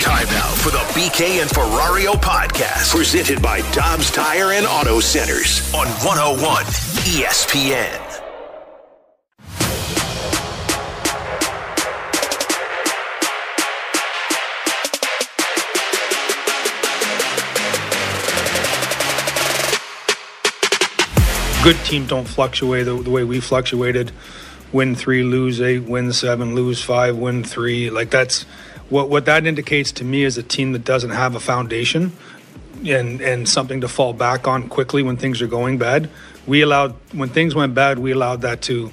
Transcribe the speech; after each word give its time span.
Time 0.00 0.26
now 0.28 0.48
for 0.54 0.70
the 0.70 0.78
BK 0.98 1.42
and 1.42 1.50
Ferrario 1.50 2.14
podcast, 2.14 2.90
presented 2.90 3.42
by 3.42 3.60
Dobbs 3.72 4.10
Tire 4.10 4.52
and 4.52 4.64
Auto 4.64 4.98
Centers 4.98 5.74
on 5.74 5.86
101 5.88 6.64
ESPN. 7.04 8.06
Good 21.62 21.76
teams 21.84 22.08
don't 22.08 22.26
fluctuate 22.26 22.86
the, 22.86 22.94
the 22.94 23.10
way 23.10 23.24
we 23.24 23.38
fluctuated. 23.40 24.12
Win 24.72 24.94
three, 24.94 25.22
lose 25.22 25.60
eight, 25.60 25.80
win 25.80 26.14
seven, 26.14 26.54
lose 26.54 26.82
five, 26.82 27.18
win 27.18 27.44
three. 27.44 27.90
Like 27.90 28.08
that's 28.08 28.46
what 28.90 29.08
what 29.08 29.24
that 29.24 29.46
indicates 29.46 29.92
to 29.92 30.04
me 30.04 30.24
is 30.24 30.36
a 30.36 30.42
team 30.42 30.72
that 30.72 30.84
doesn't 30.84 31.10
have 31.10 31.34
a 31.34 31.40
foundation 31.40 32.12
and 32.86 33.20
and 33.20 33.48
something 33.48 33.80
to 33.80 33.88
fall 33.88 34.12
back 34.12 34.46
on 34.46 34.68
quickly 34.68 35.02
when 35.02 35.16
things 35.16 35.40
are 35.40 35.46
going 35.46 35.78
bad. 35.78 36.10
We 36.46 36.60
allowed 36.60 36.94
when 37.12 37.28
things 37.28 37.54
went 37.54 37.74
bad, 37.74 37.98
we 37.98 38.10
allowed 38.10 38.42
that 38.42 38.62
to 38.62 38.92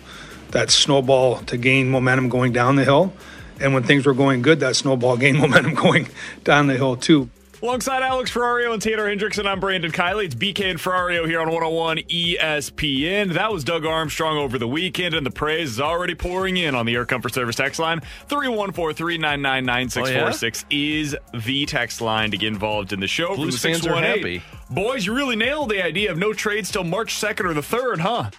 that 0.51 0.71
snowball 0.71 1.39
to 1.39 1.57
gain 1.57 1.89
momentum 1.89 2.29
going 2.29 2.53
down 2.53 2.75
the 2.75 2.83
hill. 2.83 3.13
And 3.59 3.73
when 3.73 3.83
things 3.83 4.05
were 4.05 4.13
going 4.13 4.43
good, 4.43 4.59
that 4.59 4.75
snowball 4.75 5.17
gained 5.23 5.39
momentum 5.39 5.73
going 5.73 6.07
down 6.43 6.67
the 6.67 6.75
hill 6.75 6.95
too. 6.95 7.29
Alongside 7.67 8.01
Alex 8.01 8.31
Ferrario 8.31 8.71
and 8.71 8.81
Tanner 8.81 9.13
Hendrickson, 9.13 9.45
I'm 9.45 9.59
Brandon 9.59 9.91
Kiley. 9.91 10.23
It's 10.23 10.35
BK 10.35 10.71
and 10.71 10.79
Ferrario 10.79 11.27
here 11.27 11.41
on 11.41 11.47
101 11.47 11.97
ESPN. 11.97 13.33
That 13.33 13.51
was 13.51 13.65
Doug 13.65 13.85
Armstrong 13.85 14.37
over 14.37 14.57
the 14.57 14.69
weekend, 14.69 15.13
and 15.13 15.25
the 15.25 15.31
praise 15.31 15.71
is 15.71 15.81
already 15.81 16.15
pouring 16.15 16.55
in 16.55 16.75
on 16.75 16.85
the 16.85 16.95
Air 16.95 17.05
Comfort 17.05 17.33
Service 17.33 17.57
text 17.57 17.77
line. 17.77 17.99
314 18.29 18.95
399 18.95 19.65
9646 19.65 20.65
is 20.69 21.17
the 21.43 21.65
text 21.65 21.99
line 21.99 22.31
to 22.31 22.37
get 22.37 22.47
involved 22.47 22.93
in 22.93 23.01
the 23.01 23.07
show. 23.07 23.35
Blues 23.35 23.59
From 23.59 23.71
the 23.71 23.75
fans 23.75 23.85
are 23.85 23.95
618. 23.95 24.39
happy. 24.39 24.73
Boys, 24.73 25.05
you 25.05 25.13
really 25.13 25.35
nailed 25.35 25.69
the 25.69 25.83
idea 25.83 26.09
of 26.09 26.17
no 26.17 26.31
trades 26.31 26.71
till 26.71 26.85
March 26.85 27.15
2nd 27.15 27.43
or 27.43 27.53
the 27.53 27.59
3rd, 27.59 27.99
huh? 27.99 28.29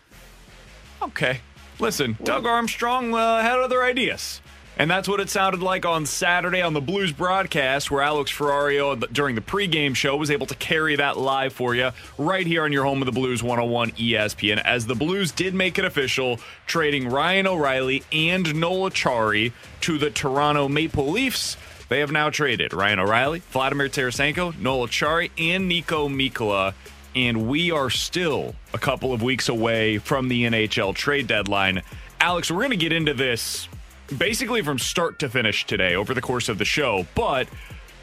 Okay. 1.02 1.40
Listen, 1.78 2.16
Doug 2.24 2.46
Armstrong 2.46 3.12
uh, 3.12 3.42
had 3.42 3.58
other 3.58 3.82
ideas. 3.82 4.40
And 4.78 4.88
that's 4.88 5.08
what 5.08 5.18
it 5.18 5.28
sounded 5.28 5.60
like 5.60 5.84
on 5.84 6.06
Saturday 6.06 6.62
on 6.62 6.72
the 6.72 6.80
Blues 6.80 7.10
broadcast, 7.10 7.90
where 7.90 8.00
Alex 8.00 8.30
Ferrario, 8.30 9.12
during 9.12 9.34
the 9.34 9.40
pregame 9.40 9.96
show, 9.96 10.16
was 10.16 10.30
able 10.30 10.46
to 10.46 10.54
carry 10.54 10.94
that 10.94 11.18
live 11.18 11.52
for 11.52 11.74
you 11.74 11.90
right 12.16 12.46
here 12.46 12.62
on 12.62 12.70
your 12.72 12.84
home 12.84 13.02
of 13.02 13.06
the 13.06 13.12
Blues 13.12 13.42
101 13.42 13.90
ESPN. 13.92 14.62
As 14.64 14.86
the 14.86 14.94
Blues 14.94 15.32
did 15.32 15.52
make 15.52 15.80
it 15.80 15.84
official, 15.84 16.38
trading 16.68 17.08
Ryan 17.08 17.48
O'Reilly 17.48 18.04
and 18.12 18.54
Noel 18.54 18.88
Acciari 18.88 19.50
to 19.80 19.98
the 19.98 20.10
Toronto 20.10 20.68
Maple 20.68 21.10
Leafs. 21.10 21.56
They 21.88 21.98
have 21.98 22.12
now 22.12 22.30
traded 22.30 22.72
Ryan 22.72 23.00
O'Reilly, 23.00 23.40
Vladimir 23.50 23.88
Tarasenko, 23.88 24.56
Noel 24.60 24.86
Acciari, 24.86 25.32
and 25.36 25.68
Niko 25.68 26.08
Mikkola. 26.08 26.74
And 27.16 27.48
we 27.48 27.72
are 27.72 27.90
still 27.90 28.54
a 28.72 28.78
couple 28.78 29.12
of 29.12 29.22
weeks 29.22 29.48
away 29.48 29.98
from 29.98 30.28
the 30.28 30.44
NHL 30.44 30.94
trade 30.94 31.26
deadline. 31.26 31.82
Alex, 32.20 32.48
we're 32.48 32.58
going 32.58 32.70
to 32.70 32.76
get 32.76 32.92
into 32.92 33.14
this 33.14 33.68
basically 34.16 34.62
from 34.62 34.78
start 34.78 35.18
to 35.20 35.28
finish 35.28 35.66
today 35.66 35.94
over 35.94 36.14
the 36.14 36.20
course 36.22 36.48
of 36.48 36.58
the 36.58 36.64
show. 36.64 37.06
But 37.14 37.48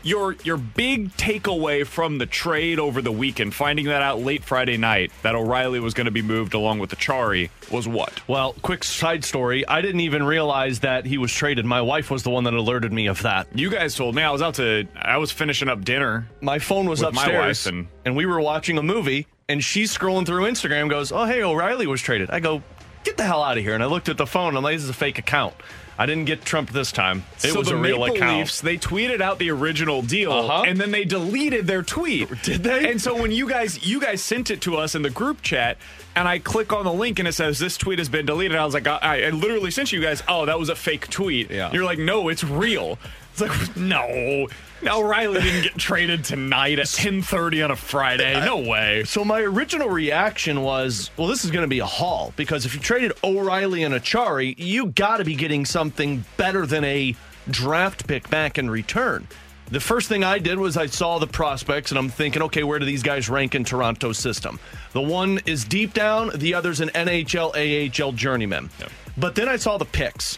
your 0.04 0.34
your 0.44 0.58
big 0.58 1.10
takeaway 1.18 1.84
from 1.84 2.20
the 2.20 2.28
trade 2.28 2.78
over 2.80 3.02
the 3.02 3.12
weekend, 3.12 3.56
finding 3.56 3.86
that 3.86 4.04
out 4.04 4.20
late 4.20 4.44
Friday 4.44 4.78
night 4.78 5.12
that 5.24 5.34
O'Reilly 5.34 5.80
was 5.80 5.96
going 5.96 6.06
to 6.06 6.12
be 6.12 6.22
moved 6.22 6.54
along 6.54 6.78
with 6.78 6.92
the 6.92 6.96
Chari, 6.96 7.50
was 7.72 7.88
what? 7.88 8.22
Well, 8.28 8.54
quick 8.62 8.84
side 8.84 9.24
story. 9.26 9.68
I 9.68 9.82
didn't 9.82 10.02
even 10.02 10.22
realize 10.22 10.82
that 10.82 11.06
he 11.08 11.18
was 11.18 11.34
traded. 11.34 11.66
My 11.66 11.82
wife 11.82 12.12
was 12.12 12.22
the 12.22 12.30
one 12.30 12.44
that 12.44 12.54
alerted 12.54 12.94
me 12.94 13.08
of 13.08 13.24
that. 13.24 13.48
You 13.56 13.72
guys 13.72 13.96
told 13.96 14.14
me 14.14 14.22
I 14.22 14.30
was 14.30 14.44
out 14.44 14.54
to 14.56 14.88
I 14.96 15.18
was 15.18 15.32
finishing 15.32 15.70
up 15.70 15.84
dinner. 15.84 16.28
My 16.40 16.60
phone 16.60 16.88
was 16.88 17.02
upstairs, 17.02 17.66
and- 17.66 17.88
and 18.06 18.16
we 18.16 18.28
were 18.28 18.40
watching 18.40 18.78
a 18.78 18.84
movie, 18.84 19.26
and 19.50 19.64
she's 19.64 19.92
scrolling 19.98 20.28
through 20.28 20.44
Instagram. 20.44 20.88
Goes, 20.88 21.12
"Oh, 21.12 21.26
hey, 21.26 21.42
O'Reilly 21.42 21.88
was 21.88 22.00
traded." 22.04 22.30
I 22.30 22.40
go, 22.42 22.62
"Get 23.06 23.18
the 23.18 23.24
hell 23.24 23.42
out 23.42 23.58
of 23.58 23.64
here!" 23.64 23.74
And 23.74 23.82
I 23.82 23.88
looked 23.88 24.08
at 24.10 24.18
the 24.18 24.28
phone. 24.28 24.50
And 24.50 24.58
I'm 24.58 24.64
like, 24.64 24.76
"This 24.76 24.84
is 24.84 24.90
a 24.90 24.94
fake 24.94 25.18
account." 25.18 25.56
I 25.98 26.06
didn't 26.06 26.26
get 26.26 26.44
Trump 26.44 26.72
this 26.72 26.92
time. 26.92 27.24
It 27.38 27.52
so 27.52 27.60
was 27.60 27.70
a 27.70 27.76
real 27.78 28.00
Maple 28.00 28.16
account. 28.18 28.38
Leafs, 28.40 28.60
they 28.62 28.78
tweeted 28.78 29.22
out 29.22 29.40
the 29.40 29.50
original 29.52 30.02
deal, 30.02 30.32
Uh-huh. 30.34 30.64
and 30.68 30.78
then 30.80 30.92
they 30.92 31.06
deleted 31.06 31.68
their 31.68 31.84
tweet. 31.84 32.30
Did 32.44 32.64
they? 32.64 32.90
And 32.92 33.02
so 33.02 33.20
when 33.22 33.32
you 33.32 33.48
guys 33.48 33.86
you 33.86 34.02
guys 34.02 34.22
sent 34.22 34.52
it 34.52 34.60
to 34.62 34.76
us 34.76 34.94
in 34.96 35.04
the 35.04 35.10
group 35.10 35.42
chat, 35.42 35.78
and 36.16 36.28
I 36.28 36.40
click 36.40 36.74
on 36.74 36.84
the 36.86 36.94
link 36.94 37.20
and 37.20 37.28
it 37.28 37.34
says 37.34 37.60
this 37.60 37.78
tweet 37.78 38.00
has 38.00 38.10
been 38.10 38.26
deleted. 38.26 38.58
I 38.58 38.66
was 38.66 38.74
like, 38.74 38.88
I, 38.88 39.28
I 39.28 39.30
literally 39.30 39.72
sent 39.72 39.92
you 39.92 40.02
guys. 40.02 40.22
Oh, 40.28 40.46
that 40.46 40.60
was 40.60 40.70
a 40.70 40.76
fake 40.76 41.10
tweet. 41.10 41.50
Yeah. 41.52 41.72
You're 41.72 41.86
like, 41.86 42.00
no, 42.00 42.28
it's 42.30 42.44
real. 42.44 42.98
It's 43.32 43.42
like, 43.42 43.78
no, 43.78 44.48
no, 44.96 45.02
Riley 45.02 45.42
didn't 45.42 45.64
get 45.64 45.78
traded 45.78 46.24
tonight 46.24 46.78
at 46.78 46.86
10:30 46.86 47.66
on 47.66 47.72
a 47.72 47.76
Friday. 47.76 48.40
No 48.46 48.58
way. 48.58 49.04
So 49.04 49.26
my 49.26 49.42
original 49.42 49.90
reaction 49.90 50.62
was, 50.62 51.10
well, 51.18 51.28
this 51.28 51.44
is 51.44 51.50
going 51.50 51.64
to 51.64 51.68
be 51.68 51.80
a 51.80 51.86
haul 51.86 52.34
because 52.36 52.68
if 52.68 52.76
you 52.76 52.80
traded 52.80 53.14
O'Reilly 53.24 53.82
and 53.84 53.96
Acciari, 53.96 54.54
you 54.58 54.88
got 54.88 55.18
to 55.18 55.26
be 55.26 55.34
getting 55.34 55.66
something 55.66 56.24
better 56.38 56.68
than 56.68 56.84
a 56.84 57.16
draft 57.50 58.08
pick 58.08 58.30
back 58.30 58.60
in 58.60 58.70
return. 58.70 59.28
The 59.72 59.80
first 59.80 60.08
thing 60.08 60.24
I 60.24 60.38
did 60.38 60.60
was 60.60 60.78
I 60.78 60.86
saw 60.86 61.18
the 61.18 61.26
prospects 61.26 61.90
and 61.90 61.98
I'm 61.98 62.10
thinking, 62.10 62.44
okay, 62.44 62.64
where 62.64 62.78
do 62.78 62.86
these 62.86 63.02
guys 63.02 63.28
rank 63.28 63.56
in 63.56 63.64
Toronto's 63.64 64.20
system? 64.20 64.60
The 64.94 65.02
one 65.02 65.40
is 65.48 65.66
deep 65.66 65.96
down, 65.96 66.30
the 66.36 66.54
other's 66.54 66.82
an 66.82 66.90
NHL, 66.90 67.56
AHL 68.04 68.12
journeyman. 68.12 68.70
But 69.18 69.34
then 69.34 69.50
I 69.50 69.56
saw 69.56 69.80
the 69.80 69.86
picks. 69.86 70.38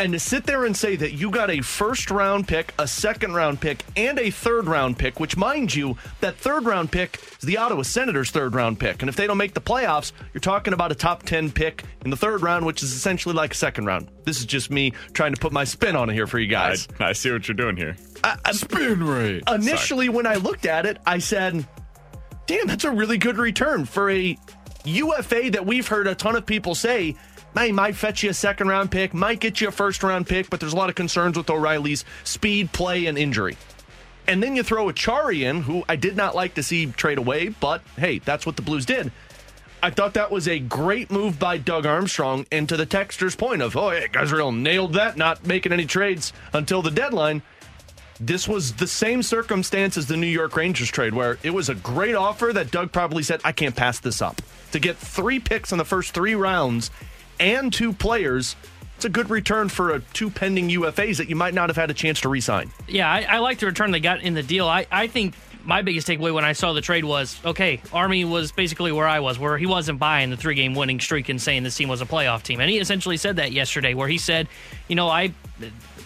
And 0.00 0.12
to 0.12 0.20
sit 0.20 0.46
there 0.46 0.64
and 0.64 0.76
say 0.76 0.94
that 0.94 1.14
you 1.14 1.28
got 1.28 1.50
a 1.50 1.60
first 1.60 2.12
round 2.12 2.46
pick, 2.46 2.72
a 2.78 2.86
second 2.86 3.34
round 3.34 3.60
pick, 3.60 3.84
and 3.96 4.16
a 4.20 4.30
third 4.30 4.68
round 4.68 4.96
pick, 4.96 5.18
which, 5.18 5.36
mind 5.36 5.74
you, 5.74 5.96
that 6.20 6.36
third 6.36 6.64
round 6.66 6.92
pick 6.92 7.20
is 7.40 7.40
the 7.40 7.56
Ottawa 7.56 7.82
Senators' 7.82 8.30
third 8.30 8.54
round 8.54 8.78
pick. 8.78 9.02
And 9.02 9.08
if 9.08 9.16
they 9.16 9.26
don't 9.26 9.38
make 9.38 9.54
the 9.54 9.60
playoffs, 9.60 10.12
you're 10.32 10.40
talking 10.40 10.72
about 10.72 10.92
a 10.92 10.94
top 10.94 11.24
10 11.24 11.50
pick 11.50 11.82
in 12.04 12.10
the 12.10 12.16
third 12.16 12.42
round, 12.42 12.64
which 12.64 12.84
is 12.84 12.92
essentially 12.92 13.34
like 13.34 13.54
a 13.54 13.56
second 13.56 13.86
round. 13.86 14.08
This 14.24 14.38
is 14.38 14.46
just 14.46 14.70
me 14.70 14.92
trying 15.14 15.34
to 15.34 15.40
put 15.40 15.52
my 15.52 15.64
spin 15.64 15.96
on 15.96 16.10
it 16.10 16.12
here 16.12 16.28
for 16.28 16.38
you 16.38 16.46
guys. 16.46 16.86
I 17.00 17.12
see 17.12 17.32
what 17.32 17.48
you're 17.48 17.56
doing 17.56 17.76
here. 17.76 17.96
Spin 18.52 19.02
rate. 19.02 19.42
Initially, 19.50 20.08
when 20.08 20.26
I 20.26 20.36
looked 20.36 20.66
at 20.66 20.86
it, 20.86 20.98
I 21.06 21.18
said, 21.18 21.66
damn, 22.46 22.68
that's 22.68 22.84
a 22.84 22.90
really 22.92 23.18
good 23.18 23.36
return 23.36 23.84
for 23.84 24.10
a 24.10 24.38
UFA 24.84 25.50
that 25.50 25.66
we've 25.66 25.88
heard 25.88 26.06
a 26.06 26.14
ton 26.14 26.36
of 26.36 26.46
people 26.46 26.76
say 26.76 27.16
may 27.54 27.72
might 27.72 27.96
fetch 27.96 28.22
you 28.22 28.30
a 28.30 28.34
second 28.34 28.68
round 28.68 28.90
pick, 28.90 29.14
might 29.14 29.40
get 29.40 29.60
you 29.60 29.68
a 29.68 29.72
first 29.72 30.02
round 30.02 30.26
pick, 30.26 30.50
but 30.50 30.60
there's 30.60 30.72
a 30.72 30.76
lot 30.76 30.88
of 30.88 30.94
concerns 30.94 31.36
with 31.36 31.50
O'Reilly's 31.50 32.04
speed, 32.24 32.72
play, 32.72 33.06
and 33.06 33.18
injury. 33.18 33.56
And 34.26 34.42
then 34.42 34.54
you 34.54 34.62
throw 34.62 34.86
Acciari 34.86 35.40
in, 35.40 35.62
who 35.62 35.84
I 35.88 35.96
did 35.96 36.16
not 36.16 36.34
like 36.34 36.54
to 36.54 36.62
see 36.62 36.86
trade 36.86 37.18
away, 37.18 37.48
but 37.48 37.82
hey, 37.96 38.18
that's 38.18 38.44
what 38.44 38.56
the 38.56 38.62
Blues 38.62 38.84
did. 38.84 39.10
I 39.82 39.90
thought 39.90 40.14
that 40.14 40.30
was 40.30 40.48
a 40.48 40.58
great 40.58 41.10
move 41.10 41.38
by 41.38 41.56
Doug 41.56 41.86
Armstrong. 41.86 42.46
And 42.50 42.68
to 42.68 42.76
the 42.76 42.86
texter's 42.86 43.36
point 43.36 43.62
of, 43.62 43.76
oh, 43.76 43.90
yeah, 43.92 44.06
Gazriel 44.08 44.56
nailed 44.56 44.94
that, 44.94 45.16
not 45.16 45.46
making 45.46 45.72
any 45.72 45.86
trades 45.86 46.32
until 46.52 46.82
the 46.82 46.90
deadline. 46.90 47.42
This 48.20 48.48
was 48.48 48.72
the 48.74 48.88
same 48.88 49.22
circumstance 49.22 49.96
as 49.96 50.06
the 50.06 50.16
New 50.16 50.26
York 50.26 50.56
Rangers 50.56 50.90
trade, 50.90 51.14
where 51.14 51.38
it 51.44 51.50
was 51.50 51.68
a 51.68 51.76
great 51.76 52.16
offer 52.16 52.50
that 52.52 52.72
Doug 52.72 52.90
probably 52.90 53.22
said, 53.22 53.40
I 53.44 53.52
can't 53.52 53.76
pass 53.76 54.00
this 54.00 54.20
up. 54.20 54.42
To 54.72 54.80
get 54.80 54.96
three 54.96 55.38
picks 55.38 55.70
in 55.70 55.78
the 55.78 55.84
first 55.84 56.12
three 56.12 56.34
rounds 56.34 56.90
and 57.40 57.72
two 57.72 57.92
players, 57.92 58.56
it's 58.96 59.04
a 59.04 59.08
good 59.08 59.30
return 59.30 59.68
for 59.68 59.92
a 59.94 60.00
two 60.00 60.30
pending 60.30 60.68
UFAs 60.70 61.18
that 61.18 61.28
you 61.28 61.36
might 61.36 61.54
not 61.54 61.68
have 61.68 61.76
had 61.76 61.90
a 61.90 61.94
chance 61.94 62.20
to 62.22 62.28
resign. 62.28 62.70
Yeah, 62.88 63.10
I, 63.10 63.22
I 63.22 63.38
like 63.38 63.58
the 63.58 63.66
return 63.66 63.92
they 63.92 64.00
got 64.00 64.22
in 64.22 64.34
the 64.34 64.42
deal. 64.42 64.66
I, 64.66 64.86
I 64.90 65.06
think 65.06 65.34
my 65.64 65.82
biggest 65.82 66.08
takeaway 66.08 66.32
when 66.32 66.44
I 66.44 66.52
saw 66.52 66.72
the 66.72 66.80
trade 66.80 67.04
was 67.04 67.38
okay, 67.44 67.80
Army 67.92 68.24
was 68.24 68.52
basically 68.52 68.90
where 68.90 69.06
I 69.06 69.20
was, 69.20 69.38
where 69.38 69.58
he 69.58 69.66
wasn't 69.66 69.98
buying 69.98 70.30
the 70.30 70.36
three 70.36 70.54
game 70.54 70.74
winning 70.74 70.98
streak 70.98 71.28
and 71.28 71.40
saying 71.40 71.62
this 71.62 71.76
team 71.76 71.88
was 71.88 72.00
a 72.00 72.06
playoff 72.06 72.42
team. 72.42 72.60
And 72.60 72.70
he 72.70 72.78
essentially 72.78 73.16
said 73.18 73.36
that 73.36 73.52
yesterday, 73.52 73.94
where 73.94 74.08
he 74.08 74.18
said, 74.18 74.48
you 74.88 74.96
know, 74.96 75.08
I 75.08 75.32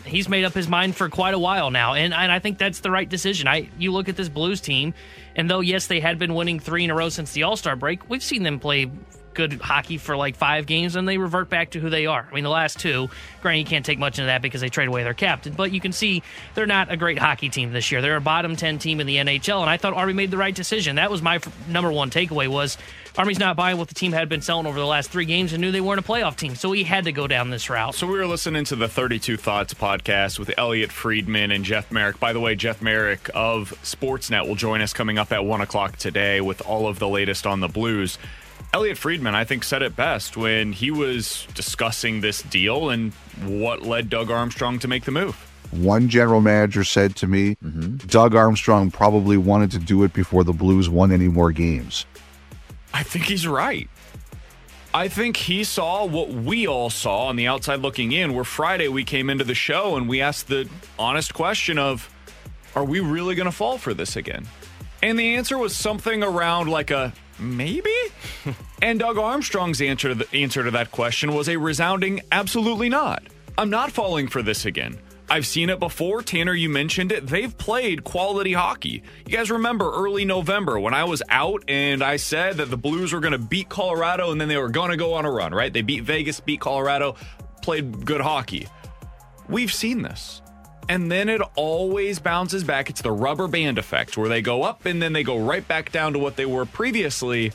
he's 0.04 0.28
made 0.28 0.44
up 0.44 0.52
his 0.52 0.68
mind 0.68 0.96
for 0.96 1.08
quite 1.08 1.34
a 1.34 1.38
while 1.38 1.70
now, 1.70 1.94
and 1.94 2.12
and 2.12 2.32
I 2.32 2.38
think 2.40 2.58
that's 2.58 2.80
the 2.80 2.90
right 2.90 3.08
decision. 3.08 3.48
I 3.48 3.68
you 3.78 3.92
look 3.92 4.08
at 4.08 4.16
this 4.16 4.28
Blues 4.28 4.60
team, 4.60 4.94
and 5.36 5.48
though 5.48 5.60
yes 5.60 5.86
they 5.86 6.00
had 6.00 6.18
been 6.18 6.34
winning 6.34 6.58
three 6.58 6.84
in 6.84 6.90
a 6.90 6.94
row 6.94 7.08
since 7.08 7.32
the 7.32 7.44
All 7.44 7.56
Star 7.56 7.76
break, 7.76 8.08
we've 8.10 8.22
seen 8.22 8.42
them 8.42 8.58
play 8.58 8.90
good 9.34 9.54
hockey 9.60 9.98
for 9.98 10.16
like 10.16 10.36
five 10.36 10.66
games 10.66 10.96
and 10.96 11.08
they 11.08 11.18
revert 11.18 11.48
back 11.48 11.70
to 11.70 11.80
who 11.80 11.90
they 11.90 12.06
are. 12.06 12.26
I 12.30 12.34
mean, 12.34 12.44
the 12.44 12.50
last 12.50 12.78
two, 12.78 13.08
granted, 13.40 13.60
you 13.60 13.66
can't 13.66 13.84
take 13.84 13.98
much 13.98 14.18
into 14.18 14.26
that 14.26 14.42
because 14.42 14.60
they 14.60 14.68
trade 14.68 14.88
away 14.88 15.02
their 15.02 15.14
captain, 15.14 15.52
but 15.52 15.72
you 15.72 15.80
can 15.80 15.92
see 15.92 16.22
they're 16.54 16.66
not 16.66 16.90
a 16.90 16.96
great 16.96 17.18
hockey 17.18 17.48
team 17.48 17.72
this 17.72 17.90
year. 17.90 18.02
They're 18.02 18.16
a 18.16 18.20
bottom 18.20 18.56
10 18.56 18.78
team 18.78 19.00
in 19.00 19.06
the 19.06 19.16
NHL, 19.16 19.60
and 19.60 19.70
I 19.70 19.76
thought 19.76 19.94
Army 19.94 20.12
made 20.12 20.30
the 20.30 20.36
right 20.36 20.54
decision. 20.54 20.96
That 20.96 21.10
was 21.10 21.22
my 21.22 21.40
number 21.68 21.92
one 21.92 22.10
takeaway 22.10 22.48
was 22.48 22.78
Army's 23.16 23.38
not 23.38 23.56
buying 23.56 23.76
what 23.76 23.88
the 23.88 23.94
team 23.94 24.12
had 24.12 24.30
been 24.30 24.40
selling 24.40 24.66
over 24.66 24.78
the 24.78 24.86
last 24.86 25.10
three 25.10 25.26
games 25.26 25.52
and 25.52 25.60
knew 25.60 25.70
they 25.70 25.82
weren't 25.82 26.00
a 26.00 26.02
playoff 26.02 26.36
team. 26.36 26.54
So 26.54 26.72
he 26.72 26.82
had 26.82 27.04
to 27.04 27.12
go 27.12 27.26
down 27.26 27.50
this 27.50 27.68
route. 27.68 27.94
So 27.94 28.06
we 28.06 28.14
were 28.14 28.26
listening 28.26 28.64
to 28.64 28.76
the 28.76 28.88
32 28.88 29.36
Thoughts 29.36 29.74
podcast 29.74 30.38
with 30.38 30.50
Elliot 30.56 30.90
Friedman 30.90 31.50
and 31.50 31.62
Jeff 31.62 31.92
Marek. 31.92 32.18
By 32.18 32.32
the 32.32 32.40
way, 32.40 32.54
Jeff 32.54 32.80
Marek 32.80 33.28
of 33.34 33.74
Sportsnet 33.82 34.48
will 34.48 34.54
join 34.54 34.80
us 34.80 34.94
coming 34.94 35.18
up 35.18 35.30
at 35.30 35.44
1 35.44 35.60
o'clock 35.60 35.96
today 35.96 36.40
with 36.40 36.62
all 36.62 36.88
of 36.88 36.98
the 36.98 37.08
latest 37.08 37.46
on 37.46 37.60
the 37.60 37.68
Blues. 37.68 38.18
Elliot 38.72 38.98
Friedman, 38.98 39.34
I 39.34 39.44
think, 39.44 39.64
said 39.64 39.82
it 39.82 39.94
best 39.96 40.36
when 40.36 40.72
he 40.72 40.90
was 40.90 41.46
discussing 41.54 42.20
this 42.20 42.42
deal 42.42 42.90
and 42.90 43.12
what 43.44 43.82
led 43.82 44.08
Doug 44.08 44.30
Armstrong 44.30 44.78
to 44.80 44.88
make 44.88 45.04
the 45.04 45.10
move. 45.10 45.34
One 45.70 46.08
general 46.08 46.40
manager 46.40 46.84
said 46.84 47.16
to 47.16 47.26
me, 47.26 47.56
mm-hmm. 47.64 47.96
Doug 48.08 48.34
Armstrong 48.34 48.90
probably 48.90 49.36
wanted 49.36 49.70
to 49.72 49.78
do 49.78 50.04
it 50.04 50.12
before 50.12 50.44
the 50.44 50.52
Blues 50.52 50.88
won 50.88 51.12
any 51.12 51.28
more 51.28 51.50
games. 51.50 52.04
I 52.92 53.02
think 53.02 53.24
he's 53.24 53.46
right. 53.46 53.88
I 54.94 55.08
think 55.08 55.38
he 55.38 55.64
saw 55.64 56.04
what 56.04 56.28
we 56.28 56.66
all 56.66 56.90
saw 56.90 57.28
on 57.28 57.36
the 57.36 57.46
outside 57.46 57.80
looking 57.80 58.12
in, 58.12 58.34
where 58.34 58.44
Friday 58.44 58.88
we 58.88 59.04
came 59.04 59.30
into 59.30 59.44
the 59.44 59.54
show 59.54 59.96
and 59.96 60.06
we 60.06 60.20
asked 60.20 60.48
the 60.48 60.68
honest 60.98 61.32
question 61.32 61.78
of, 61.78 62.12
are 62.74 62.84
we 62.84 63.00
really 63.00 63.34
going 63.34 63.46
to 63.46 63.52
fall 63.52 63.78
for 63.78 63.94
this 63.94 64.16
again? 64.16 64.46
And 65.02 65.18
the 65.18 65.36
answer 65.36 65.56
was 65.56 65.74
something 65.74 66.22
around 66.22 66.68
like 66.68 66.90
a 66.90 67.14
maybe? 67.42 67.94
and 68.82 68.98
Doug 68.98 69.18
Armstrong's 69.18 69.80
answer 69.80 70.08
to, 70.08 70.14
the, 70.14 70.36
answer 70.36 70.64
to 70.64 70.70
that 70.72 70.90
question 70.92 71.34
was 71.34 71.48
a 71.48 71.56
resounding 71.56 72.20
absolutely 72.30 72.88
not. 72.88 73.22
I'm 73.58 73.70
not 73.70 73.92
falling 73.92 74.28
for 74.28 74.42
this 74.42 74.64
again. 74.64 74.98
I've 75.32 75.46
seen 75.46 75.70
it 75.70 75.78
before. 75.78 76.22
Tanner, 76.22 76.52
you 76.52 76.68
mentioned 76.68 77.10
it. 77.10 77.26
They've 77.26 77.56
played 77.56 78.04
quality 78.04 78.52
hockey. 78.52 79.02
You 79.26 79.36
guys 79.36 79.50
remember 79.50 79.90
early 79.90 80.26
November 80.26 80.78
when 80.78 80.92
I 80.92 81.04
was 81.04 81.22
out 81.30 81.64
and 81.68 82.02
I 82.02 82.16
said 82.16 82.58
that 82.58 82.70
the 82.70 82.76
Blues 82.76 83.14
were 83.14 83.20
going 83.20 83.32
to 83.32 83.38
beat 83.38 83.70
Colorado 83.70 84.30
and 84.30 84.38
then 84.38 84.48
they 84.48 84.58
were 84.58 84.68
going 84.68 84.90
to 84.90 84.96
go 84.98 85.14
on 85.14 85.24
a 85.24 85.30
run, 85.30 85.54
right? 85.54 85.72
They 85.72 85.80
beat 85.80 86.04
Vegas, 86.04 86.40
beat 86.40 86.60
Colorado, 86.60 87.16
played 87.62 88.04
good 88.04 88.20
hockey. 88.20 88.68
We've 89.48 89.72
seen 89.72 90.02
this. 90.02 90.41
And 90.88 91.10
then 91.10 91.28
it 91.28 91.40
always 91.54 92.18
bounces 92.18 92.64
back. 92.64 92.90
It's 92.90 93.02
the 93.02 93.12
rubber 93.12 93.48
band 93.48 93.78
effect 93.78 94.16
where 94.16 94.28
they 94.28 94.42
go 94.42 94.62
up 94.62 94.84
and 94.84 95.00
then 95.00 95.12
they 95.12 95.22
go 95.22 95.38
right 95.38 95.66
back 95.66 95.92
down 95.92 96.12
to 96.14 96.18
what 96.18 96.36
they 96.36 96.46
were 96.46 96.66
previously. 96.66 97.52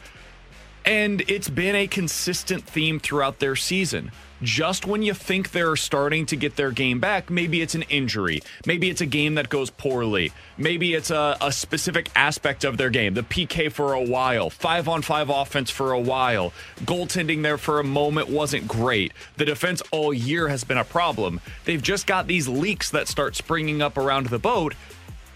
And 0.86 1.22
it's 1.28 1.50
been 1.50 1.76
a 1.76 1.88
consistent 1.88 2.64
theme 2.64 3.00
throughout 3.00 3.40
their 3.40 3.56
season 3.56 4.12
just 4.42 4.86
when 4.86 5.02
you 5.02 5.14
think 5.14 5.52
they're 5.52 5.76
starting 5.76 6.26
to 6.28 6.36
get 6.36 6.56
their 6.56 6.72
game 6.72 7.00
back, 7.00 7.30
maybe 7.30 7.62
it's 7.62 7.76
an 7.76 7.84
injury. 7.84 8.42
Maybe 8.66 8.90
it's 8.90 9.02
a 9.02 9.06
game 9.06 9.36
that 9.36 9.50
goes 9.50 9.70
poorly. 9.70 10.32
Maybe 10.58 10.94
it's 10.94 11.12
a, 11.12 11.38
a 11.42 11.52
specific 11.52 12.10
aspect 12.16 12.64
of 12.64 12.78
their 12.78 12.90
game. 12.90 13.14
The 13.14 13.24
PK 13.24 13.72
for 13.72 13.94
a 13.94 14.02
while, 14.02 14.50
five 14.50 14.88
on 14.88 15.02
five 15.02 15.30
offense 15.30 15.70
for 15.70 15.92
a 15.92 16.00
while. 16.00 16.54
Goaltending 16.82 17.44
there 17.44 17.58
for 17.58 17.80
a 17.80 17.84
moment 17.84 18.30
wasn't 18.30 18.68
great. 18.68 19.12
The 19.38 19.46
defense 19.46 19.82
all 19.92 20.14
year 20.14 20.48
has 20.48 20.64
been 20.64 20.78
a 20.78 20.84
problem. 20.84 21.42
They've 21.66 21.82
just 21.82 22.08
got 22.08 22.28
these 22.28 22.48
leaks 22.48 22.92
that 22.92 23.08
start 23.08 23.36
springing 23.36 23.82
up 23.82 23.98
around 23.98 24.28
the 24.28 24.40
boat. 24.40 24.76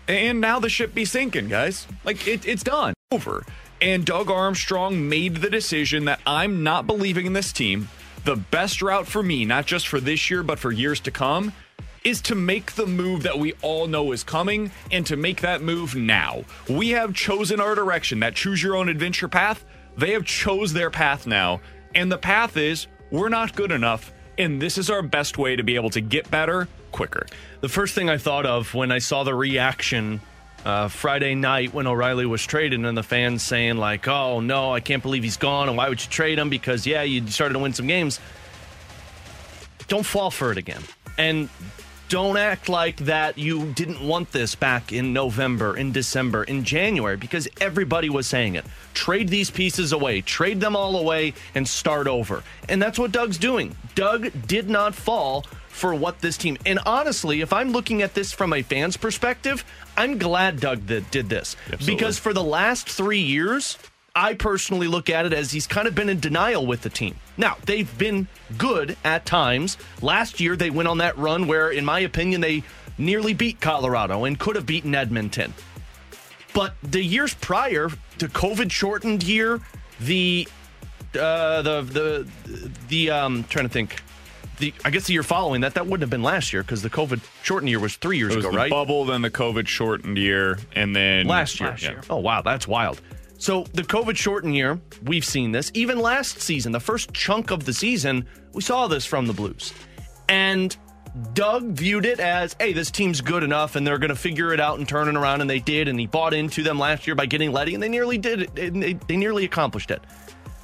And 0.08 0.42
now 0.42 0.60
the 0.60 0.70
ship 0.70 0.94
be 0.94 1.06
sinking, 1.06 1.48
guys. 1.48 1.88
Like, 2.04 2.28
it, 2.28 2.46
it's 2.46 2.64
done. 2.64 2.94
Over. 3.12 3.46
And 3.82 4.06
Doug 4.06 4.30
Armstrong 4.30 5.10
made 5.10 5.38
the 5.38 5.50
decision 5.50 6.06
that 6.06 6.20
I'm 6.26 6.64
not 6.64 6.86
believing 6.86 7.26
in 7.26 7.34
this 7.34 7.52
team 7.52 7.90
the 8.24 8.36
best 8.36 8.82
route 8.82 9.08
for 9.08 9.24
me, 9.24 9.46
not 9.46 9.66
just 9.66 9.88
for 9.88 10.00
this 10.00 10.30
year, 10.30 10.44
but 10.44 10.60
for 10.60 10.72
years 10.72 11.00
to 11.02 11.12
come, 11.12 11.54
is 12.04 12.22
to 12.22 12.36
make 12.36 12.74
the 12.74 12.86
move 12.86 13.24
that 13.24 13.38
we 13.38 13.54
all 13.62 13.88
know 13.88 14.12
is 14.12 14.24
coming 14.24 14.72
and 14.92 15.06
to 15.06 15.16
make 15.16 15.42
that 15.42 15.62
move 15.62 15.96
now. 15.96 16.44
We 16.68 16.90
have 16.90 17.14
chosen 17.14 17.60
our 17.60 17.76
direction, 17.76 18.20
that 18.22 18.36
choose 18.36 18.62
your 18.62 18.76
own 18.76 18.90
adventure 18.90 19.28
path. 19.28 19.64
They 19.98 20.12
have 20.12 20.26
chose 20.26 20.74
their 20.74 20.90
path 20.90 21.28
now, 21.28 21.62
and 21.94 22.12
the 22.12 22.18
path 22.18 22.58
is 22.58 22.88
we're 23.12 23.30
not 23.30 23.56
good 23.56 23.72
enough, 23.72 24.12
and 24.38 24.62
this 24.62 24.78
is 24.78 24.90
our 24.90 25.02
best 25.02 25.38
way 25.38 25.56
to 25.56 25.64
be 25.64 25.76
able 25.76 25.90
to 25.92 26.02
get 26.02 26.32
better 26.32 26.68
quicker. 26.92 27.26
The 27.60 27.70
first 27.70 27.94
thing 27.94 28.10
I 28.10 28.18
thought 28.18 28.46
of 28.46 28.74
when 28.74 28.92
I 28.92 28.98
saw 29.00 29.24
the 29.24 29.36
reaction 29.36 30.22
uh, 30.66 30.88
Friday 30.88 31.36
night 31.36 31.74
when 31.74 31.88
O'Reilly 31.88 32.26
was 32.26 32.46
traded, 32.46 32.84
and 32.86 32.98
the 32.98 33.04
fans 33.04 33.44
saying 33.44 33.78
like, 33.78 34.08
"Oh 34.08 34.40
no, 34.40 34.74
I 34.74 34.80
can't 34.80 35.02
believe 35.02 35.24
he's 35.24 35.38
gone, 35.38 35.68
and 35.68 35.78
why 35.78 35.90
would 35.90 36.02
you 36.02 36.10
trade 36.10 36.40
him? 36.40 36.50
Because 36.50 36.86
yeah, 36.86 37.04
you 37.04 37.28
started 37.28 37.54
to 37.54 37.60
win 37.60 37.74
some 37.74 37.88
games. 37.88 38.20
Don't 39.88 40.06
fall 40.06 40.32
for 40.32 40.52
it 40.52 40.58
again, 40.58 40.82
and 41.18 41.50
don't 42.12 42.36
act 42.36 42.68
like 42.68 42.98
that 42.98 43.38
you 43.38 43.68
didn't 43.72 44.06
want 44.06 44.34
this 44.34 44.54
back 44.54 44.92
in 44.92 45.14
November, 45.14 45.78
in 45.78 45.94
December, 45.94 46.44
in 46.44 46.66
January, 46.66 47.16
because 47.16 47.48
everybody 47.62 48.10
was 48.10 48.28
saying 48.28 48.56
it. 48.56 48.66
Trade 48.94 49.30
these 49.30 49.50
pieces 49.50 49.94
away, 49.94 50.20
trade 50.20 50.60
them 50.60 50.76
all 50.76 50.98
away, 50.98 51.34
and 51.56 51.66
start 51.66 52.08
over. 52.08 52.44
And 52.68 52.82
that's 52.82 53.00
what 53.00 53.14
Doug's 53.14 53.38
doing. 53.38 53.78
Doug 53.96 54.30
did 54.46 54.70
not 54.70 54.94
fall 54.94 55.46
for 55.82 55.96
what 55.96 56.20
this 56.20 56.38
team. 56.38 56.60
And 56.64 56.78
honestly, 56.86 57.42
if 57.42 57.52
I'm 57.52 57.72
looking 57.72 58.04
at 58.04 58.14
this 58.14 58.32
from 58.32 58.54
a 58.54 58.62
fan's 58.62 58.98
perspective, 58.98 59.66
I'm 59.98 60.20
glad 60.20 60.60
Doug 60.60 60.86
did 60.86 61.10
this 61.12 61.56
Absolutely. 61.66 61.96
because 61.96 62.20
for 62.20 62.34
the 62.34 62.44
last 62.44 62.88
three 62.88 63.20
years, 63.20 63.80
I 64.16 64.36
personally 64.36 64.88
look 64.88 65.10
at 65.10 65.26
it 65.26 65.34
as 65.34 65.52
he's 65.52 65.66
kind 65.66 65.88
of 65.88 65.96
been 65.96 66.08
in 66.08 66.20
denial 66.20 66.68
with 66.68 66.82
the 66.82 66.90
team. 66.90 67.16
Now, 67.36 67.58
they've 67.66 67.98
been 67.98 68.28
good 68.60 68.96
at 69.04 69.26
times. 69.26 69.78
Last 70.04 70.40
year, 70.40 70.56
they 70.56 70.70
went 70.70 70.88
on 70.88 71.00
that 71.00 71.18
run 71.18 71.48
where, 71.48 71.72
in 71.72 71.84
my 71.84 72.02
opinion, 72.02 72.42
they 72.42 72.62
nearly 73.00 73.34
beat 73.34 73.60
Colorado 73.60 74.26
and 74.26 74.38
could 74.38 74.56
have 74.58 74.68
beaten 74.68 74.94
Edmonton. 74.94 75.52
But 76.54 76.76
the 76.84 77.02
years 77.02 77.34
prior, 77.34 77.90
the 78.20 78.28
COVID 78.28 78.70
shortened 78.70 79.24
year, 79.24 79.62
the 80.00 80.48
uh, 81.16 81.64
the 81.64 81.82
the 81.82 82.72
the 82.88 83.10
um 83.10 83.46
trying 83.46 83.66
to 83.66 83.74
think 83.74 84.02
the 84.62 84.74
I 84.86 84.90
guess 84.90 85.08
the 85.08 85.14
year 85.14 85.24
following 85.24 85.62
that 85.62 85.74
that 85.74 85.86
wouldn't 85.86 86.02
have 86.02 86.10
been 86.10 86.24
last 86.24 86.54
year 86.54 86.64
because 86.64 86.82
the 86.82 86.90
COVID 86.90 87.20
shortened 87.44 87.70
year 87.70 87.80
was 87.80 87.98
three 87.98 88.18
years 88.18 88.36
ago, 88.36 88.50
right? 88.50 88.70
Bubble, 88.70 89.04
then 89.04 89.22
the 89.22 89.30
COVID 89.30 89.68
shortened 89.68 90.18
year, 90.18 90.58
and 90.74 90.96
then 90.96 91.28
last 91.28 91.60
year. 91.60 91.70
Last 91.72 91.84
year. 91.84 92.02
Oh 92.10 92.18
wow, 92.18 92.42
that's 92.42 92.68
wild. 92.68 93.02
So 93.38 93.64
the 93.74 93.82
COVID 93.82 94.16
shortened 94.16 94.56
year, 94.56 94.80
we've 95.04 95.26
seen 95.26 95.52
this. 95.52 95.72
Even 95.74 96.00
last 96.00 96.42
season, 96.42 96.72
the 96.72 96.80
first 96.80 97.12
chunk 97.12 97.52
of 97.52 97.66
the 97.66 97.74
season, 97.74 98.28
we 98.54 98.62
saw 98.62 98.88
this 98.88 99.06
from 99.06 99.26
the 99.26 99.34
Blues, 99.34 99.74
and 100.30 100.78
Doug 101.34 101.72
viewed 101.72 102.06
it 102.06 102.20
as, 102.20 102.56
hey, 102.60 102.72
this 102.72 102.90
team's 102.90 103.20
good 103.20 103.44
enough 103.44 103.76
and 103.76 103.86
they're 103.86 103.98
going 103.98 104.10
to 104.10 104.16
figure 104.16 104.54
it 104.54 104.60
out 104.60 104.78
and 104.78 104.88
turn 104.88 105.10
it 105.10 105.18
around. 105.18 105.42
And 105.42 105.50
they 105.50 105.60
did. 105.60 105.88
And 105.88 106.00
he 106.00 106.08
bought 106.08 106.34
into 106.34 106.64
them 106.64 106.80
last 106.80 107.06
year 107.06 107.16
by 107.16 107.26
getting 107.26 107.52
Leddy, 107.52 107.74
and 107.74 107.84
they 107.84 107.90
nearly 107.90 108.18
did 108.18 108.44
it. 108.44 108.56
They, 108.56 108.94
they 108.94 109.18
nearly 109.18 109.44
accomplished 109.44 109.92
it. 109.92 110.02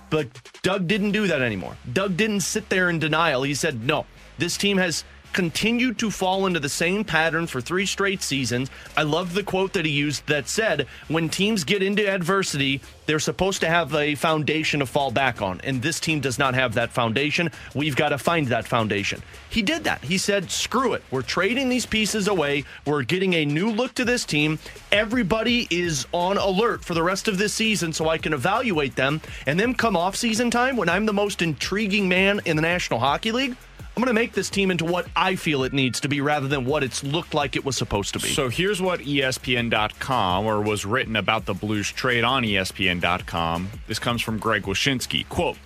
But 0.10 0.28
Doug 0.62 0.88
didn't 0.88 1.12
do 1.12 1.28
that 1.28 1.42
anymore. 1.42 1.78
Doug 1.92 2.18
didn't 2.18 2.42
sit 2.42 2.70
there 2.70 2.90
in 2.90 3.00
denial. 3.00 3.44
He 3.44 3.54
said, 3.54 3.86
no, 3.86 4.06
this 4.38 4.58
team 4.58 4.78
has 4.78 5.04
continued 5.38 6.00
to 6.00 6.10
fall 6.10 6.48
into 6.48 6.60
the 6.60 6.68
same 6.68 7.04
pattern 7.04 7.46
for 7.46 7.62
three 7.62 7.86
straight 7.86 8.24
seasons. 8.24 8.72
I 8.98 9.04
love 9.04 9.36
the 9.36 9.44
quote 9.44 9.74
that 9.74 9.86
he 9.86 9.92
used 9.92 10.26
that 10.26 10.48
said, 10.48 10.88
when 11.10 11.30
teams 11.30 11.64
get 11.64 11.84
into 11.84 12.10
adversity, 12.10 12.82
they're 13.06 13.20
supposed 13.20 13.62
to 13.62 13.68
have 13.68 13.94
a 13.94 14.16
foundation 14.16 14.80
to 14.80 14.88
fall 14.88 15.12
back 15.12 15.40
on. 15.40 15.62
And 15.64 15.80
this 15.80 16.00
team 16.00 16.22
does 16.22 16.40
not 16.40 16.56
have 16.56 16.74
that 16.74 16.90
foundation. 16.90 17.52
We've 17.76 17.96
got 17.96 18.10
to 18.10 18.18
find 18.18 18.48
that 18.48 18.68
foundation. 18.68 19.22
He 19.52 19.62
did 19.62 19.84
that. 19.84 20.04
He 20.04 20.18
said, 20.18 20.50
screw 20.50 20.94
it. 20.94 21.04
We're 21.12 21.22
trading 21.22 21.70
these 21.70 21.86
pieces 21.86 22.28
away. 22.28 22.66
We're 22.88 23.04
getting 23.04 23.36
a 23.36 23.46
new 23.46 23.70
look 23.70 23.94
to 23.94 24.06
this 24.06 24.26
team. 24.26 24.58
Everybody 24.92 25.68
is 25.70 26.08
on 26.14 26.38
alert 26.38 26.84
for 26.84 26.96
the 26.96 27.04
rest 27.04 27.28
of 27.28 27.38
this 27.38 27.54
season 27.54 27.94
so 27.94 28.10
I 28.10 28.18
can 28.18 28.34
evaluate 28.34 28.96
them. 28.96 29.22
And 29.46 29.60
then 29.60 29.76
come 29.76 29.96
off 29.96 30.16
season 30.16 30.50
time 30.50 30.78
when 30.78 30.90
I'm 30.90 31.06
the 31.06 31.14
most 31.14 31.44
intriguing 31.44 32.10
man 32.10 32.42
in 32.46 32.56
the 32.56 32.64
National 32.64 33.00
Hockey 33.00 33.32
League 33.32 33.56
I'm 33.98 34.04
going 34.04 34.14
to 34.16 34.22
make 34.22 34.34
this 34.34 34.52
team 34.52 34.70
into 34.70 34.86
what 34.86 35.08
I 35.16 35.36
feel 35.36 35.64
it 35.64 35.74
needs 35.74 36.00
to 36.02 36.08
be 36.08 36.22
rather 36.22 36.48
than 36.48 36.66
what 36.66 36.84
it's 36.84 37.04
looked 37.04 37.34
like 37.34 37.56
it 37.56 37.66
was 37.66 37.76
supposed 37.76 38.14
to 38.14 38.20
be. 38.20 38.28
So 38.28 38.48
here's 38.48 38.80
what 38.80 39.00
ESPN.com 39.00 40.46
or 40.46 40.62
was 40.62 40.86
written 40.86 41.16
about 41.16 41.46
the 41.46 41.56
Blues 41.56 41.92
trade 41.92 42.24
on 42.24 42.44
ESPN.com. 42.44 43.72
This 43.88 43.98
comes 43.98 44.22
from 44.22 44.38
Greg 44.38 44.62
Wyshynski. 44.62 45.28
Quote, 45.30 45.58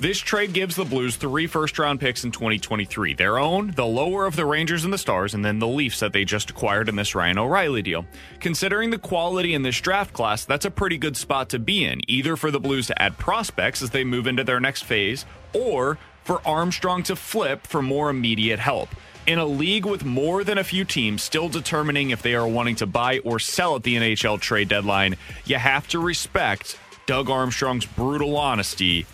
this 0.00 0.18
trade 0.18 0.52
gives 0.52 0.76
the 0.76 0.84
Blues 0.84 1.16
three 1.16 1.46
first 1.46 1.78
round 1.78 1.98
picks 1.98 2.24
in 2.24 2.30
2023 2.30 3.14
their 3.14 3.38
own, 3.38 3.70
the 3.70 3.86
lower 3.86 4.26
of 4.26 4.36
the 4.36 4.44
Rangers 4.44 4.84
and 4.84 4.92
the 4.92 4.98
Stars, 4.98 5.32
and 5.32 5.42
then 5.42 5.58
the 5.58 5.66
Leafs 5.66 6.00
that 6.00 6.12
they 6.12 6.26
just 6.26 6.50
acquired 6.50 6.90
in 6.90 6.96
this 6.96 7.14
Ryan 7.14 7.38
O'Reilly 7.38 7.80
deal. 7.80 8.04
Considering 8.38 8.90
the 8.90 8.98
quality 8.98 9.54
in 9.54 9.62
this 9.62 9.80
draft 9.80 10.12
class, 10.12 10.44
that's 10.44 10.66
a 10.66 10.70
pretty 10.70 10.98
good 10.98 11.16
spot 11.16 11.48
to 11.48 11.58
be 11.58 11.86
in, 11.86 12.02
either 12.06 12.36
for 12.36 12.50
the 12.50 12.60
Blues 12.60 12.86
to 12.88 13.02
add 13.02 13.16
prospects 13.16 13.80
as 13.80 13.88
they 13.88 14.04
move 14.04 14.26
into 14.26 14.44
their 14.44 14.60
next 14.60 14.84
phase, 14.84 15.24
or 15.54 15.98
for 16.28 16.46
Armstrong 16.46 17.02
to 17.04 17.16
flip 17.16 17.66
for 17.66 17.80
more 17.80 18.10
immediate 18.10 18.58
help. 18.58 18.90
In 19.26 19.38
a 19.38 19.46
league 19.46 19.86
with 19.86 20.04
more 20.04 20.44
than 20.44 20.58
a 20.58 20.62
few 20.62 20.84
teams 20.84 21.22
still 21.22 21.48
determining 21.48 22.10
if 22.10 22.20
they 22.20 22.34
are 22.34 22.46
wanting 22.46 22.76
to 22.76 22.86
buy 22.86 23.20
or 23.20 23.38
sell 23.38 23.76
at 23.76 23.82
the 23.82 23.96
NHL 23.96 24.38
trade 24.38 24.68
deadline, 24.68 25.16
you 25.46 25.56
have 25.56 25.88
to 25.88 25.98
respect 25.98 26.78
Doug 27.06 27.30
Armstrong's 27.30 27.86
brutal 27.86 28.36
honesty 28.36 29.06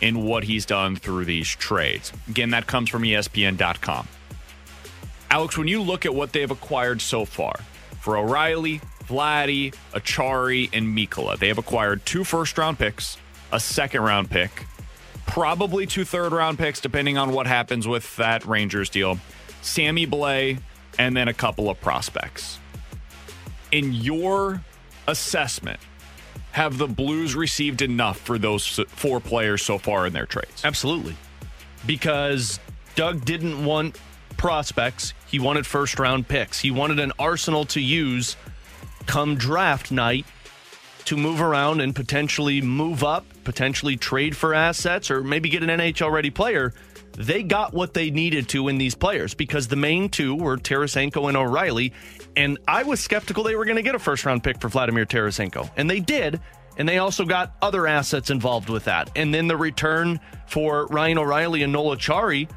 in 0.00 0.22
what 0.22 0.44
he's 0.44 0.64
done 0.64 0.94
through 0.94 1.24
these 1.24 1.48
trades. 1.48 2.12
Again, 2.28 2.50
that 2.50 2.68
comes 2.68 2.88
from 2.88 3.02
ESPN.com. 3.02 4.06
Alex, 5.32 5.58
when 5.58 5.66
you 5.66 5.82
look 5.82 6.06
at 6.06 6.14
what 6.14 6.32
they've 6.32 6.48
acquired 6.48 7.02
so 7.02 7.24
far, 7.24 7.56
for 7.98 8.16
O'Reilly, 8.16 8.80
Vladdy, 9.08 9.74
Acciari, 9.94 10.70
and 10.72 10.96
Mikkola, 10.96 11.36
they 11.40 11.48
have 11.48 11.58
acquired 11.58 12.06
two 12.06 12.22
first 12.22 12.56
round 12.56 12.78
picks, 12.78 13.16
a 13.50 13.58
second 13.58 14.02
round 14.02 14.30
pick, 14.30 14.64
probably 15.32 15.86
two 15.86 16.04
third 16.04 16.30
round 16.30 16.58
picks, 16.58 16.78
depending 16.78 17.16
on 17.16 17.32
what 17.32 17.46
happens 17.46 17.88
with 17.88 18.14
that 18.16 18.44
Rangers 18.44 18.90
deal, 18.90 19.18
Sammy 19.62 20.06
Blais, 20.06 20.60
and 20.98 21.16
then 21.16 21.26
a 21.26 21.32
couple 21.32 21.70
of 21.70 21.80
prospects. 21.80 22.58
In 23.70 23.94
your 23.94 24.62
assessment, 25.08 25.80
have 26.50 26.76
the 26.76 26.86
Blues 26.86 27.34
received 27.34 27.80
enough 27.80 28.18
for 28.18 28.36
those 28.36 28.78
four 28.88 29.20
players 29.20 29.62
so 29.62 29.78
far 29.78 30.06
in 30.06 30.12
their 30.12 30.26
trades? 30.26 30.66
Absolutely. 30.66 31.16
Because 31.86 32.60
Doug 32.94 33.24
didn't 33.24 33.64
want 33.64 33.98
prospects, 34.36 35.14
he 35.28 35.38
wanted 35.38 35.66
first 35.66 35.98
round 35.98 36.28
picks. 36.28 36.60
He 36.60 36.70
wanted 36.70 37.00
an 37.00 37.12
arsenal 37.18 37.64
to 37.66 37.80
use 37.80 38.36
come 39.06 39.36
draft 39.36 39.90
night 39.90 40.26
to 41.06 41.16
move 41.16 41.40
around 41.40 41.80
and 41.80 41.94
potentially 41.94 42.60
move 42.60 43.02
up, 43.04 43.24
potentially 43.44 43.96
trade 43.96 44.36
for 44.36 44.54
assets, 44.54 45.10
or 45.10 45.22
maybe 45.22 45.48
get 45.48 45.62
an 45.62 45.68
NHL 45.68 46.10
ready 46.12 46.30
player. 46.30 46.72
They 47.12 47.42
got 47.42 47.74
what 47.74 47.94
they 47.94 48.10
needed 48.10 48.48
to 48.50 48.68
in 48.68 48.78
these 48.78 48.94
players 48.94 49.34
because 49.34 49.68
the 49.68 49.76
main 49.76 50.08
two 50.08 50.34
were 50.34 50.56
Tarasenko 50.56 51.28
and 51.28 51.36
O'Reilly. 51.36 51.92
And 52.36 52.58
I 52.66 52.84
was 52.84 53.00
skeptical 53.00 53.44
they 53.44 53.56
were 53.56 53.64
going 53.64 53.76
to 53.76 53.82
get 53.82 53.94
a 53.94 53.98
first 53.98 54.24
round 54.24 54.42
pick 54.42 54.60
for 54.60 54.68
Vladimir 54.68 55.04
Tarasenko. 55.04 55.70
And 55.76 55.90
they 55.90 56.00
did. 56.00 56.40
And 56.78 56.88
they 56.88 56.98
also 56.98 57.26
got 57.26 57.54
other 57.60 57.86
assets 57.86 58.30
involved 58.30 58.70
with 58.70 58.84
that. 58.84 59.10
And 59.14 59.34
then 59.34 59.46
the 59.46 59.56
return 59.56 60.20
for 60.46 60.86
Ryan 60.86 61.18
O'Reilly 61.18 61.62
and 61.62 61.72
Noel 61.72 61.96
Acciari, 61.96 62.48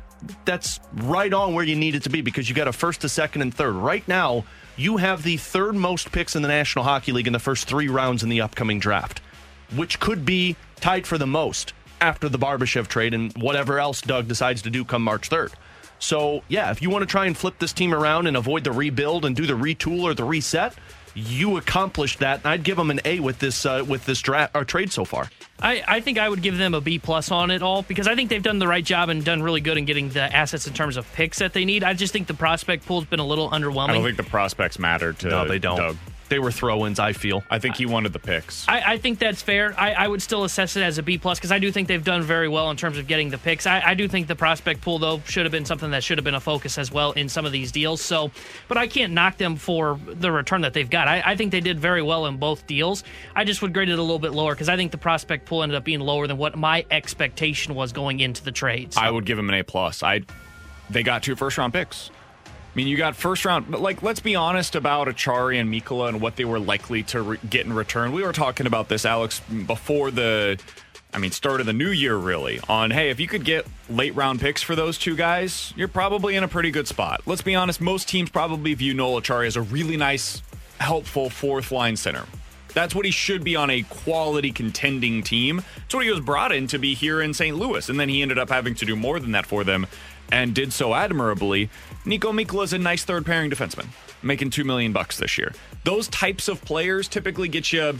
that's 0.45 0.79
right 0.93 1.33
on 1.33 1.53
where 1.53 1.65
you 1.65 1.75
need 1.75 1.95
it 1.95 2.03
to 2.03 2.09
be 2.09 2.21
because 2.21 2.47
you 2.47 2.55
got 2.55 2.69
a 2.69 2.73
first, 2.73 3.03
a 3.03 3.09
second, 3.09 3.41
and 3.41 3.53
third. 3.53 3.73
Right 3.73 4.07
now, 4.07 4.45
you 4.77 4.97
have 4.97 5.23
the 5.23 5.37
third 5.37 5.75
most 5.75 6.11
picks 6.11 6.35
in 6.35 6.41
the 6.41 6.47
National 6.47 6.83
Hockey 6.83 7.11
League 7.11 7.27
in 7.27 7.33
the 7.33 7.39
first 7.39 7.67
three 7.67 7.87
rounds 7.87 8.23
in 8.23 8.29
the 8.29 8.41
upcoming 8.41 8.79
draft, 8.79 9.21
which 9.75 9.99
could 9.99 10.25
be 10.25 10.55
tied 10.79 11.07
for 11.07 11.17
the 11.17 11.27
most 11.27 11.73
after 12.01 12.27
the 12.27 12.37
Barbashev 12.37 12.87
trade 12.87 13.13
and 13.13 13.33
whatever 13.37 13.79
else 13.79 14.01
Doug 14.01 14.27
decides 14.27 14.61
to 14.63 14.69
do 14.69 14.83
come 14.83 15.01
March 15.01 15.29
3rd. 15.29 15.53
So, 15.97 16.43
yeah, 16.49 16.71
if 16.71 16.81
you 16.81 16.89
want 16.89 17.03
to 17.03 17.07
try 17.07 17.25
and 17.25 17.37
flip 17.37 17.57
this 17.59 17.71
team 17.71 17.93
around 17.93 18.27
and 18.27 18.35
avoid 18.35 18.63
the 18.65 18.71
rebuild 18.71 19.23
and 19.23 19.35
do 19.35 19.45
the 19.45 19.53
retool 19.53 20.03
or 20.03 20.13
the 20.13 20.25
reset, 20.25 20.75
you 21.15 21.57
accomplished 21.57 22.19
that. 22.19 22.39
And 22.39 22.47
I'd 22.47 22.63
give 22.63 22.77
them 22.77 22.91
an 22.91 22.99
A 23.05 23.19
with 23.19 23.39
this 23.39 23.65
uh, 23.65 23.83
with 23.87 24.05
this 24.05 24.21
draft 24.21 24.55
or 24.55 24.63
trade 24.65 24.91
so 24.91 25.05
far. 25.05 25.29
I, 25.59 25.83
I 25.87 26.01
think 26.01 26.19
I 26.19 26.27
would 26.27 26.41
give 26.41 26.57
them 26.57 26.73
a 26.73 26.81
B 26.81 26.99
plus 26.99 27.31
on 27.31 27.49
it 27.49 27.63
all 27.63 27.81
because 27.81 28.07
I 28.07 28.15
think 28.15 28.29
they've 28.29 28.43
done 28.43 28.59
the 28.59 28.67
right 28.67 28.83
job 28.83 29.09
and 29.09 29.23
done 29.23 29.41
really 29.41 29.61
good 29.61 29.77
in 29.77 29.85
getting 29.85 30.09
the 30.09 30.21
assets 30.21 30.67
in 30.67 30.73
terms 30.73 30.97
of 30.97 31.11
picks 31.13 31.39
that 31.39 31.53
they 31.53 31.65
need. 31.65 31.83
I 31.83 31.93
just 31.93 32.11
think 32.11 32.27
the 32.27 32.33
prospect 32.33 32.85
pool's 32.85 33.05
been 33.05 33.19
a 33.19 33.25
little 33.25 33.49
underwhelming. 33.49 33.89
I 33.89 33.93
don't 33.93 34.03
think 34.03 34.17
the 34.17 34.23
prospects 34.23 34.77
matter 34.77 35.13
to 35.13 35.29
no, 35.29 35.47
they 35.47 35.59
don't. 35.59 35.77
Doug 35.77 35.97
they 36.29 36.39
were 36.39 36.51
throw-ins. 36.51 36.99
I 36.99 37.13
feel. 37.13 37.43
I 37.49 37.59
think 37.59 37.75
he 37.75 37.85
wanted 37.85 38.13
the 38.13 38.19
picks. 38.19 38.67
I, 38.67 38.93
I 38.93 38.97
think 38.97 39.19
that's 39.19 39.41
fair. 39.41 39.73
I, 39.79 39.93
I, 39.93 40.07
would 40.07 40.21
still 40.21 40.43
assess 40.43 40.75
it 40.75 40.81
as 40.81 40.97
a 40.97 41.03
B 41.03 41.17
plus 41.17 41.37
because 41.37 41.51
I 41.51 41.59
do 41.59 41.71
think 41.71 41.87
they've 41.87 42.03
done 42.03 42.23
very 42.23 42.47
well 42.47 42.71
in 42.71 42.77
terms 42.77 42.97
of 42.97 43.07
getting 43.07 43.29
the 43.29 43.37
picks. 43.37 43.67
I, 43.67 43.81
I, 43.81 43.93
do 43.93 44.07
think 44.07 44.27
the 44.27 44.35
prospect 44.35 44.81
pool 44.81 44.99
though 44.99 45.21
should 45.25 45.45
have 45.45 45.51
been 45.51 45.65
something 45.65 45.91
that 45.91 46.03
should 46.03 46.17
have 46.17 46.25
been 46.25 46.35
a 46.35 46.39
focus 46.39 46.77
as 46.77 46.91
well 46.91 47.11
in 47.13 47.29
some 47.29 47.45
of 47.45 47.51
these 47.51 47.71
deals. 47.71 48.01
So, 48.01 48.31
but 48.67 48.77
I 48.77 48.87
can't 48.87 49.13
knock 49.13 49.37
them 49.37 49.55
for 49.55 49.99
the 50.05 50.31
return 50.31 50.61
that 50.61 50.73
they've 50.73 50.89
got. 50.89 51.07
I, 51.07 51.35
think 51.35 51.51
they 51.51 51.61
did 51.61 51.79
very 51.79 52.01
well 52.01 52.25
in 52.25 52.37
both 52.37 52.65
deals. 52.65 53.03
I 53.35 53.43
just 53.43 53.61
would 53.61 53.73
grade 53.73 53.89
it 53.89 53.99
a 53.99 54.01
little 54.01 54.19
bit 54.19 54.31
lower 54.31 54.53
because 54.53 54.69
I 54.69 54.75
think 54.75 54.91
the 54.91 54.97
prospect 54.97 55.45
pool 55.45 55.63
ended 55.63 55.75
up 55.75 55.83
being 55.83 55.99
lower 55.99 56.27
than 56.27 56.37
what 56.37 56.57
my 56.57 56.85
expectation 56.91 57.75
was 57.75 57.91
going 57.91 58.19
into 58.19 58.43
the 58.43 58.51
trades. 58.51 58.95
So. 58.95 59.01
I 59.01 59.11
would 59.11 59.25
give 59.25 59.37
them 59.37 59.49
an 59.49 59.55
A 59.55 59.63
plus. 59.63 60.01
I 60.03 60.21
they 60.89 61.03
got 61.03 61.23
two 61.23 61.35
first 61.35 61.57
round 61.57 61.73
picks. 61.73 62.09
I 62.75 62.77
mean, 62.77 62.87
you 62.87 62.97
got 62.97 63.15
first 63.15 63.45
round, 63.45 63.71
but 63.71 63.79
like, 63.79 64.03
let's 64.03 64.19
be 64.19 64.35
honest 64.35 64.75
about 64.75 65.07
Acciari 65.07 65.61
and 65.61 65.73
Mikkola 65.73 66.09
and 66.09 66.19
what 66.19 66.35
they 66.35 66.43
were 66.43 66.59
likely 66.59 67.03
to 67.03 67.21
re- 67.21 67.37
get 67.49 67.65
in 67.65 67.71
return. 67.71 68.11
We 68.11 68.21
were 68.21 68.33
talking 68.33 68.67
about 68.67 68.89
this, 68.89 69.05
Alex, 69.05 69.39
before 69.65 70.11
the, 70.11 70.59
I 71.13 71.19
mean, 71.19 71.31
start 71.31 71.61
of 71.61 71.67
the 71.67 71.73
new 71.73 71.87
year, 71.87 72.17
really, 72.17 72.59
on 72.67 72.91
hey, 72.91 73.11
if 73.11 73.19
you 73.21 73.29
could 73.29 73.45
get 73.45 73.65
late 73.89 74.13
round 74.13 74.41
picks 74.41 74.61
for 74.61 74.75
those 74.75 74.97
two 74.97 75.15
guys, 75.15 75.73
you're 75.77 75.87
probably 75.87 76.35
in 76.35 76.43
a 76.43 76.49
pretty 76.49 76.69
good 76.69 76.85
spot. 76.85 77.21
Let's 77.25 77.41
be 77.41 77.55
honest, 77.55 77.79
most 77.79 78.09
teams 78.09 78.29
probably 78.29 78.73
view 78.73 78.93
Noel 78.93 79.21
Acciari 79.21 79.47
as 79.47 79.55
a 79.55 79.61
really 79.61 79.95
nice, 79.95 80.41
helpful 80.81 81.29
fourth 81.29 81.71
line 81.71 81.95
center. 81.95 82.25
That's 82.73 82.93
what 82.93 83.05
he 83.05 83.11
should 83.11 83.45
be 83.45 83.55
on 83.55 83.69
a 83.69 83.83
quality 83.83 84.51
contending 84.51 85.23
team. 85.23 85.63
That's 85.77 85.95
what 85.95 86.03
he 86.03 86.11
was 86.11 86.19
brought 86.19 86.51
in 86.51 86.67
to 86.67 86.77
be 86.77 86.93
here 86.93 87.21
in 87.21 87.33
St. 87.33 87.55
Louis. 87.55 87.87
And 87.87 87.97
then 87.97 88.09
he 88.09 88.21
ended 88.21 88.37
up 88.37 88.49
having 88.49 88.75
to 88.75 88.85
do 88.85 88.97
more 88.97 89.17
than 89.21 89.31
that 89.31 89.45
for 89.45 89.63
them 89.63 89.87
and 90.31 90.53
did 90.53 90.73
so 90.73 90.93
admirably. 90.93 91.69
Niko 92.05 92.31
Mikkola 92.33 92.63
is 92.65 92.73
a 92.73 92.77
nice 92.77 93.03
third 93.03 93.25
pairing 93.25 93.49
defenseman, 93.49 93.87
making 94.21 94.49
two 94.49 94.63
million 94.63 94.93
bucks 94.93 95.17
this 95.17 95.37
year. 95.37 95.53
Those 95.83 96.07
types 96.09 96.47
of 96.47 96.61
players 96.61 97.07
typically 97.07 97.47
get 97.47 97.71
you 97.71 97.99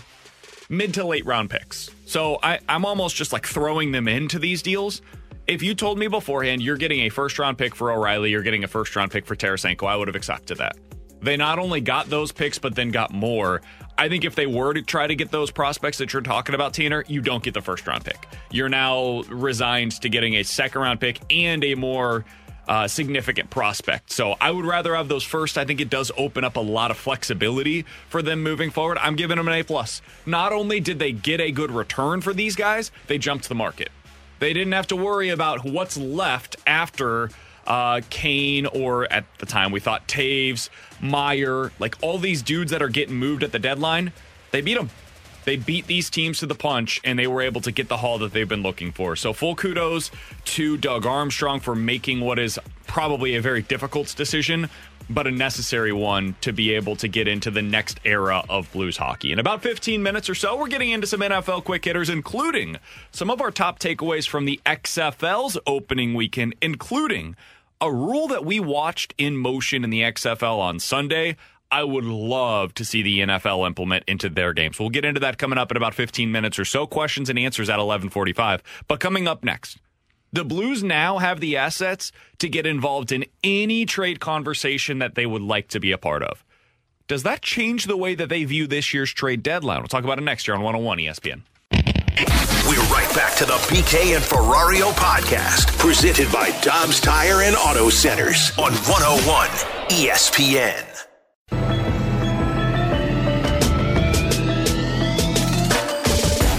mid 0.70 0.94
to 0.96 1.05
late 1.05 1.25
round 1.25 1.50
picks. 1.50 1.89
So 2.05 2.39
I, 2.44 2.60
I'm 2.67 2.86
almost 2.86 3.15
just 3.15 3.34
like 3.34 3.46
throwing 3.46 3.91
them 3.91 4.08
into 4.08 4.39
these 4.39 4.62
deals. 4.62 5.01
If 5.48 5.62
you 5.62 5.75
told 5.75 6.00
me 6.00 6.08
beforehand 6.08 6.63
you're 6.63 6.77
getting 6.77 7.01
a 7.01 7.10
first 7.10 7.38
round 7.38 7.58
pick 7.58 7.75
for 7.75 7.91
O'Reilly, 7.91 8.32
you're 8.32 8.41
getting 8.44 8.63
a 8.63 8.67
first 8.67 8.96
round 8.96 9.12
pick 9.12 9.25
for 9.25 9.36
Tarasenko, 9.36 9.88
I 9.88 9.96
would 9.96 10.08
have 10.08 10.15
accepted 10.15 10.58
that. 10.58 10.77
They 11.22 11.38
not 11.38 11.60
only 11.60 11.82
got 11.82 12.10
those 12.10 12.32
picks, 12.32 12.60
but 12.60 12.75
then 12.75 12.91
got 12.91 13.12
more. 13.12 13.62
I 13.98 14.10
think 14.10 14.25
if 14.25 14.36
they 14.36 14.46
were 14.46 14.74
to 14.74 14.82
try 14.82 15.08
to 15.08 15.16
get 15.16 15.32
those 15.32 15.52
prospects 15.52 16.00
that 16.00 16.12
you're 16.12 16.22
talking 16.22 16.54
about, 16.54 16.74
Tanner, 16.74 17.04
you 17.08 17.22
don't 17.22 17.44
get 17.44 17.54
the 17.54 17.62
first 17.62 17.88
round 17.88 18.04
pick. 18.04 18.28
You're 18.52 18.70
now 18.70 19.22
resigned 19.30 19.94
to 20.02 20.10
getting 20.10 20.36
a 20.36 20.44
second 20.44 20.82
round 20.82 21.00
pick 21.00 21.20
and 21.30 21.64
a 21.64 21.75
more 21.75 22.25
uh, 22.68 22.88
significant 22.88 23.50
prospect. 23.50 24.12
So 24.12 24.36
I 24.42 24.52
would 24.52 24.66
rather 24.66 24.96
have 24.96 25.08
those 25.08 25.24
first. 25.24 25.58
I 25.58 25.66
think 25.66 25.80
it 25.80 25.90
does 25.90 26.12
open 26.18 26.44
up 26.44 26.56
a 26.58 26.62
lot 26.62 26.92
of 26.92 26.98
flexibility 26.98 27.86
for 28.10 28.22
them 28.22 28.44
moving 28.44 28.72
forward. 28.72 28.98
I'm 29.00 29.16
giving 29.16 29.38
them 29.38 29.48
an 29.48 29.54
A 29.54 29.64
plus. 29.64 30.02
Not 30.25 30.52
only 30.52 30.80
did 30.80 31.00
they 31.00 31.12
get 31.12 31.40
a 31.40 31.52
good 31.52 31.72
return 31.72 32.22
for 32.22 32.34
these 32.34 32.56
guys, 32.56 32.92
they 33.08 33.18
jumped 33.18 33.50
the 33.50 33.56
market. 33.56 33.90
They 34.40 34.52
didn't 34.52 34.74
have 34.74 34.88
to 34.88 34.96
worry 34.96 35.30
about 35.30 35.64
what's 35.64 35.96
left 35.96 36.58
after 36.68 37.30
uh, 37.68 38.02
Kane 38.10 38.66
or 38.66 39.12
at 39.12 39.25
the 39.40 39.46
time 39.46 39.72
we 39.72 39.80
thought 39.80 40.08
Toews, 40.08 40.70
Meier, 41.10 41.72
like 41.80 41.96
all 42.02 42.18
these 42.18 42.42
dudes 42.42 42.72
that 42.72 42.82
are 42.82 42.90
getting 42.90 43.16
moved 43.16 43.44
at 43.44 43.52
the 43.52 43.60
deadline. 43.60 44.12
They 44.52 44.62
beat 44.62 44.76
them. 44.76 44.90
They 45.46 45.58
beat 45.58 45.86
these 45.86 46.10
teams 46.10 46.40
to 46.40 46.48
the 46.48 46.56
punch 46.56 47.00
and 47.04 47.18
they 47.20 47.28
were 47.28 47.42
able 47.42 47.62
to 47.62 47.72
get 47.72 47.88
the 47.88 47.98
haul 47.98 48.18
that 48.20 48.34
they've 48.34 48.50
been 48.50 48.64
looking 48.64 48.92
for. 48.92 49.16
So, 49.16 49.32
full 49.32 49.56
kudos 49.56 50.10
to 50.46 50.76
Doug 50.78 51.06
Armstrong 51.06 51.60
for 51.60 51.76
making 51.76 52.22
what 52.22 52.40
is 52.40 52.60
probably 52.88 53.36
a 53.36 53.42
very 53.42 53.62
difficult 53.62 54.14
decision, 54.18 54.70
but 55.08 55.28
a 55.28 55.32
necessary 55.32 55.92
one 55.92 56.36
to 56.42 56.52
be 56.52 56.74
able 56.74 56.96
to 56.96 57.08
get 57.08 57.28
into 57.28 57.52
the 57.52 57.62
next 57.62 58.00
era 58.04 58.44
of 58.50 58.72
Blues 58.72 58.98
hockey. 58.98 59.32
In 59.32 59.38
about 59.38 59.62
15 59.62 60.02
minutes 60.02 60.30
or 60.30 60.36
so, 60.36 60.58
we're 60.58 60.68
getting 60.68 60.90
into 60.90 61.06
some 61.06 61.20
NFL 61.20 61.64
quick 61.64 61.86
hitters, 61.86 62.10
including 62.10 62.78
some 63.12 63.30
of 63.30 63.40
our 63.40 63.52
top 63.52 63.78
takeaways 63.78 64.28
from 64.28 64.46
the 64.46 64.60
XFL's 64.66 65.60
opening 65.68 66.16
weekend, 66.16 66.56
including 66.60 67.36
a 67.82 67.91
rule 67.91 68.27
that 68.29 68.46
we 68.46 68.60
watched 68.60 69.13
in 69.17 69.38
motion 69.38 69.84
in 69.84 69.89
the 69.89 70.01
XFL 70.01 70.60
on 70.60 70.79
Sunday. 70.79 71.36
I 71.72 71.84
would 71.84 72.05
love 72.05 72.74
to 72.75 72.86
see 72.86 73.01
the 73.01 73.22
NFL 73.22 73.65
implement 73.65 74.05
into 74.08 74.29
their 74.29 74.53
games. 74.53 74.79
We'll 74.79 74.89
get 74.89 75.03
into 75.03 75.20
that 75.22 75.38
coming 75.38 75.58
up 75.58 75.72
in 75.72 75.77
about 75.77 75.94
15 75.94 76.32
minutes 76.32 76.60
or 76.60 76.65
so. 76.65 76.88
Questions 76.88 77.29
and 77.29 77.39
answers 77.39 77.70
at 77.70 77.79
11:45. 77.79 78.62
But 78.88 79.00
coming 79.00 79.27
up 79.27 79.44
next, 79.44 79.77
the 80.32 80.46
Blues 80.46 80.84
now 80.84 81.17
have 81.17 81.39
the 81.39 81.58
assets 81.58 82.12
to 82.39 82.50
get 82.50 82.65
involved 82.65 83.12
in 83.12 83.25
any 83.44 83.86
trade 83.86 84.20
conversation 84.20 85.00
that 85.00 85.15
they 85.15 85.25
would 85.25 85.41
like 85.41 85.67
to 85.70 85.79
be 85.79 85.91
a 85.91 85.98
part 85.98 86.24
of. 86.24 86.46
Does 87.08 87.24
that 87.24 87.41
change 87.41 87.86
the 87.86 87.98
way 87.98 88.15
that 88.15 88.29
they 88.29 88.46
view 88.46 88.67
this 88.67 88.94
year's 88.94 89.12
trade 89.12 89.44
deadline? 89.44 89.79
We'll 89.79 89.88
talk 89.88 90.03
about 90.03 90.17
it 90.17 90.24
next 90.24 90.48
year 90.48 90.55
on 90.55 90.63
101 90.63 90.98
ESPN. 91.00 92.45
We're 92.67 92.81
right 92.86 93.13
back 93.13 93.36
to 93.36 93.45
the 93.45 93.53
BK 93.69 94.15
and 94.15 94.24
Ferrario 94.24 94.91
podcast, 94.93 95.77
presented 95.77 96.31
by 96.31 96.50
Dobbs 96.62 97.00
Tire 97.00 97.43
and 97.43 97.55
Auto 97.55 97.89
Centers 97.89 98.51
on 98.57 98.72
101 98.74 99.50
ESPN. 99.89 100.95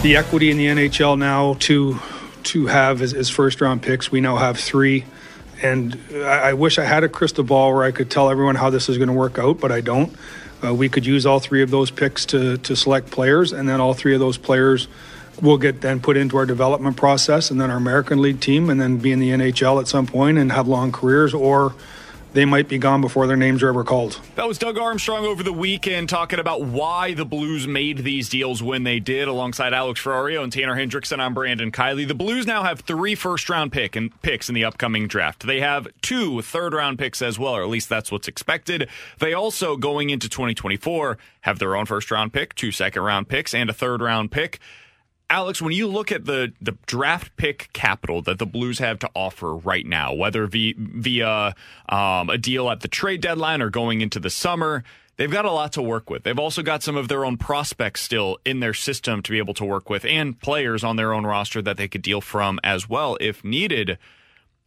the 0.06 0.16
equity 0.16 0.52
in 0.52 0.56
the 0.56 0.66
NHL 0.66 1.18
now 1.18 1.54
to 1.54 1.98
to 2.44 2.66
have 2.66 3.02
as 3.02 3.28
first 3.28 3.60
round 3.60 3.82
picks. 3.82 4.12
We 4.12 4.20
now 4.20 4.36
have 4.36 4.56
three, 4.56 5.04
and 5.60 5.98
I, 6.12 6.50
I, 6.50 6.52
wish 6.52 6.78
I 6.78 6.84
had 6.84 7.02
a 7.02 7.08
crystal 7.08 7.42
ball 7.42 7.74
where 7.74 7.82
I 7.82 7.90
could 7.90 8.08
tell 8.08 8.30
everyone 8.30 8.54
how 8.54 8.70
this 8.70 8.88
is 8.88 8.98
going 8.98 9.08
to 9.08 9.14
work 9.14 9.40
out, 9.40 9.58
but 9.58 9.72
I 9.72 9.80
don't. 9.80 10.14
Uh, 10.64 10.72
we 10.72 10.88
could 10.88 11.04
use 11.04 11.26
all 11.26 11.40
three 11.40 11.62
of 11.62 11.72
those 11.72 11.90
picks 11.90 12.24
to 12.26 12.56
to 12.58 12.76
select 12.76 13.10
players, 13.10 13.52
and 13.52 13.68
then 13.68 13.80
all 13.80 13.94
three 13.94 14.14
of 14.14 14.20
those 14.20 14.38
players 14.38 14.86
will 15.42 15.58
get 15.58 15.80
then 15.80 16.00
put 16.00 16.16
into 16.16 16.36
our 16.36 16.46
development 16.46 16.96
process 16.96 17.50
and 17.50 17.60
then 17.60 17.70
our 17.70 17.76
American 17.76 18.20
League 18.20 18.40
team 18.40 18.70
and 18.70 18.80
then 18.80 18.96
be 18.96 19.12
in 19.12 19.18
the 19.18 19.30
NHL 19.30 19.80
at 19.80 19.88
some 19.88 20.06
point 20.06 20.38
and 20.38 20.52
have 20.52 20.66
long 20.66 20.92
careers 20.92 21.34
or 21.34 21.74
they 22.36 22.44
might 22.44 22.68
be 22.68 22.76
gone 22.76 23.00
before 23.00 23.26
their 23.26 23.36
names 23.36 23.62
are 23.62 23.68
ever 23.68 23.82
called. 23.82 24.20
That 24.34 24.46
was 24.46 24.58
Doug 24.58 24.76
Armstrong 24.76 25.24
over 25.24 25.42
the 25.42 25.54
weekend 25.54 26.10
talking 26.10 26.38
about 26.38 26.62
why 26.62 27.14
the 27.14 27.24
Blues 27.24 27.66
made 27.66 27.98
these 27.98 28.28
deals 28.28 28.62
when 28.62 28.82
they 28.82 29.00
did, 29.00 29.26
alongside 29.26 29.72
Alex 29.72 30.02
Ferrario 30.02 30.42
and 30.42 30.52
Tanner 30.52 30.76
Hendrickson. 30.76 31.18
I'm 31.18 31.32
Brandon 31.32 31.72
Kiley. 31.72 32.06
The 32.06 32.14
Blues 32.14 32.46
now 32.46 32.62
have 32.62 32.80
three 32.80 33.14
first 33.14 33.48
round 33.48 33.72
pick 33.72 33.96
and 33.96 34.20
picks 34.20 34.50
in 34.50 34.54
the 34.54 34.66
upcoming 34.66 35.08
draft. 35.08 35.46
They 35.46 35.60
have 35.60 35.88
two 36.02 36.42
third 36.42 36.74
round 36.74 36.98
picks 36.98 37.22
as 37.22 37.38
well, 37.38 37.56
or 37.56 37.62
at 37.62 37.70
least 37.70 37.88
that's 37.88 38.12
what's 38.12 38.28
expected. 38.28 38.86
They 39.18 39.32
also, 39.32 39.78
going 39.78 40.10
into 40.10 40.28
2024, 40.28 41.16
have 41.40 41.58
their 41.58 41.74
own 41.74 41.86
first 41.86 42.10
round 42.10 42.34
pick, 42.34 42.54
two 42.54 42.70
second 42.70 43.02
round 43.02 43.30
picks, 43.30 43.54
and 43.54 43.70
a 43.70 43.72
third 43.72 44.02
round 44.02 44.30
pick. 44.30 44.60
Alex, 45.28 45.60
when 45.60 45.72
you 45.72 45.88
look 45.88 46.12
at 46.12 46.24
the 46.24 46.52
the 46.60 46.76
draft 46.86 47.36
pick 47.36 47.72
capital 47.72 48.22
that 48.22 48.38
the 48.38 48.46
Blues 48.46 48.78
have 48.78 48.98
to 49.00 49.10
offer 49.14 49.54
right 49.54 49.84
now, 49.84 50.14
whether 50.14 50.46
via, 50.46 50.74
via 50.76 51.54
um, 51.88 52.30
a 52.30 52.38
deal 52.38 52.70
at 52.70 52.80
the 52.80 52.88
trade 52.88 53.20
deadline 53.20 53.60
or 53.60 53.68
going 53.68 54.00
into 54.00 54.20
the 54.20 54.30
summer, 54.30 54.84
they've 55.16 55.30
got 55.30 55.44
a 55.44 55.50
lot 55.50 55.72
to 55.72 55.82
work 55.82 56.08
with. 56.10 56.22
They've 56.22 56.38
also 56.38 56.62
got 56.62 56.84
some 56.84 56.96
of 56.96 57.08
their 57.08 57.24
own 57.24 57.38
prospects 57.38 58.02
still 58.02 58.38
in 58.44 58.60
their 58.60 58.74
system 58.74 59.20
to 59.22 59.32
be 59.32 59.38
able 59.38 59.54
to 59.54 59.64
work 59.64 59.90
with, 59.90 60.04
and 60.04 60.40
players 60.40 60.84
on 60.84 60.94
their 60.94 61.12
own 61.12 61.26
roster 61.26 61.60
that 61.60 61.76
they 61.76 61.88
could 61.88 62.02
deal 62.02 62.20
from 62.20 62.60
as 62.62 62.88
well 62.88 63.16
if 63.20 63.44
needed. 63.44 63.98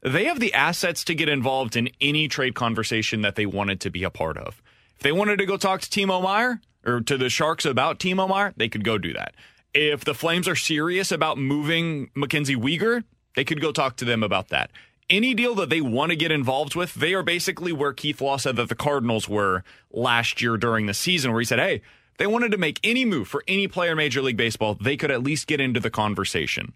They 0.02 0.26
have 0.26 0.42
the 0.42 0.54
assets 0.54 1.06
to 1.06 1.16
get 1.16 1.30
involved 1.30 1.78
in 1.78 1.90
any 2.02 2.28
trade 2.28 2.56
conversation 2.56 3.22
that 3.22 3.36
they 3.36 3.46
wanted 3.46 3.80
to 3.82 3.90
be 3.90 4.04
a 4.04 4.10
part 4.10 4.38
of. 4.38 4.62
If 4.98 5.04
they 5.04 5.12
wanted 5.14 5.40
to 5.40 5.46
go 5.46 5.56
talk 5.56 5.80
to 5.82 5.90
Timo 5.90 6.22
Meier 6.22 6.60
or 6.86 7.00
to 7.00 7.18
the 7.18 7.30
Sharks 7.30 7.66
about 7.66 8.00
Timo 8.00 8.28
Meier, 8.28 8.54
they 8.58 8.68
could 8.68 8.84
go 8.84 8.98
do 8.98 9.14
that. 9.14 9.34
If 9.74 10.04
the 10.04 10.16
Flames 10.16 10.48
are 10.48 10.56
serious 10.56 11.12
about 11.12 11.38
moving 11.38 12.10
Mackenzie 12.16 12.56
Weegar, 12.56 13.04
they 13.36 13.44
could 13.44 13.62
go 13.62 13.72
talk 13.72 13.96
to 13.98 14.06
them 14.06 14.24
about 14.24 14.50
that. 14.50 14.72
Any 15.10 15.34
deal 15.34 15.56
that 15.56 15.70
they 15.70 15.82
want 15.82 16.12
to 16.12 16.16
get 16.16 16.32
involved 16.32 16.76
with, 16.76 16.94
they 16.96 17.14
are 17.14 17.24
basically 17.24 17.72
where 17.72 17.94
Keith 17.94 18.22
Law 18.22 18.38
said 18.38 18.56
that 18.58 18.70
the 18.70 18.76
Cardinals 18.76 19.28
were 19.28 19.64
last 19.92 20.42
year 20.42 20.58
during 20.58 20.86
the 20.86 20.94
season, 20.94 21.32
where 21.32 21.42
he 21.42 21.46
said, 21.46 21.60
hey, 21.60 21.82
they 22.18 22.28
wanted 22.28 22.52
to 22.52 22.58
make 22.58 22.80
any 22.84 23.06
move 23.06 23.28
for 23.28 23.44
any 23.48 23.68
player 23.68 23.92
in 23.92 23.98
Major 23.98 24.22
League 24.22 24.38
Baseball, 24.38 24.76
they 24.76 24.98
could 24.98 25.10
at 25.10 25.24
least 25.24 25.48
get 25.48 25.62
into 25.62 25.80
the 25.80 25.90
conversation. 25.90 26.74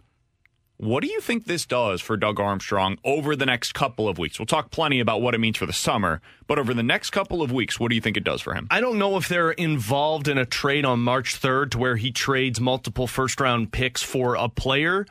What 0.77 1.03
do 1.03 1.07
you 1.07 1.21
think 1.21 1.45
this 1.45 1.65
does 1.67 2.01
for 2.01 2.17
Doug 2.17 2.39
Armstrong 2.39 2.97
over 3.03 3.35
the 3.35 3.45
next 3.45 3.73
couple 3.73 4.09
of 4.09 4.17
weeks? 4.17 4.39
We'll 4.39 4.47
talk 4.47 4.71
plenty 4.71 4.99
about 4.99 5.21
what 5.21 5.35
it 5.35 5.37
means 5.37 5.57
for 5.57 5.67
the 5.67 5.73
summer, 5.73 6.19
but 6.47 6.57
over 6.57 6.73
the 6.73 6.81
next 6.81 7.11
couple 7.11 7.43
of 7.43 7.51
weeks, 7.51 7.79
what 7.79 7.89
do 7.89 7.95
you 7.95 8.01
think 8.01 8.17
it 8.17 8.23
does 8.23 8.41
for 8.41 8.55
him? 8.55 8.67
I 8.71 8.81
don't 8.81 8.97
know 8.97 9.15
if 9.17 9.27
they're 9.27 9.51
involved 9.51 10.27
in 10.27 10.39
a 10.39 10.47
trade 10.47 10.83
on 10.83 10.99
March 10.99 11.39
3rd 11.39 11.71
to 11.71 11.77
where 11.77 11.95
he 11.95 12.11
trades 12.11 12.59
multiple 12.59 13.05
first 13.05 13.39
round 13.39 13.71
picks 13.71 14.01
for 14.01 14.33
a 14.33 14.49
player. 14.49 15.05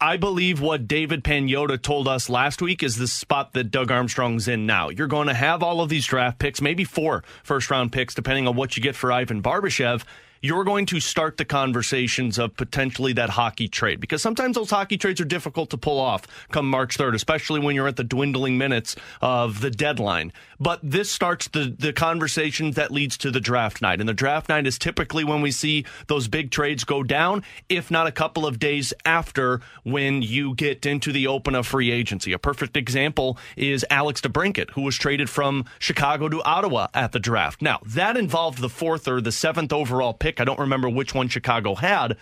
I 0.00 0.16
believe 0.16 0.60
what 0.60 0.88
David 0.88 1.22
Pagnotta 1.22 1.80
told 1.80 2.08
us 2.08 2.28
last 2.28 2.60
week 2.60 2.82
is 2.82 2.96
the 2.96 3.06
spot 3.06 3.52
that 3.52 3.70
Doug 3.70 3.92
Armstrong's 3.92 4.48
in 4.48 4.66
now. 4.66 4.88
You're 4.88 5.06
going 5.06 5.28
to 5.28 5.34
have 5.34 5.62
all 5.62 5.80
of 5.80 5.88
these 5.88 6.04
draft 6.04 6.40
picks, 6.40 6.60
maybe 6.60 6.82
four 6.82 7.22
first 7.44 7.70
round 7.70 7.92
picks, 7.92 8.16
depending 8.16 8.48
on 8.48 8.56
what 8.56 8.76
you 8.76 8.82
get 8.82 8.96
for 8.96 9.12
Ivan 9.12 9.40
Barbashev 9.40 10.02
you're 10.40 10.64
going 10.64 10.86
to 10.86 11.00
start 11.00 11.36
the 11.36 11.44
conversations 11.44 12.38
of 12.38 12.56
potentially 12.56 13.12
that 13.14 13.30
hockey 13.30 13.68
trade 13.68 14.00
because 14.00 14.22
sometimes 14.22 14.56
those 14.56 14.70
hockey 14.70 14.96
trades 14.96 15.20
are 15.20 15.24
difficult 15.24 15.70
to 15.70 15.76
pull 15.76 15.98
off 15.98 16.26
come 16.50 16.68
March 16.68 16.96
3rd, 16.96 17.14
especially 17.14 17.60
when 17.60 17.74
you're 17.74 17.88
at 17.88 17.96
the 17.96 18.04
dwindling 18.04 18.58
minutes 18.58 18.96
of 19.20 19.60
the 19.60 19.70
deadline. 19.70 20.32
But 20.60 20.80
this 20.82 21.10
starts 21.10 21.48
the, 21.48 21.74
the 21.76 21.92
conversation 21.92 22.72
that 22.72 22.90
leads 22.90 23.16
to 23.18 23.30
the 23.30 23.40
draft 23.40 23.80
night. 23.82 24.00
And 24.00 24.08
the 24.08 24.14
draft 24.14 24.48
night 24.48 24.66
is 24.66 24.78
typically 24.78 25.24
when 25.24 25.40
we 25.40 25.50
see 25.50 25.84
those 26.06 26.28
big 26.28 26.50
trades 26.50 26.84
go 26.84 27.02
down, 27.02 27.42
if 27.68 27.90
not 27.90 28.06
a 28.06 28.12
couple 28.12 28.46
of 28.46 28.58
days 28.58 28.92
after 29.04 29.60
when 29.84 30.22
you 30.22 30.54
get 30.54 30.84
into 30.86 31.12
the 31.12 31.26
open 31.26 31.54
of 31.54 31.66
free 31.66 31.90
agency. 31.90 32.32
A 32.32 32.38
perfect 32.38 32.76
example 32.76 33.38
is 33.56 33.84
Alex 33.90 34.20
DeBrincat, 34.20 34.70
who 34.70 34.82
was 34.82 34.96
traded 34.96 35.30
from 35.30 35.64
Chicago 35.78 36.28
to 36.28 36.42
Ottawa 36.42 36.88
at 36.94 37.12
the 37.12 37.20
draft. 37.20 37.62
Now, 37.62 37.80
that 37.86 38.16
involved 38.16 38.58
the 38.58 38.68
fourth 38.68 39.06
or 39.08 39.20
the 39.20 39.32
seventh 39.32 39.72
overall 39.72 40.12
pick 40.12 40.27
pick. 40.28 40.40
I 40.40 40.44
don't 40.44 40.58
remember 40.58 40.88
which 40.88 41.14
one 41.14 41.28
Chicago 41.28 41.74
had, 41.74 42.16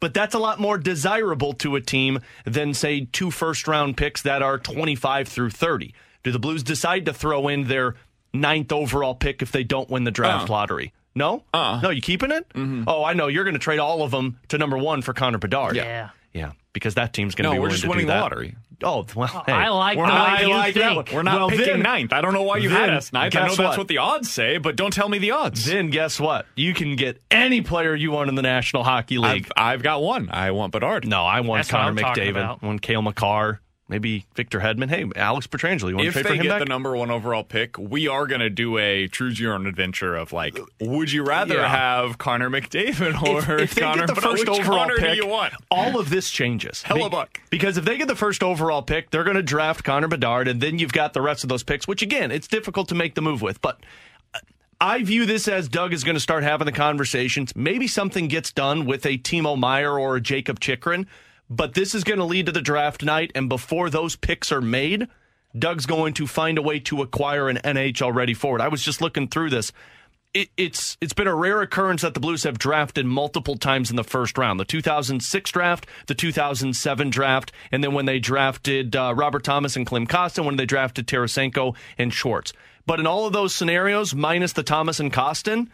but 0.00 0.14
that's 0.14 0.34
a 0.34 0.38
lot 0.38 0.60
more 0.60 0.78
desirable 0.78 1.54
to 1.54 1.76
a 1.76 1.80
team 1.80 2.20
than, 2.44 2.74
say, 2.74 3.08
two 3.12 3.30
first 3.30 3.66
round 3.66 3.96
picks 3.96 4.22
that 4.22 4.42
are 4.42 4.58
25 4.58 5.28
through 5.28 5.50
30. 5.50 5.94
Do 6.22 6.32
the 6.32 6.38
Blues 6.38 6.62
decide 6.62 7.06
to 7.06 7.12
throw 7.12 7.48
in 7.48 7.68
their 7.68 7.94
ninth 8.32 8.72
overall 8.72 9.14
pick 9.14 9.42
if 9.42 9.52
they 9.52 9.64
don't 9.64 9.88
win 9.88 10.04
the 10.04 10.10
draft 10.10 10.50
uh. 10.50 10.52
lottery? 10.52 10.92
No? 11.14 11.44
Uh. 11.54 11.80
No, 11.82 11.90
you 11.90 12.02
keeping 12.02 12.30
it? 12.30 12.48
Mm-hmm. 12.50 12.84
Oh, 12.86 13.02
I 13.02 13.14
know. 13.14 13.28
You're 13.28 13.44
going 13.44 13.54
to 13.54 13.60
trade 13.60 13.78
all 13.78 14.02
of 14.02 14.10
them 14.10 14.38
to 14.48 14.58
number 14.58 14.76
one 14.76 15.00
for 15.02 15.14
Connor 15.14 15.38
Bedard. 15.38 15.76
Yeah. 15.76 16.10
Yeah, 16.34 16.52
because 16.76 16.96
that 16.96 17.14
team's 17.14 17.34
going 17.34 17.44
to 17.44 17.48
no, 17.48 17.54
be 17.54 17.58
we're 17.58 17.70
just 17.70 17.88
winning 17.88 18.06
the 18.06 18.14
lottery. 18.14 18.54
Oh 18.82 19.06
well, 19.16 19.42
hey, 19.46 19.52
I 19.52 19.70
like. 19.70 19.96
We're 19.96 20.06
not, 20.06 20.28
I 20.28 20.44
like 20.44 20.74
that 20.74 20.96
one. 20.96 21.06
We're 21.10 21.22
not 21.22 21.40
well, 21.40 21.48
picking 21.48 21.64
then, 21.64 21.80
ninth. 21.80 22.12
I 22.12 22.20
don't 22.20 22.34
know 22.34 22.42
why 22.42 22.58
you 22.58 22.68
had 22.68 22.90
us 22.90 23.10
ninth. 23.10 23.34
I 23.34 23.40
know 23.40 23.46
that's 23.46 23.58
what? 23.58 23.78
what 23.78 23.88
the 23.88 23.96
odds 23.96 24.30
say, 24.30 24.58
but 24.58 24.76
don't 24.76 24.92
tell 24.92 25.08
me 25.08 25.16
the 25.16 25.30
odds. 25.30 25.64
Then 25.64 25.88
guess 25.88 26.20
what? 26.20 26.44
You 26.56 26.74
can 26.74 26.94
get 26.94 27.22
any 27.30 27.62
player 27.62 27.94
you 27.94 28.10
want 28.10 28.28
in 28.28 28.34
the 28.34 28.42
National 28.42 28.84
Hockey 28.84 29.16
League. 29.16 29.48
I've, 29.56 29.76
I've 29.76 29.82
got 29.82 30.02
one. 30.02 30.28
I 30.30 30.50
want 30.50 30.72
Bedard. 30.72 31.08
No, 31.08 31.24
I 31.24 31.40
want 31.40 31.60
that's 31.60 31.70
Connor 31.70 31.98
McDavid. 31.98 32.36
I 32.36 32.66
want 32.66 32.82
Cale 32.82 33.00
Makar 33.00 33.62
maybe 33.88 34.26
Victor 34.34 34.60
Hedman. 34.60 34.88
Hey, 34.88 35.04
Alex 35.14 35.46
Pietrangelo, 35.46 35.90
you 35.90 35.96
want 35.96 36.08
if 36.08 36.14
to 36.14 36.22
trade 36.22 36.26
for 36.26 36.34
him 36.34 36.40
If 36.40 36.42
they 36.42 36.48
get 36.48 36.58
the 36.58 36.64
number 36.64 36.96
one 36.96 37.10
overall 37.10 37.44
pick, 37.44 37.78
we 37.78 38.08
are 38.08 38.26
going 38.26 38.40
to 38.40 38.50
do 38.50 38.78
a 38.78 39.08
choose 39.08 39.38
your 39.38 39.54
own 39.54 39.66
adventure 39.66 40.16
of 40.16 40.32
like, 40.32 40.58
would 40.80 41.12
you 41.12 41.24
rather 41.24 41.56
yeah. 41.56 41.68
have 41.68 42.18
Connor 42.18 42.50
McDavid 42.50 43.22
or 43.22 43.38
if, 43.54 43.60
if 43.60 43.74
they 43.74 43.82
Connor? 43.82 44.06
Get 44.06 44.14
the 44.14 44.20
first 44.20 44.48
overall 44.48 44.78
Connor 44.78 44.96
pick, 44.96 45.10
do 45.10 45.16
you 45.16 45.26
want? 45.26 45.54
all 45.70 45.98
of 45.98 46.10
this 46.10 46.30
changes. 46.30 46.82
Hellebuyck. 46.86 47.38
Because 47.50 47.76
if 47.76 47.84
they 47.84 47.96
get 47.96 48.08
the 48.08 48.16
first 48.16 48.42
overall 48.42 48.82
pick, 48.82 49.10
they're 49.10 49.24
going 49.24 49.36
to 49.36 49.42
draft 49.42 49.84
Connor 49.84 50.08
Bedard, 50.08 50.48
and 50.48 50.60
then 50.60 50.78
you've 50.78 50.92
got 50.92 51.12
the 51.12 51.22
rest 51.22 51.44
of 51.44 51.48
those 51.48 51.62
picks, 51.62 51.86
which 51.86 52.02
again, 52.02 52.30
it's 52.30 52.48
difficult 52.48 52.88
to 52.88 52.94
make 52.94 53.14
the 53.14 53.22
move 53.22 53.42
with, 53.42 53.60
but. 53.60 53.80
Uh, 54.34 54.40
I 54.78 55.02
view 55.04 55.24
this 55.24 55.48
as 55.48 55.70
Doug 55.70 55.94
is 55.94 56.04
going 56.04 56.16
to 56.16 56.20
start 56.20 56.42
having 56.42 56.66
the 56.66 56.72
conversations. 56.72 57.56
Maybe 57.56 57.88
something 57.88 58.28
gets 58.28 58.52
done 58.52 58.84
with 58.84 59.06
a 59.06 59.16
Timo 59.16 59.58
Meier 59.58 59.98
or 59.98 60.16
a 60.16 60.20
Jakob 60.20 60.60
Chychrun 60.60 61.06
but 61.48 61.74
this 61.74 61.94
is 61.94 62.04
going 62.04 62.18
to 62.18 62.24
lead 62.24 62.46
to 62.46 62.52
the 62.52 62.60
draft 62.60 63.04
night, 63.04 63.30
and 63.34 63.48
before 63.48 63.90
those 63.90 64.16
picks 64.16 64.50
are 64.50 64.60
made, 64.60 65.08
Doug's 65.56 65.86
going 65.86 66.12
to 66.14 66.26
find 66.26 66.58
a 66.58 66.62
way 66.62 66.80
to 66.80 67.02
acquire 67.02 67.48
an 67.48 67.58
NHL 67.58 68.14
ready 68.14 68.34
forward. 68.34 68.60
I 68.60 68.68
was 68.68 68.82
just 68.82 69.00
looking 69.00 69.28
through 69.28 69.50
this. 69.50 69.72
It, 70.34 70.48
it's 70.56 70.98
it's 71.00 71.14
been 71.14 71.28
a 71.28 71.34
rare 71.34 71.62
occurrence 71.62 72.02
that 72.02 72.12
the 72.12 72.20
Blues 72.20 72.42
have 72.42 72.58
drafted 72.58 73.06
multiple 73.06 73.56
times 73.56 73.88
in 73.88 73.96
the 73.96 74.04
first 74.04 74.36
round. 74.36 74.60
The 74.60 74.66
2006 74.66 75.50
draft, 75.50 75.86
the 76.08 76.14
2007 76.14 77.10
draft, 77.10 77.52
and 77.72 77.82
then 77.82 77.94
when 77.94 78.04
they 78.04 78.18
drafted 78.18 78.94
uh, 78.94 79.14
Robert 79.16 79.44
Thomas 79.44 79.76
and 79.76 79.86
Klim 79.86 80.06
Kostin, 80.06 80.44
when 80.44 80.56
they 80.56 80.66
drafted 80.66 81.06
Tarasenko 81.06 81.74
and 81.96 82.12
Schwartz. 82.12 82.52
But 82.84 83.00
in 83.00 83.06
all 83.06 83.26
of 83.26 83.32
those 83.32 83.54
scenarios, 83.54 84.14
minus 84.14 84.52
the 84.52 84.62
Thomas 84.62 85.00
and 85.00 85.12
Kostin, 85.12 85.68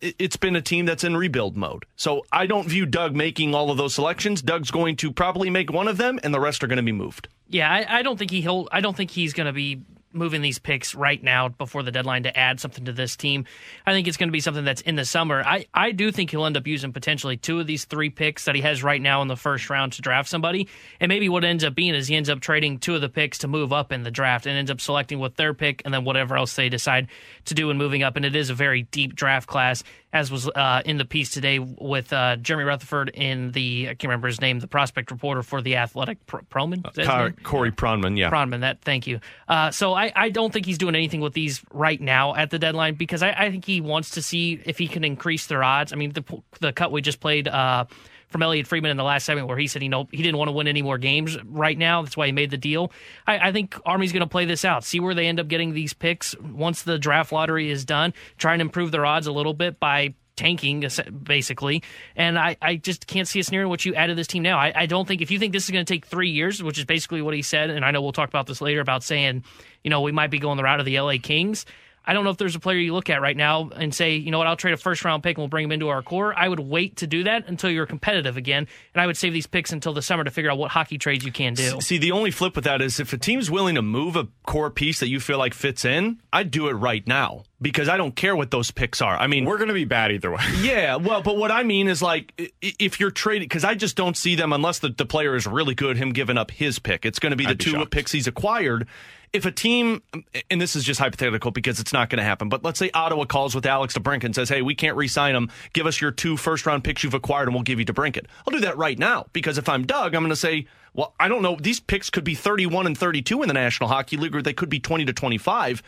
it's 0.00 0.36
been 0.36 0.56
a 0.56 0.62
team 0.62 0.86
that's 0.86 1.04
in 1.04 1.16
rebuild 1.16 1.56
mode. 1.56 1.84
So 1.96 2.24
I 2.32 2.46
don't 2.46 2.68
view 2.68 2.86
Doug 2.86 3.14
making 3.14 3.54
all 3.54 3.70
of 3.70 3.76
those 3.76 3.94
selections. 3.94 4.42
Doug's 4.42 4.70
going 4.70 4.96
to 4.96 5.12
probably 5.12 5.50
make 5.50 5.72
one 5.72 5.88
of 5.88 5.96
them, 5.96 6.18
and 6.22 6.32
the 6.32 6.40
rest 6.40 6.64
are 6.64 6.66
going 6.66 6.78
to 6.78 6.82
be 6.82 6.92
moved. 6.92 7.28
Yeah, 7.48 7.70
I, 7.70 7.98
I 7.98 8.02
don't 8.02 8.18
think 8.18 8.30
he 8.30 8.46
I 8.72 8.80
don't 8.80 8.96
think 8.96 9.10
he's 9.10 9.32
going 9.32 9.46
to 9.46 9.52
be 9.52 9.82
moving 10.12 10.42
these 10.42 10.58
picks 10.58 10.94
right 10.94 11.22
now 11.22 11.48
before 11.48 11.82
the 11.82 11.90
deadline 11.90 12.24
to 12.24 12.36
add 12.36 12.60
something 12.60 12.84
to 12.86 12.92
this 12.92 13.16
team. 13.16 13.44
I 13.86 13.92
think 13.92 14.08
it's 14.08 14.16
going 14.16 14.28
to 14.28 14.32
be 14.32 14.40
something 14.40 14.64
that's 14.64 14.80
in 14.80 14.96
the 14.96 15.04
summer. 15.04 15.42
I, 15.44 15.66
I 15.72 15.92
do 15.92 16.10
think 16.10 16.30
he'll 16.30 16.44
end 16.44 16.56
up 16.56 16.66
using 16.66 16.92
potentially 16.92 17.36
two 17.36 17.60
of 17.60 17.66
these 17.66 17.84
three 17.84 18.10
picks 18.10 18.44
that 18.44 18.54
he 18.54 18.60
has 18.62 18.82
right 18.82 19.00
now 19.00 19.22
in 19.22 19.28
the 19.28 19.36
first 19.36 19.70
round 19.70 19.92
to 19.94 20.02
draft 20.02 20.28
somebody. 20.28 20.68
And 20.98 21.08
maybe 21.08 21.28
what 21.28 21.44
ends 21.44 21.64
up 21.64 21.74
being 21.74 21.94
is 21.94 22.08
he 22.08 22.16
ends 22.16 22.28
up 22.28 22.40
trading 22.40 22.78
two 22.78 22.94
of 22.94 23.00
the 23.00 23.08
picks 23.08 23.38
to 23.38 23.48
move 23.48 23.72
up 23.72 23.92
in 23.92 24.02
the 24.02 24.10
draft 24.10 24.46
and 24.46 24.56
ends 24.56 24.70
up 24.70 24.80
selecting 24.80 25.18
with 25.20 25.36
their 25.36 25.54
pick 25.54 25.82
and 25.84 25.94
then 25.94 26.04
whatever 26.04 26.36
else 26.36 26.54
they 26.56 26.68
decide 26.68 27.08
to 27.44 27.54
do 27.54 27.70
in 27.70 27.78
moving 27.78 28.02
up. 28.02 28.16
And 28.16 28.24
it 28.24 28.34
is 28.34 28.50
a 28.50 28.54
very 28.54 28.82
deep 28.82 29.14
draft 29.14 29.46
class 29.46 29.82
as 30.12 30.30
was 30.30 30.48
uh, 30.48 30.82
in 30.84 30.98
the 30.98 31.04
piece 31.04 31.30
today 31.30 31.58
with 31.58 32.12
uh, 32.12 32.36
Jeremy 32.36 32.64
Rutherford 32.64 33.10
in 33.10 33.52
the 33.52 33.88
I 33.88 33.94
can't 33.94 34.04
remember 34.04 34.26
his 34.26 34.40
name, 34.40 34.58
the 34.58 34.66
prospect 34.66 35.10
reporter 35.10 35.42
for 35.42 35.62
the 35.62 35.76
Athletic, 35.76 36.26
Pro- 36.26 36.40
Proman, 36.42 36.84
uh, 36.84 37.30
Corey 37.42 37.70
Pronman, 37.70 38.18
yeah, 38.18 38.30
Pronman. 38.30 38.60
That 38.60 38.80
thank 38.82 39.06
you. 39.06 39.20
Uh, 39.48 39.70
so 39.70 39.94
I, 39.94 40.12
I 40.14 40.30
don't 40.30 40.52
think 40.52 40.66
he's 40.66 40.78
doing 40.78 40.94
anything 40.94 41.20
with 41.20 41.32
these 41.32 41.62
right 41.72 42.00
now 42.00 42.34
at 42.34 42.50
the 42.50 42.58
deadline 42.58 42.94
because 42.94 43.22
I, 43.22 43.30
I 43.32 43.50
think 43.50 43.64
he 43.64 43.80
wants 43.80 44.10
to 44.10 44.22
see 44.22 44.60
if 44.64 44.78
he 44.78 44.88
can 44.88 45.04
increase 45.04 45.46
their 45.46 45.62
odds. 45.62 45.92
I 45.92 45.96
mean, 45.96 46.12
the 46.12 46.24
the 46.58 46.72
cut 46.72 46.90
we 46.90 47.02
just 47.02 47.20
played 47.20 47.46
uh, 47.46 47.84
from 48.30 48.42
Elliot 48.42 48.66
Friedman 48.66 48.90
in 48.90 48.96
the 48.96 49.04
last 49.04 49.24
segment 49.24 49.48
where 49.48 49.58
he 49.58 49.66
said 49.66 49.82
he 49.82 49.88
know 49.88 50.08
he 50.10 50.22
didn't 50.22 50.38
want 50.38 50.48
to 50.48 50.52
win 50.52 50.68
any 50.68 50.82
more 50.82 50.98
games 50.98 51.36
right 51.44 51.76
now. 51.76 52.02
That's 52.02 52.16
why 52.16 52.26
he 52.26 52.32
made 52.32 52.50
the 52.50 52.56
deal. 52.56 52.92
I, 53.26 53.48
I 53.48 53.52
think 53.52 53.76
Army's 53.84 54.12
going 54.12 54.20
to 54.20 54.28
play 54.28 54.44
this 54.44 54.64
out, 54.64 54.84
see 54.84 55.00
where 55.00 55.14
they 55.14 55.26
end 55.26 55.40
up 55.40 55.48
getting 55.48 55.72
these 55.72 55.92
picks 55.92 56.36
once 56.38 56.82
the 56.82 56.98
draft 56.98 57.32
lottery 57.32 57.70
is 57.70 57.84
done, 57.84 58.14
try 58.38 58.52
and 58.52 58.62
improve 58.62 58.92
their 58.92 59.04
odds 59.04 59.26
a 59.26 59.32
little 59.32 59.54
bit 59.54 59.80
by 59.80 60.14
tanking 60.36 60.82
basically. 61.22 61.82
And 62.16 62.38
I, 62.38 62.56
I 62.62 62.76
just 62.76 63.06
can't 63.06 63.28
see 63.28 63.40
a 63.40 63.44
scenario 63.44 63.66
in 63.66 63.70
which 63.70 63.84
you 63.84 63.94
added 63.94 64.16
this 64.16 64.26
team 64.26 64.42
now. 64.42 64.58
I, 64.58 64.72
I 64.74 64.86
don't 64.86 65.06
think 65.06 65.20
if 65.20 65.30
you 65.30 65.38
think 65.38 65.52
this 65.52 65.64
is 65.64 65.70
going 65.70 65.84
to 65.84 65.92
take 65.92 66.06
three 66.06 66.30
years, 66.30 66.62
which 66.62 66.78
is 66.78 66.86
basically 66.86 67.20
what 67.20 67.34
he 67.34 67.42
said, 67.42 67.68
and 67.68 67.84
I 67.84 67.90
know 67.90 68.00
we'll 68.00 68.12
talk 68.12 68.30
about 68.30 68.46
this 68.46 68.62
later 68.62 68.80
about 68.80 69.02
saying, 69.02 69.44
you 69.84 69.90
know, 69.90 70.00
we 70.00 70.12
might 70.12 70.30
be 70.30 70.38
going 70.38 70.56
the 70.56 70.62
route 70.62 70.80
of 70.80 70.86
the 70.86 70.98
LA 70.98 71.14
Kings. 71.22 71.66
I 72.04 72.12
don't 72.12 72.24
know 72.24 72.30
if 72.30 72.38
there's 72.38 72.56
a 72.56 72.60
player 72.60 72.78
you 72.78 72.92
look 72.92 73.10
at 73.10 73.20
right 73.20 73.36
now 73.36 73.70
and 73.76 73.94
say, 73.94 74.16
you 74.16 74.30
know 74.30 74.38
what, 74.38 74.46
I'll 74.46 74.56
trade 74.56 74.72
a 74.72 74.76
first 74.76 75.04
round 75.04 75.22
pick 75.22 75.36
and 75.36 75.42
we'll 75.42 75.48
bring 75.48 75.64
him 75.64 75.72
into 75.72 75.88
our 75.88 76.02
core. 76.02 76.36
I 76.36 76.48
would 76.48 76.60
wait 76.60 76.96
to 76.96 77.06
do 77.06 77.24
that 77.24 77.48
until 77.48 77.70
you're 77.70 77.86
competitive 77.86 78.36
again, 78.36 78.66
and 78.94 79.02
I 79.02 79.06
would 79.06 79.16
save 79.16 79.32
these 79.32 79.46
picks 79.46 79.72
until 79.72 79.92
the 79.92 80.02
summer 80.02 80.24
to 80.24 80.30
figure 80.30 80.50
out 80.50 80.58
what 80.58 80.70
hockey 80.70 80.98
trades 80.98 81.24
you 81.24 81.32
can 81.32 81.54
do. 81.54 81.80
See, 81.80 81.98
the 81.98 82.12
only 82.12 82.30
flip 82.30 82.56
with 82.56 82.64
that 82.64 82.80
is 82.80 83.00
if 83.00 83.12
a 83.12 83.18
team's 83.18 83.50
willing 83.50 83.74
to 83.74 83.82
move 83.82 84.16
a 84.16 84.28
core 84.46 84.70
piece 84.70 85.00
that 85.00 85.08
you 85.08 85.20
feel 85.20 85.38
like 85.38 85.54
fits 85.54 85.84
in, 85.84 86.20
I'd 86.32 86.50
do 86.50 86.68
it 86.68 86.72
right 86.72 87.06
now 87.06 87.44
because 87.62 87.88
I 87.88 87.96
don't 87.96 88.16
care 88.16 88.34
what 88.34 88.50
those 88.50 88.70
picks 88.70 89.02
are. 89.02 89.16
I 89.16 89.26
mean, 89.26 89.44
we're 89.44 89.58
going 89.58 89.68
to 89.68 89.74
be 89.74 89.84
bad 89.84 90.12
either 90.12 90.30
way. 90.30 90.42
yeah, 90.62 90.96
well, 90.96 91.22
but 91.22 91.36
what 91.36 91.50
I 91.50 91.62
mean 91.62 91.88
is 91.88 92.00
like 92.00 92.52
if 92.60 92.98
you're 92.98 93.10
trading, 93.10 93.46
because 93.46 93.64
I 93.64 93.74
just 93.74 93.96
don't 93.96 94.16
see 94.16 94.34
them 94.34 94.52
unless 94.52 94.78
the, 94.78 94.88
the 94.88 95.06
player 95.06 95.36
is 95.36 95.46
really 95.46 95.74
good, 95.74 95.96
him 95.96 96.12
giving 96.12 96.38
up 96.38 96.50
his 96.50 96.78
pick. 96.78 97.04
It's 97.04 97.18
going 97.18 97.30
to 97.30 97.36
be 97.36 97.46
the 97.46 97.54
two 97.54 97.72
shocked. 97.72 97.90
picks 97.90 98.12
he's 98.12 98.26
acquired 98.26 98.88
if 99.32 99.46
a 99.46 99.52
team, 99.52 100.02
and 100.50 100.60
this 100.60 100.74
is 100.74 100.82
just 100.82 100.98
hypothetical 100.98 101.50
because 101.50 101.78
it's 101.78 101.92
not 101.92 102.10
going 102.10 102.18
to 102.18 102.24
happen, 102.24 102.48
but 102.48 102.64
let's 102.64 102.78
say 102.78 102.90
Ottawa 102.92 103.24
calls 103.24 103.54
with 103.54 103.64
Alex 103.64 103.96
DeBrincat 103.96 104.24
and 104.24 104.34
says, 104.34 104.48
hey, 104.48 104.62
we 104.62 104.74
can't 104.74 104.96
re 104.96 105.06
sign 105.06 105.34
him. 105.34 105.50
Give 105.72 105.86
us 105.86 106.00
your 106.00 106.10
two 106.10 106.36
first 106.36 106.66
round 106.66 106.82
picks 106.82 107.04
you've 107.04 107.14
acquired 107.14 107.48
and 107.48 107.54
we'll 107.54 107.62
give 107.62 107.78
you 107.78 107.86
DeBrincat. 107.86 108.26
I'll 108.46 108.52
do 108.52 108.60
that 108.60 108.76
right 108.76 108.98
now 108.98 109.26
because 109.32 109.58
if 109.58 109.68
I'm 109.68 109.86
Doug, 109.86 110.14
I'm 110.14 110.22
going 110.22 110.30
to 110.30 110.36
say, 110.36 110.66
well, 110.94 111.14
I 111.20 111.28
don't 111.28 111.42
know. 111.42 111.56
These 111.60 111.80
picks 111.80 112.10
could 112.10 112.24
be 112.24 112.34
31 112.34 112.86
and 112.86 112.98
32 112.98 113.42
in 113.42 113.48
the 113.48 113.54
National 113.54 113.88
Hockey 113.88 114.16
League, 114.16 114.34
or 114.34 114.42
they 114.42 114.52
could 114.52 114.68
be 114.68 114.80
20 114.80 115.04
to 115.04 115.12
25. 115.12 115.82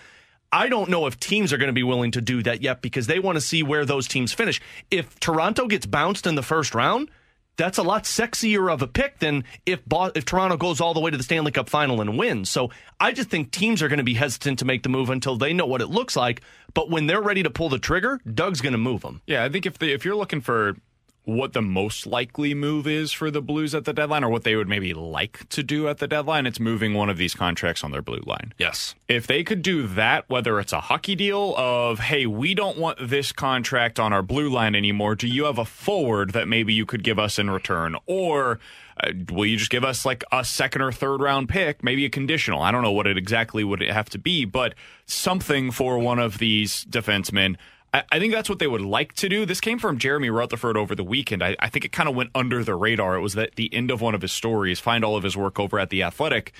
I 0.52 0.68
don't 0.68 0.90
know 0.90 1.06
if 1.06 1.18
teams 1.18 1.52
are 1.52 1.56
going 1.56 1.68
to 1.68 1.72
be 1.72 1.82
willing 1.82 2.10
to 2.12 2.20
do 2.20 2.42
that 2.42 2.62
yet 2.62 2.82
because 2.82 3.06
they 3.06 3.18
want 3.18 3.36
to 3.36 3.40
see 3.40 3.62
where 3.62 3.84
those 3.84 4.06
teams 4.06 4.32
finish. 4.32 4.60
If 4.90 5.18
Toronto 5.18 5.66
gets 5.66 5.86
bounced 5.86 6.26
in 6.26 6.34
the 6.34 6.42
first 6.42 6.74
round, 6.74 7.08
that's 7.56 7.78
a 7.78 7.82
lot 7.82 8.04
sexier 8.04 8.72
of 8.72 8.82
a 8.82 8.86
pick 8.86 9.18
than 9.18 9.44
if 9.66 9.80
if 10.14 10.24
Toronto 10.24 10.56
goes 10.56 10.80
all 10.80 10.94
the 10.94 11.00
way 11.00 11.10
to 11.10 11.16
the 11.16 11.22
Stanley 11.22 11.52
Cup 11.52 11.68
final 11.68 12.00
and 12.00 12.18
wins. 12.18 12.50
So 12.50 12.70
I 12.98 13.12
just 13.12 13.28
think 13.30 13.50
teams 13.50 13.82
are 13.82 13.88
going 13.88 13.98
to 13.98 14.04
be 14.04 14.14
hesitant 14.14 14.58
to 14.60 14.64
make 14.64 14.82
the 14.82 14.88
move 14.88 15.10
until 15.10 15.36
they 15.36 15.52
know 15.52 15.66
what 15.66 15.80
it 15.80 15.88
looks 15.88 16.16
like. 16.16 16.42
But 16.74 16.90
when 16.90 17.06
they're 17.06 17.20
ready 17.20 17.42
to 17.42 17.50
pull 17.50 17.68
the 17.68 17.78
trigger, 17.78 18.20
Doug's 18.32 18.60
going 18.60 18.72
to 18.72 18.78
move 18.78 19.02
them. 19.02 19.20
Yeah, 19.26 19.44
I 19.44 19.48
think 19.48 19.66
if 19.66 19.78
the, 19.78 19.92
if 19.92 20.04
you're 20.04 20.16
looking 20.16 20.40
for 20.40 20.76
what 21.24 21.52
the 21.52 21.62
most 21.62 22.06
likely 22.06 22.52
move 22.52 22.86
is 22.86 23.12
for 23.12 23.30
the 23.30 23.40
Blues 23.40 23.74
at 23.74 23.84
the 23.84 23.92
deadline 23.92 24.24
or 24.24 24.28
what 24.28 24.42
they 24.42 24.56
would 24.56 24.68
maybe 24.68 24.92
like 24.92 25.48
to 25.50 25.62
do 25.62 25.86
at 25.86 25.98
the 25.98 26.08
deadline, 26.08 26.46
it's 26.46 26.58
moving 26.58 26.94
one 26.94 27.08
of 27.08 27.16
these 27.16 27.34
contracts 27.34 27.84
on 27.84 27.92
their 27.92 28.02
blue 28.02 28.22
line. 28.26 28.52
Yes. 28.58 28.96
If 29.06 29.26
they 29.28 29.44
could 29.44 29.62
do 29.62 29.86
that, 29.86 30.28
whether 30.28 30.58
it's 30.58 30.72
a 30.72 30.80
hockey 30.80 31.14
deal 31.14 31.54
of, 31.56 32.00
hey, 32.00 32.26
we 32.26 32.54
don't 32.54 32.76
want 32.76 32.98
this 33.00 33.30
contract 33.30 34.00
on 34.00 34.12
our 34.12 34.22
blue 34.22 34.48
line 34.48 34.74
anymore, 34.74 35.14
do 35.14 35.28
you 35.28 35.44
have 35.44 35.58
a 35.58 35.64
forward 35.64 36.32
that 36.32 36.48
maybe 36.48 36.74
you 36.74 36.86
could 36.86 37.04
give 37.04 37.20
us 37.20 37.38
in 37.38 37.50
return? 37.50 37.94
Or 38.06 38.58
uh, 39.00 39.12
will 39.30 39.46
you 39.46 39.56
just 39.56 39.70
give 39.70 39.84
us 39.84 40.04
like 40.04 40.24
a 40.32 40.44
second 40.44 40.82
or 40.82 40.90
third 40.90 41.20
round 41.20 41.48
pick, 41.48 41.84
maybe 41.84 42.04
a 42.04 42.10
conditional? 42.10 42.62
I 42.62 42.72
don't 42.72 42.82
know 42.82 42.92
what 42.92 43.06
it 43.06 43.16
exactly 43.16 43.62
would 43.62 43.80
have 43.80 44.10
to 44.10 44.18
be, 44.18 44.44
but 44.44 44.74
something 45.06 45.70
for 45.70 45.98
one 45.98 46.18
of 46.18 46.38
these 46.38 46.84
defensemen 46.86 47.56
I, 47.94 48.18
think 48.18 48.32
that's 48.32 48.48
what 48.48 48.58
they 48.58 48.66
would 48.66 48.80
like 48.80 49.12
to 49.14 49.28
do. 49.28 49.44
This 49.44 49.60
came 49.60 49.78
from 49.78 49.98
Jeremy 49.98 50.30
Rutherford 50.30 50.78
over 50.78 50.94
the 50.94 51.04
weekend. 51.04 51.42
I, 51.42 51.56
I 51.58 51.68
think 51.68 51.84
it 51.84 51.92
kind 51.92 52.08
of 52.08 52.14
went 52.14 52.30
under 52.34 52.64
the 52.64 52.74
radar. 52.74 53.16
It 53.16 53.20
was 53.20 53.34
that 53.34 53.56
the 53.56 53.72
end 53.72 53.90
of 53.90 54.00
one 54.00 54.14
of 54.14 54.22
his 54.22 54.32
stories. 54.32 54.80
Find 54.80 55.04
all 55.04 55.14
of 55.14 55.24
his 55.24 55.36
work 55.36 55.60
over 55.60 55.78
at 55.78 55.90
The 55.90 56.02
Athletic. 56.02 56.52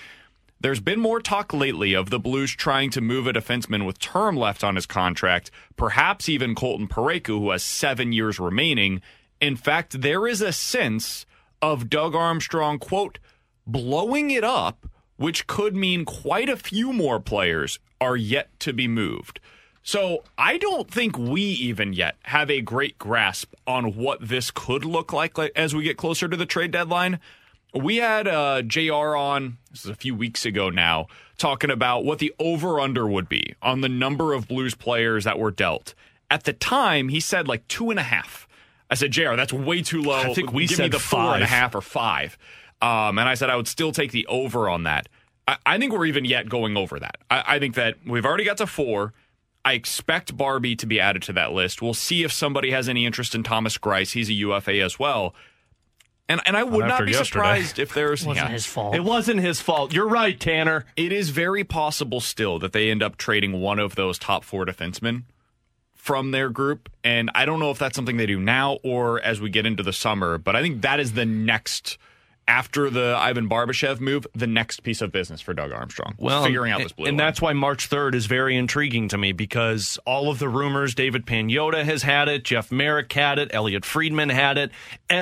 There's 0.60 0.80
been 0.80 1.00
more 1.00 1.20
talk 1.20 1.54
lately 1.54 1.94
of 1.94 2.10
the 2.10 2.20
Blues 2.20 2.54
trying 2.54 2.90
to 2.90 3.00
move 3.00 3.26
a 3.26 3.32
defenseman 3.32 3.86
with 3.86 3.98
term 3.98 4.36
left 4.36 4.62
on 4.62 4.76
his 4.76 4.86
contract, 4.86 5.50
perhaps 5.76 6.28
even 6.28 6.54
Colton 6.54 6.86
Parayko, 6.86 7.38
who 7.38 7.50
has 7.50 7.62
seven 7.62 8.12
years 8.12 8.38
remaining. 8.38 9.00
In 9.40 9.56
fact, 9.56 10.02
there 10.02 10.26
is 10.26 10.42
a 10.42 10.52
sense 10.52 11.24
of 11.62 11.88
Doug 11.88 12.14
Armstrong, 12.14 12.78
quote, 12.78 13.18
blowing 13.66 14.30
it 14.30 14.44
up, 14.44 14.86
which 15.16 15.46
could 15.46 15.74
mean 15.74 16.04
quite 16.04 16.48
a 16.48 16.56
few 16.56 16.92
more 16.92 17.18
players 17.18 17.78
are 18.00 18.16
yet 18.16 18.50
to 18.60 18.72
be 18.72 18.86
moved. 18.86 19.40
So 19.82 20.22
I 20.38 20.58
don't 20.58 20.90
think 20.90 21.18
we 21.18 21.42
even 21.42 21.92
yet 21.92 22.16
have 22.24 22.50
a 22.50 22.60
great 22.60 22.98
grasp 22.98 23.52
on 23.66 23.96
what 23.96 24.26
this 24.26 24.50
could 24.50 24.84
look 24.84 25.12
like, 25.12 25.36
as 25.56 25.74
we 25.74 25.82
get 25.82 25.96
closer 25.96 26.28
to 26.28 26.36
the 26.36 26.46
trade 26.46 26.70
deadline. 26.70 27.18
We 27.74 27.96
had 27.96 28.28
uh, 28.28 28.62
JR 28.62 29.16
on, 29.16 29.56
this 29.70 29.84
is 29.84 29.90
a 29.90 29.94
few 29.94 30.14
weeks 30.14 30.44
ago 30.44 30.68
now, 30.70 31.06
talking 31.38 31.70
about 31.70 32.04
what 32.04 32.18
the 32.18 32.32
over 32.38 32.78
under 32.78 33.08
would 33.08 33.28
be 33.28 33.54
on 33.62 33.80
the 33.80 33.88
number 33.88 34.34
of 34.34 34.46
Blues 34.46 34.74
players 34.74 35.24
that 35.24 35.38
were 35.38 35.50
dealt. 35.50 35.94
At 36.30 36.44
the 36.44 36.52
time, 36.52 37.08
he 37.08 37.18
said 37.18 37.48
like 37.48 37.66
two 37.68 37.90
and 37.90 37.98
a 37.98 38.02
half. 38.04 38.46
I 38.90 38.94
said, 38.94 39.10
JR, 39.10 39.34
that's 39.36 39.54
way 39.54 39.80
too 39.82 40.02
low. 40.02 40.16
I 40.20 40.34
think 40.34 40.52
we 40.52 40.66
Give 40.66 40.76
said 40.76 40.82
me 40.84 40.88
the 40.90 40.98
five. 40.98 41.26
four 41.26 41.34
and 41.34 41.42
a 41.42 41.46
half 41.46 41.74
or 41.74 41.80
five. 41.80 42.36
Um, 42.82 43.18
and 43.18 43.28
I 43.28 43.34
said 43.34 43.48
I 43.48 43.56
would 43.56 43.68
still 43.68 43.90
take 43.90 44.12
the 44.12 44.26
over 44.26 44.68
on 44.68 44.82
that. 44.82 45.08
I, 45.48 45.56
I 45.64 45.78
think 45.78 45.92
we're 45.94 46.04
even 46.06 46.26
yet 46.26 46.48
going 46.48 46.76
over 46.76 47.00
that. 47.00 47.16
I, 47.30 47.42
I 47.56 47.58
think 47.58 47.74
that 47.76 47.96
we've 48.06 48.26
already 48.26 48.44
got 48.44 48.58
to 48.58 48.66
four. 48.66 49.14
I 49.64 49.74
expect 49.74 50.36
Barbie 50.36 50.76
to 50.76 50.86
be 50.86 50.98
added 50.98 51.22
to 51.24 51.32
that 51.34 51.52
list. 51.52 51.80
We'll 51.80 51.94
see 51.94 52.24
if 52.24 52.32
somebody 52.32 52.72
has 52.72 52.88
any 52.88 53.06
interest 53.06 53.34
in 53.34 53.42
Thomas 53.42 53.78
Greiss. 53.78 54.12
He's 54.12 54.28
a 54.28 54.34
UFA 54.34 54.80
as 54.80 54.98
well. 54.98 55.34
And 56.28 56.40
and 56.46 56.56
I 56.56 56.62
would 56.62 56.86
not 56.86 57.04
be 57.04 57.12
yesterday. 57.12 57.24
surprised 57.24 57.78
if 57.78 57.94
there's 57.94 58.22
it 58.22 58.28
wasn't 58.28 58.46
yeah, 58.46 58.52
his 58.52 58.66
fault. 58.66 58.94
It 58.94 59.04
wasn't 59.04 59.40
his 59.40 59.60
fault. 59.60 59.92
You're 59.92 60.08
right, 60.08 60.38
Tanner. 60.38 60.86
It 60.96 61.12
is 61.12 61.30
very 61.30 61.64
possible 61.64 62.20
still 62.20 62.58
that 62.60 62.72
they 62.72 62.90
end 62.90 63.02
up 63.02 63.16
trading 63.16 63.60
one 63.60 63.78
of 63.78 63.96
those 63.96 64.18
top 64.18 64.44
four 64.44 64.64
defensemen 64.64 65.24
from 65.94 66.30
their 66.30 66.48
group. 66.48 66.88
And 67.04 67.30
I 67.34 67.44
don't 67.44 67.60
know 67.60 67.70
if 67.70 67.78
that's 67.78 67.94
something 67.94 68.16
they 68.16 68.26
do 68.26 68.40
now 68.40 68.78
or 68.82 69.20
as 69.20 69.40
we 69.40 69.50
get 69.50 69.66
into 69.66 69.82
the 69.82 69.92
summer, 69.92 70.38
but 70.38 70.56
I 70.56 70.62
think 70.62 70.82
that 70.82 71.00
is 71.00 71.12
the 71.12 71.24
next 71.24 71.98
after 72.48 72.90
the 72.90 73.16
Ivan 73.18 73.48
Barbashev 73.48 74.00
move, 74.00 74.26
the 74.34 74.46
next 74.46 74.82
piece 74.82 75.00
of 75.00 75.12
business 75.12 75.40
for 75.40 75.54
Doug 75.54 75.72
Armstrong. 75.72 76.14
Well, 76.18 76.44
figuring 76.44 76.72
out 76.72 76.82
this 76.82 76.92
blue. 76.92 77.06
And 77.06 77.16
line. 77.16 77.26
that's 77.26 77.40
why 77.40 77.52
March 77.52 77.88
3rd 77.88 78.14
is 78.14 78.26
very 78.26 78.56
intriguing 78.56 79.08
to 79.08 79.18
me 79.18 79.32
because 79.32 79.98
all 80.04 80.30
of 80.30 80.38
the 80.38 80.48
rumors, 80.48 80.94
David 80.94 81.26
Pagnotta 81.26 81.84
has 81.84 82.02
had 82.02 82.28
it, 82.28 82.44
Jeff 82.44 82.72
Marek 82.72 83.12
had 83.12 83.38
it, 83.38 83.50
Elliot 83.54 83.84
Friedman 83.84 84.28
had 84.28 84.58
it. 84.58 84.72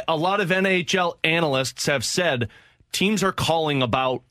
A 0.09 0.17
lot 0.17 0.41
of 0.41 0.49
NHL 0.49 1.19
analysts 1.23 1.87
have 1.87 2.05
said 2.05 2.49
teams 2.93 3.23
are 3.23 3.33
calling 3.33 3.83
about 3.83 4.23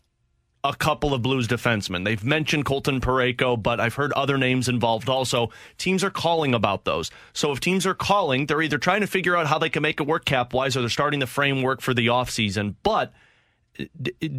a 0.64 0.76
couple 0.76 1.14
of 1.14 1.22
Blues 1.22 1.48
defensemen. 1.48 2.04
They've 2.04 2.24
mentioned 2.24 2.66
Colton 2.66 3.00
Parayko, 3.00 3.62
but 3.62 3.80
I've 3.80 3.96
heard 3.96 4.12
other 4.14 4.38
names 4.38 4.68
involved 4.68 5.08
also. 5.08 5.52
Teams 5.78 6.04
are 6.04 6.10
calling 6.10 6.54
about 6.54 6.84
those. 6.84 7.12
So 7.34 7.52
if 7.52 7.60
teams 7.60 7.86
are 7.86 7.94
calling, 7.94 8.46
they're 8.46 8.62
either 8.62 8.78
trying 8.78 9.02
to 9.02 9.08
figure 9.08 9.38
out 9.38 9.48
how 9.48 9.58
they 9.58 9.70
can 9.70 9.82
make 9.82 10.02
it 10.02 10.08
work 10.08 10.26
cap 10.26 10.54
wise 10.54 10.76
or 10.76 10.82
they're 10.82 10.90
starting 10.90 11.22
the 11.22 11.28
framework 11.28 11.82
for 11.82 11.94
the 11.94 12.08
offseason. 12.08 12.76
But 12.84 13.14
uh, 13.80 13.86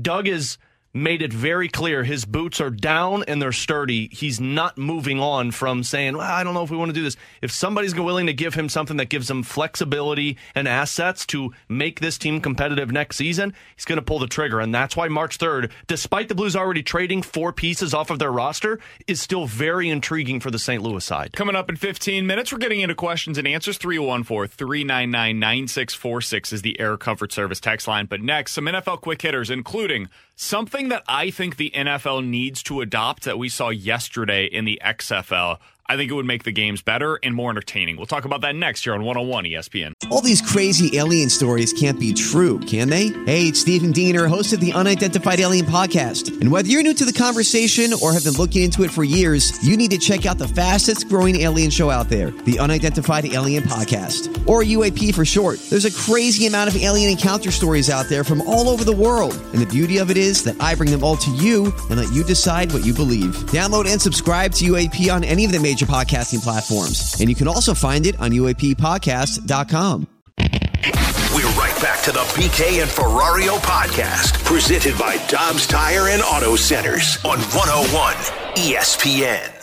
Doug 0.02 0.28
is 0.28 0.59
made 0.92 1.22
it 1.22 1.33
very 1.33 1.68
clear 1.68 2.03
his 2.03 2.24
boots 2.24 2.61
are 2.61 2.70
down 2.70 3.22
and 3.29 3.40
they're 3.40 3.53
sturdy. 3.53 4.09
He's 4.12 4.40
not 4.40 4.76
moving 4.76 5.20
on 5.20 5.53
from 5.53 5.85
saying, 5.85 6.16
well, 6.16 6.29
I 6.29 6.42
don't 6.42 6.55
know 6.55 6.64
if 6.64 6.70
we 6.70 6.76
want 6.76 6.88
to 6.88 6.94
do 6.94 7.03
this. 7.03 7.16
If 7.42 7.53
somebody's 7.53 7.94
willing 7.94 8.26
to 8.26 8.33
give 8.33 8.55
him 8.55 8.68
something 8.68 8.96
that 8.96 9.09
gives 9.09 9.31
him 9.31 9.42
flexibility 9.42 10.37
and 10.55 10.66
assets 10.66 11.24
to 11.26 11.53
make 11.68 12.00
this 12.00 12.18
team 12.18 12.40
competitive 12.40 12.90
next 12.90 13.16
season, 13.16 13.55
he's 13.76 13.85
going 13.85 13.98
to 13.98 14.05
pull 14.05 14.18
the 14.18 14.26
trigger. 14.26 14.61
And 14.61 14.74
that's 14.74 14.96
why 14.96 15.09
March 15.09 15.38
3rd, 15.38 15.70
despite 15.87 16.29
the 16.29 16.35
Blues 16.35 16.57
already 16.57 16.83
trading 16.83 17.22
four 17.22 17.53
pieces 17.53 17.94
off 17.94 18.11
of 18.11 18.18
their 18.18 18.33
roster, 18.33 18.81
is 19.07 19.20
still 19.20 19.46
very 19.46 19.88
intriguing 19.88 20.40
for 20.40 20.50
the 20.50 20.59
St. 20.59 20.83
Louis 20.83 21.05
side. 21.05 21.33
Coming 21.33 21.57
up 21.57 21.68
in 21.68 21.76
15 21.76 22.26
minutes, 22.26 22.53
we're 22.53 22.59
getting 22.59 22.81
into 22.81 22.94
questions 22.94 23.38
and 23.38 23.46
answers. 23.46 23.79
314 23.79 24.48
399 24.48 25.38
9646 25.38 26.53
is 26.53 26.62
the 26.62 26.81
Air 26.81 26.96
Comfort 26.96 27.33
Service 27.33 27.61
text 27.61 27.87
line. 27.87 28.07
But 28.07 28.22
next, 28.22 28.53
some 28.53 28.64
NFL 28.64 29.00
quick 29.00 29.22
hitters, 29.22 29.50
including 29.50 30.09
Something 30.42 30.80
that 30.88 31.05
I 31.07 31.31
think 31.31 31.57
the 31.57 31.71
NFL 31.75 32.27
needs 32.27 32.62
to 32.64 32.81
adopt 32.81 33.25
that 33.25 33.38
we 33.38 33.49
saw 33.49 33.69
yesterday 33.69 34.47
in 34.47 34.64
the 34.64 34.81
XFL 34.85 35.59
I 35.90 35.96
think 35.96 36.09
it 36.09 36.14
would 36.14 36.24
make 36.24 36.44
the 36.44 36.53
games 36.53 36.83
better 36.83 37.18
and 37.20 37.35
more 37.35 37.50
entertaining. 37.50 37.96
We'll 37.96 38.07
talk 38.07 38.24
about 38.24 38.42
that 38.42 38.55
next 38.55 38.87
year 38.87 38.94
on 38.94 39.03
101 39.03 39.42
ESPN. 39.46 39.92
All 40.09 40.20
these 40.20 40.40
crazy 40.40 40.96
alien 40.96 41.29
stories 41.29 41.72
can't 41.72 41.98
be 41.98 42.12
true, 42.12 42.61
can 42.61 42.88
they? 42.88 43.09
Hey, 43.26 43.48
it's 43.48 43.59
Stephen 43.59 43.90
Diener, 43.90 44.29
host 44.29 44.53
of 44.53 44.61
the 44.61 44.72
Unidentified 44.72 45.40
Alien 45.40 45.66
Podcast. 45.66 46.40
And 46.40 46.53
whether 46.53 46.68
you're 46.68 46.85
new 46.85 46.94
to 46.94 47.05
the 47.05 47.12
conversation 47.12 47.92
or 48.00 48.12
have 48.12 48.22
been 48.22 48.35
looking 48.35 48.62
into 48.62 48.85
it 48.85 48.92
for 48.92 49.03
years, 49.03 49.66
you 49.66 49.76
need 49.76 49.90
to 49.90 49.98
check 49.98 50.26
out 50.26 50.38
the 50.38 50.46
fastest 50.46 51.09
growing 51.09 51.40
alien 51.40 51.70
show 51.70 51.90
out 51.90 52.09
there, 52.09 52.31
the 52.31 52.61
Unidentified 52.61 53.24
Alien 53.24 53.64
Podcast, 53.64 54.46
or 54.46 54.62
UAP 54.62 55.12
for 55.12 55.24
short. 55.24 55.59
There's 55.70 55.87
a 55.87 55.90
crazy 55.90 56.46
amount 56.46 56.70
of 56.70 56.81
alien 56.81 57.11
encounter 57.11 57.50
stories 57.50 57.90
out 57.90 58.07
there 58.07 58.22
from 58.22 58.42
all 58.42 58.68
over 58.68 58.85
the 58.85 58.94
world. 58.94 59.35
And 59.53 59.61
the 59.61 59.66
beauty 59.66 59.98
of 59.98 60.09
it 60.12 60.16
is 60.16 60.44
that 60.44 60.55
I 60.62 60.76
bring 60.76 60.92
them 60.92 61.03
all 61.03 61.16
to 61.16 61.31
you 61.33 61.72
and 61.90 61.98
let 61.98 62.12
you 62.12 62.22
decide 62.22 62.72
what 62.72 62.87
you 62.87 62.94
believe. 62.94 63.35
Download 63.50 63.90
and 63.90 64.00
subscribe 64.00 64.53
to 64.53 64.66
UAP 64.66 65.12
on 65.12 65.24
any 65.24 65.44
of 65.44 65.50
the 65.50 65.59
major 65.59 65.80
major 65.81 65.93
podcasting 65.93 66.43
platforms. 66.43 67.21
And 67.21 67.29
you 67.29 67.37
can 67.37 67.49
also 67.49 67.75
find 67.75 68.07
it 68.07 68.19
on 68.21 68.31
UAPpodcast.com. 68.31 70.07
We're 71.35 71.47
right 71.59 71.83
back 71.83 72.03
to 72.05 72.12
the 72.12 72.21
BK 72.35 72.83
and 72.83 72.90
Ferrario 72.90 73.59
podcast, 73.59 74.43
presented 74.45 74.99
by 74.99 75.16
Dobbs 75.29 75.66
Tire 75.66 76.09
and 76.09 76.23
Auto 76.23 76.57
Centers 76.57 77.19
on 77.25 77.38
101 77.38 78.14
ESPN. 78.57 79.60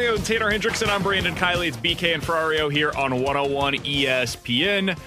Ferrario 0.00 0.14
and 0.14 0.24
Tanner 0.24 0.50
Hendrickson. 0.50 0.88
I'm 0.88 1.02
Brandon 1.02 1.34
Kiley. 1.34 1.68
It's 1.68 1.76
BK 1.76 2.14
and 2.14 2.22
Ferrario 2.22 2.72
here 2.72 2.90
on 2.96 3.20
101 3.20 3.74
ESPN. 3.74 4.98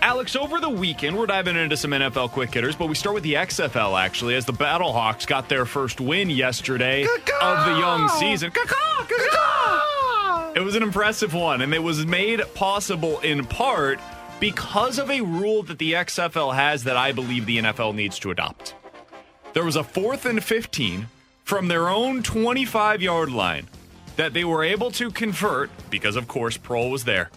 Alex, 0.00 0.34
over 0.34 0.58
the 0.58 0.68
weekend, 0.68 1.16
we're 1.16 1.26
diving 1.26 1.54
into 1.54 1.76
some 1.76 1.92
NFL 1.92 2.30
quick 2.30 2.52
hitters, 2.52 2.74
but 2.74 2.88
we 2.88 2.96
start 2.96 3.14
with 3.14 3.22
the 3.22 3.34
XFL 3.34 4.00
actually, 4.00 4.34
as 4.34 4.44
the 4.44 4.52
Battlehawks 4.52 5.28
got 5.28 5.48
their 5.48 5.64
first 5.64 6.00
win 6.00 6.28
yesterday 6.28 7.04
of 7.04 7.66
the 7.66 7.78
young 7.78 8.08
season. 8.08 8.50
It 10.56 10.64
was 10.64 10.74
an 10.74 10.82
impressive 10.82 11.34
one, 11.34 11.62
and 11.62 11.72
it 11.72 11.82
was 11.82 12.04
made 12.04 12.42
possible 12.54 13.20
in 13.20 13.44
part 13.44 14.00
because 14.40 14.98
of 14.98 15.08
a 15.08 15.20
rule 15.20 15.62
that 15.62 15.78
the 15.78 15.92
XFL 15.92 16.52
has 16.52 16.82
that 16.82 16.96
I 16.96 17.12
believe 17.12 17.46
the 17.46 17.58
NFL 17.58 17.94
needs 17.94 18.18
to 18.18 18.32
adopt. 18.32 18.74
There 19.52 19.64
was 19.64 19.76
a 19.76 19.84
fourth 19.84 20.26
and 20.26 20.42
15 20.42 21.06
from 21.44 21.68
their 21.68 21.88
own 21.88 22.24
25 22.24 23.02
yard 23.02 23.30
line 23.30 23.68
that 24.16 24.32
they 24.32 24.44
were 24.44 24.64
able 24.64 24.90
to 24.92 25.10
convert 25.10 25.70
because, 25.90 26.16
of 26.16 26.28
course, 26.28 26.58
Prohl 26.58 26.90
was 26.90 27.04
there. 27.04 27.30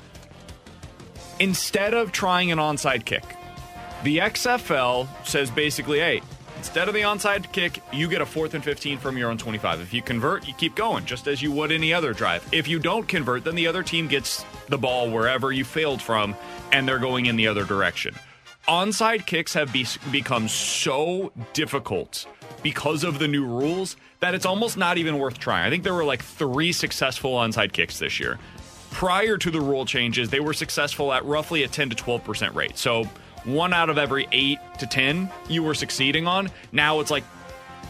Instead 1.40 1.94
of 1.94 2.12
trying 2.12 2.52
an 2.52 2.60
onside 2.60 3.06
kick, 3.06 3.24
the 4.04 4.20
XFL 4.20 5.08
says 5.26 5.50
basically, 5.50 6.00
hey, 6.00 6.22
instead 6.58 6.88
of 6.88 6.94
the 6.94 7.02
onside 7.02 7.52
kick, 7.52 7.82
you 7.92 8.08
get 8.08 8.22
a 8.22 8.26
fourth 8.26 8.54
and 8.54 8.64
15 8.64 8.98
from 8.98 9.18
your 9.18 9.30
own 9.30 9.38
25. 9.38 9.82
If 9.82 9.94
you 9.94 10.02
convert, 10.02 10.48
you 10.48 10.54
keep 10.54 10.76
going, 10.76 11.06
just 11.06 11.28
as 11.28 11.42
you 11.42 11.52
would 11.52 11.72
any 11.72 11.94
other 11.94 12.14
drive. 12.14 12.48
If 12.52 12.68
you 12.68 12.80
don't 12.80 13.08
convert, 13.08 13.44
then 13.44 13.56
the 13.56 13.68
other 13.68 13.84
team 13.84 14.08
gets 14.08 14.46
the 14.70 14.78
ball 14.78 15.10
wherever 15.10 15.52
you 15.52 15.66
failed 15.66 16.02
from, 16.02 16.36
and 16.72 16.88
they're 16.88 17.00
going 17.00 17.26
in 17.26 17.36
the 17.36 17.48
other 17.48 17.66
direction. 17.66 18.16
Onside 18.68 19.26
kicks 19.26 19.54
have 19.54 19.72
be- 19.72 19.86
become 20.12 20.48
so 20.48 21.32
difficult 21.54 22.26
because 22.66 23.04
of 23.04 23.20
the 23.20 23.28
new 23.28 23.46
rules 23.46 23.96
that 24.22 24.34
it's 24.34 24.44
almost 24.44 24.76
not 24.76 24.98
even 24.98 25.20
worth 25.20 25.38
trying. 25.38 25.68
I 25.68 25.70
think 25.70 25.84
there 25.84 25.94
were 25.94 26.04
like 26.04 26.24
three 26.24 26.72
successful 26.72 27.34
onside 27.34 27.74
kicks 27.74 28.00
this 28.00 28.20
year. 28.20 28.40
Prior 28.90 29.38
to 29.38 29.52
the 29.52 29.62
rule 29.62 29.86
changes, 29.86 30.32
they 30.32 30.40
were 30.40 30.52
successful 30.52 31.14
at 31.14 31.24
roughly 31.26 31.62
a 31.62 31.68
10 31.68 31.92
to 31.92 31.96
12% 31.96 32.56
rate. 32.56 32.76
So 32.76 33.04
one 33.44 33.72
out 33.72 33.92
of 33.92 34.00
every 34.00 34.28
eight 34.32 34.58
to 34.80 34.88
10 34.88 35.30
you 35.48 35.62
were 35.62 35.76
succeeding 35.76 36.26
on. 36.26 36.50
Now 36.72 37.02
it's 37.02 37.12
like 37.12 37.24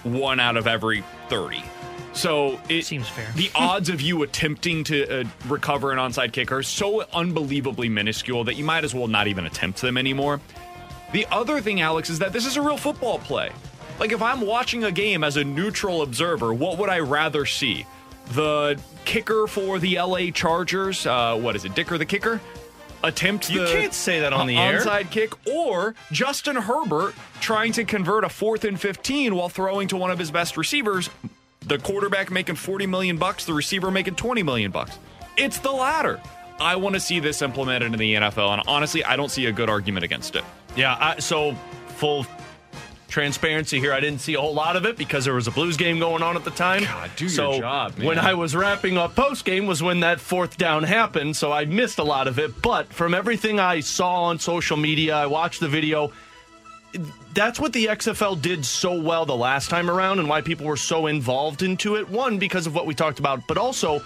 one 0.04 0.42
out 0.42 0.58
of 0.58 0.68
every 0.68 1.06
30. 1.30 1.64
So 2.12 2.60
it 2.68 2.84
seems 2.84 3.08
fair. 3.08 3.32
The 3.38 3.52
odds 3.56 3.88
of 3.88 4.02
you 4.02 4.24
attempting 4.24 4.84
to 4.86 5.22
uh, 5.22 5.24
recover 5.48 5.94
an 5.94 6.00
onside 6.00 6.34
kick 6.34 6.52
are 6.52 6.64
so 6.64 7.06
unbelievably 7.14 7.88
minuscule 7.88 8.44
that 8.44 8.56
you 8.56 8.66
might 8.66 8.84
as 8.84 8.94
well 8.94 9.08
not 9.08 9.28
even 9.28 9.46
attempt 9.46 9.80
them 9.80 9.98
anymore. 9.98 10.42
The 11.14 11.26
other 11.32 11.62
thing, 11.62 11.80
Alex, 11.80 12.10
is 12.10 12.20
that 12.20 12.34
this 12.34 12.46
is 12.46 12.58
a 12.58 12.62
real 12.62 12.76
football 12.76 13.20
play. 13.20 13.54
Like, 14.00 14.12
if 14.12 14.22
I'm 14.22 14.42
watching 14.42 14.84
a 14.84 14.92
game 14.92 15.24
as 15.24 15.38
a 15.38 15.44
neutral 15.44 16.02
observer, 16.02 16.54
what 16.54 16.78
would 16.78 16.90
I 16.90 17.00
rather 17.00 17.46
see? 17.46 17.86
The 18.34 18.80
kicker 19.06 19.48
for 19.48 19.80
the 19.80 19.98
LA 20.00 20.32
Chargers, 20.32 21.06
uh, 21.06 21.38
what 21.38 21.56
is 21.56 21.64
it, 21.66 21.76
Dicker 21.76 21.98
the 21.98 22.06
kicker? 22.06 22.42
Attempt 23.04 23.52
You 23.52 23.62
the 23.62 23.72
can't 23.72 23.94
say 23.94 24.22
that 24.22 24.34
on 24.34 24.48
the 24.48 24.58
air. 24.58 24.80
onside 24.80 25.12
kick, 25.12 25.34
or 25.48 25.94
Justin 26.12 26.56
Herbert 26.56 27.14
trying 27.40 27.72
to 27.74 27.84
convert 27.84 28.24
a 28.24 28.30
fourth 28.30 28.66
and 28.66 28.80
15 28.80 29.36
while 29.36 29.48
throwing 29.50 29.88
to 29.90 29.98
one 29.98 30.10
of 30.10 30.18
his 30.18 30.32
best 30.32 30.58
receivers. 30.58 31.10
The 31.62 31.78
quarterback 31.78 32.32
making 32.32 32.56
40 32.56 32.88
million 32.88 33.18
bucks, 33.18 33.46
the 33.46 33.54
receiver 33.54 33.92
making 33.92 34.16
20 34.16 34.42
million 34.44 34.72
bucks. 34.72 34.98
It's 35.38 35.60
the 35.60 35.72
latter. 35.72 36.20
I 36.60 36.78
want 36.78 36.96
to 36.96 37.00
see 37.00 37.20
this 37.20 37.42
implemented 37.42 37.94
in 37.94 38.00
the 38.00 38.16
NFL, 38.16 38.54
and 38.54 38.62
honestly, 38.68 39.04
I 39.04 39.16
don't 39.16 39.30
see 39.30 39.46
a 39.48 39.52
good 39.52 39.70
argument 39.70 40.04
against 40.04 40.36
it. 40.36 40.44
Yeah, 40.76 40.96
I, 41.00 41.20
so 41.20 41.54
full 41.98 42.24
transparency 43.08 43.80
here. 43.80 43.94
I 43.94 44.00
didn't 44.00 44.20
see 44.20 44.34
a 44.34 44.41
whole 44.41 44.54
lot 44.54 44.76
of 44.76 44.86
it 44.86 44.98
because 44.98 45.26
there 45.26 45.34
was 45.34 45.48
a 45.48 45.52
Blues 45.52 45.78
game 45.78 46.00
going 46.00 46.24
on 46.24 46.36
at 46.36 46.44
the 46.44 46.52
time. 46.52 46.84
God, 46.84 47.12
do 47.15 47.26
your 47.26 47.34
so 47.34 47.60
job, 47.60 47.98
man. 47.98 48.08
When 48.08 48.20
I 48.20 48.34
was 48.34 48.56
wrapping 48.56 48.98
up 48.98 49.15
post 49.15 49.46
game 49.46 49.68
was 49.68 49.82
when 49.82 50.02
that 50.02 50.20
fourth 50.20 50.58
down 50.58 50.84
happened, 50.84 51.36
so 51.36 51.52
I 51.52 51.65
missed 51.65 52.00
a 52.00 52.04
lot 52.04 52.28
of 52.28 52.39
it. 52.39 52.62
But 52.62 52.91
from 52.91 53.13
everything 53.13 53.60
I 53.60 53.80
saw 53.80 54.24
on 54.26 54.39
social 54.39 54.78
media, 54.78 55.15
I 55.15 55.28
watched 55.28 55.60
the 55.60 55.70
video. 55.70 56.12
That's 57.34 57.60
what 57.60 57.74
the 57.74 57.88
XFL 57.88 58.41
did 58.41 58.65
so 58.65 59.00
well 59.00 59.26
the 59.26 59.36
last 59.36 59.70
time 59.70 59.89
around, 59.89 60.20
and 60.20 60.30
why 60.30 60.41
people 60.41 60.65
were 60.65 60.78
so 60.78 61.08
involved 61.08 61.62
into 61.62 61.96
it. 61.96 62.10
One, 62.10 62.38
because 62.38 62.68
of 62.68 62.76
what 62.76 62.86
we 62.86 62.94
talked 62.94 63.20
about, 63.20 63.48
but 63.48 63.58
also 63.58 64.02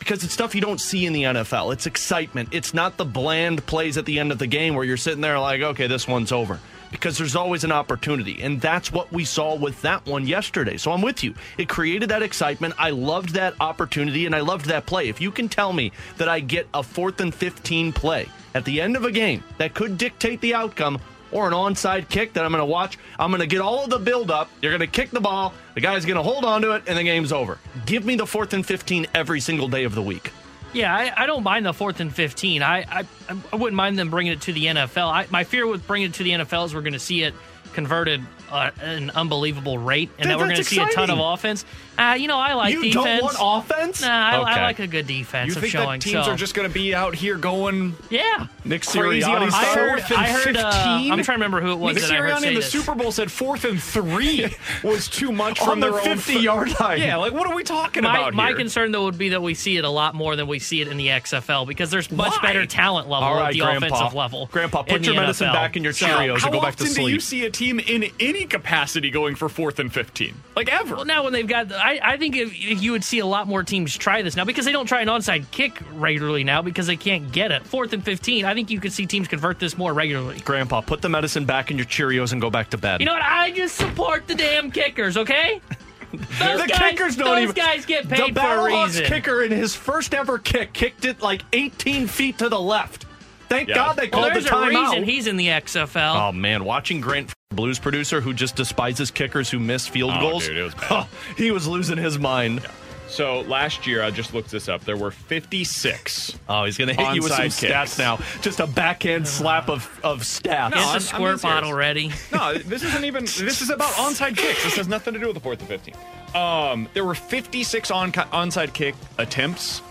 because 0.00 0.24
it's 0.24 0.32
stuff 0.32 0.54
you 0.54 0.62
don't 0.62 0.80
see 0.80 1.06
in 1.06 1.12
the 1.12 1.22
NFL. 1.24 1.72
It's 1.74 1.86
excitement. 1.86 2.48
It's 2.52 2.74
not 2.74 2.96
the 2.96 3.04
bland 3.04 3.64
plays 3.66 3.98
at 3.98 4.06
the 4.06 4.18
end 4.18 4.32
of 4.32 4.38
the 4.38 4.46
game 4.46 4.74
where 4.74 4.84
you're 4.84 4.96
sitting 4.96 5.20
there 5.20 5.38
like, 5.38 5.60
okay, 5.60 5.86
this 5.86 6.08
one's 6.08 6.32
over. 6.32 6.58
Because 6.90 7.16
there's 7.16 7.36
always 7.36 7.64
an 7.64 7.72
opportunity. 7.72 8.42
And 8.42 8.60
that's 8.60 8.92
what 8.92 9.12
we 9.12 9.24
saw 9.24 9.54
with 9.54 9.80
that 9.82 10.04
one 10.06 10.26
yesterday. 10.26 10.76
So 10.76 10.92
I'm 10.92 11.02
with 11.02 11.22
you. 11.22 11.34
It 11.56 11.68
created 11.68 12.08
that 12.08 12.22
excitement. 12.22 12.74
I 12.78 12.90
loved 12.90 13.30
that 13.30 13.54
opportunity 13.60 14.26
and 14.26 14.34
I 14.34 14.40
loved 14.40 14.66
that 14.66 14.86
play. 14.86 15.08
If 15.08 15.20
you 15.20 15.30
can 15.30 15.48
tell 15.48 15.72
me 15.72 15.92
that 16.16 16.28
I 16.28 16.40
get 16.40 16.66
a 16.74 16.82
fourth 16.82 17.20
and 17.20 17.34
15 17.34 17.92
play 17.92 18.28
at 18.54 18.64
the 18.64 18.80
end 18.80 18.96
of 18.96 19.04
a 19.04 19.12
game 19.12 19.44
that 19.58 19.74
could 19.74 19.98
dictate 19.98 20.40
the 20.40 20.54
outcome, 20.54 21.00
or 21.32 21.46
an 21.46 21.52
onside 21.52 22.08
kick 22.08 22.32
that 22.32 22.44
I'm 22.44 22.50
going 22.50 22.60
to 22.60 22.66
watch. 22.66 22.98
I'm 23.18 23.30
going 23.30 23.40
to 23.40 23.46
get 23.46 23.60
all 23.60 23.84
of 23.84 23.90
the 23.90 23.98
build 23.98 24.30
up. 24.30 24.50
You're 24.60 24.72
going 24.72 24.80
to 24.80 24.86
kick 24.86 25.10
the 25.10 25.20
ball. 25.20 25.52
The 25.74 25.80
guy's 25.80 26.04
going 26.04 26.16
to 26.16 26.22
hold 26.22 26.44
on 26.44 26.62
to 26.62 26.72
it, 26.72 26.84
and 26.86 26.98
the 26.98 27.04
game's 27.04 27.32
over. 27.32 27.58
Give 27.86 28.04
me 28.04 28.16
the 28.16 28.26
fourth 28.26 28.52
and 28.52 28.64
15 28.66 29.06
every 29.14 29.40
single 29.40 29.68
day 29.68 29.84
of 29.84 29.94
the 29.94 30.02
week. 30.02 30.32
Yeah, 30.72 30.94
I, 30.94 31.24
I 31.24 31.26
don't 31.26 31.42
mind 31.42 31.66
the 31.66 31.72
fourth 31.72 32.00
and 32.00 32.14
15. 32.14 32.62
I, 32.62 32.78
I 32.82 33.04
I 33.52 33.56
wouldn't 33.56 33.76
mind 33.76 33.98
them 33.98 34.10
bringing 34.10 34.32
it 34.32 34.42
to 34.42 34.52
the 34.52 34.66
NFL. 34.66 35.10
I, 35.10 35.26
my 35.30 35.44
fear 35.44 35.66
with 35.66 35.86
bringing 35.86 36.10
it 36.10 36.14
to 36.14 36.22
the 36.22 36.30
NFL 36.30 36.66
is 36.66 36.74
we're 36.74 36.82
going 36.82 36.92
to 36.92 36.98
see 36.98 37.22
it 37.22 37.34
converted 37.72 38.22
uh, 38.50 38.70
at 38.80 38.84
an 38.84 39.10
unbelievable 39.10 39.78
rate, 39.78 40.10
and 40.18 40.24
Dude, 40.24 40.30
then 40.30 40.38
we're 40.38 40.44
going 40.44 40.56
to 40.56 40.64
see 40.64 40.80
a 40.80 40.88
ton 40.88 41.10
of 41.10 41.18
offense. 41.18 41.64
Uh, 42.00 42.14
you 42.14 42.28
know, 42.28 42.38
I 42.38 42.54
like 42.54 42.72
you 42.72 42.82
defense. 42.84 43.04
don't 43.04 43.22
want 43.22 43.36
offense? 43.68 44.00
Nah, 44.00 44.08
I, 44.08 44.36
I 44.36 44.62
like 44.62 44.78
a 44.78 44.86
good 44.86 45.06
defense 45.06 45.48
You 45.48 45.54
of 45.56 45.60
think 45.60 45.72
showing. 45.72 46.00
that 46.00 46.00
teams 46.00 46.24
so. 46.24 46.32
are 46.32 46.36
just 46.36 46.54
going 46.54 46.66
to 46.68 46.72
be 46.72 46.94
out 46.94 47.14
here 47.14 47.36
going 47.36 47.94
yeah. 48.08 48.46
Nick 48.64 48.86
crazy 48.86 49.26
Sirianni 49.26 49.50
I 49.52 49.64
heard. 49.74 50.00
I 50.12 50.28
heard 50.30 50.56
uh, 50.56 50.70
I'm 50.74 51.08
trying 51.08 51.24
to 51.24 51.32
remember 51.32 51.60
who 51.60 51.72
it 51.72 51.78
was 51.78 51.96
Nick 51.96 52.04
that 52.04 52.12
I 52.12 52.16
heard 52.16 52.30
Sirianni 52.32 52.46
in 52.48 52.54
the 52.54 52.60
this. 52.60 52.70
Super 52.72 52.94
Bowl 52.94 53.12
said 53.12 53.30
fourth 53.30 53.64
and 53.64 53.82
three 53.82 54.54
was 54.82 55.08
too 55.08 55.30
much 55.32 55.60
On 55.60 55.68
from 55.68 55.80
the 55.80 55.90
their 55.90 56.00
own 56.00 56.16
50 56.18 56.34
yard 56.40 56.80
line. 56.80 57.00
Yeah, 57.00 57.16
like 57.16 57.32
what 57.34 57.46
are 57.46 57.54
we 57.54 57.64
talking 57.64 58.02
my, 58.04 58.16
about 58.18 58.34
my 58.34 58.52
concern 58.54 58.92
though 58.92 59.04
would 59.04 59.18
be 59.18 59.30
that 59.30 59.42
we 59.42 59.54
see 59.54 59.76
it 59.76 59.84
a 59.84 59.90
lot 59.90 60.14
more 60.14 60.36
than 60.36 60.46
we 60.46 60.58
see 60.58 60.80
it 60.80 60.88
in 60.88 60.96
the 60.96 61.08
XFL 61.08 61.66
because 61.66 61.90
there's 61.90 62.10
much 62.10 62.32
Why? 62.32 62.42
better 62.42 62.64
talent 62.66 63.08
level 63.08 63.28
All 63.28 63.40
at 63.40 63.52
the 63.52 63.58
Grandpa. 63.60 63.86
offensive 63.86 64.14
level. 64.14 64.48
Grandpa, 64.52 64.82
put 64.82 65.04
your 65.04 65.16
medicine 65.16 65.48
NFL. 65.48 65.52
back 65.52 65.76
in 65.76 65.84
your 65.84 65.92
So- 65.92 66.06
Cheerios 66.06 66.38
How 66.40 66.46
and 66.46 66.54
go 66.54 66.60
back 66.62 66.76
to 66.76 66.84
often 66.84 66.86
do 66.86 66.92
sleep. 67.02 67.12
you 67.14 67.20
see 67.20 67.44
a 67.44 67.50
team 67.50 67.78
in 67.78 68.10
any 68.18 68.46
capacity 68.46 69.10
going 69.10 69.34
for 69.34 69.48
fourth 69.50 69.78
and 69.78 69.92
fifteen? 69.92 70.34
Like 70.56 70.72
ever? 70.72 70.96
Well, 70.96 71.04
now 71.04 71.24
when 71.24 71.32
they've 71.32 71.46
got, 71.46 71.70
I, 71.90 72.12
I 72.12 72.16
think 72.16 72.36
if, 72.36 72.52
if 72.52 72.82
you 72.82 72.92
would 72.92 73.02
see 73.04 73.18
a 73.18 73.26
lot 73.26 73.48
more 73.48 73.62
teams 73.62 73.96
try 73.96 74.22
this 74.22 74.36
now 74.36 74.44
because 74.44 74.64
they 74.64 74.72
don't 74.72 74.86
try 74.86 75.00
an 75.00 75.08
onside 75.08 75.50
kick 75.50 75.80
regularly 75.94 76.44
now 76.44 76.62
because 76.62 76.86
they 76.86 76.96
can't 76.96 77.32
get 77.32 77.50
it. 77.50 77.66
Fourth 77.66 77.92
and 77.92 78.04
fifteen, 78.04 78.44
I 78.44 78.54
think 78.54 78.70
you 78.70 78.78
could 78.80 78.92
see 78.92 79.06
teams 79.06 79.26
convert 79.28 79.58
this 79.58 79.76
more 79.76 79.92
regularly. 79.92 80.38
Grandpa, 80.40 80.80
put 80.82 81.02
the 81.02 81.08
medicine 81.08 81.44
back 81.46 81.70
in 81.70 81.76
your 81.76 81.86
Cheerios 81.86 82.32
and 82.32 82.40
go 82.40 82.50
back 82.50 82.70
to 82.70 82.78
bed. 82.78 83.00
You 83.00 83.06
know 83.06 83.14
what? 83.14 83.22
I 83.22 83.50
just 83.50 83.76
support 83.76 84.28
the 84.28 84.34
damn 84.34 84.70
kickers. 84.70 85.16
Okay. 85.16 85.60
Those 86.12 86.62
the 86.62 86.66
guys, 86.66 86.78
kickers 86.90 87.16
don't 87.16 87.28
those 87.36 87.42
even. 87.44 87.54
guys 87.54 87.86
get 87.86 88.08
the 88.08 88.16
paid 88.16 88.34
for 88.34 88.40
a 88.40 88.44
Battlehawks 88.44 88.86
reason. 88.86 89.04
kicker 89.06 89.42
in 89.44 89.52
his 89.52 89.76
first 89.76 90.12
ever 90.12 90.38
kick 90.38 90.72
kicked 90.72 91.04
it 91.04 91.22
like 91.22 91.42
18 91.52 92.08
feet 92.08 92.38
to 92.38 92.48
the 92.48 92.58
left. 92.60 93.06
Thank 93.48 93.68
Yeah. 93.68 93.76
God 93.76 93.96
they 93.96 94.08
well, 94.08 94.22
called 94.22 94.34
there's 94.34 94.44
the 94.46 94.56
a 94.56 94.68
reason 94.68 94.84
timeout. 95.02 95.04
he's 95.04 95.28
in 95.28 95.36
the 95.36 95.46
XFL. 95.46 96.28
Oh 96.28 96.32
man, 96.32 96.64
watching 96.64 97.00
Grant 97.00 97.32
Blues 97.52 97.80
producer 97.80 98.20
who 98.20 98.32
just 98.32 98.54
despises 98.54 99.10
kickers 99.10 99.50
who 99.50 99.58
miss 99.58 99.84
field 99.88 100.12
Oh, 100.14 100.20
goals. 100.20 100.46
dude, 100.46 100.56
it 100.56 100.62
was 100.62 100.74
bad. 100.76 101.08
he 101.36 101.50
was 101.50 101.66
losing 101.66 101.98
his 101.98 102.16
mind. 102.16 102.64
So 103.08 103.40
last 103.40 103.88
year, 103.88 104.04
I 104.04 104.12
just 104.12 104.32
looked 104.32 104.52
this 104.52 104.68
up. 104.68 104.84
There 104.84 104.96
were 104.96 105.10
56. 105.10 106.38
Oh, 106.48 106.62
he's 106.64 106.78
gonna 106.78 106.94
hit 106.94 107.12
you 107.12 107.22
with 107.24 107.32
some 107.32 107.46
Onside 107.46 107.68
stats 107.72 107.98
now. 107.98 108.20
Just 108.40 108.60
a 108.60 108.68
backhand 108.68 109.26
slap 109.28 109.68
of 109.68 109.90
of 110.04 110.20
stats. 110.20 110.70
No, 110.70 110.76
Get 110.76 110.78
I'm- 110.78 110.86
the 110.86 110.94
I'm 110.94 111.00
squirt 111.00 111.42
bottle 111.42 111.72
ready. 111.74 112.12
No, 112.32 112.54
this 112.56 112.84
isn't 112.84 113.04
even. 113.04 113.24
This 113.24 113.60
is 113.62 113.70
about 113.70 113.90
onside 113.94 114.36
kicks. 114.36 114.62
This 114.62 114.76
has 114.76 114.86
nothing 114.86 115.14
to 115.14 115.18
do 115.18 115.26
with 115.26 115.34
the 115.34 115.40
fourth 115.40 115.58
and 115.58 115.66
15. 115.68 115.94
Um, 116.36 116.88
there 116.94 117.04
were 117.04 117.16
56 117.16 117.90
on 117.90 118.12
onside 118.12 118.74
kick 118.74 118.94
attempts. 119.18 119.82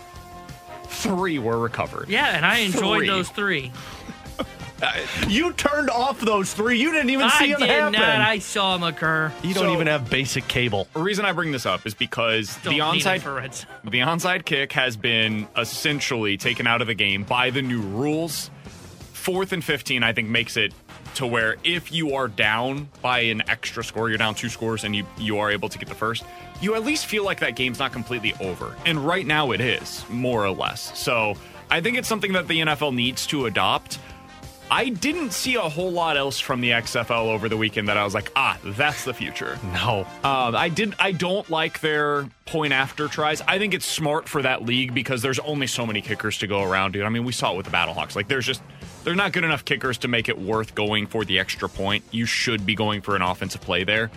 Three 0.84 1.38
were 1.38 1.58
recovered. 1.58 2.08
Yeah, 2.08 2.34
and 2.34 2.46
I 2.46 2.60
enjoyed 2.60 3.00
Three. 3.00 3.06
those 3.08 3.28
three. 3.28 3.70
You 5.28 5.52
turned 5.52 5.90
off 5.90 6.20
those 6.20 6.52
three. 6.52 6.78
You 6.78 6.90
didn't 6.92 7.10
even 7.10 7.26
I 7.26 7.38
see 7.38 7.46
did 7.48 7.58
them 7.60 7.68
happen. 7.68 7.92
not. 7.92 8.20
I 8.20 8.38
saw 8.38 8.74
them 8.76 8.82
occur. 8.82 9.32
you 9.42 9.54
don't 9.54 9.64
So- 9.64 9.72
even 9.74 9.86
have 9.86 10.10
basic 10.10 10.46
cable. 10.48 10.88
The 10.94 11.00
reason 11.02 11.24
I 11.24 11.32
bring 11.32 11.52
this 11.52 11.66
up 11.66 11.86
is 11.86 11.94
because 11.94 12.56
Don't 12.62 12.76
the 12.78 12.92
need 12.92 13.02
onside 13.02 13.20
for 13.20 13.40
the 13.90 13.98
onside 14.00 14.44
kick 14.44 14.72
has 14.72 14.96
been 14.96 15.46
essentially 15.56 16.36
taken 16.36 16.66
out 16.66 16.80
of 16.80 16.86
the 16.86 16.94
game 16.94 17.22
by 17.24 17.50
the 17.50 17.62
new 17.62 17.80
rules. 17.80 18.50
Fourth 19.12 19.52
and 19.52 19.62
15, 19.62 20.02
I 20.02 20.12
think, 20.12 20.28
makes 20.28 20.56
it 20.56 20.72
to 21.16 21.26
where 21.26 21.56
if 21.64 21.92
you 21.92 22.14
are 22.14 22.28
down 22.28 22.88
by 23.02 23.20
an 23.20 23.42
extra 23.50 23.84
score, 23.84 24.08
you're 24.08 24.16
down 24.18 24.34
two 24.34 24.48
scores, 24.48 24.84
and 24.84 24.94
you, 24.96 25.04
you 25.18 25.38
are 25.38 25.50
able 25.50 25.68
to 25.68 25.78
get 25.78 25.88
the 25.88 25.94
first, 25.94 26.24
you 26.62 26.74
at 26.74 26.84
least 26.84 27.06
feel 27.06 27.24
like 27.24 27.40
that 27.40 27.56
game's 27.56 27.78
not 27.78 27.92
completely 27.92 28.32
over. 28.40 28.74
And 28.86 28.98
right 29.04 29.26
now 29.26 29.50
it 29.50 29.60
is, 29.60 30.04
more 30.08 30.44
or 30.44 30.50
less. 30.50 30.96
So 30.98 31.34
I 31.70 31.80
think 31.80 31.98
it's 31.98 32.08
something 32.08 32.32
that 32.32 32.48
the 32.48 32.60
NFL 32.60 32.94
needs 32.94 33.26
to 33.26 33.46
adopt. 33.46 33.98
I 34.70 34.88
didn't 34.88 35.32
see 35.32 35.56
a 35.56 35.60
whole 35.60 35.90
lot 35.90 36.16
else 36.16 36.38
from 36.38 36.60
the 36.60 36.70
XFL 36.70 37.26
over 37.26 37.48
the 37.48 37.56
weekend 37.56 37.88
that 37.88 37.96
I 37.96 38.04
was 38.04 38.14
like, 38.14 38.30
ah, 38.36 38.58
that's 38.64 39.04
the 39.04 39.14
future. 39.14 39.58
No. 39.70 40.00
Um, 40.24 40.56
I 40.56 40.68
didn't. 40.68 40.96
I 40.98 41.12
don't 41.12 41.48
like 41.48 41.80
their 41.80 42.28
point 42.44 42.72
after 42.72 43.08
tries. 43.08 43.40
I 43.42 43.58
think 43.58 43.72
it's 43.72 43.86
smart 43.86 44.28
for 44.28 44.42
that 44.42 44.64
league 44.64 44.92
because 44.92 45.22
there's 45.22 45.38
only 45.38 45.68
so 45.68 45.86
many 45.86 46.02
kickers 46.02 46.38
to 46.38 46.46
go 46.46 46.62
around, 46.62 46.92
dude. 46.92 47.04
I 47.04 47.08
mean, 47.08 47.24
we 47.24 47.32
saw 47.32 47.54
it 47.54 47.56
with 47.56 47.66
the 47.66 47.72
Battlehawks. 47.72 48.16
Like, 48.16 48.28
there's 48.28 48.44
just 48.44 48.62
they're 49.04 49.14
not 49.14 49.32
good 49.32 49.44
enough 49.44 49.64
kickers 49.64 49.96
to 49.98 50.08
make 50.08 50.28
it 50.28 50.38
worth 50.38 50.74
going 50.74 51.06
for 51.06 51.24
the 51.24 51.38
extra 51.38 51.68
point. 51.68 52.04
You 52.10 52.26
should 52.26 52.66
be 52.66 52.74
going 52.74 53.00
for 53.00 53.16
an 53.16 53.22
offensive 53.22 53.60
play 53.60 53.84
there. 53.84 54.10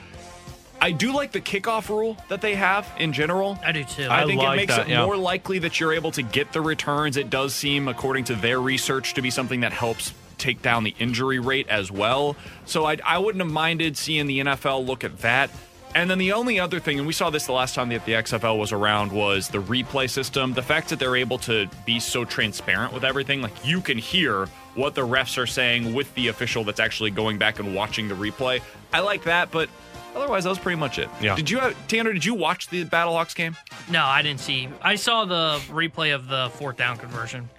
I 0.81 0.91
do 0.91 1.13
like 1.13 1.31
the 1.31 1.39
kickoff 1.39 1.87
rule 1.87 2.17
that 2.27 2.41
they 2.41 2.55
have 2.55 2.91
in 2.97 3.13
general. 3.13 3.57
I 3.63 3.71
do 3.71 3.85
too. 3.85 4.03
I, 4.03 4.23
I 4.23 4.25
think 4.25 4.41
it 4.41 4.55
makes 4.55 4.75
that, 4.75 4.87
it 4.87 4.91
yeah. 4.91 5.05
more 5.05 5.15
likely 5.15 5.59
that 5.59 5.79
you're 5.79 5.93
able 5.93 6.11
to 6.11 6.21
get 6.23 6.51
the 6.51 6.59
returns. 6.59 7.15
It 7.15 7.29
does 7.29 7.55
seem, 7.55 7.87
according 7.87 8.25
to 8.25 8.35
their 8.35 8.59
research, 8.59 9.13
to 9.13 9.21
be 9.21 9.29
something 9.29 9.61
that 9.61 9.71
helps 9.71 10.13
take 10.43 10.61
down 10.61 10.83
the 10.83 10.93
injury 10.99 11.39
rate 11.39 11.67
as 11.69 11.91
well. 11.91 12.35
So 12.65 12.85
I, 12.85 12.97
I 13.05 13.17
wouldn't 13.17 13.43
have 13.43 13.51
minded 13.51 13.97
seeing 13.97 14.27
the 14.27 14.39
NFL 14.39 14.85
look 14.85 15.03
at 15.03 15.19
that. 15.19 15.49
And 15.95 16.09
then 16.09 16.17
the 16.17 16.33
only 16.33 16.59
other 16.59 16.79
thing, 16.79 16.97
and 16.97 17.05
we 17.05 17.13
saw 17.13 17.29
this 17.29 17.45
the 17.45 17.51
last 17.51 17.75
time 17.75 17.89
that 17.89 18.03
the 18.05 18.13
XFL 18.13 18.57
was 18.57 18.71
around, 18.71 19.11
was 19.11 19.47
the 19.47 19.59
replay 19.59 20.09
system. 20.09 20.53
The 20.53 20.63
fact 20.63 20.89
that 20.89 20.97
they're 20.97 21.15
able 21.15 21.37
to 21.39 21.69
be 21.85 21.99
so 21.99 22.25
transparent 22.25 22.93
with 22.93 23.03
everything, 23.03 23.41
like 23.41 23.53
you 23.65 23.79
can 23.79 23.97
hear 23.97 24.47
what 24.75 24.95
the 24.95 25.05
refs 25.05 25.37
are 25.37 25.45
saying 25.45 25.93
with 25.93 26.13
the 26.15 26.29
official 26.29 26.63
that's 26.63 26.79
actually 26.79 27.11
going 27.11 27.37
back 27.37 27.59
and 27.59 27.75
watching 27.75 28.07
the 28.07 28.15
replay. 28.15 28.59
I 28.91 29.01
like 29.01 29.23
that, 29.25 29.51
but 29.51 29.69
otherwise, 30.15 30.45
that 30.45 30.49
was 30.49 30.59
pretty 30.59 30.79
much 30.79 30.97
it. 30.97 31.09
Yeah. 31.21 31.35
Did 31.35 31.49
you, 31.49 31.59
have, 31.59 31.87
Tanner? 31.87 32.11
Did 32.11 32.25
you 32.25 32.33
watch 32.33 32.69
the 32.69 32.85
Battlehawks 32.85 33.35
game? 33.35 33.55
No, 33.89 34.03
I 34.03 34.23
didn't 34.23 34.39
see. 34.39 34.69
I 34.81 34.95
saw 34.95 35.25
the 35.25 35.61
replay 35.69 36.15
of 36.15 36.27
the 36.27 36.49
fourth 36.55 36.77
down 36.77 36.97
conversion. 36.97 37.49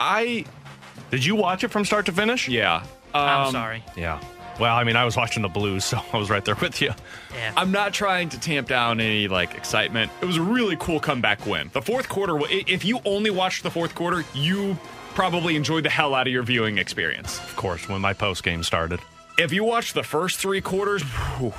I 0.00 0.44
Did 1.10 1.24
you 1.24 1.34
watch 1.36 1.64
it 1.64 1.68
from 1.68 1.84
start 1.84 2.06
to 2.06 2.12
finish? 2.12 2.48
yeah. 2.48 2.84
I'm 3.14 3.46
Um, 3.46 3.52
sorry. 3.52 3.82
Yeah. 3.96 4.20
Well, 4.60 4.74
I 4.76 4.84
mean, 4.84 4.96
I 4.96 5.04
was 5.04 5.16
watching 5.16 5.42
the 5.42 5.48
Blues, 5.48 5.84
so 5.90 6.00
I 6.12 6.16
was 6.18 6.28
right 6.30 6.44
there 6.44 6.56
with 6.56 6.80
you. 6.82 6.92
Yeah. 7.34 7.52
I'm 7.56 7.70
not 7.72 7.94
trying 7.94 8.28
to 8.30 8.40
tamp 8.40 8.68
down 8.68 9.00
any 9.00 9.28
like 9.28 9.54
excitement. 9.54 10.10
It 10.20 10.26
was 10.26 10.36
a 10.36 10.42
really 10.42 10.76
cool 10.78 11.00
comeback 11.00 11.46
win. 11.46 11.70
The 11.72 11.80
fourth 11.82 12.08
quarter, 12.08 12.36
wa- 12.36 12.46
i- 12.50 12.64
if 12.66 12.84
you 12.84 13.00
only 13.04 13.30
watched 13.30 13.62
the 13.62 13.70
fourth 13.70 13.94
quarter, 13.94 14.24
you 14.34 14.76
probably 15.14 15.56
enjoyed 15.56 15.84
the 15.84 15.90
hell 15.90 16.14
out 16.14 16.26
of 16.26 16.32
your 16.32 16.42
viewing 16.42 16.76
experience. 16.78 17.38
Of 17.38 17.56
course, 17.56 17.88
when 17.88 18.00
my 18.00 18.12
post 18.12 18.42
game 18.42 18.62
started. 18.62 19.00
If 19.38 19.52
you 19.52 19.64
watched 19.64 19.94
the 19.94 20.02
first 20.02 20.38
three 20.38 20.60
quarters, 20.60 21.02
whew, 21.38 21.54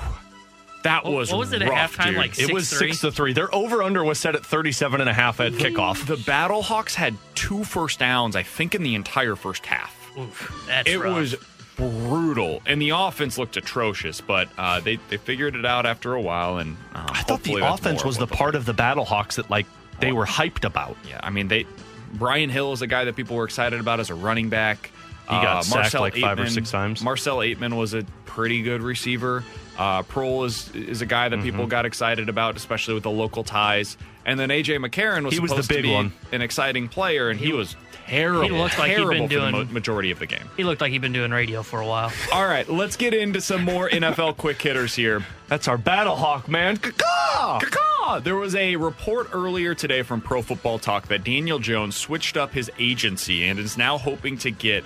that 0.82 1.04
What- 1.04 1.12
was 1.12 1.30
what 1.30 1.38
was 1.40 1.52
it 1.52 1.62
at 1.62 1.68
rough, 1.68 1.96
halftime, 1.96 2.04
dude. 2.06 2.16
like 2.16 2.38
It 2.38 2.52
was 2.52 2.68
6-3? 2.68 2.78
6 2.88 3.00
to 3.02 3.12
3. 3.12 3.32
Their 3.32 3.54
over 3.54 3.82
under 3.82 4.02
was 4.04 4.18
set 4.18 4.34
at 4.34 4.44
37 4.46 5.00
and 5.00 5.10
a 5.10 5.12
half 5.12 5.40
at 5.40 5.52
kickoff. 5.52 6.06
the 6.06 6.16
Battlehawks 6.16 6.94
had 6.94 7.16
two 7.34 7.64
first 7.64 7.98
downs, 7.98 8.34
I 8.36 8.42
think, 8.42 8.74
in 8.74 8.82
the 8.82 8.94
entire 8.94 9.36
first 9.36 9.66
half. 9.66 9.94
Oof, 10.18 10.64
that's 10.66 10.88
it 10.90 10.98
rough. 10.98 11.16
was 11.16 11.36
brutal, 11.76 12.62
and 12.66 12.80
the 12.80 12.90
offense 12.90 13.38
looked 13.38 13.56
atrocious. 13.56 14.20
But 14.20 14.48
uh, 14.58 14.80
they 14.80 14.96
they 15.08 15.16
figured 15.16 15.54
it 15.56 15.64
out 15.64 15.86
after 15.86 16.14
a 16.14 16.20
while, 16.20 16.58
and 16.58 16.76
uh, 16.94 17.06
I 17.10 17.22
thought 17.22 17.42
the 17.42 17.56
offense 17.56 18.04
was 18.04 18.18
the 18.18 18.26
part 18.26 18.54
of 18.54 18.64
the 18.66 18.74
Battlehawks 18.74 19.34
that 19.36 19.50
like 19.50 19.66
they 20.00 20.12
were 20.12 20.26
hyped 20.26 20.64
about. 20.64 20.96
Yeah, 21.08 21.20
I 21.22 21.30
mean 21.30 21.48
they. 21.48 21.66
Brian 22.12 22.50
Hill 22.50 22.72
is 22.72 22.82
a 22.82 22.88
guy 22.88 23.04
that 23.04 23.14
people 23.14 23.36
were 23.36 23.44
excited 23.44 23.78
about 23.78 24.00
as 24.00 24.10
a 24.10 24.14
running 24.16 24.48
back. 24.48 24.90
He 25.30 25.36
got 25.36 25.64
sacked 25.64 25.94
like 25.94 26.16
five 26.16 26.38
or 26.38 26.46
six 26.48 26.70
times. 26.70 27.02
Marcell 27.02 27.38
Ateman 27.38 27.76
was 27.76 27.94
a 27.94 28.02
pretty 28.26 28.62
good 28.62 28.82
receiver. 28.82 29.44
Uh, 29.78 30.02
Proehl 30.02 30.44
is 30.44 30.70
is 30.74 31.00
a 31.00 31.06
guy 31.06 31.28
that 31.30 31.40
people 31.42 31.60
Mm-hmm. 31.60 31.70
got 31.70 31.86
excited 31.86 32.28
about, 32.28 32.56
especially 32.56 32.94
with 32.94 33.02
the 33.04 33.10
local 33.10 33.44
ties. 33.44 33.96
And 34.26 34.38
then 34.38 34.50
AJ 34.50 34.84
McCarron 34.84 35.24
was 35.24 35.32
He 35.32 35.40
was 35.40 35.50
the 35.50 35.62
supposed 35.62 35.70
to 35.70 35.82
be 35.82 35.92
one. 35.92 36.12
an 36.32 36.42
exciting 36.42 36.88
player, 36.88 37.30
and 37.30 37.40
he, 37.40 37.54
was 37.54 37.74
terrible. 38.06 38.42
he 38.42 38.50
looked 38.50 38.78
like 38.78 38.90
he'd 38.94 39.08
been 39.08 39.22
the 39.22 39.28
doing- 39.28 39.52
mo- 39.52 39.64
majority 39.64 40.10
of 40.10 40.18
the 40.18 40.26
game. 40.26 40.44
He 40.58 40.64
looked 40.64 40.82
like 40.82 40.92
he'd 40.92 41.00
been 41.00 41.14
doing 41.14 41.30
radio 41.30 41.62
for 41.62 41.80
a 41.80 41.86
while. 41.86 42.12
All 42.32 42.44
right, 42.46 42.68
let's 42.68 42.96
get 42.96 43.14
into 43.14 43.40
some 43.40 43.64
more 43.64 43.88
NFL 43.92 44.36
quick 44.36 44.60
hitters 44.60 44.94
here. 44.94 45.24
That's 45.48 45.66
our 45.68 45.78
Battlehawk, 45.78 46.46
man. 46.48 46.76
Caw! 46.76 47.60
Caw! 47.62 48.20
There 48.20 48.36
was 48.36 48.54
a 48.54 48.76
report 48.76 49.28
earlier 49.32 49.74
today 49.74 50.02
from 50.02 50.20
Pro 50.20 50.42
Football 50.42 50.78
Talk 50.78 51.08
that 51.08 51.24
Daniel 51.24 51.58
Jones 51.58 51.96
switched 51.96 52.36
up 52.36 52.52
his 52.52 52.70
agency 52.78 53.44
and 53.44 53.58
is 53.58 53.78
now 53.78 53.96
hoping 53.96 54.36
to 54.38 54.50
get 54.50 54.84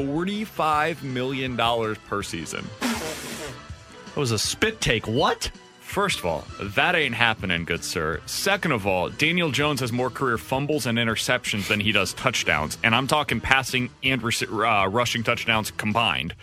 $45 0.00 1.02
million 1.02 1.56
per 1.56 2.22
season. 2.22 2.66
That 2.80 4.16
was 4.16 4.32
a 4.32 4.38
spit 4.38 4.80
take. 4.80 5.06
What? 5.06 5.50
First 5.80 6.20
of 6.20 6.26
all, 6.26 6.44
that 6.60 6.94
ain't 6.94 7.16
happening, 7.16 7.64
good 7.64 7.82
sir. 7.82 8.20
Second 8.26 8.70
of 8.70 8.86
all, 8.86 9.08
Daniel 9.08 9.50
Jones 9.50 9.80
has 9.80 9.90
more 9.90 10.08
career 10.08 10.38
fumbles 10.38 10.86
and 10.86 10.98
interceptions 10.98 11.66
than 11.66 11.80
he 11.80 11.90
does 11.90 12.14
touchdowns, 12.14 12.78
and 12.84 12.94
I'm 12.94 13.08
talking 13.08 13.40
passing 13.40 13.90
and 14.04 14.22
uh, 14.22 14.88
rushing 14.88 15.24
touchdowns 15.24 15.72
combined. 15.72 16.34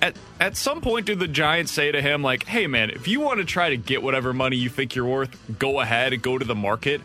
At 0.00 0.16
at 0.40 0.56
some 0.56 0.80
point, 0.80 1.04
do 1.04 1.14
the 1.14 1.28
Giants 1.28 1.70
say 1.70 1.92
to 1.92 2.00
him 2.00 2.22
like, 2.22 2.46
"Hey, 2.46 2.66
man, 2.66 2.88
if 2.88 3.06
you 3.08 3.20
want 3.20 3.40
to 3.40 3.44
try 3.44 3.68
to 3.68 3.76
get 3.76 4.02
whatever 4.02 4.32
money 4.32 4.56
you 4.56 4.70
think 4.70 4.94
you're 4.94 5.04
worth, 5.04 5.36
go 5.58 5.80
ahead 5.80 6.14
and 6.14 6.22
go 6.22 6.38
to 6.38 6.44
the 6.46 6.54
market." 6.54 7.02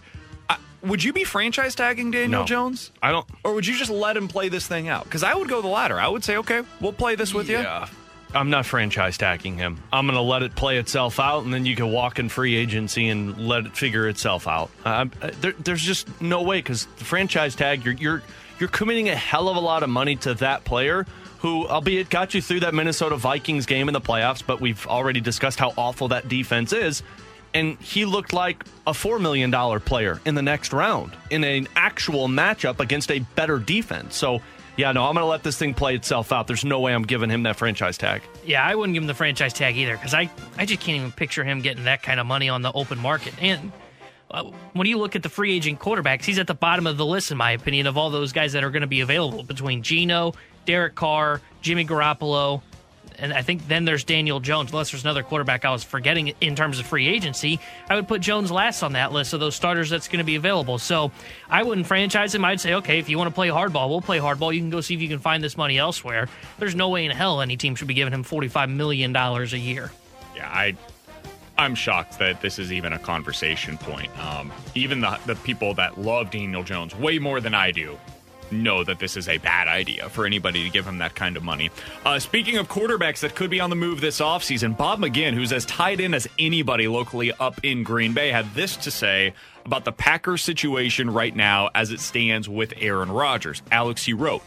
Would 0.83 1.03
you 1.03 1.11
be 1.13 1.23
franchise 1.23 1.73
tagging 1.75 2.11
Daniel 2.11 2.41
No. 2.41 2.45
Jones, 2.45 2.91
I 3.01 3.11
don't. 3.11 3.25
or 3.43 3.53
would 3.53 3.65
you 3.65 3.75
just 3.75 3.89
let 3.91 4.15
him 4.15 4.27
play 4.27 4.49
this 4.49 4.67
thing 4.67 4.87
out? 4.89 5.05
Because 5.05 5.23
I 5.23 5.33
would 5.33 5.49
go 5.49 5.61
the 5.61 5.67
latter. 5.67 5.99
I 5.99 6.07
would 6.07 6.23
say, 6.23 6.37
"Okay, 6.37 6.61
we'll 6.79 6.93
play 6.93 7.15
this 7.15 7.33
with 7.33 7.49
you." 7.49 7.57
Yeah. 7.57 7.87
I'm 8.33 8.49
not 8.49 8.65
franchise 8.65 9.17
tagging 9.17 9.57
him. 9.57 9.81
I'm 9.91 10.05
going 10.05 10.17
to 10.17 10.21
let 10.21 10.43
it 10.43 10.53
play 10.53 10.77
itself 10.77 11.17
out, 11.17 11.45
and 11.45 11.53
then 11.53 11.65
you 11.65 11.77
can 11.77 11.93
walk 11.93 12.19
in 12.19 12.27
free 12.27 12.55
agency 12.57 13.07
and 13.07 13.47
let 13.47 13.65
it 13.65 13.75
figure 13.77 14.07
itself 14.09 14.49
out. 14.49 14.69
Uh, 14.83 15.05
uh, 15.21 15.31
there, 15.39 15.53
there's 15.63 15.81
just 15.81 16.09
no 16.21 16.41
way 16.43 16.57
because 16.57 16.87
the 16.97 17.05
franchise 17.05 17.55
tag, 17.55 17.85
you're 17.85 17.93
you're 17.95 18.21
you're 18.59 18.69
committing 18.69 19.07
a 19.09 19.15
hell 19.15 19.47
of 19.49 19.55
a 19.55 19.61
lot 19.61 19.81
of 19.81 19.89
money 19.89 20.15
to 20.17 20.33
that 20.35 20.63
player. 20.65 21.05
Who, 21.39 21.67
albeit, 21.67 22.09
got 22.09 22.33
you 22.33 22.41
through 22.41 22.61
that 22.61 22.73
Minnesota 22.73 23.15
Vikings 23.15 23.65
game 23.67 23.87
in 23.89 23.93
the 23.93 24.01
playoffs, 24.01 24.43
but 24.45 24.59
we've 24.59 24.85
already 24.87 25.21
discussed 25.21 25.59
how 25.59 25.71
awful 25.77 26.07
that 26.09 26.27
defense 26.27 26.73
is. 26.73 27.03
And 27.53 27.77
he 27.79 28.05
looked 28.05 28.33
like 28.33 28.63
a 28.85 28.91
$4 28.91 29.19
million 29.21 29.51
player 29.81 30.19
in 30.25 30.35
the 30.35 30.41
next 30.41 30.73
round 30.73 31.15
in 31.29 31.43
an 31.43 31.67
actual 31.75 32.27
matchup 32.27 32.79
against 32.79 33.11
a 33.11 33.19
better 33.35 33.57
defense. 33.59 34.15
So, 34.15 34.41
yeah, 34.75 34.91
no, 34.91 35.05
I'm 35.05 35.13
going 35.13 35.23
to 35.23 35.27
let 35.27 35.43
this 35.43 35.57
thing 35.57 35.73
play 35.73 35.95
itself 35.95 36.31
out. 36.31 36.45
There's 36.45 36.65
no 36.65 36.79
way 36.79 36.93
I'm 36.93 37.03
giving 37.03 37.29
him 37.29 37.43
that 37.43 37.55
franchise 37.55 37.97
tag. 37.97 38.21
Yeah, 38.45 38.63
I 38.63 38.75
wouldn't 38.75 38.93
give 38.93 39.03
him 39.03 39.07
the 39.07 39.15
franchise 39.15 39.53
tag 39.53 39.75
either 39.75 39.93
because 39.93 40.13
I, 40.13 40.29
I 40.57 40.65
just 40.65 40.81
can't 40.81 40.97
even 40.97 41.11
picture 41.11 41.43
him 41.43 41.61
getting 41.61 41.85
that 41.85 42.03
kind 42.03 42.19
of 42.19 42.27
money 42.27 42.47
on 42.47 42.61
the 42.61 42.71
open 42.73 42.99
market. 42.99 43.33
And 43.41 43.71
uh, 44.29 44.43
when 44.73 44.87
you 44.87 44.97
look 44.97 45.15
at 45.15 45.23
the 45.23 45.29
free 45.29 45.55
agent 45.55 45.79
quarterbacks, 45.79 46.25
he's 46.25 46.37
at 46.37 46.47
the 46.47 46.53
bottom 46.53 46.85
of 46.85 46.97
the 46.97 47.05
list, 47.05 47.31
in 47.31 47.37
my 47.37 47.51
opinion, 47.51 47.87
of 47.87 47.97
all 47.97 48.09
those 48.09 48.33
guys 48.33 48.53
that 48.53 48.63
are 48.63 48.69
going 48.69 48.81
to 48.81 48.87
be 48.87 49.01
available 49.01 49.41
between 49.43 49.81
Gino, 49.81 50.33
Derek 50.65 50.95
Carr, 50.95 51.41
Jimmy 51.61 51.85
Garoppolo, 51.85 52.61
and 53.19 53.33
I 53.33 53.41
think 53.41 53.67
then 53.67 53.85
there's 53.85 54.03
Daniel 54.03 54.39
Jones. 54.39 54.71
Unless 54.71 54.91
there's 54.91 55.03
another 55.03 55.23
quarterback 55.23 55.65
I 55.65 55.71
was 55.71 55.83
forgetting 55.83 56.33
in 56.41 56.55
terms 56.55 56.79
of 56.79 56.85
free 56.85 57.07
agency, 57.07 57.59
I 57.89 57.95
would 57.95 58.07
put 58.07 58.21
Jones 58.21 58.51
last 58.51 58.83
on 58.83 58.93
that 58.93 59.11
list 59.11 59.33
of 59.33 59.39
those 59.39 59.55
starters 59.55 59.89
that's 59.89 60.07
going 60.07 60.19
to 60.19 60.23
be 60.25 60.35
available. 60.35 60.77
So 60.77 61.11
I 61.49 61.63
wouldn't 61.63 61.87
franchise 61.87 62.33
him. 62.33 62.45
I'd 62.45 62.59
say, 62.59 62.75
okay, 62.75 62.99
if 62.99 63.09
you 63.09 63.17
want 63.17 63.29
to 63.29 63.33
play 63.35 63.49
hardball, 63.49 63.89
we'll 63.89 64.01
play 64.01 64.19
hardball. 64.19 64.53
You 64.53 64.61
can 64.61 64.69
go 64.69 64.81
see 64.81 64.93
if 64.93 65.01
you 65.01 65.09
can 65.09 65.19
find 65.19 65.43
this 65.43 65.57
money 65.57 65.77
elsewhere. 65.77 66.29
There's 66.59 66.75
no 66.75 66.89
way 66.89 67.05
in 67.05 67.11
hell 67.11 67.41
any 67.41 67.57
team 67.57 67.75
should 67.75 67.87
be 67.87 67.93
giving 67.93 68.13
him 68.13 68.23
$45 68.23 68.73
million 68.73 69.15
a 69.15 69.43
year. 69.55 69.91
Yeah, 70.35 70.49
I 70.49 70.75
I'm 71.57 71.73
shocked 71.73 72.19
that 72.19 72.39
this 72.41 72.59
is 72.59 72.71
even 72.71 72.93
a 72.93 72.99
conversation 72.99 73.79
point. 73.79 74.15
Um, 74.19 74.53
even 74.75 75.01
the 75.01 75.19
the 75.25 75.35
people 75.37 75.73
that 75.73 75.99
love 75.99 76.29
Daniel 76.29 76.61
Jones 76.63 76.95
way 76.95 77.17
more 77.17 77.41
than 77.41 77.55
I 77.55 77.71
do 77.71 77.97
know 78.51 78.83
that 78.83 78.99
this 78.99 79.17
is 79.17 79.27
a 79.27 79.37
bad 79.37 79.67
idea 79.67 80.09
for 80.09 80.25
anybody 80.25 80.63
to 80.63 80.69
give 80.69 80.85
him 80.85 80.99
that 80.99 81.15
kind 81.15 81.37
of 81.37 81.43
money. 81.43 81.69
Uh, 82.05 82.19
speaking 82.19 82.57
of 82.57 82.67
quarterbacks 82.67 83.19
that 83.19 83.35
could 83.35 83.49
be 83.49 83.59
on 83.59 83.69
the 83.69 83.75
move 83.75 84.01
this 84.01 84.19
offseason, 84.19 84.77
Bob 84.77 84.99
McGinn, 84.99 85.33
who's 85.33 85.53
as 85.53 85.65
tied 85.65 85.99
in 85.99 86.13
as 86.13 86.27
anybody 86.39 86.87
locally 86.87 87.31
up 87.39 87.63
in 87.63 87.83
Green 87.83 88.13
Bay, 88.13 88.29
had 88.31 88.53
this 88.53 88.77
to 88.77 88.91
say 88.91 89.33
about 89.65 89.85
the 89.85 89.91
Packers 89.91 90.41
situation 90.41 91.09
right 91.09 91.35
now 91.35 91.69
as 91.75 91.91
it 91.91 91.99
stands 91.99 92.47
with 92.47 92.73
Aaron 92.77 93.11
Rodgers. 93.11 93.61
Alex, 93.71 94.05
he 94.05 94.13
wrote, 94.13 94.41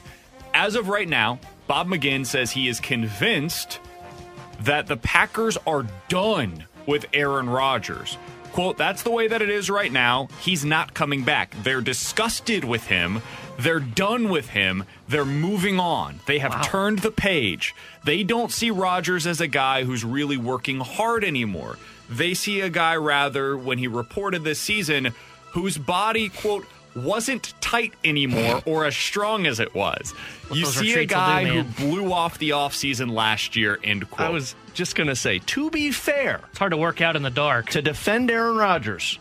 as 0.55 0.75
of 0.75 0.89
right 0.89 1.09
now, 1.09 1.39
Bob 1.67 1.87
McGinn 1.87 2.27
says 2.27 2.51
he 2.51 2.69
is 2.69 2.81
convinced 2.81 3.81
that 4.63 4.87
the 4.87 4.97
Packers 4.97 5.57
are 5.67 5.87
done 6.09 6.65
with 6.87 7.07
Aaron 7.13 7.49
Rodgers. 7.49 8.19
Quote, 8.53 8.77
that's 8.77 9.05
the 9.05 9.11
way 9.11 9.29
that 9.29 9.43
it 9.43 9.49
is 9.49 9.71
right 9.71 9.93
now. 9.93 10.29
He's 10.41 10.65
not 10.65 10.93
coming 10.93 11.23
back. 11.23 11.55
They're 11.63 11.81
disgusted 11.81 12.65
with 12.65 12.85
him. 12.87 13.23
They're 13.63 13.81
done 13.81 14.29
with 14.29 14.49
him. 14.51 14.85
They're 15.09 15.25
moving 15.25 15.79
on. 15.81 16.21
They 16.27 16.39
have 16.39 16.65
turned 16.65 17.01
the 17.01 17.11
page. 17.11 17.75
They 18.05 18.23
don't 18.23 18.51
see 18.53 18.71
Rodgers 18.71 19.27
as 19.27 19.41
a 19.41 19.47
guy 19.49 19.85
who's 19.85 20.05
really 20.05 20.37
working 20.37 20.81
hard 20.81 21.25
anymore. 21.25 21.77
They 22.09 22.35
see 22.35 22.61
a 22.61 22.71
guy, 22.71 22.97
rather, 22.97 23.57
when 23.57 23.79
he 23.79 23.87
reported 23.87 24.45
this 24.45 24.59
season, 24.59 25.13
whose 25.53 25.77
body, 25.79 26.29
quote, 26.29 26.67
wasn't 26.97 27.55
tight 27.61 27.93
anymore 28.05 28.63
or 28.67 28.85
as 28.85 28.97
strong 28.97 29.47
as 29.47 29.61
it 29.61 29.75
was. 29.75 30.13
you 30.53 30.65
see 30.67 30.93
a 30.93 30.97
retreats 30.97 30.97
will 30.97 31.03
do, 31.03 31.07
guy 31.07 31.45
who 31.45 31.63
blew 31.65 32.13
off 32.13 32.39
the 32.39 32.51
offseason 32.51 33.13
last 33.13 33.57
year, 33.57 33.79
end 33.85 34.11
quote. 34.11 34.27
I 34.29 34.31
was 34.31 34.55
just 34.75 34.97
going 34.97 35.07
to 35.09 35.15
say, 35.17 35.39
to 35.39 35.71
be 35.71 35.93
fair, 35.93 36.41
It's 36.51 36.59
hard 36.59 36.73
to 36.73 36.77
work 36.77 37.01
out 37.01 37.15
in 37.15 37.23
the 37.23 37.31
dark. 37.31 37.71
to 37.71 37.83
defend 37.83 38.31
Aaron 38.31 38.57
Rodgers, 38.57 39.19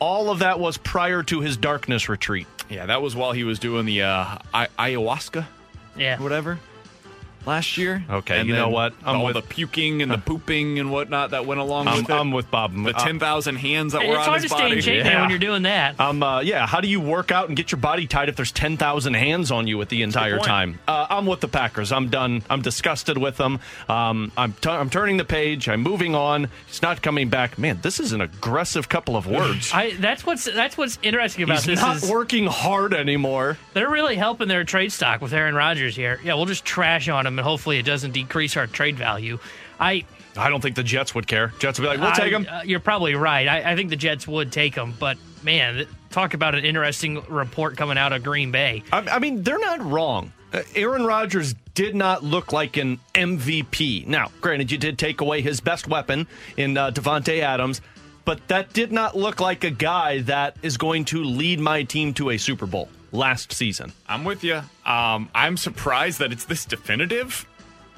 all 0.00 0.30
of 0.30 0.40
that 0.40 0.58
was 0.58 0.78
prior 0.78 1.22
to 1.24 1.40
his 1.40 1.56
darkness 1.56 2.08
retreat. 2.08 2.46
Yeah, 2.72 2.86
that 2.86 3.02
was 3.02 3.14
while 3.14 3.32
he 3.32 3.44
was 3.44 3.58
doing 3.58 3.84
the 3.84 4.02
uh, 4.02 4.38
I- 4.54 4.68
ayahuasca. 4.78 5.44
Yeah. 5.96 6.18
whatever 6.20 6.58
last 7.46 7.76
year. 7.78 8.04
Okay, 8.08 8.38
And 8.40 8.48
you 8.48 8.54
know 8.54 8.68
what? 8.68 8.92
I'm 9.04 9.16
all 9.18 9.24
with- 9.26 9.34
the 9.34 9.42
puking 9.42 10.02
and 10.02 10.10
the 10.10 10.18
pooping 10.32 10.78
and 10.78 10.90
whatnot 10.90 11.30
that 11.30 11.46
went 11.46 11.60
along 11.60 11.88
I'm, 11.88 11.96
with 11.98 12.10
it. 12.10 12.12
I'm 12.12 12.30
with 12.32 12.50
Bob. 12.50 12.72
the 12.84 12.92
ten 12.92 13.18
thousand 13.18 13.56
hands 13.56 13.92
that 13.92 14.00
were 14.06 14.14
It's 14.14 14.18
on 14.18 14.24
hard 14.24 14.42
his 14.42 14.50
to 14.50 14.56
stay 14.56 14.64
body. 14.64 14.76
in 14.76 14.82
shape, 14.82 15.02
man, 15.04 15.12
Yeah. 15.12 15.20
when 15.22 15.30
you're 15.30 15.38
doing 15.38 15.62
that. 15.62 15.98
Um, 16.00 16.22
uh, 16.22 16.40
yeah, 16.40 16.66
how 16.66 16.80
do 16.80 16.88
you 16.88 17.00
work 17.00 17.30
out 17.32 17.48
and 17.48 17.56
get 17.56 17.72
your 17.72 17.80
body 17.80 18.06
tight 18.06 18.28
if 18.28 18.36
there's 18.36 18.52
10,000 18.52 19.14
hands 19.14 19.50
on 19.50 19.66
you 19.66 19.80
at 19.82 19.88
the 19.88 20.02
entire 20.02 20.38
time? 20.38 20.78
Uh, 20.86 21.06
I'm 21.10 21.26
with 21.26 21.40
the 21.40 21.48
Packers. 21.48 21.92
I'm 21.92 22.08
done. 22.08 22.42
I'm 22.50 22.62
disgusted 22.62 23.18
with 23.18 23.36
them. 23.36 23.60
Um, 23.88 24.32
I'm, 24.36 24.52
t- 24.54 24.68
I'm 24.70 24.90
turning 24.90 25.16
the 25.16 25.24
page. 25.24 25.68
I'm 25.68 25.82
moving 25.82 26.14
on. 26.14 26.48
He's 26.66 26.82
not 26.82 27.02
coming 27.02 27.28
back. 27.28 27.58
Man, 27.58 27.78
this 27.82 28.00
is 28.00 28.12
an 28.12 28.20
aggressive 28.20 28.88
couple 28.88 29.16
of 29.16 29.26
words. 29.26 29.70
I, 29.74 29.92
that's 29.98 30.24
what's 30.26 30.44
that's 30.44 30.76
what's 30.76 30.98
interesting 31.02 31.44
about 31.44 31.58
He's 31.58 31.66
this 31.66 31.80
not 31.80 31.96
is 31.96 32.10
working 32.10 32.46
hard 32.46 32.94
anymore. 32.94 33.58
they're 33.74 33.90
really 33.90 34.16
helping 34.16 34.48
their 34.48 34.64
trade 34.64 34.92
stock 34.92 35.20
with 35.20 35.32
Aaron 35.32 35.54
Rodgers 35.54 35.96
here. 35.96 36.20
Yeah, 36.24 36.34
we'll 36.34 36.46
just 36.46 36.64
trash 36.64 37.08
on 37.08 37.26
him, 37.26 37.31
and 37.38 37.44
hopefully 37.46 37.78
it 37.78 37.84
doesn't 37.84 38.12
decrease 38.12 38.56
our 38.56 38.66
trade 38.66 38.96
value. 38.96 39.38
I 39.80 40.04
I 40.36 40.48
don't 40.48 40.60
think 40.60 40.76
the 40.76 40.82
Jets 40.82 41.14
would 41.14 41.26
care. 41.26 41.52
Jets 41.58 41.78
would 41.78 41.84
be 41.84 41.88
like, 41.88 41.98
we'll 42.00 42.08
I- 42.08 42.14
take 42.16 42.32
him. 42.32 42.46
uh, 42.50 42.62
you're 42.64 42.80
probably 42.80 43.14
right. 43.14 43.46
I, 43.48 43.72
I 43.72 43.76
think 43.76 43.90
the 43.90 43.96
Jets 43.96 44.26
would 44.26 44.50
take 44.52 44.74
him, 44.74 44.94
but 44.98 45.18
man, 45.42 45.86
talk 46.10 46.34
about 46.34 46.54
an 46.54 46.64
interesting 46.64 47.22
report 47.28 47.76
coming 47.76 47.98
out 47.98 48.12
of 48.12 48.22
Green 48.22 48.50
Bay. 48.50 48.82
I, 48.92 48.98
I 49.00 49.18
mean, 49.18 49.42
they're 49.42 49.58
not 49.58 49.82
wrong. 49.84 50.32
Uh, 50.52 50.62
Aaron 50.74 51.04
Rodgers 51.04 51.54
did 51.74 51.94
not 51.94 52.22
look 52.24 52.52
like 52.52 52.76
an 52.76 52.98
MVP. 53.14 54.06
Now, 54.06 54.30
granted, 54.40 54.70
you 54.70 54.78
did 54.78 54.98
take 54.98 55.20
away 55.20 55.40
his 55.40 55.60
best 55.60 55.88
weapon 55.88 56.26
in 56.56 56.76
uh, 56.76 56.90
Davante 56.90 57.40
Adams, 57.40 57.80
but 58.24 58.46
that 58.48 58.72
did 58.72 58.92
not 58.92 59.16
look 59.16 59.40
like 59.40 59.64
a 59.64 59.70
guy 59.70 60.20
that 60.22 60.56
is 60.62 60.76
going 60.76 61.04
to 61.06 61.24
lead 61.24 61.58
my 61.60 61.82
team 61.82 62.14
to 62.14 62.30
a 62.30 62.38
Super 62.38 62.66
Bowl 62.66 62.88
last 63.12 63.52
season. 63.52 63.92
I'm 64.08 64.24
with 64.24 64.42
you. 64.42 64.62
Um, 64.84 65.28
I'm 65.34 65.56
surprised 65.56 66.18
that 66.18 66.32
it's 66.32 66.44
this 66.44 66.64
definitive. 66.64 67.46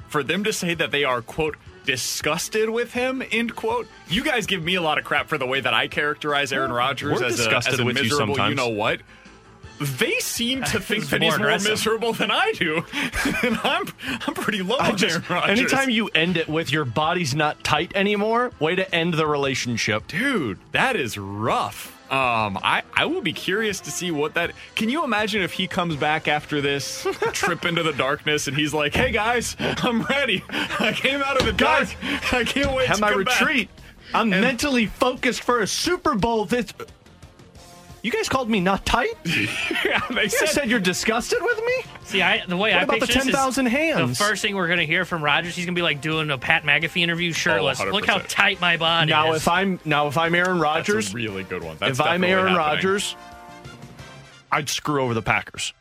For 0.07 0.21
them 0.23 0.43
to 0.43 0.53
say 0.53 0.75
that 0.75 0.91
they 0.91 1.03
are 1.03 1.21
quote 1.21 1.55
disgusted 1.83 2.69
with 2.69 2.93
him 2.93 3.23
end 3.31 3.55
quote. 3.55 3.87
You 4.07 4.23
guys 4.23 4.45
give 4.45 4.63
me 4.63 4.75
a 4.75 4.81
lot 4.81 4.97
of 4.97 5.03
crap 5.03 5.27
for 5.27 5.37
the 5.37 5.45
way 5.45 5.59
that 5.59 5.73
I 5.73 5.87
characterize 5.87 6.51
Aaron 6.53 6.71
Rodgers 6.71 7.19
we're 7.19 7.25
as 7.27 7.33
a, 7.33 7.43
disgusted 7.43 7.73
as 7.75 7.79
a 7.79 7.85
with 7.85 7.97
you 7.97 8.03
miserable. 8.03 8.35
sometimes. 8.35 8.55
know 8.55 8.69
what? 8.69 9.01
They 9.79 10.19
seem 10.19 10.63
to 10.63 10.79
think 10.79 11.09
that 11.09 11.21
he's 11.21 11.31
more 11.37 11.47
aggressive. 11.47 11.71
miserable 11.71 12.13
than 12.13 12.31
I 12.31 12.53
do, 12.53 12.77
and 13.43 13.59
I'm 13.63 13.85
I'm 14.25 14.33
pretty 14.35 14.61
low 14.61 14.77
I 14.77 14.91
on 14.91 14.97
just, 14.97 15.15
Aaron 15.15 15.25
Rodgers. 15.29 15.59
anytime 15.59 15.89
you 15.89 16.07
end 16.09 16.37
it 16.37 16.47
with 16.47 16.71
your 16.71 16.85
body's 16.85 17.35
not 17.35 17.61
tight 17.63 17.91
anymore, 17.93 18.51
way 18.59 18.75
to 18.75 18.95
end 18.95 19.15
the 19.15 19.27
relationship. 19.27 20.07
dude, 20.07 20.59
that 20.71 20.95
is 20.95 21.17
rough. 21.17 21.91
Um, 22.09 22.59
I, 22.61 22.83
I 22.93 23.05
will 23.05 23.21
be 23.21 23.33
curious 23.33 23.79
to 23.81 23.91
see 23.91 24.11
what 24.11 24.35
that. 24.35 24.51
Can 24.75 24.89
you 24.89 25.03
imagine 25.03 25.41
if 25.41 25.53
he 25.53 25.67
comes 25.67 25.95
back 25.95 26.27
after 26.27 26.61
this 26.61 27.05
trip 27.33 27.65
into 27.65 27.81
the 27.81 27.93
darkness 27.93 28.47
and 28.47 28.55
he's 28.55 28.73
like, 28.75 28.93
"Hey 28.93 29.11
guys, 29.11 29.55
I'm 29.59 30.03
ready. 30.03 30.43
I 30.49 30.93
came 30.95 31.23
out 31.23 31.39
of 31.39 31.45
the 31.47 31.53
dark. 31.53 31.87
I 32.31 32.43
can't 32.43 32.71
wait 32.75 32.87
Have 32.87 32.97
to 32.97 33.01
my 33.01 33.11
come 33.11 33.23
back." 33.23 33.39
retreat. 33.41 33.69
I'm 34.13 34.29
mentally 34.29 34.85
focused 34.85 35.41
for 35.41 35.61
a 35.61 35.67
Super 35.67 36.13
Bowl. 36.13 36.45
This. 36.45 36.71
You 38.05 38.11
guys 38.11 38.29
called 38.29 38.51
me 38.51 38.59
not 38.59 38.85
tight? 38.85 39.15
You 39.23 39.47
yeah, 39.83 39.99
they 40.09 40.15
guys 40.15 40.37
said, 40.37 40.49
said 40.49 40.69
you're 40.69 40.79
disgusted 40.79 41.39
with 41.41 41.57
me? 41.57 41.73
See, 42.03 42.21
I 42.21 42.45
the 42.45 42.55
way 42.55 42.71
What 42.71 42.81
I 42.81 42.83
about 42.83 42.99
the 42.99 43.07
is 43.07 43.15
10,000 43.15 43.65
hands? 43.65 44.19
The 44.19 44.23
first 44.23 44.43
thing 44.43 44.53
we're 44.55 44.67
going 44.67 44.77
to 44.77 44.85
hear 44.85 45.05
from 45.05 45.23
Rodgers, 45.23 45.55
he's 45.55 45.65
going 45.65 45.73
to 45.73 45.79
be 45.79 45.81
like 45.81 46.01
doing 46.01 46.29
a 46.29 46.37
Pat 46.37 46.65
McAfee 46.65 47.01
interview 47.01 47.31
oh, 47.31 47.33
shirtless. 47.33 47.81
Oh, 47.81 47.85
Look 47.85 48.05
how 48.05 48.19
tight 48.19 48.61
my 48.61 48.77
body 48.77 49.09
Now, 49.09 49.33
is. 49.33 49.41
if 49.41 49.47
I'm 49.47 49.79
now 49.85 50.05
if 50.05 50.19
I'm 50.19 50.35
Aaron 50.35 50.59
Rodgers, 50.59 51.13
a 51.13 51.15
really 51.15 51.45
good 51.45 51.63
one. 51.63 51.77
That's 51.79 51.99
if 51.99 52.05
I'm 52.05 52.23
Aaron. 52.23 52.53
Rodgers, 52.53 53.15
I'd 54.51 54.69
screw 54.69 55.01
over 55.01 55.15
the 55.15 55.23
Packers. 55.23 55.73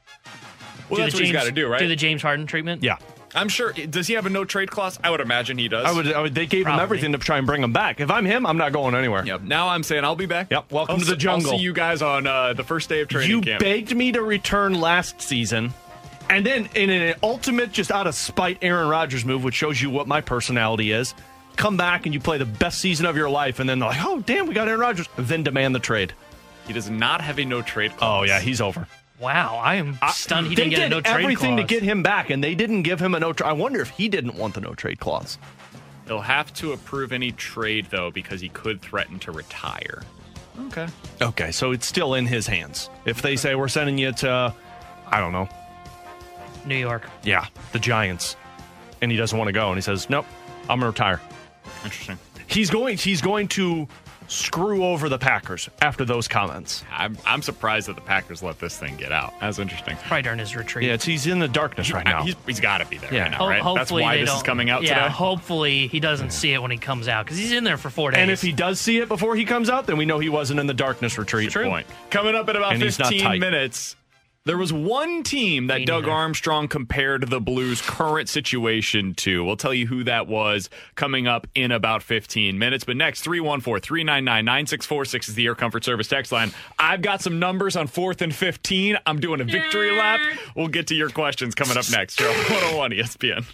well, 0.89 0.97
do 0.97 1.03
that's 1.03 1.12
what 1.12 1.25
he's 1.25 1.31
James, 1.31 1.33
got 1.33 1.45
to 1.45 1.53
do, 1.53 1.68
right? 1.68 1.79
Do 1.79 1.89
the 1.89 1.95
James 1.95 2.22
Harden 2.22 2.47
treatment. 2.47 2.83
Yeah, 2.83 2.97
I'm 3.35 3.49
sure. 3.49 3.72
Does 3.72 4.07
he 4.07 4.14
have 4.14 4.26
a 4.26 4.30
no 4.30 4.45
trade 4.45 4.70
clause? 4.70 4.99
I 5.03 5.11
would 5.11 5.20
imagine 5.20 5.59
he 5.59 5.68
does. 5.68 5.85
I 5.85 5.93
would. 5.93 6.12
I 6.12 6.20
would 6.20 6.35
they 6.35 6.47
gave 6.47 6.66
him 6.66 6.78
everything 6.78 7.12
to 7.12 7.18
try 7.18 7.39
and 7.39 7.47
bring 7.47 7.62
him 7.62 7.72
back. 7.72 8.01
If 8.01 8.11
I'm 8.11 8.24
him, 8.24 8.47
I'm 8.47 8.57
not 8.59 8.72
going 8.72 8.95
anywhere. 8.95 9.24
Yep. 9.26 9.43
Now 9.43 9.68
I'm 9.68 9.82
saying 9.82 10.05
I'll 10.05 10.14
be 10.16 10.26
back. 10.26 10.51
Yep, 10.51 10.70
welcome 10.70 10.95
I'll 10.95 10.99
to 11.01 11.05
the 11.05 11.11
see- 11.12 11.16
jungle. 11.16 11.53
I'll 11.53 11.59
see 11.59 11.64
you 11.64 11.72
guys 11.72 12.01
on 12.03 12.26
uh, 12.26 12.53
the 12.53 12.64
first 12.64 12.89
day 12.89 13.01
of 13.01 13.09
training 13.09 13.30
You 13.30 13.41
camp. 13.41 13.61
begged 13.61 13.95
me 13.95 14.12
to 14.12 14.22
return 14.22 14.80
last 14.80 15.20
season. 15.20 15.74
And 16.30 16.47
then 16.47 16.68
in 16.74 16.89
an 16.91 17.16
ultimate, 17.22 17.70
just 17.72 17.91
out 17.91 18.07
of 18.07 18.14
spite, 18.14 18.59
Aaron 18.62 18.89
Rodgers 18.89 19.24
move, 19.26 19.45
which 19.45 19.55
shows 19.55 19.82
you 19.82 19.91
what 19.91 20.07
my 20.09 20.20
personality 20.22 20.91
is, 20.93 21.12
come 21.57 21.76
back 21.76 22.07
and 22.07 22.14
you 22.14 22.20
play 22.20 22.39
the 22.39 22.47
best 22.47 22.80
season 22.80 23.05
of 23.05 23.14
your 23.16 23.28
life, 23.28 23.61
and 23.61 23.68
then 23.68 23.78
they're 23.78 23.91
like, 23.91 24.03
oh, 24.05 24.20
damn, 24.20 24.47
we 24.47 24.55
got 24.55 24.66
Aaron 24.66 24.80
Rodgers. 24.80 25.07
Then 25.18 25.43
demand 25.43 25.74
the 25.74 25.80
trade. 25.80 26.14
he 26.66 26.72
does 26.72 26.89
not 26.89 27.20
have 27.20 27.39
a 27.39 27.45
no 27.45 27.61
trade 27.62 27.95
clause. 27.97 28.22
Oh, 28.22 28.24
yeah, 28.24 28.41
he's 28.41 28.61
over. 28.62 28.89
Wow, 29.21 29.61
I 29.62 29.77
am 29.77 29.99
stunned 30.12 30.49
he 30.49 30.55
they 30.55 30.62
didn't 30.65 30.71
get 30.71 30.79
a 30.79 30.83
did 30.83 30.91
no 30.91 31.01
trade 31.01 31.23
everything 31.23 31.57
clause. 31.57 31.69
to 31.69 31.75
get 31.75 31.83
him 31.83 32.03
back, 32.03 32.31
and 32.31 32.43
they 32.43 32.55
didn't 32.55 32.83
give 32.83 33.01
him 33.01 33.15
a 33.15 33.21
no 33.21 33.33
trade. 33.33 33.49
I 33.49 33.53
wonder 33.53 33.81
if 33.81 33.91
he 33.91 34.09
didn't 34.09 34.35
want 34.35 34.55
the 34.55 34.61
no 34.61 34.75
trade 34.75 34.99
clause. 34.99 35.39
He'll 36.07 36.21
have 36.21 36.53
to 36.55 36.73
approve 36.73 37.12
any 37.12 37.33
trade 37.33 37.87
though 37.91 38.11
because 38.11 38.41
he 38.41 38.49
could 38.49 38.83
threaten 38.83 39.19
to 39.21 39.33
retire. 39.33 40.03
Okay. 40.67 40.87
Okay, 41.23 41.51
so 41.53 41.71
it's 41.73 41.87
still 41.87 42.15
in 42.15 42.27
his 42.27 42.47
hands. 42.47 42.91
If 43.07 43.23
they 43.23 43.37
say 43.37 43.55
we're 43.55 43.69
sending 43.69 43.99
you 43.99 44.12
to, 44.12 44.55
I 45.09 45.21
don't 45.21 45.33
know, 45.33 45.49
New 46.67 46.77
York. 46.77 47.09
yeah, 47.23 47.47
the 47.73 47.79
Giants, 47.79 48.37
and 49.01 49.11
he 49.11 49.17
doesn't 49.17 49.37
want 49.37 49.49
to 49.49 49.53
go, 49.53 49.69
and 49.69 49.77
he 49.77 49.83
says, 49.83 50.11
nope, 50.11 50.27
I'm 50.69 50.79
gonna 50.81 50.87
retire. 50.87 51.21
Interesting. 51.85 52.19
He's 52.47 52.69
going. 52.71 52.99
He's 52.99 53.21
going 53.23 53.49
to 53.49 53.89
screw 54.35 54.85
over 54.85 55.09
the 55.09 55.18
Packers 55.18 55.68
after 55.82 56.05
those 56.05 56.28
comments. 56.28 56.85
I'm 56.93 57.16
I'm 57.26 57.43
surprised 57.43 57.89
that 57.89 57.95
the 57.95 58.03
Packers 58.03 58.43
let 58.43 58.59
this 58.59 58.76
thing 58.76 58.97
get 58.97 59.12
out. 59.12 59.32
That's 59.41 59.59
interesting. 59.59 59.97
Probably 59.99 60.22
during 60.22 60.39
his 60.39 60.55
retreat. 60.57 60.87
Yeah, 60.89 60.95
it's, 60.95 61.05
he's 61.05 61.26
in 61.26 61.39
the 61.39 61.49
darkness 61.49 61.93
right 61.93 62.05
now. 62.05 62.22
He's, 62.24 62.35
he's 62.47 62.61
got 62.61 62.78
to 62.78 62.87
be 62.87 62.99
there 62.99 63.12
Yeah. 63.12 63.22
right 63.22 63.30
now, 63.30 63.37
Ho- 63.39 63.47
right? 63.49 63.55
That's 63.62 63.64
hopefully 63.78 64.03
why 64.03 64.14
they 64.16 64.20
this 64.22 64.30
don't, 64.30 64.37
is 64.39 64.43
coming 64.43 64.70
out 64.70 64.82
yeah, 64.82 64.95
today. 65.05 65.09
hopefully 65.12 65.87
he 65.89 66.01
doesn't 66.01 66.30
see 66.30 66.53
it 66.53 66.61
when 66.62 66.70
he 66.70 66.76
comes 66.78 67.09
out 67.09 67.24
because 67.24 67.39
he's 67.39 67.53
in 67.53 67.64
there 67.64 67.76
for 67.76 67.91
four 67.91 68.11
days. 68.11 68.20
and 68.20 68.30
if 68.30 68.43
he 68.43 68.53
does 68.53 68.80
see 68.80 68.99
it 68.99 69.09
before 69.09 69.37
he 69.37 69.45
comes 69.45 69.70
out, 69.70 69.87
then 69.87 69.97
we 69.97 70.05
know 70.05 70.18
he 70.18 70.28
wasn't 70.28 70.61
in 70.61 70.66
the 70.66 70.74
darkness 70.74 71.16
retreat. 71.18 71.53
Good 71.53 71.66
point. 71.66 71.87
Coming 72.11 72.35
up 72.35 72.49
in 72.49 72.57
about 72.57 72.72
And 72.74 72.82
he's 72.82 72.99
not 72.99 73.09
15 73.09 73.24
tight. 73.26 73.41
minutes. 73.41 73.97
There 74.47 74.59
was 74.59 74.74
one 74.74 75.22
team 75.22 75.68
that 75.68 75.78
Me 75.78 75.84
Doug 75.86 76.03
neither. 76.03 76.14
Armstrong 76.14 76.68
compared 76.68 77.30
the 77.30 77.40
Blues' 77.40 77.80
current 77.80 78.28
situation 78.28 79.14
to. 79.14 79.42
We'll 79.42 79.57
tell 79.57 79.72
you 79.72 79.86
who 79.86 80.05
that 80.05 80.26
was 80.26 80.68
coming 80.97 81.26
up 81.26 81.47
in 81.55 81.72
about 81.72 82.03
15 82.03 82.59
minutes. 82.59 82.84
But 82.84 82.99
next, 82.99 83.22
314 83.22 83.80
399 83.80 84.45
9646 84.45 85.30
is 85.30 85.34
the 85.34 85.47
Air 85.47 85.55
Comfort 85.55 85.82
Service 85.82 86.09
text 86.09 86.30
line. 86.30 86.53
I've 86.78 87.01
got 87.01 87.22
some 87.22 87.38
numbers 87.38 87.74
on 87.74 87.86
fourth 87.86 88.20
and 88.20 88.34
15. 88.34 88.99
I'm 89.07 89.18
doing 89.18 89.40
a 89.40 89.45
victory 89.45 89.92
lap. 89.92 90.20
We'll 90.55 90.68
get 90.68 90.88
to 90.88 90.95
your 90.95 91.09
questions 91.09 91.55
coming 91.55 91.78
up 91.78 91.90
next. 91.90 92.18
Joe 92.18 92.28
101 92.28 92.90
ESPN. 92.90 93.47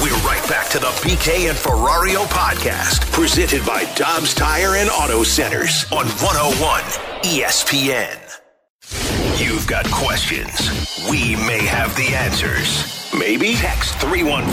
We're 0.00 0.14
right 0.24 0.48
back 0.48 0.68
to 0.70 0.78
the 0.78 0.86
BK 1.02 1.48
and 1.48 1.58
Ferrario 1.58 2.24
podcast, 2.26 3.10
presented 3.10 3.66
by 3.66 3.82
Dobbs 3.96 4.32
Tire 4.32 4.76
and 4.76 4.88
Auto 4.90 5.24
Centers 5.24 5.86
on 5.90 6.06
101 6.06 6.82
ESPN. 7.24 9.25
You've 9.38 9.66
got 9.66 9.84
questions. 9.90 10.70
We 11.10 11.36
may 11.36 11.60
have 11.66 11.94
the 11.94 12.14
answers. 12.16 13.12
Maybe 13.12 13.52
text 13.52 13.94
314 14.00 14.48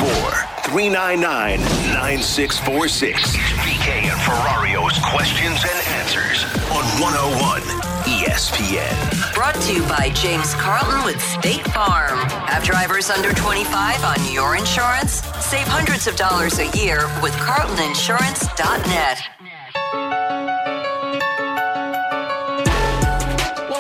399 0.67 1.59
9646. 1.95 3.37
BK 3.63 4.11
and 4.11 4.19
Ferrario's 4.19 4.99
questions 5.07 5.63
and 5.63 5.79
answers 6.03 6.43
on 6.75 6.83
101 6.99 7.63
ESPN. 8.03 9.33
Brought 9.33 9.55
to 9.55 9.73
you 9.73 9.83
by 9.87 10.09
James 10.19 10.53
Carlton 10.55 11.05
with 11.05 11.21
State 11.21 11.63
Farm. 11.71 12.19
Have 12.51 12.65
drivers 12.65 13.09
under 13.09 13.31
25 13.31 14.03
on 14.03 14.33
your 14.33 14.57
insurance? 14.57 15.23
Save 15.39 15.67
hundreds 15.67 16.07
of 16.07 16.17
dollars 16.17 16.59
a 16.59 16.67
year 16.77 17.07
with 17.23 17.31
CarltonInsurance.net. 17.39 19.32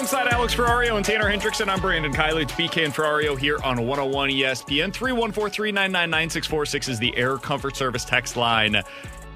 Alongside 0.03 0.33
Alex 0.33 0.53
Ferrario 0.53 0.97
and 0.97 1.05
Tanner 1.05 1.31
Hendrickson, 1.31 1.69
I'm 1.69 1.79
Brandon 1.79 2.11
Kiley. 2.11 2.41
It's 2.41 2.51
BK 2.51 2.83
and 2.83 2.93
Ferrario 2.93 3.39
here 3.39 3.57
on 3.63 3.77
101 3.87 4.31
ESPN. 4.31 4.91
314-399-9646 4.91 6.89
is 6.89 6.99
the 6.99 7.15
Air 7.15 7.37
Comfort 7.37 7.77
Service 7.77 8.03
text 8.03 8.35
line 8.35 8.83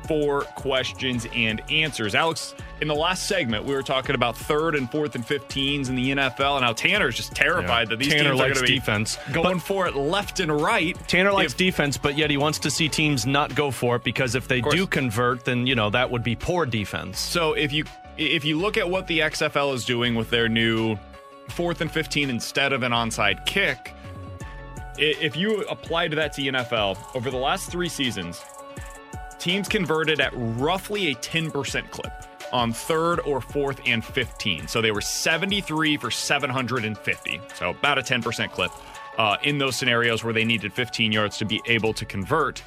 for 0.09 0.41
questions 0.41 1.26
and 1.34 1.61
answers. 1.72 2.15
Alex, 2.15 2.53
in 2.82 2.89
the 2.89 2.93
last 2.95 3.28
segment, 3.30 3.63
we 3.63 3.74
were 3.74 3.82
talking 3.82 4.13
about 4.13 4.36
third 4.36 4.76
and 4.76 4.91
fourth 4.91 5.15
and 5.15 5.26
15s 5.26 5.88
in 5.88 5.95
the 5.95 6.11
NFL, 6.11 6.57
and 6.57 6.65
how 6.65 6.74
Tanner's 6.74 7.15
just 7.15 7.34
terrified 7.34 7.88
that 7.88 7.97
these 7.99 8.09
Tanner 8.09 8.32
teams 8.32 8.41
are 8.41 8.47
likes 8.49 8.61
defense. 8.61 9.18
going 9.32 9.59
for 9.59 9.88
it 9.88 9.95
left 9.95 10.41
and 10.41 10.51
right. 10.51 10.97
Tanner 11.07 11.32
likes 11.32 11.53
If- 11.53 11.57
defense, 11.59 11.95
but 11.95 12.18
yet 12.18 12.30
he 12.30 12.36
wants 12.36 12.59
to 12.59 12.70
see 12.70 12.89
teams 12.89 13.26
not 13.26 13.55
go 13.55 13.72
for 13.72 13.95
it 13.95 14.03
because 14.03 14.36
if 14.36 14.49
they 14.49 14.59
do 14.59 14.86
convert, 14.86 15.45
then 15.45 15.65
you 15.65 15.76
know 15.76 15.89
that 15.91 16.11
would 16.11 16.24
be 16.24 16.36
poor 16.36 16.65
defense. 16.65 17.20
So 17.20 17.53
if 17.53 17.72
you 17.72 17.86
if 18.18 18.43
you 18.43 18.57
look 18.59 18.78
at 18.78 18.89
what 18.89 19.07
the 19.07 19.20
XFL 19.20 19.74
is 19.74 19.86
doing 19.86 20.15
with 20.15 20.30
their 20.30 20.49
new 20.49 20.97
fourth 21.49 21.82
and 21.82 21.91
15 21.91 22.30
instead 22.30 22.74
of 22.74 22.84
an 22.84 22.91
onside 22.91 23.45
kick, 23.45 23.93
if 24.97 25.36
you 25.36 25.61
apply 25.63 26.07
to 26.07 26.15
that 26.15 26.34
to 26.34 26.41
NFL 26.41 26.97
over 27.15 27.30
the 27.30 27.38
last 27.38 27.70
three 27.70 27.89
seasons, 27.89 28.43
teams 29.39 29.68
converted 29.68 30.20
at 30.20 30.32
roughly 30.36 31.11
a 31.11 31.15
10% 31.15 31.91
clip 31.91 32.11
on 32.51 32.74
third 32.74 33.20
or 33.20 33.41
fourth 33.41 33.80
and 33.86 34.03
15. 34.03 34.68
So 34.68 34.82
they 34.82 34.91
were 34.91 35.01
73 35.01 35.97
for 35.97 36.09
750. 36.09 37.41
So 37.55 37.72
about 37.72 37.99
a 37.99 38.01
10% 38.01 38.51
clip. 38.51 38.72
uh, 39.18 39.38
in 39.43 39.57
those 39.57 39.76
scenarios 39.76 40.24
where 40.24 40.34
they 40.34 40.45
needed 40.45 40.72
15 40.72 41.11
yards 41.11 41.38
to 41.38 41.45
be 41.45 41.61
able 41.65 41.93
to 41.93 42.05
convert. 42.05 42.63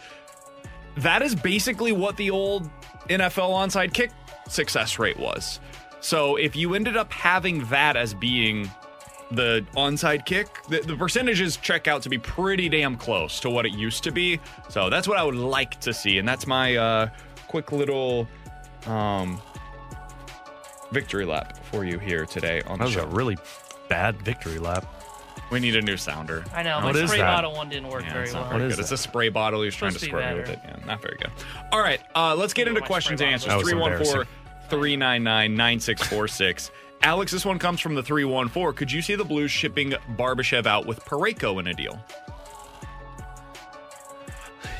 That 0.96 1.22
is 1.22 1.34
basically 1.34 1.92
what 1.92 2.16
the 2.16 2.30
old 2.30 2.68
NFL 3.08 3.50
onside 3.50 3.92
kick 3.92 4.10
success 4.48 4.98
rate 4.98 5.18
was. 5.18 5.60
So 6.00 6.36
if 6.36 6.56
you 6.56 6.74
ended 6.74 6.96
up 6.96 7.12
having 7.12 7.64
that 7.66 7.96
as 7.96 8.14
being 8.14 8.70
the 9.30 9.64
onside 9.76 10.24
kick, 10.24 10.48
the, 10.68 10.80
the, 10.80 10.96
percentages 10.96 11.56
check 11.56 11.86
out 11.86 12.02
to 12.02 12.08
be 12.08 12.18
pretty 12.18 12.68
damn 12.68 12.96
close 12.96 13.38
to 13.40 13.50
what 13.50 13.64
it 13.64 13.72
used 13.72 14.02
to 14.04 14.10
be. 14.10 14.40
So 14.68 14.90
that's 14.90 15.06
what 15.06 15.18
I 15.18 15.22
would 15.22 15.36
like 15.36 15.78
to 15.80 15.92
see, 15.94 16.18
and 16.18 16.26
that's 16.26 16.46
my 16.46 16.76
uh, 16.76 17.08
quick 17.46 17.70
little 17.70 18.26
um, 18.86 19.40
victory 20.90 21.24
lap 21.24 21.58
for 21.66 21.84
you 21.84 21.98
here 21.98 22.26
today 22.26 22.60
on 22.66 22.78
that 22.78 22.86
the 22.86 22.90
show. 22.92 23.02
a 23.02 23.06
really 23.06 23.36
bad 23.88 24.20
victory 24.22 24.58
lap. 24.58 24.86
We 25.50 25.58
need 25.58 25.74
a 25.74 25.82
new 25.82 25.96
sounder. 25.96 26.44
I 26.54 26.62
know. 26.62 26.80
My 26.80 26.92
spray 26.92 27.18
bottle 27.18 27.52
one 27.52 27.68
didn't 27.68 27.88
work 27.88 28.04
yeah, 28.04 28.12
very 28.12 28.24
it's 28.24 28.34
well. 28.34 28.44
not 28.44 28.52
very 28.52 28.70
good. 28.70 28.78
It's 28.78 28.92
a 28.92 28.96
spray 28.96 29.30
bottle. 29.30 29.62
He's 29.62 29.74
trying 29.74 29.92
to 29.92 29.98
squirt 29.98 30.34
me 30.34 30.40
with 30.40 30.50
it. 30.50 30.60
Yeah, 30.64 30.76
not 30.86 31.02
very 31.02 31.16
good. 31.16 31.30
All 31.72 31.80
right, 31.80 32.00
uh, 32.14 32.36
let's 32.36 32.54
get 32.54 32.68
into 32.68 32.80
questions 32.80 33.20
and 33.20 33.30
answers. 33.30 33.52
314 33.62 34.26
399 34.68 35.54
9646. 35.56 36.70
Alex, 37.02 37.32
this 37.32 37.44
one 37.44 37.58
comes 37.58 37.80
from 37.80 37.94
the 37.94 38.02
314. 38.02 38.76
Could 38.76 38.92
you 38.92 39.02
see 39.02 39.14
the 39.14 39.24
Blues 39.24 39.50
shipping 39.50 39.92
Barbashev 40.16 40.66
out 40.66 40.86
with 40.86 41.04
Parayko 41.04 41.58
in 41.58 41.66
a 41.66 41.74
deal? 41.74 41.98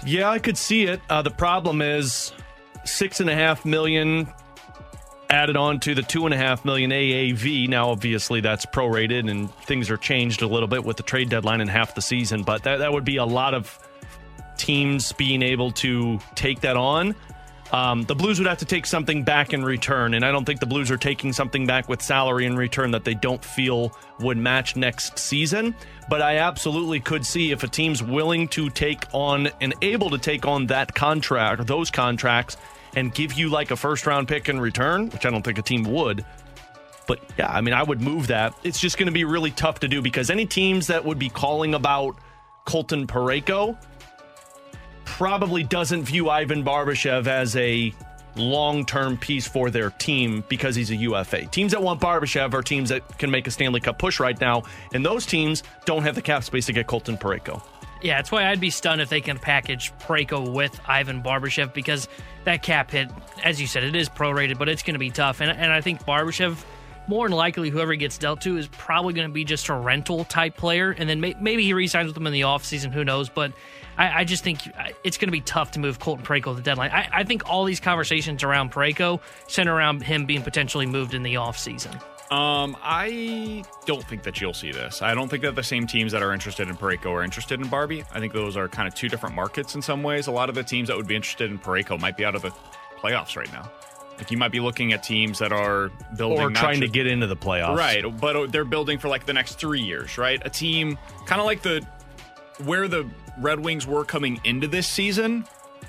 Yeah, 0.07 0.31
I 0.31 0.39
could 0.39 0.57
see 0.57 0.85
it. 0.85 1.01
Uh, 1.09 1.23
the 1.23 1.31
problem 1.31 1.83
is 1.83 2.33
six 2.85 3.21
and 3.21 3.29
a 3.29 3.35
half 3.35 3.65
million 3.65 4.29
added 5.31 5.57
on 5.57 5.81
to 5.81 5.95
the 5.95 6.03
two 6.03 6.27
and 6.27 6.35
a 6.35 6.37
half 6.37 6.65
million 6.65 6.91
AAV. 6.91 7.69
Now, 7.69 7.91
obviously, 7.91 8.41
that's 8.41 8.67
prorated 8.67 9.31
and 9.31 9.53
things 9.65 9.91
are 9.91 9.97
changed 9.97 10.43
a 10.43 10.47
little 10.47 10.69
bit 10.69 10.85
with 10.85 10.97
the 10.97 11.03
trade 11.03 11.31
deadline 11.31 11.61
and 11.61 11.71
half 11.71 11.95
the 11.95 12.03
season, 12.03 12.43
but 12.43 12.65
that, 12.65 12.79
that 12.79 12.93
would 12.93 13.05
be 13.05 13.17
a 13.17 13.25
lot 13.25 13.55
of 13.55 13.79
teams 14.57 15.13
being 15.13 15.43
able 15.43 15.73
to 15.73 16.19
take 16.35 16.61
that 16.61 16.77
on. 16.77 17.15
Um, 17.73 18.03
the 18.03 18.17
Blues 18.17 18.41
would 18.41 18.49
have 18.49 18.59
to 18.59 18.65
take 18.65 18.85
something 18.85 19.23
back 19.23 19.53
in 19.53 19.65
return, 19.65 20.15
and 20.15 20.25
I 20.25 20.33
don't 20.33 20.45
think 20.45 20.59
the 20.59 20.67
Blues 20.67 20.91
are 20.91 20.97
taking 20.97 21.33
something 21.33 21.67
back 21.67 21.89
with 21.89 22.03
salary 22.03 22.45
in 22.45 22.57
return 22.57 22.91
that 22.91 23.05
they 23.05 23.15
don't 23.15 23.45
feel 23.45 23.97
would 24.19 24.37
match 24.37 24.75
next 24.75 25.19
season. 25.19 25.75
But 26.09 26.21
I 26.21 26.39
absolutely 26.39 26.99
could 26.99 27.25
see 27.25 27.53
if 27.53 27.63
a 27.63 27.69
team's 27.69 28.03
willing 28.03 28.49
to 28.49 28.71
take 28.71 29.05
on 29.13 29.51
and 29.61 29.73
able 29.83 30.11
to 30.11 30.19
take 30.19 30.47
on 30.47 30.67
that 30.67 30.95
contract, 30.95 31.67
those 31.69 31.91
contracts, 31.93 32.57
and 32.97 33.15
give 33.15 33.35
you 33.35 33.49
like 33.49 33.71
a 33.71 33.77
first 33.77 34.07
round 34.07 34.29
pick 34.29 34.49
in 34.49 34.61
return, 34.61 35.11
which 35.11 35.27
I 35.27 35.31
don't 35.31 35.43
think 35.43 35.59
a 35.59 35.63
team 35.63 35.85
would. 35.85 36.25
But 37.07 37.21
yeah, 37.39 37.51
I 37.51 37.61
mean, 37.61 37.75
I 37.75 37.83
would 37.83 38.01
move 38.01 38.29
that. 38.29 38.55
It's 38.63 38.79
just 38.79 38.97
going 38.97 39.07
to 39.07 39.13
be 39.13 39.25
really 39.25 39.51
tough 39.51 39.81
to 39.81 39.89
do 39.89 40.01
because 40.01 40.31
any 40.31 40.47
teams 40.47 40.87
that 40.89 41.05
would 41.05 41.19
be 41.19 41.29
calling 41.29 41.75
about 41.75 42.17
Colton 42.65 43.07
Parayko 43.07 43.77
probably 45.05 45.65
doesn't 45.65 46.05
view 46.05 46.31
Ivan 46.31 46.65
Barbashev 46.65 47.27
as 47.27 47.57
a 47.57 47.93
long 48.37 48.85
term 48.85 49.17
piece 49.17 49.47
for 49.47 49.71
their 49.71 49.91
team 49.91 50.45
because 50.49 50.77
he's 50.77 50.91
a 50.91 50.97
UFA. 50.97 51.47
Teams 51.47 51.73
that 51.73 51.83
want 51.83 52.01
Barbashev 52.01 52.55
are 52.55 52.63
teams 52.63 52.89
that 52.91 53.19
can 53.19 53.31
make 53.31 53.47
a 53.47 53.51
Stanley 53.51 53.81
Cup 53.81 53.99
push 53.99 54.21
right 54.21 54.41
now, 54.41 54.63
and 54.95 55.05
those 55.05 55.27
teams 55.27 55.63
don't 55.85 56.03
have 56.03 56.15
the 56.15 56.23
cap 56.23 56.45
space 56.45 56.67
to 56.67 56.73
get 56.73 56.87
Colton 56.87 57.17
Parayko. 57.17 57.63
Yeah, 58.03 58.17
that's 58.17 58.33
why 58.33 58.49
I'd 58.49 58.61
be 58.61 58.71
stunned 58.71 59.01
if 59.01 59.11
they 59.11 59.21
can 59.21 59.39
package 59.39 59.93
Parayko 59.99 60.55
with 60.55 60.81
Ivan 60.87 61.23
Barbashev 61.23 61.75
because 61.75 62.09
that 62.45 62.63
cap 62.63 62.91
hit, 62.91 63.11
as 63.45 63.61
you 63.61 63.67
said, 63.67 63.85
it 63.85 63.95
is 63.95 64.09
prorated, 64.09 64.59
but 64.59 64.69
it's 64.69 64.83
going 64.83 64.95
to 64.95 65.01
be 65.01 65.11
tough. 65.11 65.41
And, 65.41 65.51
and 65.51 65.71
I 65.71 65.83
think 65.83 66.05
Barbashev, 66.07 66.65
more 67.09 67.29
than 67.29 67.37
likely, 67.37 67.69
whoever 67.69 67.95
gets 67.97 68.17
dealt 68.17 68.41
to 68.43 68.57
is 68.57 68.69
probably 68.69 69.13
going 69.13 69.29
to 69.29 69.33
be 69.33 69.45
just 69.45 69.69
a 69.69 69.75
rental 69.75 70.25
type 70.25 70.57
player. 70.57 70.93
And 70.93 71.11
then 71.11 71.21
may, 71.21 71.35
maybe 71.39 71.63
he 71.63 71.75
resigns 71.75 72.07
with 72.07 72.15
them 72.15 72.27
in 72.27 72.33
the 72.33 72.43
offseason, 72.43 72.91
who 72.91 73.05
knows. 73.05 73.29
But 73.29 73.53
I, 73.99 74.21
I 74.21 74.25
just 74.25 74.43
think 74.43 74.61
uh, 74.79 74.89
it's 75.05 75.19
going 75.19 75.29
to 75.29 75.33
be 75.33 75.43
tough 75.43 75.73
to 75.73 75.81
move 75.81 75.99
Colton 75.99 76.25
Parayko 76.25 76.53
at 76.53 76.57
the 76.57 76.63
deadline. 76.63 76.93
I, 76.93 77.09
I 77.13 77.25
think 77.25 77.51
all 77.51 77.65
these 77.65 77.81
conversations 77.81 78.43
around 78.43 78.73
Parayko 78.73 79.21
center 79.47 79.75
around 79.75 80.03
him 80.03 80.25
being 80.25 80.43
potentially 80.43 80.87
moved 80.87 81.13
in 81.13 81.23
the 81.23 81.35
offseason. 81.35 82.01
Um, 82.31 82.77
I 82.81 83.65
don't 83.87 84.05
think 84.05 84.23
that 84.23 84.41
you'll 84.41 84.55
see 84.55 84.71
this. 84.71 85.03
I 85.03 85.15
don't 85.15 85.29
think 85.29 85.43
that 85.43 85.57
the 85.57 85.65
same 85.65 85.89
teams 85.89 86.13
that 86.13 86.23
are 86.23 86.33
interested 86.33 86.69
in 86.69 86.77
Parayko 86.77 87.07
are 87.07 87.25
interested 87.25 87.61
in 87.61 87.67
Barbie. 87.67 88.05
I 88.15 88.21
think 88.21 88.33
those 88.33 88.57
are 88.57 88.69
kind 88.69 88.87
of 88.87 88.95
two 88.95 89.09
different 89.09 89.35
markets 89.35 89.75
in 89.75 89.83
some 89.83 90.05
ways. 90.05 90.29
A 90.29 90.31
lot 90.31 90.49
of 90.49 90.55
the 90.55 90.63
teams 90.63 90.89
that 90.89 90.97
would 90.97 91.09
be 91.09 91.17
interested 91.17 91.51
in 91.51 91.59
Parayko 91.59 91.99
might 91.99 92.17
be 92.17 92.25
out 92.25 92.37
of 92.37 92.43
the 92.43 92.53
playoffs 93.03 93.37
right 93.37 93.53
now. 93.53 93.69
Like 94.17 94.31
you 94.31 94.37
might 94.37 94.53
be 94.53 94.61
looking 94.61 94.93
at 94.93 95.03
teams 95.03 95.41
that 95.41 95.51
are 95.51 95.91
building 96.17 96.41
or 96.41 96.51
trying 96.51 96.81
just, 96.81 96.93
to 96.93 96.99
get 96.99 97.09
into 97.09 97.27
the 97.27 97.37
playoffs, 97.37 97.77
right? 97.77 98.05
But 98.21 98.53
they're 98.53 98.65
building 98.65 98.99
for 98.99 99.09
like 99.09 99.27
the 99.27 99.33
next 99.33 99.59
three 99.59 99.81
years, 99.81 100.19
right? 100.19 100.41
A 100.45 100.51
team 100.51 100.99
kind 101.27 101.41
of 101.41 101.47
like 101.47 101.63
the 101.63 101.85
where 102.65 102.87
the 102.87 103.09
Red 103.39 103.59
Wings 103.59 103.87
were 103.87 104.05
coming 104.05 104.39
into 104.45 104.69
this 104.69 104.87
season. 104.87 105.47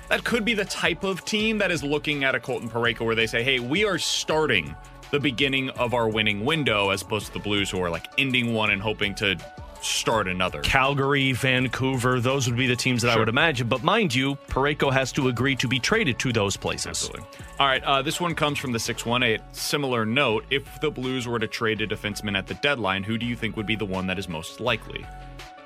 That 0.08 0.24
could 0.24 0.44
be 0.44 0.54
the 0.54 0.64
type 0.64 1.04
of 1.04 1.24
team 1.24 1.58
that 1.58 1.70
is 1.70 1.84
looking 1.84 2.24
at 2.24 2.34
a 2.34 2.40
Colton 2.40 2.68
Parayko 2.68 3.02
where 3.02 3.14
they 3.14 3.26
say, 3.26 3.42
"Hey, 3.44 3.60
we 3.60 3.84
are 3.84 3.98
starting." 3.98 4.74
The 5.12 5.20
beginning 5.20 5.68
of 5.70 5.94
our 5.94 6.08
winning 6.08 6.44
window 6.44 6.88
as 6.88 7.02
opposed 7.02 7.26
to 7.26 7.32
the 7.34 7.38
Blues 7.38 7.70
who 7.70 7.80
are 7.80 7.90
like 7.90 8.08
ending 8.18 8.54
one 8.54 8.70
and 8.70 8.82
hoping 8.82 9.14
to 9.14 9.36
start 9.82 10.26
another. 10.26 10.60
Calgary, 10.62 11.32
Vancouver, 11.32 12.18
those 12.18 12.46
would 12.48 12.56
be 12.56 12.66
the 12.66 12.76
teams 12.76 13.02
that 13.02 13.08
sure. 13.08 13.16
I 13.16 13.18
would 13.18 13.28
imagine. 13.28 13.68
But 13.68 13.82
mind 13.82 14.14
you, 14.14 14.36
Parayko 14.48 14.92
has 14.92 15.12
to 15.12 15.28
agree 15.28 15.54
to 15.56 15.68
be 15.68 15.78
traded 15.78 16.18
to 16.20 16.32
those 16.32 16.56
places. 16.56 16.86
Absolutely. 16.86 17.26
All 17.58 17.66
right, 17.66 17.82
uh, 17.84 18.00
this 18.00 18.20
one 18.20 18.34
comes 18.34 18.58
from 18.58 18.72
the 18.72 18.78
618. 18.78 19.44
Similar 19.52 20.06
note 20.06 20.44
if 20.50 20.80
the 20.80 20.90
Blues 20.90 21.28
were 21.28 21.38
to 21.38 21.46
trade 21.46 21.82
a 21.82 21.86
defenseman 21.86 22.36
at 22.36 22.46
the 22.46 22.54
deadline, 22.54 23.02
who 23.02 23.18
do 23.18 23.26
you 23.26 23.36
think 23.36 23.56
would 23.56 23.66
be 23.66 23.76
the 23.76 23.84
one 23.84 24.06
that 24.06 24.18
is 24.18 24.28
most 24.28 24.60
likely? 24.60 25.04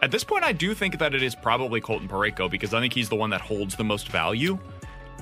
At 0.02 0.10
this 0.10 0.24
point, 0.24 0.44
I 0.44 0.52
do 0.52 0.74
think 0.74 0.98
that 0.98 1.14
it 1.14 1.22
is 1.22 1.34
probably 1.34 1.80
Colton 1.80 2.08
Parayko 2.08 2.50
because 2.50 2.74
I 2.74 2.80
think 2.80 2.92
he's 2.92 3.08
the 3.08 3.16
one 3.16 3.30
that 3.30 3.40
holds 3.40 3.76
the 3.76 3.84
most 3.84 4.08
value. 4.08 4.58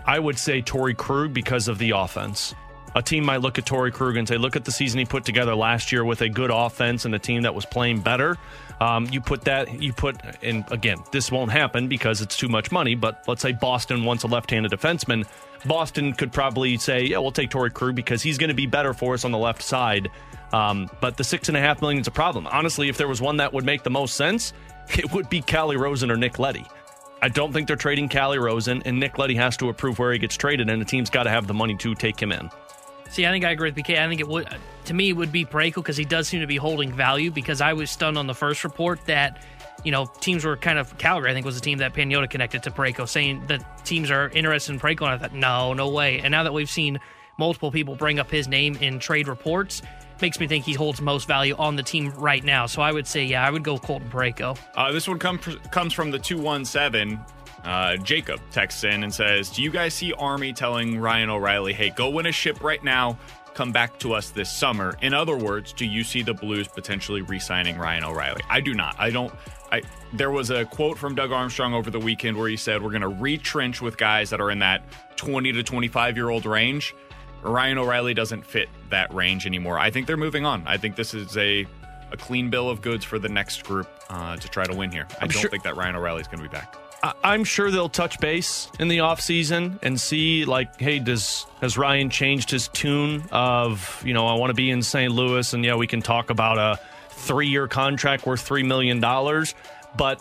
I 0.07 0.19
would 0.19 0.39
say 0.39 0.63
Torey 0.63 0.97
Krug 0.97 1.33
because 1.35 1.69
of 1.69 1.79
the 1.79 1.91
offense 1.91 2.55
a 2.95 3.03
team 3.03 3.25
might 3.25 3.41
look 3.41 3.59
at 3.59 3.65
Torey 3.65 3.93
Krug 3.93 4.17
and 4.17 4.27
say, 4.27 4.37
look 4.37 4.57
at 4.57 4.65
the 4.65 4.71
season 4.71 4.99
he 4.99 5.05
put 5.05 5.25
together 5.25 5.55
last 5.55 5.91
year 5.91 6.05
with 6.05 6.21
a 6.23 6.29
good 6.29 6.51
offense 6.53 7.05
and 7.05 7.15
a 7.15 7.19
team 7.19 7.43
that 7.43 7.55
was 7.55 7.65
playing 7.67 8.01
better. 8.01 8.37
Um, 8.81 9.07
you 9.11 9.21
put 9.21 9.43
that, 9.43 9.83
you 9.83 9.93
put, 9.93 10.17
and 10.43 10.65
again, 10.71 10.99
this 11.13 11.31
won't 11.31 11.51
happen 11.51 11.89
because 11.89 12.21
it's 12.21 12.37
too 12.37 12.49
much 12.49 12.71
money, 12.71 12.95
but 12.95 13.25
let's 13.27 13.43
say 13.43 13.53
Boston 13.53 14.05
wants 14.05 14.25
a 14.25 14.27
left 14.27 14.51
handed 14.51 14.73
defenseman. 14.73 15.27
Boston 15.65 16.13
could 16.13 16.33
probably 16.33 16.77
say, 16.77 17.05
yeah, 17.05 17.19
we'll 17.19 17.33
take 17.33 17.51
Torey 17.51 17.73
Krug 17.73 17.95
because 17.95 18.23
he's 18.23 18.39
going 18.39 18.49
to 18.49 18.55
be 18.55 18.67
better 18.67 18.93
for 18.93 19.15
us 19.15 19.25
on 19.25 19.33
the 19.33 19.39
left 19.39 19.63
side. 19.63 20.11
Um, 20.53 20.89
but 21.01 21.17
the 21.17 21.25
six 21.25 21.49
and 21.49 21.57
a 21.57 21.61
half 21.61 21.81
million 21.81 22.01
is 22.01 22.07
a 22.07 22.13
problem. 22.13 22.47
Honestly, 22.47 22.89
if 22.89 22.97
there 22.97 23.09
was 23.09 23.21
one 23.21 23.39
that 23.39 23.53
would 23.53 23.65
make 23.65 23.83
the 23.83 23.91
most 23.91 24.15
sense, 24.15 24.53
it 24.91 25.13
would 25.13 25.29
be 25.29 25.41
Calle 25.41 25.77
Rosen 25.77 26.11
or 26.11 26.17
Nick 26.17 26.39
Leddy. 26.39 26.67
I 27.23 27.29
don't 27.29 27.53
think 27.53 27.67
they're 27.67 27.77
trading 27.77 28.09
Calle 28.09 28.39
Rosen, 28.39 28.83
and 28.85 29.01
Nick 29.01 29.17
Leddy 29.17 29.35
has 29.37 29.57
to 29.57 29.71
approve 29.71 29.99
where 29.99 30.13
he 30.13 30.19
gets 30.19 30.37
traded, 30.37 30.69
and 30.69 30.81
the 30.81 30.85
team's 30.85 31.09
got 31.09 31.23
to 31.23 31.31
have 31.31 31.47
the 31.47 31.55
money 31.55 31.75
to 31.77 31.95
take 31.95 32.21
him 32.21 32.31
in. 32.31 32.51
See, 33.15 33.25
I 33.25 33.31
think 33.31 33.45
I 33.45 33.53
agree 33.53 33.71
with 33.71 33.77
BK. 33.77 33.97
I 33.97 34.09
think 34.09 34.21
it 34.21 34.27
would, 34.27 34.49
to 34.87 34.93
me, 34.93 35.11
it 35.11 35.13
would 35.13 35.31
be 35.31 35.45
Parayko 35.45 35.77
because 35.77 35.97
he 35.97 36.05
does 36.05 36.27
seem 36.27 36.41
to 36.41 36.49
be 36.49 36.57
holding 36.57 36.93
value. 36.93 37.31
Because 37.31 37.61
I 37.61 37.73
was 37.73 37.89
stunned 37.89 38.19
on 38.19 38.27
the 38.27 38.35
first 38.35 38.65
report 38.65 39.07
that, 39.07 39.41
you 39.85 39.93
know, 39.93 40.07
teams 40.19 40.45
were 40.45 40.57
kind 40.57 40.81
of 40.81 40.99
Calgary. 40.99 41.31
I 41.31 41.33
think 41.33 41.47
was 41.47 41.55
the 41.55 41.61
team 41.61 41.79
that 41.79 41.95
Pagnotta 41.95 42.29
connected 42.29 42.65
to 42.65 42.73
Parayko, 42.73 43.09
saying 43.09 43.47
that 43.47 43.87
teams 43.87 44.11
are 44.11 44.31
interested 44.31 44.73
in 44.73 44.81
Parayko. 44.81 45.03
And 45.03 45.11
I 45.11 45.19
thought, 45.19 45.33
no, 45.33 45.75
no 45.75 45.91
way. 45.91 46.19
And 46.19 46.33
now 46.33 46.43
that 46.43 46.53
we've 46.53 46.69
seen 46.69 46.99
multiple 47.39 47.71
people 47.71 47.95
bring 47.95 48.19
up 48.19 48.33
his 48.33 48.49
name 48.49 48.75
in 48.81 48.99
trade 48.99 49.29
reports, 49.29 49.81
makes 50.21 50.41
me 50.41 50.49
think 50.49 50.65
he 50.65 50.73
holds 50.73 51.01
most 51.01 51.29
value 51.29 51.55
on 51.57 51.77
the 51.77 51.85
team 51.85 52.11
right 52.17 52.43
now. 52.43 52.67
So 52.67 52.83
I 52.83 52.91
would 52.91 53.07
say, 53.07 53.25
yeah, 53.25 53.47
I 53.47 53.51
would 53.51 53.63
go 53.63 53.79
Colton 53.79 54.11
Parayko. 54.11 54.59
Uh, 54.75 54.91
this 54.91 55.07
one 55.07 55.21
come, 55.21 55.39
comes 55.39 55.93
from 55.93 56.11
the 56.11 56.19
217. 56.19 57.21
Uh, 57.65 57.97
Jacob 57.97 58.41
texts 58.51 58.85
in 58.85 59.05
and 59.05 59.13
says, 59.15 59.49
Do 59.51 59.63
you 59.63 59.71
guys 59.71 59.95
see 59.95 60.13
Army 60.13 60.53
telling 60.53 60.99
Ryan 61.01 61.31
O'Reilly, 61.31 61.73
hey, 61.73 61.91
go 61.91 62.11
win 62.11 62.27
a 62.27 62.33
ship 62.33 62.63
right 62.63 62.83
now, 62.85 63.19
come 63.55 63.73
back 63.73 63.99
to 64.01 64.13
us 64.13 64.31
this 64.31 64.51
summer? 64.51 64.97
In 65.01 65.15
other 65.15 65.37
words, 65.37 65.73
do 65.73 65.87
you 65.87 66.05
see 66.05 66.23
the 66.23 66.35
Blues 66.35 66.69
potentially 66.69 67.23
re 67.23 67.39
signing 67.39 67.79
Ryan 67.79 68.05
O'Reilly? 68.05 68.43
I 68.51 68.61
do 68.61 68.75
not. 68.75 68.97
I 68.99 69.11
don't. 69.11 69.33
I, 69.73 69.83
there 70.13 70.31
was 70.31 70.51
a 70.51 70.67
quote 70.67 70.99
from 70.99 71.15
Doug 71.15 71.33
Armstrong 71.33 71.73
over 71.75 71.91
the 71.91 71.99
weekend 71.99 72.37
where 72.37 72.49
he 72.49 72.57
said, 72.57 72.83
We're 72.83 72.91
going 72.91 73.01
to 73.03 73.09
retrench 73.09 73.81
with 73.81 73.97
guys 73.97 74.31
that 74.31 74.41
are 74.41 74.51
in 74.51 74.59
that 74.59 74.85
20 75.17 75.53
to 75.53 75.63
25 75.63 76.17
year 76.17 76.29
old 76.29 76.45
range. 76.47 76.95
Ryan 77.43 77.79
O'Reilly 77.79 78.15
doesn't 78.15 78.45
fit 78.47 78.69
that 78.91 79.13
range 79.13 79.47
anymore. 79.47 79.79
I 79.79 79.91
think 79.91 80.07
they're 80.07 80.17
moving 80.17 80.47
on. 80.47 80.63
I 80.67 80.77
think 80.77 80.97
this 80.97 81.15
is 81.15 81.37
a 81.39 81.67
a 82.13 82.17
clean 82.17 82.49
bill 82.51 82.69
of 82.71 82.81
goods 82.83 83.05
for 83.05 83.19
the 83.19 83.29
next 83.29 83.65
group 83.65 83.89
uh, 84.09 84.37
to 84.37 84.49
try 84.49 84.65
to 84.65 84.77
win 84.77 84.93
here. 84.93 85.09
I 85.13 85.17
I'm 85.23 85.29
don't 85.29 85.41
sure- 85.41 85.51
think 85.51 85.65
that 85.65 85.77
Ryan 85.77 85.97
O'Reilly 85.97 86.21
is 86.21 86.29
going 86.29 86.39
to 86.39 86.49
be 86.49 86.53
back. 86.53 86.77
I'm 87.23 87.45
sure 87.45 87.71
they'll 87.71 87.91
touch 87.91 88.19
base 88.19 88.71
in 88.79 88.89
the 88.89 88.99
offseason 88.99 89.79
and 89.83 90.01
see 90.01 90.45
like, 90.45 90.81
hey, 90.81 90.99
does 91.01 91.45
has 91.61 91.77
Ryan 91.77 92.09
changed 92.09 92.51
his 92.51 92.69
tune 92.69 93.25
of, 93.31 94.03
you 94.07 94.15
know, 94.15 94.27
I 94.27 94.35
want 94.35 94.51
to 94.51 94.55
be 94.55 94.71
in 94.71 94.83
St. 94.83 95.13
Louis 95.13 95.53
and 95.53 95.65
yeah, 95.65 95.75
we 95.75 95.87
can 95.87 96.01
talk 96.01 96.31
about 96.31 96.59
a 96.59 96.81
three 97.11 97.49
year 97.49 97.69
contract 97.69 98.25
worth 98.25 98.41
three 98.41 98.63
million 98.63 99.01
dollars. 99.01 99.55
But 99.97 100.21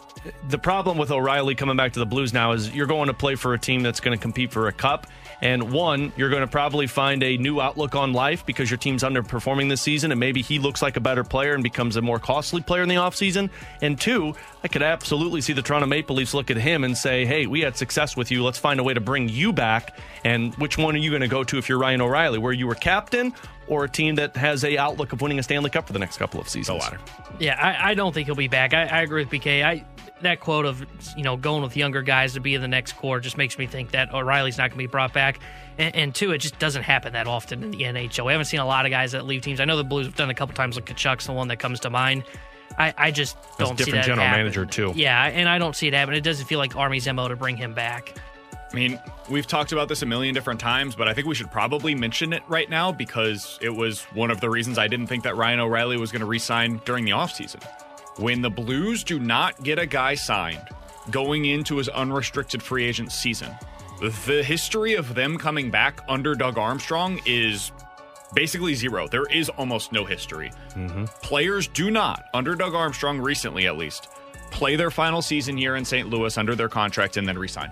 the 0.50 0.58
problem 0.58 0.98
with 0.98 1.10
O'Reilly 1.10 1.56
coming 1.56 1.78
back 1.78 1.94
to 1.94 2.00
the 2.00 2.06
Blues 2.06 2.34
now 2.34 2.52
is 2.52 2.74
you're 2.76 2.88
going 2.88 3.08
to 3.08 3.14
play 3.14 3.36
for 3.36 3.54
a 3.54 3.60
team 3.60 3.82
that's 3.82 4.00
going 4.00 4.16
to 4.18 4.22
compete 4.22 4.52
for 4.52 4.68
a 4.68 4.72
cup. 4.74 5.08
And 5.44 5.74
one, 5.74 6.14
you're 6.16 6.30
going 6.30 6.42
to 6.42 6.48
probably 6.48 6.88
find 6.88 7.22
a 7.22 7.36
new 7.36 7.60
outlook 7.60 7.96
on 7.96 8.14
life 8.14 8.46
because 8.46 8.72
your 8.72 8.78
team's 8.78 9.04
underperforming 9.04 9.68
this 9.68 9.82
season, 9.82 10.12
and 10.12 10.20
maybe 10.20 10.42
he 10.42 10.58
looks 10.58 10.82
like 10.82 10.96
a 10.96 11.02
better 11.02 11.26
player 11.26 11.54
and 11.54 11.62
becomes 11.62 11.98
a 11.98 12.02
more 12.02 12.18
costly 12.18 12.62
player 12.62 12.82
in 12.82 12.88
the 12.88 12.96
offseason. 12.96 13.50
And 13.82 14.00
two, 14.00 14.36
I 14.64 14.70
could 14.70 14.82
absolutely 14.82 15.42
see 15.42 15.52
the 15.52 15.62
Toronto 15.62 15.86
Maple 15.86 16.16
Leafs 16.16 16.34
look 16.34 16.50
at 16.50 16.56
him 16.56 16.86
and 16.86 16.98
say, 16.98 17.26
hey, 17.26 17.46
we 17.46 17.60
had 17.60 17.76
success 17.76 18.16
with 18.16 18.32
you. 18.32 18.42
Let's 18.42 18.58
find 18.58 18.80
a 18.80 18.84
way 18.84 18.94
to 18.94 19.02
bring 19.02 19.28
you 19.28 19.52
back. 19.52 19.98
And 20.24 20.56
which 20.56 20.78
one 20.78 20.96
are 20.96 21.00
you 21.00 21.10
going 21.10 21.22
to 21.24 21.28
go 21.28 21.44
to 21.44 21.58
if 21.58 21.68
you're 21.68 21.78
Ryan 21.78 22.00
O'Reilly, 22.00 22.40
where 22.40 22.54
you 22.54 22.66
were 22.66 22.76
captain 22.76 23.34
or 23.68 23.84
a 23.86 23.90
team 23.90 24.16
that 24.16 24.36
has 24.36 24.64
a 24.64 24.78
outlook 24.78 25.14
of 25.14 25.22
winning 25.22 25.40
a 25.40 25.44
Stanley 25.44 25.70
Cup 25.70 25.88
for 25.88 25.94
the 25.94 26.00
next 26.00 26.18
couple 26.18 26.40
of 26.40 26.50
seasons? 26.50 26.68
The 26.68 26.84
latter. 26.84 27.00
Yeah, 27.40 27.60
I, 27.60 27.92
I 27.92 27.94
don't 27.94 28.14
think 28.14 28.28
he'll 28.28 28.36
be 28.36 28.48
back. 28.48 28.74
I, 28.74 28.86
I 28.86 29.02
agree 29.02 29.24
with 29.24 29.32
BK. 29.32 29.64
I 29.64 29.86
that 30.22 30.40
quote 30.40 30.66
of 30.66 30.86
you 31.18 31.24
know 31.24 31.38
going 31.38 31.64
with 31.64 31.76
younger 31.76 32.02
guys 32.02 32.34
to 32.34 32.40
be 32.40 32.56
in 32.56 32.62
the 32.62 32.68
next 32.68 32.94
core 32.94 33.20
just 33.20 33.38
makes 33.38 33.58
me 33.58 33.68
think 33.68 33.92
that 33.92 34.14
O'Reilly's 34.14 34.58
not 34.58 34.70
going 34.70 34.78
to 34.78 34.84
be 34.84 34.88
brought 34.88 35.14
back. 35.14 35.40
And, 35.78 35.96
and, 35.96 36.16
two, 36.16 36.32
it 36.32 36.38
just 36.38 36.60
doesn't 36.60 36.84
happen 36.84 37.14
that 37.14 37.26
often 37.26 37.64
in 37.64 37.72
the 37.72 37.80
NHL. 37.80 38.28
We 38.28 38.32
haven't 38.32 38.46
seen 38.46 38.60
a 38.60 38.66
lot 38.66 38.86
of 38.86 38.92
guys 38.92 39.14
that 39.14 39.26
leave 39.26 39.42
teams. 39.42 39.60
I 39.60 39.66
know 39.66 39.76
the 39.76 39.84
Blues 39.84 40.06
have 40.06 40.16
done 40.16 40.30
a 40.30 40.36
couple 40.36 40.54
times. 40.54 40.76
Like 40.76 40.86
Tkachuk's 40.86 41.26
the 41.26 41.34
one 41.34 41.48
that 41.48 41.58
comes 41.58 41.80
to 41.80 41.90
mind. 41.90 42.26
I, 42.78 42.94
I 42.98 43.12
just 43.12 43.38
don't 43.58 43.70
see 43.70 43.74
that 43.74 43.78
Different 43.86 44.06
general 44.06 44.26
happen. 44.26 44.42
manager 44.42 44.66
too. 44.66 44.94
Yeah, 44.96 45.26
and 45.26 45.48
I 45.48 45.58
don't 45.58 45.76
see 45.76 45.88
it 45.88 45.94
happen. 45.94 46.14
It 46.14 46.22
doesn't 46.22 46.46
feel 46.46 46.60
like 46.60 46.76
Army's 46.76 47.12
mo 47.12 47.28
to 47.28 47.36
bring 47.36 47.58
him 47.58 47.74
back. 47.74 48.16
I 48.72 48.76
mean, 48.76 49.00
we've 49.30 49.48
talked 49.48 49.72
about 49.72 49.88
this 49.88 50.02
a 50.02 50.06
million 50.06 50.34
different 50.34 50.60
times, 50.60 50.96
but 50.96 51.08
I 51.08 51.14
think 51.14 51.28
we 51.28 51.36
should 51.36 51.52
probably 51.52 51.96
mention 51.96 52.34
it 52.34 52.44
right 52.48 52.70
now 52.70 52.92
because 52.92 53.58
it 53.62 53.70
was 53.70 54.02
one 54.14 54.32
of 54.32 54.42
the 54.42 54.50
reasons 54.50 54.78
I 54.78 54.88
didn't 54.88 55.08
think 55.08 55.24
that 55.24 55.36
Ryan 55.36 55.60
O'Reilly 55.60 55.98
was 55.98 56.12
going 56.12 56.22
to 56.22 56.26
resign 56.26 56.82
during 56.86 57.06
the 57.06 57.12
offseason. 57.12 57.64
When 58.18 58.42
the 58.42 58.50
Blues 58.50 59.04
do 59.04 59.20
not 59.20 59.62
get 59.64 59.80
a 59.80 59.86
guy 59.86 60.16
signed 60.16 60.68
going 61.12 61.46
into 61.46 61.78
his 61.78 61.90
unrestricted 61.90 62.62
free 62.62 62.86
agent 62.86 63.12
season, 63.12 63.52
the 64.26 64.44
history 64.44 64.96
of 64.96 65.16
them 65.16 65.38
coming 65.38 65.72
back 65.72 66.02
under 66.08 66.36
Doug 66.36 66.58
Armstrong 66.58 67.20
is 67.26 67.72
basically 68.34 68.76
zero. 68.76 69.08
There 69.08 69.26
is 69.32 69.50
almost 69.50 69.92
no 69.92 70.06
history. 70.06 70.52
Mm-hmm. 70.72 71.06
Players 71.22 71.68
do 71.68 71.90
not, 71.90 72.26
under 72.34 72.56
Doug 72.56 72.74
Armstrong 72.74 73.20
recently 73.20 73.68
at 73.68 73.78
least, 73.78 74.10
play 74.52 74.76
their 74.76 74.92
final 74.92 75.22
season 75.22 75.58
here 75.58 75.76
in 75.76 75.86
St. 75.86 76.10
Louis 76.10 76.38
under 76.38 76.56
their 76.56 76.70
contract 76.70 77.18
and 77.18 77.28
then 77.28 77.38
resign. 77.38 77.72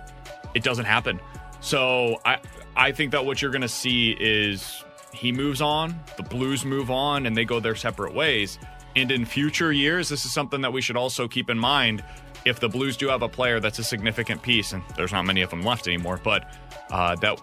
It 0.54 0.64
doesn't 0.64 0.86
happen. 0.86 1.20
So 1.62 2.20
I 2.26 2.39
I 2.76 2.91
think 2.91 3.12
that 3.12 3.26
what 3.26 3.41
you're 3.41 3.51
going 3.51 3.62
to 3.62 3.68
see 3.70 4.18
is 4.20 4.84
he 5.14 5.32
moves 5.32 5.62
on, 5.62 5.99
the 6.18 6.24
Blues 6.24 6.66
move 6.66 6.89
on, 6.89 7.26
and 7.26 7.36
they 7.36 7.45
go 7.45 7.59
their 7.59 7.76
separate 7.76 8.14
ways. 8.14 8.59
And 8.95 9.12
in 9.12 9.26
future 9.26 9.72
years, 9.72 10.09
this 10.09 10.26
is 10.26 10.34
something 10.34 10.62
that 10.62 10.74
we 10.74 10.82
should 10.82 10.97
also 10.97 11.28
keep 11.28 11.49
in 11.49 11.57
mind. 11.57 12.03
If 12.43 12.59
the 12.59 12.68
Blues 12.68 12.97
do 12.97 13.07
have 13.07 13.22
a 13.22 13.30
player 13.30 13.59
that's 13.59 13.78
a 13.80 13.84
significant 13.84 14.41
piece, 14.41 14.74
and 14.74 14.84
there's 14.95 15.12
not 15.12 15.24
many 15.24 15.41
of 15.41 15.49
them 15.49 15.62
left 15.62 15.88
anymore, 15.88 16.20
but 16.24 16.55
uh, 16.89 17.16
that 17.18 17.39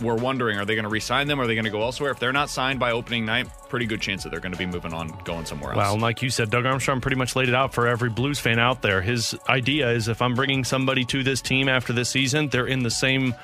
we're 0.00 0.16
wondering 0.16 0.58
are 0.58 0.64
they 0.64 0.74
going 0.74 0.84
to 0.84 0.90
re-sign 0.90 1.28
them? 1.28 1.40
Are 1.40 1.46
they 1.46 1.54
going 1.54 1.64
to 1.64 1.70
go 1.70 1.82
elsewhere? 1.82 2.10
If 2.10 2.18
they're 2.18 2.32
not 2.32 2.50
signed 2.50 2.80
by 2.80 2.92
opening 2.92 3.24
night, 3.24 3.48
pretty 3.68 3.86
good 3.86 4.00
chance 4.00 4.22
that 4.22 4.30
they're 4.30 4.40
going 4.40 4.52
to 4.52 4.58
be 4.58 4.66
moving 4.66 4.92
on, 4.92 5.08
going 5.24 5.46
somewhere 5.46 5.72
else. 5.72 5.78
Well, 5.78 5.98
like 5.98 6.22
you 6.22 6.30
said, 6.30 6.50
Doug 6.50 6.66
Armstrong 6.66 7.00
pretty 7.00 7.16
much 7.16 7.36
laid 7.36 7.48
it 7.48 7.54
out 7.54 7.72
for 7.74 7.86
every 7.86 8.10
Blues 8.10 8.38
fan 8.38 8.58
out 8.58 8.82
there. 8.82 9.00
His 9.00 9.34
idea 9.48 9.90
is 9.90 10.08
if 10.08 10.20
I'm 10.22 10.34
bringing 10.34 10.64
somebody 10.64 11.04
to 11.06 11.22
this 11.22 11.40
team 11.40 11.68
after 11.68 11.92
this 11.92 12.08
season, 12.10 12.48
they're 12.48 12.66
in 12.66 12.82
the 12.82 12.90
same 12.90 13.34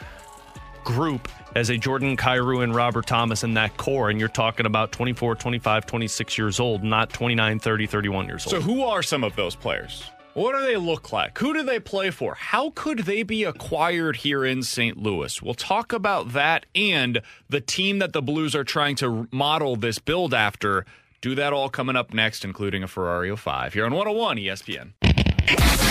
group 0.84 1.28
as 1.54 1.70
a 1.70 1.76
Jordan 1.76 2.16
Kyrou 2.16 2.62
and 2.62 2.74
Robert 2.74 3.06
Thomas 3.06 3.44
in 3.44 3.54
that 3.54 3.76
core. 3.76 4.10
And 4.10 4.18
you're 4.18 4.28
talking 4.28 4.66
about 4.66 4.92
24, 4.92 5.34
25, 5.36 5.86
26 5.86 6.38
years 6.38 6.60
old, 6.60 6.82
not 6.82 7.10
29, 7.10 7.58
30, 7.58 7.86
31 7.86 8.26
years 8.26 8.46
old. 8.46 8.52
So, 8.52 8.60
who 8.60 8.84
are 8.84 9.02
some 9.02 9.24
of 9.24 9.36
those 9.36 9.54
players? 9.54 10.10
What 10.38 10.54
do 10.54 10.64
they 10.64 10.76
look 10.76 11.12
like? 11.12 11.36
Who 11.38 11.52
do 11.52 11.64
they 11.64 11.80
play 11.80 12.12
for? 12.12 12.36
How 12.36 12.70
could 12.70 13.00
they 13.00 13.24
be 13.24 13.42
acquired 13.42 14.18
here 14.18 14.44
in 14.44 14.62
St. 14.62 14.96
Louis? 14.96 15.42
We'll 15.42 15.54
talk 15.54 15.92
about 15.92 16.32
that 16.32 16.64
and 16.76 17.22
the 17.48 17.60
team 17.60 17.98
that 17.98 18.12
the 18.12 18.22
Blues 18.22 18.54
are 18.54 18.62
trying 18.62 18.94
to 18.96 19.26
model 19.32 19.74
this 19.74 19.98
build 19.98 20.32
after. 20.32 20.86
Do 21.20 21.34
that 21.34 21.52
all 21.52 21.68
coming 21.68 21.96
up 21.96 22.14
next, 22.14 22.44
including 22.44 22.84
a 22.84 22.86
Ferrario 22.86 23.36
5 23.36 23.74
here 23.74 23.84
on 23.84 23.92
101 23.92 24.36
ESPN. 24.36 24.92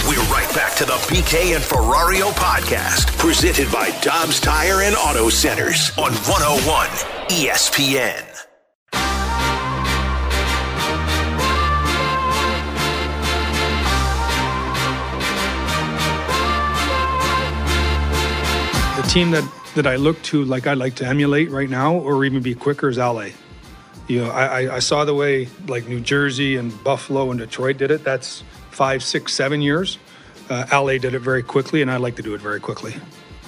We're 0.08 0.24
right 0.32 0.50
back 0.56 0.78
to 0.78 0.86
the 0.86 0.94
BK 0.94 1.54
and 1.54 1.62
Ferrario 1.62 2.32
podcast, 2.32 3.18
presented 3.18 3.70
by 3.70 3.90
Dobbs 4.00 4.40
Tire 4.40 4.84
and 4.84 4.96
Auto 4.96 5.28
Centers 5.28 5.92
on 5.98 6.14
101 6.14 6.88
ESPN. 7.28 8.47
Team 19.08 19.32
that, 19.32 19.50
that 19.76 19.88
I 19.88 19.96
look 19.96 20.22
to, 20.24 20.44
like 20.44 20.68
I'd 20.68 20.78
like 20.78 20.96
to 20.96 21.06
emulate 21.06 21.50
right 21.50 21.70
now, 21.70 21.96
or 21.96 22.26
even 22.26 22.42
be 22.42 22.54
quicker, 22.54 22.90
is 22.90 22.98
LA. 22.98 23.30
You 24.08 24.24
know, 24.24 24.30
I, 24.32 24.76
I 24.76 24.80
saw 24.80 25.06
the 25.06 25.14
way 25.14 25.48
like 25.68 25.88
New 25.88 26.02
Jersey 26.02 26.58
and 26.58 26.72
Buffalo 26.84 27.32
and 27.32 27.40
Detroit 27.40 27.78
did 27.78 27.92
it. 27.92 28.04
That's 28.04 28.44
five, 28.72 29.04
six, 29.04 29.34
seven 29.34 29.62
years. 29.62 29.98
Uh, 30.50 30.66
LA 30.72 30.98
did 30.98 31.14
it 31.14 31.20
very 31.20 31.44
quickly, 31.44 31.82
and 31.82 31.90
I'd 31.90 32.02
like 32.02 32.16
to 32.18 32.22
do 32.22 32.34
it 32.34 32.42
very 32.42 32.60
quickly. 32.60 32.96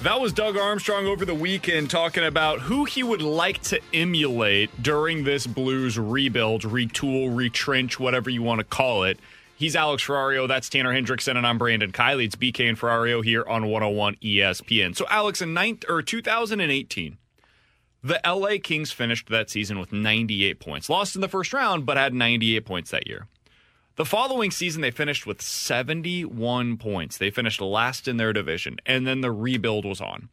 That 0.02 0.18
was 0.18 0.32
Doug 0.32 0.56
Armstrong 0.56 1.06
over 1.06 1.26
the 1.26 1.34
weekend 1.34 1.90
talking 1.90 2.24
about 2.24 2.60
who 2.60 2.86
he 2.86 3.02
would 3.02 3.20
like 3.20 3.60
to 3.64 3.80
emulate 3.92 4.82
during 4.82 5.24
this 5.24 5.46
Blues 5.46 5.98
rebuild, 5.98 6.62
retool, 6.62 7.36
retrench, 7.36 8.00
whatever 8.00 8.30
you 8.30 8.42
want 8.42 8.60
to 8.60 8.64
call 8.64 9.04
it. 9.04 9.18
He's 9.60 9.76
Alex 9.76 10.02
Ferrario. 10.02 10.48
That's 10.48 10.70
Tanner 10.70 10.90
Hendrickson, 10.90 11.36
and 11.36 11.46
I'm 11.46 11.58
Brandon 11.58 11.92
Kiley. 11.92 12.24
It's 12.24 12.34
BK 12.34 12.66
and 12.66 12.78
Ferrario 12.80 13.22
here 13.22 13.44
on 13.46 13.66
101 13.66 14.14
ESPN. 14.22 14.96
So, 14.96 15.04
Alex, 15.10 15.42
in 15.42 15.52
ninth, 15.52 15.84
or 15.86 16.00
2018, 16.00 17.18
the 18.02 18.20
LA 18.26 18.52
Kings 18.62 18.90
finished 18.90 19.28
that 19.28 19.50
season 19.50 19.78
with 19.78 19.92
98 19.92 20.60
points. 20.60 20.88
Lost 20.88 21.14
in 21.14 21.20
the 21.20 21.28
first 21.28 21.52
round, 21.52 21.84
but 21.84 21.98
had 21.98 22.14
98 22.14 22.64
points 22.64 22.90
that 22.90 23.06
year. 23.06 23.26
The 23.96 24.06
following 24.06 24.50
season, 24.50 24.80
they 24.80 24.90
finished 24.90 25.26
with 25.26 25.42
71 25.42 26.78
points. 26.78 27.18
They 27.18 27.30
finished 27.30 27.60
last 27.60 28.08
in 28.08 28.16
their 28.16 28.32
division, 28.32 28.78
and 28.86 29.06
then 29.06 29.20
the 29.20 29.30
rebuild 29.30 29.84
was 29.84 30.00
on. 30.00 30.30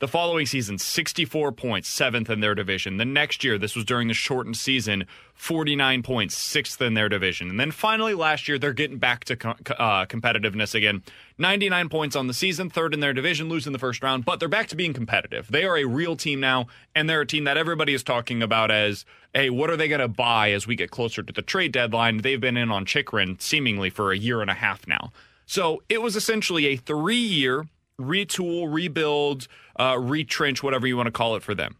The 0.00 0.08
following 0.08 0.46
season, 0.46 0.78
64 0.78 1.52
points, 1.52 1.86
seventh 1.86 2.30
in 2.30 2.40
their 2.40 2.54
division. 2.54 2.96
The 2.96 3.04
next 3.04 3.44
year, 3.44 3.58
this 3.58 3.76
was 3.76 3.84
during 3.84 4.08
the 4.08 4.14
shortened 4.14 4.56
season, 4.56 5.04
49 5.34 6.02
points, 6.02 6.38
sixth 6.38 6.80
in 6.80 6.94
their 6.94 7.10
division. 7.10 7.50
And 7.50 7.60
then 7.60 7.70
finally, 7.70 8.14
last 8.14 8.48
year, 8.48 8.58
they're 8.58 8.72
getting 8.72 8.96
back 8.96 9.24
to 9.26 9.34
uh, 9.34 10.06
competitiveness 10.06 10.74
again. 10.74 11.02
99 11.36 11.90
points 11.90 12.16
on 12.16 12.28
the 12.28 12.32
season, 12.32 12.70
third 12.70 12.94
in 12.94 13.00
their 13.00 13.12
division, 13.12 13.50
losing 13.50 13.74
the 13.74 13.78
first 13.78 14.02
round, 14.02 14.24
but 14.24 14.40
they're 14.40 14.48
back 14.48 14.68
to 14.68 14.74
being 14.74 14.94
competitive. 14.94 15.48
They 15.48 15.64
are 15.64 15.76
a 15.76 15.84
real 15.84 16.16
team 16.16 16.40
now, 16.40 16.68
and 16.94 17.06
they're 17.06 17.20
a 17.20 17.26
team 17.26 17.44
that 17.44 17.58
everybody 17.58 17.92
is 17.92 18.02
talking 18.02 18.42
about 18.42 18.70
as, 18.70 19.04
hey, 19.34 19.50
what 19.50 19.68
are 19.68 19.76
they 19.76 19.88
going 19.88 20.00
to 20.00 20.08
buy 20.08 20.52
as 20.52 20.66
we 20.66 20.76
get 20.76 20.90
closer 20.90 21.22
to 21.22 21.32
the 21.34 21.42
trade 21.42 21.72
deadline? 21.72 22.22
They've 22.22 22.40
been 22.40 22.56
in 22.56 22.70
on 22.70 22.86
Chychrun 22.86 23.38
seemingly 23.38 23.90
for 23.90 24.12
a 24.12 24.16
year 24.16 24.40
and 24.40 24.50
a 24.50 24.54
half 24.54 24.86
now. 24.86 25.12
So 25.44 25.82
it 25.90 26.00
was 26.00 26.16
essentially 26.16 26.68
a 26.68 26.76
three 26.76 27.16
year 27.16 27.66
retool, 28.00 28.72
rebuild, 28.72 29.46
uh, 29.78 29.96
retrench, 29.98 30.62
whatever 30.62 30.86
you 30.86 30.96
want 30.96 31.06
to 31.06 31.12
call 31.12 31.36
it 31.36 31.42
for 31.42 31.54
them. 31.54 31.76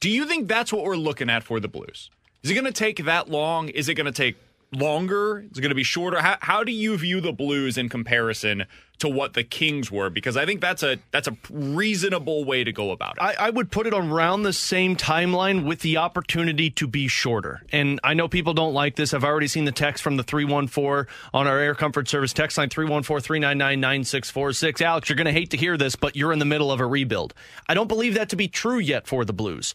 Do 0.00 0.08
you 0.08 0.26
think 0.26 0.48
that's 0.48 0.72
what 0.72 0.84
we're 0.84 0.96
looking 0.96 1.28
at 1.28 1.42
for 1.42 1.60
the 1.60 1.68
Blues? 1.68 2.10
Is 2.42 2.50
it 2.50 2.54
going 2.54 2.64
to 2.64 2.72
take 2.72 3.04
that 3.04 3.28
long? 3.28 3.68
Is 3.68 3.88
it 3.88 3.94
going 3.94 4.06
to 4.06 4.12
take 4.12 4.36
longer? 4.72 5.40
Is 5.50 5.58
it 5.58 5.60
going 5.60 5.70
to 5.70 5.74
be 5.74 5.82
shorter? 5.82 6.20
How, 6.20 6.36
how 6.40 6.64
do 6.64 6.72
you 6.72 6.96
view 6.96 7.20
the 7.20 7.32
Blues 7.32 7.76
in 7.76 7.88
comparison 7.88 8.66
to 8.98 9.08
what 9.08 9.34
the 9.34 9.42
Kings 9.42 9.90
were? 9.90 10.10
Because 10.10 10.36
I 10.36 10.46
think 10.46 10.60
that's 10.60 10.82
a 10.82 10.98
that's 11.10 11.28
a 11.28 11.36
reasonable 11.50 12.44
way 12.44 12.64
to 12.64 12.72
go 12.72 12.90
about 12.90 13.16
it. 13.16 13.22
I, 13.22 13.34
I 13.46 13.50
would 13.50 13.70
put 13.70 13.86
it 13.86 13.94
around 13.94 14.42
the 14.42 14.52
same 14.52 14.96
timeline 14.96 15.66
with 15.66 15.80
the 15.80 15.96
opportunity 15.96 16.70
to 16.70 16.86
be 16.86 17.08
shorter. 17.08 17.62
And 17.72 18.00
I 18.04 18.14
know 18.14 18.28
people 18.28 18.54
don't 18.54 18.74
like 18.74 18.96
this. 18.96 19.12
I've 19.12 19.24
already 19.24 19.48
seen 19.48 19.64
the 19.64 19.72
text 19.72 20.02
from 20.02 20.16
the 20.16 20.22
314 20.22 21.12
on 21.34 21.46
our 21.46 21.58
Air 21.58 21.74
Comfort 21.74 22.08
Service 22.08 22.32
text 22.32 22.58
line 22.58 22.68
314 22.68 23.22
399 23.22 23.80
9646. 23.80 24.80
Alex, 24.80 25.08
you're 25.08 25.16
going 25.16 25.26
to 25.26 25.32
hate 25.32 25.50
to 25.50 25.56
hear 25.56 25.76
this, 25.76 25.96
but 25.96 26.16
you're 26.16 26.32
in 26.32 26.38
the 26.38 26.44
middle 26.44 26.70
of 26.70 26.80
a 26.80 26.86
rebuild. 26.86 27.34
I 27.68 27.74
don't 27.74 27.88
believe 27.88 28.14
that 28.14 28.28
to 28.30 28.36
be 28.36 28.48
true 28.48 28.78
yet 28.78 29.06
for 29.06 29.24
the 29.24 29.32
Blues. 29.32 29.74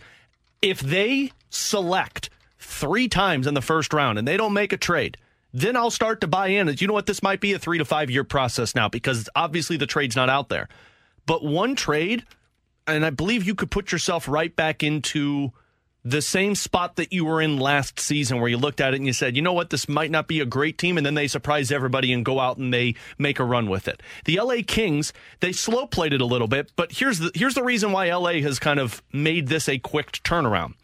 If 0.62 0.80
they 0.80 1.32
select 1.50 2.24
three 2.66 3.07
times 3.07 3.47
in 3.47 3.53
the 3.53 3.61
first 3.61 3.93
round 3.93 4.18
and 4.20 4.28
they 4.28 4.38
don't 4.38 4.53
make 4.53 4.74
a 4.74 4.78
trade, 4.78 5.18
then 5.53 5.78
I'll 5.78 5.91
start 5.91 6.22
to 6.22 6.28
buy 6.28 6.47
in. 6.47 6.68
You 6.78 6.88
know 6.88 6.93
what? 6.93 7.05
This 7.05 7.24
might 7.24 7.39
be 7.39 7.53
a 7.53 7.59
three 7.59 7.78
to 7.78 7.86
five 7.86 8.09
year 8.09 8.24
process 8.24 8.76
now 8.76 8.89
because 8.89 9.30
obviously 9.36 9.78
the 9.78 9.86
trade's 9.86 10.16
not 10.16 10.30
out 10.30 10.49
there. 10.49 10.68
But 11.26 11.43
one 11.43 11.76
trade, 11.76 12.26
and 12.86 13.05
I 13.05 13.09
believe 13.09 13.45
you 13.45 13.55
could 13.55 13.72
put 13.72 13.91
yourself 13.91 14.28
right 14.28 14.53
back 14.53 14.84
into 14.84 15.51
the 16.03 16.22
same 16.22 16.53
spot 16.53 16.97
that 16.97 17.11
you 17.11 17.26
were 17.26 17.41
in 17.41 17.57
last 17.57 17.99
season 17.99 18.39
where 18.39 18.49
you 18.49 18.57
looked 18.57 18.80
at 18.80 18.93
it 18.93 18.97
and 18.97 19.07
you 19.07 19.13
said, 19.13 19.36
you 19.36 19.41
know 19.41 19.53
what, 19.53 19.72
this 19.72 19.89
might 19.89 20.11
not 20.11 20.28
be 20.28 20.39
a 20.39 20.45
great 20.45 20.78
team. 20.78 20.97
And 20.97 21.05
then 21.05 21.16
they 21.16 21.28
surprise 21.28 21.72
everybody 21.72 22.13
and 22.13 22.24
go 22.24 22.39
out 22.39 22.57
and 22.57 22.72
they 22.72 22.93
make 23.18 23.39
a 23.39 23.43
run 23.43 23.70
with 23.70 23.88
it. 23.88 24.03
The 24.26 24.39
LA 24.39 24.57
Kings, 24.68 25.13
they 25.39 25.51
slow 25.51 25.88
played 25.88 26.13
it 26.13 26.22
a 26.22 26.26
little 26.26 26.47
bit, 26.47 26.72
but 26.76 26.91
here's 26.91 27.18
the, 27.18 27.32
here's 27.34 27.55
the 27.55 27.63
reason 27.63 27.91
why 27.91 28.13
LA 28.13 28.34
has 28.34 28.59
kind 28.59 28.80
of 28.80 29.01
made 29.11 29.47
this 29.47 29.68
a 29.68 29.80
quick 29.80 30.11
turnaround 30.24 30.76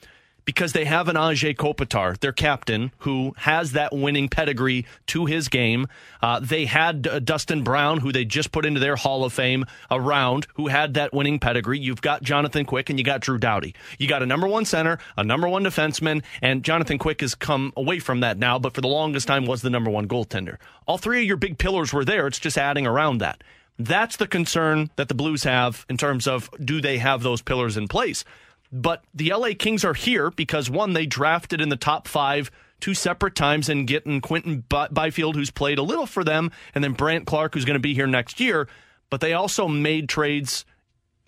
because 0.45 0.73
they 0.73 0.85
have 0.85 1.07
an 1.07 1.15
Anze 1.15 1.55
Kopitar, 1.55 2.19
their 2.19 2.31
captain, 2.31 2.91
who 2.99 3.33
has 3.37 3.73
that 3.73 3.93
winning 3.93 4.29
pedigree 4.29 4.85
to 5.07 5.25
his 5.25 5.47
game. 5.47 5.87
Uh, 6.21 6.39
they 6.39 6.65
had 6.65 7.07
uh, 7.07 7.19
Dustin 7.19 7.63
Brown, 7.63 7.99
who 7.99 8.11
they 8.11 8.25
just 8.25 8.51
put 8.51 8.65
into 8.65 8.79
their 8.79 8.95
Hall 8.95 9.23
of 9.23 9.33
Fame 9.33 9.65
around, 9.89 10.47
who 10.55 10.67
had 10.67 10.95
that 10.95 11.13
winning 11.13 11.39
pedigree. 11.39 11.79
You've 11.79 12.01
got 12.01 12.23
Jonathan 12.23 12.65
Quick 12.65 12.89
and 12.89 12.99
you 12.99 13.05
got 13.05 13.21
Drew 13.21 13.37
Doughty. 13.37 13.75
You 13.97 14.07
got 14.07 14.23
a 14.23 14.25
number 14.25 14.47
one 14.47 14.65
center, 14.65 14.99
a 15.17 15.23
number 15.23 15.47
one 15.47 15.63
defenseman, 15.63 16.23
and 16.41 16.63
Jonathan 16.63 16.97
Quick 16.97 17.21
has 17.21 17.35
come 17.35 17.71
away 17.75 17.99
from 17.99 18.21
that 18.21 18.37
now, 18.37 18.57
but 18.59 18.73
for 18.73 18.81
the 18.81 18.87
longest 18.87 19.27
time 19.27 19.45
was 19.45 19.61
the 19.61 19.69
number 19.69 19.91
one 19.91 20.07
goaltender. 20.07 20.57
All 20.87 20.97
three 20.97 21.21
of 21.21 21.27
your 21.27 21.37
big 21.37 21.57
pillars 21.57 21.93
were 21.93 22.05
there. 22.05 22.27
It's 22.27 22.39
just 22.39 22.57
adding 22.57 22.87
around 22.87 23.19
that. 23.19 23.43
That's 23.79 24.17
the 24.17 24.27
concern 24.27 24.91
that 24.95 25.07
the 25.07 25.15
Blues 25.15 25.43
have 25.43 25.85
in 25.89 25.97
terms 25.97 26.27
of 26.27 26.49
do 26.63 26.81
they 26.81 26.97
have 26.99 27.23
those 27.23 27.41
pillars 27.41 27.77
in 27.77 27.87
place? 27.87 28.23
But 28.71 29.03
the 29.13 29.33
LA 29.33 29.49
Kings 29.57 29.83
are 29.83 29.93
here 29.93 30.31
because 30.31 30.69
one, 30.69 30.93
they 30.93 31.05
drafted 31.05 31.61
in 31.61 31.69
the 31.69 31.75
top 31.75 32.07
five 32.07 32.51
two 32.79 32.93
separate 32.93 33.35
times 33.35 33.69
and 33.69 33.87
getting 33.87 34.19
Quinton 34.19 34.63
Byfield, 34.67 35.35
who's 35.35 35.51
played 35.51 35.77
a 35.77 35.83
little 35.83 36.07
for 36.07 36.23
them, 36.23 36.51
and 36.73 36.83
then 36.83 36.93
Brandt 36.93 37.27
Clarke, 37.27 37.53
who's 37.53 37.65
going 37.65 37.75
to 37.75 37.79
be 37.79 37.93
here 37.93 38.07
next 38.07 38.39
year. 38.39 38.67
But 39.09 39.21
they 39.21 39.33
also 39.33 39.67
made 39.67 40.09
trades 40.09 40.65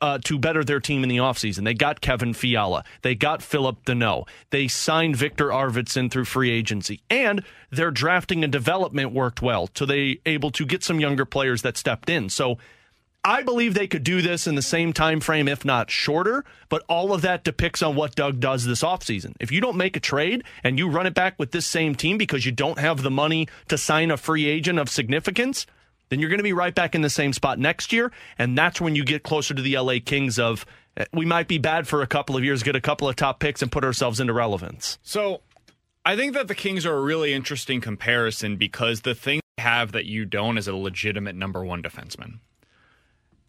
uh, 0.01 0.17
to 0.25 0.37
better 0.37 0.65
their 0.65 0.81
team 0.81 1.03
in 1.03 1.09
the 1.09 1.17
offseason. 1.17 1.63
They 1.63 1.73
got 1.73 2.01
Kevin 2.01 2.33
Fiala. 2.33 2.83
They 3.03 3.15
got 3.15 3.41
Phillip 3.41 3.85
Danault. 3.85 4.27
They 4.49 4.67
signed 4.67 5.15
Viktor 5.15 5.47
Arvidsson 5.47 6.11
through 6.11 6.25
free 6.25 6.51
agency. 6.51 7.01
And 7.09 7.43
their 7.71 7.89
drafting 7.89 8.43
and 8.43 8.51
development 8.51 9.13
worked 9.13 9.41
well. 9.41 9.69
So 9.75 9.85
they 9.85 10.19
able 10.25 10.51
to 10.51 10.65
get 10.65 10.83
some 10.83 10.99
younger 10.99 11.23
players 11.23 11.61
that 11.61 11.77
stepped 11.77 12.09
in. 12.09 12.29
So 12.29 12.57
I 13.25 13.41
believe 13.41 13.73
they 13.73 13.87
could 13.87 14.03
do 14.03 14.21
this 14.21 14.47
in 14.47 14.55
the 14.55 14.61
same 14.61 14.91
time 14.91 15.21
frame, 15.21 15.47
if 15.47 15.63
not 15.63 15.89
shorter. 15.89 16.43
But 16.67 16.83
all 16.89 17.13
of 17.13 17.21
that 17.21 17.43
depicts 17.43 17.81
on 17.81 17.95
what 17.95 18.15
Doug 18.15 18.39
does 18.39 18.65
this 18.65 18.83
offseason. 18.83 19.35
If 19.39 19.51
you 19.51 19.61
don't 19.61 19.77
make 19.77 19.95
a 19.95 20.01
trade 20.01 20.43
and 20.63 20.77
you 20.77 20.89
run 20.89 21.07
it 21.07 21.13
back 21.13 21.39
with 21.39 21.51
this 21.51 21.65
same 21.65 21.95
team 21.95 22.17
because 22.17 22.45
you 22.45 22.51
don't 22.51 22.79
have 22.79 23.01
the 23.01 23.11
money 23.11 23.47
to 23.69 23.77
sign 23.77 24.11
a 24.11 24.17
free 24.17 24.45
agent 24.45 24.77
of 24.77 24.89
significance, 24.89 25.65
then 26.09 26.19
you're 26.19 26.29
going 26.29 26.39
to 26.39 26.43
be 26.43 26.53
right 26.53 26.75
back 26.75 26.95
in 26.95 27.01
the 27.01 27.09
same 27.09 27.31
spot 27.31 27.59
next 27.59 27.93
year. 27.93 28.11
And 28.37 28.57
that's 28.57 28.81
when 28.81 28.95
you 28.95 29.05
get 29.05 29.23
closer 29.23 29.53
to 29.53 29.61
the 29.61 29.77
LA 29.77 29.95
Kings 30.03 30.37
of 30.37 30.65
eh, 30.97 31.05
we 31.13 31.25
might 31.25 31.47
be 31.47 31.57
bad 31.57 31.87
for 31.87 32.01
a 32.01 32.07
couple 32.07 32.35
of 32.35 32.43
years, 32.43 32.61
get 32.61 32.75
a 32.75 32.81
couple 32.81 33.07
of 33.07 33.15
top 33.15 33.39
picks, 33.39 33.61
and 33.61 33.71
put 33.71 33.85
ourselves 33.85 34.19
into 34.19 34.33
relevance. 34.33 34.99
So 35.01 35.41
I 36.05 36.17
think 36.17 36.33
that 36.33 36.49
the 36.49 36.55
Kings 36.55 36.85
are 36.85 36.95
a 36.95 37.01
really 37.01 37.33
interesting 37.33 37.79
comparison 37.79 38.57
because 38.57 39.01
the 39.01 39.15
thing 39.15 39.39
they 39.55 39.63
have 39.63 39.93
that 39.93 40.05
you 40.05 40.25
don't 40.25 40.57
is 40.57 40.67
a 40.67 40.75
legitimate 40.75 41.35
number 41.35 41.63
one 41.63 41.81
defenseman. 41.81 42.39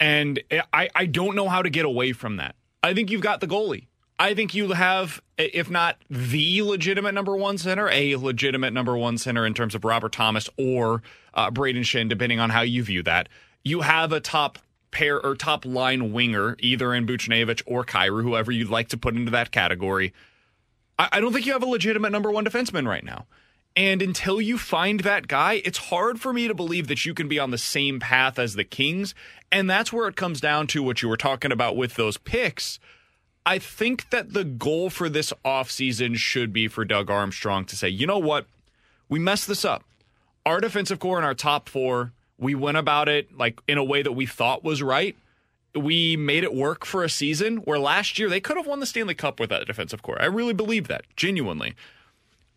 And 0.01 0.42
I, 0.72 0.88
I 0.95 1.07
don't 1.07 1.36
know 1.36 1.49
how 1.49 1.62
to 1.62 1.70
get 1.70 1.84
away 1.84 2.12
from 2.12 2.36
that. 2.36 2.57
I 2.82 2.95
think 2.95 3.11
you've 3.11 3.22
got 3.22 3.40
the 3.40 3.47
goalie. 3.47 3.86
I 4.18 4.34
think 4.34 4.55
you 4.55 4.72
have, 4.72 5.20
if 5.36 5.68
not 5.68 5.97
the 6.09 6.62
legitimate 6.62 7.14
number 7.14 7.36
one 7.36 7.59
center, 7.59 7.88
a 7.90 8.14
legitimate 8.16 8.72
number 8.72 8.97
one 8.97 9.18
center 9.18 9.45
in 9.45 9.55
terms 9.55 9.74
of 9.74 9.84
Robert 9.84 10.12
Thomas 10.12 10.49
or 10.57 11.03
uh, 11.34 11.51
Brayden 11.51 11.80
Schenn, 11.80 12.09
depending 12.09 12.38
on 12.38 12.51
how 12.51 12.61
you 12.61 12.82
view 12.84 13.03
that. 13.03 13.28
You 13.64 13.80
have 13.80 14.12
a 14.12 14.20
top 14.20 14.59
pair 14.92 15.20
or 15.20 15.34
top 15.34 15.64
line 15.64 16.12
winger, 16.12 16.57
either 16.61 16.95
in 16.95 17.07
Buchnevich 17.07 17.62
or 17.66 17.84
Kyrou, 17.84 18.22
whoever 18.22 18.53
you'd 18.53 18.70
like 18.70 18.88
to 18.90 18.97
put 18.97 19.16
into 19.16 19.32
that 19.32 19.51
category. 19.51 20.12
I, 20.99 21.09
I 21.12 21.20
don't 21.20 21.32
think 21.32 21.47
you 21.47 21.53
have 21.53 21.64
a 21.64 21.66
legitimate 21.66 22.12
number 22.12 22.30
one 22.30 22.45
defenseman 22.45 22.86
right 22.86 23.05
now. 23.05 23.26
And 23.77 24.01
until 24.03 24.41
you 24.41 24.57
find 24.57 25.01
that 25.01 25.27
guy, 25.27 25.61
it's 25.64 25.79
hard 25.79 26.20
for 26.20 26.33
me 26.33 26.47
to 26.47 26.55
believe 26.55 26.87
that 26.87 27.05
you 27.05 27.12
can 27.12 27.27
be 27.27 27.41
on 27.41 27.51
the 27.51 27.59
same 27.59 27.99
path 27.99 28.39
as 28.39 28.55
the 28.55 28.64
Kings. 28.64 29.14
And 29.51 29.68
that's 29.68 29.93
where 29.93 30.07
it 30.07 30.16
comes 30.16 30.41
down 30.41 30.68
to 30.68 30.83
what 30.83 31.03
you 31.03 31.09
were 31.09 31.16
talking 31.16 31.51
about 31.51 31.77
with 31.77 31.95
those 31.95 32.16
picks. 32.16 32.79
I 33.45 33.59
think 33.59 34.11
that 34.11 34.33
the 34.33 34.45
goal 34.45 34.91
for 34.91 35.09
this 35.09 35.33
offseason 35.45 36.16
should 36.16 36.53
be 36.53 36.68
for 36.68 36.85
Doug 36.85 37.11
Armstrong 37.11 37.64
to 37.66 37.77
say, 37.77 37.89
you 37.89 38.07
know 38.07 38.18
what? 38.18 38.47
We 39.09 39.18
messed 39.18 39.49
this 39.49 39.64
up. 39.64 39.85
Our 40.47 40.61
defensive 40.61 40.99
core 40.99 41.16
and 41.16 41.27
our 41.27 41.35
top 41.35 41.68
four, 41.68 42.12
we 42.39 42.55
went 42.55 42.77
about 42.77 43.09
it 43.09 43.37
like 43.37 43.61
in 43.66 43.77
a 43.77 43.85
way 43.85 44.03
that 44.03 44.12
we 44.12 44.25
thought 44.25 44.64
was 44.64 44.83
right. 44.83 45.16
We 45.75 46.16
made 46.16 46.45
it 46.45 46.55
work 46.55 46.85
for 46.85 47.03
a 47.03 47.11
season 47.11 47.59
where 47.59 47.79
last 47.79 48.18
year 48.18 48.29
they 48.29 48.41
could 48.41 48.57
have 48.57 48.66
won 48.66 48.81
the 48.81 48.87
Stanley 48.87 49.14
Cup 49.14 49.41
with 49.41 49.51
that 49.51 49.66
defensive 49.66 50.03
core. 50.03 50.20
I 50.22 50.27
really 50.27 50.55
believe 50.55 50.87
that, 50.89 51.05
genuinely. 51.16 51.75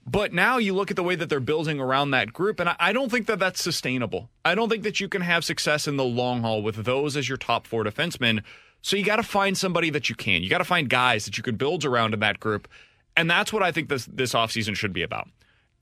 But 0.10 0.32
now 0.32 0.58
you 0.58 0.74
look 0.74 0.90
at 0.90 0.96
the 0.96 1.04
way 1.04 1.16
that 1.16 1.28
they're 1.28 1.42
building 1.42 1.82
around 1.82 2.12
that 2.12 2.32
group, 2.32 2.62
and 2.62 2.74
I 2.80 2.94
don't 2.94 3.12
think 3.12 3.28
that 3.28 3.40
that's 3.40 3.62
sustainable. 3.62 4.30
I 4.46 4.56
don't 4.56 4.70
think 4.70 4.84
that 4.84 5.02
you 5.02 5.10
can 5.10 5.22
have 5.22 5.44
success 5.44 5.86
in 5.86 5.98
the 5.98 6.06
long 6.06 6.42
haul 6.42 6.64
with 6.64 6.86
those 6.86 7.18
as 7.18 7.28
your 7.28 7.38
top 7.38 7.68
four 7.68 7.84
defensemen. 7.84 8.42
So 8.82 8.96
you 8.96 9.04
got 9.04 9.18
to 9.18 9.24
find 9.24 9.58
somebody 9.58 9.90
that 9.90 10.08
you 10.08 10.16
can. 10.16 10.44
You 10.44 10.50
got 10.50 10.60
to 10.60 10.64
find 10.64 10.90
guys 10.90 11.26
that 11.26 11.38
you 11.38 11.44
can 11.44 11.58
build 11.58 11.84
around 11.84 12.14
in 12.14 12.22
that 12.22 12.40
group. 12.40 12.70
And 13.18 13.30
that's 13.30 13.52
what 13.52 13.64
I 13.64 13.74
think 13.74 13.90
this, 13.90 14.06
this 14.06 14.34
offseason 14.34 14.78
should 14.78 14.94
be 14.94 15.04
about. 15.04 15.28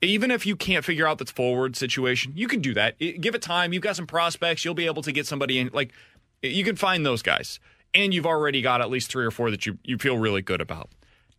Even 0.02 0.32
if 0.32 0.44
you 0.44 0.56
can't 0.56 0.84
figure 0.84 1.06
out 1.06 1.18
the 1.18 1.26
forward 1.26 1.76
situation, 1.76 2.32
you 2.34 2.48
can 2.48 2.60
do 2.60 2.74
that. 2.74 2.98
Give 2.98 3.36
it 3.36 3.42
time. 3.42 3.72
You've 3.72 3.82
got 3.82 3.94
some 3.94 4.08
prospects. 4.08 4.64
You'll 4.64 4.74
be 4.74 4.86
able 4.86 5.02
to 5.02 5.12
get 5.12 5.28
somebody 5.28 5.60
in. 5.60 5.70
Like, 5.72 5.92
you 6.42 6.64
can 6.64 6.74
find 6.74 7.06
those 7.06 7.22
guys. 7.22 7.60
And 7.94 8.12
you've 8.12 8.26
already 8.26 8.60
got 8.60 8.80
at 8.80 8.90
least 8.90 9.08
three 9.08 9.24
or 9.24 9.30
four 9.30 9.52
that 9.52 9.66
you, 9.66 9.78
you 9.84 9.98
feel 9.98 10.18
really 10.18 10.42
good 10.42 10.60
about 10.60 10.90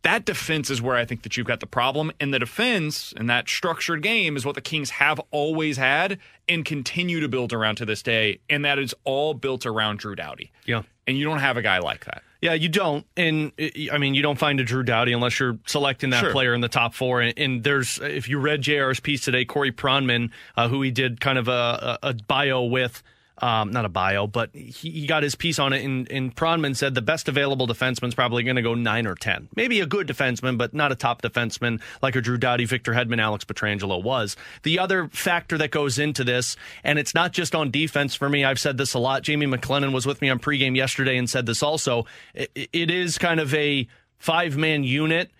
that 0.02 0.24
defense 0.24 0.70
is 0.70 0.80
where 0.80 0.96
I 0.96 1.04
think 1.04 1.22
that 1.22 1.36
you've 1.36 1.46
got 1.46 1.60
the 1.60 1.66
problem. 1.66 2.12
And 2.20 2.32
the 2.32 2.38
defense 2.38 3.12
and 3.16 3.28
that 3.28 3.48
structured 3.48 4.02
game 4.02 4.36
is 4.36 4.46
what 4.46 4.54
the 4.54 4.60
Kings 4.60 4.90
have 4.90 5.20
always 5.30 5.76
had 5.76 6.18
and 6.48 6.64
continue 6.64 7.20
to 7.20 7.28
build 7.28 7.52
around 7.52 7.76
to 7.76 7.86
this 7.86 8.02
day. 8.02 8.40
And 8.48 8.64
that 8.64 8.78
is 8.78 8.94
all 9.04 9.34
built 9.34 9.66
around 9.66 9.98
Drew 9.98 10.14
Doughty. 10.14 10.52
Yeah. 10.66 10.82
And 11.06 11.18
you 11.18 11.24
don't 11.24 11.40
have 11.40 11.56
a 11.56 11.62
guy 11.62 11.78
like 11.78 12.04
that. 12.04 12.22
Yeah, 12.40 12.54
you 12.54 12.68
don't. 12.68 13.04
And 13.16 13.50
I 13.90 13.98
mean, 13.98 14.14
you 14.14 14.22
don't 14.22 14.38
find 14.38 14.60
a 14.60 14.64
Drew 14.64 14.84
Doughty 14.84 15.12
unless 15.12 15.40
you're 15.40 15.58
selecting 15.66 16.10
that 16.10 16.20
sure. 16.20 16.30
player 16.30 16.54
in 16.54 16.60
the 16.60 16.68
top 16.68 16.94
four. 16.94 17.20
And, 17.20 17.36
and, 17.36 17.64
there's, 17.64 17.98
if 17.98 18.28
you 18.28 18.38
read 18.38 18.62
JR's 18.62 19.00
piece 19.00 19.22
today, 19.22 19.44
Corey 19.44 19.72
Pronman, 19.72 20.30
uh, 20.56 20.68
who 20.68 20.80
he 20.82 20.92
did 20.92 21.20
kind 21.20 21.38
of 21.38 21.48
a, 21.48 21.98
a, 22.02 22.10
a 22.10 22.14
bio 22.14 22.62
with, 22.62 23.02
um, 23.42 23.70
not 23.70 23.84
a 23.84 23.88
bio, 23.88 24.26
but 24.26 24.50
he, 24.54 24.90
he, 24.90 25.06
got 25.06 25.22
his 25.22 25.34
piece 25.34 25.58
on 25.58 25.72
it. 25.72 25.84
And, 25.84 26.10
and 26.10 26.34
Pronman 26.34 26.76
said 26.76 26.94
the 26.94 27.02
best 27.02 27.28
available 27.28 27.66
defenseman 27.66 28.08
is 28.08 28.14
probably 28.14 28.42
going 28.42 28.56
to 28.56 28.62
go 28.62 28.74
nine 28.74 29.06
or 29.06 29.14
10. 29.14 29.48
Maybe 29.54 29.80
a 29.80 29.86
good 29.86 30.06
defenseman, 30.08 30.58
but 30.58 30.74
not 30.74 30.92
a 30.92 30.94
top 30.94 31.22
defenseman 31.22 31.80
like 32.02 32.16
a 32.16 32.20
Drew 32.20 32.38
Doughty, 32.38 32.64
Victor 32.64 32.92
Hedman, 32.92 33.20
Alex 33.20 33.44
Pietrangelo 33.44 34.02
was. 34.02 34.36
The 34.62 34.78
other 34.78 35.08
factor 35.08 35.58
that 35.58 35.70
goes 35.70 35.98
into 35.98 36.24
this, 36.24 36.56
and 36.82 36.98
it's 36.98 37.14
not 37.14 37.32
just 37.32 37.54
on 37.54 37.70
defense 37.70 38.14
for 38.14 38.28
me, 38.28 38.44
I've 38.44 38.60
said 38.60 38.76
this 38.76 38.94
a 38.94 38.98
lot. 38.98 39.22
Jamie 39.22 39.46
McLennan 39.46 39.92
was 39.92 40.06
with 40.06 40.20
me 40.20 40.30
on 40.30 40.38
pregame 40.38 40.76
yesterday 40.76 41.16
and 41.16 41.28
said 41.28 41.46
this 41.46 41.62
also. 41.62 42.06
it, 42.34 42.50
it 42.54 42.90
is 42.90 43.18
kind 43.18 43.40
of 43.40 43.54
a 43.54 43.86
five 44.18 44.56
man 44.56 44.84
unit 44.84 45.30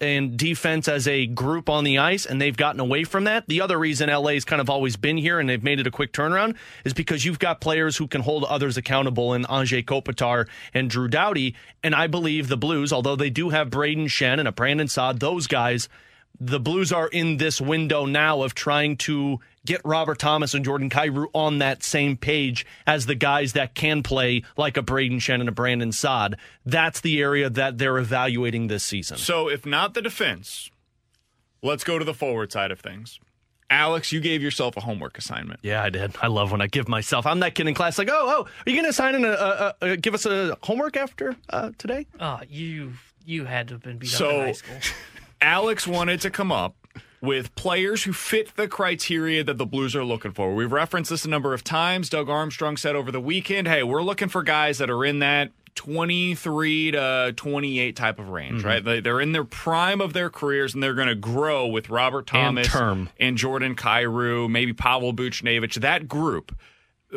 and 0.00 0.36
defense 0.36 0.88
as 0.88 1.06
a 1.06 1.26
group 1.26 1.68
on 1.68 1.84
the 1.84 1.98
ice, 1.98 2.26
and 2.26 2.40
they've 2.40 2.56
gotten 2.56 2.80
away 2.80 3.04
from 3.04 3.24
that. 3.24 3.46
The 3.46 3.60
other 3.60 3.78
reason 3.78 4.08
LA's 4.08 4.44
kind 4.44 4.60
of 4.60 4.70
always 4.70 4.96
been 4.96 5.16
here 5.16 5.38
and 5.38 5.48
they've 5.48 5.62
made 5.62 5.80
it 5.80 5.86
a 5.86 5.90
quick 5.90 6.12
turnaround 6.12 6.56
is 6.84 6.94
because 6.94 7.24
you've 7.24 7.38
got 7.38 7.60
players 7.60 7.96
who 7.96 8.08
can 8.08 8.22
hold 8.22 8.44
others 8.44 8.76
accountable 8.76 9.34
in 9.34 9.44
Anze 9.44 9.84
Kopitar 9.84 10.46
and 10.72 10.88
Drew 10.88 11.08
Doughty. 11.08 11.54
And 11.82 11.94
I 11.94 12.06
believe 12.06 12.48
the 12.48 12.56
Blues, 12.56 12.92
although 12.92 13.16
they 13.16 13.30
do 13.30 13.50
have 13.50 13.70
Brayden 13.70 14.06
Schenn 14.06 14.38
and 14.38 14.48
a 14.48 14.52
Brandon 14.52 14.88
Saad, 14.88 15.20
those 15.20 15.46
guys– 15.46 15.88
the 16.40 16.58
Blues 16.58 16.90
are 16.90 17.08
in 17.08 17.36
this 17.36 17.60
window 17.60 18.06
now 18.06 18.42
of 18.42 18.54
trying 18.54 18.96
to 18.98 19.40
get 19.64 19.80
Robert 19.84 20.18
Thomas 20.18 20.54
and 20.54 20.64
Jordan 20.64 20.90
Kyrou 20.90 21.26
on 21.34 21.58
that 21.58 21.82
same 21.82 22.16
page 22.16 22.66
as 22.86 23.06
the 23.06 23.14
guys 23.14 23.52
that 23.52 23.74
can 23.74 24.02
play 24.02 24.42
like 24.56 24.76
a 24.76 24.82
Brayden 24.82 25.16
Schenn 25.16 25.40
and 25.40 25.48
a 25.48 25.52
Brandon 25.52 25.92
Saad. 25.92 26.36
That's 26.64 27.00
the 27.00 27.20
area 27.20 27.50
that 27.50 27.78
they're 27.78 27.98
evaluating 27.98 28.68
this 28.68 28.84
season. 28.84 29.18
So, 29.18 29.48
if 29.48 29.66
not 29.66 29.94
the 29.94 30.02
defense, 30.02 30.70
let's 31.62 31.84
go 31.84 31.98
to 31.98 32.04
the 32.04 32.14
forward 32.14 32.52
side 32.52 32.70
of 32.70 32.80
things. 32.80 33.20
Alex, 33.70 34.10
you 34.10 34.20
gave 34.20 34.42
yourself 34.42 34.76
a 34.76 34.80
homework 34.80 35.16
assignment. 35.16 35.60
Yeah, 35.62 35.82
I 35.82 35.90
did. 35.90 36.16
I 36.20 36.26
love 36.26 36.50
when 36.50 36.60
I 36.60 36.66
give 36.66 36.88
myself. 36.88 37.24
I'm 37.24 37.38
that 37.40 37.54
kid 37.54 37.68
in 37.68 37.74
class, 37.74 37.98
like, 37.98 38.08
oh, 38.10 38.12
oh, 38.12 38.42
are 38.42 38.70
you 38.70 38.74
going 38.74 38.84
to 38.84 38.90
assign 38.90 39.14
in 39.14 39.24
a, 39.24 39.28
a, 39.28 39.74
a, 39.80 39.96
give 39.96 40.12
us 40.12 40.26
a 40.26 40.58
homework 40.64 40.96
after 40.96 41.36
uh, 41.50 41.70
today? 41.78 42.06
Oh, 42.18 42.40
you 42.48 42.94
you 43.24 43.44
had 43.44 43.68
to 43.68 43.74
have 43.74 43.82
been 43.82 43.98
beat 43.98 44.10
so, 44.10 44.26
up 44.26 44.34
in 44.34 44.40
high 44.40 44.52
school. 44.52 44.76
Alex 45.40 45.86
wanted 45.86 46.20
to 46.22 46.30
come 46.30 46.50
up 46.50 46.74
with 47.20 47.54
players 47.54 48.04
who 48.04 48.12
fit 48.12 48.56
the 48.56 48.66
criteria 48.66 49.44
that 49.44 49.58
the 49.58 49.66
Blues 49.66 49.94
are 49.94 50.04
looking 50.04 50.32
for. 50.32 50.54
We've 50.54 50.72
referenced 50.72 51.10
this 51.10 51.24
a 51.24 51.28
number 51.28 51.52
of 51.52 51.62
times. 51.62 52.08
Doug 52.08 52.30
Armstrong 52.30 52.76
said 52.76 52.96
over 52.96 53.12
the 53.12 53.20
weekend, 53.20 53.68
hey, 53.68 53.82
we're 53.82 54.02
looking 54.02 54.28
for 54.28 54.42
guys 54.42 54.78
that 54.78 54.88
are 54.88 55.04
in 55.04 55.18
that 55.18 55.50
23 55.74 56.92
to 56.92 57.32
28 57.36 57.96
type 57.96 58.18
of 58.18 58.30
range, 58.30 58.62
mm-hmm. 58.62 58.86
right? 58.86 59.02
They're 59.04 59.20
in 59.20 59.32
their 59.32 59.44
prime 59.44 60.00
of 60.00 60.12
their 60.12 60.30
careers 60.30 60.74
and 60.74 60.82
they're 60.82 60.94
going 60.94 61.08
to 61.08 61.14
grow 61.14 61.66
with 61.66 61.90
Robert 61.90 62.26
Thomas 62.26 62.74
and, 62.74 63.08
and 63.18 63.36
Jordan 63.36 63.76
Kyrou, 63.76 64.50
maybe 64.50 64.72
Pavel 64.72 65.12
Buchnevich, 65.12 65.80
that 65.80 66.08
group. 66.08 66.56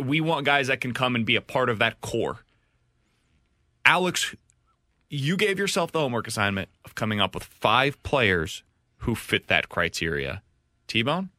We 0.02 0.22
want 0.22 0.46
guys 0.46 0.68
that 0.68 0.82
can 0.82 0.94
come 0.94 1.16
and 1.16 1.26
be 1.26 1.36
a 1.36 1.42
part 1.42 1.70
of 1.70 1.80
that 1.80 2.02
core. 2.02 2.40
Alex, 3.86 4.36
you 5.10 5.38
gave 5.38 5.60
yourself 5.60 5.92
the 5.92 6.00
homework 6.00 6.28
assignment 6.28 6.70
of 6.86 6.96
coming 6.96 7.20
up 7.22 7.36
with 7.36 7.44
five 7.44 8.02
players 8.04 8.64
who 9.04 9.16
fit 9.16 9.48
that 9.48 9.70
criteria. 9.70 10.42
T 10.88 11.02
Bone? 11.04 11.30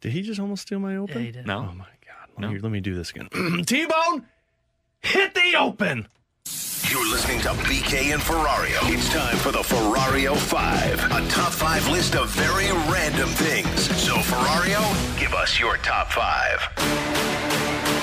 Did 0.00 0.12
he 0.12 0.22
just 0.22 0.38
almost 0.40 0.62
steal 0.62 0.78
my 0.78 0.96
open? 0.96 1.24
Yeah, 1.24 1.42
no. 1.42 1.68
Oh 1.70 1.74
my 1.74 1.84
god. 2.06 2.28
No. 2.38 2.50
Me, 2.50 2.58
let 2.58 2.70
me 2.72 2.80
do 2.80 2.94
this 2.94 3.10
again. 3.10 3.28
T 3.66 3.86
Bone, 3.86 4.26
hit 5.00 5.34
the 5.34 5.54
open. 5.58 6.08
You're 6.90 7.10
listening 7.10 7.40
to 7.40 7.48
BK 7.48 8.14
and 8.14 8.22
Ferrario. 8.22 8.78
It's 8.90 9.10
time 9.12 9.36
for 9.36 9.52
the 9.52 9.58
Ferrario 9.58 10.34
5, 10.34 11.04
a 11.04 11.28
top 11.28 11.52
five 11.52 11.86
list 11.88 12.16
of 12.16 12.30
very 12.30 12.72
random 12.90 13.28
things. 13.28 13.94
So, 14.00 14.14
Ferrario, 14.14 14.80
give 15.20 15.34
us 15.34 15.60
your 15.60 15.76
top 15.78 16.10
five. 16.10 17.97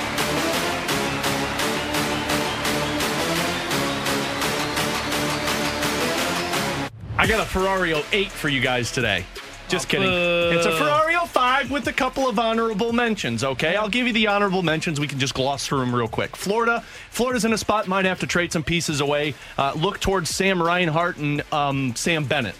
I 7.18 7.28
got 7.28 7.39
a 7.39 7.45
Ferrari 7.45 7.93
8 8.11 8.30
for 8.30 8.49
you 8.49 8.59
guys 8.61 8.91
today. 8.91 9.26
Just 9.68 9.89
kidding. 9.89 10.11
It's 10.11 10.66
a 10.66 10.78
Ferrari 10.78 11.16
5 11.16 11.72
with 11.72 11.88
a 11.88 11.93
couple 11.93 12.30
of 12.30 12.38
honorable 12.38 12.93
mentions, 12.93 13.43
okay? 13.43 13.76
I'll 13.76 13.89
give 13.89 14.07
you 14.07 14.13
the 14.13 14.28
honorable 14.28 14.63
mentions. 14.63 14.99
We 14.99 15.07
can 15.07 15.20
just 15.20 15.34
gloss 15.34 15.66
through 15.66 15.80
them 15.80 15.95
real 15.95 16.07
quick. 16.07 16.36
Florida. 16.36 16.82
Florida's 17.09 17.45
in 17.45 17.53
a 17.53 17.57
spot, 17.57 17.88
might 17.88 18.05
have 18.05 18.20
to 18.20 18.28
trade 18.28 18.51
some 18.51 18.63
pieces 18.63 19.01
away. 19.01 19.34
Uh, 19.57 19.74
look 19.76 19.99
towards 19.99 20.30
Sam 20.30 20.61
Reinhart 20.61 21.18
and 21.18 21.41
um, 21.51 21.95
Sam 21.95 22.26
Bennett. 22.26 22.55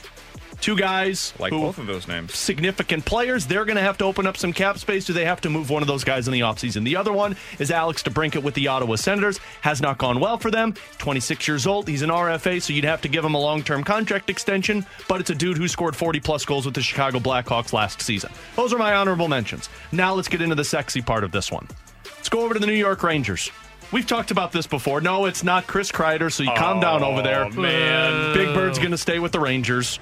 Two 0.62 0.76
guys 0.76 1.34
Like 1.40 1.52
both 1.52 1.78
of 1.78 1.86
those 1.88 2.08
names. 2.08 2.34
significant 2.36 3.06
players. 3.06 3.46
They're 3.46 3.66
going 3.66 3.76
to 3.76 3.82
have 3.84 3.98
to 4.00 4.06
open 4.06 4.26
up 4.26 4.38
some 4.38 4.52
cap 4.54 4.78
space. 4.78 5.06
Do 5.06 5.14
they 5.14 5.26
have 5.26 5.42
to 5.42 5.50
move 5.50 5.70
one 5.70 5.82
of 5.84 5.88
those 5.88 6.04
guys 6.04 6.28
in 6.28 6.34
the 6.34 6.40
offseason? 6.42 6.84
The 6.84 6.96
other 6.96 7.14
one 7.14 7.36
is 7.60 7.72
Alex 7.72 8.02
DeBrincat 8.04 8.42
with 8.44 8.54
the 8.56 8.68
Ottawa 8.68 8.96
Senators. 8.96 9.40
Has 9.62 9.82
not 9.82 9.98
gone 9.98 10.20
well 10.20 10.38
for 10.38 10.50
them. 10.50 10.74
26 10.98 11.48
years 11.48 11.68
old. 11.68 11.88
He's 11.88 12.02
an 12.02 12.10
RFA, 12.10 12.62
so 12.62 12.74
you'd 12.74 12.86
have 12.86 13.02
to 13.02 13.08
give 13.08 13.24
him 13.24 13.34
a 13.36 13.40
long 13.40 13.64
term 13.64 13.84
contract 13.84 14.30
extension, 14.30 14.86
but 15.08 15.20
it's 15.22 15.30
a 15.30 15.36
dude 15.36 15.58
who 15.58 15.68
scored 15.68 15.96
40 15.96 16.20
plus 16.20 16.46
goals 16.46 16.66
with 16.66 16.74
the 16.76 16.82
Chicago 16.82 17.20
Blackhawks 17.20 17.74
last 17.74 18.02
season. 18.02 18.32
Those 18.56 18.74
are 18.74 18.78
my 18.80 18.96
honorable 18.96 19.28
mentions. 19.28 19.70
Now 19.92 20.14
let's 20.16 20.28
get 20.28 20.42
into 20.42 20.56
the 20.56 20.64
sexy 20.66 21.02
part 21.02 21.24
of 21.24 21.32
this 21.32 21.52
one. 21.52 21.68
Let's 22.16 22.30
go 22.30 22.42
over 22.42 22.54
to 22.56 22.60
the 22.60 22.68
New 22.68 22.74
York 22.74 23.04
Rangers. 23.04 23.52
We've 23.92 24.08
talked 24.08 24.32
about 24.32 24.52
this 24.52 24.66
before. 24.66 25.00
No, 25.00 25.26
it's 25.26 25.44
not 25.44 25.68
Chris 25.68 25.92
Kreider, 25.92 26.32
so 26.32 26.42
you 26.42 26.52
calm 26.56 26.80
down 26.80 27.04
over 27.04 27.22
there. 27.22 27.46
Oh, 27.46 27.50
man. 27.52 28.34
Big 28.34 28.54
Bird's 28.56 28.80
going 28.80 28.92
to 28.92 28.98
stay 28.98 29.20
with 29.20 29.32
the 29.32 29.40
Rangers. 29.40 30.00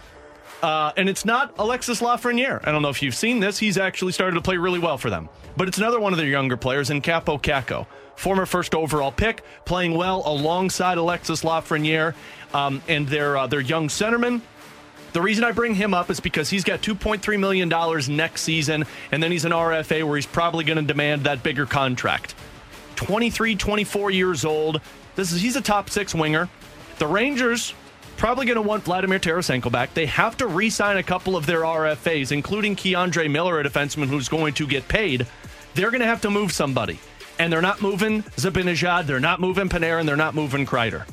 Uh, 0.63 0.93
and 0.95 1.09
it's 1.09 1.25
not 1.25 1.53
Alexis 1.59 1.99
Lafreniere. 1.99 2.65
I 2.65 2.71
don't 2.71 2.81
know 2.81 2.89
if 2.89 3.01
you've 3.01 3.13
seen 3.13 3.41
this. 3.41 3.57
He's 3.59 3.77
actually 3.77 4.13
started 4.13 4.35
to 4.35 4.41
play 4.41 4.55
really 4.55 4.79
well 4.79 4.97
for 4.97 5.09
them. 5.09 5.27
But 5.57 5.67
it's 5.67 5.77
another 5.77 5.99
one 5.99 6.13
of 6.13 6.17
their 6.17 6.27
younger 6.27 6.55
players 6.55 6.89
in 6.89 7.01
Kaapo 7.01 7.39
Kakko, 7.39 7.85
former 8.15 8.45
first 8.45 8.73
overall 8.73 9.11
pick, 9.11 9.43
playing 9.65 9.93
well 9.97 10.23
alongside 10.25 10.97
Alexis 10.97 11.43
Lafreniere 11.43 12.13
um, 12.53 12.81
and 12.87 13.05
their 13.09 13.35
uh, 13.35 13.45
their 13.45 13.59
young 13.59 13.89
centerman. 13.89 14.39
The 15.11 15.21
reason 15.21 15.43
I 15.43 15.51
bring 15.51 15.75
him 15.75 15.93
up 15.93 16.09
is 16.09 16.21
because 16.21 16.49
he's 16.49 16.63
got 16.63 16.81
$2.3 16.81 17.39
million 17.39 17.69
next 18.15 18.41
season, 18.41 18.85
and 19.11 19.21
then 19.21 19.31
he's 19.33 19.45
an 19.45 19.51
RFA 19.51 20.05
where 20.05 20.15
he's 20.15 20.25
probably 20.25 20.63
going 20.63 20.77
to 20.77 20.83
demand 20.83 21.25
that 21.25 21.43
bigger 21.43 21.65
contract. 21.65 22.35
23, 22.95 23.57
24 23.57 24.11
years 24.11 24.45
old. 24.45 24.79
This 25.15 25.33
is 25.33 25.41
he's 25.41 25.57
a 25.57 25.61
top 25.61 25.89
six 25.89 26.15
winger. 26.15 26.47
The 26.99 27.07
Rangers 27.07 27.73
probably 28.17 28.45
going 28.45 28.55
to 28.55 28.61
want 28.61 28.83
Vladimir 28.83 29.19
Tarasenko 29.19 29.71
back. 29.71 29.93
They 29.93 30.05
have 30.07 30.37
to 30.37 30.47
re-sign 30.47 30.97
a 30.97 31.03
couple 31.03 31.35
of 31.35 31.45
their 31.45 31.61
RFAs, 31.61 32.31
including 32.31 32.75
K'Andre 32.75 33.29
Miller, 33.29 33.59
a 33.59 33.63
defenseman 33.63 34.07
who's 34.07 34.29
going 34.29 34.53
to 34.55 34.67
get 34.67 34.87
paid. 34.87 35.27
They're 35.73 35.91
going 35.91 36.01
to 36.01 36.07
have 36.07 36.21
to 36.21 36.29
move 36.29 36.51
somebody, 36.51 36.99
and 37.39 37.51
they're 37.51 37.61
not 37.61 37.81
moving 37.81 38.23
Zibanejad, 38.23 39.05
they're 39.07 39.19
not 39.19 39.39
moving 39.39 39.69
Panarin, 39.69 40.05
they're 40.05 40.15
not 40.15 40.35
moving 40.35 40.65
Kreider. 40.65 41.05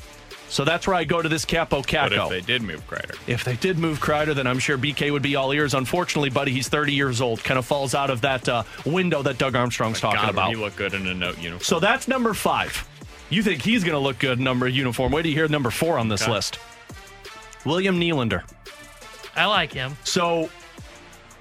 So 0.48 0.64
that's 0.64 0.84
where 0.86 0.96
I 0.96 1.05
go 1.05 1.22
to 1.22 1.28
this 1.28 1.46
Kaapo 1.46 1.86
But 1.88 2.12
if 2.12 2.28
they 2.28 2.40
did 2.40 2.62
move 2.62 2.84
Kreider, 2.88 3.16
If 3.28 3.44
they 3.44 3.55
did 3.55 3.78
move 3.78 4.01
Kreider, 4.01 4.34
then 4.34 4.48
I'm 4.48 4.59
sure 4.59 4.76
BK 4.76 5.12
would 5.12 5.22
be 5.22 5.36
all 5.36 5.53
ears. 5.53 5.74
Unfortunately, 5.74 6.28
buddy, 6.28 6.51
he's 6.51 6.68
30 6.68 6.92
years 6.92 7.20
old. 7.20 7.44
Kind 7.44 7.57
of 7.57 7.64
falls 7.64 7.94
out 7.94 8.11
of 8.11 8.20
that 8.22 8.48
uh, 8.48 8.64
window 8.84 9.22
that 9.22 9.38
Doug 9.38 9.55
Armstrong's 9.55 10.01
talking 10.01 10.20
God, 10.20 10.30
about. 10.30 10.48
he 10.51 10.57
look 10.57 10.74
good 10.74 10.92
in 10.92 11.07
a 11.07 11.14
note 11.14 11.38
uniform. 11.38 11.62
So 11.62 11.78
that's 11.78 12.09
number 12.09 12.34
five. 12.34 12.84
You 13.30 13.44
think 13.44 13.62
he's 13.62 13.84
going 13.84 13.94
to 13.94 14.01
look 14.01 14.18
good 14.18 14.38
in 14.38 14.44
number 14.44 14.66
uniform? 14.66 15.12
Wait 15.12 15.22
till 15.22 15.30
you 15.30 15.36
hear 15.36 15.46
number 15.46 15.70
four 15.70 15.98
on 16.01 16.09
this 16.09 16.22
Okay. 16.22 16.32
list. 16.32 16.59
William 17.64 18.00
Nylander. 18.00 18.42
I 19.36 19.46
like 19.46 19.72
him. 19.72 19.96
So 20.04 20.50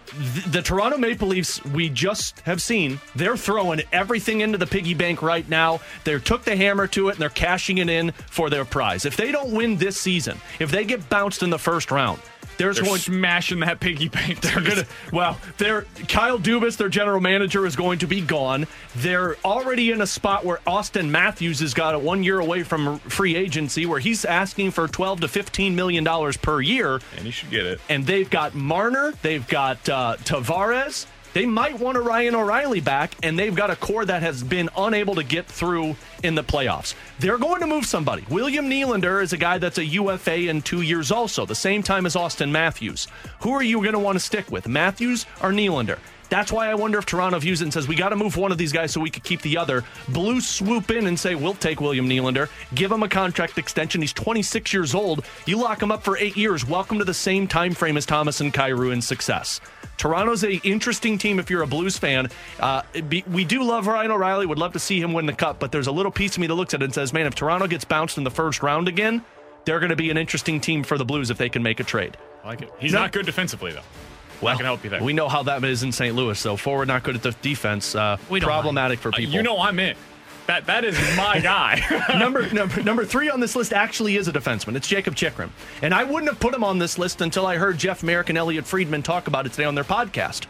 th- 0.08 0.46
the 0.46 0.62
Toronto 0.62 0.98
Maple 0.98 1.28
Leafs, 1.28 1.64
we 1.66 1.90
just 1.90 2.40
have 2.42 2.62
seen, 2.62 3.00
they're 3.16 3.38
throwing 3.38 3.82
everything 3.92 4.42
into 4.42 4.58
the 4.58 4.68
piggy 4.68 4.94
bank 4.94 5.22
right 5.22 5.48
now. 5.50 5.80
They 6.04 6.18
took 6.20 6.44
the 6.44 6.56
hammer 6.56 6.88
to 6.88 7.10
it 7.10 7.14
and 7.14 7.22
they're 7.22 7.30
cashing 7.30 7.78
it 7.80 7.90
in 7.90 8.12
for 8.12 8.50
their 8.50 8.66
prize. 8.66 9.06
If 9.06 9.18
they 9.18 9.32
don't 9.32 9.54
win 9.54 9.78
this 9.78 9.98
season, 9.98 10.38
if 10.60 10.72
they 10.72 10.86
get 10.86 11.10
bounced 11.10 11.44
in 11.44 11.50
the 11.50 11.60
first 11.60 11.92
round, 11.92 12.22
there's 12.60 12.76
They're 12.76 12.86
going 12.86 13.00
smashing 13.00 13.62
that 13.62 13.80
piggy 13.80 14.10
bank. 14.10 14.42
they're 14.42 14.62
gonna 14.62 14.86
well, 15.14 15.40
they're 15.58 15.86
Kyle 16.08 16.38
Dubas, 16.38 16.78
their 16.78 16.90
general 16.90 17.22
manager, 17.22 17.66
is 17.66 17.76
going 17.76 18.00
to 18.00 18.08
be 18.08 18.22
gone. 18.22 18.68
They're 18.98 19.38
already 19.46 19.92
in 19.92 20.02
a 20.02 20.08
spot 20.08 20.44
where 20.46 20.58
Auston 20.68 21.10
Matthews 21.10 21.62
has 21.62 21.74
got 21.74 21.96
a 21.96 22.00
one 22.00 22.22
year 22.22 22.40
away 22.40 22.64
from 22.64 23.00
free 23.00 23.36
agency, 23.36 23.86
where 23.86 24.00
he's 24.00 24.26
asking 24.26 24.72
for 24.72 24.88
twelve 24.88 25.22
to 25.22 25.28
fifteen 25.28 25.76
million 25.76 26.04
dollars 26.04 26.36
per 26.38 26.62
year. 26.62 27.00
and 27.16 27.26
he 27.26 27.32
should 27.32 27.50
get 27.50 27.66
it. 27.66 27.80
And 27.90 28.06
they've 28.06 28.30
got 28.30 28.54
Marner, 28.54 29.14
they've 29.22 29.48
got 29.48 29.88
uh, 29.90 30.18
Tavares. 30.20 31.06
They 31.34 31.46
might 31.46 31.80
want 31.80 31.98
a 31.98 32.02
Ryan 32.02 32.36
O'Reilly 32.36 32.80
back, 32.80 33.16
and 33.22 33.38
they've 33.38 33.54
got 33.54 33.70
a 33.70 33.76
core 33.76 34.04
that 34.06 34.24
has 34.24 34.44
been 34.44 34.70
unable 34.76 35.16
to 35.16 35.24
get 35.24 35.46
through 35.46 35.96
in 36.24 36.36
the 36.36 36.44
playoffs. 36.44 36.96
They're 37.20 37.38
going 37.38 37.62
to 37.62 37.68
move 37.68 37.86
somebody. 37.86 38.26
William 38.30 38.70
Nylander 38.70 39.22
is 39.22 39.32
a 39.32 39.38
guy 39.38 39.60
that's 39.60 39.78
a 39.78 39.86
UFA 39.86 40.50
in 40.50 40.62
two 40.62 40.82
years, 40.82 41.12
also, 41.12 41.46
the 41.46 41.54
same 41.54 41.84
time 41.84 42.06
as 42.06 42.16
Auston 42.16 42.50
Matthews. 42.50 43.08
Who 43.42 43.52
are 43.52 43.64
you 43.64 43.82
going 43.82 43.94
to 43.94 44.00
want 44.00 44.16
to 44.16 44.20
stick 44.20 44.50
with, 44.50 44.68
Matthews 44.68 45.28
or 45.42 45.52
Nylander? 45.52 46.00
That's 46.30 46.52
why 46.52 46.70
I 46.70 46.76
wonder 46.76 47.00
if 47.00 47.08
Toronto 47.08 47.40
views 47.40 47.62
it 47.62 47.66
and 47.66 47.74
says, 47.74 47.88
we 47.88 47.96
got 47.96 48.10
to 48.10 48.16
move 48.16 48.38
one 48.38 48.52
of 48.52 48.60
these 48.60 48.72
guys 48.72 48.92
so 48.92 49.02
we 49.02 49.10
could 49.10 49.24
keep 49.24 49.42
the 49.42 49.58
other. 49.58 49.84
Blues 50.10 50.48
swoop 50.48 50.92
in 50.92 51.08
and 51.08 51.20
say, 51.20 51.34
we'll 51.34 51.56
take 51.56 51.82
William 51.82 52.08
Nylander, 52.08 52.50
give 52.76 52.92
him 52.92 53.02
a 53.02 53.10
contract 53.10 53.58
extension. 53.58 54.02
He's 54.02 54.14
26 54.14 54.72
years 54.72 54.94
old. 54.94 55.26
You 55.48 55.58
lock 55.58 55.82
him 55.82 55.92
up 55.92 56.04
for 56.04 56.18
eight 56.18 56.38
years. 56.38 56.68
Welcome 56.68 57.00
to 57.00 57.06
the 57.06 57.16
same 57.16 57.48
time 57.48 57.74
frame 57.74 57.98
as 57.98 58.06
Thomas 58.06 58.42
and 58.42 58.54
Kyrou 58.54 58.94
in 58.94 59.02
success. 59.02 59.60
Toronto's 60.00 60.44
a 60.44 60.54
interesting 60.68 61.18
team 61.20 61.38
if 61.40 61.50
you're 61.52 61.62
a 61.62 61.68
Blues 61.68 61.98
fan. 61.98 62.30
Uh, 62.60 62.82
be, 63.08 63.24
we 63.30 63.46
do 63.46 63.62
love 63.64 63.86
Ryan 63.86 64.10
O'Reilly. 64.12 64.46
Would 64.48 64.58
love 64.58 64.74
to 64.74 64.80
see 64.80 65.00
him 65.00 65.14
win 65.14 65.28
the 65.28 65.34
cup, 65.34 65.60
but 65.60 65.72
there's 65.72 65.88
a 65.88 65.92
little 65.92 66.12
piece 66.12 66.34
of 66.36 66.40
me 66.40 66.48
that 66.48 66.56
looks 66.56 66.74
at 66.74 66.82
it 66.82 66.86
and 66.86 66.94
says, 66.94 67.14
man, 67.14 67.28
if 67.28 67.36
Toronto 67.36 67.68
gets 67.68 67.86
bounced 67.86 68.18
in 68.18 68.24
the 68.24 68.32
first 68.32 68.64
round 68.64 68.88
again, 68.88 69.24
they're 69.66 69.80
going 69.80 69.90
to 69.92 69.96
be 69.98 70.10
an 70.10 70.18
interesting 70.18 70.60
team 70.62 70.84
for 70.84 70.98
the 70.98 71.06
Blues 71.06 71.30
if 71.30 71.38
they 71.38 71.50
can 71.50 71.62
make 71.62 71.80
a 71.80 71.84
trade. 71.84 72.18
I 72.44 72.48
like 72.48 72.62
it. 72.62 72.72
He's 72.80 72.94
No. 72.94 73.02
not 73.02 73.12
good 73.12 73.26
defensively 73.26 73.74
though. 73.74 73.82
Well, 74.42 74.54
I 74.54 74.56
can 74.56 74.66
help 74.66 74.86
you 74.86 74.90
there. 74.90 75.04
We 75.04 75.12
know 75.12 75.28
how 75.28 75.44
that 75.44 75.62
is 75.66 75.84
in 75.84 75.92
St. 75.92 76.16
Louis. 76.16 76.40
So 76.40 76.56
forward 76.56 76.88
not 76.88 77.04
good 77.04 77.16
at 77.16 77.22
the 77.24 77.32
defense. 77.42 77.94
Uh, 77.94 78.16
problematic 78.40 79.00
for 79.00 79.10
Uh, 79.10 79.18
people. 79.18 79.34
you 79.34 79.44
know 79.44 79.60
I'm 79.60 79.78
in. 79.80 79.98
That 80.50 80.66
that 80.66 80.84
is 80.84 80.98
my 81.16 81.40
guy. 81.44 81.80
number, 82.18 82.52
number 82.52 82.82
number 82.82 83.06
three 83.06 83.30
on 83.30 83.40
this 83.40 83.56
list 83.56 83.72
actually 83.72 84.18
is 84.18 84.28
a 84.28 84.32
defenseman. 84.34 84.76
It's 84.76 84.88
Jacob 84.88 85.14
Chychrun, 85.16 85.52
and 85.84 85.94
I 85.94 86.04
wouldn't 86.04 86.28
have 86.28 86.40
put 86.40 86.56
him 86.56 86.64
on 86.64 86.80
this 86.80 86.98
list 86.98 87.22
until 87.22 87.46
I 87.46 87.58
heard 87.58 87.78
Jeff 87.78 88.02
Marek 88.02 88.30
and 88.30 88.38
Elliot 88.38 88.66
Friedman 88.66 89.04
talk 89.04 89.28
about 89.28 89.46
it 89.46 89.52
today 89.52 89.66
on 89.66 89.76
their 89.76 89.84
podcast. 89.84 90.48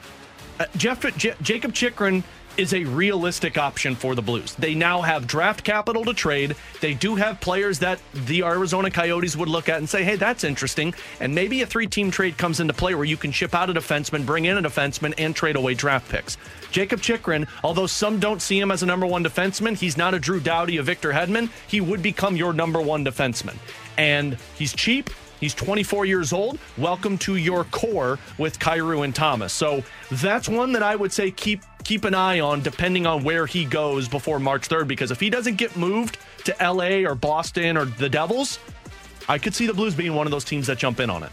Uh, 0.58 0.68
Jeff 0.78 1.02
J- 1.18 1.36
Jacob 1.42 1.74
Chychrun 1.74 2.24
is 2.60 2.74
a 2.74 2.84
realistic 2.84 3.58
option 3.58 3.96
for 3.96 4.16
the 4.16 4.22
Blues. 4.22 4.54
They 4.56 4.76
now 4.76 5.02
have 5.02 5.26
draft 5.26 5.64
capital 5.64 6.04
to 6.04 6.14
trade. 6.14 6.58
They 6.82 6.94
do 6.94 7.16
have 7.16 7.40
players 7.40 7.80
that 7.80 8.00
the 8.14 8.44
Arizona 8.44 8.92
Coyotes 8.92 9.38
would 9.38 9.48
look 9.48 9.70
at 9.70 9.78
and 9.78 9.90
say, 9.90 10.04
"Hey, 10.04 10.18
that's 10.18 10.44
interesting." 10.44 10.94
And 11.22 11.34
maybe 11.34 11.62
a 11.62 11.66
three-team 11.66 12.12
trade 12.12 12.38
comes 12.38 12.60
into 12.60 12.74
play 12.74 12.96
where 12.96 13.06
you 13.06 13.16
can 13.16 13.32
ship 13.32 13.56
out 13.56 13.70
a 13.70 13.74
defenseman, 13.74 14.26
bring 14.26 14.44
in 14.44 14.58
a 14.58 14.62
defenseman, 14.62 15.14
and 15.18 15.34
trade 15.34 15.56
away 15.56 15.74
draft 15.74 16.10
picks. 16.10 16.38
Jacob 16.70 17.02
Chychrun, 17.02 17.48
although 17.64 17.88
some 17.88 18.20
don't 18.20 18.42
see 18.42 18.60
him 18.60 18.72
as 18.72 18.84
a 18.84 18.86
number 18.86 19.06
one 19.06 19.24
defenseman, 19.24 19.78
he's 19.78 19.96
not 19.96 20.14
a 20.14 20.20
Drew 20.20 20.42
Doughty, 20.42 20.76
a 20.78 20.84
Victor 20.84 21.14
Hedman. 21.14 21.50
He 21.66 21.80
would 21.80 22.04
become 22.04 22.36
your 22.36 22.52
number 22.52 22.82
one 22.82 23.06
defenseman, 23.06 23.56
and 23.98 24.38
he's 24.58 24.74
cheap. 24.74 25.10
He's 25.40 25.54
24 25.54 26.06
years 26.06 26.34
old. 26.34 26.60
Welcome 26.78 27.18
to 27.20 27.38
your 27.38 27.64
core 27.66 28.20
with 28.38 28.60
Kyrou 28.60 29.04
and 29.04 29.16
Thomas. 29.16 29.54
So 29.54 29.84
that's 30.12 30.50
one 30.50 30.72
that 30.74 30.84
I 30.84 30.96
would 30.96 31.14
say 31.14 31.32
keep 31.32 31.64
keep 31.84 32.04
an 32.04 32.14
eye 32.14 32.40
on, 32.40 32.62
depending 32.62 33.08
on 33.08 33.24
where 33.24 33.46
he 33.46 33.66
goes 33.66 34.08
before 34.08 34.40
March 34.40 34.68
3rd. 34.68 34.88
Because 34.88 35.12
if 35.12 35.20
he 35.20 35.30
doesn't 35.30 35.56
get 35.56 35.76
moved 35.76 36.18
to 36.46 36.56
LA 36.62 37.10
or 37.10 37.16
Boston 37.16 37.78
or 37.78 37.86
the 37.86 38.10
Devils, 38.10 38.60
I 39.28 39.38
could 39.38 39.56
see 39.56 39.66
the 39.66 39.74
Blues 39.74 39.96
being 39.96 40.14
one 40.14 40.28
of 40.28 40.32
those 40.32 40.44
teams 40.44 40.68
that 40.68 40.78
jump 40.78 41.00
in 41.00 41.10
on 41.10 41.24
it. 41.24 41.32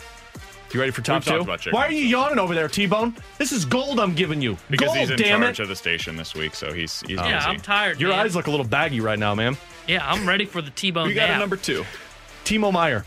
You 0.73 0.81
ready 0.81 0.93
for 0.93 1.01
top 1.01 1.25
We've 1.25 1.35
two? 1.35 1.41
about 1.41 1.65
Why 1.73 1.87
are 1.87 1.93
you 1.93 2.05
yawning 2.05 2.39
over 2.39 2.55
there, 2.55 2.69
T 2.69 2.87
Bone? 2.87 3.17
This 3.39 3.51
is 3.51 3.65
gold 3.65 3.99
I'm 3.99 4.15
giving 4.15 4.43
you. 4.43 4.59
because 4.69 4.89
gold, 4.89 4.99
he's 4.99 5.11
in 5.11 5.17
damn 5.17 5.41
charge 5.41 5.61
it. 5.61 5.63
of 5.63 5.69
the 5.69 5.77
station 5.77 6.17
this 6.17 6.35
week, 6.35 6.55
so 6.55 6.73
he's 6.73 7.01
he's 7.03 7.19
oh. 7.19 7.25
Yeah, 7.25 7.39
busy. 7.39 7.49
I'm 7.49 7.61
tired. 7.61 8.01
Your 8.01 8.11
man. 8.11 8.21
eyes 8.21 8.37
look 8.37 8.47
a 8.47 8.51
little 8.51 8.67
baggy 8.67 9.01
right 9.01 9.19
now, 9.19 9.35
man. 9.35 9.57
Yeah, 9.87 10.09
I'm 10.09 10.29
ready 10.29 10.45
for 10.45 10.61
the 10.61 10.71
T-bone 10.71 11.09
We 11.09 11.15
got 11.15 11.31
a 11.31 11.39
number 11.39 11.57
two. 11.57 11.85
Timo 12.45 12.73
Meier. 12.73 13.05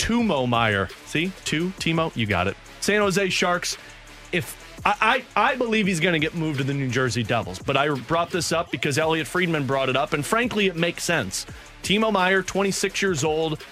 Tumo 0.00 0.48
Meyer. 0.48 0.88
See? 1.06 1.30
Two, 1.44 1.68
Timo, 1.78 2.14
you 2.16 2.26
got 2.26 2.46
it. 2.48 2.56
San 2.80 3.00
Jose 3.00 3.28
Sharks. 3.28 3.76
If 4.32 4.56
I, 4.84 5.24
I, 5.36 5.52
I 5.52 5.56
believe 5.56 5.86
he's 5.86 6.00
going 6.00 6.14
to 6.14 6.18
get 6.18 6.34
moved 6.34 6.58
to 6.58 6.64
the 6.64 6.72
New 6.72 6.88
Jersey 6.88 7.22
Devils, 7.22 7.58
but 7.58 7.76
I 7.76 7.88
brought 7.94 8.30
this 8.30 8.50
up 8.50 8.70
because 8.70 8.96
Elliot 8.98 9.26
Friedman 9.26 9.66
brought 9.66 9.88
it 9.90 9.96
up, 9.96 10.12
and 10.14 10.24
frankly, 10.24 10.68
it 10.68 10.76
makes 10.76 11.04
sense. 11.04 11.44
Timo 11.82 12.10
Meier, 12.12 12.42
26 12.42 13.02
years 13.02 13.24
old. 13.24 13.62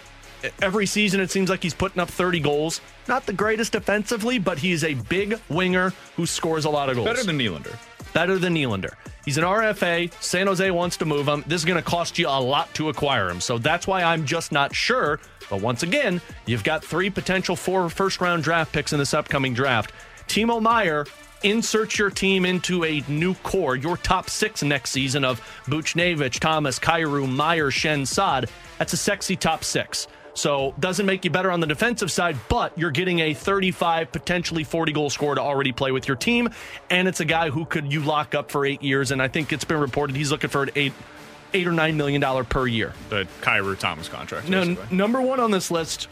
Every 0.63 0.87
season, 0.87 1.21
it 1.21 1.31
seems 1.31 1.51
like 1.51 1.63
he's 1.63 1.75
putting 1.75 1.99
up 2.01 2.09
30 2.09 2.41
goals. 2.41 2.81
Not 3.09 3.27
the 3.27 3.33
greatest 3.33 3.73
defensively, 3.73 4.39
but 4.39 4.59
he's 4.59 4.85
a 4.85 4.95
big 4.95 5.41
winger 5.49 5.93
who 6.15 6.27
scores 6.27 6.65
a 6.65 6.71
lot 6.71 6.89
of 6.91 6.97
goals. 6.97 7.09
Better 7.09 7.25
than 7.25 7.39
Nylander. 7.39 7.77
better 8.13 8.39
than 8.39 8.55
Nylander. 8.55 8.93
He's 9.25 9.37
an 9.37 9.45
RFA. 9.45 10.13
San 10.23 10.47
Jose 10.47 10.71
wants 10.71 10.97
to 10.99 11.05
move 11.05 11.27
him. 11.27 11.43
This 11.47 11.61
is 11.63 11.65
going 11.65 11.77
to 11.77 11.83
cost 11.83 12.19
you 12.19 12.29
a 12.29 12.41
lot 12.41 12.73
to 12.75 12.89
acquire 12.89 13.29
him. 13.29 13.41
So 13.41 13.59
that's 13.59 13.87
why 13.87 14.03
I'm 14.03 14.25
just 14.25 14.53
not 14.53 14.75
sure. 14.75 15.21
But 15.51 15.61
once 15.61 15.83
again, 15.83 16.21
you've 16.47 16.65
got 16.65 16.85
three 16.85 17.11
potential 17.11 17.57
four 17.57 17.89
first 17.89 18.21
round 18.21 18.43
draft 18.43 18.73
picks 18.73 18.93
in 18.93 18.99
this 18.99 19.15
upcoming 19.15 19.55
draft. 19.55 19.93
Timo 20.27 20.61
Meier, 20.61 21.07
insert 21.43 21.99
your 21.99 22.11
team 22.11 22.45
into 22.45 22.85
a 22.85 23.03
new 23.09 23.35
core, 23.37 23.77
your 23.77 23.97
top 23.97 24.29
six 24.29 24.63
next 24.63 24.91
season 24.91 25.25
of 25.25 25.41
Buchnevich, 25.67 26.39
Thomas, 26.39 26.79
Kyrou, 26.79 27.33
Meier, 27.33 27.71
Schenn, 27.71 28.07
Saad. 28.07 28.51
That's 28.79 28.93
a 28.93 28.97
sexy 28.97 29.37
top 29.37 29.65
six. 29.65 30.07
So 30.35 30.73
doesn't 30.79 31.05
make 31.05 31.25
you 31.25 31.33
better 31.33 31.51
on 31.51 31.59
the 31.59 31.67
defensive 31.67 32.13
side, 32.13 32.37
but 32.49 32.77
you're 32.79 32.93
getting 32.93 33.19
a 33.19 33.35
35, 33.35 34.13
potentially 34.13 34.63
40 34.63 34.93
goal 34.93 35.11
scorer 35.11 35.35
to 35.35 35.41
already 35.41 35.73
play 35.73 35.91
with 35.91 36.07
your 36.07 36.17
team, 36.17 36.51
and 36.91 37.09
it's 37.09 37.19
a 37.19 37.25
guy 37.25 37.51
who 37.51 37.65
could 37.65 37.93
you 37.93 38.03
lock 38.03 38.37
up 38.37 38.53
for 38.53 38.65
eight 38.65 38.81
years. 38.81 39.11
And 39.11 39.21
I 39.21 39.27
think 39.27 39.53
it's 39.53 39.65
been 39.65 39.81
reported 39.81 40.15
he's 40.15 40.31
looking 40.31 40.51
for 40.51 40.63
an 40.63 40.71
eight, 40.77 40.93
eight 41.55 41.67
or 41.67 41.73
nine 41.73 41.97
million 41.97 42.21
dollar 42.21 42.45
per 42.45 42.67
year. 42.67 42.93
The 43.09 43.27
Kyrou 43.41 43.79
Thomas 43.79 44.09
contract. 44.09 44.49
No, 44.49 44.77
number 44.91 45.21
one 45.21 45.41
on 45.41 45.51
this 45.51 45.71
list. 45.71 46.09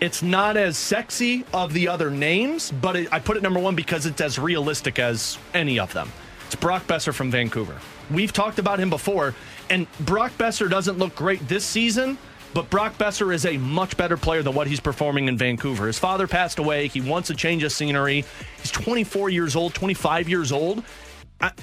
It's 0.00 0.22
not 0.22 0.58
as 0.58 0.76
sexy 0.76 1.44
of 1.54 1.72
the 1.72 1.88
other 1.88 2.10
names, 2.10 2.70
but 2.70 2.96
it, 2.96 3.12
I 3.12 3.18
put 3.18 3.38
it 3.38 3.42
number 3.42 3.60
one 3.60 3.74
because 3.74 4.04
it's 4.04 4.20
as 4.20 4.38
realistic 4.38 4.98
as 4.98 5.38
any 5.54 5.78
of 5.78 5.92
them. 5.94 6.12
It's 6.44 6.54
Brock 6.54 6.86
Boeser 6.86 7.14
from 7.14 7.30
Vancouver. 7.30 7.76
We've 8.10 8.32
talked 8.32 8.58
about 8.58 8.78
him 8.78 8.90
before, 8.90 9.34
and 9.70 9.86
Brock 10.00 10.32
Boeser 10.32 10.68
doesn't 10.68 10.98
look 10.98 11.14
great 11.14 11.48
this 11.48 11.64
season 11.64 12.18
but 12.56 12.70
Brock 12.70 12.96
Boeser 12.96 13.34
is 13.34 13.44
a 13.44 13.58
much 13.58 13.98
better 13.98 14.16
player 14.16 14.42
than 14.42 14.54
what 14.54 14.66
he's 14.66 14.80
performing 14.80 15.28
in 15.28 15.36
Vancouver. 15.36 15.88
His 15.88 15.98
father 15.98 16.26
passed 16.26 16.58
away. 16.58 16.88
He 16.88 17.02
wants 17.02 17.28
a 17.28 17.34
change 17.34 17.62
of 17.62 17.70
scenery. 17.70 18.24
He's 18.62 18.70
24 18.70 19.28
years 19.28 19.54
old, 19.54 19.74
25 19.74 20.26
years 20.26 20.52
old. 20.52 20.82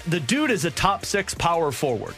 the 0.08 0.20
dude 0.20 0.52
is 0.52 0.66
a 0.66 0.70
top 0.70 1.04
six 1.04 1.34
power 1.34 1.72
forward. 1.72 2.14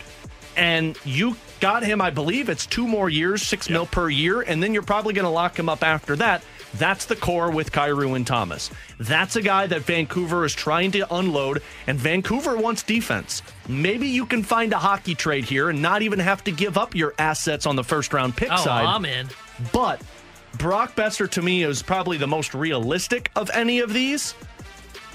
And 0.56 0.98
you 1.04 1.36
got 1.60 1.84
him, 1.84 2.02
I 2.02 2.10
believe 2.10 2.50
it's 2.50 2.66
two 2.66 2.88
more 2.88 3.10
years, 3.10 3.42
six 3.42 3.68
yep. 3.68 3.74
mil 3.74 3.86
per 3.86 4.10
year, 4.10 4.42
and 4.42 4.62
then 4.62 4.74
you're 4.74 4.84
probably 4.84 5.14
going 5.14 5.26
to 5.26 5.30
lock 5.30 5.58
him 5.58 5.70
up 5.70 5.84
after 5.84 6.16
that. 6.18 6.44
That's 6.76 7.06
the 7.06 7.16
core 7.16 7.52
with 7.52 7.72
Kyrou 7.72 8.16
and 8.16 8.28
Thomas. 8.28 8.70
That's 9.00 9.38
a 9.38 9.42
guy 9.42 9.68
that 9.68 9.82
Vancouver 9.84 10.44
is 10.44 10.54
trying 10.54 10.92
to 10.92 11.14
unload, 11.14 11.62
and 11.88 11.98
Vancouver 11.98 12.58
wants 12.58 12.84
defense. 12.84 13.42
Maybe 13.70 14.08
you 14.08 14.26
can 14.26 14.44
find 14.44 14.74
a 14.74 14.78
hockey 14.78 15.16
trade 15.16 15.46
here 15.46 15.70
and 15.70 15.82
not 15.82 16.02
even 16.02 16.20
have 16.20 16.44
to 16.46 16.52
give 16.52 16.78
up 16.78 16.94
your 16.94 17.14
assets 17.18 17.66
on 17.66 17.76
the 17.78 17.84
first 17.84 18.14
round 18.14 18.36
pick 18.36 18.52
oh, 18.52 18.58
side. 18.58 18.86
I'm 18.86 19.06
in. 19.06 19.30
But 19.72 20.02
Brock 20.58 20.96
Boeser 20.96 21.30
to 21.32 21.42
me 21.42 21.64
is 21.64 21.82
probably 21.82 22.18
the 22.18 22.28
most 22.28 22.54
realistic 22.54 23.32
of 23.36 23.50
any 23.54 23.80
of 23.80 23.94
these 23.94 24.36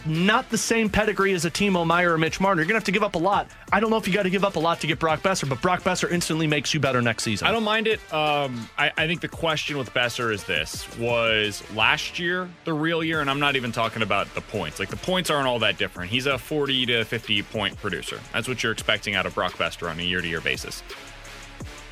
not 0.06 0.48
the 0.50 0.58
same 0.58 0.88
pedigree 0.88 1.32
as 1.32 1.44
a 1.44 1.50
Timo 1.50 1.86
Meier 1.86 2.14
or 2.14 2.18
Mitch 2.18 2.40
Marner. 2.40 2.60
You're 2.60 2.66
going 2.66 2.74
to 2.74 2.78
have 2.78 2.84
to 2.84 2.92
give 2.92 3.02
up 3.02 3.14
a 3.14 3.18
lot. 3.18 3.48
I 3.72 3.80
don't 3.80 3.90
know 3.90 3.96
if 3.96 4.06
you 4.06 4.14
got 4.14 4.24
to 4.24 4.30
give 4.30 4.44
up 4.44 4.56
a 4.56 4.60
lot 4.60 4.80
to 4.80 4.86
get 4.86 4.98
Brock 4.98 5.20
Boeser, 5.20 5.48
but 5.48 5.60
Brock 5.60 5.82
Boeser 5.82 6.10
instantly 6.10 6.46
makes 6.46 6.74
you 6.74 6.80
better 6.80 7.00
next 7.02 7.22
season. 7.22 7.46
I 7.46 7.52
don't 7.52 7.64
mind 7.64 7.86
it. 7.86 8.00
Um, 8.12 8.68
I, 8.78 8.92
I, 8.96 9.06
think 9.06 9.20
the 9.20 9.28
question 9.28 9.78
with 9.78 9.92
Boeser 9.92 10.32
is 10.32 10.44
this: 10.44 10.86
Was 10.98 11.62
last 11.74 12.18
year 12.18 12.48
the 12.64 12.72
real 12.72 13.04
year? 13.04 13.20
And 13.20 13.30
I'm 13.30 13.40
not 13.40 13.56
even 13.56 13.72
talking 13.72 14.02
about 14.02 14.32
the 14.34 14.40
points. 14.40 14.78
Like 14.78 14.88
the 14.88 14.96
points 14.96 15.30
aren't 15.30 15.46
all 15.46 15.58
that 15.60 15.78
different. 15.78 16.10
He's 16.10 16.26
a 16.26 16.38
40 16.38 16.86
to 16.86 17.04
50 17.04 17.42
point 17.44 17.76
producer. 17.76 18.20
That's 18.32 18.48
what 18.48 18.62
you're 18.62 18.72
expecting 18.72 19.14
out 19.14 19.26
of 19.26 19.34
Brock 19.34 19.54
Boeser 19.54 19.90
on 19.90 20.00
a 20.00 20.02
year 20.02 20.20
to 20.20 20.28
year 20.28 20.40
basis. 20.40 20.82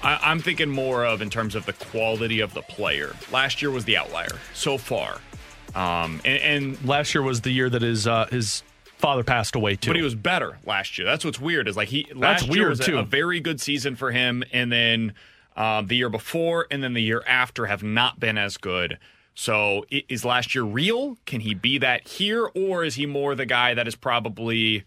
I, 0.02 0.18
I'm 0.22 0.40
thinking 0.40 0.70
more 0.70 1.04
of 1.04 1.22
in 1.22 1.30
terms 1.30 1.54
of 1.54 1.66
the 1.66 1.72
quality 1.72 2.40
of 2.40 2.54
the 2.54 2.62
player. 2.62 3.14
Last 3.32 3.62
year 3.62 3.70
was 3.70 3.84
the 3.84 3.96
outlier 3.96 4.38
so 4.54 4.78
far. 4.78 5.20
Um, 5.78 6.20
and, 6.24 6.42
and, 6.42 6.84
last 6.84 7.14
year 7.14 7.22
was 7.22 7.42
the 7.42 7.52
year 7.52 7.70
that 7.70 7.82
his 7.82 8.06
uh, 8.06 8.26
his 8.26 8.64
father 8.96 9.22
passed 9.22 9.54
away 9.54 9.76
too. 9.76 9.90
But 9.90 9.96
he 9.96 10.02
was 10.02 10.16
better 10.16 10.58
last 10.66 10.98
year. 10.98 11.06
That's 11.06 11.24
what's 11.24 11.40
weird 11.40 11.68
is 11.68 11.76
like 11.76 11.88
he 11.88 12.08
last 12.14 12.46
That's 12.46 12.56
year 12.56 12.68
was 12.68 12.80
too. 12.80 12.96
A, 12.96 13.02
a 13.02 13.04
very 13.04 13.38
good 13.38 13.60
season 13.60 13.94
for 13.94 14.10
him, 14.10 14.42
and 14.52 14.72
then 14.72 15.12
um, 15.56 15.86
the 15.86 15.94
year 15.94 16.08
before 16.08 16.66
and 16.70 16.82
then 16.82 16.94
the 16.94 17.02
year 17.02 17.22
after 17.28 17.66
have 17.66 17.84
not 17.84 18.18
been 18.18 18.36
as 18.36 18.56
good. 18.56 18.98
So 19.36 19.84
is 19.90 20.24
last 20.24 20.56
year 20.56 20.64
real? 20.64 21.16
Can 21.26 21.40
he 21.42 21.54
be 21.54 21.78
that 21.78 22.08
here, 22.08 22.50
or 22.56 22.82
is 22.82 22.96
he 22.96 23.06
more 23.06 23.36
the 23.36 23.46
guy 23.46 23.74
that 23.74 23.86
is 23.86 23.94
probably 23.94 24.82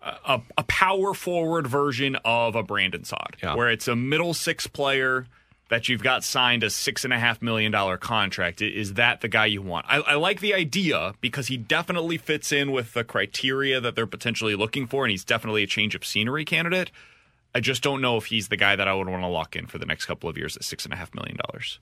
a, 0.00 0.40
a 0.56 0.62
power 0.62 1.12
forward 1.12 1.66
version 1.66 2.16
of 2.24 2.54
a 2.54 2.62
Brandon 2.62 3.02
Saad, 3.02 3.36
yeah. 3.42 3.56
where 3.56 3.68
it's 3.68 3.88
a 3.88 3.96
middle 3.96 4.32
six 4.32 4.68
player 4.68 5.26
that 5.70 5.88
you've 5.88 6.02
got 6.02 6.24
signed 6.24 6.64
a 6.64 6.68
six 6.68 7.04
and 7.04 7.12
a 7.12 7.18
half 7.18 7.40
million 7.40 7.72
dollar 7.72 7.96
contract. 7.96 8.60
Is 8.60 8.94
that 8.94 9.22
the 9.22 9.28
guy 9.28 9.46
you 9.46 9.62
want? 9.62 9.86
I, 9.88 9.98
I, 10.00 10.14
like 10.16 10.40
the 10.40 10.52
idea 10.52 11.14
because 11.20 11.46
he 11.46 11.56
definitely 11.56 12.18
fits 12.18 12.52
in 12.52 12.72
with 12.72 12.92
the 12.92 13.04
criteria 13.04 13.80
that 13.80 13.94
they're 13.94 14.06
potentially 14.06 14.56
looking 14.56 14.86
for, 14.86 15.04
and 15.04 15.10
he's 15.10 15.24
definitely 15.24 15.62
a 15.62 15.68
change 15.68 15.94
of 15.94 16.04
scenery 16.04 16.44
candidate. 16.44 16.90
I 17.54 17.60
just 17.60 17.82
don't 17.82 18.00
know 18.00 18.16
if 18.16 18.26
he's 18.26 18.48
the 18.48 18.56
guy 18.56 18.76
that 18.76 18.86
I 18.86 18.94
would 18.94 19.08
want 19.08 19.22
to 19.22 19.28
lock 19.28 19.56
in 19.56 19.66
for 19.66 19.78
the 19.78 19.86
next 19.86 20.06
couple 20.06 20.28
of 20.28 20.36
years 20.36 20.56
at 20.56 20.64
six 20.64 20.84
and 20.84 20.92
a 20.92 20.96
half 20.96 21.14
million 21.14 21.38
dollars. 21.46 21.78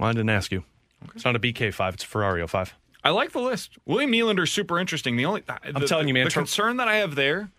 Well, 0.00 0.08
I 0.08 0.12
didn't 0.12 0.30
ask 0.30 0.50
you. 0.50 0.64
Okay. 1.04 1.12
It's 1.14 1.24
not 1.24 1.36
a 1.36 1.38
BK 1.38 1.72
five; 1.74 1.94
it's 1.94 2.04
a 2.04 2.06
Ferrario 2.06 2.48
5. 2.48 2.74
I 3.04 3.10
like 3.10 3.32
the 3.32 3.40
list. 3.40 3.76
William 3.84 4.12
Nylander 4.12 4.44
is 4.44 4.52
super 4.52 4.78
interesting. 4.78 5.16
The 5.16 5.26
only 5.26 5.42
uh, 5.46 5.58
I'm 5.62 5.74
the, 5.74 5.86
telling 5.86 6.08
you, 6.08 6.14
man, 6.14 6.24
the 6.24 6.30
concern 6.30 6.78
that 6.78 6.88
I 6.88 6.96
have 6.96 7.16
there, 7.16 7.50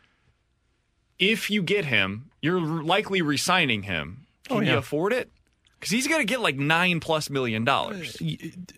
if 1.20 1.52
you 1.52 1.62
get 1.62 1.86
him, 1.86 2.32
you're 2.42 2.62
likely 2.62 3.22
resigning 3.22 3.84
him 3.84 4.23
can 4.46 4.58
oh, 4.58 4.60
yeah. 4.62 4.72
you 4.74 4.78
afford 4.78 5.14
it? 5.14 5.32
Because 5.80 5.92
he's 5.92 6.08
going 6.08 6.22
to 6.22 6.26
get 6.26 6.40
like 6.40 6.56
nine 6.56 7.02
plus 7.02 7.30
million 7.30 7.66
dollars 7.66 8.16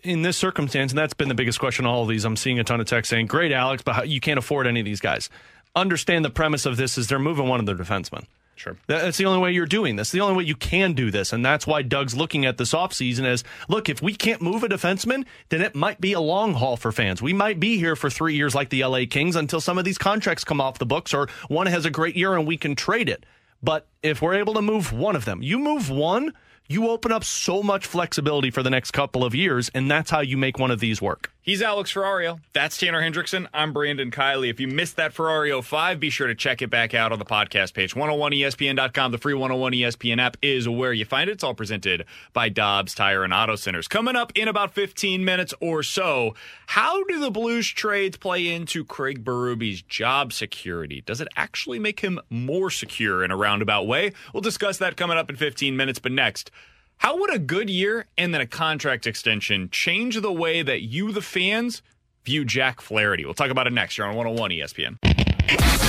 in 0.02 0.22
this 0.22 0.36
circumstance, 0.36 0.90
and 0.90 0.98
that's 0.98 1.14
been 1.14 1.28
the 1.28 1.34
biggest 1.34 1.60
question. 1.60 1.86
All 1.86 2.02
of 2.02 2.08
these, 2.08 2.24
I'm 2.24 2.36
seeing 2.36 2.58
a 2.58 2.64
ton 2.64 2.80
of 2.80 2.86
text 2.86 3.10
saying, 3.10 3.26
"Great, 3.26 3.52
Alex, 3.52 3.82
but 3.84 4.08
you 4.08 4.18
can't 4.18 4.38
afford 4.38 4.66
any 4.66 4.80
of 4.80 4.86
these 4.86 5.00
guys." 5.00 5.30
Understand 5.76 6.24
the 6.24 6.30
premise 6.30 6.66
of 6.66 6.76
this 6.76 6.98
is 6.98 7.06
they're 7.06 7.20
moving 7.20 7.46
one 7.46 7.60
of 7.60 7.66
their 7.66 7.76
defensemen. 7.76 8.24
Sure. 8.56 8.76
That's 8.86 9.18
the 9.18 9.26
only 9.26 9.38
way 9.38 9.52
you're 9.52 9.66
doing 9.66 9.96
this. 9.96 10.10
The 10.10 10.22
only 10.22 10.34
way 10.34 10.44
you 10.44 10.56
can 10.56 10.94
do 10.94 11.10
this. 11.10 11.32
And 11.34 11.44
that's 11.44 11.66
why 11.66 11.82
Doug's 11.82 12.16
looking 12.16 12.46
at 12.46 12.56
this 12.56 12.72
offseason 12.72 13.24
as 13.24 13.44
look, 13.68 13.90
if 13.90 14.00
we 14.00 14.14
can't 14.14 14.40
move 14.40 14.64
a 14.64 14.68
defenseman, 14.68 15.26
then 15.50 15.60
it 15.60 15.74
might 15.74 16.00
be 16.00 16.14
a 16.14 16.20
long 16.20 16.54
haul 16.54 16.78
for 16.78 16.90
fans. 16.90 17.20
We 17.20 17.34
might 17.34 17.60
be 17.60 17.76
here 17.76 17.94
for 17.94 18.08
three 18.08 18.34
years 18.34 18.54
like 18.54 18.70
the 18.70 18.82
LA 18.82 19.00
Kings 19.08 19.36
until 19.36 19.60
some 19.60 19.76
of 19.76 19.84
these 19.84 19.98
contracts 19.98 20.42
come 20.42 20.60
off 20.60 20.78
the 20.78 20.86
books 20.86 21.12
or 21.12 21.28
one 21.48 21.66
has 21.66 21.84
a 21.84 21.90
great 21.90 22.16
year 22.16 22.34
and 22.34 22.46
we 22.46 22.56
can 22.56 22.74
trade 22.74 23.10
it. 23.10 23.26
But 23.62 23.86
if 24.02 24.22
we're 24.22 24.34
able 24.34 24.54
to 24.54 24.62
move 24.62 24.92
one 24.92 25.16
of 25.16 25.24
them, 25.24 25.42
you 25.42 25.58
move 25.58 25.90
one, 25.90 26.32
you 26.68 26.88
open 26.88 27.12
up 27.12 27.24
so 27.24 27.62
much 27.62 27.86
flexibility 27.86 28.50
for 28.50 28.62
the 28.62 28.70
next 28.70 28.92
couple 28.92 29.24
of 29.24 29.34
years, 29.34 29.70
and 29.74 29.90
that's 29.90 30.10
how 30.10 30.20
you 30.20 30.36
make 30.36 30.58
one 30.58 30.70
of 30.70 30.80
these 30.80 31.00
work. 31.00 31.32
He's 31.46 31.62
Alex 31.62 31.92
Ferrario. 31.92 32.40
That's 32.54 32.76
Tanner 32.76 33.00
Hendrickson. 33.00 33.46
I'm 33.54 33.72
Brandon 33.72 34.10
Kiley. 34.10 34.50
If 34.50 34.58
you 34.58 34.66
missed 34.66 34.96
that 34.96 35.14
Ferrario 35.14 35.62
5, 35.62 36.00
be 36.00 36.10
sure 36.10 36.26
to 36.26 36.34
check 36.34 36.60
it 36.60 36.70
back 36.70 36.92
out 36.92 37.12
on 37.12 37.20
the 37.20 37.24
podcast 37.24 37.72
page. 37.72 37.94
101ESPN.com. 37.94 39.12
The 39.12 39.18
free 39.18 39.32
101 39.32 39.72
ESPN 39.74 40.20
app 40.20 40.36
is 40.42 40.68
where 40.68 40.92
you 40.92 41.04
find 41.04 41.30
it. 41.30 41.34
It's 41.34 41.44
all 41.44 41.54
presented 41.54 42.04
by 42.32 42.48
Dobbs 42.48 42.96
Tire 42.96 43.22
and 43.22 43.32
Auto 43.32 43.54
Centers. 43.54 43.86
Coming 43.86 44.16
up 44.16 44.32
in 44.34 44.48
about 44.48 44.74
15 44.74 45.24
minutes 45.24 45.54
or 45.60 45.84
so, 45.84 46.34
how 46.66 47.04
do 47.04 47.20
the 47.20 47.30
Blues 47.30 47.68
trades 47.68 48.16
play 48.16 48.48
into 48.48 48.84
Craig 48.84 49.24
Berube's 49.24 49.82
job 49.82 50.32
security? 50.32 51.00
Does 51.06 51.20
it 51.20 51.28
actually 51.36 51.78
make 51.78 52.00
him 52.00 52.18
more 52.28 52.70
secure 52.70 53.22
in 53.22 53.30
a 53.30 53.36
roundabout 53.36 53.86
way? 53.86 54.14
We'll 54.34 54.40
discuss 54.40 54.78
that 54.78 54.96
coming 54.96 55.16
up 55.16 55.30
in 55.30 55.36
15 55.36 55.76
minutes. 55.76 56.00
But 56.00 56.10
next, 56.10 56.50
how 56.98 57.18
would 57.18 57.34
a 57.34 57.38
good 57.38 57.70
year 57.70 58.06
and 58.16 58.32
then 58.32 58.40
a 58.40 58.46
contract 58.46 59.06
extension 59.06 59.68
change 59.70 60.20
the 60.20 60.32
way 60.32 60.62
that 60.62 60.82
you, 60.82 61.12
the 61.12 61.22
fans, 61.22 61.82
view 62.24 62.44
Jack 62.44 62.80
Flaherty? 62.80 63.24
We'll 63.24 63.34
talk 63.34 63.50
about 63.50 63.66
it 63.66 63.72
next 63.72 63.98
year 63.98 64.06
on 64.06 64.16
101 64.16 64.50
ESPN. 64.50 64.98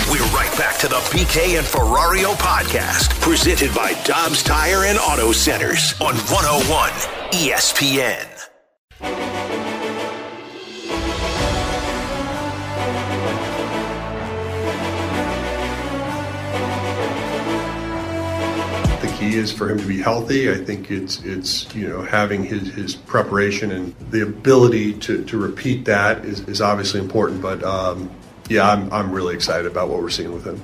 We're 0.10 0.24
right 0.36 0.56
back 0.58 0.78
to 0.80 0.88
the 0.88 1.00
BK 1.12 1.58
and 1.58 1.66
Ferrario 1.66 2.34
podcast, 2.36 3.10
presented 3.22 3.74
by 3.74 3.94
Dobbs 4.04 4.44
Tire 4.44 4.86
and 4.86 4.98
Auto 5.00 5.32
Centers 5.32 5.94
on 6.00 6.16
101 6.16 6.90
ESPN. 7.32 9.37
Is 19.36 19.52
for 19.52 19.70
him 19.70 19.78
to 19.80 19.86
be 19.86 20.02
healthy. 20.02 20.52
I 20.52 20.56
think 20.56 20.92
it's 20.92 21.24
it's 21.24 21.74
you 21.76 21.88
know 21.88 22.02
having 22.02 22.44
his, 22.44 22.74
his 22.74 22.96
preparation 22.96 23.72
and 23.72 23.96
the 24.12 24.24
ability 24.24 24.94
to, 25.00 25.24
to 25.26 25.38
repeat 25.38 25.86
that 25.86 26.26
is, 26.26 26.42
is 26.42 26.62
obviously 26.62 27.00
important. 27.00 27.42
But 27.42 27.64
um, 27.64 28.12
yeah, 28.50 28.70
I'm 28.70 28.92
I'm 28.92 29.12
really 29.12 29.36
excited 29.36 29.66
about 29.66 29.90
what 29.90 30.02
we're 30.02 30.10
seeing 30.10 30.34
with 30.34 30.46
him. 30.46 30.62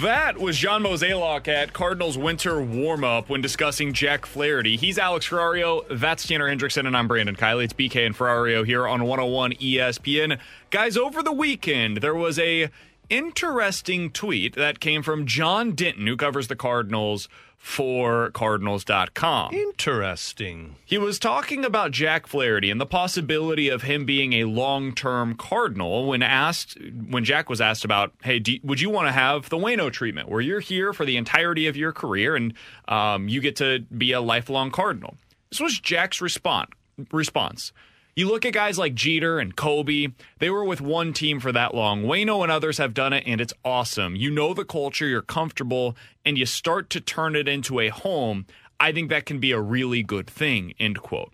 That 0.00 0.38
was 0.38 0.56
John 0.56 0.84
Mozeliak 0.84 1.48
at 1.48 1.72
Cardinals 1.72 2.16
winter 2.16 2.62
warm 2.62 3.02
up 3.02 3.28
when 3.28 3.40
discussing 3.40 3.92
Jack 3.92 4.26
Flaherty. 4.26 4.76
He's 4.76 4.96
Alex 4.96 5.28
Ferrario. 5.28 5.84
That's 5.90 6.26
Tanner 6.26 6.48
Hendrickson, 6.48 6.86
and 6.86 6.96
I'm 6.96 7.08
Brandon 7.08 7.34
Kiley. 7.34 7.64
It's 7.64 7.72
BK 7.72 8.06
and 8.06 8.16
Ferrario 8.16 8.64
here 8.64 8.86
on 8.86 9.02
101 9.02 9.54
ESPN. 9.54 10.38
Guys, 10.70 10.96
over 10.96 11.20
the 11.20 11.32
weekend, 11.32 11.96
there 11.96 12.14
was 12.14 12.38
a 12.38 12.70
interesting 13.10 14.10
tweet 14.10 14.54
that 14.54 14.78
came 14.80 15.02
from 15.02 15.26
John 15.26 15.72
Denton, 15.72 16.06
who 16.06 16.16
covers 16.16 16.46
the 16.46 16.56
Cardinals 16.56 17.28
for 17.62 18.30
Cardinals.com. 18.32 19.54
Interesting. 19.54 20.74
He 20.84 20.98
was 20.98 21.20
talking 21.20 21.64
about 21.64 21.92
Jack 21.92 22.26
Flaherty 22.26 22.72
and 22.72 22.80
the 22.80 22.86
possibility 22.86 23.68
of 23.68 23.82
him 23.82 24.04
being 24.04 24.32
a 24.32 24.44
long-term 24.44 25.36
Cardinal 25.36 26.08
when 26.08 26.24
asked 26.24 26.76
when 27.08 27.22
Jack 27.24 27.48
was 27.48 27.60
asked 27.60 27.84
about, 27.84 28.12
"Hey, 28.24 28.40
do, 28.40 28.58
would 28.64 28.80
you 28.80 28.90
want 28.90 29.06
to 29.06 29.12
have 29.12 29.48
the 29.48 29.56
Wayno 29.56 29.92
treatment, 29.92 30.28
where 30.28 30.40
you're 30.40 30.58
here 30.58 30.92
for 30.92 31.04
the 31.04 31.16
entirety 31.16 31.68
of 31.68 31.76
your 31.76 31.92
career 31.92 32.34
and 32.34 32.52
um, 32.88 33.28
you 33.28 33.40
get 33.40 33.54
to 33.56 33.78
be 33.96 34.10
a 34.10 34.20
lifelong 34.20 34.72
Cardinal?" 34.72 35.14
This 35.48 35.60
was 35.60 35.78
Jack's 35.78 36.20
response. 36.20 36.70
Response. 37.12 37.72
You 38.14 38.28
look 38.28 38.44
at 38.44 38.52
guys 38.52 38.78
like 38.78 38.94
Jeter 38.94 39.38
and 39.38 39.56
Kobe, 39.56 40.08
they 40.38 40.50
were 40.50 40.64
with 40.64 40.82
one 40.82 41.14
team 41.14 41.40
for 41.40 41.50
that 41.52 41.74
long. 41.74 42.04
Wayno 42.04 42.42
and 42.42 42.52
others 42.52 42.76
have 42.76 42.92
done 42.92 43.14
it, 43.14 43.24
and 43.26 43.40
it's 43.40 43.54
awesome. 43.64 44.16
You 44.16 44.30
know 44.30 44.52
the 44.52 44.66
culture, 44.66 45.06
you're 45.06 45.22
comfortable, 45.22 45.96
and 46.22 46.36
you 46.36 46.44
start 46.44 46.90
to 46.90 47.00
turn 47.00 47.34
it 47.34 47.48
into 47.48 47.80
a 47.80 47.88
home. 47.88 48.46
I 48.78 48.92
think 48.92 49.08
that 49.08 49.24
can 49.24 49.38
be 49.38 49.52
a 49.52 49.60
really 49.60 50.02
good 50.02 50.28
thing, 50.28 50.74
end 50.78 51.00
quote. 51.00 51.32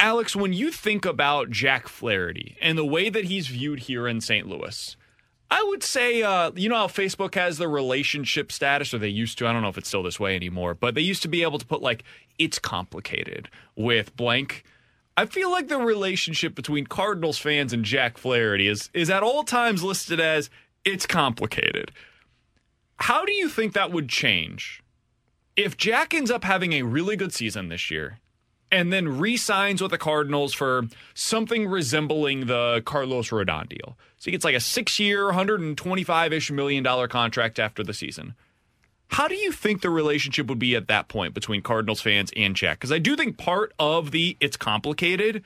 Alex, 0.00 0.34
when 0.34 0.52
you 0.52 0.72
think 0.72 1.04
about 1.04 1.50
Jack 1.50 1.86
Flaherty 1.86 2.56
and 2.60 2.76
the 2.76 2.84
way 2.84 3.08
that 3.08 3.26
he's 3.26 3.46
viewed 3.46 3.80
here 3.80 4.08
in 4.08 4.20
St. 4.20 4.48
Louis, 4.48 4.96
I 5.50 5.62
would 5.62 5.84
say, 5.84 6.22
uh, 6.22 6.50
you 6.56 6.68
know 6.68 6.76
how 6.76 6.86
Facebook 6.88 7.36
has 7.36 7.58
the 7.58 7.68
relationship 7.68 8.50
status, 8.50 8.92
or 8.92 8.98
they 8.98 9.08
used 9.08 9.38
to. 9.38 9.46
I 9.46 9.52
don't 9.52 9.62
know 9.62 9.68
if 9.68 9.78
it's 9.78 9.86
still 9.86 10.02
this 10.02 10.18
way 10.18 10.34
anymore, 10.34 10.74
but 10.74 10.96
they 10.96 11.00
used 11.00 11.22
to 11.22 11.28
be 11.28 11.42
able 11.42 11.58
to 11.58 11.66
put 11.66 11.80
like 11.80 12.02
it's 12.38 12.58
complicated 12.58 13.48
with 13.76 14.16
blank. 14.16 14.64
I 15.16 15.26
feel 15.26 15.50
like 15.50 15.68
the 15.68 15.78
relationship 15.78 16.54
between 16.54 16.86
Cardinals 16.86 17.38
fans 17.38 17.72
and 17.72 17.84
Jack 17.84 18.18
Flaherty 18.18 18.68
is 18.68 18.90
is 18.92 19.10
at 19.10 19.22
all 19.22 19.44
times 19.44 19.82
listed 19.82 20.20
as 20.20 20.50
it's 20.84 21.06
complicated. 21.06 21.92
How 22.96 23.24
do 23.24 23.32
you 23.32 23.48
think 23.48 23.72
that 23.72 23.90
would 23.92 24.08
change 24.08 24.82
if 25.56 25.76
Jack 25.76 26.14
ends 26.14 26.30
up 26.30 26.44
having 26.44 26.72
a 26.72 26.82
really 26.82 27.16
good 27.16 27.32
season 27.32 27.68
this 27.68 27.90
year 27.90 28.18
and 28.70 28.92
then 28.92 29.18
re-signs 29.18 29.80
with 29.80 29.92
the 29.92 29.98
Cardinals 29.98 30.52
for 30.52 30.82
something 31.14 31.68
resembling 31.68 32.46
the 32.46 32.82
Carlos 32.84 33.30
Rodon 33.30 33.68
deal? 33.68 33.96
So 34.16 34.26
he 34.26 34.30
gets 34.32 34.44
like 34.44 34.56
a 34.56 34.60
six-year, 34.60 35.32
125-ish 35.32 36.50
million 36.50 36.82
dollar 36.82 37.08
contract 37.08 37.58
after 37.58 37.84
the 37.84 37.94
season. 37.94 38.34
How 39.08 39.28
do 39.28 39.34
you 39.34 39.52
think 39.52 39.80
the 39.80 39.90
relationship 39.90 40.46
would 40.48 40.58
be 40.58 40.74
at 40.74 40.88
that 40.88 41.08
point 41.08 41.34
between 41.34 41.62
Cardinals 41.62 42.00
fans 42.00 42.32
and 42.36 42.56
Jack? 42.56 42.78
Because 42.78 42.92
I 42.92 42.98
do 42.98 43.16
think 43.16 43.38
part 43.38 43.72
of 43.78 44.10
the 44.10 44.36
it's 44.40 44.56
complicated 44.56 45.44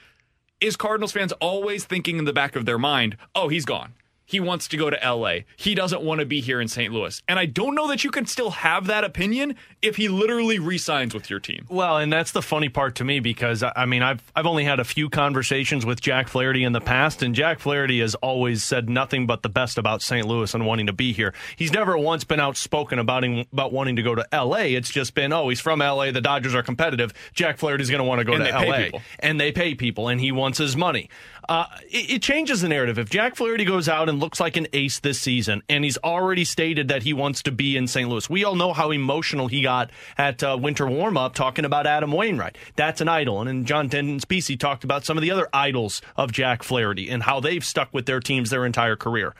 is 0.60 0.76
Cardinals 0.76 1.12
fans 1.12 1.32
always 1.32 1.84
thinking 1.84 2.18
in 2.18 2.24
the 2.24 2.32
back 2.32 2.56
of 2.56 2.66
their 2.66 2.78
mind, 2.78 3.16
oh, 3.34 3.48
he's 3.48 3.64
gone. 3.64 3.94
He 4.28 4.40
wants 4.40 4.68
to 4.68 4.76
go 4.76 4.90
to 4.90 4.98
LA. 5.02 5.38
He 5.56 5.74
doesn't 5.74 6.02
want 6.02 6.20
to 6.20 6.26
be 6.26 6.42
here 6.42 6.60
in 6.60 6.68
St. 6.68 6.92
Louis. 6.92 7.22
And 7.26 7.38
I 7.38 7.46
don't 7.46 7.74
know 7.74 7.88
that 7.88 8.04
you 8.04 8.10
can 8.10 8.26
still 8.26 8.50
have 8.50 8.86
that 8.88 9.02
opinion 9.02 9.56
if 9.80 9.96
he 9.96 10.08
literally 10.08 10.58
re-signs 10.58 11.14
with 11.14 11.30
your 11.30 11.40
team. 11.40 11.64
Well, 11.70 11.96
and 11.96 12.12
that's 12.12 12.32
the 12.32 12.42
funny 12.42 12.68
part 12.68 12.96
to 12.96 13.04
me 13.04 13.20
because 13.20 13.64
I 13.64 13.86
mean 13.86 14.02
I've 14.02 14.22
I've 14.36 14.44
only 14.44 14.64
had 14.64 14.80
a 14.80 14.84
few 14.84 15.08
conversations 15.08 15.86
with 15.86 16.02
Jack 16.02 16.28
Flaherty 16.28 16.62
in 16.62 16.72
the 16.72 16.80
past, 16.82 17.22
and 17.22 17.34
Jack 17.34 17.58
Flaherty 17.58 18.00
has 18.00 18.14
always 18.16 18.62
said 18.62 18.90
nothing 18.90 19.26
but 19.26 19.42
the 19.42 19.48
best 19.48 19.78
about 19.78 20.02
St. 20.02 20.26
Louis 20.26 20.52
and 20.52 20.66
wanting 20.66 20.88
to 20.88 20.92
be 20.92 21.14
here. 21.14 21.32
He's 21.56 21.72
never 21.72 21.96
once 21.96 22.24
been 22.24 22.38
outspoken 22.38 22.98
about 22.98 23.24
him, 23.24 23.46
about 23.50 23.72
wanting 23.72 23.96
to 23.96 24.02
go 24.02 24.14
to 24.14 24.26
LA. 24.30 24.76
It's 24.76 24.90
just 24.90 25.14
been 25.14 25.32
oh 25.32 25.48
he's 25.48 25.60
from 25.60 25.78
LA. 25.78 26.10
The 26.10 26.20
Dodgers 26.20 26.54
are 26.54 26.62
competitive. 26.62 27.14
Jack 27.32 27.56
Flaherty's 27.56 27.88
going 27.88 28.00
to 28.00 28.04
want 28.04 28.18
to 28.18 28.26
go 28.26 28.34
And 28.34 28.44
to 28.44 28.50
LA, 28.50 28.98
and 29.20 29.40
they 29.40 29.52
pay 29.52 29.74
people, 29.74 30.08
and 30.08 30.20
he 30.20 30.32
wants 30.32 30.58
his 30.58 30.76
money. 30.76 31.08
Uh, 31.48 31.64
it, 31.90 32.10
it 32.10 32.22
changes 32.22 32.60
the 32.60 32.68
narrative. 32.68 32.98
If 32.98 33.08
Jack 33.08 33.34
Flaherty 33.34 33.64
goes 33.64 33.88
out 33.88 34.10
and 34.10 34.20
looks 34.20 34.38
like 34.38 34.58
an 34.58 34.66
ace 34.74 35.00
this 35.00 35.18
season, 35.18 35.62
and 35.68 35.82
he's 35.82 35.96
already 35.98 36.44
stated 36.44 36.88
that 36.88 37.02
he 37.02 37.14
wants 37.14 37.42
to 37.44 37.52
be 37.52 37.76
in 37.76 37.86
St. 37.86 38.06
Louis, 38.08 38.28
we 38.28 38.44
all 38.44 38.54
know 38.54 38.74
how 38.74 38.90
emotional 38.90 39.48
he 39.48 39.62
got 39.62 39.90
at 40.18 40.42
uh, 40.42 40.58
winter 40.60 40.86
warm 40.86 41.16
up 41.16 41.34
talking 41.34 41.64
about 41.64 41.86
Adam 41.86 42.12
Wainwright. 42.12 42.58
That's 42.76 43.00
an 43.00 43.08
idol. 43.08 43.40
And, 43.40 43.48
and 43.48 43.66
John 43.66 43.88
Denton 43.88 44.20
Specie 44.20 44.58
talked 44.58 44.84
about 44.84 45.06
some 45.06 45.16
of 45.16 45.22
the 45.22 45.30
other 45.30 45.48
idols 45.52 46.02
of 46.16 46.32
Jack 46.32 46.62
Flaherty 46.62 47.08
and 47.08 47.22
how 47.22 47.40
they've 47.40 47.64
stuck 47.64 47.94
with 47.94 48.04
their 48.04 48.20
teams 48.20 48.50
their 48.50 48.66
entire 48.66 48.96
career. 48.96 49.34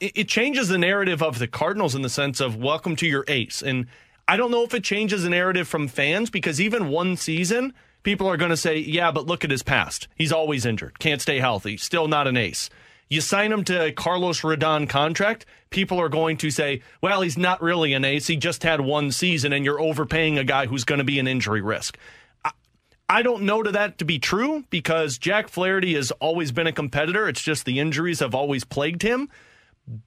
It, 0.00 0.12
it 0.14 0.28
changes 0.28 0.68
the 0.68 0.78
narrative 0.78 1.22
of 1.22 1.38
the 1.38 1.46
Cardinals 1.46 1.94
in 1.94 2.00
the 2.00 2.08
sense 2.08 2.40
of 2.40 2.56
welcome 2.56 2.96
to 2.96 3.06
your 3.06 3.24
ace. 3.28 3.60
And 3.60 3.86
I 4.26 4.38
don't 4.38 4.50
know 4.50 4.64
if 4.64 4.72
it 4.72 4.82
changes 4.82 5.24
the 5.24 5.30
narrative 5.30 5.68
from 5.68 5.88
fans 5.88 6.30
because 6.30 6.58
even 6.58 6.88
one 6.88 7.18
season, 7.18 7.74
people 8.04 8.28
are 8.28 8.36
going 8.36 8.50
to 8.50 8.56
say, 8.56 8.78
yeah, 8.78 9.10
but 9.10 9.26
look 9.26 9.44
at 9.44 9.50
his 9.50 9.64
past. 9.64 10.06
He's 10.14 10.32
always 10.32 10.64
injured, 10.64 11.00
can't 11.00 11.20
stay 11.20 11.40
healthy, 11.40 11.76
still 11.76 12.06
not 12.06 12.28
an 12.28 12.36
ace. 12.36 12.70
You 13.10 13.20
sign 13.20 13.52
him 13.52 13.64
to 13.64 13.84
a 13.86 13.92
Carlos 13.92 14.40
Rodon 14.40 14.88
contract, 14.88 15.44
people 15.70 16.00
are 16.00 16.08
going 16.08 16.36
to 16.38 16.50
say, 16.50 16.80
well, 17.02 17.20
he's 17.20 17.36
not 17.36 17.60
really 17.60 17.92
an 17.92 18.04
ace. 18.04 18.28
He 18.28 18.36
just 18.36 18.62
had 18.62 18.80
one 18.80 19.10
season, 19.10 19.52
and 19.52 19.64
you're 19.64 19.80
overpaying 19.80 20.38
a 20.38 20.44
guy 20.44 20.66
who's 20.66 20.84
going 20.84 20.98
to 21.00 21.04
be 21.04 21.18
an 21.18 21.26
injury 21.26 21.60
risk. 21.60 21.98
I- 22.44 22.52
I 23.08 23.22
don't 23.22 23.42
know 23.42 23.62
to 23.62 23.70
that 23.72 23.98
to 23.98 24.04
be 24.06 24.18
true 24.18 24.64
because 24.70 25.18
Jack 25.18 25.48
Flaherty 25.48 25.94
has 25.94 26.10
always 26.12 26.50
been 26.52 26.66
a 26.66 26.72
competitor. 26.72 27.28
It's 27.28 27.42
just 27.42 27.66
the 27.66 27.78
injuries 27.78 28.20
have 28.20 28.34
always 28.34 28.64
plagued 28.64 29.02
him. 29.02 29.28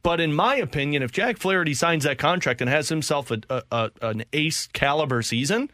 But 0.02 0.20
in 0.20 0.34
my 0.34 0.56
opinion, 0.56 1.04
if 1.04 1.12
Jack 1.12 1.38
Flaherty 1.38 1.76
signs 1.76 2.04
that 2.06 2.18
contract 2.18 2.62
and 2.62 2.70
has 2.70 2.90
himself 2.90 3.30
a, 3.30 3.42
a, 3.50 3.62
a, 3.72 3.92
an 4.02 4.24
ace 4.34 4.68
caliber 4.74 5.22
season, 5.22 5.70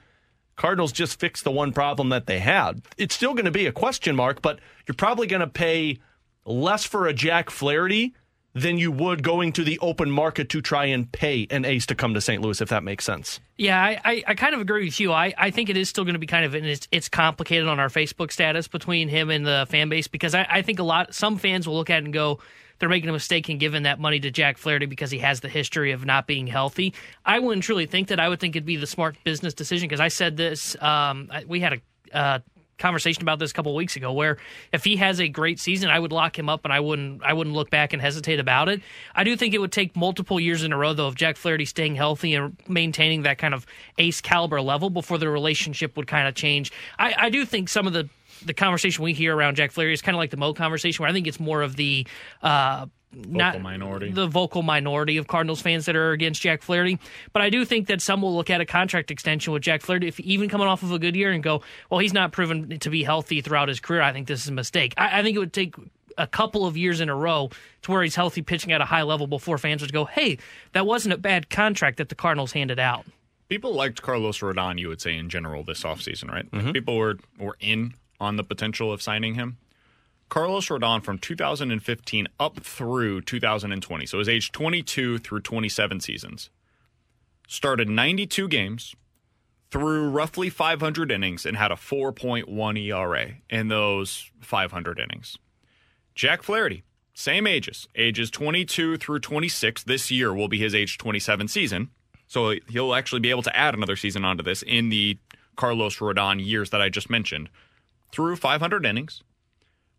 Cardinals 0.63 0.93
just 0.93 1.19
fixed 1.19 1.43
the 1.43 1.51
one 1.51 1.73
problem 1.73 2.07
that 2.07 2.25
they 2.25 2.39
had. 2.39 2.81
It's 2.97 3.13
still 3.13 3.33
going 3.33 3.43
to 3.43 3.51
be 3.51 3.65
a 3.65 3.71
question 3.73 4.15
mark, 4.15 4.41
but 4.41 4.59
you're 4.87 4.95
probably 4.95 5.27
going 5.27 5.41
to 5.41 5.47
pay 5.47 5.99
less 6.45 6.85
for 6.85 7.05
a 7.05 7.13
Jack 7.13 7.49
Flaherty 7.49 8.15
than 8.53 8.77
you 8.77 8.89
would 8.89 9.23
going 9.23 9.51
to 9.51 9.65
the 9.65 9.77
open 9.79 10.09
market 10.09 10.47
to 10.47 10.61
try 10.61 10.85
and 10.85 11.11
pay 11.11 11.47
an 11.49 11.65
ace 11.65 11.85
to 11.87 11.95
come 11.95 12.13
to 12.13 12.21
St. 12.21 12.41
Louis, 12.41 12.61
if 12.61 12.69
that 12.69 12.81
makes 12.81 13.03
sense. 13.03 13.41
Yeah, 13.57 13.77
I, 13.77 13.99
I, 14.05 14.23
I 14.27 14.35
kind 14.35 14.55
of 14.55 14.61
agree 14.61 14.85
with 14.85 15.01
you. 15.01 15.11
I, 15.11 15.33
I 15.37 15.51
think 15.51 15.69
it 15.69 15.75
is 15.75 15.89
still 15.89 16.05
going 16.05 16.13
to 16.13 16.19
be 16.19 16.27
kind 16.27 16.45
of 16.45 16.55
and 16.55 16.65
it's, 16.65 16.87
it's 16.93 17.09
complicated 17.09 17.67
on 17.67 17.81
our 17.81 17.89
Facebook 17.89 18.31
status 18.31 18.69
between 18.69 19.09
him 19.09 19.29
and 19.29 19.45
the 19.45 19.67
fan 19.69 19.89
base 19.89 20.07
because 20.07 20.33
I, 20.33 20.47
I 20.49 20.61
think 20.61 20.79
a 20.79 20.83
lot 20.83 21.13
some 21.13 21.39
fans 21.39 21.67
will 21.67 21.75
look 21.75 21.89
at 21.89 21.97
it 21.97 22.05
and 22.05 22.13
go, 22.13 22.39
they're 22.83 22.89
making 22.89 23.09
a 23.09 23.13
mistake 23.13 23.49
in 23.49 23.59
giving 23.59 23.83
that 23.83 23.97
money 23.97 24.19
to 24.19 24.29
Jack 24.29 24.57
Flaherty 24.57 24.87
because 24.87 25.09
he 25.09 25.19
has 25.19 25.39
the 25.39 25.47
history 25.47 25.93
of 25.93 26.03
not 26.03 26.27
being 26.27 26.47
healthy. 26.47 26.93
I 27.25 27.39
wouldn't 27.39 27.63
truly 27.63 27.85
think 27.85 28.09
that. 28.09 28.19
I 28.19 28.27
would 28.27 28.41
think 28.41 28.57
it'd 28.57 28.65
be 28.65 28.75
the 28.75 28.85
smart 28.85 29.15
business 29.23 29.53
decision 29.53 29.87
because 29.87 30.01
I 30.01 30.09
said 30.09 30.35
this. 30.35 30.75
Um, 30.81 31.31
we 31.47 31.61
had 31.61 31.79
a 32.11 32.17
uh, 32.17 32.39
conversation 32.77 33.21
about 33.21 33.39
this 33.39 33.51
a 33.51 33.53
couple 33.53 33.73
weeks 33.73 33.95
ago 33.95 34.11
where 34.11 34.37
if 34.73 34.83
he 34.83 34.97
has 34.97 35.21
a 35.21 35.29
great 35.29 35.61
season, 35.61 35.89
I 35.89 35.97
would 35.97 36.11
lock 36.11 36.37
him 36.37 36.49
up 36.49 36.65
and 36.65 36.73
I 36.73 36.81
wouldn't 36.81 37.23
I 37.23 37.31
wouldn't 37.31 37.55
look 37.55 37.69
back 37.69 37.93
and 37.93 38.01
hesitate 38.01 38.41
about 38.41 38.67
it. 38.67 38.81
I 39.15 39.23
do 39.23 39.37
think 39.37 39.53
it 39.53 39.59
would 39.59 39.71
take 39.71 39.95
multiple 39.95 40.37
years 40.37 40.61
in 40.61 40.73
a 40.73 40.77
row 40.77 40.91
though 40.91 41.07
of 41.07 41.15
Jack 41.15 41.37
Flaherty 41.37 41.63
staying 41.63 41.95
healthy 41.95 42.35
and 42.35 42.57
maintaining 42.67 43.21
that 43.21 43.37
kind 43.37 43.53
of 43.53 43.65
ace 43.97 44.19
caliber 44.19 44.59
level 44.59 44.89
before 44.89 45.17
the 45.17 45.29
relationship 45.29 45.95
would 45.95 46.07
kind 46.07 46.27
of 46.27 46.35
change. 46.35 46.73
I, 46.99 47.15
I 47.17 47.29
do 47.29 47.45
think 47.45 47.69
some 47.69 47.87
of 47.87 47.93
the 47.93 48.09
the 48.45 48.53
conversation 48.53 49.03
we 49.03 49.13
hear 49.13 49.35
around 49.35 49.55
Jack 49.55 49.71
Flaherty 49.71 49.93
is 49.93 50.01
kind 50.01 50.15
of 50.15 50.19
like 50.19 50.31
the 50.31 50.37
Mo 50.37 50.53
conversation, 50.53 51.01
where 51.03 51.09
I 51.09 51.13
think 51.13 51.27
it's 51.27 51.39
more 51.39 51.61
of 51.61 51.75
the 51.75 52.07
uh, 52.41 52.85
not 53.15 53.61
minority. 53.61 54.11
the 54.11 54.27
vocal 54.27 54.63
minority 54.63 55.17
of 55.17 55.27
Cardinals 55.27 55.61
fans 55.61 55.85
that 55.85 55.95
are 55.95 56.11
against 56.11 56.41
Jack 56.41 56.61
Flaherty. 56.61 56.99
But 57.31 57.41
I 57.41 57.49
do 57.49 57.63
think 57.65 57.87
that 57.87 58.01
some 58.01 58.21
will 58.21 58.35
look 58.35 58.49
at 58.49 58.61
a 58.61 58.65
contract 58.65 59.11
extension 59.11 59.53
with 59.53 59.61
Jack 59.61 59.81
Flaherty, 59.81 60.07
if 60.07 60.19
even 60.19 60.49
coming 60.49 60.67
off 60.67 60.83
of 60.83 60.91
a 60.91 60.99
good 60.99 61.15
year, 61.15 61.31
and 61.31 61.43
go, 61.43 61.61
well, 61.89 61.99
he's 61.99 62.13
not 62.13 62.31
proven 62.31 62.79
to 62.79 62.89
be 62.89 63.03
healthy 63.03 63.41
throughout 63.41 63.67
his 63.67 63.79
career. 63.79 64.01
I 64.01 64.13
think 64.13 64.27
this 64.27 64.41
is 64.41 64.47
a 64.47 64.53
mistake. 64.53 64.93
I, 64.97 65.19
I 65.19 65.23
think 65.23 65.35
it 65.35 65.39
would 65.39 65.53
take 65.53 65.75
a 66.17 66.27
couple 66.27 66.65
of 66.65 66.77
years 66.77 67.01
in 67.01 67.09
a 67.09 67.15
row 67.15 67.49
to 67.83 67.91
where 67.91 68.03
he's 68.03 68.15
healthy 68.15 68.41
pitching 68.41 68.71
at 68.71 68.81
a 68.81 68.85
high 68.85 69.01
level 69.01 69.27
before 69.27 69.57
fans 69.57 69.81
would 69.81 69.93
go, 69.93 70.05
hey, 70.05 70.37
that 70.73 70.85
wasn't 70.85 71.13
a 71.13 71.17
bad 71.17 71.49
contract 71.49 71.97
that 71.97 72.09
the 72.09 72.15
Cardinals 72.15 72.51
handed 72.51 72.79
out. 72.79 73.05
People 73.49 73.73
liked 73.73 74.01
Carlos 74.01 74.39
Rodon, 74.39 74.79
you 74.79 74.87
would 74.87 75.01
say, 75.01 75.15
in 75.15 75.29
general 75.29 75.63
this 75.63 75.83
offseason, 75.83 76.31
right? 76.31 76.45
Like, 76.51 76.73
People 76.73 76.97
were, 76.97 77.17
were 77.37 77.57
in 77.59 77.93
on 78.19 78.35
the 78.37 78.43
potential 78.43 78.91
of 78.91 79.01
signing 79.01 79.35
him. 79.35 79.57
Carlos 80.29 80.67
Rodon 80.67 81.03
from 81.03 81.19
2015 81.19 82.27
up 82.39 82.59
through 82.61 83.21
2020, 83.21 84.05
so 84.05 84.19
his 84.19 84.29
age 84.29 84.51
22 84.51 85.19
through 85.19 85.41
27 85.41 85.99
seasons, 85.99 86.49
started 87.47 87.87
92 87.87 88.47
games, 88.47 88.95
threw 89.69 90.09
roughly 90.09 90.49
500 90.49 91.11
innings, 91.11 91.45
and 91.45 91.57
had 91.57 91.71
a 91.71 91.75
4.1 91.75 92.79
ERA 92.79 93.33
in 93.49 93.67
those 93.67 94.31
500 94.41 94.99
innings. 94.99 95.37
Jack 96.15 96.41
Flaherty, 96.41 96.83
same 97.13 97.45
ages, 97.45 97.87
ages 97.95 98.31
22 98.31 98.97
through 98.97 99.19
26. 99.19 99.83
This 99.83 100.09
year 100.09 100.33
will 100.33 100.47
be 100.47 100.57
his 100.57 100.73
age 100.73 100.97
27 100.97 101.47
season. 101.47 101.89
So 102.27 102.55
he'll 102.69 102.95
actually 102.95 103.19
be 103.19 103.29
able 103.29 103.43
to 103.43 103.55
add 103.55 103.75
another 103.75 103.95
season 103.95 104.25
onto 104.25 104.43
this 104.43 104.63
in 104.63 104.89
the 104.89 105.19
Carlos 105.55 105.97
Rodon 105.97 106.43
years 106.43 106.71
that 106.71 106.81
I 106.81 106.89
just 106.89 107.09
mentioned. 107.09 107.49
Through 108.13 108.35
500 108.35 108.85
innings 108.85 109.23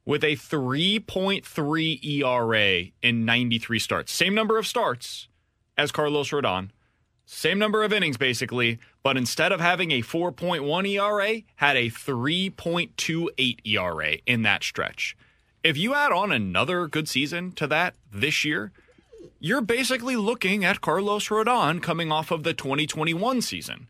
with 0.04 0.22
a 0.22 0.36
3.3 0.36 2.04
ERA 2.04 2.90
in 3.02 3.24
93 3.24 3.78
starts. 3.80 4.12
Same 4.12 4.34
number 4.34 4.56
of 4.56 4.68
starts 4.68 5.26
as 5.76 5.90
Carlos 5.90 6.30
Rodon. 6.30 6.70
Same 7.26 7.58
number 7.58 7.82
of 7.82 7.92
innings, 7.92 8.16
basically, 8.16 8.78
but 9.02 9.16
instead 9.16 9.50
of 9.50 9.60
having 9.60 9.90
a 9.90 10.02
4.1 10.02 10.88
ERA, 10.88 11.42
had 11.56 11.76
a 11.76 11.90
3.28 11.90 13.58
ERA 13.66 14.18
in 14.26 14.42
that 14.42 14.62
stretch. 14.62 15.16
If 15.64 15.76
you 15.76 15.92
add 15.94 16.12
on 16.12 16.30
another 16.30 16.86
good 16.86 17.08
season 17.08 17.50
to 17.52 17.66
that 17.66 17.96
this 18.12 18.44
year, 18.44 18.70
you're 19.40 19.60
basically 19.60 20.14
looking 20.14 20.64
at 20.64 20.80
Carlos 20.80 21.28
Rodon 21.30 21.82
coming 21.82 22.12
off 22.12 22.30
of 22.30 22.44
the 22.44 22.54
2021 22.54 23.42
season, 23.42 23.88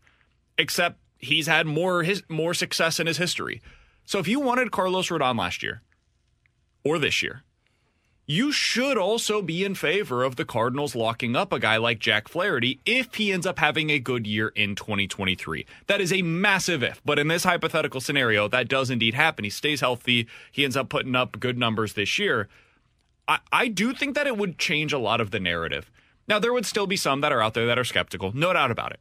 except 0.57 0.97
he's 1.19 1.45
had 1.45 1.67
more 1.67 2.01
his 2.01 2.23
more 2.27 2.55
success 2.55 2.99
in 2.99 3.05
his 3.05 3.17
history. 3.17 3.61
So 4.05 4.19
if 4.19 4.27
you 4.27 4.39
wanted 4.39 4.71
Carlos 4.71 5.09
Rodon 5.09 5.37
last 5.37 5.63
year 5.63 5.81
or 6.83 6.99
this 6.99 7.23
year, 7.23 7.43
you 8.27 8.51
should 8.51 8.97
also 8.97 9.41
be 9.41 9.63
in 9.63 9.75
favor 9.75 10.23
of 10.23 10.35
the 10.35 10.45
Cardinals 10.45 10.95
locking 10.95 11.35
up 11.35 11.53
a 11.53 11.59
guy 11.59 11.77
like 11.77 11.99
Jack 11.99 12.27
Flaherty 12.27 12.79
if 12.85 13.15
he 13.15 13.31
ends 13.31 13.45
up 13.45 13.59
having 13.59 13.91
a 13.91 13.99
good 13.99 14.25
year 14.25 14.47
in 14.49 14.75
2023. 14.75 15.65
That 15.87 16.01
is 16.01 16.11
a 16.11 16.23
massive 16.23 16.81
if, 16.81 17.01
but 17.05 17.19
in 17.19 17.27
this 17.27 17.43
hypothetical 17.43 18.01
scenario, 18.01 18.47
that 18.47 18.67
does 18.67 18.89
indeed 18.89 19.13
happen. 19.13 19.43
He 19.43 19.51
stays 19.51 19.81
healthy, 19.81 20.27
he 20.51 20.63
ends 20.63 20.75
up 20.75 20.89
putting 20.89 21.15
up 21.15 21.39
good 21.39 21.57
numbers 21.57 21.93
this 21.93 22.17
year. 22.17 22.47
I, 23.27 23.39
I 23.51 23.67
do 23.67 23.93
think 23.93 24.15
that 24.15 24.27
it 24.27 24.37
would 24.37 24.57
change 24.57 24.91
a 24.91 24.99
lot 24.99 25.21
of 25.21 25.29
the 25.29 25.39
narrative. 25.39 25.91
Now, 26.27 26.39
there 26.39 26.53
would 26.53 26.65
still 26.65 26.87
be 26.87 26.97
some 26.97 27.21
that 27.21 27.31
are 27.31 27.43
out 27.43 27.53
there 27.53 27.67
that 27.67 27.77
are 27.77 27.83
skeptical, 27.83 28.31
no 28.35 28.53
doubt 28.53 28.71
about 28.71 28.91
it. 28.91 28.99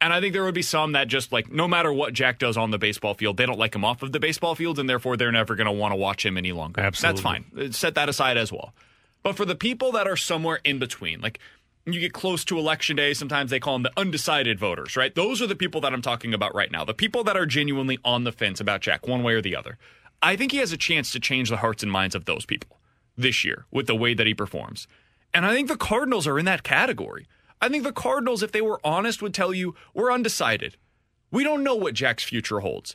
And 0.00 0.12
I 0.12 0.20
think 0.20 0.34
there 0.34 0.44
would 0.44 0.54
be 0.54 0.62
some 0.62 0.92
that 0.92 1.08
just 1.08 1.32
like, 1.32 1.50
no 1.50 1.66
matter 1.66 1.92
what 1.92 2.12
Jack 2.12 2.38
does 2.38 2.56
on 2.56 2.70
the 2.70 2.78
baseball 2.78 3.14
field, 3.14 3.38
they 3.38 3.46
don't 3.46 3.58
like 3.58 3.74
him 3.74 3.84
off 3.84 4.02
of 4.02 4.12
the 4.12 4.20
baseball 4.20 4.54
field, 4.54 4.78
and 4.78 4.88
therefore 4.88 5.16
they're 5.16 5.32
never 5.32 5.54
going 5.54 5.66
to 5.66 5.72
want 5.72 5.92
to 5.92 5.96
watch 5.96 6.24
him 6.24 6.36
any 6.36 6.52
longer. 6.52 6.80
Absolutely. 6.82 7.14
That's 7.14 7.22
fine. 7.22 7.44
Uh, 7.58 7.72
set 7.72 7.94
that 7.94 8.08
aside 8.08 8.36
as 8.36 8.52
well. 8.52 8.74
But 9.22 9.36
for 9.36 9.44
the 9.44 9.56
people 9.56 9.92
that 9.92 10.06
are 10.06 10.16
somewhere 10.16 10.60
in 10.64 10.78
between, 10.78 11.20
like 11.20 11.38
you 11.86 11.98
get 11.98 12.12
close 12.12 12.44
to 12.44 12.58
election 12.58 12.96
day, 12.96 13.14
sometimes 13.14 13.50
they 13.50 13.60
call 13.60 13.74
them 13.74 13.84
the 13.84 13.98
undecided 13.98 14.58
voters, 14.58 14.96
right? 14.96 15.14
Those 15.14 15.40
are 15.40 15.46
the 15.46 15.56
people 15.56 15.80
that 15.80 15.92
I'm 15.92 16.02
talking 16.02 16.34
about 16.34 16.54
right 16.54 16.70
now. 16.70 16.84
The 16.84 16.94
people 16.94 17.24
that 17.24 17.36
are 17.36 17.46
genuinely 17.46 17.98
on 18.04 18.24
the 18.24 18.32
fence 18.32 18.60
about 18.60 18.82
Jack, 18.82 19.06
one 19.06 19.22
way 19.22 19.34
or 19.34 19.40
the 19.40 19.56
other. 19.56 19.78
I 20.22 20.36
think 20.36 20.52
he 20.52 20.58
has 20.58 20.72
a 20.72 20.76
chance 20.76 21.10
to 21.12 21.20
change 21.20 21.48
the 21.48 21.58
hearts 21.58 21.82
and 21.82 21.90
minds 21.90 22.14
of 22.14 22.24
those 22.24 22.44
people 22.44 22.78
this 23.16 23.44
year 23.44 23.66
with 23.70 23.86
the 23.86 23.94
way 23.94 24.14
that 24.14 24.26
he 24.26 24.34
performs. 24.34 24.88
And 25.32 25.46
I 25.46 25.54
think 25.54 25.68
the 25.68 25.76
Cardinals 25.76 26.26
are 26.26 26.38
in 26.38 26.44
that 26.44 26.62
category. 26.62 27.26
I 27.66 27.68
think 27.68 27.82
the 27.82 27.92
Cardinals, 27.92 28.44
if 28.44 28.52
they 28.52 28.60
were 28.60 28.80
honest, 28.84 29.20
would 29.20 29.34
tell 29.34 29.52
you 29.52 29.74
we're 29.92 30.12
undecided. 30.12 30.76
We 31.32 31.42
don't 31.42 31.64
know 31.64 31.74
what 31.74 31.94
Jack's 31.94 32.22
future 32.22 32.60
holds. 32.60 32.94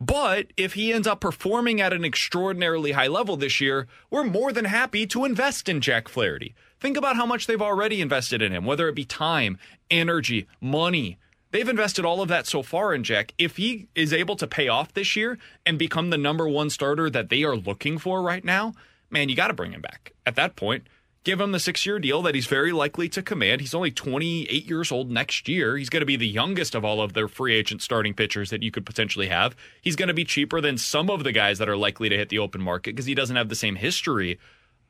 But 0.00 0.52
if 0.56 0.74
he 0.74 0.92
ends 0.92 1.08
up 1.08 1.20
performing 1.20 1.80
at 1.80 1.92
an 1.92 2.04
extraordinarily 2.04 2.92
high 2.92 3.08
level 3.08 3.36
this 3.36 3.60
year, 3.60 3.88
we're 4.10 4.22
more 4.22 4.52
than 4.52 4.66
happy 4.66 5.04
to 5.08 5.24
invest 5.24 5.68
in 5.68 5.80
Jack 5.80 6.06
Flaherty. 6.06 6.54
Think 6.78 6.96
about 6.96 7.16
how 7.16 7.26
much 7.26 7.48
they've 7.48 7.60
already 7.60 8.00
invested 8.00 8.40
in 8.40 8.52
him, 8.52 8.64
whether 8.64 8.88
it 8.88 8.94
be 8.94 9.04
time, 9.04 9.58
energy, 9.90 10.46
money. 10.60 11.18
They've 11.50 11.68
invested 11.68 12.04
all 12.04 12.22
of 12.22 12.28
that 12.28 12.46
so 12.46 12.62
far 12.62 12.94
in 12.94 13.02
Jack. 13.02 13.34
If 13.36 13.56
he 13.56 13.88
is 13.96 14.12
able 14.12 14.36
to 14.36 14.46
pay 14.46 14.68
off 14.68 14.94
this 14.94 15.16
year 15.16 15.38
and 15.66 15.76
become 15.76 16.10
the 16.10 16.18
number 16.18 16.48
one 16.48 16.70
starter 16.70 17.10
that 17.10 17.30
they 17.30 17.42
are 17.42 17.56
looking 17.56 17.98
for 17.98 18.22
right 18.22 18.44
now, 18.44 18.74
man, 19.10 19.28
you 19.28 19.34
got 19.34 19.48
to 19.48 19.54
bring 19.54 19.72
him 19.72 19.80
back. 19.80 20.12
At 20.24 20.36
that 20.36 20.54
point, 20.54 20.86
give 21.24 21.40
him 21.40 21.52
the 21.52 21.58
six 21.58 21.84
year 21.84 21.98
deal 21.98 22.22
that 22.22 22.34
he's 22.34 22.46
very 22.46 22.70
likely 22.70 23.08
to 23.08 23.22
command. 23.22 23.60
He's 23.60 23.74
only 23.74 23.90
28 23.90 24.66
years 24.66 24.92
old 24.92 25.10
next 25.10 25.48
year. 25.48 25.76
He's 25.76 25.88
going 25.88 26.02
to 26.02 26.06
be 26.06 26.16
the 26.16 26.28
youngest 26.28 26.74
of 26.74 26.84
all 26.84 27.00
of 27.00 27.14
their 27.14 27.28
free 27.28 27.54
agent 27.54 27.82
starting 27.82 28.14
pitchers 28.14 28.50
that 28.50 28.62
you 28.62 28.70
could 28.70 28.86
potentially 28.86 29.28
have. 29.28 29.56
He's 29.82 29.96
going 29.96 30.08
to 30.08 30.14
be 30.14 30.24
cheaper 30.24 30.60
than 30.60 30.78
some 30.78 31.10
of 31.10 31.24
the 31.24 31.32
guys 31.32 31.58
that 31.58 31.68
are 31.68 31.76
likely 31.76 32.08
to 32.08 32.16
hit 32.16 32.28
the 32.28 32.38
open 32.38 32.60
market 32.60 32.94
because 32.94 33.06
he 33.06 33.14
doesn't 33.14 33.36
have 33.36 33.48
the 33.48 33.56
same 33.56 33.76
history. 33.76 34.38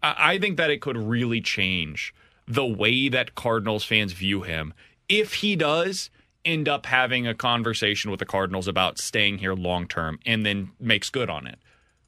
I 0.02 0.38
think 0.38 0.58
that 0.58 0.70
it 0.70 0.82
could 0.82 0.98
really 0.98 1.40
change 1.40 2.12
the 2.46 2.66
way 2.66 3.08
that 3.08 3.34
Cardinals 3.34 3.84
fans 3.84 4.12
view 4.12 4.42
him 4.42 4.74
if 5.08 5.34
he 5.34 5.56
does 5.56 6.10
end 6.44 6.68
up 6.68 6.84
having 6.84 7.26
a 7.26 7.34
conversation 7.34 8.10
with 8.10 8.20
the 8.20 8.26
Cardinals 8.26 8.68
about 8.68 8.98
staying 8.98 9.38
here 9.38 9.54
long 9.54 9.88
term 9.88 10.18
and 10.26 10.44
then 10.44 10.72
makes 10.78 11.08
good 11.08 11.30
on 11.30 11.46
it 11.46 11.58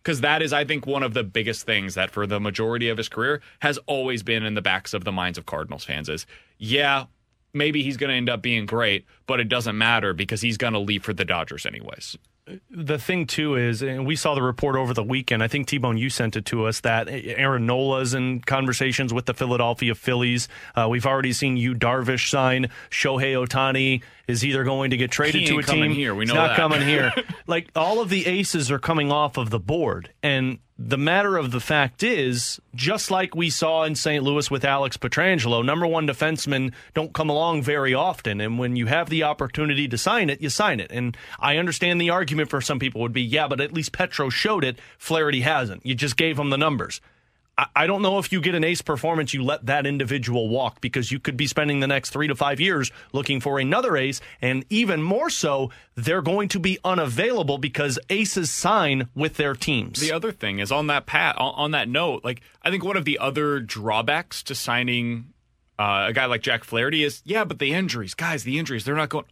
because 0.06 0.20
that 0.20 0.40
is, 0.40 0.52
I 0.52 0.64
think, 0.64 0.86
one 0.86 1.02
of 1.02 1.14
the 1.14 1.24
biggest 1.24 1.66
things 1.66 1.96
that 1.96 2.12
for 2.12 2.28
the 2.28 2.38
majority 2.38 2.88
of 2.90 2.96
his 2.96 3.08
career 3.08 3.42
has 3.58 3.76
always 3.86 4.22
been 4.22 4.44
in 4.44 4.54
the 4.54 4.62
backs 4.62 4.94
of 4.94 5.02
the 5.02 5.10
minds 5.10 5.36
of 5.36 5.46
Cardinals 5.46 5.82
fans 5.82 6.08
is, 6.08 6.26
yeah, 6.58 7.06
maybe 7.52 7.82
he's 7.82 7.96
going 7.96 8.10
to 8.10 8.14
end 8.14 8.30
up 8.30 8.40
being 8.40 8.66
great, 8.66 9.04
but 9.26 9.40
it 9.40 9.48
doesn't 9.48 9.76
matter 9.76 10.14
because 10.14 10.42
he's 10.42 10.58
going 10.58 10.74
to 10.74 10.78
leave 10.78 11.02
for 11.02 11.12
the 11.12 11.24
Dodgers 11.24 11.66
anyways 11.66 12.16
the 12.70 12.98
thing 12.98 13.26
too 13.26 13.56
is, 13.56 13.82
and 13.82 14.06
we 14.06 14.14
saw 14.14 14.34
the 14.34 14.42
report 14.42 14.76
over 14.76 14.94
the 14.94 15.02
weekend. 15.02 15.42
I 15.42 15.48
think 15.48 15.66
T 15.66 15.78
Bone, 15.78 15.96
you 15.96 16.10
sent 16.10 16.36
it 16.36 16.44
to 16.46 16.66
us 16.66 16.80
that 16.80 17.08
Aaron 17.10 17.66
Nola's 17.66 18.14
in 18.14 18.40
conversations 18.40 19.12
with 19.12 19.26
the 19.26 19.34
Philadelphia 19.34 19.94
Phillies. 19.94 20.48
Uh, 20.74 20.86
we've 20.88 21.06
already 21.06 21.32
seen 21.32 21.56
Yu 21.56 21.74
Darvish 21.74 22.30
sign. 22.30 22.68
Shohei 22.90 23.34
Ohtani 23.34 24.02
is 24.28 24.44
either 24.44 24.64
going 24.64 24.90
to 24.90 24.96
get 24.96 25.10
traded 25.10 25.46
to 25.46 25.58
a 25.58 25.62
team. 25.62 25.92
Here, 25.92 26.14
we 26.14 26.24
know 26.24 26.32
He's 26.32 26.34
not 26.34 26.48
that. 26.48 26.56
coming 26.56 26.82
here. 26.82 27.12
like 27.46 27.68
all 27.76 28.00
of 28.00 28.08
the 28.08 28.26
aces 28.26 28.70
are 28.70 28.78
coming 28.78 29.12
off 29.12 29.36
of 29.36 29.50
the 29.50 29.60
board, 29.60 30.10
and 30.22 30.58
the 30.78 30.98
matter 30.98 31.36
of 31.38 31.52
the 31.52 31.60
fact 31.60 32.02
is, 32.02 32.60
just 32.74 33.10
like 33.10 33.34
we 33.34 33.48
saw 33.48 33.84
in 33.84 33.94
St. 33.94 34.22
Louis 34.22 34.50
with 34.50 34.64
Alex 34.64 34.98
Pietrangelo, 34.98 35.64
number 35.64 35.86
one 35.86 36.06
defensemen 36.06 36.72
don't 36.92 37.14
come 37.14 37.30
along 37.30 37.62
very 37.62 37.94
often. 37.94 38.42
And 38.42 38.58
when 38.58 38.76
you 38.76 38.84
have 38.86 39.08
the 39.08 39.22
opportunity 39.22 39.88
to 39.88 39.96
sign 39.96 40.28
it, 40.28 40.42
you 40.42 40.50
sign 40.50 40.80
it. 40.80 40.92
And 40.92 41.16
I 41.40 41.56
understand 41.56 41.98
the 41.98 42.10
argument 42.10 42.50
for 42.50 42.60
some 42.60 42.78
people 42.78 43.00
would 43.00 43.14
be, 43.14 43.22
yeah, 43.22 43.48
but 43.48 43.60
at 43.60 43.72
least 43.72 43.92
Petro 43.92 44.28
showed 44.28 44.64
it. 44.64 44.78
Flaherty 44.98 45.40
hasn't. 45.40 45.86
You 45.86 45.94
just 45.94 46.18
gave 46.18 46.38
him 46.38 46.50
the 46.50 46.58
numbers. 46.58 47.00
I 47.74 47.86
don't 47.86 48.02
know 48.02 48.18
if 48.18 48.32
you 48.32 48.42
get 48.42 48.54
an 48.54 48.64
ace 48.64 48.82
performance, 48.82 49.32
you 49.32 49.42
let 49.42 49.64
that 49.64 49.86
individual 49.86 50.50
walk 50.50 50.82
because 50.82 51.10
you 51.10 51.18
could 51.18 51.38
be 51.38 51.46
spending 51.46 51.80
the 51.80 51.86
next 51.86 52.10
three 52.10 52.28
to 52.28 52.34
five 52.34 52.60
years 52.60 52.90
looking 53.14 53.40
for 53.40 53.58
another 53.58 53.96
ace. 53.96 54.20
And 54.42 54.66
even 54.68 55.02
more 55.02 55.30
so, 55.30 55.70
they're 55.94 56.20
going 56.20 56.48
to 56.50 56.58
be 56.58 56.78
unavailable 56.84 57.56
because 57.56 57.98
aces 58.10 58.50
sign 58.50 59.08
with 59.14 59.36
their 59.36 59.54
teams. 59.54 60.00
The 60.00 60.12
other 60.12 60.32
thing 60.32 60.58
is 60.58 60.70
on 60.70 60.88
that 60.88 61.06
pat 61.06 61.36
on 61.38 61.70
that 61.70 61.88
note, 61.88 62.24
like 62.24 62.42
I 62.62 62.70
think 62.70 62.84
one 62.84 62.96
of 62.96 63.06
the 63.06 63.18
other 63.18 63.60
drawbacks 63.60 64.42
to 64.44 64.54
signing 64.54 65.32
uh, 65.78 66.06
a 66.08 66.12
guy 66.12 66.26
like 66.26 66.42
Jack 66.42 66.62
Flaherty 66.62 67.04
is, 67.04 67.22
yeah, 67.24 67.44
but 67.44 67.58
the 67.58 67.72
injuries, 67.72 68.12
guys, 68.12 68.44
the 68.44 68.58
injuries, 68.58 68.84
they're 68.84 68.94
not 68.94 69.08
going. 69.08 69.24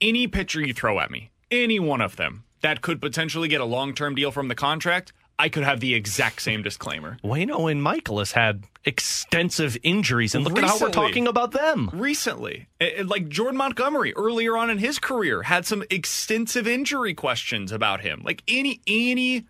Any 0.00 0.28
pitcher 0.28 0.60
you 0.60 0.72
throw 0.72 1.00
at 1.00 1.10
me, 1.10 1.30
any 1.50 1.80
one 1.80 2.00
of 2.00 2.14
them 2.14 2.44
that 2.60 2.80
could 2.80 3.00
potentially 3.00 3.48
get 3.48 3.60
a 3.60 3.64
long 3.64 3.92
term 3.92 4.14
deal 4.14 4.30
from 4.30 4.48
the 4.48 4.54
contract, 4.54 5.12
I 5.38 5.48
could 5.48 5.64
have 5.64 5.80
the 5.80 5.94
exact 5.94 6.42
same 6.42 6.62
disclaimer. 6.62 7.16
Waino 7.24 7.70
and 7.70 7.82
Mikolas 7.82 8.32
had 8.32 8.64
extensive 8.84 9.76
injuries, 9.82 10.34
and 10.34 10.44
look 10.44 10.52
Recently. 10.56 10.74
at 10.74 10.78
how 10.78 10.86
we're 10.86 10.92
talking 11.08 11.26
about 11.26 11.50
them. 11.52 11.90
Recently, 11.92 12.66
It- 12.78 12.94
it- 13.00 13.06
like 13.08 13.28
Jordan 13.28 13.56
Montgomery 13.56 14.12
earlier 14.14 14.56
on 14.56 14.70
in 14.70 14.78
his 14.78 14.98
career 14.98 15.42
had 15.42 15.66
some 15.66 15.82
extensive 15.90 16.68
injury 16.68 17.14
questions 17.14 17.72
about 17.72 18.02
him. 18.02 18.22
Like 18.24 18.42
any 18.46 18.80
any 18.86 19.44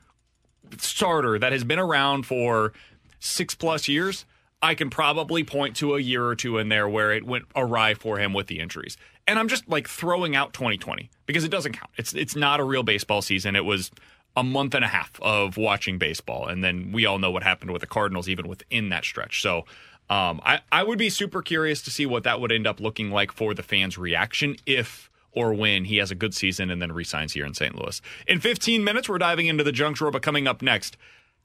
starter 0.78 1.38
that 1.38 1.52
has 1.52 1.64
been 1.64 1.78
around 1.78 2.24
for 2.26 2.72
six 3.20 3.54
plus 3.54 3.86
years, 3.88 4.24
I 4.62 4.74
can 4.74 4.88
probably 4.90 5.44
point 5.44 5.76
to 5.76 5.94
a 5.94 6.00
year 6.00 6.24
or 6.24 6.34
two 6.34 6.58
in 6.58 6.68
there 6.70 6.88
where 6.88 7.12
it 7.12 7.24
went 7.24 7.44
awry 7.54 7.94
for 7.94 8.18
him 8.18 8.32
with 8.32 8.46
the 8.46 8.60
injuries. 8.60 8.96
And 9.26 9.38
I'm 9.38 9.48
just 9.48 9.68
like 9.68 9.88
throwing 9.88 10.34
out 10.36 10.52
2020 10.54 11.10
because 11.26 11.44
it 11.44 11.50
doesn't 11.50 11.72
count. 11.72 11.90
It's 11.96 12.14
it's 12.14 12.34
not 12.36 12.60
a 12.60 12.64
real 12.64 12.82
baseball 12.82 13.20
season. 13.22 13.56
It 13.56 13.64
was 13.64 13.90
a 14.36 14.42
month 14.42 14.74
and 14.74 14.84
a 14.84 14.88
half 14.88 15.18
of 15.22 15.56
watching 15.56 15.98
baseball, 15.98 16.48
and 16.48 16.62
then 16.64 16.90
we 16.92 17.06
all 17.06 17.18
know 17.18 17.30
what 17.30 17.42
happened 17.42 17.70
with 17.70 17.80
the 17.80 17.86
Cardinals 17.86 18.28
even 18.28 18.48
within 18.48 18.88
that 18.88 19.04
stretch. 19.04 19.42
So 19.42 19.64
um, 20.10 20.40
I 20.44 20.60
I 20.72 20.82
would 20.82 20.98
be 20.98 21.10
super 21.10 21.42
curious 21.42 21.80
to 21.82 21.90
see 21.90 22.06
what 22.06 22.24
that 22.24 22.40
would 22.40 22.52
end 22.52 22.66
up 22.66 22.80
looking 22.80 23.10
like 23.10 23.32
for 23.32 23.54
the 23.54 23.62
fans' 23.62 23.96
reaction 23.96 24.56
if 24.66 25.10
or 25.32 25.52
when 25.52 25.84
he 25.84 25.96
has 25.96 26.10
a 26.10 26.14
good 26.14 26.34
season 26.34 26.70
and 26.70 26.80
then 26.80 26.92
resigns 26.92 27.32
here 27.32 27.44
in 27.44 27.54
St. 27.54 27.74
Louis. 27.74 28.00
In 28.28 28.40
15 28.40 28.84
minutes, 28.84 29.08
we're 29.08 29.18
diving 29.18 29.46
into 29.46 29.64
the 29.64 29.72
junk 29.72 29.96
drawer, 29.96 30.12
but 30.12 30.22
coming 30.22 30.46
up 30.46 30.62
next. 30.62 30.96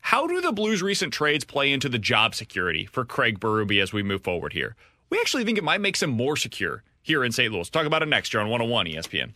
How 0.02 0.28
do 0.28 0.40
the 0.40 0.52
Blues' 0.52 0.82
recent 0.82 1.12
trades 1.12 1.44
play 1.44 1.72
into 1.72 1.90
the 1.90 2.00
job 2.00 2.34
security 2.34 2.86
for 2.86 3.04
Craig 3.04 3.40
Berube 3.40 3.82
as 3.82 3.92
we 3.92 4.04
move 4.04 4.24
forward 4.24 4.54
here? 4.54 4.76
We 5.10 5.20
actually 5.20 5.44
think 5.44 5.58
it 5.58 5.64
might 5.64 5.82
make 5.82 6.00
him 6.00 6.12
more 6.12 6.38
secure 6.38 6.84
here 7.02 7.24
in 7.24 7.32
St. 7.32 7.52
Louis. 7.52 7.70
Talk 7.70 7.86
about 7.86 8.04
it 8.04 8.08
next 8.08 8.34
year 8.34 8.42
on 8.42 8.50
101 8.50 8.86
ESPN. 8.86 9.32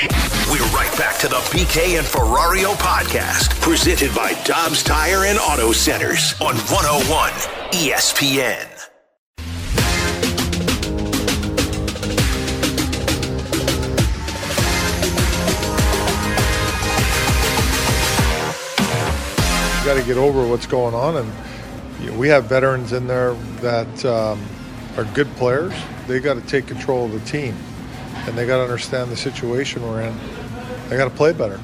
We're 0.00 0.66
right 0.74 0.92
back 0.98 1.18
to 1.20 1.28
the 1.28 1.36
BK 1.36 1.98
and 1.98 2.06
Ferrario 2.06 2.74
podcast, 2.74 3.60
presented 3.60 4.12
by 4.14 4.32
Dobbs 4.44 4.82
Tire 4.82 5.24
and 5.24 5.38
Auto 5.38 5.70
Centers 5.70 6.34
on 6.40 6.56
101 6.56 7.30
ESPN. 7.70 8.70
You 19.78 19.90
got 19.90 20.00
to 20.00 20.06
get 20.06 20.16
over 20.16 20.46
what's 20.48 20.66
going 20.66 20.94
on. 20.94 21.16
And 21.18 21.32
you 22.00 22.10
know, 22.10 22.18
we 22.18 22.26
have 22.28 22.46
veterans 22.46 22.92
in 22.92 23.06
there 23.06 23.34
that 23.60 24.04
um, 24.06 24.42
are 24.96 25.04
good 25.14 25.28
players. 25.36 25.74
They 26.08 26.20
got 26.20 26.34
to 26.34 26.40
take 26.40 26.66
control 26.66 27.04
of 27.04 27.12
the 27.12 27.20
team, 27.20 27.54
and 28.26 28.38
they 28.38 28.46
got 28.46 28.56
to 28.58 28.62
understand 28.62 29.10
the 29.10 29.16
situation 29.16 29.82
we're 29.82 30.02
in. 30.02 30.16
They 30.88 30.96
got 30.96 31.04
to 31.04 31.14
play 31.14 31.32
better. 31.32 31.60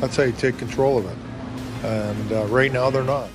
That's 0.00 0.16
how 0.16 0.24
you 0.24 0.32
take 0.32 0.58
control 0.58 0.98
of 0.98 1.06
it. 1.06 1.16
And 1.84 2.32
uh, 2.32 2.44
right 2.46 2.72
now, 2.72 2.90
they're 2.90 3.04
not. 3.04 3.28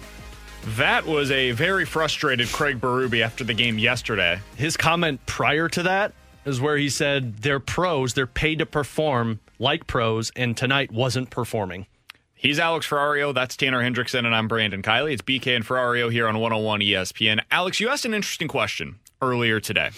That 0.78 1.06
was 1.06 1.32
a 1.32 1.52
very 1.52 1.86
frustrated 1.86 2.50
Craig 2.50 2.80
Berube 2.80 3.22
after 3.22 3.44
the 3.44 3.54
game 3.54 3.80
yesterday. 3.80 4.40
His 4.56 4.78
comment 4.78 5.26
prior 5.26 5.70
to 5.70 5.84
that 5.84 6.14
is 6.46 6.60
where 6.60 6.78
he 6.78 6.90
said 6.90 7.38
they're 7.38 7.60
pros, 7.60 8.14
they're 8.14 8.28
paid 8.28 8.60
to 8.60 8.66
perform 8.66 9.40
like 9.58 9.88
pros, 9.88 10.32
and 10.36 10.56
tonight 10.56 10.92
wasn't 10.92 11.30
performing. 11.30 11.86
He's 12.34 12.60
Alex 12.60 12.88
Ferrario. 12.88 13.34
That's 13.34 13.58
Tanner 13.58 13.82
Hendrickson, 13.82 14.26
and 14.26 14.34
I'm 14.34 14.48
Brandon 14.48 14.82
Kiley. 14.82 15.14
It's 15.14 15.22
BK 15.22 15.56
and 15.58 15.66
Ferrario 15.66 16.12
here 16.12 16.28
on 16.28 16.40
101 16.40 16.80
ESPN. 16.80 17.42
Alex, 17.52 17.80
you 17.80 17.90
asked 17.90 18.06
an 18.06 18.14
interesting 18.14 18.48
question 18.48 19.00
earlier 19.22 19.60
today. 19.60 19.92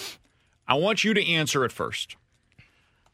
I 0.67 0.75
want 0.75 1.03
you 1.03 1.13
to 1.13 1.23
answer 1.23 1.63
it 1.65 1.71
first. 1.71 2.15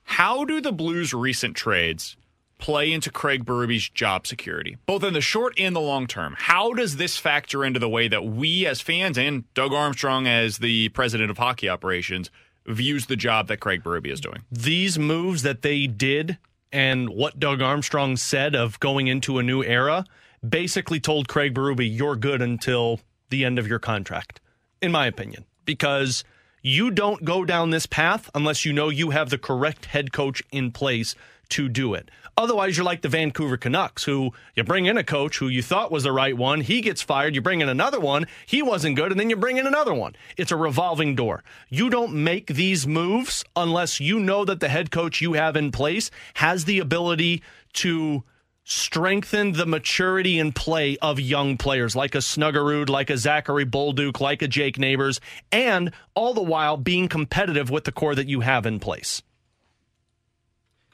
How 0.07 0.45
do 0.45 0.61
the 0.61 0.71
Blues' 0.71 1.13
recent 1.13 1.55
trades 1.55 2.15
play 2.59 2.91
into 2.91 3.11
Craig 3.11 3.45
Berube's 3.45 3.89
job 3.89 4.25
security, 4.25 4.77
both 4.85 5.03
in 5.03 5.13
the 5.13 5.21
short 5.21 5.53
and 5.59 5.75
the 5.75 5.81
long 5.81 6.07
term? 6.07 6.33
How 6.39 6.73
does 6.73 6.95
this 6.95 7.17
factor 7.17 7.63
into 7.63 7.79
the 7.79 7.89
way 7.89 8.07
that 8.07 8.25
we 8.25 8.65
as 8.65 8.81
fans 8.81 9.17
and 9.17 9.53
Doug 9.53 9.73
Armstrong 9.73 10.25
as 10.25 10.57
the 10.57 10.89
president 10.89 11.29
of 11.29 11.37
hockey 11.37 11.69
operations 11.69 12.31
views 12.65 13.05
the 13.05 13.17
job 13.17 13.47
that 13.49 13.59
Craig 13.59 13.83
Berube 13.83 14.07
is 14.07 14.21
doing? 14.21 14.43
These 14.49 14.97
moves 14.97 15.43
that 15.43 15.61
they 15.61 15.87
did 15.87 16.37
and 16.71 17.09
what 17.09 17.37
Doug 17.37 17.61
Armstrong 17.61 18.15
said 18.15 18.55
of 18.55 18.79
going 18.79 19.07
into 19.07 19.37
a 19.37 19.43
new 19.43 19.61
era 19.61 20.05
basically 20.47 21.01
told 21.01 21.27
Craig 21.27 21.53
Berube, 21.53 21.87
you're 21.87 22.15
good 22.15 22.41
until 22.41 23.01
the 23.29 23.43
end 23.43 23.59
of 23.59 23.67
your 23.67 23.79
contract, 23.79 24.39
in 24.81 24.91
my 24.91 25.05
opinion, 25.05 25.45
because 25.65 26.23
you 26.67 26.91
don't 26.91 27.23
go 27.23 27.45
down 27.45 27.69
this 27.69 27.85
path 27.85 28.29
unless 28.35 28.65
you 28.65 28.73
know 28.73 28.89
you 28.89 29.11
have 29.11 29.29
the 29.29 29.37
correct 29.37 29.85
head 29.85 30.11
coach 30.11 30.43
in 30.51 30.69
place 30.69 31.15
to 31.47 31.69
do 31.69 31.93
it. 31.93 32.11
Otherwise, 32.35 32.75
you're 32.75 32.85
like 32.85 33.01
the 33.01 33.07
Vancouver 33.07 33.55
Canucks, 33.55 34.03
who 34.03 34.33
you 34.53 34.65
bring 34.65 34.85
in 34.85 34.97
a 34.97 35.03
coach 35.03 35.37
who 35.37 35.47
you 35.47 35.63
thought 35.63 35.93
was 35.93 36.03
the 36.03 36.11
right 36.11 36.35
one. 36.35 36.59
He 36.59 36.81
gets 36.81 37.01
fired. 37.01 37.35
You 37.35 37.41
bring 37.41 37.61
in 37.61 37.69
another 37.69 38.01
one. 38.01 38.27
He 38.45 38.61
wasn't 38.61 38.97
good. 38.97 39.11
And 39.11 39.19
then 39.19 39.29
you 39.29 39.37
bring 39.37 39.55
in 39.55 39.65
another 39.65 39.93
one. 39.93 40.17
It's 40.35 40.51
a 40.51 40.57
revolving 40.57 41.15
door. 41.15 41.41
You 41.69 41.89
don't 41.89 42.13
make 42.13 42.47
these 42.47 42.85
moves 42.85 43.45
unless 43.55 44.01
you 44.01 44.19
know 44.19 44.43
that 44.43 44.59
the 44.59 44.67
head 44.67 44.91
coach 44.91 45.21
you 45.21 45.33
have 45.33 45.55
in 45.55 45.71
place 45.71 46.11
has 46.33 46.65
the 46.65 46.79
ability 46.79 47.43
to 47.75 48.23
strengthen 48.69 49.53
the 49.53 49.65
maturity 49.65 50.37
and 50.37 50.53
play 50.53 50.97
of 51.01 51.21
young 51.21 51.55
players 51.55 51.95
like 51.95 52.13
a 52.13 52.17
Snuggerud, 52.17 52.89
like 52.89 53.09
a 53.09 53.17
Zachary 53.17 53.65
Bolduc, 53.65 54.19
like 54.19 54.41
a 54.41 54.47
Jake 54.47 54.77
Neighbors, 54.77 55.21
and 55.53 55.93
all 56.15 56.33
the 56.33 56.41
while 56.41 56.75
being 56.75 57.07
competitive 57.07 57.69
with 57.69 57.85
the 57.85 57.93
core 57.93 58.13
that 58.13 58.27
you 58.27 58.41
have 58.41 58.65
in 58.65 58.81
place. 58.81 59.23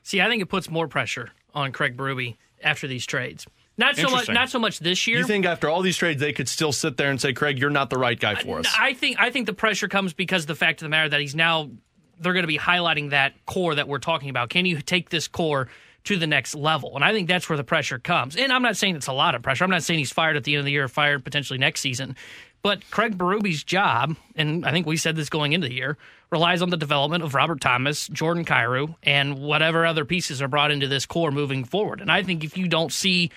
See, 0.03 0.21
I 0.21 0.29
think 0.29 0.43
it 0.43 0.49
puts 0.49 0.69
more 0.69 0.87
pressure 0.87 1.31
on 1.55 1.71
Craig 1.71 1.97
Berube 1.97 2.37
after 2.61 2.87
these 2.87 3.07
trades. 3.07 3.47
Not 3.75 3.95
so 3.95 4.07
much. 4.07 4.29
Not 4.29 4.51
so 4.51 4.59
much 4.59 4.77
this 4.77 5.07
year. 5.07 5.17
You 5.17 5.25
think 5.25 5.47
after 5.47 5.67
all 5.67 5.81
these 5.81 5.97
trades, 5.97 6.21
they 6.21 6.31
could 6.31 6.47
still 6.47 6.73
sit 6.73 6.97
there 6.97 7.09
and 7.09 7.19
say, 7.19 7.33
"Craig, 7.33 7.57
you're 7.57 7.71
not 7.71 7.89
the 7.89 7.97
right 7.97 8.19
guy 8.19 8.35
for 8.35 8.59
us." 8.59 8.71
I 8.77 8.93
think. 8.93 9.19
I 9.19 9.31
think 9.31 9.47
the 9.47 9.53
pressure 9.53 9.87
comes 9.87 10.13
because 10.13 10.45
the 10.45 10.53
fact 10.53 10.83
of 10.83 10.85
the 10.85 10.89
matter 10.89 11.09
that 11.09 11.19
he's 11.19 11.33
now. 11.33 11.71
They're 12.19 12.33
going 12.33 12.43
to 12.43 12.47
be 12.47 12.59
highlighting 12.59 13.09
that 13.09 13.33
core 13.47 13.73
that 13.73 13.87
we're 13.87 13.97
talking 13.97 14.29
about. 14.29 14.49
Can 14.49 14.67
you 14.67 14.79
take 14.81 15.09
this 15.09 15.27
core 15.27 15.67
to 16.05 16.17
the 16.17 16.27
next 16.27 16.55
level? 16.55 16.95
And 16.95 17.03
I 17.03 17.13
think 17.13 17.27
that's 17.27 17.47
where 17.49 17.57
the 17.57 17.63
pressure 17.63 17.99
comes. 17.99 18.35
And 18.35 18.51
I'm 18.51 18.61
not 18.61 18.77
saying 18.77 18.95
it's 18.95 19.07
a 19.07 19.13
lot 19.13 19.35
of 19.35 19.41
pressure. 19.41 19.63
I'm 19.63 19.69
not 19.69 19.83
saying 19.83 19.99
he's 19.99 20.11
fired 20.11 20.35
at 20.35 20.43
the 20.43 20.53
end 20.53 20.59
of 20.59 20.65
the 20.65 20.71
year, 20.71 20.87
fired 20.87 21.23
potentially 21.23 21.59
next 21.59 21.81
season. 21.81 22.15
But 22.61 22.89
Craig 22.91 23.17
Berube's 23.17 23.63
job, 23.63 24.15
and 24.37 24.65
I 24.65 24.71
think 24.71 24.87
we 24.87 24.95
said 24.95 25.17
this 25.17 25.29
going 25.29 25.51
into 25.51 25.67
the 25.67 25.73
year, 25.73 25.97
relies 26.31 26.61
on 26.61 26.69
the 26.69 26.77
development 26.77 27.23
of 27.23 27.35
Robert 27.35 27.59
Thomas, 27.59 28.07
Jordan 28.07 28.45
Kyrou, 28.45 28.95
and 29.03 29.39
whatever 29.39 29.85
other 29.85 30.05
pieces 30.05 30.41
are 30.41 30.47
brought 30.47 30.71
into 30.71 30.87
this 30.87 31.05
core 31.05 31.31
moving 31.31 31.65
forward. 31.65 31.99
And 31.99 32.11
I 32.11 32.23
think 32.23 32.43
if 32.43 32.57
you 32.57 32.69
don't 32.69 32.91
see 32.91 33.31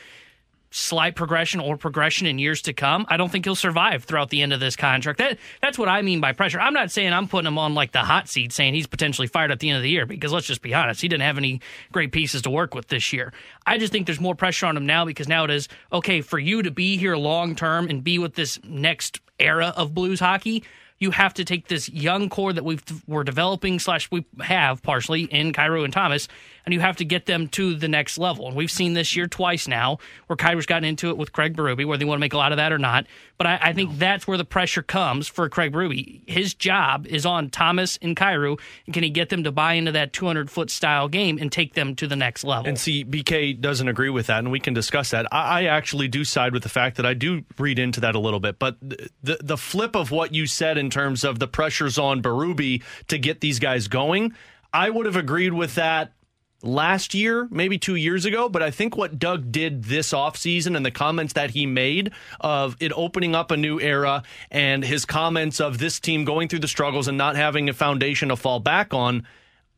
slight 0.71 1.15
progression 1.15 1.61
or 1.61 1.77
progression 1.77 2.27
in 2.27 2.39
years 2.39 2.63
to 2.63 2.73
come, 2.73 3.07
I 3.09 3.17
don't 3.17 3.31
think 3.31 3.45
he'll 3.45 3.55
survive 3.55 4.05
throughout 4.05 4.31
the 4.31 4.43
end 4.43 4.53
of 4.53 4.61
this 4.61 4.77
contract. 4.77 5.19
That 5.19 5.39
that's 5.63 5.79
what 5.79 5.89
I 5.89 6.03
mean 6.03 6.21
by 6.21 6.33
pressure. 6.33 6.61
I'm 6.61 6.75
not 6.75 6.91
saying 6.91 7.13
I'm 7.13 7.29
putting 7.29 7.47
him 7.47 7.59
on 7.59 7.75
like 7.75 7.93
the 7.93 8.01
hot 8.01 8.29
seat, 8.29 8.53
saying 8.53 8.75
he's 8.75 8.87
potentially 8.87 9.27
fired 9.27 9.51
at 9.51 9.61
the 9.61 9.71
end 9.71 9.77
of 9.77 9.83
the 9.83 9.91
year 9.91 10.07
because 10.07 10.33
let's 10.33 10.47
just 10.47 10.63
be 10.63 10.75
honest, 10.75 11.01
he 11.01 11.09
didn't 11.09 11.23
have 11.23 11.39
any 11.39 11.61
great 11.93 12.13
pieces 12.13 12.43
to 12.43 12.51
work 12.51 12.75
with 12.75 12.89
this 12.89 13.13
year. 13.13 13.33
I 13.67 13.79
just 13.79 13.93
think 13.93 14.07
there's 14.07 14.21
more 14.21 14.35
pressure 14.35 14.67
on 14.67 14.77
him 14.77 14.87
now 14.87 15.05
because 15.05 15.29
now 15.29 15.45
it 15.45 15.51
is 15.51 15.69
okay 15.93 16.21
for 16.21 16.39
you 16.39 16.63
to 16.63 16.71
be 16.71 16.97
here 16.97 17.17
long 17.17 17.55
term 17.55 17.89
and 17.89 18.03
be 18.03 18.19
with 18.19 18.35
this 18.35 18.59
next 18.65 19.21
era 19.39 19.73
of 19.77 19.95
Blues 19.95 20.21
hockey 20.21 20.65
you 20.99 21.11
have 21.11 21.35
to 21.35 21.45
take 21.45 21.69
this 21.69 21.89
young 21.89 22.29
core 22.29 22.53
that 22.53 22.65
we've 22.65 22.83
we're 23.07 23.25
developing 23.25 23.79
slash 23.79 24.11
we 24.11 24.25
have 24.41 24.83
partially 24.83 25.25
in 25.25 25.53
Kyrou 25.53 25.85
and 25.85 25.93
Thomas, 25.93 26.29
and 26.67 26.75
you 26.75 26.81
have 26.81 26.97
to 26.97 27.05
get 27.05 27.27
them 27.27 27.47
to 27.47 27.77
the 27.77 27.87
next 27.87 28.19
level. 28.19 28.49
And 28.49 28.57
we've 28.57 28.71
seen 28.71 28.93
this 28.93 29.15
year 29.15 29.29
twice 29.29 29.69
now 29.69 29.99
where 30.27 30.37
Kyrou's 30.37 30.67
gotten 30.67 30.85
into 30.85 31.09
it 31.11 31.17
with 31.17 31.33
Craig 31.33 31.57
Berube, 31.57 31.87
whether 31.87 32.01
they 32.01 32.05
want 32.05 32.19
to 32.19 32.21
make 32.21 32.33
a 32.33 32.37
lot 32.37 32.51
of 32.51 32.59
that 32.59 32.73
or 32.73 32.79
not. 32.79 33.07
But 33.39 33.47
I, 33.47 33.59
I 33.63 33.73
think 33.73 33.91
no. 33.91 33.97
that's 33.97 34.27
where 34.27 34.37
the 34.37 34.45
pressure 34.45 34.83
comes 34.83 35.29
for 35.29 35.49
Craig 35.49 35.73
Berube. 35.73 36.29
His 36.29 36.55
job 36.55 37.07
is 37.07 37.25
on 37.25 37.51
Thomas 37.51 37.99
and 38.03 38.17
Kyrou, 38.17 38.59
and 38.87 38.93
can 38.93 39.05
he 39.05 39.11
get 39.11 39.29
them 39.29 39.45
to 39.45 39.53
buy 39.53 39.75
into 39.75 39.93
that 39.93 40.13
200 40.13 40.51
foot 40.51 40.69
style 40.69 41.09
game 41.09 41.39
and 41.41 41.53
take 41.53 41.75
them 41.75 41.95
to 41.97 42.09
the 42.09 42.17
next 42.17 42.43
level? 42.43 42.69
And 42.69 42.79
see, 42.79 43.05
BK 43.05 43.61
doesn't 43.61 43.87
agree 43.87 44.11
with 44.11 44.27
that, 44.27 44.41
and 44.41 44.51
we 44.51 44.59
can 44.59 44.75
discuss 44.75 45.11
that. 45.11 45.33
I, 45.33 45.61
I 45.61 45.65
actually 45.67 46.09
do 46.09 46.25
side 46.25 46.53
with 46.53 46.65
the 46.65 46.69
fact 46.69 46.97
that 46.97 47.07
I 47.07 47.15
do 47.15 47.45
read 47.59 47.79
into 47.79 48.01
that 48.01 48.17
a 48.17 48.21
little 48.21 48.41
bit, 48.41 48.59
but 48.59 48.77
the 48.81 49.39
the 49.41 49.57
flip 49.57 49.95
of 49.95 50.11
what 50.11 50.35
you 50.35 50.47
said 50.47 50.79
in 50.79 50.91
terms 50.91 51.23
of 51.23 51.39
the 51.39 51.47
pressures 51.47 51.99
on 51.99 52.23
Berube 52.23 52.83
to 53.09 53.19
get 53.19 53.41
these 53.41 53.59
guys 53.61 53.87
going. 53.87 54.35
I 54.73 54.91
would 54.91 55.07
have 55.07 55.17
agreed 55.17 55.55
with 55.55 55.77
that 55.77 56.13
last 56.63 57.15
year, 57.15 57.49
maybe 57.51 57.79
two 57.79 57.95
years 57.95 58.25
ago, 58.25 58.49
but 58.49 58.63
I 58.63 58.71
think 58.71 58.97
what 58.97 59.19
Doug 59.19 59.53
did 59.53 59.85
this 59.85 60.13
offseason 60.13 60.77
and 60.77 60.85
the 60.85 60.91
comments 60.91 61.35
that 61.35 61.51
he 61.51 61.67
made 61.67 62.13
of 62.41 62.77
it 62.81 62.93
opening 62.95 63.35
up 63.35 63.51
a 63.51 63.57
new 63.57 63.79
era 63.81 64.23
and 64.51 64.85
his 64.85 65.05
comments 65.05 65.61
of 65.61 65.79
this 65.79 66.01
team 66.01 66.25
going 66.25 66.49
through 66.49 66.61
the 66.61 66.69
struggles 66.69 67.09
and 67.09 67.19
not 67.19 67.37
having 67.37 67.69
a 67.69 67.75
foundation 67.75 68.31
to 68.31 68.37
fall 68.37 68.61
back 68.61 68.95
on. 68.95 69.27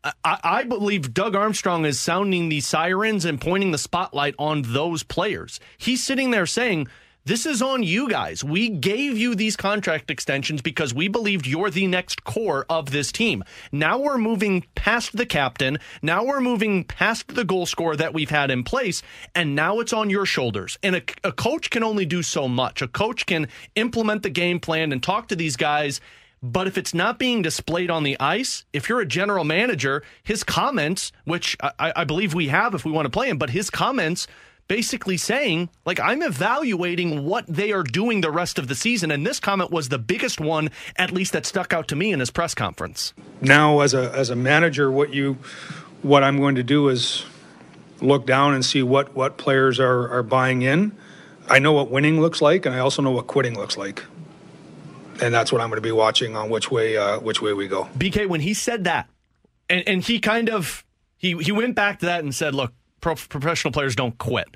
I, 0.04 0.14
I 0.42 0.64
believe 0.64 1.12
Doug 1.12 1.34
Armstrong 1.34 1.84
is 1.84 1.98
sounding 1.98 2.48
the 2.48 2.60
sirens 2.60 3.24
and 3.24 3.40
pointing 3.40 3.72
the 3.72 3.78
spotlight 3.78 4.34
on 4.38 4.62
those 4.62 5.02
players. 5.02 5.58
He's 5.76 6.02
sitting 6.04 6.30
there 6.30 6.46
saying, 6.46 6.86
this 7.28 7.44
is 7.44 7.60
on 7.60 7.82
you 7.82 8.08
guys. 8.08 8.42
We 8.42 8.70
gave 8.70 9.18
you 9.18 9.34
these 9.34 9.54
contract 9.54 10.10
extensions 10.10 10.62
because 10.62 10.94
we 10.94 11.08
believed 11.08 11.46
you're 11.46 11.68
the 11.68 11.86
next 11.86 12.24
core 12.24 12.64
of 12.70 12.90
this 12.90 13.12
team. 13.12 13.44
Now 13.70 13.98
we're 13.98 14.16
moving 14.16 14.64
past 14.74 15.14
the 15.14 15.26
captain. 15.26 15.78
Now 16.00 16.24
we're 16.24 16.40
moving 16.40 16.84
past 16.84 17.28
the 17.28 17.44
goal 17.44 17.66
scorer 17.66 17.96
that 17.96 18.14
we've 18.14 18.30
had 18.30 18.50
in 18.50 18.64
place. 18.64 19.02
And 19.34 19.54
now 19.54 19.80
it's 19.80 19.92
on 19.92 20.08
your 20.08 20.24
shoulders. 20.24 20.78
And 20.82 20.96
a, 20.96 21.02
a 21.22 21.32
coach 21.32 21.68
can 21.68 21.82
only 21.82 22.06
do 22.06 22.22
so 22.22 22.48
much. 22.48 22.80
A 22.80 22.88
coach 22.88 23.26
can 23.26 23.48
implement 23.74 24.22
the 24.22 24.30
game 24.30 24.58
plan 24.58 24.90
and 24.90 25.02
talk 25.02 25.28
to 25.28 25.36
these 25.36 25.56
guys. 25.56 26.00
But 26.42 26.66
if 26.66 26.78
it's 26.78 26.94
not 26.94 27.18
being 27.18 27.42
displayed 27.42 27.90
on 27.90 28.04
the 28.04 28.18
ice, 28.18 28.64
if 28.72 28.88
you're 28.88 29.00
a 29.00 29.06
general 29.06 29.44
manager, 29.44 30.02
his 30.22 30.44
comments, 30.44 31.12
which 31.24 31.58
I, 31.60 31.92
I 31.94 32.04
believe 32.04 32.32
we 32.32 32.48
have 32.48 32.74
if 32.74 32.86
we 32.86 32.90
want 32.90 33.04
to 33.04 33.10
play 33.10 33.28
him, 33.28 33.36
but 33.36 33.50
his 33.50 33.68
comments 33.68 34.26
basically 34.68 35.16
saying, 35.16 35.70
like, 35.84 35.98
I'm 35.98 36.22
evaluating 36.22 37.24
what 37.24 37.46
they 37.46 37.72
are 37.72 37.82
doing 37.82 38.20
the 38.20 38.30
rest 38.30 38.58
of 38.58 38.68
the 38.68 38.74
season. 38.74 39.10
And 39.10 39.26
this 39.26 39.40
comment 39.40 39.70
was 39.70 39.88
the 39.88 39.98
biggest 39.98 40.40
one, 40.40 40.70
at 40.96 41.10
least 41.10 41.32
that 41.32 41.46
stuck 41.46 41.72
out 41.72 41.88
to 41.88 41.96
me 41.96 42.12
in 42.12 42.20
his 42.20 42.30
press 42.30 42.54
conference. 42.54 43.14
Now, 43.40 43.80
as 43.80 43.94
a 43.94 44.12
as 44.12 44.30
a 44.30 44.36
manager, 44.36 44.90
what 44.90 45.12
you 45.12 45.38
what 46.02 46.22
I'm 46.22 46.38
going 46.38 46.54
to 46.54 46.62
do 46.62 46.88
is 46.88 47.24
look 48.00 48.26
down 48.26 48.54
and 48.54 48.64
see 48.64 48.82
what 48.82 49.14
what 49.16 49.36
players 49.36 49.80
are 49.80 50.08
are 50.10 50.22
buying 50.22 50.62
in. 50.62 50.92
I 51.48 51.58
know 51.58 51.72
what 51.72 51.90
winning 51.90 52.20
looks 52.20 52.42
like, 52.42 52.66
and 52.66 52.74
I 52.74 52.80
also 52.80 53.02
know 53.02 53.10
what 53.10 53.26
quitting 53.26 53.56
looks 53.56 53.76
like. 53.76 54.04
And 55.20 55.34
that's 55.34 55.50
what 55.50 55.60
I'm 55.60 55.68
going 55.68 55.78
to 55.78 55.82
be 55.82 55.90
watching 55.92 56.36
on 56.36 56.50
which 56.50 56.70
way 56.70 56.96
uh, 56.96 57.18
which 57.18 57.42
way 57.42 57.52
we 57.52 57.66
go. 57.66 57.88
BK, 57.96 58.28
when 58.28 58.40
he 58.40 58.54
said 58.54 58.84
that, 58.84 59.08
and, 59.68 59.82
and 59.88 60.04
he 60.04 60.20
kind 60.20 60.48
of 60.48 60.84
he 61.16 61.36
he 61.38 61.50
went 61.50 61.74
back 61.74 61.98
to 62.00 62.06
that 62.06 62.22
and 62.22 62.32
said, 62.34 62.54
"Look, 62.54 62.72
pro- 63.00 63.14
professional 63.14 63.72
players 63.72 63.94
don't 63.96 64.18
quit. 64.18 64.48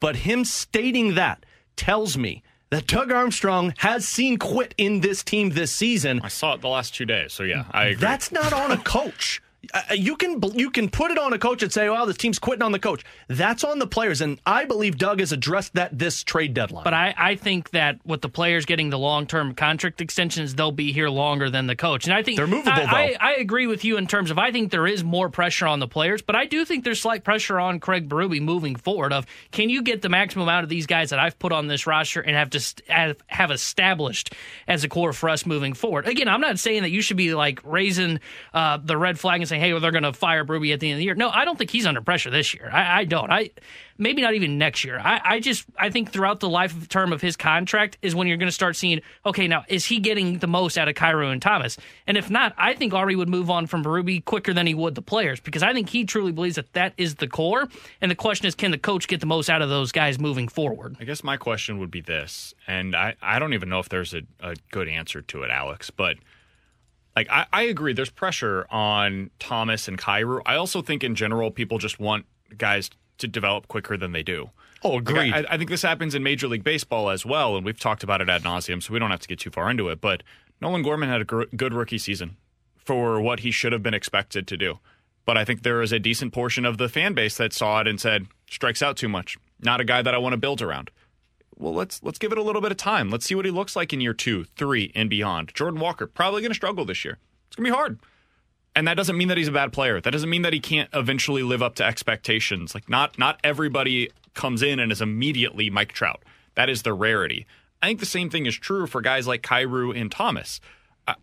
But 0.00 0.16
him 0.16 0.44
stating 0.44 1.14
that 1.14 1.44
tells 1.76 2.16
me 2.16 2.42
that 2.70 2.86
Doug 2.86 3.12
Armstrong 3.12 3.72
has 3.78 4.06
seen 4.06 4.36
quit 4.36 4.74
in 4.76 5.00
this 5.00 5.22
team 5.22 5.50
this 5.50 5.70
season. 5.72 6.20
I 6.22 6.28
saw 6.28 6.54
it 6.54 6.60
the 6.60 6.68
last 6.68 6.94
two 6.94 7.04
days, 7.04 7.32
so 7.32 7.42
yeah, 7.42 7.64
I 7.70 7.86
agree. 7.86 8.00
That's 8.00 8.32
not 8.32 8.52
on 8.52 8.72
a 8.72 8.76
coach. 8.78 9.40
Uh, 9.72 9.94
you 9.94 10.16
can 10.16 10.40
you 10.54 10.70
can 10.70 10.88
put 10.88 11.10
it 11.10 11.18
on 11.18 11.32
a 11.32 11.38
coach 11.38 11.62
and 11.62 11.72
say, 11.72 11.88
"Well, 11.88 12.06
this 12.06 12.16
team's 12.16 12.38
quitting 12.38 12.62
on 12.62 12.72
the 12.72 12.78
coach." 12.78 13.04
That's 13.28 13.64
on 13.64 13.78
the 13.78 13.86
players, 13.86 14.20
and 14.20 14.40
I 14.44 14.64
believe 14.64 14.98
Doug 14.98 15.20
has 15.20 15.32
addressed 15.32 15.74
that 15.74 15.98
this 15.98 16.22
trade 16.22 16.54
deadline. 16.54 16.84
But 16.84 16.94
I, 16.94 17.14
I 17.16 17.34
think 17.36 17.70
that 17.70 17.98
with 18.04 18.20
the 18.20 18.28
players 18.28 18.66
getting 18.66 18.90
the 18.90 18.98
long 18.98 19.26
term 19.26 19.54
contract 19.54 20.00
extensions, 20.00 20.54
they'll 20.54 20.72
be 20.72 20.92
here 20.92 21.08
longer 21.08 21.50
than 21.50 21.66
the 21.66 21.76
coach. 21.76 22.04
And 22.04 22.14
I 22.14 22.22
think 22.22 22.36
they're 22.36 22.46
movable. 22.46 22.72
I, 22.72 23.16
I, 23.20 23.32
I, 23.32 23.32
agree 23.34 23.66
with 23.66 23.84
you 23.84 23.96
in 23.96 24.06
terms 24.06 24.30
of 24.30 24.38
I 24.38 24.50
think 24.50 24.70
there 24.70 24.86
is 24.86 25.04
more 25.04 25.28
pressure 25.28 25.66
on 25.66 25.80
the 25.80 25.88
players, 25.88 26.22
but 26.22 26.36
I 26.36 26.46
do 26.46 26.64
think 26.64 26.84
there's 26.84 27.00
slight 27.00 27.24
pressure 27.24 27.58
on 27.58 27.80
Craig 27.80 28.08
Berube 28.08 28.40
moving 28.40 28.76
forward. 28.76 29.12
Of 29.12 29.26
can 29.52 29.70
you 29.70 29.82
get 29.82 30.02
the 30.02 30.08
maximum 30.08 30.48
out 30.48 30.64
of 30.64 30.70
these 30.70 30.86
guys 30.86 31.10
that 31.10 31.18
I've 31.18 31.38
put 31.38 31.52
on 31.52 31.66
this 31.66 31.86
roster 31.86 32.20
and 32.20 32.36
have 32.36 32.50
just 32.50 32.82
have, 32.88 33.16
have 33.26 33.50
established 33.50 34.34
as 34.66 34.84
a 34.84 34.88
core 34.88 35.12
for 35.12 35.28
us 35.28 35.46
moving 35.46 35.74
forward? 35.74 36.06
Again, 36.06 36.28
I'm 36.28 36.40
not 36.40 36.58
saying 36.58 36.82
that 36.82 36.90
you 36.90 37.00
should 37.00 37.16
be 37.16 37.34
like 37.34 37.60
raising 37.64 38.20
uh, 38.52 38.78
the 38.82 38.96
red 38.96 39.18
flag 39.18 39.40
and 39.40 39.48
saying 39.48 39.53
saying, 39.54 39.62
"Hey, 39.62 39.72
well, 39.72 39.80
they're 39.80 39.90
going 39.90 40.04
to 40.04 40.12
fire 40.12 40.44
Berube 40.44 40.72
at 40.72 40.80
the 40.80 40.90
end 40.90 40.96
of 40.96 40.98
the 40.98 41.04
year." 41.04 41.14
No, 41.14 41.30
I 41.30 41.44
don't 41.44 41.56
think 41.56 41.70
he's 41.70 41.86
under 41.86 42.00
pressure 42.00 42.30
this 42.30 42.54
year. 42.54 42.70
I, 42.72 43.00
I 43.00 43.04
don't. 43.04 43.30
I 43.30 43.50
maybe 43.98 44.22
not 44.22 44.34
even 44.34 44.58
next 44.58 44.84
year. 44.84 44.98
I, 44.98 45.20
I 45.24 45.40
just 45.40 45.66
I 45.78 45.90
think 45.90 46.10
throughout 46.10 46.40
the 46.40 46.48
life 46.48 46.88
term 46.88 47.12
of 47.12 47.20
his 47.20 47.36
contract 47.36 47.98
is 48.02 48.14
when 48.14 48.26
you're 48.26 48.36
going 48.36 48.48
to 48.48 48.52
start 48.52 48.76
seeing, 48.76 49.00
okay, 49.24 49.48
now 49.48 49.64
is 49.68 49.84
he 49.84 50.00
getting 50.00 50.38
the 50.38 50.46
most 50.46 50.76
out 50.76 50.88
of 50.88 50.94
Kyrou 50.94 51.32
and 51.32 51.40
Thomas? 51.40 51.76
And 52.06 52.16
if 52.16 52.30
not, 52.30 52.54
I 52.56 52.74
think 52.74 52.92
Ari 52.94 53.16
would 53.16 53.28
move 53.28 53.50
on 53.50 53.66
from 53.66 53.84
Berube 53.84 54.24
quicker 54.24 54.52
than 54.52 54.66
he 54.66 54.74
would 54.74 54.94
the 54.94 55.02
players 55.02 55.40
because 55.40 55.62
I 55.62 55.72
think 55.72 55.88
he 55.88 56.04
truly 56.04 56.32
believes 56.32 56.56
that 56.56 56.72
that 56.72 56.94
is 56.96 57.16
the 57.16 57.28
core. 57.28 57.68
And 58.00 58.10
the 58.10 58.16
question 58.16 58.46
is, 58.46 58.54
can 58.54 58.70
the 58.70 58.78
coach 58.78 59.08
get 59.08 59.20
the 59.20 59.26
most 59.26 59.48
out 59.48 59.62
of 59.62 59.68
those 59.68 59.92
guys 59.92 60.18
moving 60.18 60.48
forward? 60.48 60.96
I 61.00 61.04
guess 61.04 61.22
my 61.22 61.36
question 61.36 61.78
would 61.78 61.90
be 61.90 62.00
this, 62.00 62.54
and 62.66 62.94
I, 62.94 63.14
I 63.22 63.38
don't 63.38 63.54
even 63.54 63.68
know 63.68 63.78
if 63.78 63.88
there's 63.88 64.14
a, 64.14 64.22
a 64.40 64.54
good 64.70 64.88
answer 64.88 65.22
to 65.22 65.42
it, 65.42 65.50
Alex, 65.50 65.90
but 65.90 66.16
like 67.16 67.28
I, 67.30 67.46
I 67.52 67.62
agree 67.62 67.92
there's 67.92 68.10
pressure 68.10 68.66
on 68.70 69.30
Thomas 69.38 69.88
and 69.88 69.98
Kyrou. 69.98 70.40
I 70.46 70.56
also 70.56 70.82
think 70.82 71.04
in 71.04 71.14
general 71.14 71.50
people 71.50 71.78
just 71.78 72.00
want 72.00 72.26
guys 72.56 72.90
to 73.18 73.28
develop 73.28 73.68
quicker 73.68 73.96
than 73.96 74.12
they 74.12 74.22
do. 74.22 74.50
Oh, 74.82 74.98
agreed. 74.98 75.32
Like, 75.32 75.46
I, 75.48 75.54
I, 75.54 75.58
think 75.58 75.70
this 75.70 75.82
happens 75.82 76.14
in 76.14 76.22
Major 76.22 76.46
League 76.46 76.64
Baseball 76.64 77.08
as 77.08 77.24
well, 77.24 77.56
and 77.56 77.64
we've 77.64 77.78
talked 77.78 78.02
about 78.02 78.20
it 78.20 78.28
ad 78.28 78.42
nauseum, 78.42 78.82
so 78.82 78.92
we 78.92 78.98
don't 78.98 79.10
have 79.10 79.20
to 79.20 79.28
get 79.28 79.38
too 79.38 79.50
far 79.50 79.70
into 79.70 79.88
it. 79.88 80.00
But 80.00 80.22
Nolan 80.60 80.82
Gorman 80.82 81.08
had 81.08 81.22
a 81.22 81.24
gr- 81.24 81.44
good 81.56 81.72
rookie 81.72 81.98
season 81.98 82.36
for 82.76 83.20
what 83.20 83.40
he 83.40 83.50
should 83.50 83.72
have 83.72 83.82
been 83.82 83.94
expected 83.94 84.46
to 84.46 84.56
do. 84.58 84.78
But 85.24 85.38
I 85.38 85.44
think 85.44 85.62
there 85.62 85.80
is 85.80 85.90
a 85.90 85.98
decent 85.98 86.34
portion 86.34 86.66
of 86.66 86.76
the 86.76 86.90
fan 86.90 87.14
base 87.14 87.38
that 87.38 87.54
saw 87.54 87.80
it 87.80 87.88
and 87.88 87.98
said, 87.98 88.26
strikes 88.50 88.82
out 88.82 88.98
too 88.98 89.08
much. 89.08 89.38
Not 89.60 89.80
a 89.80 89.84
guy 89.84 90.02
that 90.02 90.14
I 90.14 90.18
want 90.18 90.34
to 90.34 90.38
build 90.38 90.60
around. 90.60 90.90
Well, 91.56 91.74
let's 91.74 92.02
let's 92.02 92.18
give 92.18 92.32
it 92.32 92.38
a 92.38 92.42
little 92.42 92.62
bit 92.62 92.72
of 92.72 92.76
time. 92.76 93.10
Let's 93.10 93.26
see 93.26 93.34
what 93.34 93.44
he 93.44 93.50
looks 93.50 93.76
like 93.76 93.92
in 93.92 94.00
year 94.00 94.14
two, 94.14 94.44
three, 94.56 94.92
and 94.94 95.08
beyond. 95.08 95.54
Jordan 95.54 95.80
Walker 95.80 96.06
probably 96.06 96.40
going 96.40 96.50
to 96.50 96.56
struggle 96.56 96.84
this 96.84 97.04
year. 97.04 97.18
It's 97.48 97.56
going 97.56 97.66
to 97.66 97.70
be 97.70 97.76
hard. 97.76 97.98
And 98.76 98.88
that 98.88 98.94
doesn't 98.96 99.16
mean 99.16 99.28
that 99.28 99.38
he's 99.38 99.48
a 99.48 99.52
bad 99.52 99.72
player. 99.72 100.00
That 100.00 100.10
doesn't 100.10 100.28
mean 100.28 100.42
that 100.42 100.52
he 100.52 100.58
can't 100.58 100.90
eventually 100.92 101.44
live 101.44 101.62
up 101.62 101.76
to 101.76 101.84
expectations. 101.84 102.74
Like 102.74 102.88
not 102.88 103.18
not 103.18 103.38
everybody 103.44 104.10
comes 104.34 104.62
in 104.62 104.80
and 104.80 104.90
is 104.90 105.00
immediately 105.00 105.70
Mike 105.70 105.92
Trout. 105.92 106.22
That 106.56 106.68
is 106.68 106.82
the 106.82 106.92
rarity. 106.92 107.46
I 107.82 107.86
think 107.86 108.00
the 108.00 108.06
same 108.06 108.30
thing 108.30 108.46
is 108.46 108.56
true 108.56 108.86
for 108.86 109.00
guys 109.00 109.26
like 109.26 109.42
Kyrou 109.42 109.98
and 109.98 110.10
Thomas. 110.10 110.60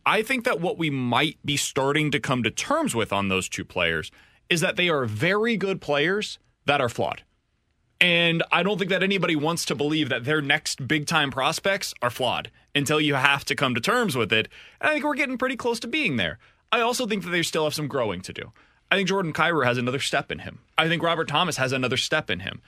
I 0.06 0.22
think 0.22 0.46
that 0.46 0.62
what 0.62 0.78
we 0.78 0.90
might 0.90 1.40
be 1.44 1.58
starting 1.58 2.12
to 2.12 2.20
come 2.20 2.44
to 2.44 2.52
terms 2.52 2.94
with 2.94 3.12
on 3.12 3.30
those 3.30 3.50
two 3.50 3.66
players 3.66 4.12
is 4.48 4.62
that 4.62 4.76
they 4.76 4.88
are 4.88 5.06
very 5.06 5.58
good 5.58 5.82
players 5.82 6.38
that 6.66 6.80
are 6.80 6.90
flawed. 6.90 7.24
And 8.02 8.42
I 8.52 8.64
don't 8.64 8.80
think 8.80 8.90
that 8.90 9.04
anybody 9.04 9.36
wants 9.36 9.64
to 9.66 9.76
believe 9.76 10.10
that 10.10 10.26
their 10.26 10.42
next 10.42 10.88
big 10.88 11.06
time 11.06 11.30
prospects 11.30 11.94
are 12.02 12.10
flawed 12.10 12.50
until 12.74 13.00
you 13.00 13.14
have 13.14 13.46
to 13.46 13.56
come 13.56 13.76
to 13.76 13.82
terms 13.82 14.18
with 14.18 14.34
it. 14.34 14.50
And 14.82 14.90
I 14.90 14.94
think 14.94 15.06
we're 15.06 15.14
getting 15.14 15.38
pretty 15.38 15.56
close 15.56 15.80
to 15.82 15.88
being 15.88 16.18
there. 16.18 16.40
I 16.72 16.82
also 16.82 17.06
think 17.06 17.24
that 17.24 17.30
they 17.30 17.44
still 17.44 17.66
have 17.66 17.76
some 17.76 17.88
growing 17.88 18.22
to 18.22 18.34
do. 18.34 18.52
I 18.90 18.96
think 18.96 19.08
Jordan 19.08 19.34
Kyrou 19.34 19.66
has 19.66 19.78
another 19.78 20.00
step 20.00 20.32
in 20.32 20.40
him. 20.40 20.60
I 20.78 20.88
think 20.88 21.04
Robert 21.04 21.28
Thomas 21.28 21.58
has 21.58 21.72
another 21.72 21.96
step 21.96 22.32
in 22.32 22.40
him. 22.40 22.62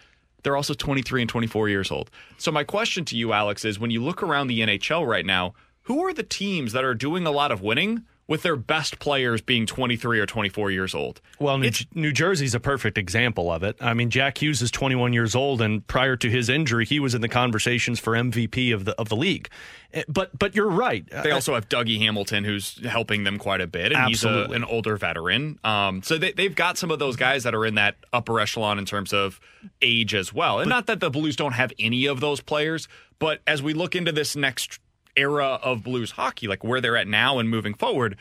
They're 0.43 0.55
also 0.55 0.73
23 0.73 1.21
and 1.21 1.29
24 1.29 1.67
years 1.67 1.89
old. 1.89 2.11
So 2.37 2.51
my 2.51 2.63
question 2.63 3.03
to 3.05 3.17
you, 3.17 3.33
Alex, 3.33 3.65
is 3.65 3.79
when 3.79 3.91
you 3.91 4.03
look 4.03 4.21
around 4.21 4.47
the 4.47 4.59
NHL 4.59 5.07
right 5.07 5.25
now, 5.25 5.55
who 5.83 6.05
are 6.05 6.13
the 6.13 6.23
teams 6.23 6.73
that 6.73 6.83
are 6.83 6.93
doing 6.93 7.25
a 7.25 7.31
lot 7.31 7.51
of 7.51 7.61
winning 7.61 8.03
with 8.27 8.41
their 8.41 8.55
best 8.55 8.99
players 8.99 9.41
being 9.41 9.65
23 9.65 10.19
or 10.19 10.25
24 10.25 10.71
years 10.71 10.95
old. 10.95 11.21
Well, 11.39 11.57
New, 11.57 11.71
New, 11.93 12.11
Jersey's 12.13 12.55
a 12.55 12.59
perfect 12.59 12.97
example 12.97 13.51
of 13.51 13.63
it. 13.63 13.75
I 13.81 13.93
mean, 13.93 14.09
Jack 14.09 14.41
Hughes 14.41 14.61
is 14.61 14.71
21 14.71 15.13
years 15.13 15.35
old, 15.35 15.61
and 15.61 15.85
prior 15.87 16.15
to 16.15 16.29
his 16.29 16.47
injury, 16.47 16.85
he 16.85 16.99
was 16.99 17.13
in 17.13 17.21
the 17.21 17.27
conversations 17.27 17.99
for 17.99 18.13
MVP 18.13 18.73
of 18.73 18.85
the 18.85 18.99
of 18.99 19.09
the 19.09 19.15
league. 19.15 19.49
Eh, 19.93 20.03
but 20.07 20.37
but 20.37 20.55
you're 20.55 20.69
right. 20.69 21.05
They 21.23 21.31
also 21.31 21.53
have 21.53 21.67
Dougie 21.67 21.99
Hamilton, 21.99 22.43
who's 22.43 22.83
helping 22.85 23.23
them 23.23 23.37
quite 23.37 23.61
a 23.61 23.67
bit, 23.67 23.91
and 23.91 23.95
Absolutely. 23.95 24.43
he's 24.43 24.51
a, 24.51 24.55
an 24.55 24.63
older 24.63 24.95
veteran. 24.95 25.59
Um, 25.63 26.01
so 26.01 26.17
they, 26.17 26.31
they've 26.31 26.55
got 26.55 26.77
some 26.77 26.91
of 26.91 26.99
those 26.99 27.15
guys 27.15 27.43
that 27.43 27.53
are 27.53 27.65
in 27.65 27.75
that 27.75 27.95
upper 28.13 28.39
echelon 28.39 28.79
in 28.79 28.85
terms 28.85 29.11
of 29.11 29.39
age 29.81 30.15
as 30.15 30.33
well. 30.33 30.59
And 30.59 30.69
but, 30.69 30.75
not 30.75 30.85
that 30.87 30.99
the 30.99 31.09
Blues 31.09 31.35
don't 31.35 31.53
have 31.53 31.73
any 31.77 32.05
of 32.05 32.21
those 32.21 32.39
players, 32.41 32.87
but 33.19 33.41
as 33.45 33.61
we 33.61 33.73
look 33.73 33.95
into 33.95 34.11
this 34.11 34.35
next 34.35 34.79
era 35.15 35.59
of 35.61 35.83
Blues 35.83 36.11
hockey, 36.11 36.47
like 36.47 36.63
where 36.63 36.81
they're 36.81 36.97
at 36.97 37.07
now 37.07 37.39
and 37.39 37.49
moving 37.49 37.73
forward, 37.73 38.17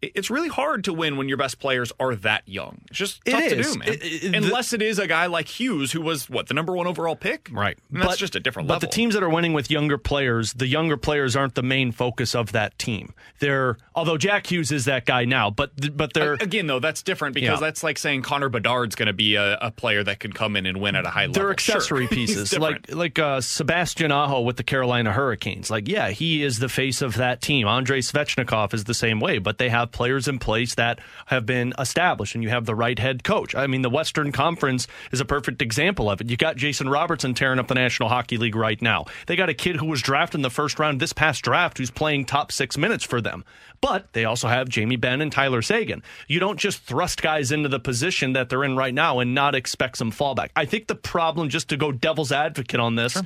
it's 0.00 0.30
really 0.30 0.48
hard 0.48 0.84
to 0.84 0.92
win 0.92 1.16
when 1.16 1.28
your 1.28 1.36
best 1.36 1.58
players 1.58 1.92
are 1.98 2.14
that 2.14 2.48
young. 2.48 2.82
It's 2.88 2.98
just 2.98 3.24
tough 3.24 3.42
to 3.42 3.62
do, 3.62 3.78
man. 3.78 3.88
It, 3.88 4.24
it, 4.24 4.34
Unless 4.34 4.72
it 4.72 4.80
is 4.80 4.98
a 4.98 5.08
guy 5.08 5.26
like 5.26 5.48
Hughes, 5.48 5.90
who 5.90 6.00
was 6.00 6.30
what 6.30 6.46
the 6.46 6.54
number 6.54 6.74
one 6.74 6.86
overall 6.86 7.16
pick, 7.16 7.48
right? 7.52 7.76
And 7.90 8.00
that's 8.00 8.12
but, 8.12 8.18
just 8.18 8.36
a 8.36 8.40
different 8.40 8.68
level. 8.68 8.80
But 8.80 8.86
the 8.86 8.94
teams 8.94 9.14
that 9.14 9.24
are 9.24 9.28
winning 9.28 9.54
with 9.54 9.70
younger 9.70 9.98
players, 9.98 10.52
the 10.52 10.68
younger 10.68 10.96
players 10.96 11.34
aren't 11.34 11.56
the 11.56 11.64
main 11.64 11.90
focus 11.90 12.36
of 12.36 12.52
that 12.52 12.78
team. 12.78 13.12
They're 13.40 13.76
although 13.94 14.16
Jack 14.16 14.46
Hughes 14.46 14.70
is 14.70 14.84
that 14.84 15.04
guy 15.04 15.24
now, 15.24 15.50
but 15.50 15.96
but 15.96 16.14
they're 16.14 16.34
again 16.34 16.68
though 16.68 16.80
that's 16.80 17.02
different 17.02 17.34
because 17.34 17.60
yeah. 17.60 17.66
that's 17.66 17.82
like 17.82 17.98
saying 17.98 18.22
Connor 18.22 18.48
Bedard's 18.48 18.94
going 18.94 19.08
to 19.08 19.12
be 19.12 19.34
a, 19.34 19.58
a, 19.58 19.70
player 19.72 20.02
that 20.02 20.18
can 20.18 20.32
come 20.32 20.56
in 20.56 20.66
and 20.66 20.80
win 20.80 20.96
at 20.96 21.06
a 21.06 21.10
high 21.10 21.26
level. 21.26 21.34
They're 21.34 21.50
accessory 21.50 22.06
sure. 22.08 22.16
pieces, 22.16 22.56
like 22.56 22.92
like 22.92 23.18
uh, 23.18 23.40
Sebastian 23.40 24.12
Aho 24.12 24.42
with 24.42 24.56
the 24.56 24.64
Carolina 24.64 25.12
Hurricanes. 25.12 25.70
Like 25.70 25.88
yeah, 25.88 26.10
he 26.10 26.42
is 26.42 26.60
the 26.60 26.68
face 26.68 27.02
of 27.02 27.16
that 27.16 27.42
team. 27.42 27.66
Andrei 27.66 28.00
Svechnikov 28.00 28.74
is 28.74 28.84
the 28.84 28.94
same 28.94 29.18
way, 29.18 29.38
but 29.38 29.58
they 29.58 29.68
have 29.68 29.87
players 29.92 30.28
in 30.28 30.38
place 30.38 30.74
that 30.76 31.00
have 31.26 31.46
been 31.46 31.72
established, 31.78 32.34
and 32.34 32.44
you 32.44 32.50
have 32.50 32.66
the 32.66 32.74
right 32.74 32.98
head 32.98 33.24
coach. 33.24 33.54
I 33.54 33.66
mean, 33.66 33.82
the 33.82 33.90
Western 33.90 34.32
Conference 34.32 34.86
is 35.12 35.20
a 35.20 35.24
perfect 35.24 35.62
example 35.62 36.10
of 36.10 36.20
it. 36.20 36.30
You 36.30 36.36
got 36.36 36.56
Jason 36.56 36.88
Robertson 36.88 37.34
tearing 37.34 37.58
up 37.58 37.68
the 37.68 37.74
National 37.74 38.08
Hockey 38.08 38.36
League 38.36 38.56
right 38.56 38.80
now. 38.80 39.06
They 39.26 39.36
got 39.36 39.48
a 39.48 39.54
kid 39.54 39.76
who 39.76 39.86
was 39.86 40.02
drafted 40.02 40.38
in 40.38 40.42
the 40.42 40.50
first 40.50 40.78
round 40.78 41.00
this 41.00 41.12
past 41.12 41.42
draft 41.42 41.78
who's 41.78 41.90
playing 41.90 42.24
top 42.24 42.52
six 42.52 42.76
minutes 42.76 43.04
for 43.04 43.20
them. 43.20 43.44
But 43.80 44.12
they 44.12 44.24
also 44.24 44.48
have 44.48 44.68
Jamie 44.68 44.96
Benn 44.96 45.20
and 45.20 45.30
Tyler 45.30 45.62
Seguin. 45.62 46.02
You 46.26 46.40
don't 46.40 46.58
just 46.58 46.82
thrust 46.82 47.22
guys 47.22 47.52
into 47.52 47.68
the 47.68 47.80
position 47.80 48.32
that 48.32 48.48
they're 48.48 48.64
in 48.64 48.76
right 48.76 48.94
now 48.94 49.20
and 49.20 49.34
not 49.34 49.54
expect 49.54 49.98
some 49.98 50.10
fallback. 50.10 50.50
I 50.56 50.64
think 50.64 50.88
the 50.88 50.94
problem, 50.94 51.48
just 51.48 51.68
to 51.68 51.76
go 51.76 51.92
devil's 51.92 52.32
advocate 52.32 52.80
on 52.80 52.96
this, 52.96 53.12
sure. 53.12 53.22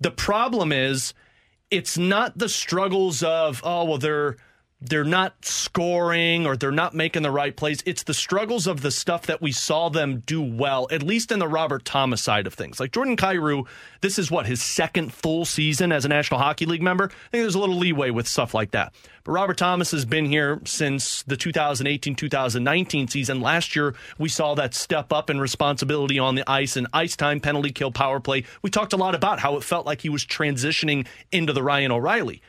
the 0.00 0.10
problem 0.10 0.72
is 0.72 1.14
it's 1.70 1.96
not 1.96 2.36
the 2.36 2.48
struggles 2.48 3.22
of, 3.22 3.62
oh, 3.64 3.84
well, 3.84 3.98
they're 3.98 4.36
they're 4.80 5.04
not 5.04 5.44
scoring 5.44 6.46
or 6.46 6.56
they're 6.56 6.70
not 6.70 6.94
making 6.94 7.22
the 7.22 7.30
right 7.30 7.56
plays. 7.56 7.82
It's 7.86 8.02
the 8.02 8.12
struggles 8.12 8.66
of 8.66 8.82
the 8.82 8.90
stuff 8.90 9.26
that 9.26 9.40
we 9.40 9.50
saw 9.50 9.88
them 9.88 10.22
do 10.26 10.42
well, 10.42 10.86
at 10.90 11.02
least 11.02 11.32
in 11.32 11.38
the 11.38 11.48
Robert 11.48 11.84
Thomas 11.84 12.22
side 12.22 12.46
of 12.46 12.54
things. 12.54 12.78
Like 12.78 12.92
Jordan 12.92 13.16
Kyrou, 13.16 13.66
this 14.02 14.18
is 14.18 14.30
what 14.30 14.46
his 14.46 14.60
second 14.60 15.12
full 15.12 15.46
season 15.46 15.90
as 15.90 16.04
a 16.04 16.08
National 16.08 16.38
Hockey 16.38 16.66
League 16.66 16.82
member. 16.82 17.04
I 17.04 17.08
think 17.08 17.44
there's 17.44 17.54
a 17.54 17.58
little 17.58 17.76
leeway 17.76 18.10
with 18.10 18.28
stuff 18.28 18.52
like 18.52 18.72
that. 18.72 18.92
But 19.24 19.32
Robert 19.32 19.56
Thomas 19.56 19.90
has 19.92 20.04
been 20.04 20.26
here 20.26 20.60
since 20.66 21.22
the 21.22 21.36
2018 21.36 22.14
2019 22.14 23.08
season. 23.08 23.40
Last 23.40 23.74
year, 23.74 23.94
we 24.18 24.28
saw 24.28 24.54
that 24.54 24.74
step 24.74 25.14
up 25.14 25.30
in 25.30 25.40
responsibility 25.40 26.18
on 26.18 26.34
the 26.34 26.48
ice 26.48 26.76
and 26.76 26.86
ice 26.92 27.16
time, 27.16 27.40
penalty 27.40 27.72
kill, 27.72 27.90
power 27.90 28.20
play. 28.20 28.44
We 28.60 28.68
talked 28.68 28.92
a 28.92 28.98
lot 28.98 29.14
about 29.14 29.40
how 29.40 29.56
it 29.56 29.64
felt 29.64 29.86
like 29.86 30.02
he 30.02 30.10
was 30.10 30.26
transitioning 30.26 31.06
into 31.32 31.54
the 31.54 31.62
Ryan 31.62 31.92
O'Reilly. 31.92 32.42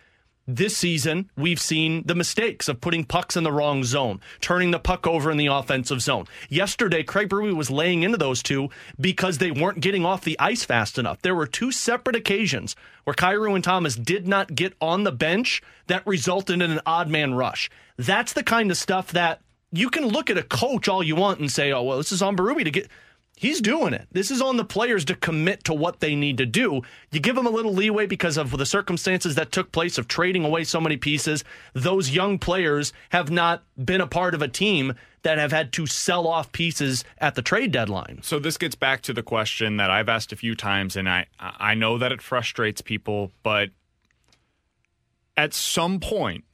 This 0.47 0.77
season, 0.77 1.31
we've 1.35 1.59
seen 1.59 2.03
the 2.05 2.13
mistakes 2.13 2.67
of 2.67 2.79
putting 2.79 3.03
pucks 3.03 3.35
in 3.35 3.43
the 3.43 3.51
wrong 3.51 3.83
zone, 3.83 4.21
turning 4.41 4.69
the 4.69 4.77
puck 4.77 5.07
over 5.07 5.31
in 5.31 5.37
the 5.37 5.47
offensive 5.47 6.03
zone. 6.03 6.27
Yesterday, 6.49 7.01
Craig 7.01 7.29
Berube 7.29 7.55
was 7.55 7.71
laying 7.71 8.03
into 8.03 8.19
those 8.19 8.43
two 8.43 8.69
because 9.01 9.39
they 9.39 9.49
weren't 9.49 9.79
getting 9.79 10.05
off 10.05 10.23
the 10.23 10.39
ice 10.39 10.63
fast 10.63 10.99
enough. 10.99 11.19
There 11.23 11.33
were 11.33 11.47
two 11.47 11.71
separate 11.71 12.15
occasions 12.15 12.75
where 13.05 13.15
Kyrou 13.15 13.55
and 13.55 13.63
Thomas 13.63 13.95
did 13.95 14.27
not 14.27 14.53
get 14.53 14.75
on 14.79 15.03
the 15.03 15.11
bench 15.11 15.63
that 15.87 16.05
resulted 16.05 16.61
in 16.61 16.71
an 16.71 16.81
odd 16.85 17.09
man 17.09 17.33
rush. 17.33 17.71
That's 17.97 18.33
the 18.33 18.43
kind 18.43 18.69
of 18.69 18.77
stuff 18.77 19.11
that 19.13 19.41
you 19.71 19.89
can 19.89 20.05
look 20.05 20.29
at 20.29 20.37
a 20.37 20.43
coach 20.43 20.87
all 20.87 21.01
you 21.01 21.15
want 21.15 21.39
and 21.39 21.51
say, 21.51 21.71
oh, 21.71 21.81
well, 21.81 21.97
this 21.97 22.11
is 22.11 22.21
on 22.21 22.37
Berube 22.37 22.63
to 22.65 22.69
get 22.69 22.87
He's 23.37 23.59
doing 23.59 23.93
it. 23.93 24.07
This 24.11 24.31
is 24.31 24.41
on 24.41 24.55
the 24.55 24.63
players 24.63 25.03
to 25.05 25.15
commit 25.15 25.65
to 25.65 25.73
what 25.73 25.99
they 25.99 26.15
need 26.15 26.37
to 26.37 26.45
do. 26.45 26.81
You 27.11 27.19
give 27.19 27.35
them 27.35 27.45
a 27.45 27.51
little 27.51 27.73
leeway 27.73 28.05
because 28.05 28.37
of 28.37 28.57
the 28.57 28.65
circumstances 28.65 29.35
that 29.35 29.51
took 29.51 29.73
place 29.73 29.97
of 29.97 30.07
trading 30.07 30.45
away 30.45 30.63
so 30.63 30.79
many 30.79 30.95
pieces. 30.95 31.43
Those 31.73 32.11
young 32.11 32.39
players 32.39 32.93
have 33.09 33.29
not 33.29 33.63
been 33.83 33.99
a 33.99 34.07
part 34.07 34.35
of 34.35 34.41
a 34.41 34.47
team 34.47 34.93
that 35.23 35.37
have 35.37 35.51
had 35.51 35.73
to 35.73 35.85
sell 35.85 36.27
off 36.27 36.51
pieces 36.53 37.03
at 37.17 37.35
the 37.35 37.41
trade 37.41 37.73
deadline. 37.73 38.19
So 38.21 38.39
this 38.39 38.57
gets 38.57 38.75
back 38.75 39.01
to 39.01 39.13
the 39.13 39.23
question 39.23 39.77
that 39.77 39.89
I've 39.89 40.07
asked 40.07 40.31
a 40.31 40.37
few 40.37 40.55
times 40.55 40.95
and 40.95 41.09
I 41.09 41.25
I 41.39 41.73
know 41.73 41.97
that 41.97 42.13
it 42.13 42.21
frustrates 42.21 42.79
people, 42.81 43.31
but 43.43 43.71
at 45.35 45.53
some 45.53 45.99
point 45.99 46.45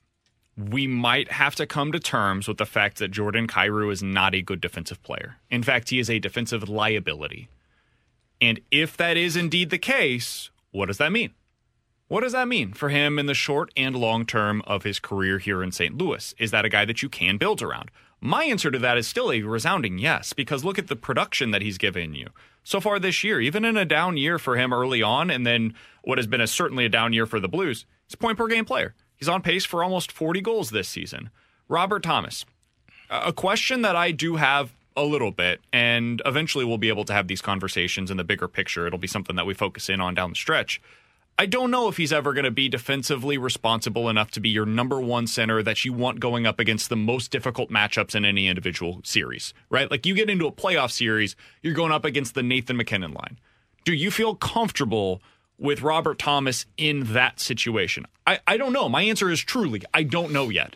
we 0.58 0.86
might 0.88 1.32
have 1.32 1.56
to 1.56 1.66
come 1.66 1.92
to 1.92 2.00
terms 2.00 2.48
with 2.48 2.58
the 2.58 2.66
fact 2.66 2.98
that 3.00 3.12
Jordan 3.12 3.48
Kyrou 3.48 3.92
is 3.92 4.04
not 4.04 4.36
a 4.36 4.42
good 4.42 4.62
defensive 4.62 5.02
player. 5.04 5.38
In 5.50 5.64
fact, 5.64 5.90
he 5.90 6.00
is 6.00 6.10
a 6.10 6.20
defensive 6.20 6.68
liability. 6.68 7.50
And 8.42 8.60
if 8.72 8.98
that 8.98 9.18
is 9.18 9.36
indeed 9.36 9.70
the 9.70 9.78
case, 9.78 10.50
what 10.72 10.88
does 10.88 10.98
that 10.98 11.12
mean? 11.12 11.32
What 12.08 12.22
does 12.22 12.34
that 12.34 12.48
mean 12.48 12.74
for 12.74 12.90
him 12.90 13.18
in 13.18 13.28
the 13.28 13.34
short 13.34 13.72
and 13.78 13.96
long 13.96 14.26
term 14.26 14.62
of 14.68 14.84
his 14.84 15.00
career 15.00 15.40
here 15.40 15.64
in 15.64 15.72
St. 15.72 15.98
Louis? 15.98 16.36
Is 16.38 16.52
that 16.52 16.66
a 16.66 16.70
guy 16.70 16.84
that 16.84 17.02
you 17.02 17.08
can 17.08 17.38
build 17.38 17.62
around? 17.62 17.90
My 18.20 18.44
answer 18.44 18.70
to 18.70 18.80
that 18.80 18.98
is 18.98 19.08
still 19.08 19.32
a 19.32 19.42
resounding 19.42 19.98
yes, 19.98 20.34
because 20.34 20.66
look 20.66 20.78
at 20.78 20.88
the 20.88 20.96
production 20.96 21.52
that 21.52 21.62
he's 21.62 21.78
given 21.78 22.14
you 22.14 22.28
so 22.64 22.82
far 22.82 23.00
this 23.00 23.24
year. 23.24 23.40
Even 23.40 23.64
in 23.64 23.78
a 23.78 23.86
down 23.86 24.18
year 24.18 24.38
for 24.38 24.58
him 24.58 24.74
early 24.74 25.02
on, 25.02 25.32
and 25.32 25.48
then 25.48 25.74
what 26.04 26.18
has 26.18 26.28
been 26.28 26.42
a 26.42 26.48
certainly 26.48 26.86
a 26.86 26.90
down 26.90 27.14
year 27.14 27.26
for 27.26 27.40
the 27.40 27.48
Blues, 27.48 27.86
he's 28.06 28.14
a 28.14 28.18
point 28.18 28.38
per 28.38 28.48
game 28.48 28.66
player. 28.66 28.94
He's 29.22 29.30
on 29.30 29.44
pace 29.44 29.66
for 29.66 29.84
almost 29.84 30.12
40 30.12 30.42
goals 30.42 30.72
this 30.72 30.90
season. 30.90 31.30
Robert 31.70 32.02
Thomas, 32.02 32.44
a 33.08 33.32
question 33.32 33.84
that 33.84 33.96
I 33.96 34.10
do 34.10 34.38
have 34.38 34.74
a 34.98 35.04
little 35.04 35.30
bit, 35.30 35.62
and 35.72 36.24
eventually 36.26 36.66
we'll 36.66 36.80
be 36.80 36.90
able 36.90 37.06
to 37.06 37.14
have 37.14 37.28
these 37.28 37.40
conversations 37.40 38.10
in 38.10 38.18
the 38.18 38.24
bigger 38.24 38.48
picture. 38.48 38.88
It'll 38.88 38.98
be 38.98 39.08
something 39.08 39.36
that 39.36 39.46
we 39.46 39.54
focus 39.54 39.90
in 39.90 40.02
on 40.02 40.16
down 40.16 40.32
the 40.32 40.36
stretch. 40.36 40.82
I 41.38 41.46
don't 41.46 41.70
know 41.70 41.88
if 41.88 41.98
he's 41.98 42.12
ever 42.12 42.34
going 42.34 42.46
to 42.46 42.52
be 42.52 42.68
defensively 42.68 43.38
responsible 43.38 44.10
enough 44.10 44.32
to 44.32 44.40
be 44.40 44.50
your 44.50 44.66
number 44.66 45.00
one 45.00 45.28
center 45.28 45.62
that 45.62 45.86
you 45.86 45.94
want 45.94 46.20
going 46.20 46.48
up 46.48 46.60
against 46.60 46.90
the 46.90 46.98
most 46.98 47.30
difficult 47.30 47.70
matchups 47.70 48.16
in 48.16 48.26
any 48.26 48.48
individual 48.48 49.02
series, 49.04 49.54
right? 49.70 49.90
Like 49.92 50.08
you 50.08 50.16
get 50.16 50.32
into 50.32 50.48
a 50.48 50.52
playoff 50.52 50.90
series, 50.90 51.36
you're 51.62 51.76
going 51.76 51.92
up 51.92 52.06
against 52.06 52.34
the 52.34 52.44
Nathan 52.44 52.76
MacKinnon 52.76 53.14
line. 53.14 53.40
Do 53.86 53.94
you 53.94 54.10
feel 54.10 54.34
comfortable 54.34 55.22
with 55.62 55.82
Robert 55.82 56.20
Thomas 56.20 56.66
in 56.76 57.14
that 57.14 57.40
situation? 57.40 58.06
I, 58.28 58.40
I 58.46 58.58
don't 58.58 58.74
know. 58.74 58.90
My 58.90 59.04
answer 59.04 59.30
is 59.30 59.40
truly, 59.42 59.82
I 59.94 60.04
don't 60.04 60.34
know 60.34 60.50
yet. 60.50 60.76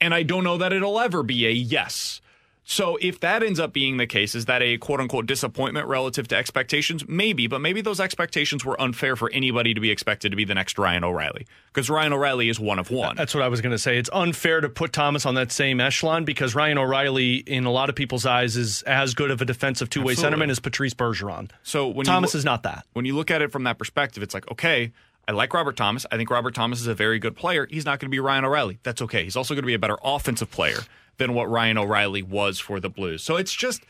And 0.00 0.14
I 0.14 0.22
don't 0.22 0.44
know 0.44 0.58
that 0.58 0.74
it'll 0.74 1.00
ever 1.00 1.22
be 1.22 1.46
a 1.46 1.50
yes. 1.50 2.20
So 2.68 2.98
if 3.00 3.20
that 3.20 3.44
ends 3.44 3.60
up 3.60 3.72
being 3.72 3.96
the 3.96 4.08
case, 4.08 4.34
is 4.34 4.46
that 4.46 4.60
a 4.60 4.76
quote 4.78 4.98
unquote 4.98 5.26
disappointment 5.26 5.86
relative 5.86 6.26
to 6.28 6.36
expectations? 6.36 7.06
Maybe, 7.06 7.46
but 7.46 7.60
maybe 7.60 7.80
those 7.80 8.00
expectations 8.00 8.64
were 8.64 8.78
unfair 8.80 9.14
for 9.14 9.30
anybody 9.30 9.72
to 9.72 9.80
be 9.80 9.92
expected 9.92 10.30
to 10.30 10.36
be 10.36 10.44
the 10.44 10.54
next 10.54 10.76
Ryan 10.76 11.04
O'Reilly 11.04 11.46
because 11.68 11.88
Ryan 11.88 12.12
O'Reilly 12.12 12.48
is 12.48 12.58
one 12.58 12.80
of 12.80 12.90
one. 12.90 13.14
That's 13.14 13.36
what 13.36 13.44
I 13.44 13.48
was 13.48 13.60
going 13.60 13.70
to 13.70 13.78
say. 13.78 13.98
It's 13.98 14.10
unfair 14.12 14.60
to 14.60 14.68
put 14.68 14.92
Thomas 14.92 15.24
on 15.24 15.36
that 15.36 15.52
same 15.52 15.80
echelon 15.80 16.24
because 16.24 16.56
Ryan 16.56 16.78
O'Reilly, 16.78 17.36
in 17.36 17.66
a 17.66 17.70
lot 17.70 17.88
of 17.88 17.94
people's 17.94 18.26
eyes, 18.26 18.56
is 18.56 18.82
as 18.82 19.14
good 19.14 19.30
of 19.30 19.40
a 19.40 19.44
defensive 19.44 19.88
two 19.88 20.02
way 20.02 20.16
centerman 20.16 20.50
as 20.50 20.58
Patrice 20.58 20.92
Bergeron. 20.92 21.52
So 21.62 21.86
when 21.86 22.04
Thomas 22.04 22.34
lo- 22.34 22.38
is 22.38 22.44
not 22.44 22.64
that. 22.64 22.84
When 22.94 23.04
you 23.04 23.14
look 23.14 23.30
at 23.30 23.42
it 23.42 23.52
from 23.52 23.62
that 23.62 23.78
perspective, 23.78 24.24
it's 24.24 24.34
like 24.34 24.50
okay. 24.50 24.92
I 25.28 25.32
like 25.32 25.54
Robert 25.54 25.76
Thomas. 25.76 26.04
I 26.10 26.16
think 26.16 26.30
Robert 26.30 26.54
Thomas 26.54 26.80
is 26.80 26.86
a 26.86 26.94
very 26.94 27.18
good 27.18 27.34
player. 27.36 27.66
He's 27.68 27.84
not 27.84 27.98
going 28.00 28.06
to 28.06 28.14
be 28.14 28.20
Ryan 28.20 28.44
O'Reilly. 28.44 28.78
That's 28.84 29.02
okay. 29.02 29.24
He's 29.24 29.34
also 29.36 29.54
going 29.54 29.62
to 29.62 29.66
be 29.66 29.74
a 29.74 29.78
better 29.78 29.98
offensive 30.02 30.50
player 30.52 30.78
than 31.18 31.34
what 31.34 31.48
Ryan 31.50 31.78
O'Reilly 31.78 32.22
was 32.22 32.58
for 32.58 32.80
the 32.80 32.88
Blues. 32.90 33.22
So 33.22 33.36
it's 33.36 33.52
just. 33.54 33.82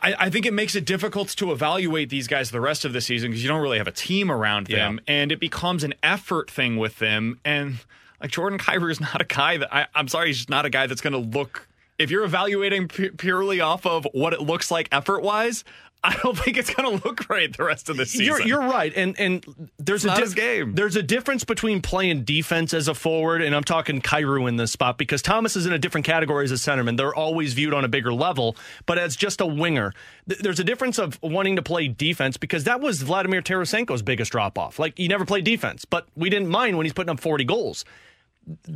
I, 0.00 0.26
I 0.26 0.30
think 0.30 0.44
it 0.44 0.52
makes 0.52 0.74
it 0.74 0.84
difficult 0.84 1.28
to 1.30 1.52
evaluate 1.52 2.10
these 2.10 2.26
guys 2.26 2.50
the 2.50 2.60
rest 2.60 2.84
of 2.84 2.92
the 2.92 3.00
season 3.00 3.30
because 3.30 3.42
you 3.42 3.48
don't 3.48 3.62
really 3.62 3.78
have 3.78 3.86
a 3.86 3.92
team 3.92 4.30
around 4.30 4.66
them, 4.66 5.00
Yeah. 5.06 5.14
and 5.14 5.32
it 5.32 5.38
becomes 5.38 5.84
an 5.84 5.94
effort 6.02 6.50
thing 6.50 6.76
with 6.76 6.98
them. 6.98 7.38
And 7.44 7.76
like 8.20 8.30
Jordan 8.32 8.58
Kyrou 8.58 8.90
is 8.90 9.00
not 9.00 9.20
a 9.22 9.24
guy 9.24 9.56
that 9.56 9.72
I, 9.72 9.86
I'm 9.94 10.08
sorry, 10.08 10.26
he's 10.28 10.38
just 10.38 10.50
not 10.50 10.66
a 10.66 10.70
guy 10.70 10.88
that's 10.88 11.00
going 11.00 11.12
to 11.12 11.18
look. 11.38 11.68
If 11.96 12.10
you're 12.10 12.24
evaluating 12.24 12.88
pu- 12.88 13.12
purely 13.12 13.60
off 13.60 13.86
of 13.86 14.04
what 14.12 14.32
it 14.32 14.40
looks 14.40 14.68
like 14.70 14.88
effort 14.90 15.22
wise, 15.22 15.62
I 16.04 16.14
don't 16.22 16.36
think 16.38 16.58
it's 16.58 16.72
going 16.72 16.98
to 16.98 17.08
look 17.08 17.26
great 17.26 17.56
the 17.56 17.64
rest 17.64 17.88
of 17.88 17.96
the 17.96 18.04
season. 18.04 18.26
You're, 18.26 18.42
you're 18.42 18.60
right, 18.60 18.92
and 18.94 19.18
and 19.18 19.70
there's 19.78 20.04
It's 20.04 20.18
a 20.18 20.20
dif- 20.20 20.34
game. 20.34 20.74
There's 20.74 20.96
a 20.96 21.02
difference 21.02 21.44
between 21.44 21.80
playing 21.80 22.24
defense 22.24 22.74
as 22.74 22.88
a 22.88 22.94
forward, 22.94 23.40
and 23.40 23.56
I'm 23.56 23.64
talking 23.64 24.02
Kyrou 24.02 24.46
in 24.46 24.56
this 24.56 24.70
spot 24.70 24.98
because 24.98 25.22
Thomas 25.22 25.56
is 25.56 25.64
in 25.64 25.72
a 25.72 25.78
different 25.78 26.04
category 26.06 26.44
as 26.44 26.52
a 26.52 26.56
centerman. 26.56 26.98
They're 26.98 27.14
always 27.14 27.54
viewed 27.54 27.72
on 27.72 27.84
a 27.84 27.88
bigger 27.88 28.12
level, 28.12 28.54
but 28.84 28.98
as 28.98 29.16
just 29.16 29.40
a 29.40 29.46
winger, 29.46 29.94
th- 30.28 30.40
there's 30.40 30.60
a 30.60 30.64
difference 30.64 30.98
of 30.98 31.18
wanting 31.22 31.56
to 31.56 31.62
play 31.62 31.88
defense 31.88 32.36
because 32.36 32.64
that 32.64 32.80
was 32.82 33.00
Vladimir 33.00 33.40
Tarasenko's 33.40 34.02
biggest 34.02 34.30
drop 34.30 34.58
off. 34.58 34.78
Like 34.78 34.98
he 34.98 35.08
never 35.08 35.24
played 35.24 35.44
defense, 35.44 35.86
but 35.86 36.06
we 36.14 36.28
didn't 36.28 36.48
mind 36.48 36.76
when 36.76 36.84
he's 36.84 36.92
putting 36.92 37.10
up 37.10 37.20
40 37.20 37.44
goals. 37.44 37.84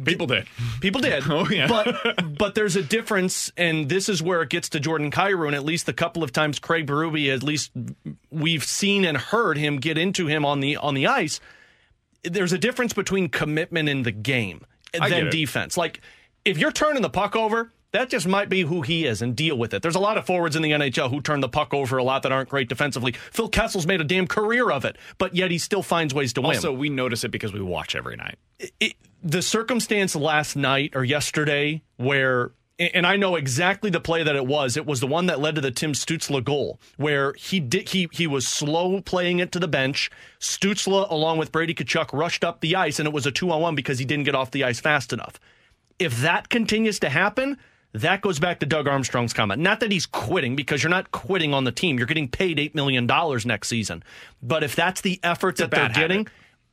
People 0.05 0.27
did. 0.27 0.47
People 0.81 1.01
did. 1.01 1.24
Oh, 1.31 1.49
yeah. 1.49 1.66
But 1.66 2.36
but 2.39 2.55
there's 2.55 2.77
a 2.77 2.82
difference, 2.82 3.53
and 3.57 3.89
this 3.89 4.09
is 4.09 4.23
where 4.23 4.40
it 4.43 4.49
gets 4.49 4.69
to 4.70 4.81
Jordan 4.81 5.11
Kyrou. 5.11 5.47
And 5.47 5.55
at 5.55 5.65
least 5.65 5.86
the 5.86 5.93
couple 5.93 6.23
of 6.23 6.32
times 6.32 6.59
Craig 6.59 6.86
Berube, 6.86 7.32
at 7.35 7.43
least 7.43 7.70
we've 8.31 8.65
seen 8.65 9.05
and 9.05 9.16
heard 9.16 9.59
him 9.59 9.77
get 9.78 9.99
into 9.99 10.27
him 10.27 10.45
on 10.45 10.61
the 10.61 10.77
on 10.77 10.95
the 10.95 11.07
ice. 11.07 11.40
There's 12.23 12.53
a 12.53 12.59
difference 12.59 12.93
between 12.93 13.28
commitment 13.28 13.89
in 13.89 14.03
the 14.03 14.11
game 14.12 14.62
I 14.99 15.09
than 15.11 15.31
defense. 15.31 15.77
Like 15.77 16.01
if 16.45 16.57
you're 16.59 16.73
turning 16.73 17.03
the 17.03 17.11
puck 17.11 17.36
over. 17.36 17.73
That 17.93 18.11
just 18.11 18.28
might 18.28 18.51
be 18.51 18.61
who 18.61 18.82
he 18.82 19.07
is 19.07 19.23
and 19.23 19.35
deal 19.35 19.57
with 19.57 19.73
it. 19.73 19.81
There's 19.81 19.95
a 19.95 19.99
lot 19.99 20.19
of 20.19 20.27
forwards 20.27 20.55
in 20.57 20.61
the 20.61 20.73
NHL 20.73 21.09
who 21.09 21.23
turn 21.23 21.40
the 21.40 21.49
puck 21.49 21.73
over 21.73 21.97
a 21.97 22.03
lot 22.05 22.23
that 22.24 22.32
aren't 22.32 22.51
great 22.51 22.69
defensively. 22.69 23.12
Phil 23.12 23.49
Kessel's 23.49 23.86
made 23.86 24.03
a 24.03 24.05
damn 24.05 24.27
career 24.27 24.70
of 24.70 24.85
it, 24.85 24.99
but 25.16 25.35
yet 25.35 25.51
he 25.51 25.57
still 25.57 25.82
finds 25.82 26.12
ways 26.12 26.35
to 26.35 26.43
win 26.43 26.51
Also, 26.51 26.70
we 26.70 26.90
notice 26.90 27.24
it 27.24 27.31
because 27.31 27.51
we 27.51 27.62
watch 27.62 27.97
every 27.97 28.15
night. 28.16 28.36
it, 28.78 28.93
the 29.23 29.43
circumstance 29.43 30.15
last 30.15 30.57
night 30.57 30.93
or 30.95 31.05
yesterday 31.05 31.82
where 31.97 32.53
and 32.78 33.07
I 33.07 33.16
know 33.16 33.35
exactly 33.35 33.90
the 33.90 34.01
play 34.01 34.23
that 34.23 34.36
it 34.36 34.47
was. 34.47 34.77
It 34.77 34.86
was 34.86 35.01
the 35.01 35.07
one 35.09 35.27
that 35.27 35.40
led 35.40 35.57
to 35.57 35.61
the 35.61 35.73
Tim 35.73 35.95
Stützle 35.95 36.45
goal, 36.45 36.78
where 36.97 37.32
he 37.32 37.59
did 37.59 37.89
he 37.89 38.09
he 38.12 38.27
was 38.27 38.47
slow 38.47 39.01
playing 39.01 39.40
it 39.40 39.51
to 39.53 39.59
the 39.59 39.66
bench. 39.66 40.11
Stutzla, 40.39 41.11
along 41.11 41.39
with 41.39 41.51
Brady 41.51 41.74
Tkachuk, 41.74 42.11
rushed 42.12 42.45
up 42.45 42.61
the 42.61 42.77
ice, 42.77 43.01
and 43.01 43.09
it 43.09 43.12
was 43.12 43.27
a 43.27 43.32
two 43.32 43.51
on 43.51 43.61
one 43.61 43.74
because 43.74 43.99
he 43.99 44.05
didn't 44.05 44.24
get 44.24 44.36
off 44.36 44.53
the 44.53 44.62
ice 44.62 44.78
fast 44.78 45.12
enough. 45.12 45.40
If 45.99 46.19
that 46.20 46.49
continues 46.49 47.01
to 47.01 47.09
happen, 47.09 47.59
that 47.93 48.20
goes 48.20 48.39
back 48.39 48.61
to 48.61 48.66
Doug 48.66 48.86
Armstrong's 48.86 49.32
comment. 49.32 49.61
Not 49.61 49.81
that 49.81 49.90
he's 49.90 50.07
quitting, 50.07 50.55
because 50.55 50.82
you're 50.82 50.90
not 50.90 51.11
quitting 51.11 51.53
on 51.53 51.65
the 51.65 51.73
team. 51.73 51.99
You're 51.99 52.07
getting 52.07 52.28
paid 52.28 52.59
$8 52.59 52.74
million 52.74 53.07
next 53.45 53.69
season. 53.69 54.05
But 54.40 54.62
if 54.62 54.77
that's 54.77 55.01
the 55.01 55.19
effort 55.24 55.57
that 55.57 55.73
they're 55.73 55.81
habit. 55.81 55.97
getting, 55.97 56.28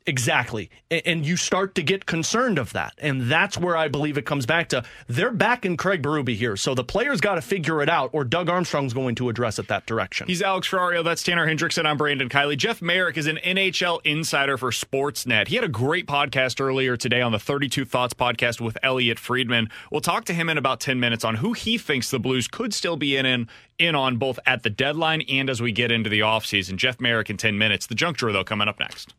exactly. 0.06 0.70
And 0.90 1.26
you 1.26 1.38
start 1.38 1.76
to 1.76 1.84
get 1.84 2.06
concerned 2.06 2.60
of 2.60 2.74
that. 2.74 2.94
And 2.98 3.24
that's 3.24 3.58
where 3.58 3.76
I 3.76 3.88
believe 3.88 4.18
it 4.18 4.26
comes 4.26 4.46
back 4.46 4.70
to 4.70 4.84
they're 5.08 5.32
backing 5.32 5.78
Craig 5.78 6.02
Berube 6.02 6.36
here. 6.36 6.56
So 6.56 6.76
the 6.76 6.84
players 6.84 7.22
got 7.22 7.36
to 7.36 7.42
figure 7.42 7.82
it 7.82 7.90
out, 7.90 8.10
or 8.14 8.24
Doug 8.24 8.50
Armstrong's 8.50 8.94
going 8.94 9.16
to 9.16 9.30
address 9.30 9.60
it 9.60 9.68
that 9.68 9.86
direction. 9.86 10.28
He's 10.28 10.42
Alex 10.42 10.70
Ferrario. 10.70 11.04
That's 11.04 11.24
Tanner 11.24 11.48
Hendrickson. 11.48 11.86
I'm 11.86 11.98
Brandon 11.98 12.30
Kiley. 12.30 12.58
Jeff 12.58 12.82
Marek 12.82 13.18
is 13.18 13.28
an 13.28 13.40
NHL 13.44 14.00
insider 14.04 14.58
for 14.58 14.72
Sportsnet. 14.72 15.48
He 15.48 15.56
had 15.56 15.64
a 15.64 15.70
great 15.70 16.08
podcast 16.08 16.62
earlier 16.62 16.98
today 16.98 17.22
on 17.22 17.32
the 17.32 17.40
32 17.40 17.86
Thoughts 17.86 18.14
podcast 18.14 18.62
with 18.62 18.78
Elliot 18.84 19.20
Friedman. 19.20 19.70
We'll 19.92 20.02
talk 20.02 20.26
to 20.26 20.34
him 20.34 20.50
in 20.50 20.58
about 20.58 20.80
10 20.80 21.00
minutes 21.00 21.24
on 21.24 21.36
who 21.36 21.54
he 21.54 21.78
thinks 21.78 22.10
the 22.10 22.20
Blues 22.20 22.48
could 22.48 22.74
still 22.74 22.98
be 22.98 23.18
in, 23.18 23.26
in, 23.26 23.50
in 23.80 23.96
on 23.96 24.18
both 24.18 24.40
at 24.46 24.64
the 24.64 24.70
deadline 24.70 25.22
and 25.24 25.50
as 25.50 25.62
we 25.62 25.72
get 25.72 25.92
into 25.92 26.10
the 26.10 26.20
offseason. 26.20 26.78
Jeff 26.78 27.00
Marek 27.00 27.30
in 27.30 27.38
10 27.38 27.58
minutes. 27.58 27.88
The 27.88 27.96
drawer, 27.96 28.32
though, 28.32 28.44
coming 28.44 28.68
up 28.68 28.80
next. 28.80 29.14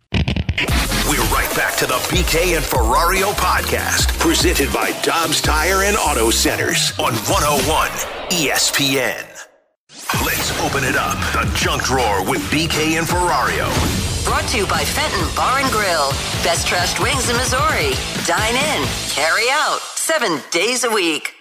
We're 0.58 1.20
right 1.28 1.52
back 1.54 1.76
to 1.76 1.86
the 1.86 1.98
BK 2.08 2.56
and 2.56 2.64
Ferrario 2.64 3.32
podcast, 3.34 4.18
presented 4.18 4.72
by 4.72 4.90
Dobbs 5.02 5.40
Tire 5.40 5.82
and 5.82 5.96
Auto 5.98 6.30
Centers 6.30 6.92
on 6.98 7.12
101 7.12 7.88
ESPN. 8.30 9.24
Let's 10.24 10.58
open 10.62 10.84
it 10.84 10.96
up. 10.96 11.18
The 11.32 11.50
junk 11.54 11.82
drawer 11.84 12.28
with 12.28 12.40
BK 12.50 12.98
and 12.98 13.06
Ferrario. 13.06 13.68
Brought 14.24 14.48
to 14.48 14.56
you 14.56 14.66
by 14.66 14.82
Fenton 14.84 15.36
Bar 15.36 15.60
and 15.60 15.70
Grill. 15.70 16.10
Best 16.42 16.66
trashed 16.66 17.02
wings 17.02 17.28
in 17.28 17.36
Missouri. 17.36 17.92
Dine 18.26 18.56
in, 18.56 18.88
carry 19.10 19.48
out, 19.50 19.80
seven 19.94 20.40
days 20.50 20.84
a 20.84 20.90
week. 20.90 21.35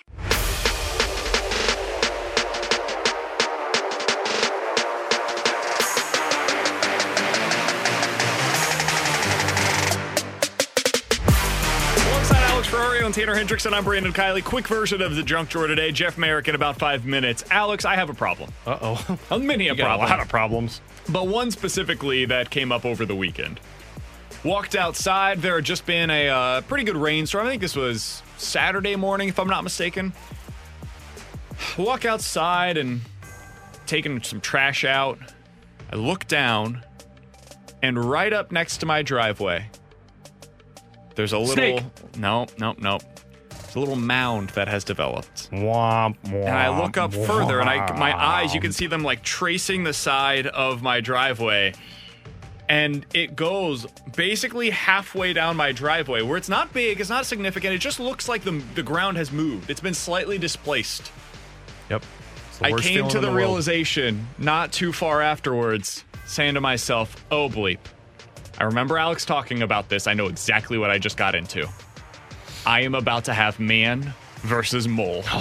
And 13.05 13.13
Tanner 13.13 13.35
Hendrickson, 13.35 13.71
I'm 13.71 13.83
Brandon 13.83 14.11
Kiley. 14.11 14.43
Quick 14.43 14.67
version 14.67 14.99
of 14.99 15.15
the 15.15 15.21
junk 15.21 15.49
drawer 15.49 15.67
today. 15.67 15.91
Jeff 15.91 16.17
Marek 16.17 16.47
in 16.47 16.55
about 16.55 16.79
five 16.79 17.05
minutes. 17.05 17.43
Alex, 17.51 17.85
I 17.85 17.93
have 17.93 18.09
a 18.09 18.15
problem. 18.15 18.51
Uh 18.65 18.79
oh. 18.81 19.19
A 19.29 19.37
many 19.37 19.67
a 19.67 19.75
got 19.75 19.99
a 19.99 20.01
lot 20.01 20.19
of 20.19 20.27
problems. 20.27 20.81
but 21.07 21.27
one 21.27 21.51
specifically 21.51 22.25
that 22.25 22.49
came 22.49 22.71
up 22.71 22.83
over 22.83 23.05
the 23.05 23.15
weekend. 23.15 23.59
Walked 24.43 24.75
outside. 24.75 25.39
There 25.39 25.53
had 25.53 25.65
just 25.65 25.85
been 25.85 26.09
a 26.09 26.29
uh, 26.29 26.61
pretty 26.61 26.83
good 26.83 26.97
rainstorm. 26.97 27.45
I 27.45 27.51
think 27.51 27.61
this 27.61 27.75
was 27.75 28.23
Saturday 28.37 28.95
morning, 28.95 29.29
if 29.29 29.37
I'm 29.37 29.49
not 29.49 29.63
mistaken. 29.63 30.11
Walk 31.77 32.05
outside 32.05 32.75
and 32.75 33.01
taking 33.85 34.23
some 34.23 34.41
trash 34.41 34.83
out. 34.83 35.19
I 35.93 35.95
look 35.95 36.27
down, 36.27 36.83
and 37.83 38.03
right 38.03 38.33
up 38.33 38.51
next 38.51 38.77
to 38.79 38.87
my 38.87 39.03
driveway, 39.03 39.69
there's 41.15 41.33
a 41.33 41.39
little. 41.39 41.53
Snake. 41.53 41.83
No, 42.17 42.47
no, 42.59 42.75
no. 42.77 42.99
It's 43.51 43.75
a 43.75 43.79
little 43.79 43.95
mound 43.95 44.49
that 44.51 44.67
has 44.67 44.83
developed. 44.83 45.49
Womp, 45.51 46.15
womp, 46.23 46.45
And 46.45 46.57
I 46.57 46.81
look 46.81 46.97
up 46.97 47.13
further, 47.13 47.59
and 47.59 47.69
I 47.69 47.97
my 47.97 48.17
eyes, 48.17 48.53
you 48.53 48.61
can 48.61 48.71
see 48.71 48.87
them 48.87 49.03
like 49.03 49.21
tracing 49.23 49.83
the 49.83 49.93
side 49.93 50.47
of 50.47 50.81
my 50.81 51.01
driveway, 51.01 51.73
and 52.69 53.05
it 53.13 53.35
goes 53.35 53.85
basically 54.15 54.69
halfway 54.69 55.33
down 55.33 55.57
my 55.57 55.71
driveway, 55.71 56.21
where 56.21 56.37
it's 56.37 56.49
not 56.49 56.73
big, 56.73 56.99
it's 56.99 57.09
not 57.09 57.25
significant. 57.25 57.73
It 57.73 57.79
just 57.79 57.99
looks 57.99 58.29
like 58.29 58.43
the 58.43 58.63
the 58.75 58.83
ground 58.83 59.17
has 59.17 59.31
moved. 59.31 59.69
It's 59.69 59.81
been 59.81 59.93
slightly 59.93 60.37
displaced. 60.37 61.11
Yep. 61.89 62.03
I 62.61 62.71
came 62.71 63.09
to 63.09 63.17
in 63.17 63.21
the, 63.21 63.27
world. 63.27 63.37
realization 63.37 64.27
not 64.37 64.71
too 64.71 64.93
far 64.93 65.21
afterwards, 65.21 66.05
saying 66.25 66.53
to 66.53 66.61
myself, 66.61 67.25
"Oh 67.29 67.49
bleep." 67.49 67.79
I 68.65 68.67
remember 68.67 68.97
Alex 68.97 69.25
talking 69.25 69.61
about 69.61 69.89
this. 69.89 70.07
I 70.07 70.15
know 70.15 70.25
exactly 70.25 70.79
what 70.79 70.89
I 70.89 70.97
just 70.97 71.17
got 71.17 71.35
into. 71.35 71.69
I 72.65 72.81
am 72.81 72.95
about 72.95 73.25
to 73.25 73.33
have 73.33 73.59
man 73.59 74.11
versus 74.37 74.87
mole. 74.87 75.23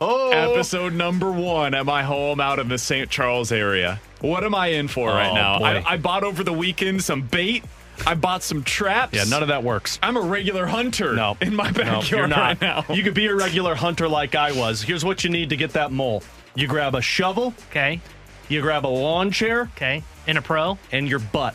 Oh. 0.00 0.30
Episode 0.32 0.92
number 0.92 1.32
one 1.32 1.74
at 1.74 1.84
my 1.84 2.04
home 2.04 2.40
out 2.40 2.60
in 2.60 2.68
the 2.68 2.78
St. 2.78 3.10
Charles 3.10 3.50
area. 3.50 4.00
What 4.20 4.44
am 4.44 4.54
I 4.54 4.68
in 4.68 4.86
for 4.86 5.08
right 5.08 5.30
Oh, 5.30 5.34
now? 5.34 5.54
I, 5.56 5.94
I 5.94 5.96
bought 5.96 6.22
over 6.22 6.44
the 6.44 6.52
weekend 6.52 7.02
some 7.02 7.22
bait. 7.22 7.64
I 8.06 8.14
bought 8.14 8.44
some 8.44 8.62
traps. 8.62 9.14
Yeah, 9.14 9.24
none 9.24 9.42
of 9.42 9.48
that 9.48 9.64
works. 9.64 9.98
I'm 10.00 10.16
a 10.16 10.20
regular 10.20 10.66
hunter 10.66 11.14
No. 11.16 11.36
in 11.40 11.54
my 11.56 11.66
No, 11.70 11.72
backyard 11.72 12.10
you're 12.10 12.26
not. 12.28 12.38
right 12.38 12.60
now. 12.60 12.84
You 12.94 13.02
could 13.02 13.14
be 13.14 13.26
a 13.26 13.34
regular 13.34 13.74
hunter 13.74 14.06
like 14.08 14.36
I 14.36 14.52
was. 14.52 14.82
Here's 14.82 15.04
what 15.04 15.24
you 15.24 15.30
need 15.30 15.50
to 15.50 15.56
get 15.56 15.72
that 15.72 15.90
mole. 15.90 16.22
You 16.54 16.68
grab 16.68 16.94
a 16.94 17.02
shovel. 17.02 17.54
Okay. 17.70 18.00
You 18.48 18.60
grab 18.62 18.86
a 18.86 18.88
lawn 18.88 19.30
chair. 19.32 19.62
Okay. 19.76 20.02
And 20.28 20.38
a 20.38 20.42
pro. 20.42 20.78
And 20.92 21.08
your 21.08 21.18
butt. 21.18 21.54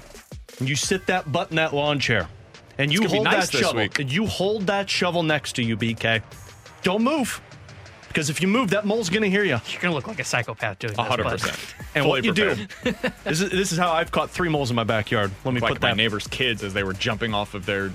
And 0.60 0.70
you 0.70 0.76
sit 0.76 1.08
that 1.08 1.32
butt 1.32 1.50
in 1.50 1.58
that 1.58 1.74
lawn 1.74 2.00
chair. 2.00 2.28
And 2.78 2.92
you 2.92 3.08
hold 3.08 3.24
nice 3.26 3.50
that 3.50 3.58
shovel. 3.60 3.82
week. 3.82 4.00
And 4.00 4.12
you 4.12 4.26
hold 4.26 4.68
that 4.68 4.90
shovel 4.90 5.24
next 5.24 5.54
to 5.58 5.64
you, 5.64 5.78
BK. 5.78 6.22
Don't 6.82 7.04
move. 7.04 7.42
Because 8.08 8.30
if 8.30 8.42
you 8.42 8.48
move, 8.48 8.70
that 8.70 8.86
mole's 8.86 9.10
going 9.10 9.24
to 9.24 9.30
hear 9.30 9.44
you. 9.44 9.60
You're 9.70 9.82
gonna 9.82 9.96
look 9.96 10.08
like 10.08 10.20
a 10.20 10.24
psychopath 10.24 10.78
doing 10.78 10.94
this. 10.94 11.08
hundred 11.08 11.24
but- 11.24 11.32
percent. 11.42 11.58
And 11.96 12.06
Fully 12.06 12.22
what 12.22 12.26
you 12.26 12.34
do, 12.34 12.56
this 13.24 13.42
is, 13.42 13.50
this 13.52 13.72
is 13.72 13.78
how 13.78 13.92
I've 13.92 14.12
caught 14.12 14.30
three 14.32 14.50
moles 14.50 14.72
in 14.72 14.76
my 14.76 14.84
backyard. 14.84 15.32
Let 15.46 15.54
me 15.54 15.62
like 15.62 15.74
put 15.74 15.82
my 15.82 15.90
that. 15.90 15.98
neighbor's 15.98 16.28
kids 16.28 16.64
as 16.64 16.74
they 16.74 16.84
were 16.84 16.94
jumping 16.94 17.34
off 17.36 17.54
of 17.54 17.68
their 17.68 17.92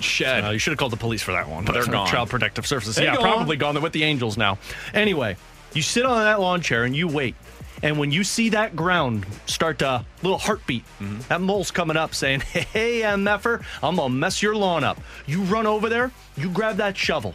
shed. 0.00 0.44
Uh, 0.44 0.50
you 0.50 0.58
should 0.58 0.70
have 0.72 0.78
called 0.78 0.92
the 0.92 0.98
police 0.98 1.22
for 1.22 1.32
that 1.32 1.48
one. 1.48 1.64
But 1.64 1.72
They're 1.72 1.86
gone. 1.86 2.06
Child 2.08 2.28
Protective 2.28 2.66
Services. 2.66 2.96
They're 2.96 3.06
yeah, 3.06 3.14
gone. 3.14 3.22
probably 3.22 3.56
gone. 3.56 3.74
They're 3.74 3.82
with 3.82 3.94
the 3.94 4.04
Angels 4.04 4.36
now. 4.36 4.58
Anyway, 4.92 5.36
you 5.72 5.80
sit 5.82 6.04
on 6.04 6.18
that 6.24 6.40
lawn 6.40 6.60
chair 6.60 6.84
and 6.84 6.94
you 6.94 7.08
wait. 7.08 7.34
And 7.82 7.98
when 7.98 8.10
you 8.10 8.24
see 8.24 8.48
that 8.50 8.74
ground 8.74 9.24
start 9.46 9.78
to 9.80 10.04
little 10.22 10.38
heartbeat, 10.38 10.84
Mm-hmm. 11.00 11.20
that 11.28 11.40
mole's 11.40 11.70
coming 11.70 11.96
up 11.96 12.14
saying, 12.14 12.40
"Hey, 12.40 13.02
MFer, 13.02 13.62
I'm 13.82 13.96
gonna 13.96 14.12
mess 14.12 14.42
your 14.42 14.56
lawn 14.56 14.82
up." 14.84 15.00
You 15.26 15.42
run 15.42 15.66
over 15.66 15.88
there, 15.88 16.10
you 16.36 16.50
grab 16.50 16.76
that 16.78 16.96
shovel, 16.96 17.34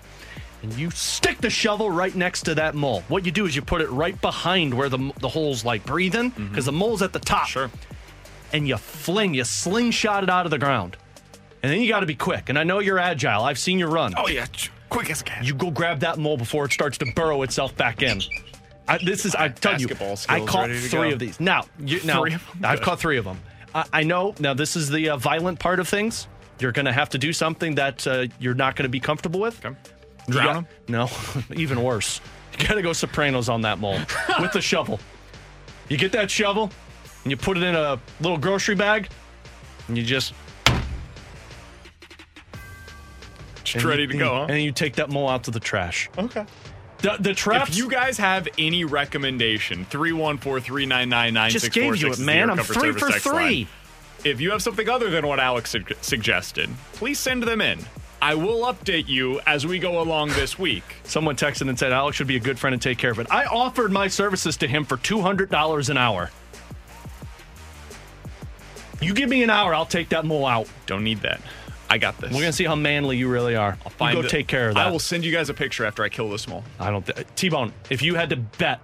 and 0.62 0.74
you 0.74 0.92
stick 0.92 1.40
the 1.40 1.50
shovel 1.50 1.90
right 1.90 2.14
next 2.14 2.44
to 2.44 2.56
that 2.56 2.76
mole. 2.76 3.04
What 3.08 3.26
you 3.26 3.32
do 3.32 3.46
is 3.46 3.56
you 3.56 3.62
put 3.62 3.80
it 3.82 3.90
right 3.90 4.20
behind 4.22 4.74
where 4.74 4.90
the 4.90 5.12
the 5.20 5.30
hole's 5.30 5.64
like 5.64 5.86
breathing, 5.86 6.30
because 6.32 6.66
the 6.66 6.72
mole's 6.74 7.02
at 7.02 7.14
the 7.14 7.20
top. 7.20 7.44
Mm-hmm. 7.44 7.52
Sure. 7.52 7.72
And 8.52 8.68
you 8.68 8.78
fling, 8.78 9.34
you 9.34 9.44
slingshot 9.46 10.24
it 10.24 10.30
out 10.30 10.46
of 10.46 10.52
the 10.52 10.60
ground. 10.60 10.96
And 11.64 11.72
then 11.72 11.80
you 11.82 11.88
got 11.88 12.02
to 12.02 12.06
be 12.06 12.14
quick. 12.16 12.50
And 12.50 12.60
I 12.60 12.64
know 12.66 12.80
you're 12.80 13.00
agile. 13.00 13.44
I've 13.44 13.58
seen 13.58 13.80
you 13.80 13.88
run. 13.88 14.14
Oh 14.18 14.28
yeah, 14.28 14.46
quick 14.90 15.10
as 15.10 15.22
a 15.22 15.24
cat. 15.24 15.46
You 15.46 15.56
go 15.56 15.72
grab 15.72 16.02
that 16.02 16.18
mole 16.20 16.36
before 16.38 16.66
it 16.66 16.74
starts 16.74 16.98
to 16.98 17.06
burrow 17.16 17.42
itself 17.44 17.76
back 17.78 18.04
in. 18.04 18.22
I, 18.88 18.98
this 18.98 19.26
is, 19.26 19.34
I 19.36 19.48
tell 19.50 19.80
you, 19.80 19.88
I 20.28 20.42
caught 20.46 20.70
three 20.70 20.90
go. 21.10 21.14
of 21.14 21.20
these. 21.20 21.40
Now, 21.40 21.64
you, 21.80 22.02
now 22.04 22.22
Three 22.22 22.34
of 22.34 22.46
them? 22.46 22.66
I've 22.66 22.82
caught 22.82 23.00
three 23.00 23.18
of 23.18 23.26
them. 23.26 23.40
I, 23.74 23.86
I 23.94 24.04
know. 24.04 24.36
Now, 24.40 24.54
this 24.54 24.76
is 24.76 24.90
the 24.90 25.10
uh, 25.10 25.18
violent 25.18 25.60
part 25.60 25.80
of 25.80 25.88
things. 25.88 26.28
You're 26.60 26.72
going 26.74 26.86
to 26.86 26.92
have 26.94 27.10
to 27.10 27.18
do 27.18 27.34
something 27.34 27.76
that 27.76 28.06
uh, 28.06 28.28
you're 28.40 28.54
not 28.54 28.76
going 28.76 28.84
to 28.84 28.90
be 28.90 29.00
comfortable 29.00 29.40
with. 29.40 29.64
Okay. 29.66 29.76
Drown 30.30 30.56
him? 30.58 30.68
No, 30.88 31.10
even 31.56 31.82
worse. 31.82 32.22
You 32.58 32.68
got 32.68 32.76
to 32.76 32.82
go 32.82 32.94
Sopranos 32.94 33.50
on 33.50 33.62
that 33.62 33.80
mole 33.80 34.00
with 34.40 34.52
the 34.54 34.62
shovel. 34.62 35.00
You 35.90 35.98
get 35.98 36.12
that 36.14 36.30
shovel 36.30 36.72
and 37.24 37.32
you 37.32 37.38
put 37.38 37.58
it 37.58 37.64
in 37.64 37.76
a 37.76 38.00
little 38.22 38.38
grocery 38.38 38.76
bag 38.76 39.10
and 39.88 39.98
you 39.98 40.04
just 40.04 40.34
Just 43.64 43.86
ready 43.86 44.04
you- 44.04 44.08
to 44.10 44.18
go, 44.18 44.36
huh? 44.36 44.46
And 44.50 44.62
you 44.62 44.72
take 44.72 44.96
that 44.96 45.10
mole 45.10 45.28
out 45.30 45.44
to 45.46 45.52
the 45.52 45.60
trash. 45.60 46.10
Okay. 46.18 46.46
The, 47.04 47.18
the 47.20 47.34
traps. 47.34 47.72
If 47.72 47.78
you 47.78 47.90
guys 47.90 48.18
have 48.18 48.48
any 48.58 48.86
recommendation, 48.86 49.84
314 49.86 51.50
just 51.50 51.72
gave 51.74 51.98
you 51.98 52.12
it, 52.14 52.20
man. 52.20 52.50
I'm 52.50 52.58
three 52.60 52.94
for 52.94 53.12
three. 53.12 53.68
If 54.24 54.40
you 54.40 54.52
have 54.52 54.64
something 54.64 54.88
other 54.88 55.10
than 55.10 55.28
what 55.28 55.38
Alex 55.42 55.72
su- 55.72 55.84
suggested, 56.00 56.70
please 56.94 57.20
send 57.20 57.44
them 57.44 57.60
in. 57.60 57.80
I 58.22 58.36
will 58.36 58.62
update 58.74 59.10
you 59.10 59.42
as 59.46 59.68
we 59.68 59.80
go 59.80 60.02
along 60.02 60.30
this 60.30 60.58
week. 60.58 60.84
Someone 61.04 61.36
texted 61.36 61.68
and 61.68 61.78
said 61.78 61.92
Alex 61.92 62.16
should 62.16 62.28
be 62.28 62.38
a 62.38 62.40
good 62.40 62.58
friend 62.58 62.74
and 62.74 62.82
take 62.82 62.98
care 62.98 63.12
of 63.12 63.20
it. 63.20 63.28
I 63.30 63.44
offered 63.48 63.92
my 63.92 64.08
services 64.08 64.56
to 64.58 64.68
him 64.68 64.86
for 64.86 64.96
two 64.96 65.20
hundred 65.20 65.50
dollars 65.50 65.90
an 65.90 65.98
hour. 65.98 66.32
You 69.02 69.14
give 69.14 69.28
me 69.28 69.44
an 69.44 69.50
hour, 69.50 69.76
I'll 69.76 69.86
take 69.86 70.08
that 70.10 70.24
mole 70.24 70.46
out. 70.46 70.70
Don't 70.86 71.04
need 71.04 71.20
that. 71.24 71.42
I 71.94 72.00
got 72.00 72.18
this. 72.18 72.32
We're 72.34 72.40
gonna 72.42 72.52
see 72.52 72.64
how 72.64 72.74
manly 72.74 73.18
you 73.18 73.30
really 73.30 73.56
are. 73.56 73.78
I'll 73.86 73.92
Find 73.92 74.16
you 74.16 74.24
go 74.24 74.28
it. 74.28 74.32
take 74.32 74.48
care 74.48 74.70
of 74.70 74.74
that. 74.76 74.88
I 74.88 74.90
will 74.90 74.98
send 74.98 75.24
you 75.24 75.32
guys 75.32 75.50
a 75.50 75.54
picture 75.54 75.86
after 75.86 76.04
I 76.04 76.10
kill 76.10 76.28
this 76.28 76.48
mole. 76.48 76.64
I 76.80 76.90
don't. 76.90 77.06
Th- 77.06 77.28
T-Bone, 77.36 77.72
if 77.92 78.02
you 78.02 78.16
had 78.16 78.32
to 78.32 78.38
bet 78.38 78.80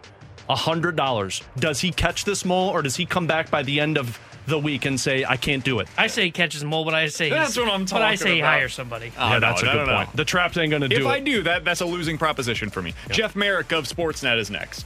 hundred 0.47 0.95
dollars, 0.95 1.41
does 1.57 1.81
he 1.81 1.91
catch 1.91 2.23
this 2.23 2.45
mole 2.45 2.69
or 2.69 2.83
does 2.83 2.95
he 2.95 3.07
come 3.07 3.25
back 3.25 3.49
by 3.49 3.63
the 3.63 3.79
end 3.79 3.97
of 3.97 4.19
the 4.45 4.59
week 4.59 4.85
and 4.85 4.99
say 4.99 5.25
I 5.25 5.37
can't 5.37 5.63
do 5.63 5.79
it? 5.79 5.87
I 5.97 6.05
say 6.05 6.25
he 6.25 6.31
catches 6.31 6.61
a 6.61 6.67
mole, 6.67 6.85
but 6.85 6.93
I 6.93 7.07
say 7.07 7.31
That's 7.31 7.57
what 7.57 7.67
I'm 7.67 7.87
talking. 7.87 8.03
But 8.03 8.11
I 8.11 8.13
say 8.15 8.33
he 8.35 8.39
about. 8.41 8.49
hires 8.53 8.73
somebody. 8.75 9.11
Oh, 9.17 9.27
yeah, 9.27 9.33
no, 9.33 9.39
that's 9.39 9.63
a 9.63 9.65
no, 9.65 9.71
good 9.71 9.77
no, 9.77 9.85
no. 9.85 9.95
point. 10.05 10.15
The 10.15 10.25
traps 10.25 10.55
ain't 10.57 10.69
gonna 10.69 10.87
do 10.87 10.97
it. 10.97 11.01
If 11.01 11.07
I 11.07 11.19
do 11.19 11.41
that, 11.43 11.65
that's 11.65 11.81
a 11.81 11.85
losing 11.87 12.19
proposition 12.19 12.69
for 12.69 12.83
me. 12.83 12.93
Jeff 13.09 13.35
Marek 13.35 13.71
of 13.71 13.85
Sportsnet 13.85 14.37
is 14.37 14.51
next. 14.51 14.85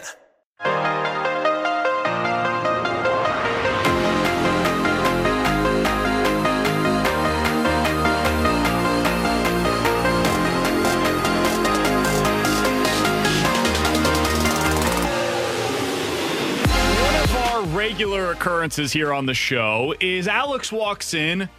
Regular 17.81 18.29
occurrences 18.29 18.93
here 18.93 19.11
on 19.11 19.25
the 19.25 19.33
show 19.33 19.95
is 19.99 20.27
Alex 20.27 20.71
walks 20.71 21.15
in 21.15 21.49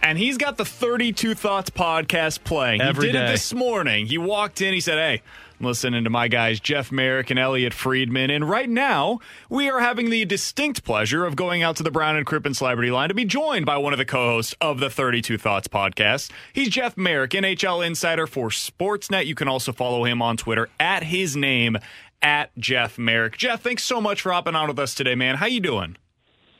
and 0.00 0.16
he's 0.16 0.38
got 0.38 0.56
the 0.56 0.64
32 0.64 1.34
Thoughts 1.34 1.70
podcast 1.70 2.44
playing. 2.44 2.80
Every 2.80 3.06
he 3.06 3.12
did 3.12 3.18
day. 3.18 3.24
it 3.24 3.30
this 3.32 3.52
morning. 3.52 4.06
He 4.06 4.16
walked 4.16 4.60
in, 4.60 4.74
he 4.74 4.80
said, 4.80 4.98
Hey, 4.98 5.22
I'm 5.62 5.66
listening 5.66 6.02
to 6.02 6.10
my 6.10 6.26
guys, 6.26 6.58
Jeff 6.58 6.90
Marek 6.90 7.30
and 7.30 7.38
Elliot 7.38 7.72
Friedman. 7.72 8.30
And 8.30 8.48
right 8.50 8.68
now, 8.68 9.20
we 9.48 9.70
are 9.70 9.78
having 9.78 10.10
the 10.10 10.24
distinct 10.24 10.82
pleasure 10.82 11.24
of 11.24 11.36
going 11.36 11.62
out 11.62 11.76
to 11.76 11.84
the 11.84 11.90
Brown 11.92 12.16
and 12.16 12.26
Crippen 12.26 12.52
Celebrity 12.52 12.90
Line 12.90 13.10
to 13.10 13.14
be 13.14 13.24
joined 13.24 13.64
by 13.64 13.76
one 13.76 13.92
of 13.92 13.98
the 14.00 14.04
co 14.04 14.30
hosts 14.30 14.56
of 14.60 14.80
the 14.80 14.90
32 14.90 15.38
Thoughts 15.38 15.68
podcast. 15.68 16.32
He's 16.52 16.68
Jeff 16.68 16.96
Marek, 16.96 17.30
NHL 17.30 17.86
insider 17.86 18.26
for 18.26 18.48
Sportsnet. 18.48 19.26
You 19.26 19.36
can 19.36 19.46
also 19.46 19.72
follow 19.72 20.04
him 20.04 20.20
on 20.20 20.36
Twitter 20.36 20.68
at 20.80 21.04
his 21.04 21.36
name, 21.36 21.78
at 22.22 22.56
Jeff 22.58 22.98
Marek. 22.98 23.36
Jeff, 23.36 23.62
thanks 23.62 23.82
so 23.84 24.00
much 24.00 24.20
for 24.22 24.32
hopping 24.32 24.54
on 24.54 24.68
with 24.68 24.78
us 24.78 24.94
today, 24.94 25.14
man. 25.14 25.36
How 25.36 25.46
you 25.46 25.60
doing? 25.60 25.96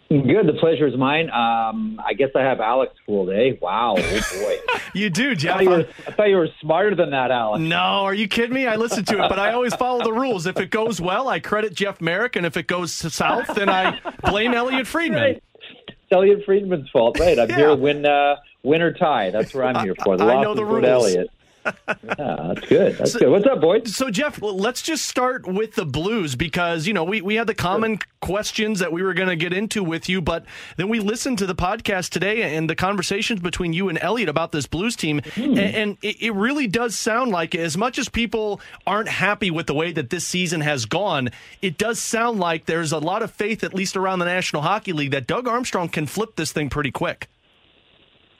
Good. 0.09 0.47
The 0.47 0.53
pleasure 0.61 0.87
is 0.87 0.95
mine. 0.99 1.31
Um, 1.31 1.99
I 2.05 2.13
guess 2.13 2.29
I 2.37 2.41
have 2.43 2.61
Alex 2.61 2.93
fooled, 3.07 3.31
eh? 3.31 3.53
Wow. 3.63 3.95
Oh, 3.99 4.21
boy. 4.35 4.57
You 4.95 5.09
do, 5.09 5.31
I, 5.31 5.35
Jeff. 5.35 5.55
thought 5.55 5.63
you 5.63 5.71
were, 5.71 5.87
I 6.07 6.11
thought 6.13 6.29
you 6.29 6.37
were 6.37 6.49
smarter 6.61 6.95
than 6.95 7.11
that, 7.13 7.31
Alex. 7.31 7.63
No, 7.63 7.77
are 7.79 8.13
you 8.13 8.29
kidding 8.29 8.53
me? 8.53 8.67
I 8.67 8.77
listen 8.77 9.07
to 9.07 9.25
it, 9.25 9.29
but 9.31 9.39
I 9.39 9.53
always 9.55 9.75
follow 9.75 10.05
the 10.05 10.13
rules. 10.13 10.45
If 10.45 10.59
it 10.61 10.69
goes 10.71 11.01
well, 11.01 11.29
I 11.29 11.41
credit 11.41 11.73
Jeff 11.73 12.03
Marek, 12.03 12.37
and 12.37 12.45
if 12.45 12.59
it 12.59 12.67
goes 12.67 12.93
south, 12.93 13.55
then 13.55 13.71
I 13.71 13.99
blame 14.29 14.53
Elliot 14.53 14.87
Friedman. 14.87 15.23
Right. 15.23 15.43
It's 15.89 15.97
Elliot 16.11 16.43
Friedman's 16.45 16.91
fault, 16.91 17.19
right? 17.19 17.39
I'm 17.39 17.49
Yeah. 17.49 17.57
here 17.57 17.67
to 17.69 17.75
win, 17.77 18.05
uh, 18.05 18.37
win 18.65 18.83
or 18.83 18.93
tie. 18.93 19.31
That's 19.31 19.55
what 19.55 19.65
I'm 19.75 19.83
here 19.83 19.95
for. 20.05 20.19
The 20.19 20.25
I 20.27 20.43
know 20.43 20.53
the 20.53 20.65
rules. 20.67 20.85
Elliot. 20.85 21.31
Yeah, 21.65 22.53
that's 22.55 22.69
good. 22.69 22.99
That's 22.99 23.17
good. 23.17 23.31
What's 23.31 23.47
up, 23.47 23.61
boys? 23.61 23.95
So, 23.95 24.11
Jeff, 24.11 24.41
let's 24.43 24.83
just 24.83 25.07
start 25.07 25.47
with 25.47 25.75
the 25.75 25.85
Blues 25.85 26.35
because, 26.35 26.87
you 26.87 26.95
know, 26.95 27.05
we, 27.05 27.21
we 27.21 27.37
had 27.37 27.47
the 27.47 27.55
common 27.55 27.99
questions 28.21 28.81
that 28.81 28.93
we 28.93 29.03
were 29.03 29.15
going 29.15 29.29
to 29.29 29.37
get 29.37 29.53
into 29.53 29.83
with 29.83 30.09
you, 30.09 30.21
but 30.21 30.45
then 30.77 30.89
we 30.89 31.01
listened 31.01 31.39
to 31.39 31.47
the 31.47 31.55
podcast 31.55 32.11
today 32.11 32.57
and 32.57 32.69
the 32.69 32.75
conversations 32.75 33.41
between 33.41 33.73
you 33.73 33.89
and 33.89 33.99
Elliot 34.01 34.29
about 34.29 34.53
this 34.53 34.67
Blues 34.67 34.97
team. 34.97 35.21
Hmm. 35.35 35.43
And, 35.43 35.59
and 35.59 35.99
it, 36.03 36.23
it 36.23 36.35
really 36.35 36.67
does 36.67 36.97
sound 36.97 37.31
like, 37.31 37.55
as 37.55 37.77
much 37.77 37.99
as 37.99 38.09
people 38.09 38.61
aren't 38.87 39.09
happy 39.09 39.51
with 39.51 39.67
the 39.67 39.75
way 39.75 39.93
that 39.93 40.11
this 40.11 40.27
season 40.27 40.61
has 40.63 40.85
gone, 40.85 41.31
it 41.61 41.79
does 41.79 41.99
sound 41.99 42.41
like 42.41 42.67
there's 42.67 42.93
a 42.93 42.99
lot 42.99 43.23
of 43.23 43.31
faith, 43.31 43.63
at 43.65 43.75
least 43.75 43.97
around 43.97 44.19
the 44.19 44.25
National 44.25 44.63
Hockey 44.63 44.93
League, 44.93 45.13
that 45.13 45.27
Doug 45.27 45.47
Armstrong 45.47 45.89
can 45.89 46.07
flip 46.07 46.37
this 46.37 46.53
thing 46.53 46.71
pretty 46.71 46.91
quick. 46.91 47.29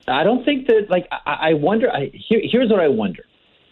I 0.09 0.25
don't 0.25 0.45
think 0.45 0.67
that. 0.67 0.91
Like, 0.91 1.09
I, 1.11 1.51
I 1.51 1.55
wonder. 1.55 1.91
I, 1.91 2.11
here, 2.13 2.41
here's 2.43 2.71
what 2.71 2.81
I 2.81 2.89
wonder, 2.89 3.25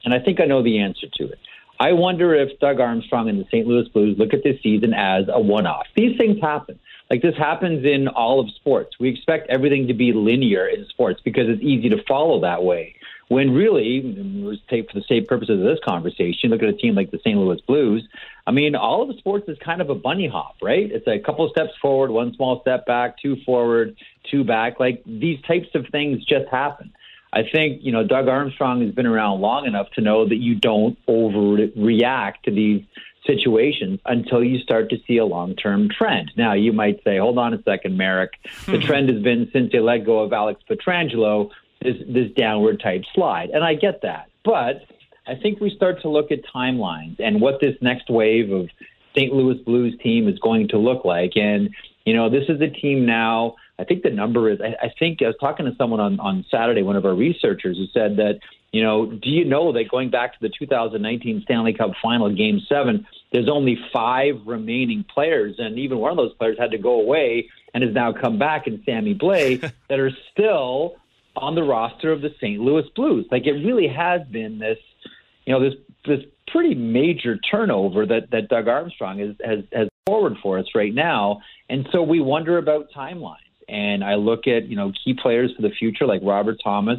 and 0.04 0.14
I 0.14 0.18
think 0.18 0.40
I 0.40 0.44
know 0.44 0.62
the 0.62 0.80
answer 0.80 1.06
to 1.18 1.24
it. 1.24 1.38
I 1.80 1.92
wonder 1.92 2.34
if 2.34 2.58
Doug 2.60 2.78
Armstrong 2.78 3.30
and 3.30 3.40
the 3.40 3.46
St. 3.46 3.66
Louis 3.66 3.88
Blues 3.88 4.18
look 4.18 4.34
at 4.34 4.44
this 4.44 4.60
season 4.62 4.92
as 4.92 5.24
a 5.28 5.40
one-off. 5.40 5.86
These 5.96 6.18
things 6.18 6.38
happen. 6.40 6.78
Like 7.08 7.22
this 7.22 7.36
happens 7.36 7.86
in 7.86 8.06
all 8.06 8.38
of 8.38 8.50
sports. 8.50 8.96
We 9.00 9.08
expect 9.08 9.48
everything 9.48 9.88
to 9.88 9.94
be 9.94 10.12
linear 10.12 10.66
in 10.66 10.86
sports 10.90 11.20
because 11.24 11.48
it's 11.48 11.62
easy 11.62 11.88
to 11.88 12.02
follow 12.06 12.40
that 12.42 12.62
way. 12.62 12.94
When 13.28 13.52
really, 13.52 14.02
let's 14.42 14.60
take 14.68 14.90
for 14.90 14.98
the 14.98 15.04
sake 15.08 15.26
purposes 15.26 15.58
of 15.60 15.64
this 15.64 15.78
conversation, 15.84 16.50
look 16.50 16.62
at 16.62 16.68
a 16.68 16.72
team 16.72 16.94
like 16.94 17.12
the 17.12 17.18
St. 17.18 17.38
Louis 17.38 17.60
Blues. 17.66 18.06
I 18.46 18.50
mean, 18.50 18.74
all 18.74 19.08
of 19.08 19.16
sports 19.18 19.48
is 19.48 19.56
kind 19.64 19.80
of 19.80 19.88
a 19.88 19.94
bunny 19.94 20.28
hop, 20.28 20.56
right? 20.60 20.90
It's 20.90 21.06
a 21.06 21.18
couple 21.18 21.48
steps 21.48 21.70
forward, 21.80 22.10
one 22.10 22.34
small 22.34 22.60
step 22.60 22.86
back, 22.86 23.16
two 23.22 23.36
forward, 23.46 23.96
two 24.30 24.44
back. 24.44 24.80
Like 24.80 25.02
these 25.06 25.40
types 25.42 25.68
of 25.74 25.86
things 25.92 26.24
just 26.24 26.48
happen. 26.50 26.92
I 27.32 27.42
think, 27.50 27.82
you 27.82 27.92
know, 27.92 28.04
Doug 28.04 28.28
Armstrong 28.28 28.82
has 28.82 28.92
been 28.92 29.06
around 29.06 29.40
long 29.40 29.66
enough 29.66 29.88
to 29.92 30.00
know 30.00 30.28
that 30.28 30.36
you 30.36 30.56
don't 30.56 30.98
overreact 31.06 32.42
to 32.44 32.50
these 32.50 32.82
situations 33.26 34.00
until 34.04 34.42
you 34.42 34.58
start 34.58 34.90
to 34.90 34.96
see 35.06 35.18
a 35.18 35.24
long 35.24 35.54
term 35.54 35.88
trend. 35.88 36.32
Now, 36.36 36.54
you 36.54 36.72
might 36.72 37.02
say, 37.04 37.18
hold 37.18 37.38
on 37.38 37.54
a 37.54 37.62
second, 37.62 37.96
Marek. 37.96 38.32
The 38.66 38.78
hmm. 38.78 38.86
trend 38.86 39.08
has 39.10 39.22
been 39.22 39.48
since 39.52 39.70
they 39.72 39.78
let 39.78 40.04
go 40.04 40.20
of 40.20 40.32
Alex 40.32 40.62
Pietrangelo, 40.68 41.50
this, 41.80 41.96
this 42.08 42.30
downward 42.36 42.80
type 42.80 43.04
slide. 43.14 43.50
And 43.50 43.62
I 43.62 43.74
get 43.74 44.02
that. 44.02 44.28
But 44.44 44.82
I 45.26 45.36
think 45.36 45.60
we 45.60 45.70
start 45.70 46.02
to 46.02 46.08
look 46.08 46.32
at 46.32 46.40
timelines 46.52 47.16
and 47.20 47.40
what 47.40 47.60
this 47.60 47.76
next 47.80 48.10
wave 48.10 48.50
of 48.50 48.68
St. 49.14 49.32
Louis 49.32 49.58
Blues 49.64 49.96
team 50.02 50.28
is 50.28 50.38
going 50.38 50.68
to 50.68 50.78
look 50.78 51.04
like. 51.04 51.32
And, 51.36 51.70
you 52.04 52.14
know, 52.14 52.30
this 52.30 52.44
is 52.48 52.60
a 52.60 52.68
team 52.68 53.06
now. 53.06 53.56
I 53.80 53.84
think 53.84 54.02
the 54.02 54.10
number 54.10 54.50
is, 54.50 54.60
I, 54.60 54.86
I 54.86 54.92
think 54.98 55.22
I 55.22 55.26
was 55.26 55.36
talking 55.40 55.66
to 55.66 55.74
someone 55.76 56.00
on, 56.00 56.20
on 56.20 56.44
Saturday, 56.50 56.82
one 56.82 56.96
of 56.96 57.06
our 57.06 57.14
researchers, 57.14 57.78
who 57.78 57.86
said 57.92 58.16
that, 58.16 58.40
you 58.72 58.82
know, 58.82 59.06
do 59.06 59.30
you 59.30 59.44
know 59.44 59.72
that 59.72 59.90
going 59.90 60.10
back 60.10 60.34
to 60.34 60.38
the 60.40 60.50
2019 60.58 61.42
Stanley 61.44 61.72
Cup 61.72 61.92
final, 62.02 62.34
game 62.34 62.60
seven, 62.68 63.06
there's 63.32 63.48
only 63.48 63.78
five 63.92 64.34
remaining 64.44 65.04
players, 65.12 65.56
and 65.58 65.78
even 65.78 65.98
one 65.98 66.10
of 66.10 66.16
those 66.16 66.34
players 66.34 66.56
had 66.58 66.70
to 66.72 66.78
go 66.78 67.00
away 67.00 67.48
and 67.72 67.82
has 67.82 67.94
now 67.94 68.12
come 68.12 68.38
back 68.38 68.66
in 68.66 68.82
Sammy 68.84 69.14
Blais 69.14 69.60
that 69.88 69.98
are 69.98 70.10
still 70.32 70.96
on 71.36 71.54
the 71.54 71.62
roster 71.62 72.12
of 72.12 72.20
the 72.20 72.30
St. 72.40 72.60
Louis 72.60 72.84
Blues. 72.94 73.26
Like 73.30 73.46
it 73.46 73.52
really 73.52 73.88
has 73.88 74.20
been 74.28 74.58
this, 74.58 74.78
you 75.46 75.52
know, 75.52 75.60
this 75.60 75.74
this 76.06 76.20
pretty 76.48 76.74
major 76.74 77.38
turnover 77.38 78.06
that 78.06 78.30
that 78.30 78.48
Doug 78.48 78.68
Armstrong 78.68 79.18
has 79.18 79.36
has, 79.44 79.64
has 79.72 79.88
forward 80.06 80.36
for 80.42 80.58
us 80.58 80.66
right 80.74 80.94
now, 80.94 81.40
and 81.68 81.88
so 81.92 82.02
we 82.02 82.20
wonder 82.20 82.58
about 82.58 82.90
timelines. 82.94 83.36
And 83.70 84.02
I 84.02 84.16
look 84.16 84.46
at 84.46 84.68
you 84.68 84.76
know 84.76 84.92
key 85.04 85.14
players 85.14 85.52
for 85.54 85.62
the 85.62 85.70
future 85.70 86.06
like 86.06 86.20
Robert 86.24 86.58
Thomas 86.62 86.98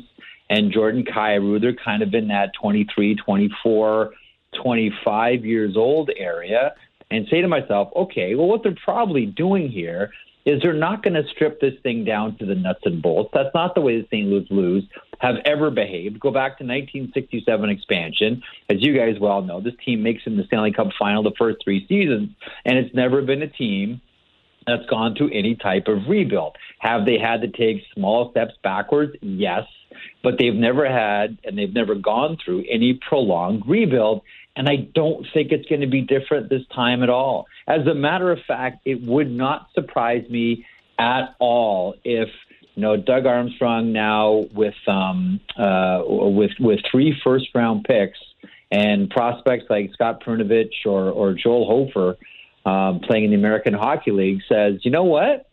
and 0.50 0.72
Jordan 0.72 1.04
Kyrou. 1.04 1.60
They're 1.60 1.74
kind 1.74 2.02
of 2.02 2.14
in 2.14 2.28
that 2.30 2.52
23, 2.60 3.16
24, 3.16 4.12
25 4.62 5.46
years 5.46 5.78
old 5.78 6.10
area, 6.18 6.74
and 7.10 7.28
say 7.30 7.42
to 7.42 7.48
myself, 7.48 7.90
okay, 7.96 8.36
well, 8.36 8.48
what 8.48 8.64
they're 8.64 8.76
probably 8.84 9.26
doing 9.26 9.70
here 9.70 10.12
is 10.46 10.62
they're 10.62 10.74
not 10.74 11.04
going 11.04 11.14
to 11.14 11.24
strip 11.30 11.60
this 11.62 11.74
thing 11.84 12.04
down 12.04 12.38
to 12.38 12.46
the 12.46 12.56
nuts 12.56 12.82
and 12.86 13.02
bolts. 13.02 13.30
That's 13.34 13.54
not 13.54 13.76
the 13.76 13.82
way 13.82 14.02
the 14.02 14.08
St. 14.08 14.28
Louis 14.28 14.46
Blues 14.50 14.84
have 15.20 15.36
ever 15.46 15.70
behaved. 15.70 16.20
Go 16.20 16.32
back 16.32 16.58
to 16.58 16.64
1967 16.64 17.70
expansion. 17.70 18.42
As 18.70 18.78
you 18.82 18.98
guys 18.98 19.20
well 19.20 19.44
know, 19.44 19.62
this 19.62 19.76
team 19.86 20.02
makes 20.02 20.24
it 20.26 20.32
in 20.32 20.38
the 20.38 20.44
Stanley 20.46 20.74
Cup 20.74 20.88
final 20.98 21.22
the 21.22 21.32
first 21.38 21.60
three 21.64 21.86
seasons, 21.88 22.30
and 22.66 22.78
it's 22.78 22.94
never 22.96 23.22
been 23.22 23.44
a 23.44 23.48
team 23.48 24.02
that's 24.68 24.86
gone 24.90 25.16
through 25.16 25.32
any 25.34 25.56
type 25.56 25.88
of 25.88 26.08
rebuild. 26.08 26.56
Have 26.80 27.06
they 27.06 27.18
had 27.18 27.42
to 27.42 27.48
take 27.48 27.84
small 27.94 28.32
steps 28.32 28.54
backwards? 28.64 29.16
Yes. 29.22 29.64
But 30.24 30.36
they've 30.40 30.54
never 30.56 30.90
had, 30.90 31.38
and 31.44 31.58
they've 31.58 31.74
never 31.74 31.96
gone 31.96 32.38
through 32.44 32.66
any 32.70 33.00
prolonged 33.08 33.64
rebuild. 33.68 34.22
And 34.56 34.68
I 34.68 34.88
don't 34.94 35.26
think 35.34 35.52
it's 35.52 35.68
going 35.68 35.82
to 35.82 35.88
be 35.88 36.02
different 36.02 36.50
this 36.50 36.64
time 36.74 37.04
at 37.04 37.10
all. 37.10 37.48
As 37.68 37.86
a 37.88 37.94
matter 37.94 38.32
of 38.32 38.40
fact, 38.48 38.82
it 38.86 39.02
would 39.02 39.32
not 39.32 39.68
surprise 39.74 40.26
me 40.30 40.66
at 41.00 41.36
all 41.40 41.96
if 42.04 42.30
you 42.76 42.82
know 42.82 42.96
Doug 42.96 43.26
Armstrong 43.26 43.92
now 43.92 44.46
with 44.54 44.76
um, 44.88 45.40
uh, 45.58 46.02
with 46.06 46.52
with 46.60 46.80
three 46.90 47.16
first 47.24 47.48
round 47.56 47.86
picks 47.86 48.20
and 48.72 49.10
prospects 49.10 49.66
like 49.70 49.92
Scott 49.94 50.24
Perunovich 50.24 50.86
or 50.86 51.10
or 51.10 51.34
Joel 51.34 51.66
Hofer 51.66 52.18
um, 52.66 53.00
playing 53.00 53.26
in 53.26 53.32
the 53.32 53.38
American 53.38 53.74
Hockey 53.74 54.12
League 54.12 54.42
says, 54.48 54.80
you 54.84 54.92
know 54.92 55.04
what? 55.04 55.48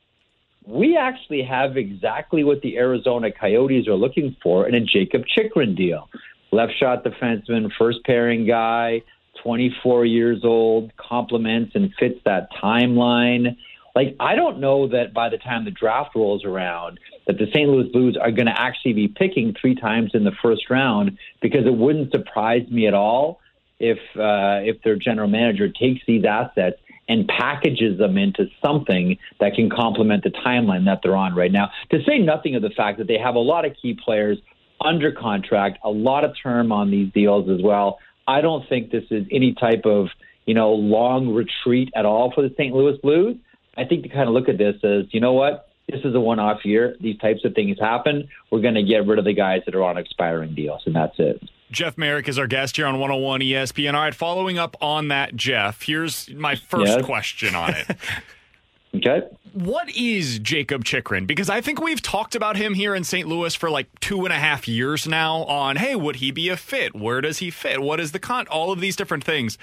We 0.67 0.97
actually 0.97 1.43
have 1.43 1.77
exactly 1.77 2.45
what 2.45 2.61
the 2.61 2.77
Arizona 2.77 3.31
Coyotes 3.33 3.89
are 3.89 3.95
looking 3.95 4.37
for 4.43 4.69
in 4.69 4.75
a 4.75 4.81
Jacob 4.81 5.23
Chychrun 5.27 5.75
deal. 5.75 6.09
Left 6.53 6.73
shot 6.79 7.05
defenseman, 7.05 7.71
first 7.79 7.99
pairing 8.05 8.47
guy, 8.47 9.03
24 9.43 10.05
years 10.05 10.45
old, 10.45 10.95
complements 10.97 11.73
and 11.75 11.93
fits 11.99 12.21
that 12.25 12.49
timeline. 12.63 13.57
Like, 13.95 14.15
I 14.21 14.35
don't 14.35 14.61
know 14.61 14.89
that 14.89 15.15
by 15.15 15.31
the 15.31 15.39
time 15.39 15.65
the 15.65 15.71
draft 15.71 16.15
rolls 16.15 16.45
around, 16.45 17.01
that 17.27 17.39
the 17.39 17.47
St. 17.47 17.69
Louis 17.69 17.89
Blues 17.91 18.19
are 18.21 18.31
going 18.31 18.47
to 18.47 18.61
actually 18.61 18.93
be 18.93 19.09
picking 19.09 19.55
three 19.59 19.75
times 19.75 20.11
in 20.15 20.25
the 20.25 20.33
first 20.43 20.69
round 20.71 21.19
because 21.41 21.67
it 21.67 21.75
wouldn't 21.75 22.13
surprise 22.13 22.69
me 22.71 22.87
at 22.87 22.95
all 22.95 23.41
if 23.81 23.99
uh, 24.17 24.61
if 24.65 24.83
their 24.83 24.97
general 24.97 25.29
manager 25.29 25.69
takes 25.69 26.01
these 26.07 26.25
assets 26.25 26.79
and 27.09 27.27
packages 27.27 27.99
them 27.99 28.19
into 28.19 28.47
something 28.63 29.17
that 29.41 29.55
can 29.55 29.71
complement 29.71 30.25
the 30.25 30.31
timeline 30.31 30.85
that 30.85 31.01
they're 31.03 31.17
on 31.17 31.35
right 31.35 31.53
now. 31.53 31.71
To 31.91 32.03
say 32.05 32.19
nothing 32.19 32.55
of 32.55 32.63
the 32.63 32.71
fact 32.71 32.99
that 32.99 33.07
they 33.07 33.19
have 33.19 33.35
a 33.35 33.41
lot 33.41 33.65
of 33.65 33.73
key 33.81 33.99
players 34.05 34.39
under 34.81 35.11
contract, 35.13 35.79
a 35.85 35.91
lot 35.91 36.25
of 36.25 36.33
term 36.41 36.71
on 36.71 36.91
these 36.91 37.13
deals 37.13 37.49
as 37.49 37.63
well. 37.63 37.99
I 38.27 38.41
don't 38.41 38.69
think 38.69 38.91
this 38.91 39.05
is 39.11 39.27
any 39.33 39.55
type 39.55 39.87
of 39.87 40.09
you 40.47 40.55
know 40.55 40.73
long 40.73 41.35
retreat 41.35 41.91
at 41.97 42.05
all 42.05 42.33
for 42.35 42.43
the 42.43 42.55
St. 42.57 42.75
Louis 42.75 42.97
Blues. 43.03 43.37
I 43.77 43.85
think 43.85 44.03
to 44.03 44.09
kind 44.09 44.29
of 44.29 44.35
look 44.35 44.49
at 44.49 44.59
this 44.59 44.77
as 44.85 45.05
you 45.13 45.21
know 45.21 45.33
what 45.33 45.69
this 45.89 46.01
is 46.05 46.15
a 46.15 46.21
one-off 46.21 46.65
year. 46.65 46.97
These 47.01 47.19
types 47.19 47.45
of 47.45 47.55
things 47.55 47.79
happen. 47.81 48.29
We're 48.51 48.61
going 48.61 48.75
to 48.75 48.83
get 48.83 49.07
rid 49.07 49.19
of 49.19 49.25
the 49.25 49.33
guys 49.33 49.63
that 49.65 49.75
are 49.75 49.83
on 49.83 49.97
expiring 49.97 50.55
deals, 50.55 50.83
and 50.85 50.95
that's 50.95 51.15
it. 51.19 51.43
Jeff 51.71 51.99
Marek 51.99 52.29
is 52.29 52.39
our 52.39 52.47
guest 52.47 52.77
here 52.77 52.87
on 52.87 52.99
101 52.99 53.41
ESPN. 53.41 53.95
All 53.95 54.01
right, 54.01 54.15
following 54.15 54.59
up 54.59 54.77
on 54.81 55.09
that, 55.09 55.37
Jeff, 55.37 55.83
here's 55.83 56.31
my 56.31 56.55
first 56.55 56.93
yes. 56.93 57.05
question 57.05 57.55
on 57.55 57.75
it. 57.75 57.97
okay. 58.97 59.23
What 59.53 59.91
is 59.91 60.39
Jacob 60.39 60.85
Chychrun? 60.85 61.27
Because 61.27 61.51
I 61.51 61.61
think 61.61 61.81
we've 61.81 62.01
talked 62.01 62.35
about 62.35 62.57
him 62.57 62.75
here 62.75 62.95
in 62.95 63.05
St. 63.05 63.29
Louis 63.29 63.55
for 63.55 63.71
like 63.71 63.89
two 64.01 64.25
and 64.25 64.33
a 64.33 64.39
half 64.39 64.69
years 64.69 65.07
now 65.07 65.45
on, 65.45 65.77
hey, 65.77 65.95
would 65.95 66.17
he 66.17 66.31
be 66.31 66.49
a 66.49 66.57
fit? 66.57 66.95
Where 66.95 67.21
does 67.21 67.39
he 67.39 67.51
fit? 67.51 67.81
What 67.81 68.01
is 68.01 68.13
the 68.13 68.19
con? 68.19 68.47
All 68.49 68.73
of 68.73 68.81
these 68.81 68.97
different 68.97 69.25
things. 69.25 69.59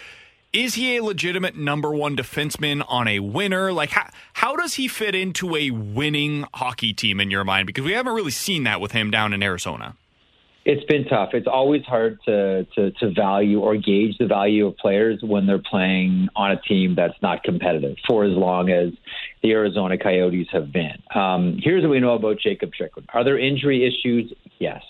Is 0.53 0.75
he 0.75 0.95
a 0.95 1.03
legitimate 1.03 1.57
number 1.57 1.91
one 1.93 2.15
defenseman 2.15 2.83
on 2.87 3.07
a 3.07 3.19
winner? 3.19 3.73
Like, 3.73 3.89
how, 3.89 4.09
how 4.33 4.55
does 4.55 4.75
he 4.75 4.87
fit 4.87 5.13
into 5.13 5.55
a 5.55 5.71
winning 5.71 6.45
hockey 6.53 6.93
team 6.93 7.19
in 7.19 7.29
your 7.29 7.43
mind? 7.43 7.67
Because 7.67 7.83
we 7.83 7.91
haven't 7.91 8.13
really 8.13 8.31
seen 8.31 8.63
that 8.63 8.79
with 8.79 8.93
him 8.93 9.11
down 9.11 9.33
in 9.33 9.43
Arizona. 9.43 9.95
It's 10.65 10.83
been 10.85 11.05
tough. 11.05 11.29
It's 11.33 11.47
always 11.47 11.83
hard 11.83 12.17
to, 12.25 12.65
to, 12.75 12.89
to 12.91 13.11
value 13.11 13.59
or 13.59 13.77
gauge 13.77 14.17
the 14.17 14.25
value 14.25 14.65
of 14.65 14.75
players 14.77 15.19
when 15.21 15.45
they're 15.45 15.61
playing 15.61 16.27
on 16.35 16.51
a 16.51 16.59
team 16.61 16.95
that's 16.95 17.13
not 17.21 17.43
competitive 17.43 17.97
for 18.07 18.25
as 18.25 18.35
long 18.35 18.71
as 18.71 18.91
the 19.43 19.51
Arizona 19.51 19.95
Coyotes 19.95 20.47
have 20.51 20.71
been. 20.73 20.97
Um, 21.13 21.59
here's 21.61 21.83
what 21.83 21.91
we 21.91 21.99
know 21.99 22.15
about 22.15 22.39
Jacob 22.39 22.71
Chychrun. 22.73 23.05
Are 23.13 23.23
there 23.23 23.37
injury 23.37 23.85
issues? 23.85 24.33
Yes. 24.57 24.81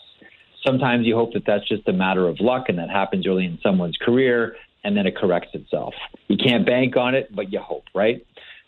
Sometimes 0.66 1.06
you 1.06 1.14
hope 1.14 1.34
that 1.34 1.44
that's 1.46 1.68
just 1.68 1.86
a 1.90 1.94
matter 1.94 2.26
of 2.28 2.40
luck 2.40 2.70
and 2.70 2.80
that 2.80 2.90
happens 2.90 3.28
early 3.28 3.46
in 3.46 3.60
someone's 3.62 3.98
career 3.98 4.56
and 4.86 4.96
then 4.96 5.06
it 5.06 5.18
corrects 5.18 5.50
itself. 5.54 5.94
You 6.30 6.38
can't 6.38 6.66
bank 6.66 6.96
on 6.96 7.16
it, 7.16 7.36
but 7.36 7.52
you 7.52 7.60
hope, 7.60 7.84
right? 7.94 8.26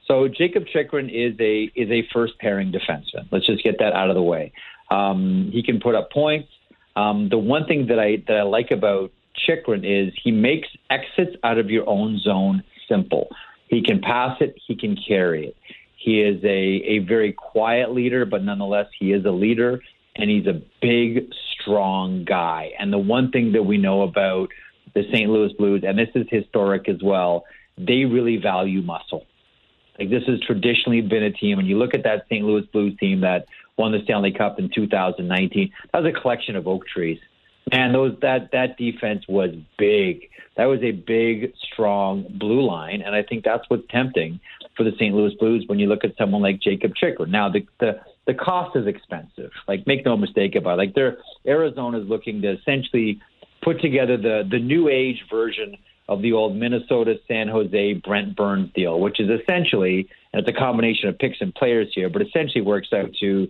So 0.07 0.27
Jacob 0.27 0.65
Chychrun 0.73 1.09
is 1.09 1.39
a 1.39 1.71
is 1.75 1.89
a 1.89 2.07
first 2.13 2.33
pairing 2.39 2.71
defenseman. 2.71 3.27
Let's 3.31 3.45
just 3.45 3.63
get 3.63 3.77
that 3.79 3.93
out 3.93 4.09
of 4.09 4.15
the 4.15 4.21
way. 4.21 4.51
Um, 4.89 5.49
he 5.53 5.61
can 5.63 5.79
put 5.79 5.95
up 5.95 6.11
points. 6.11 6.49
Um, 6.97 7.29
the 7.29 7.37
one 7.37 7.67
thing 7.67 7.87
that 7.87 7.99
I 7.99 8.23
that 8.27 8.37
I 8.37 8.41
like 8.41 8.71
about 8.71 9.11
Chychrun 9.35 9.85
is 9.85 10.11
he 10.23 10.31
makes 10.31 10.67
exits 10.89 11.37
out 11.43 11.59
of 11.59 11.69
your 11.69 11.87
own 11.87 12.17
zone 12.17 12.63
simple. 12.89 13.29
He 13.67 13.83
can 13.83 14.01
pass 14.01 14.37
it, 14.41 14.55
he 14.65 14.75
can 14.75 14.97
carry 15.07 15.47
it. 15.49 15.55
He 15.95 16.21
is 16.21 16.43
a, 16.43 16.47
a 16.47 16.99
very 16.99 17.33
quiet 17.33 17.93
leader, 17.93 18.25
but 18.25 18.43
nonetheless, 18.43 18.87
he 18.97 19.11
is 19.11 19.25
a 19.25 19.31
leader, 19.31 19.79
and 20.15 20.29
he's 20.29 20.47
a 20.47 20.61
big, 20.81 21.31
strong 21.51 22.25
guy. 22.25 22.71
And 22.79 22.91
the 22.91 22.97
one 22.97 23.29
thing 23.29 23.51
that 23.51 23.63
we 23.63 23.77
know 23.77 24.01
about 24.01 24.49
the 24.95 25.03
St. 25.11 25.29
Louis 25.29 25.53
Blues, 25.53 25.83
and 25.85 25.99
this 25.99 26.09
is 26.15 26.25
historic 26.31 26.89
as 26.89 27.03
well, 27.03 27.43
they 27.77 28.05
really 28.05 28.37
value 28.37 28.81
muscle. 28.81 29.25
Like 29.99 30.09
this 30.09 30.23
has 30.27 30.39
traditionally 30.41 31.01
been 31.01 31.23
a 31.23 31.31
team, 31.31 31.59
and 31.59 31.67
you 31.67 31.77
look 31.77 31.93
at 31.93 32.03
that 32.03 32.25
St. 32.25 32.43
Louis 32.43 32.65
Blues 32.71 32.97
team 32.99 33.21
that 33.21 33.47
won 33.77 33.91
the 33.91 33.99
Stanley 34.03 34.31
Cup 34.31 34.59
in 34.59 34.69
2019. 34.73 35.71
That 35.93 36.03
was 36.03 36.13
a 36.13 36.19
collection 36.19 36.55
of 36.55 36.67
oak 36.67 36.87
trees. 36.87 37.19
Man, 37.71 37.91
those 37.91 38.15
that 38.21 38.49
that 38.53 38.77
defense 38.77 39.23
was 39.27 39.51
big. 39.77 40.29
That 40.55 40.65
was 40.65 40.79
a 40.81 40.91
big, 40.91 41.53
strong 41.71 42.25
blue 42.39 42.65
line, 42.65 43.01
and 43.01 43.13
I 43.13 43.23
think 43.23 43.43
that's 43.43 43.63
what's 43.67 43.83
tempting 43.91 44.39
for 44.75 44.83
the 44.83 44.91
St. 44.93 45.13
Louis 45.13 45.33
Blues 45.39 45.65
when 45.67 45.77
you 45.77 45.87
look 45.87 46.03
at 46.03 46.15
someone 46.17 46.41
like 46.41 46.61
Jacob 46.61 46.93
Chychrun. 46.95 47.29
Now, 47.29 47.49
the 47.49 47.65
the 47.79 47.99
the 48.25 48.33
cost 48.33 48.75
is 48.75 48.87
expensive. 48.87 49.51
Like, 49.67 49.85
make 49.85 50.05
no 50.05 50.17
mistake 50.17 50.55
about 50.55 50.73
it. 50.73 50.77
Like, 50.77 50.95
they're 50.95 51.17
Arizona's 51.45 52.07
looking 52.07 52.41
to 52.41 52.53
essentially 52.53 53.21
put 53.61 53.81
together 53.81 54.17
the 54.17 54.47
the 54.49 54.59
new 54.59 54.87
age 54.87 55.23
version 55.29 55.77
of 56.09 56.21
the 56.21 56.33
old 56.33 56.55
Minnesota 56.55 57.15
San 57.27 57.47
Jose 57.47 57.93
Brent 57.93 58.35
Burns 58.35 58.71
deal, 58.73 58.99
which 58.99 59.19
is 59.19 59.29
essentially 59.29 60.09
and 60.33 60.45
it's 60.45 60.55
a 60.55 60.59
combination 60.59 61.09
of 61.09 61.17
picks 61.17 61.37
and 61.41 61.53
players 61.53 61.87
here, 61.95 62.09
but 62.09 62.21
essentially 62.21 62.61
works 62.61 62.89
out 62.93 63.09
to 63.21 63.47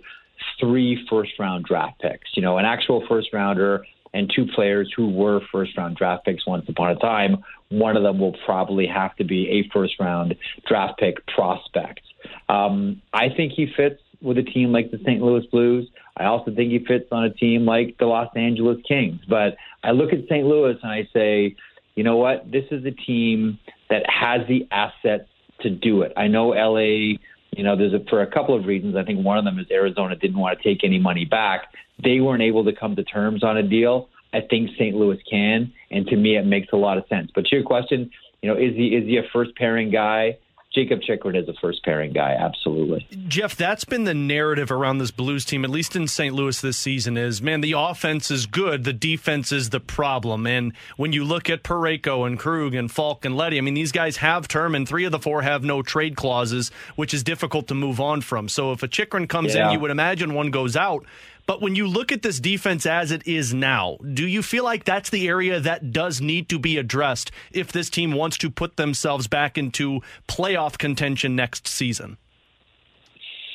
three 0.59 1.05
first 1.09 1.31
round 1.39 1.65
draft 1.65 1.99
picks. 1.99 2.29
You 2.35 2.41
know, 2.41 2.57
an 2.57 2.65
actual 2.65 3.05
first 3.07 3.33
rounder 3.33 3.85
and 4.13 4.31
two 4.33 4.45
players 4.45 4.91
who 4.95 5.09
were 5.09 5.41
first 5.51 5.77
round 5.77 5.97
draft 5.97 6.25
picks 6.25 6.45
once 6.47 6.65
upon 6.69 6.91
a 6.91 6.95
time. 6.95 7.43
One 7.69 7.97
of 7.97 8.03
them 8.03 8.19
will 8.19 8.35
probably 8.45 8.87
have 8.87 9.15
to 9.17 9.23
be 9.23 9.49
a 9.49 9.69
first 9.73 9.99
round 9.99 10.35
draft 10.67 10.99
pick 10.99 11.25
prospect. 11.27 12.01
Um, 12.49 13.01
I 13.13 13.29
think 13.35 13.53
he 13.53 13.71
fits 13.75 14.01
with 14.21 14.37
a 14.37 14.43
team 14.43 14.71
like 14.71 14.89
the 14.91 14.97
St. 14.99 15.21
Louis 15.21 15.45
Blues. 15.51 15.89
I 16.15 16.25
also 16.25 16.51
think 16.51 16.71
he 16.71 16.79
fits 16.79 17.05
on 17.11 17.25
a 17.25 17.29
team 17.29 17.65
like 17.65 17.97
the 17.99 18.05
Los 18.05 18.29
Angeles 18.35 18.77
Kings. 18.87 19.19
But 19.27 19.57
I 19.83 19.91
look 19.91 20.13
at 20.13 20.23
St. 20.29 20.45
Louis 20.45 20.77
and 20.81 20.91
I 20.91 21.07
say, 21.13 21.55
you 21.97 22.03
know 22.03 22.15
what? 22.15 22.49
This 22.49 22.65
is 22.69 22.85
a 22.85 22.91
team 22.91 23.57
that 23.89 24.03
has 24.07 24.47
the 24.47 24.67
assets 24.71 25.27
to 25.61 25.71
do 25.71 26.03
it. 26.03 26.13
I 26.15 26.27
know 26.27 26.49
LA, 26.49 27.17
you 27.51 27.63
know, 27.63 27.75
there's 27.75 27.93
a, 27.93 27.99
for 28.07 28.21
a 28.21 28.27
couple 28.27 28.55
of 28.55 28.65
reasons. 28.65 28.95
I 28.95 29.03
think 29.03 29.25
one 29.25 29.39
of 29.39 29.45
them 29.45 29.57
is 29.57 29.65
Arizona 29.71 30.15
didn't 30.15 30.37
want 30.37 30.59
to 30.59 30.63
take 30.63 30.83
any 30.83 30.99
money 30.99 31.25
back. 31.25 31.63
They 32.03 32.19
weren't 32.19 32.43
able 32.43 32.63
to 32.65 32.71
come 32.71 32.95
to 32.95 33.03
terms 33.03 33.43
on 33.43 33.57
a 33.57 33.63
deal. 33.63 34.09
I 34.31 34.41
think 34.47 34.69
St. 34.75 34.95
Louis 34.95 35.17
can, 35.27 35.73
and 35.89 36.05
to 36.07 36.15
me, 36.15 36.37
it 36.37 36.45
makes 36.45 36.67
a 36.71 36.75
lot 36.75 36.99
of 36.99 37.05
sense. 37.09 37.31
But 37.33 37.45
to 37.45 37.55
your 37.55 37.65
question, 37.65 38.11
you 38.43 38.49
know, 38.49 38.55
is 38.55 38.75
he 38.75 38.89
is 38.89 39.05
he 39.07 39.17
a 39.17 39.23
first 39.33 39.55
pairing 39.55 39.89
guy? 39.89 40.37
Jakob 40.77 41.01
Chychrun 41.01 41.35
is 41.35 41.49
a 41.49 41.53
first 41.59 41.83
pairing 41.83 42.13
guy, 42.13 42.33
absolutely. 42.39 43.07
Jeff, 43.27 43.55
that's 43.55 43.83
been 43.83 44.03
the 44.03 44.13
narrative 44.13 44.69
around 44.69 44.99
this 44.99 45.09
Blues 45.09 45.43
team, 45.43 45.63
at 45.63 45.71
least 45.71 45.95
in 45.95 46.07
St. 46.07 46.35
Louis 46.35 46.61
this 46.61 46.77
season, 46.77 47.17
is 47.17 47.41
man, 47.41 47.61
the 47.61 47.71
offense 47.75 48.29
is 48.29 48.45
good, 48.45 48.83
the 48.83 48.93
defense 48.93 49.51
is 49.51 49.71
the 49.71 49.79
problem. 49.79 50.45
And 50.45 50.73
when 50.95 51.13
you 51.13 51.23
look 51.23 51.49
at 51.49 51.63
Parayko 51.63 52.27
and 52.27 52.37
Krug 52.37 52.75
and 52.75 52.91
Falk 52.91 53.25
and 53.25 53.35
Leddy, 53.35 53.57
I 53.57 53.61
mean, 53.61 53.73
these 53.73 53.91
guys 53.91 54.17
have 54.17 54.47
term, 54.47 54.75
and 54.75 54.87
three 54.87 55.05
of 55.05 55.11
the 55.11 55.17
four 55.19 55.41
have 55.41 55.63
no 55.63 55.81
trade 55.81 56.15
clauses, 56.15 56.69
which 56.95 57.11
is 57.11 57.23
difficult 57.23 57.67
to 57.69 57.73
move 57.73 57.99
on 57.99 58.21
from. 58.21 58.47
So 58.47 58.71
if 58.71 58.83
a 58.83 58.87
Chychrun 58.87 59.27
comes 59.27 59.55
Yeah. 59.55 59.67
in, 59.67 59.73
you 59.73 59.79
would 59.79 59.89
imagine 59.91 60.35
one 60.35 60.51
goes 60.51 60.75
out. 60.77 61.03
But 61.47 61.61
when 61.61 61.75
you 61.75 61.87
look 61.87 62.11
at 62.11 62.21
this 62.21 62.41
defense 62.41 62.85
as 62.85 63.09
it 63.09 63.25
is 63.25 63.53
now, 63.53 63.97
do 64.13 64.27
you 64.27 64.43
feel 64.43 64.65
like 64.65 64.83
that's 64.83 65.09
the 65.09 65.29
area 65.29 65.61
that 65.61 65.93
does 65.93 66.19
need 66.19 66.49
to 66.49 66.59
be 66.59 66.77
addressed 66.77 67.31
if 67.53 67.71
this 67.71 67.89
team 67.89 68.11
wants 68.11 68.37
to 68.39 68.51
put 68.51 68.75
themselves 68.75 69.27
back 69.27 69.57
into 69.57 70.01
playoff 70.27 70.77
contention 70.77 71.37
next 71.37 71.65
season? 71.65 72.17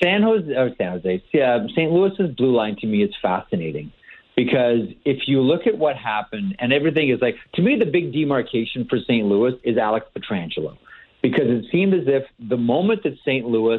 San 0.03 0.23
Jose, 0.23 0.51
or 0.51 0.75
San 0.79 0.93
Jose, 0.93 1.23
yeah, 1.33 1.65
St. 1.77 1.93
Louis's 1.93 2.35
blue 2.35 2.57
line 2.57 2.77
to 2.81 2.87
me 2.87 3.05
is 3.05 3.15
fascinating 3.21 3.93
because 4.35 4.89
if 5.05 5.29
you 5.29 5.43
look 5.43 5.67
at 5.67 5.77
what 5.77 5.97
happened 5.97 6.57
and 6.59 6.73
everything 6.73 7.11
is 7.11 7.21
like, 7.21 7.37
to 7.55 7.63
me, 7.63 7.77
the 7.77 7.87
big 7.87 8.13
demarcation 8.13 8.87
for 8.89 8.99
St. 8.99 9.27
Louis 9.27 9.53
is 9.63 9.77
Alex 9.77 10.07
Pietrangelo 10.17 10.79
because 11.23 11.45
it 11.47 11.67
seemed 11.71 11.95
as 11.95 12.05
if 12.07 12.25
the 12.49 12.57
moment 12.57 13.03
that 13.05 13.17
St. 13.25 13.47
Louis 13.47 13.79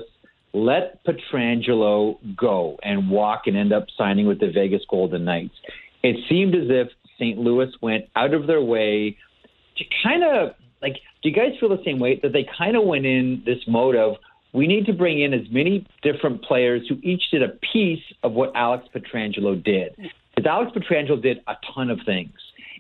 let 0.54 1.04
Pietrangelo 1.06 2.18
go 2.38 2.78
and 2.84 3.10
walk 3.10 3.44
and 3.48 3.58
end 3.58 3.74
up 3.74 3.88
signing 3.98 4.28
with 4.28 4.40
the 4.40 4.52
Vegas 4.52 4.82
Golden 4.90 5.26
Knights, 5.26 5.56
it 6.04 6.18
seemed 6.30 6.56
as 6.56 6.68
if 6.70 6.90
St. 7.18 7.38
Louis 7.38 7.70
went 7.82 8.06
out 8.16 8.34
of 8.34 8.48
their 8.48 8.62
way 8.62 9.18
to 9.78 9.84
kind 10.04 10.24
of 10.24 10.54
like, 10.82 10.96
do 11.22 11.30
you 11.30 11.36
guys 11.36 11.54
feel 11.60 11.70
the 11.70 11.82
same 11.86 12.00
way 12.00 12.20
that 12.22 12.34
they 12.34 12.46
kind 12.58 12.76
of 12.76 12.84
went 12.84 13.06
in 13.06 13.42
this 13.46 13.60
mode 13.68 13.96
of 13.96 14.18
we 14.54 14.68
need 14.68 14.86
to 14.86 14.94
bring 14.94 15.22
in 15.22 15.34
as 15.34 15.50
many 15.50 15.88
different 16.04 16.44
players 16.44 16.84
who 16.88 16.98
each 17.02 17.24
did 17.32 17.42
a 17.42 17.50
piece 17.74 18.04
of 18.22 18.34
what 18.34 18.52
Alex 18.56 18.88
Pietrangelo 18.94 19.62
did. 19.64 19.96
Because 20.36 20.48
Alex 20.48 20.72
Pietrangelo 20.76 21.22
did 21.22 21.40
a 21.48 21.56
ton 21.74 21.90
of 21.90 22.00
things. 22.06 22.34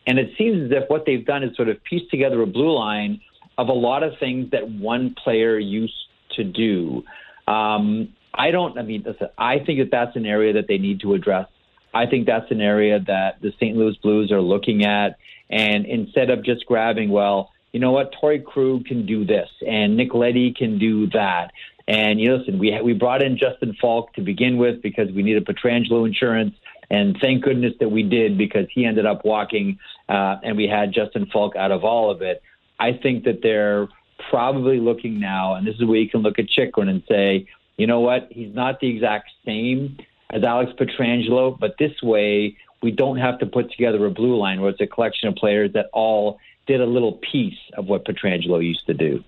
And 0.06 0.20
it 0.20 0.32
seems 0.38 0.66
as 0.66 0.72
if 0.72 0.90
what 0.90 1.06
they've 1.06 1.26
done 1.26 1.44
is 1.44 1.56
sort 1.56 1.70
of 1.70 1.84
pieced 1.84 2.12
together 2.12 2.41
a 2.41 2.48
blue 2.48 2.78
line 2.78 3.22
of 3.58 3.70
a 3.70 3.74
lot 3.74 4.04
of 4.04 4.14
things 4.20 4.52
that 4.52 4.70
one 4.70 5.16
player 5.24 5.58
used 5.58 5.94
to 6.36 6.44
do. 6.44 7.04
Um, 7.48 8.14
I 8.34 8.52
don't, 8.52 8.78
I 8.78 8.82
mean, 8.82 9.03
listen, 9.06 9.28
I 9.38 9.60
think 9.60 9.80
that 9.80 9.91
that's 9.91 10.15
an 10.15 10.26
area 10.26 10.53
that 10.53 10.68
they 10.68 10.78
need 10.78 11.02
to 11.02 11.14
address. 11.14 11.48
I 11.94 12.07
think 12.07 12.26
that's 12.26 12.49
an 12.49 12.61
area 12.61 12.99
that 12.99 13.41
the 13.41 13.52
St. 13.60 13.78
Louis 13.78 13.95
Blues 14.02 14.32
are 14.32 14.41
looking 14.41 14.86
at. 14.86 15.18
And 15.49 15.86
instead 15.86 16.32
of 16.32 16.44
just 16.44 16.65
grabbing, 16.65 17.10
well, 17.10 17.52
you 17.74 17.80
know 17.80 17.91
what, 17.91 18.14
Torrey 18.20 18.40
Krug 18.40 18.86
can 18.86 19.06
do 19.06 19.26
this, 19.26 19.49
and 19.68 19.98
Nick 19.98 20.14
Leddy 20.14 20.53
can 20.53 20.78
do 20.78 21.07
that. 21.10 21.52
And 21.88 22.20
you 22.20 22.30
know, 22.30 22.36
listen, 22.38 22.60
we 22.60 22.80
we 22.82 22.94
brought 22.94 23.22
in 23.22 23.38
Justin 23.38 23.76
Falk 23.82 24.14
to 24.14 24.22
begin 24.22 24.57
with 24.57 24.82
because 24.82 25.11
we 25.11 25.24
needed 25.24 25.45
Pietrangelo 25.45 26.07
insurance, 26.07 26.53
and 26.90 27.18
thank 27.20 27.44
goodness 27.44 27.74
that 27.80 27.90
we 27.90 28.03
did 28.03 28.38
because 28.38 28.68
he 28.74 28.86
ended 28.86 29.06
up 29.06 29.26
walking, 29.26 29.80
uh, 30.07 30.38
and 30.44 30.56
we 30.56 30.68
had 30.68 30.94
Justin 30.94 31.28
Falk 31.34 31.56
out 31.56 31.72
of 31.72 31.84
all 31.84 32.10
of 32.10 32.22
it. 32.22 32.41
I 32.80 32.94
think 32.94 33.26
that 33.26 33.41
they're 33.41 33.88
probably 34.30 34.80
looking 34.80 35.20
now, 35.20 35.56
and 35.56 35.66
this 35.66 35.76
is 35.76 35.86
where 35.86 35.98
you 35.98 36.10
can 36.10 36.22
look 36.22 36.40
at 36.40 36.50
Chychrun 36.50 36.90
and 36.90 37.04
say, 37.08 37.48
you 37.78 37.88
know 37.88 38.00
what, 38.00 38.28
he's 38.30 38.54
not 38.54 38.80
the 38.80 38.88
exact 38.88 39.30
same 39.45 39.98
as 40.32 40.44
Alex 40.44 40.72
Pietrangelo, 40.80 41.58
but 41.60 41.76
this 41.80 42.02
way 42.02 42.58
we 42.82 42.91
don't 42.91 43.18
have 43.18 43.40
to 43.40 43.45
put 43.45 43.72
together 43.72 44.06
a 44.06 44.12
blue 44.12 44.38
line 44.38 44.62
where 44.62 44.70
it's 44.70 44.82
a 44.82 44.88
collection 44.88 45.30
of 45.30 45.36
players 45.36 45.72
that 45.74 45.88
all 45.94 46.40
did 46.68 46.82
a 46.82 46.86
little 46.86 47.20
piece 47.32 47.58
of 47.78 47.86
what 47.86 48.06
Pietrangelo 48.06 48.64
used 48.64 48.86
to 48.88 48.94
do. 48.94 49.24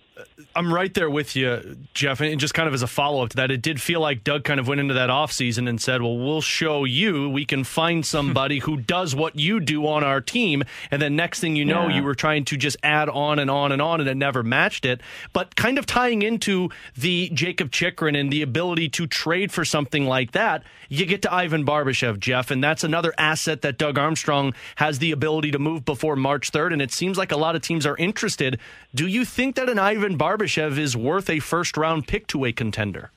I'm 0.55 0.73
right 0.73 0.93
there 0.93 1.09
with 1.09 1.35
you, 1.35 1.77
Jeff. 1.93 2.21
And 2.21 2.39
just 2.39 2.53
kind 2.53 2.67
of 2.67 2.73
as 2.73 2.81
a 2.81 2.87
follow 2.87 3.23
up 3.23 3.29
to 3.31 3.35
that, 3.37 3.51
it 3.51 3.61
did 3.61 3.81
feel 3.81 3.99
like 3.99 4.23
Doug 4.23 4.45
kind 4.45 4.59
of 4.59 4.67
went 4.67 4.79
into 4.79 4.93
that 4.93 5.09
offseason 5.09 5.67
and 5.67 5.81
said, 5.81 6.01
Well, 6.01 6.17
we'll 6.17 6.41
show 6.41 6.85
you. 6.85 7.29
We 7.29 7.45
can 7.45 7.63
find 7.63 7.99
hmm. 7.99 8.03
somebody 8.03 8.59
who 8.59 8.77
does 8.77 9.15
what 9.15 9.37
you 9.37 9.59
do 9.59 9.85
on 9.87 10.03
our 10.03 10.21
team. 10.21 10.63
And 10.91 11.01
then 11.01 11.15
next 11.15 11.41
thing 11.41 11.55
you 11.55 11.65
know, 11.65 11.87
Yeah. 11.87 11.97
you 11.97 12.03
were 12.03 12.15
trying 12.15 12.45
to 12.45 12.57
just 12.57 12.77
add 12.83 13.09
on 13.09 13.39
and 13.39 13.51
on 13.51 13.71
and 13.73 13.81
on, 13.81 13.99
and 13.99 14.09
it 14.09 14.15
never 14.15 14.43
matched 14.43 14.85
it. 14.85 15.01
But 15.33 15.55
kind 15.55 15.77
of 15.77 15.85
tying 15.85 16.21
into 16.21 16.69
the 16.95 17.29
Jacob 17.33 17.71
Chychrun 17.71 18.15
and 18.15 18.31
the 18.31 18.41
ability 18.41 18.89
to 18.89 19.07
trade 19.07 19.51
for 19.51 19.65
something 19.65 20.05
like 20.05 20.31
that, 20.31 20.63
you 20.87 21.05
get 21.05 21.21
to 21.23 21.33
Ivan 21.33 21.65
Barbashev, 21.65 22.19
Jeff. 22.19 22.51
And 22.51 22.63
that's 22.63 22.83
another 22.83 23.13
asset 23.17 23.61
that 23.63 23.77
Doug 23.77 23.97
Armstrong 23.97 24.53
has 24.77 24.99
the 24.99 25.11
ability 25.11 25.51
to 25.51 25.59
move 25.59 25.83
before 25.83 26.15
March 26.15 26.51
3rd. 26.51 26.71
And 26.73 26.81
it 26.81 26.93
seems 26.93 27.17
like 27.17 27.33
a 27.33 27.37
lot 27.37 27.55
of 27.55 27.61
teams 27.61 27.85
are 27.85 27.97
interested. 27.97 28.59
Do 28.93 29.07
you 29.07 29.25
think 29.25 29.55
that 29.55 29.67
an 29.67 29.79
Ivan 29.79 30.04
Barbashev 30.13 30.77
is 30.77 30.95
worth 30.95 31.29
a 31.29 31.39
first 31.39 31.77
round 31.77 32.07
pick 32.07 32.27
to 32.27 32.45
a 32.45 32.53
contender? 32.53 33.11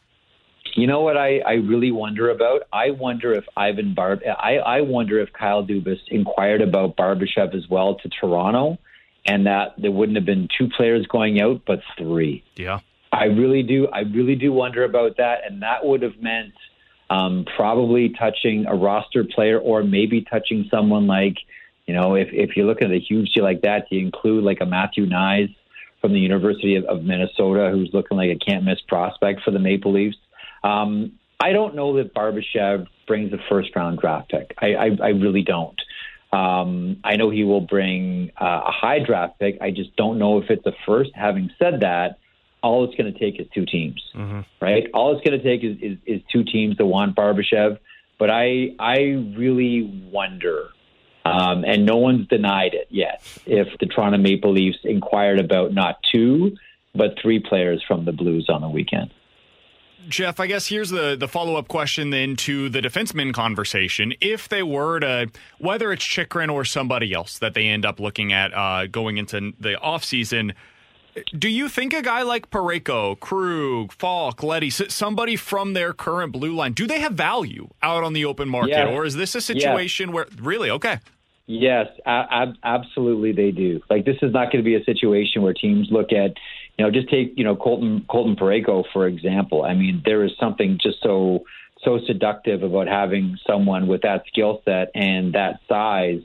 You 0.75 0.87
know 0.87 1.01
what 1.01 1.17
I, 1.17 1.41
I 1.41 1.55
really 1.55 1.91
wonder 1.91 2.31
about? 2.31 2.63
I 2.73 2.91
wonder 2.91 3.33
if 3.33 3.45
Ivan 3.57 3.95
Barb 3.95 4.21
I, 4.27 4.59
I 4.59 4.81
wonder 4.83 5.21
if 5.21 5.33
Kyle 5.33 5.65
Dubas 5.65 5.99
inquired 6.09 6.61
about 6.61 6.97
Barbashev 6.97 7.55
as 7.55 7.69
well 7.69 7.97
to 7.97 8.09
Toronto 8.09 8.79
and 9.27 9.47
that 9.47 9.75
there 9.77 9.91
wouldn't 9.91 10.17
have 10.17 10.25
been 10.25 10.49
two 10.57 10.69
players 10.69 11.07
going 11.07 11.41
out 11.41 11.63
but 11.67 11.81
three. 11.97 12.45
Yeah. 12.57 12.81
I 13.13 13.25
really 13.25 13.63
do 13.63 13.89
I 13.89 14.01
really 14.01 14.37
do 14.37 14.53
wonder 14.53 14.85
about 14.85 15.17
that 15.17 15.41
and 15.49 15.63
that 15.63 15.85
would 15.85 16.03
have 16.03 16.19
meant 16.21 16.55
um, 17.11 17.45
probably 17.57 18.11
touching 18.11 18.67
a 18.67 18.75
roster 18.75 19.25
player 19.25 19.59
or 19.59 19.83
maybe 19.83 20.23
touching 20.23 20.69
someone 20.71 21.07
like, 21.07 21.39
you 21.87 21.95
know, 21.95 22.15
if, 22.15 22.29
if 22.33 22.57
you're 22.57 22.67
looking 22.67 22.89
at 22.89 22.95
a 22.95 23.01
huge 23.01 23.33
deal 23.33 23.45
like 23.45 23.63
that, 23.63 23.87
you 23.91 23.99
include 23.99 24.45
like 24.45 24.61
a 24.61 24.67
Matthew 24.67 25.07
Knies 25.07 25.55
from 26.01 26.13
the 26.13 26.21
University 26.21 26.77
of, 26.77 26.85
of 26.85 27.03
Minnesota 27.03 27.71
who's 27.73 27.91
looking 27.93 28.17
like 28.17 28.31
a 28.31 28.37
can't 28.37 28.65
miss 28.65 28.81
prospect 28.87 29.43
for 29.43 29.51
the 29.51 29.59
Maple 29.59 29.93
Leafs. 29.93 30.17
Um, 30.63 31.13
I 31.41 31.53
don't 31.53 31.75
know 31.75 31.97
that 31.97 32.15
Barbashev 32.15 32.87
brings 33.07 33.33
a 33.33 33.39
first 33.49 33.75
round 33.77 34.01
draft 34.01 34.31
pick. 34.31 34.55
I, 34.59 34.75
I, 34.75 34.89
I 35.03 35.09
really 35.09 35.43
don't. 35.43 35.81
Um, 36.33 36.99
I 37.05 37.17
know 37.17 37.31
he 37.31 37.45
will 37.45 37.63
bring 37.63 38.33
uh, 38.41 38.63
a 38.67 38.71
high 38.71 38.99
draft 38.99 39.39
pick. 39.39 39.59
I 39.61 39.71
just 39.71 39.97
don't 39.97 40.19
know 40.19 40.39
if 40.39 40.51
it's 40.51 40.67
a 40.67 40.73
first. 40.87 41.11
Having 41.15 41.51
said 41.59 41.81
that, 41.81 42.19
all 42.63 42.85
it's 42.85 42.95
going 42.97 43.13
to 43.13 43.19
take 43.19 43.41
is 43.41 43.47
two 43.55 43.65
teams, 43.65 44.03
right? 44.61 44.89
All 44.93 45.17
it's 45.17 45.27
going 45.27 45.41
to 45.41 45.45
take 45.45 45.65
is, 45.65 45.77
is, 45.81 45.99
is 46.07 46.21
two 46.31 46.45
teams 46.45 46.77
that 46.79 46.87
want 46.87 47.17
Barbashev. 47.17 47.79
But 48.19 48.31
I 48.31 48.75
I 48.81 48.99
really 49.39 50.09
wonder, 50.13 50.71
um, 51.29 51.65
and 51.65 51.85
no 51.85 51.97
one's 51.97 52.27
denied 52.29 52.75
it 52.75 52.89
yet, 52.91 53.23
if 53.47 53.69
the 53.81 53.87
Toronto 53.87 54.19
Maple 54.19 54.53
Leafs 54.53 54.79
inquired 54.85 55.41
about 55.41 55.73
not 55.73 55.97
two 56.13 56.57
but 56.95 57.15
three 57.21 57.39
players 57.39 57.83
from 57.87 58.05
the 58.05 58.13
Blues 58.13 58.49
on 58.49 58.61
the 58.61 58.69
weekend. 58.69 59.13
Jeff, 60.09 60.41
I 60.41 60.47
guess 60.47 60.67
here's 60.67 60.91
the, 60.91 61.17
the 61.17 61.29
follow 61.29 61.57
up 61.57 61.69
question 61.69 62.11
then 62.11 62.35
to 62.37 62.69
the 62.69 62.81
defenseman 62.81 63.35
conversation. 63.35 64.15
If 64.21 64.49
they 64.49 64.63
were 64.63 65.01
to, 65.01 65.31
whether 65.59 65.93
it's 65.93 66.05
Chychrun 66.05 66.51
or 66.51 66.65
somebody 66.65 67.13
else 67.13 67.39
that 67.39 67.55
they 67.55 67.67
end 67.67 67.85
up 67.85 68.01
looking 68.01 68.33
at 68.33 68.55
uh, 68.55 68.87
going 68.87 69.19
into 69.19 69.53
the 69.61 69.75
offseason, 69.83 70.55
do 71.37 71.49
you 71.49 71.69
think 71.69 71.93
a 71.93 72.01
guy 72.01 72.23
like 72.23 72.51
Parayko, 72.51 73.19
Krug, 73.21 73.93
Falk, 73.93 74.43
Leddy, 74.43 74.71
somebody 74.71 75.37
from 75.37 75.75
their 75.75 75.93
current 75.93 76.33
blue 76.33 76.55
line, 76.55 76.73
do 76.73 76.87
they 76.87 77.01
have 77.01 77.13
value 77.13 77.69
out 77.83 78.05
on 78.05 78.13
the 78.13 78.25
open 78.25 78.49
market? 78.49 78.71
Yes. 78.71 78.89
Or 78.93 79.05
is 79.05 79.15
this 79.15 79.35
a 79.35 79.41
situation 79.41 80.13
where, 80.13 80.27
really? 80.41 80.71
Okay. 80.71 81.01
Yes, 81.51 81.87
absolutely 82.07 83.33
they 83.33 83.53
do. 83.53 83.81
Like 83.89 84.05
this 84.05 84.19
is 84.21 84.35
not 84.35 84.53
going 84.53 84.63
to 84.63 84.71
be 84.71 84.75
a 84.75 84.85
situation 84.85 85.41
where 85.41 85.55
teams 85.55 85.89
look 85.91 86.13
at, 86.13 86.35
you 86.77 86.85
know, 86.85 86.91
just 86.91 87.09
take 87.09 87.33
you 87.37 87.45
know 87.45 87.57
Colton 87.57 88.05
Colton 88.11 88.37
Parayko 88.37 88.85
for 88.93 89.07
example. 89.07 89.63
I 89.65 89.73
mean, 89.73 90.03
there 90.05 90.23
is 90.25 90.33
something 90.39 90.79
just 90.81 91.03
so 91.03 91.45
so 91.83 92.01
seductive 92.07 92.63
about 92.63 92.87
having 92.87 93.39
someone 93.47 93.87
with 93.87 94.03
that 94.03 94.25
skill 94.27 94.61
set 94.67 94.91
and 94.95 95.33
that 95.33 95.61
size 95.67 96.21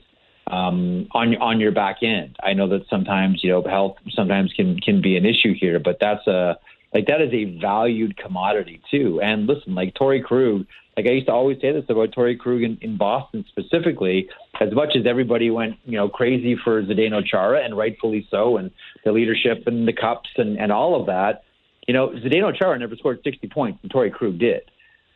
um, 0.48 1.08
on 1.12 1.38
on 1.38 1.62
your 1.62 1.72
back 1.72 2.04
end. 2.04 2.36
I 2.44 2.52
know 2.52 2.68
that 2.68 2.90
sometimes 2.90 3.42
you 3.46 3.52
know 3.52 3.64
health 3.64 3.96
sometimes 4.10 4.52
can 4.52 4.78
can 4.82 5.02
be 5.02 5.16
an 5.16 5.26
issue 5.26 5.54
here, 5.58 5.80
but 5.80 6.00
that's 6.02 6.28
a 6.28 6.58
like 6.94 7.08
that 7.08 7.22
is 7.22 7.32
a 7.32 7.46
valued 7.62 8.18
commodity 8.18 8.82
too. 8.92 9.22
And 9.22 9.48
listen, 9.48 9.74
like 9.74 9.94
Torrey 9.94 10.22
Krug, 10.22 10.66
like 10.96 11.08
I 11.08 11.12
used 11.12 11.28
to 11.28 11.34
always 11.34 11.60
say 11.60 11.72
this 11.72 11.86
about 11.90 12.12
Torrey 12.12 12.36
Krug 12.36 12.62
in, 12.62 12.78
in 12.82 12.98
Boston 12.98 13.46
specifically. 13.50 14.30
As 14.62 14.72
much 14.74 14.96
as 14.96 15.06
everybody 15.08 15.50
went, 15.50 15.76
you 15.86 15.98
know, 15.98 16.08
crazy 16.08 16.56
for 16.64 16.84
Zdeno 16.84 17.26
Chara, 17.26 17.64
and 17.64 17.76
rightfully 17.76 18.28
so, 18.30 18.58
and 18.58 18.72
the 19.04 19.12
leadership 19.12 19.64
and 19.66 19.88
the 19.88 19.94
cups 19.94 20.30
and, 20.38 20.58
and 20.60 20.72
all 20.72 21.00
of 21.00 21.08
that, 21.08 21.44
you 21.88 21.94
know, 21.94 22.10
Zdeno 22.10 22.56
Chara 22.56 22.78
never 22.78 22.96
scored 22.96 23.20
60 23.24 23.48
points, 23.48 23.80
and 23.82 23.92
Torrey 23.92 24.12
Krug 24.12 24.38
did 24.38 24.62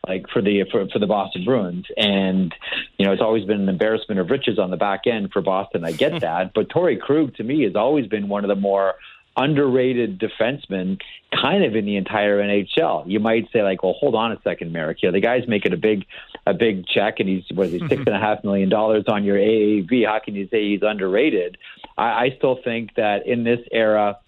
like 0.06 0.24
for 0.32 0.40
the 0.40 0.64
for, 0.70 0.86
for 0.88 0.98
the 0.98 1.06
Boston 1.06 1.44
Bruins. 1.44 1.86
And 1.96 2.54
you 2.98 3.06
know, 3.06 3.12
it's 3.12 3.22
always 3.22 3.44
been 3.44 3.60
an 3.60 3.68
embarrassment 3.68 4.20
of 4.20 4.30
riches 4.30 4.58
on 4.58 4.70
the 4.70 4.76
back 4.76 5.06
end 5.06 5.30
for 5.32 5.42
Boston. 5.42 5.84
I 5.84 5.92
get 5.92 6.20
that, 6.20 6.52
but 6.54 6.68
Torrey 6.70 6.96
Krug 6.96 7.34
to 7.36 7.44
me 7.44 7.64
has 7.64 7.76
always 7.76 8.06
been 8.06 8.28
one 8.28 8.44
of 8.44 8.48
the 8.48 8.56
more 8.56 8.94
underrated 9.38 10.20
defenseman 10.20 11.00
kind 11.32 11.64
of 11.64 11.76
in 11.76 11.86
the 11.86 11.96
entire 11.96 12.38
NHL. 12.42 13.04
You 13.06 13.20
might 13.20 13.48
say 13.52 13.62
like, 13.62 13.82
well, 13.82 13.94
hold 13.94 14.14
on 14.14 14.32
a 14.32 14.40
second, 14.42 14.72
Marek. 14.72 14.98
Yeah, 15.02 15.12
the 15.12 15.20
guy's 15.20 15.46
making 15.46 15.72
a 15.72 15.76
big 15.76 16.04
a 16.46 16.52
big 16.52 16.86
check, 16.86 17.20
and 17.20 17.28
he's 17.28 17.44
what 17.54 17.68
is 17.68 17.74
he 17.74 17.78
six 17.80 17.92
mm-hmm. 17.92 18.08
and 18.08 18.16
a 18.16 18.20
half 18.20 18.42
million 18.44 18.68
dollars 18.68 19.04
on 19.08 19.24
your 19.24 19.36
AAV. 19.36 20.06
How 20.06 20.18
can 20.18 20.34
you 20.34 20.48
say 20.48 20.68
he's 20.70 20.82
underrated? 20.82 21.56
I, 21.96 22.02
I 22.02 22.34
still 22.36 22.58
think 22.62 22.94
that 22.96 23.26
in 23.26 23.44
this 23.44 23.60
era 23.70 24.18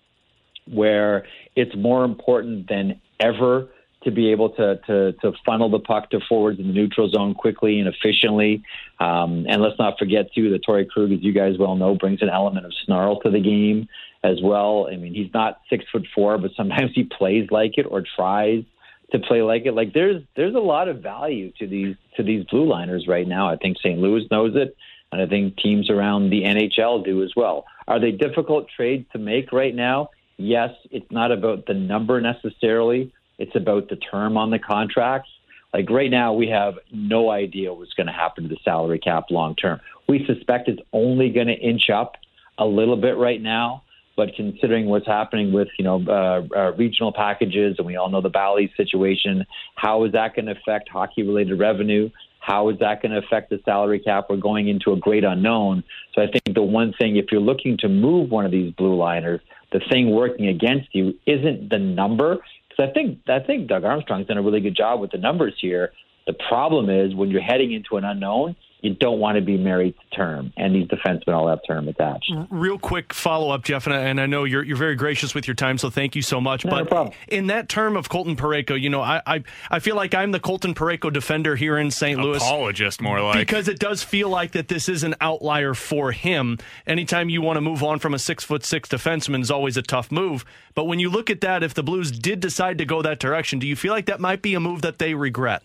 where 0.67 1.27
it's 1.57 1.75
more 1.75 2.05
important 2.05 2.69
than 2.69 3.01
ever 3.19 3.69
to 4.05 4.11
be 4.11 4.31
able 4.31 4.51
to, 4.51 4.77
to, 4.87 5.13
to 5.13 5.33
funnel 5.45 5.71
the 5.71 5.79
puck 5.79 6.11
to 6.11 6.21
forwards 6.29 6.59
in 6.59 6.67
the 6.67 6.73
neutral 6.73 7.11
zone 7.11 7.35
quickly 7.35 7.79
and 7.79 7.89
efficiently. 7.89 8.63
Um, 8.99 9.47
and 9.49 9.61
let's 9.61 9.79
not 9.79 9.99
forget, 9.99 10.33
too, 10.35 10.51
that 10.51 10.65
Torrey 10.65 10.87
Krug, 10.87 11.13
as 11.13 11.23
you 11.23 11.33
guys 11.33 11.59
well 11.59 11.77
know, 11.77 11.95
brings 11.95 12.23
an 12.23 12.31
element 12.31 12.65
of 12.65 12.73
snarl 12.85 13.21
to 13.21 13.31
the 13.31 13.41
game 13.41 13.89
as 14.23 14.39
well. 14.43 14.89
I 14.91 14.97
mean, 14.97 15.15
he's 15.15 15.33
not 15.35 15.61
six 15.69 15.85
foot 15.93 16.07
four, 16.15 16.39
but 16.39 16.53
sometimes 16.57 16.93
he 16.95 17.05
plays 17.05 17.49
like 17.51 17.77
it 17.77 17.87
or 17.89 18.03
tries 18.17 18.65
to 19.13 19.19
play 19.19 19.43
like 19.43 19.67
it. 19.67 19.73
Like 19.73 19.93
there's 19.93 20.23
there's 20.37 20.55
a 20.55 20.61
lot 20.61 20.89
of 20.89 21.03
value 21.03 21.53
to 21.59 21.67
these 21.67 21.97
to 22.17 22.23
these 22.23 22.45
blue 22.47 22.69
liners 22.69 23.07
right 23.09 23.27
now. 23.27 23.49
I 23.49 23.57
think 23.57 23.79
St. 23.79 23.99
Louis 23.99 24.27
knows 24.31 24.55
it, 24.55 24.77
and 25.13 25.21
I 25.21 25.27
think 25.27 25.57
teams 25.57 25.91
around 25.91 26.31
the 26.31 26.43
NHL 26.43 27.05
do 27.05 27.23
as 27.23 27.33
well. 27.37 27.65
Are 27.89 28.01
they 28.01 28.13
difficult 28.13 28.69
trades 28.75 29.07
to 29.13 29.19
make 29.19 29.53
right 29.53 29.75
now? 29.75 30.11
Yes, 30.37 30.71
it's 30.91 31.11
not 31.11 31.33
about 31.33 31.67
the 31.67 31.75
number 31.75 32.21
necessarily. 32.21 33.13
It's 33.41 33.57
about 33.57 33.89
the 33.89 33.97
term 33.97 34.37
on 34.37 34.51
the 34.51 34.59
contracts. 34.59 35.31
Like 35.73 35.89
right 35.91 36.11
now, 36.11 36.33
we 36.33 36.49
have 36.49 36.75
no 36.93 37.31
idea 37.31 37.73
what's 37.73 37.95
going 37.95 38.07
to 38.07 38.13
happen 38.13 38.45
to 38.45 38.49
the 38.49 38.61
salary 38.65 38.99
cap 38.99 39.25
long 39.31 39.55
term. 39.57 39.81
We 40.09 40.25
suspect 40.27 40.69
it's 40.69 40.83
only 40.93 41.31
going 41.31 41.47
to 41.47 41.55
inch 41.55 41.91
up 41.91 42.17
a 42.59 42.67
little 42.67 42.97
bit 42.97 43.17
right 43.17 43.41
now. 43.41 43.83
But 44.17 44.35
considering 44.37 44.87
what's 44.87 45.07
happening 45.07 45.53
with 45.53 45.69
you 45.79 45.85
know 45.85 46.05
uh, 46.07 46.43
uh, 46.55 46.73
regional 46.73 47.13
packages, 47.13 47.77
and 47.79 47.87
we 47.87 47.97
all 47.97 48.11
know 48.11 48.21
the 48.21 48.29
Bally 48.29 48.71
situation, 48.77 49.47
how 49.77 50.05
is 50.05 50.13
that 50.13 50.35
going 50.35 50.47
to 50.47 50.53
affect 50.53 50.91
hockey-related 50.91 51.59
revenue? 51.59 52.11
How 52.41 52.69
is 52.71 52.79
that 52.81 53.01
going 53.01 53.13
to 53.13 53.19
affect 53.19 53.51
the 53.51 53.61
salary 53.65 54.01
cap? 54.01 54.27
We're 54.29 54.37
going 54.37 54.69
into 54.69 54.93
a 54.93 54.97
great 54.97 55.25
unknown. 55.25 55.85
So 56.15 56.23
I 56.23 56.27
think 56.27 56.55
the 56.55 56.63
one 56.63 56.93
thing, 56.99 57.17
if 57.17 57.27
you're 57.31 57.41
looking 57.41 57.79
to 57.79 57.89
move 57.89 58.31
one 58.31 58.45
of 58.45 58.51
these 58.51 58.73
blue 58.75 58.97
liners, 58.97 59.41
the 59.73 59.81
thing 59.91 60.11
working 60.11 60.49
against 60.49 60.89
you 60.95 61.15
isn't 61.27 61.71
the 61.71 61.79
number. 61.79 62.39
I 62.81 62.93
think 62.93 63.19
I 63.29 63.41
think 63.41 63.69
Doug 63.69 63.85
Armstrong's 63.85 64.27
done 64.27 64.39
a 64.39 64.43
really 64.43 64.61
good 64.61 64.77
job 64.77 65.01
with 65.01 65.11
the 65.11 65.19
numbers 65.19 65.55
here. 65.61 65.93
The 66.27 66.35
problem 66.49 66.91
is 66.91 67.15
when 67.15 67.31
you're 67.31 67.43
heading 67.43 67.73
into 67.73 67.97
an 67.97 68.05
unknown, 68.05 68.57
you 68.83 68.95
don't 68.95 69.19
want 69.19 69.37
to 69.37 69.43
be 69.43 69.57
married 69.57 69.95
to 69.99 70.17
term, 70.17 70.53
and 70.57 70.75
these 70.75 70.89
defensemen 70.89 71.35
all 71.35 71.49
have 71.49 71.61
term 71.67 71.89
attached. 71.89 72.33
Real 72.51 72.79
quick 72.79 73.13
follow 73.13 73.51
up, 73.51 73.63
Jeff, 73.63 73.87
and 73.87 73.95
I, 73.95 74.01
and 74.01 74.21
I 74.21 74.27
know 74.27 74.45
you're 74.45 74.63
you're 74.63 74.77
very 74.77 74.95
gracious 74.95 75.35
with 75.35 75.47
your 75.47 75.55
time, 75.55 75.79
so 75.79 75.91
thank 75.91 76.17
you 76.17 76.23
so 76.23 76.41
much. 76.41 76.65
No, 76.65 76.85
but 76.85 76.91
no 76.91 77.13
in 77.29 77.49
that 77.49 77.69
term 77.69 77.97
of 77.97 78.09
Colton 78.09 78.37
Parayko, 78.37 78.81
you 78.81 78.91
know, 78.91 79.01
I, 79.01 79.23
I 79.27 79.43
I 79.71 79.79
feel 79.79 79.97
like 79.97 80.15
I'm 80.15 80.33
the 80.33 80.41
Colton 80.41 80.75
Parayko 80.75 81.13
defender 81.13 81.57
here 81.57 81.79
in 81.79 81.91
St. 81.91 82.21
Louis. 82.21 82.39
Apologist, 82.39 83.01
more 83.01 83.21
like 83.21 83.39
because 83.39 83.69
it 83.69 83.79
does 83.79 84.03
feel 84.03 84.29
like 84.29 84.53
that 84.53 84.69
this 84.69 84.89
is 84.89 85.03
an 85.03 85.15
outlier 85.21 85.75
for 85.75 86.13
him. 86.13 86.59
Anytime 86.87 87.29
you 87.29 87.43
want 87.43 87.57
to 87.57 87.61
move 87.61 87.83
on 87.83 87.99
from 87.99 88.15
a 88.15 88.19
six 88.19 88.45
foot 88.45 88.65
six 88.65 88.89
defenseman 88.89 89.43
is 89.43 89.51
always 89.51 89.77
a 89.77 89.83
tough 89.83 90.11
move. 90.11 90.45
But 90.75 90.85
when 90.85 90.99
you 90.99 91.11
look 91.11 91.31
at 91.31 91.41
that, 91.43 91.63
if 91.63 91.75
the 91.75 91.83
Blues 91.83 92.11
did 92.11 92.41
decide 92.41 92.79
to 92.79 92.85
go 92.85 93.03
that 93.03 93.19
direction, 93.19 93.59
do 93.59 93.67
you 93.67 93.77
feel 93.77 93.93
like 93.93 94.07
that 94.07 94.21
might 94.21 94.43
be 94.43 94.55
a 94.55 94.61
move 94.61 94.83
that 94.83 94.99
they 94.99 95.15
regret? 95.15 95.63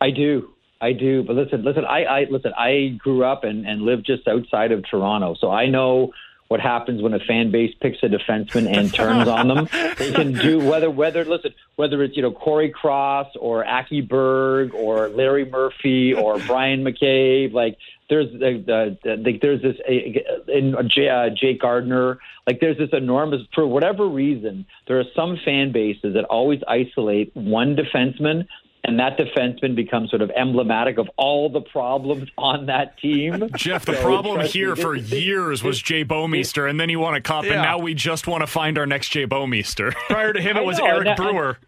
I 0.00 0.10
do. 0.10 0.50
I 0.80 0.92
do, 0.92 1.24
but 1.24 1.34
listen, 1.34 1.64
listen. 1.64 1.84
I, 1.84 2.04
I 2.04 2.26
listen. 2.30 2.52
I 2.56 2.96
grew 2.98 3.24
up 3.24 3.42
and, 3.42 3.66
and 3.66 3.82
lived 3.82 4.06
just 4.06 4.28
outside 4.28 4.70
of 4.70 4.84
Toronto, 4.88 5.34
so 5.40 5.50
I 5.50 5.66
know 5.66 6.12
what 6.48 6.60
happens 6.60 7.02
when 7.02 7.12
a 7.12 7.18
fan 7.18 7.50
base 7.50 7.74
picks 7.80 7.98
a 8.02 8.06
defenseman 8.06 8.74
and 8.74 8.92
turns 8.94 9.28
on 9.28 9.48
them. 9.48 9.68
They 9.98 10.12
can 10.12 10.32
do 10.32 10.58
whether 10.58 10.90
whether 10.90 11.24
listen 11.24 11.52
whether 11.76 12.02
it's 12.02 12.16
you 12.16 12.22
know 12.22 12.32
Cory 12.32 12.70
Cross 12.70 13.28
or 13.38 13.66
Aki 13.66 14.02
Berg 14.02 14.74
or 14.74 15.08
Larry 15.08 15.44
Murphy 15.44 16.14
or 16.14 16.38
Bryan 16.46 16.84
McCabe. 16.84 17.52
Like 17.52 17.76
there's 18.08 18.28
uh, 18.40 18.72
uh, 18.72 19.16
there's 19.42 19.62
this 19.62 19.76
uh, 19.86 20.52
in 20.52 20.74
uh, 20.74 21.28
Jake 21.34 21.60
Gardiner. 21.60 22.18
Like 22.46 22.60
there's 22.60 22.78
this 22.78 22.90
enormous 22.92 23.42
for 23.54 23.66
whatever 23.66 24.08
reason 24.08 24.64
there 24.86 24.98
are 24.98 25.04
some 25.14 25.38
fan 25.44 25.72
bases 25.72 26.14
that 26.14 26.24
always 26.24 26.60
isolate 26.66 27.34
one 27.36 27.76
defenseman 27.76 28.46
and 28.84 28.98
that 29.00 29.18
defenseman 29.18 29.74
becomes 29.74 30.10
sort 30.10 30.22
of 30.22 30.30
emblematic 30.30 30.98
of 30.98 31.08
all 31.16 31.48
the 31.50 31.60
problems 31.60 32.28
on 32.38 32.66
that 32.66 32.98
team. 32.98 33.48
Jeff, 33.56 33.84
the 33.84 33.96
So, 33.96 34.02
problem 34.02 34.40
here 34.46 34.74
me, 34.74 34.82
for 34.82 34.98
this- 34.98 35.12
years 35.12 35.62
was 35.62 35.80
Jay 35.82 36.04
Bouwmeester, 36.04 36.68
and 36.70 36.78
then 36.80 36.88
you 36.88 36.98
want 37.00 37.16
to 37.16 37.20
cop, 37.20 37.44
and 37.44 37.54
now 37.56 37.78
we 37.78 37.94
just 37.94 38.26
want 38.26 38.42
to 38.42 38.46
find 38.46 38.78
our 38.78 38.86
next 38.86 39.08
Jay 39.10 39.26
Bouwmeester. 39.26 39.92
Prior 40.08 40.32
to 40.32 40.40
him, 40.40 40.56
it 40.56 40.64
was 40.64 40.78
know, 40.78 40.86
Eric 40.86 40.98
and 40.98 41.06
that- 41.08 41.16
Brewer. 41.16 41.58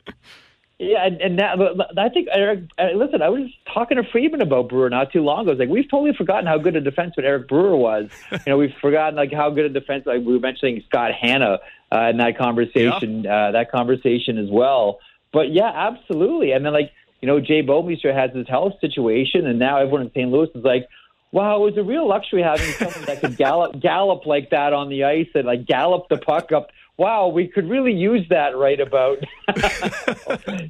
Yeah, 0.82 1.04
and, 1.04 1.20
and 1.20 1.38
that, 1.40 1.58
but 1.58 1.98
I 1.98 2.08
think 2.08 2.28
Eric. 2.32 2.60
Uh, 2.78 2.92
listen, 2.94 3.20
I 3.20 3.28
was 3.28 3.50
talking 3.74 3.98
to 3.98 4.02
Friedman 4.10 4.40
about 4.40 4.70
Brewer 4.70 4.88
not 4.88 5.12
too 5.12 5.20
long 5.20 5.40
ago. 5.42 5.50
I 5.50 5.52
was 5.52 5.58
like, 5.58 5.68
we've 5.68 5.90
totally 5.90 6.14
forgotten 6.14 6.46
how 6.46 6.56
good 6.56 6.74
a 6.74 6.80
defenseman 6.80 7.24
Eric 7.24 7.48
Brewer 7.48 7.76
was. 7.76 8.08
you 8.32 8.38
know, 8.46 8.56
we've 8.56 8.72
forgotten 8.80 9.14
like 9.14 9.30
how 9.30 9.50
good 9.50 9.66
a 9.66 9.68
defense. 9.68 10.06
Like 10.06 10.22
we 10.24 10.32
were 10.32 10.38
mentioning 10.40 10.82
Scott 10.88 11.10
Hannan 11.12 11.58
uh, 11.94 12.00
in 12.08 12.16
that 12.16 12.38
conversation. 12.38 13.26
Uh, 13.26 13.50
that 13.52 13.70
conversation 13.70 14.38
as 14.38 14.48
well. 14.50 15.00
But 15.34 15.52
yeah, 15.52 15.70
absolutely. 15.70 16.52
And 16.52 16.64
then 16.64 16.72
like 16.72 16.92
you 17.20 17.26
know, 17.26 17.40
Jay 17.40 17.62
Bouwmeester 17.62 18.14
has 18.14 18.34
his 18.34 18.48
health 18.48 18.74
situation, 18.80 19.46
and 19.46 19.58
now 19.58 19.78
everyone 19.78 20.02
in 20.02 20.10
St. 20.10 20.30
Louis 20.30 20.48
is 20.54 20.64
like. 20.64 20.88
Wow, 21.32 21.58
it 21.58 21.60
was 21.60 21.78
a 21.78 21.84
real 21.84 22.08
luxury 22.08 22.42
having 22.42 22.72
someone 22.72 23.04
that 23.04 23.20
could 23.20 23.36
gallop 23.36 23.80
gallop 23.80 24.26
like 24.26 24.50
that 24.50 24.72
on 24.72 24.88
the 24.88 25.04
ice 25.04 25.28
and 25.36 25.46
like 25.46 25.64
gallop 25.64 26.08
the 26.08 26.16
puck 26.16 26.50
up. 26.50 26.70
Wow, 26.96 27.28
we 27.28 27.46
could 27.46 27.70
really 27.70 27.92
use 27.92 28.26
that 28.30 28.56
right 28.56 28.80
about. 28.80 29.18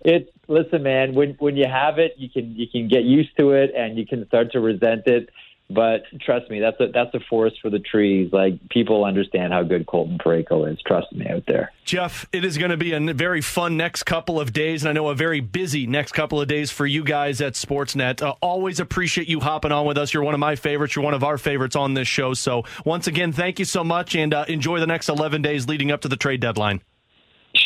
it's 0.05 0.31
listen, 0.49 0.83
man. 0.83 1.15
When 1.15 1.31
when 1.39 1.57
you 1.57 1.65
have 1.67 1.99
it, 1.99 2.13
you 2.19 2.29
can 2.29 2.55
you 2.57 2.67
can 2.71 2.89
get 2.89 3.05
used 3.05 3.31
to 3.39 3.53
it 3.53 3.73
and 3.75 3.97
you 3.97 4.07
can 4.07 4.27
start 4.27 4.53
to 4.53 4.61
resent 4.61 5.07
it. 5.07 5.31
But 5.71 6.03
trust 6.21 6.51
me, 6.51 6.59
that's 6.59 6.81
a 6.81 6.89
that's 6.89 7.15
a 7.15 7.21
forest 7.29 7.59
for 7.63 7.71
the 7.71 7.79
trees. 7.79 8.33
Like 8.33 8.55
people 8.71 9.05
understand 9.05 9.53
how 9.53 9.63
good 9.63 9.87
Colton 9.87 10.19
Parayko 10.19 10.71
is. 10.71 10.79
Trust 10.85 11.13
me 11.13 11.29
out 11.29 11.45
there. 11.47 11.73
Jeff, 11.85 12.27
it 12.33 12.45
is 12.45 12.59
going 12.59 12.73
to 12.73 12.77
be 12.77 12.93
a 12.93 13.15
very 13.15 13.41
fun 13.41 13.77
next 13.77 14.03
couple 14.03 14.41
of 14.41 14.53
days, 14.53 14.83
and 14.83 14.91
I 14.91 14.93
know 14.93 15.09
a 15.09 15.15
very 15.15 15.41
busy 15.41 15.87
next 15.87 16.13
couple 16.13 16.41
of 16.41 16.49
days 16.49 16.71
for 16.71 16.87
you 16.87 17.05
guys 17.05 17.41
at 17.41 17.55
Sportsnet. 17.55 18.21
Uh, 18.21 18.35
always 18.41 18.81
appreciate 18.81 19.29
you 19.29 19.41
hopping 19.41 19.73
on 19.73 19.87
with 19.87 19.97
us. 19.97 20.13
You're 20.13 20.25
one 20.25 20.35
of 20.35 20.41
my 20.41 20.57
favorites. 20.57 20.97
You're 20.97 21.05
one 21.05 21.15
of 21.15 21.25
our 21.25 21.39
favorites 21.39 21.77
on 21.77 21.95
this 21.95 22.09
show. 22.09 22.35
So, 22.35 22.65
once 22.85 23.07
again, 23.07 23.33
thank 23.33 23.59
you 23.59 23.65
so 23.65 23.85
much, 23.85 24.17
and 24.17 24.35
uh, 24.35 24.45
enjoy 24.49 24.81
the 24.81 24.87
next 24.87 25.09
11 25.09 25.43
days 25.43 25.69
leading 25.69 25.93
up 25.93 26.01
to 26.03 26.09
the 26.09 26.17
trade 26.17 26.41
deadline. 26.41 26.81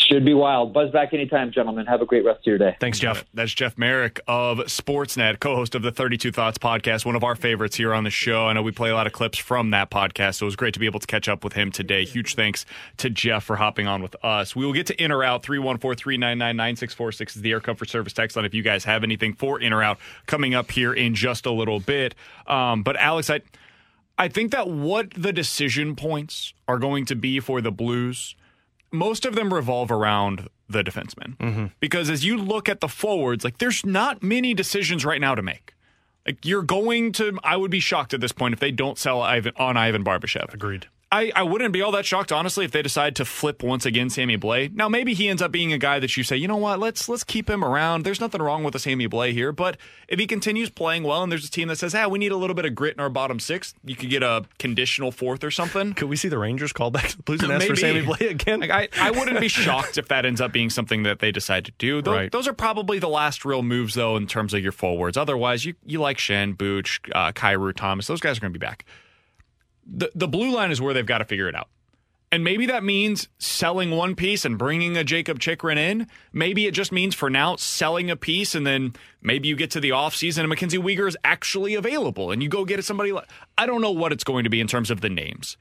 Should 0.08 0.24
be 0.24 0.34
wild. 0.34 0.72
Buzz 0.72 0.90
back 0.90 1.14
anytime, 1.14 1.50
gentlemen. 1.50 1.86
Have 1.86 2.02
a 2.02 2.06
great 2.06 2.24
rest 2.24 2.40
of 2.40 2.46
your 2.46 2.58
day. 2.58 2.76
Thanks, 2.78 2.98
Jeff. 2.98 3.24
That's 3.32 3.52
Jeff 3.52 3.78
Marek 3.78 4.20
of 4.28 4.58
Sportsnet, 4.58 5.40
co-host 5.40 5.74
of 5.74 5.82
the 5.82 5.90
32 5.90 6.30
Thoughts 6.30 6.58
podcast, 6.58 7.06
one 7.06 7.16
of 7.16 7.24
our 7.24 7.34
favorites 7.34 7.76
here 7.76 7.94
on 7.94 8.04
the 8.04 8.10
show. 8.10 8.46
I 8.46 8.52
know 8.52 8.62
we 8.62 8.72
play 8.72 8.90
a 8.90 8.94
lot 8.94 9.06
of 9.06 9.14
clips 9.14 9.38
from 9.38 9.70
that 9.70 9.90
podcast, 9.90 10.36
so 10.36 10.44
it 10.44 10.48
was 10.48 10.56
great 10.56 10.74
to 10.74 10.80
be 10.80 10.86
able 10.86 11.00
to 11.00 11.06
catch 11.06 11.28
up 11.28 11.42
with 11.42 11.54
him 11.54 11.72
today. 11.72 12.04
Huge 12.04 12.34
thanks 12.34 12.66
to 12.98 13.08
Jeff 13.08 13.44
for 13.44 13.56
hopping 13.56 13.86
on 13.86 14.02
with 14.02 14.14
us. 14.22 14.54
We 14.54 14.66
will 14.66 14.74
get 14.74 14.86
to 14.88 15.02
in 15.02 15.10
or 15.10 15.24
out. 15.24 15.42
314-399-9646 15.44 17.36
is 17.36 17.42
the 17.42 17.52
Air 17.52 17.60
Comfort 17.60 17.88
Service 17.88 18.12
text 18.12 18.36
line 18.36 18.44
if 18.44 18.52
you 18.52 18.62
guys 18.62 18.84
have 18.84 19.04
anything 19.04 19.32
for 19.32 19.60
in 19.60 19.72
or 19.72 19.82
out 19.82 19.98
coming 20.26 20.54
up 20.54 20.70
here 20.70 20.92
in 20.92 21.14
just 21.14 21.46
a 21.46 21.50
little 21.52 21.80
bit. 21.80 22.14
Um, 22.46 22.82
but 22.82 22.96
Alex, 22.96 23.30
I 23.30 23.40
I 24.16 24.28
think 24.28 24.52
that 24.52 24.68
what 24.68 25.10
the 25.14 25.32
decision 25.32 25.96
points 25.96 26.54
are 26.68 26.78
going 26.78 27.04
to 27.06 27.16
be 27.16 27.40
for 27.40 27.60
the 27.60 27.72
Blues, 27.72 28.36
most 28.94 29.26
of 29.26 29.34
them 29.34 29.52
revolve 29.52 29.90
around 29.90 30.48
the 30.68 30.82
defensemen. 30.82 31.36
Mm-hmm. 31.36 31.66
Because 31.80 32.08
as 32.08 32.24
you 32.24 32.36
look 32.36 32.68
at 32.68 32.80
the 32.80 32.88
forwards, 32.88 33.44
like 33.44 33.58
there's 33.58 33.84
not 33.84 34.22
many 34.22 34.54
decisions 34.54 35.04
right 35.04 35.20
now 35.20 35.34
to 35.34 35.42
make. 35.42 35.74
Like 36.26 36.44
you're 36.44 36.62
going 36.62 37.12
to, 37.12 37.38
I 37.44 37.56
would 37.56 37.70
be 37.70 37.80
shocked 37.80 38.14
at 38.14 38.20
this 38.20 38.32
point 38.32 38.54
if 38.54 38.60
they 38.60 38.70
don't 38.70 38.98
sell 38.98 39.20
Ivan 39.20 39.52
on 39.56 39.76
Ivan 39.76 40.04
Barbashev. 40.04 40.54
Agreed. 40.54 40.86
I, 41.14 41.30
I 41.36 41.42
wouldn't 41.44 41.72
be 41.72 41.80
all 41.80 41.92
that 41.92 42.04
shocked, 42.04 42.32
honestly, 42.32 42.64
if 42.64 42.72
they 42.72 42.82
decide 42.82 43.14
to 43.16 43.24
flip 43.24 43.62
once 43.62 43.86
again 43.86 44.10
Sammy 44.10 44.36
Blais. 44.36 44.74
Now, 44.74 44.88
maybe 44.88 45.14
he 45.14 45.28
ends 45.28 45.40
up 45.42 45.52
being 45.52 45.72
a 45.72 45.78
guy 45.78 46.00
that 46.00 46.16
you 46.16 46.24
say, 46.24 46.36
you 46.36 46.48
know 46.48 46.56
what, 46.56 46.80
let's 46.80 47.08
let's 47.08 47.22
keep 47.22 47.48
him 47.48 47.64
around. 47.64 48.04
There's 48.04 48.20
nothing 48.20 48.42
wrong 48.42 48.64
with 48.64 48.74
a 48.74 48.78
Sammy 48.78 49.06
Blais 49.08 49.32
here, 49.32 49.52
but 49.52 49.76
if 50.08 50.18
he 50.18 50.26
continues 50.26 50.70
playing 50.70 51.04
well 51.04 51.22
and 51.22 51.30
there's 51.30 51.46
a 51.46 51.50
team 51.50 51.68
that 51.68 51.76
says, 51.76 51.92
hey, 51.92 52.06
we 52.06 52.18
need 52.18 52.32
a 52.32 52.36
little 52.36 52.54
bit 52.54 52.64
of 52.64 52.74
grit 52.74 52.94
in 52.94 53.00
our 53.00 53.08
bottom 53.10 53.38
six, 53.38 53.74
you 53.84 53.94
could 53.94 54.10
get 54.10 54.22
a 54.22 54.44
conditional 54.58 55.12
fourth 55.12 55.44
or 55.44 55.50
something. 55.50 55.94
Could 55.94 56.08
we 56.08 56.16
see 56.16 56.28
the 56.28 56.38
Rangers 56.38 56.72
call 56.72 56.90
back 56.90 57.08
to 57.08 57.16
the 57.16 57.22
Blues 57.22 57.42
and 57.42 57.52
ask 57.52 57.66
for. 57.66 57.76
Sammy 57.76 58.02
Blais 58.02 58.30
again? 58.30 58.60
Like, 58.60 58.70
I, 58.70 58.88
I 59.00 59.10
wouldn't 59.12 59.38
be 59.40 59.48
shocked 59.48 59.98
if 59.98 60.08
that 60.08 60.26
ends 60.26 60.40
up 60.40 60.52
being 60.52 60.68
something 60.70 61.04
that 61.04 61.20
they 61.20 61.30
decide 61.30 61.64
to 61.66 61.72
do. 61.78 62.02
Tho- 62.02 62.12
Right. 62.14 62.32
Those 62.32 62.48
are 62.48 62.52
probably 62.52 62.98
the 62.98 63.08
last 63.08 63.44
real 63.44 63.62
moves, 63.62 63.94
though, 63.94 64.16
in 64.16 64.26
terms 64.26 64.52
of 64.54 64.62
your 64.62 64.72
forwards. 64.72 65.16
Otherwise, 65.16 65.64
you, 65.64 65.74
you 65.86 66.00
like 66.00 66.18
Schenn, 66.18 66.56
Booch, 66.56 67.00
uh, 67.14 67.32
Kyrou, 67.32 67.74
Thomas. 67.74 68.06
Those 68.06 68.20
guys 68.20 68.38
are 68.38 68.40
going 68.40 68.52
to 68.52 68.58
be 68.58 68.64
back. 68.64 68.84
The, 69.86 70.10
the 70.14 70.28
blue 70.28 70.54
line 70.54 70.70
is 70.70 70.80
where 70.80 70.94
they've 70.94 71.06
got 71.06 71.18
to 71.18 71.24
figure 71.24 71.48
it 71.48 71.54
out. 71.54 71.68
And 72.34 72.42
maybe 72.42 72.66
that 72.66 72.82
means 72.82 73.28
selling 73.38 73.92
one 73.92 74.16
piece 74.16 74.44
and 74.44 74.58
bringing 74.58 74.96
a 74.96 75.04
Jacob 75.04 75.38
Chychrun 75.38 75.78
in. 75.78 76.08
Maybe 76.32 76.66
it 76.66 76.72
just 76.74 76.90
means 76.90 77.14
for 77.14 77.30
now 77.30 77.54
selling 77.54 78.10
a 78.10 78.16
piece 78.16 78.56
and 78.56 78.66
then 78.66 78.94
maybe 79.22 79.46
you 79.46 79.54
get 79.54 79.70
to 79.72 79.80
the 79.80 79.90
offseason 79.90 80.40
and 80.40 80.48
Mackenzie 80.48 80.78
Weegar 80.78 81.06
is 81.06 81.16
actually 81.22 81.76
available 81.76 82.32
and 82.32 82.42
you 82.42 82.48
go 82.48 82.64
get 82.64 82.82
somebody 82.84 83.12
like 83.12 83.28
I 83.56 83.66
don't 83.66 83.80
know 83.80 83.92
what 83.92 84.10
it's 84.10 84.24
going 84.24 84.42
to 84.42 84.50
be 84.50 84.60
in 84.60 84.66
terms 84.66 84.90
of 84.90 85.00
the 85.00 85.08
names. 85.08 85.56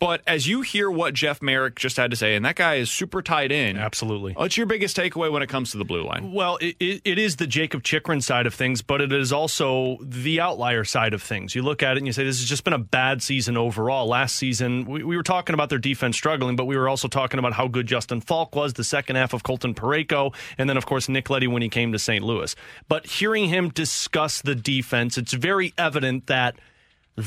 But 0.00 0.22
as 0.26 0.48
you 0.48 0.62
hear 0.62 0.90
what 0.90 1.12
Jeff 1.12 1.42
Marek 1.42 1.76
just 1.76 1.98
had 1.98 2.10
to 2.10 2.16
say, 2.16 2.34
and 2.34 2.42
that 2.46 2.56
guy 2.56 2.76
is 2.76 2.90
super 2.90 3.20
tied 3.20 3.52
in. 3.52 3.76
Absolutely. 3.76 4.32
What's 4.32 4.56
your 4.56 4.64
biggest 4.64 4.96
takeaway 4.96 5.30
when 5.30 5.42
it 5.42 5.50
comes 5.50 5.72
to 5.72 5.76
the 5.76 5.84
blue 5.84 6.02
line? 6.02 6.32
Well, 6.32 6.56
it, 6.56 6.74
it, 6.80 7.02
it 7.04 7.18
is 7.18 7.36
the 7.36 7.46
Jacob 7.46 7.82
Chychrun 7.82 8.22
side 8.22 8.46
of 8.46 8.54
things, 8.54 8.80
but 8.80 9.02
it 9.02 9.12
is 9.12 9.30
also 9.30 9.98
the 10.00 10.40
outlier 10.40 10.84
side 10.84 11.12
of 11.12 11.22
things. 11.22 11.54
You 11.54 11.60
look 11.60 11.82
at 11.82 11.96
it 11.96 11.98
and 11.98 12.06
you 12.06 12.14
say, 12.14 12.24
this 12.24 12.40
has 12.40 12.48
just 12.48 12.64
been 12.64 12.72
a 12.72 12.78
bad 12.78 13.22
season 13.22 13.58
overall. 13.58 14.06
Last 14.06 14.36
season, 14.36 14.86
we, 14.86 15.04
we 15.04 15.18
were 15.18 15.22
talking 15.22 15.52
about 15.52 15.68
their 15.68 15.78
defense 15.78 16.16
struggling, 16.16 16.56
but 16.56 16.64
we 16.64 16.78
were 16.78 16.88
also 16.88 17.06
talking 17.06 17.38
about 17.38 17.52
how 17.52 17.68
good 17.68 17.86
Justin 17.86 18.22
Falk 18.22 18.56
was, 18.56 18.72
the 18.72 18.84
second 18.84 19.16
half 19.16 19.34
of 19.34 19.42
Colton 19.42 19.74
Parayko, 19.74 20.34
and 20.56 20.66
then, 20.66 20.78
of 20.78 20.86
course, 20.86 21.10
Nick 21.10 21.28
Leddy 21.28 21.46
when 21.46 21.60
he 21.60 21.68
came 21.68 21.92
to 21.92 21.98
St. 21.98 22.24
Louis. 22.24 22.56
But 22.88 23.04
hearing 23.04 23.50
him 23.50 23.68
discuss 23.68 24.40
the 24.40 24.54
defense, 24.54 25.18
it's 25.18 25.34
very 25.34 25.74
evident 25.76 26.26
that– 26.28 26.56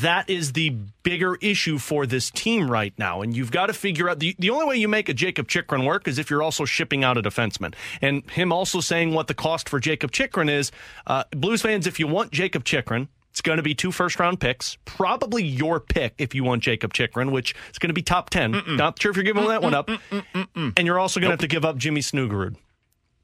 that 0.01 0.29
is 0.29 0.53
the 0.53 0.71
bigger 1.03 1.35
issue 1.35 1.77
for 1.77 2.05
this 2.05 2.31
team 2.31 2.69
right 2.69 2.93
now. 2.97 3.21
And 3.21 3.35
you've 3.35 3.51
got 3.51 3.67
to 3.67 3.73
figure 3.73 4.09
out 4.09 4.19
the, 4.19 4.35
the 4.39 4.49
only 4.49 4.65
way 4.65 4.75
you 4.77 4.87
make 4.87 5.09
a 5.09 5.13
Jacob 5.13 5.47
Chychrun 5.47 5.85
work 5.85 6.07
is 6.07 6.17
if 6.17 6.29
you're 6.29 6.41
also 6.41 6.65
shipping 6.65 7.03
out 7.03 7.17
a 7.17 7.21
defenseman. 7.21 7.73
And 8.01 8.29
him 8.31 8.51
also 8.51 8.79
saying 8.79 9.13
what 9.13 9.27
the 9.27 9.33
cost 9.33 9.69
for 9.69 9.79
Jacob 9.79 10.11
Chychrun 10.11 10.49
is. 10.49 10.71
Uh, 11.05 11.23
Blues 11.31 11.61
fans, 11.61 11.87
if 11.87 11.99
you 11.99 12.07
want 12.07 12.31
Jacob 12.31 12.63
Chychrun, 12.63 13.07
it's 13.29 13.41
going 13.41 13.57
to 13.57 13.63
be 13.63 13.73
two 13.73 13.91
first 13.91 14.19
round 14.19 14.39
picks, 14.39 14.77
probably 14.85 15.43
your 15.43 15.79
pick 15.79 16.13
if 16.17 16.35
you 16.35 16.43
want 16.43 16.61
Jacob 16.61 16.93
Chychrun, 16.93 17.31
which 17.31 17.55
is 17.71 17.79
going 17.79 17.89
to 17.89 17.93
be 17.93 18.03
top 18.03 18.29
10. 18.29 18.53
Mm-mm. 18.53 18.77
Not 18.77 19.01
sure 19.01 19.11
if 19.11 19.17
you're 19.17 19.23
giving 19.23 19.47
that 19.47 19.61
one 19.61 19.73
up. 19.73 19.87
Mm-mm. 19.87 20.73
And 20.77 20.85
you're 20.85 20.99
also 20.99 21.19
going 21.19 21.29
to 21.29 21.33
nope. 21.33 21.41
have 21.41 21.49
to 21.49 21.53
give 21.53 21.65
up 21.65 21.77
Jimmy 21.77 22.01
Snuggerud 22.01 22.55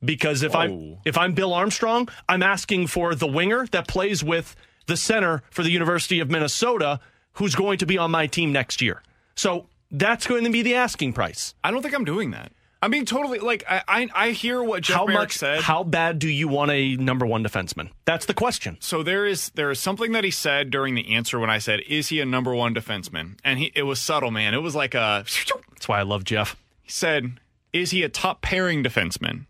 because 0.03 0.43
if 0.43 0.55
I'm 0.55 0.97
if 1.05 1.17
I'm 1.17 1.33
Bill 1.33 1.53
Armstrong, 1.53 2.09
I'm 2.27 2.43
asking 2.43 2.87
for 2.87 3.15
the 3.15 3.27
winger 3.27 3.67
that 3.71 3.87
plays 3.87 4.23
with 4.23 4.55
the 4.89 4.97
center 4.97 5.41
for 5.49 5.63
the 5.63 5.71
University 5.71 6.19
of 6.19 6.29
Minnesota 6.29 6.99
who's 7.33 7.55
going 7.55 7.77
to 7.77 7.85
be 7.85 7.97
on 7.97 8.11
my 8.11 8.27
team 8.27 8.51
next 8.51 8.81
year. 8.81 9.01
So 9.35 9.67
that's 9.91 10.27
going 10.27 10.43
to 10.43 10.49
be 10.49 10.61
the 10.61 10.75
asking 10.75 11.13
price. 11.13 11.55
I 11.63 11.71
don't 11.71 11.81
think 11.81 11.95
I'm 11.95 12.03
doing 12.03 12.31
that. 12.31 12.51
I'm 12.81 12.91
being 12.91 13.05
totally 13.05 13.39
like 13.39 13.63
I 13.69 13.81
I, 13.87 14.09
I 14.15 14.29
hear 14.31 14.63
what 14.63 14.83
Jeff 14.83 14.97
how 14.97 15.05
much 15.05 15.37
said. 15.37 15.61
How 15.61 15.83
bad 15.83 16.19
do 16.19 16.29
you 16.29 16.47
want 16.47 16.71
a 16.71 16.95
number 16.95 17.25
one 17.25 17.43
defenseman? 17.43 17.89
That's 18.05 18.25
the 18.25 18.33
question. 18.33 18.77
So 18.79 19.03
there 19.03 19.25
is 19.25 19.49
there 19.49 19.69
is 19.69 19.79
something 19.79 20.13
that 20.13 20.23
he 20.23 20.31
said 20.31 20.71
during 20.71 20.95
the 20.95 21.13
answer 21.13 21.39
when 21.39 21.49
I 21.49 21.57
said, 21.57 21.81
"Is 21.89 22.07
he 22.07 22.21
a 22.21 22.25
number 22.25 22.55
one 22.55 22.73
defenseman?" 22.73 23.37
And 23.43 23.59
he 23.59 23.71
it 23.75 23.83
was 23.83 23.99
subtle, 23.99 24.31
man. 24.31 24.53
It 24.53 24.61
was 24.61 24.75
like 24.75 24.93
a. 24.93 25.25
That's 25.71 25.87
why 25.89 25.99
I 25.99 26.03
love 26.03 26.23
Jeff. 26.23 26.55
He 26.81 26.91
said, 26.91 27.39
"Is 27.73 27.91
he 27.91 28.03
a 28.03 28.09
top 28.09 28.41
pairing 28.41 28.81
defenseman?" 28.81 29.45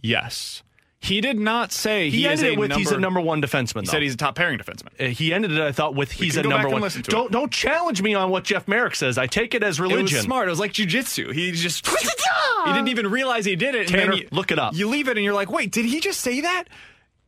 Yes. 0.00 0.62
He 1.02 1.22
did 1.22 1.38
not 1.38 1.72
say 1.72 2.10
he, 2.10 2.18
he 2.18 2.26
ended 2.28 2.46
it 2.46 2.58
with 2.58 2.68
number, 2.68 2.78
he's 2.78 2.92
a 2.92 2.98
number 2.98 3.20
one 3.22 3.40
defenseman. 3.40 3.80
He 3.80 3.86
though. 3.86 3.92
said 3.92 4.02
he's 4.02 4.14
a 4.14 4.18
top 4.18 4.34
pairing 4.34 4.58
defenseman. 4.58 4.88
Uh, 5.00 5.04
he 5.06 5.32
ended 5.32 5.52
it, 5.52 5.60
I 5.60 5.72
thought, 5.72 5.94
with 5.94 6.12
he's 6.12 6.36
a 6.36 6.42
number 6.42 6.68
one. 6.68 6.82
don't 6.82 7.26
it. 7.26 7.32
don't 7.32 7.50
challenge 7.50 8.02
me 8.02 8.14
on 8.14 8.30
what 8.30 8.44
Jeff 8.44 8.68
Marek 8.68 8.94
says. 8.94 9.16
I 9.16 9.26
take 9.26 9.54
it 9.54 9.62
as 9.62 9.80
religion. 9.80 10.00
It 10.08 10.12
was 10.12 10.24
smart. 10.24 10.48
It 10.48 10.50
was 10.50 10.60
like 10.60 10.74
jujitsu. 10.74 11.32
He 11.32 11.52
just 11.52 11.86
he 12.66 12.72
didn't 12.72 12.88
even 12.88 13.10
realize 13.10 13.46
he 13.46 13.56
did 13.56 13.74
it. 13.74 13.88
Tanner, 13.88 14.12
you, 14.12 14.28
look 14.30 14.50
it 14.52 14.58
up. 14.58 14.74
You 14.74 14.88
leave 14.88 15.08
it 15.08 15.16
and 15.16 15.24
you're 15.24 15.34
like, 15.34 15.50
wait, 15.50 15.72
did 15.72 15.86
he 15.86 16.00
just 16.00 16.20
say 16.20 16.42
that? 16.42 16.64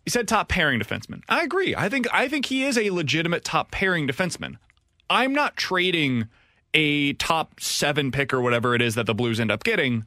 He 0.05 0.11
said 0.11 0.29
top 0.29 0.49
pairing 0.49 0.79
defenseman. 0.79 1.23
I 1.29 1.43
agree. 1.43 1.75
I 1.75 1.89
think 1.89 2.07
I 2.13 2.29
think 2.29 2.47
he 2.47 2.65
is 2.65 2.77
a 2.77 2.91
legitimate 2.91 3.43
top 3.43 3.71
pairing 3.71 4.07
defenseman. 4.07 4.59
I'm 5.09 5.33
not 5.33 5.57
trading 5.57 6.29
a 6.75 7.15
top 7.15 7.59
seven 7.59 8.11
pick 8.11 8.35
or 8.35 8.43
whatever 8.43 8.75
it 8.75 8.83
is 8.83 8.97
that 8.97 9.07
the 9.07 9.15
Blues 9.15 9.41
end 9.41 9.51
up 9.51 9.65
getting 9.65 10.05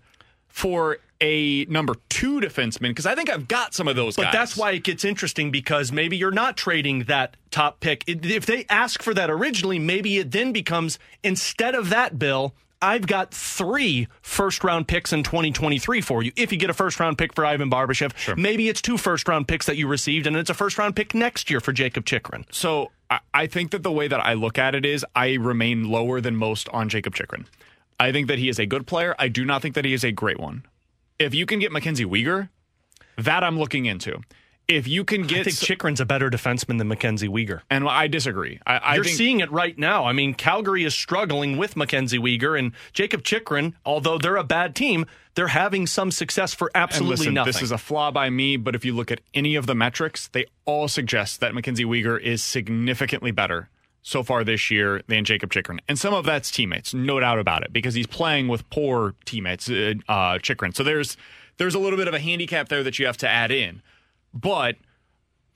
for 0.48 0.98
a 1.22 1.66
number 1.66 1.96
two 2.10 2.40
defenseman 2.40 2.90
because 2.90 3.06
I 3.06 3.16
think 3.16 3.30
I've 3.30 3.48
got 3.48 3.74
some 3.74 3.88
of 3.88 3.96
those 3.96 4.16
but 4.16 4.24
guys. 4.24 4.34
that's 4.34 4.58
why 4.58 4.72
it 4.72 4.84
gets 4.84 5.06
interesting 5.06 5.52
because 5.52 5.92
maybe 5.92 6.18
you're 6.18 6.32
not 6.32 6.58
trading 6.58 7.06
that 7.06 7.38
top 7.52 7.80
pick. 7.80 8.04
If 8.08 8.46
they 8.46 8.66
ask 8.70 9.02
for 9.02 9.14
that 9.14 9.30
originally, 9.30 9.80
maybe 9.80 10.18
it 10.18 10.32
then 10.32 10.52
becomes 10.52 11.00
instead 11.24 11.76
of 11.76 11.90
that, 11.90 12.20
Bill, 12.20 12.54
I've 12.82 13.08
got 13.08 13.34
three 13.34 14.08
first 14.22 14.64
round 14.64 14.88
picks 14.88 15.14
in 15.14 15.24
2023 15.24 16.02
for 16.02 16.22
you. 16.22 16.32
If 16.36 16.52
you 16.52 16.58
get 16.58 16.70
a 16.70 16.74
first 16.74 17.00
round 17.00 17.18
pick 17.18 17.34
for 17.34 17.46
Ivan 17.46 17.70
Barbashev, 17.70 18.16
sure. 18.18 18.36
maybe 18.36 18.70
it's 18.70 18.82
two 18.82 18.98
first 18.98 19.28
round 19.28 19.48
picks 19.48 19.66
that 19.66 19.78
you 19.78 19.88
received, 19.88 20.28
and 20.28 20.36
it's 20.36 20.50
a 20.50 20.54
first 20.54 20.78
round 20.78 20.96
pick 20.96 21.16
next 21.16 21.50
year 21.50 21.60
for 21.60 21.72
Jacob 21.72 22.06
Chychrun. 22.06 22.46
So 22.52 22.92
I 23.34 23.48
think 23.48 23.72
that 23.72 23.84
the 23.84 23.92
way 23.92 24.08
that 24.08 24.20
I 24.20 24.34
look 24.34 24.58
at 24.58 24.76
it 24.76 24.86
is 24.86 25.06
I 25.16 25.34
remain 25.34 25.90
lower 25.90 26.22
than 26.22 26.36
most 26.36 26.70
on 26.70 26.90
Jacob 26.90 27.16
Chychrun. 27.16 27.46
I 28.00 28.12
think 28.12 28.28
that 28.28 28.40
he 28.40 28.50
is 28.50 28.60
a 28.60 28.66
good 28.66 28.88
player. 28.88 29.16
I 29.18 29.30
do 29.30 29.46
not 29.46 29.62
think 29.62 29.76
that 29.76 29.86
he 29.86 29.94
is 29.94 30.04
a 30.04 30.12
great 30.12 30.40
one. 30.40 30.66
If 31.20 31.34
you 31.34 31.46
can 31.46 31.60
get 31.60 31.72
Mackenzie 31.72 32.06
Weegar, 32.06 32.50
that 33.18 33.44
I'm 33.44 33.58
looking 33.58 33.86
into. 33.86 34.20
If 34.68 34.88
you 34.88 35.06
can 35.06 35.28
get, 35.28 35.42
I 35.42 35.44
think 35.44 35.58
Chychrun's 35.58 36.02
a 36.02 36.06
better 36.06 36.32
defenseman 36.32 36.80
than 36.80 36.88
Mackenzie 36.88 37.28
Weegar, 37.28 37.62
and 37.70 37.88
I 37.88 38.08
disagree. 38.08 38.60
I, 38.66 38.78
I 38.78 38.96
You're 38.96 39.04
think, 39.04 39.16
seeing 39.16 39.40
it 39.40 39.52
right 39.52 39.78
now. 39.78 40.06
I 40.06 40.12
mean, 40.12 40.34
Calgary 40.34 40.84
is 40.84 40.96
struggling 40.96 41.58
with 41.58 41.78
Mackenzie 41.78 42.18
Weegar 42.18 42.58
and 42.58 42.72
Jakob 42.92 43.24
Chychrun. 43.24 43.76
Although 43.86 44.18
they're 44.18 44.38
a 44.38 44.44
bad 44.44 44.76
team, 44.76 45.06
they're 45.36 45.50
having 45.50 45.86
some 45.86 46.10
success 46.10 46.56
for 46.56 46.72
absolutely 46.74 47.18
listen, 47.18 47.34
nothing. 47.36 47.54
This 47.54 47.62
is 47.62 47.72
a 47.72 47.78
flaw 47.78 48.10
by 48.10 48.32
me, 48.32 48.58
but 48.58 48.74
if 48.74 48.84
you 48.84 48.96
look 48.96 49.12
at 49.12 49.22
any 49.36 49.56
of 49.56 49.68
the 49.68 49.76
metrics, 49.76 50.30
they 50.30 50.48
all 50.66 50.88
suggest 50.88 51.42
that 51.42 51.54
Mackenzie 51.54 51.86
Weegar 51.86 52.20
is 52.20 52.44
significantly 52.44 53.30
better 53.30 53.70
so 54.06 54.22
far 54.22 54.44
this 54.44 54.70
year 54.70 55.02
than 55.08 55.26
Jacob 55.26 55.52
Chychrun. 55.52 55.80
And 55.90 55.98
some 55.98 56.14
of 56.14 56.26
that's 56.26 56.52
teammates, 56.52 56.94
no 56.94 57.20
doubt 57.20 57.40
about 57.40 57.64
it, 57.64 57.74
because 57.74 57.96
he's 57.96 58.06
playing 58.06 58.48
with 58.48 58.70
poor 58.70 59.16
teammates, 59.26 59.68
uh, 59.68 59.96
uh, 60.08 60.38
Chychrun. 60.38 60.74
So 60.74 60.84
there's 60.84 61.18
there's 61.58 61.74
a 61.74 61.80
little 61.80 61.98
bit 61.98 62.08
of 62.08 62.14
a 62.14 62.20
handicap 62.20 62.70
there 62.70 62.84
that 62.84 63.00
you 63.00 63.08
have 63.08 63.18
to 63.18 63.28
add 63.28 63.50
in. 63.50 63.82
But 64.32 64.76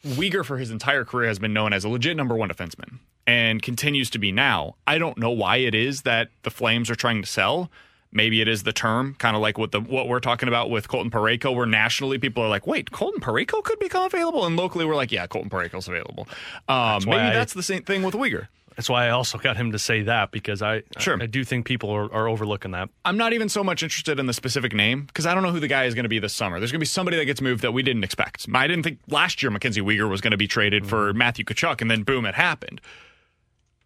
Weegar 0.03 0.43
for 0.43 0.57
his 0.57 0.71
entire 0.71 1.05
career 1.05 1.27
has 1.27 1.37
been 1.37 1.53
known 1.53 1.73
as 1.73 1.83
a 1.83 1.89
legit 1.89 2.17
number 2.17 2.35
one 2.35 2.49
defenseman 2.49 2.99
and 3.27 3.61
continues 3.61 4.09
to 4.09 4.17
be 4.17 4.31
now. 4.31 4.75
I 4.87 4.97
don't 4.97 5.19
know 5.19 5.29
why 5.29 5.57
it 5.57 5.75
is 5.75 6.01
that 6.01 6.29
the 6.41 6.49
Flames 6.49 6.89
are 6.89 6.95
trying 6.95 7.21
to 7.21 7.27
sell. 7.27 7.69
Maybe 8.11 8.41
it 8.41 8.47
is 8.47 8.63
the 8.63 8.73
term, 8.73 9.15
kind 9.19 9.35
of 9.35 9.41
like 9.41 9.57
what 9.57 9.71
the 9.71 9.81
what 9.81 10.07
we're 10.07 10.19
talking 10.19 10.47
about 10.47 10.71
with 10.71 10.87
Colton 10.87 11.11
Parayko, 11.11 11.55
where 11.55 11.67
nationally 11.67 12.17
people 12.17 12.41
are 12.43 12.49
like, 12.49 12.65
"Wait, 12.65 12.91
Colton 12.91 13.21
Parayko 13.21 13.63
could 13.63 13.79
become 13.79 14.03
available," 14.03 14.45
and 14.45 14.55
locally 14.55 14.83
we're 14.83 14.95
like, 14.95 15.11
"Yeah, 15.11 15.27
Colton 15.27 15.49
Parayko's 15.49 15.87
available." 15.87 16.27
Um, 16.67 16.93
that's 16.93 17.05
maybe 17.05 17.17
I, 17.19 17.33
that's 17.33 17.53
the 17.53 17.63
same 17.63 17.83
thing 17.83 18.01
with 18.01 18.15
Weegar. 18.15 18.47
That's 18.75 18.89
why 18.89 19.07
I 19.07 19.09
also 19.09 19.37
got 19.37 19.57
him 19.57 19.73
to 19.73 19.79
say 19.79 20.03
that 20.03 20.31
because 20.31 20.61
I 20.61 20.83
sure 20.97 21.19
I, 21.19 21.23
I 21.23 21.27
do 21.27 21.43
think 21.43 21.65
people 21.65 21.91
are, 21.91 22.11
are, 22.13 22.29
overlooking 22.29 22.71
that. 22.71 22.89
I'm 23.03 23.17
not 23.17 23.33
even 23.33 23.49
so 23.49 23.61
much 23.61 23.83
interested 23.83 24.19
in 24.19 24.25
the 24.25 24.33
specific 24.33 24.73
name 24.73 25.03
because 25.03 25.25
I 25.25 25.33
don't 25.33 25.43
know 25.43 25.51
who 25.51 25.59
the 25.59 25.67
guy 25.67 25.83
is 25.83 25.93
going 25.93 26.05
to 26.05 26.09
be 26.09 26.17
this 26.17 26.33
summer. 26.33 26.59
There's 26.59 26.71
going 26.71 26.79
to 26.79 26.83
be 26.83 26.87
somebody 26.87 27.17
that 27.17 27.25
gets 27.25 27.41
moved 27.41 27.61
that 27.61 27.73
we 27.73 27.83
didn't 27.83 28.05
expect. 28.05 28.47
I 28.53 28.67
didn't 28.67 28.83
think 28.83 28.99
last 29.09 29.43
year 29.43 29.51
Mackenzie 29.51 29.81
Weegar 29.81 30.09
was 30.09 30.21
going 30.21 30.31
to 30.31 30.37
be 30.37 30.47
traded 30.47 30.83
mm-hmm. 30.83 30.89
for 30.89 31.13
Matthew 31.13 31.43
Tkachuk, 31.43 31.81
and 31.81 31.91
then 31.91 32.03
boom, 32.03 32.25
it 32.25 32.35
happened 32.35 32.79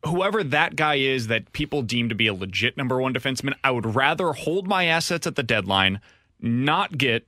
whoever 0.05 0.43
that 0.43 0.75
guy 0.75 0.95
is 0.95 1.27
that 1.27 1.51
people 1.53 1.81
deem 1.81 2.09
to 2.09 2.15
be 2.15 2.27
a 2.27 2.33
legit 2.33 2.77
number 2.77 2.99
one 2.99 3.13
defenseman, 3.13 3.53
I 3.63 3.71
would 3.71 3.95
rather 3.95 4.33
hold 4.33 4.67
my 4.67 4.85
assets 4.85 5.25
at 5.27 5.35
the 5.35 5.43
deadline, 5.43 6.01
not 6.39 6.97
get 6.97 7.27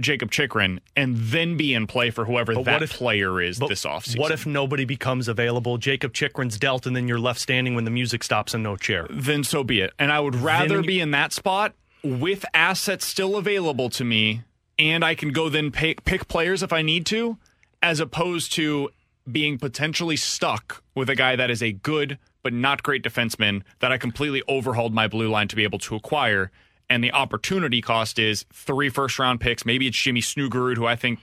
Jacob 0.00 0.30
Chychrun, 0.30 0.80
and 0.94 1.16
then 1.16 1.56
be 1.56 1.74
in 1.74 1.86
play 1.86 2.10
for 2.10 2.24
whoever 2.24 2.54
but 2.54 2.64
that 2.66 2.82
if, 2.82 2.92
player 2.92 3.40
is 3.40 3.58
this 3.58 3.84
offseason. 3.84 4.18
What 4.18 4.30
if 4.30 4.46
nobody 4.46 4.84
becomes 4.84 5.26
available? 5.26 5.76
Jacob 5.76 6.12
Chychrun's 6.12 6.58
dealt, 6.58 6.86
and 6.86 6.94
then 6.94 7.08
you're 7.08 7.18
left 7.18 7.40
standing 7.40 7.74
when 7.74 7.84
the 7.84 7.90
music 7.90 8.22
stops 8.22 8.54
and 8.54 8.62
no 8.62 8.76
chair. 8.76 9.06
Then 9.10 9.42
so 9.42 9.64
be 9.64 9.80
it. 9.80 9.92
And 9.98 10.12
I 10.12 10.20
would 10.20 10.36
rather 10.36 10.76
then, 10.76 10.86
be 10.86 11.00
in 11.00 11.10
that 11.12 11.32
spot 11.32 11.74
with 12.04 12.44
assets 12.54 13.04
still 13.04 13.36
available 13.36 13.90
to 13.90 14.04
me, 14.04 14.42
and 14.78 15.04
I 15.04 15.16
can 15.16 15.32
go 15.32 15.48
then 15.48 15.72
pick, 15.72 16.04
pick 16.04 16.28
players 16.28 16.62
if 16.62 16.72
I 16.72 16.82
need 16.82 17.04
to, 17.06 17.38
as 17.82 17.98
opposed 17.98 18.52
to 18.52 18.90
being 19.30 19.58
potentially 19.58 20.16
stuck 20.16 20.82
with 20.94 21.10
a 21.10 21.14
guy 21.14 21.36
that 21.36 21.50
is 21.50 21.62
a 21.62 21.72
good 21.72 22.18
but 22.42 22.52
not 22.52 22.82
great 22.82 23.02
defenseman 23.02 23.62
that 23.80 23.92
I 23.92 23.98
completely 23.98 24.42
overhauled 24.48 24.94
my 24.94 25.08
blue 25.08 25.28
line 25.28 25.48
to 25.48 25.56
be 25.56 25.64
able 25.64 25.78
to 25.80 25.96
acquire. 25.96 26.50
And 26.88 27.04
the 27.04 27.12
opportunity 27.12 27.82
cost 27.82 28.18
is 28.18 28.46
three 28.52 28.88
first 28.88 29.18
round 29.18 29.40
picks. 29.40 29.66
Maybe 29.66 29.86
it's 29.86 29.96
Jimmy 29.96 30.20
Snuggerud, 30.20 30.76
who 30.76 30.86
I 30.86 30.96
think 30.96 31.18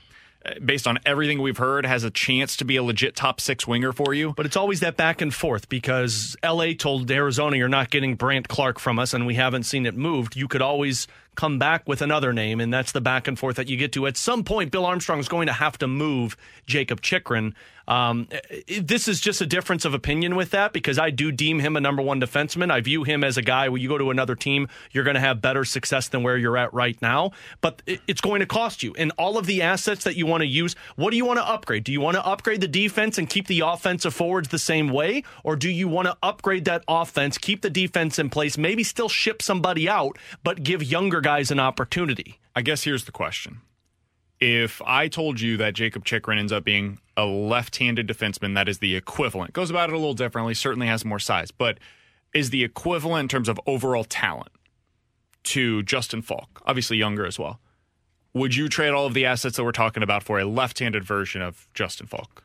uh, 0.45 0.60
based 0.64 0.86
on 0.86 0.99
everything 1.06 1.41
we've 1.41 1.57
heard, 1.57 1.86
has 1.86 2.03
a 2.03 2.11
chance 2.11 2.56
to 2.57 2.65
be 2.65 2.76
a 2.76 2.84
legit 2.84 3.15
top 3.15 3.41
six 3.41 3.65
winger 3.65 3.91
for 3.91 4.14
you. 4.14 4.34
But 4.38 4.45
it's 4.45 4.56
always 4.56 4.82
that 4.82 4.95
back 4.95 5.22
and 5.22 5.34
forth 5.34 5.68
because 5.69 6.36
LA 6.44 6.73
told 6.77 7.10
Arizona, 7.10 7.57
you're 7.57 7.68
not 7.68 7.90
getting 7.90 8.15
Brandt 8.15 8.48
Clarke 8.48 8.77
from 8.77 8.99
us, 8.99 9.14
and 9.14 9.26
we 9.26 9.36
haven't 9.36 9.64
seen 9.64 9.86
it 9.86 9.95
moved. 9.95 10.36
You 10.36 10.48
could 10.48 10.61
always 10.61 11.07
come 11.36 11.60
back 11.60 11.88
with 11.88 12.02
another 12.02 12.34
name, 12.34 12.60
and 12.60 12.74
that's 12.74 12.91
the 12.91 13.02
back 13.02 13.28
and 13.28 13.38
forth 13.38 13.56
that 13.57 13.70
you 13.70 13.78
get 13.78 13.91
to. 13.94 14.07
At 14.07 14.18
some 14.18 14.44
point, 14.44 14.72
Bill 14.72 14.86
Armstrong 14.86 15.20
is 15.20 15.28
going 15.28 15.48
to 15.48 15.53
have 15.53 15.78
to 15.80 15.88
move 15.88 16.38
Jacob 16.66 17.02
Chychrun. 17.02 17.53
Um, 17.88 18.28
this 18.82 19.07
is 19.07 19.20
just 19.20 19.41
a 19.41 19.45
difference 19.45 19.86
of 19.86 19.94
opinion 19.94 20.36
with 20.36 20.52
that 20.52 20.74
because 20.74 20.98
I 20.98 21.12
do 21.12 21.32
deem 21.32 21.60
him 21.60 21.76
a 21.76 21.80
number 21.80 22.02
one 22.02 22.20
defenseman. 22.20 22.72
I 22.72 22.82
view 22.82 23.03
him 23.03 23.24
as 23.24 23.38
a 23.38 23.41
guy 23.41 23.70
when 23.70 23.82
you 23.82 23.88
go 23.88 23.98
to 23.98 24.10
another 24.10 24.36
team, 24.36 24.68
you're 24.91 25.03
going 25.03 25.16
to 25.16 25.22
have 25.22 25.41
better 25.41 25.64
success 25.64 26.07
than 26.07 26.24
where 26.24 26.38
you're 26.38 26.57
at 26.57 26.74
right 26.74 26.99
now. 27.02 27.32
But 27.62 27.82
it's 27.86 28.22
going 28.22 28.40
to 28.40 28.45
cost 28.45 28.82
you. 28.82 28.95
And 28.98 29.12
all 29.18 29.38
of 29.38 29.45
the 29.45 29.62
assets 29.62 30.03
that 30.06 30.16
you 30.16 30.26
want 30.26 30.41
to 30.41 30.48
use, 30.48 30.76
what 30.95 31.12
do 31.12 31.18
you 31.18 31.26
want 31.26 31.38
to 31.38 31.48
upgrade? 31.48 31.84
Do 31.84 31.91
you 31.91 32.02
want 32.02 32.16
to 32.16 32.26
upgrade 32.26 32.62
the 32.62 32.68
defense 32.68 33.18
and 33.18 33.30
keep 33.30 33.48
the 33.48 33.60
offensive 33.60 34.14
forwards 34.14 34.49
the 34.49 34.60
same 34.60 34.90
way? 34.90 35.24
Or 35.44 35.56
do 35.56 35.70
you 35.70 35.88
want 35.88 36.07
to 36.07 36.18
upgrade 36.24 36.66
that 36.66 36.84
offense, 36.88 37.38
keep 37.38 37.62
the 37.62 37.70
defense 37.70 38.18
in 38.18 38.30
place, 38.30 38.57
maybe 38.57 38.84
still 38.84 39.10
ship 39.10 39.41
somebody 39.41 39.88
out, 39.88 40.18
but 40.44 40.64
give 40.64 40.84
younger 40.84 41.22
guys 41.26 41.50
an 41.50 41.60
opportunity? 41.60 42.40
I 42.56 42.62
guess 42.62 42.84
here's 42.84 43.06
the 43.06 43.12
question. 43.12 43.62
If 44.40 44.80
I 44.84 45.08
told 45.08 45.42
you 45.42 45.58
that 45.58 45.74
Jacob 45.74 46.06
Chychrun 46.06 46.38
ends 46.38 46.52
up 46.52 46.64
being 46.64 47.00
a 47.18 47.26
left 47.26 47.78
handed 47.78 48.08
defenseman 48.08 48.54
that 48.54 48.70
is 48.70 48.78
the 48.78 48.96
equivalent, 48.96 49.52
goes 49.52 49.72
about 49.72 49.90
it 49.90 49.94
a 49.94 49.98
little 49.98 50.14
differently, 50.14 50.54
certainly 50.54 50.86
has 50.86 51.04
more 51.04 51.18
size, 51.18 51.50
but 51.50 51.80
is 52.36 52.52
the 52.52 52.64
equivalent 52.64 53.24
in 53.24 53.28
terms 53.28 53.50
of 53.50 53.60
overall 53.66 54.04
talent 54.04 54.52
to 55.46 55.82
Justin 55.82 56.22
Falk, 56.22 56.62
obviously 56.68 56.96
younger 56.96 57.26
as 57.26 57.40
well, 57.40 57.60
would 58.36 58.56
you 58.56 58.70
trade 58.70 58.92
all 58.92 59.08
of 59.08 59.16
the 59.16 59.26
assets 59.26 59.58
that 59.58 59.64
we're 59.64 59.72
talking 59.72 60.04
about 60.04 60.22
for 60.22 60.40
a 60.40 60.46
left-handed 60.46 61.04
version 61.04 61.42
of 61.42 61.68
Justin 61.74 62.06
Falk? 62.06 62.44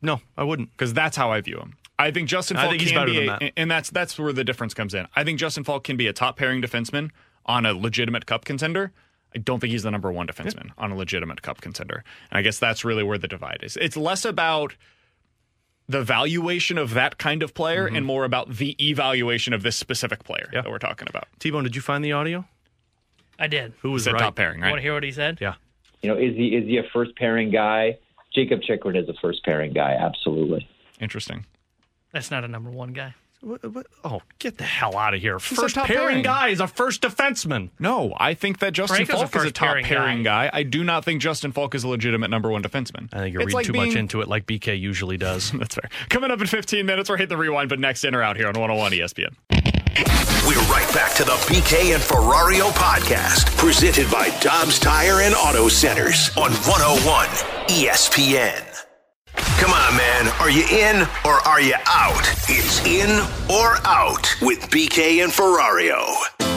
No, 0.00 0.22
I 0.34 0.44
wouldn't. 0.44 0.70
Because 0.70 0.94
that's 0.94 1.18
how 1.18 1.30
I 1.30 1.42
view 1.42 1.58
him. 1.58 1.76
I 1.98 2.10
think 2.10 2.30
Justin 2.30 2.56
I 2.56 2.62
Falk 2.62 2.70
think 2.70 2.80
he's 2.80 2.92
can 2.92 3.00
better 3.02 3.12
be, 3.12 3.26
than 3.26 3.28
a, 3.28 3.38
that. 3.38 3.52
and 3.54 3.70
that's 3.70 3.90
that's 3.90 4.18
where 4.18 4.32
the 4.32 4.44
difference 4.44 4.72
comes 4.72 4.94
in. 4.94 5.06
I 5.14 5.24
think 5.24 5.38
Justin 5.38 5.64
Falk 5.64 5.84
can 5.84 5.98
be 5.98 6.06
a 6.06 6.14
top 6.14 6.38
pairing 6.38 6.62
defenseman 6.62 7.10
on 7.48 7.66
a 7.66 7.72
legitimate 7.72 8.26
cup 8.26 8.44
contender. 8.44 8.92
I 9.34 9.38
don't 9.38 9.58
think 9.60 9.72
he's 9.72 9.82
the 9.82 9.90
number 9.90 10.10
one 10.12 10.26
defenseman 10.26 10.70
on 10.78 10.92
a 10.92 10.96
legitimate 10.96 11.42
cup 11.42 11.60
contender. 11.60 12.04
And 12.30 12.38
I 12.38 12.42
guess 12.42 12.58
that's 12.58 12.84
really 12.84 13.02
where 13.02 13.18
the 13.18 13.28
divide 13.28 13.58
is. 13.62 13.76
It's 13.78 13.96
less 13.96 14.24
about 14.24 14.76
the 15.88 16.02
valuation 16.02 16.78
of 16.78 16.94
that 16.94 17.18
kind 17.18 17.42
of 17.42 17.54
player 17.54 17.86
Mm-hmm. 17.86 17.96
and 17.96 18.06
more 18.06 18.24
about 18.24 18.54
the 18.56 18.76
evaluation 18.86 19.52
of 19.52 19.62
this 19.62 19.76
specific 19.76 20.22
player 20.24 20.48
that 20.52 20.68
we're 20.70 20.78
talking 20.78 21.08
about. 21.08 21.24
T-Bone, 21.40 21.64
did 21.64 21.74
you 21.74 21.82
find 21.82 22.04
the 22.04 22.12
audio? 22.12 22.44
I 23.38 23.46
did. 23.46 23.72
Who 23.80 23.92
was 23.92 24.04
the 24.04 24.12
right? 24.12 24.18
top 24.20 24.36
pairing, 24.36 24.60
right? 24.60 24.68
Want 24.70 24.78
to 24.78 24.82
hear 24.82 24.94
what 24.94 25.02
he 25.04 25.12
said? 25.12 25.38
Yeah. 25.40 25.54
You 26.02 26.10
know, 26.10 26.16
is 26.18 26.36
he 26.36 26.48
is 26.48 26.66
he 26.66 26.76
a 26.78 26.82
first 26.92 27.16
pairing 27.16 27.50
guy? 27.50 27.98
Jacob 28.34 28.60
Chychrun 28.62 28.96
is 28.96 29.08
a 29.08 29.14
first 29.22 29.44
pairing 29.44 29.72
guy, 29.72 29.92
absolutely. 29.98 30.68
Interesting. 31.00 31.46
That's 32.12 32.30
not 32.30 32.44
a 32.44 32.48
number 32.48 32.70
one 32.70 32.92
guy. 32.92 33.14
What, 33.40 33.64
what? 33.72 33.86
Oh, 34.04 34.20
get 34.40 34.58
the 34.58 34.64
hell 34.64 34.96
out 34.96 35.14
of 35.14 35.20
here! 35.20 35.36
a 35.36 35.40
First 35.40 35.76
pairing 35.76 35.86
pairing. 35.86 36.22
guy 36.22 36.48
is 36.48 36.58
a 36.60 36.66
first 36.66 37.02
defenseman. 37.02 37.70
No, 37.78 38.12
I 38.18 38.34
think 38.34 38.58
that 38.58 38.72
Justin 38.72 39.06
Franco's 39.06 39.14
a 39.14 39.18
Falk 39.18 39.28
is 39.28 39.34
a 39.34 39.38
first 39.44 39.54
top 39.54 39.68
pairing 39.68 39.84
pairing, 39.84 40.22
guy. 40.24 40.50
I 40.52 40.64
do 40.64 40.82
not 40.82 41.04
think 41.04 41.20
Justin 41.22 41.52
Falk 41.52 41.76
is 41.76 41.84
a 41.84 41.88
legitimate 41.88 42.30
number 42.30 42.50
one 42.50 42.64
defenseman. 42.64 43.08
I 43.12 43.18
think 43.18 43.32
you're 43.34 43.42
It's 43.42 43.54
reading 43.54 43.54
like 43.54 43.66
too 43.66 43.72
being- 43.72 43.86
much 43.88 43.96
into 43.96 44.20
it, 44.22 44.28
like 44.28 44.44
BK 44.46 44.78
usually 44.80 45.16
does. 45.18 45.52
That's 45.58 45.76
fair. 45.76 45.88
Coming 46.08 46.32
up 46.32 46.40
in 46.40 46.48
15 46.48 46.84
minutes, 46.84 47.08
we're 47.08 47.16
hitting 47.16 47.28
the 47.28 47.36
rewind, 47.36 47.68
but 47.68 47.78
next 47.78 48.02
in 48.04 48.14
or 48.14 48.22
out 48.22 48.36
here 48.36 48.48
on 48.48 48.54
101 48.58 48.90
ESPN. 48.92 49.34
We're 50.46 50.58
right 50.72 50.88
back 50.94 51.14
to 51.16 51.24
the 51.24 51.32
BK 51.46 51.94
and 51.94 52.02
Ferrario 52.02 52.70
podcast, 52.70 53.56
presented 53.56 54.10
by 54.10 54.30
Dobbs 54.40 54.78
Tire 54.78 55.20
and 55.20 55.34
Auto 55.34 55.68
Centers 55.68 56.30
on 56.36 56.50
101 56.52 57.26
ESPN. 57.68 58.67
Come 59.58 59.72
on, 59.72 59.96
man. 59.96 60.28
Are 60.40 60.50
you 60.50 60.64
in 60.70 61.02
or 61.24 61.46
are 61.46 61.60
you 61.60 61.74
out? 61.86 62.22
It's 62.48 62.84
in 62.86 63.10
or 63.50 63.78
out 63.84 64.36
with 64.40 64.60
BK 64.70 65.24
and 65.24 65.32
Ferrario. 65.32 66.47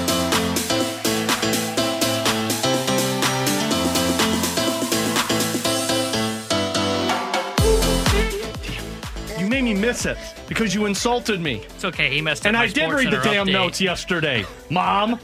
Made 9.52 9.66
me 9.66 9.74
miss 9.74 10.06
it 10.06 10.18
because 10.48 10.74
you 10.74 10.86
insulted 10.86 11.42
me. 11.42 11.56
It's 11.76 11.84
okay. 11.84 12.10
He 12.10 12.22
messed 12.22 12.44
up. 12.44 12.48
And 12.48 12.56
I 12.58 12.68
did 12.68 12.90
read 12.90 13.12
the 13.12 13.18
damn 13.18 13.48
update. 13.48 13.52
notes 13.52 13.82
yesterday. 13.82 14.46
Mom, 14.70 15.18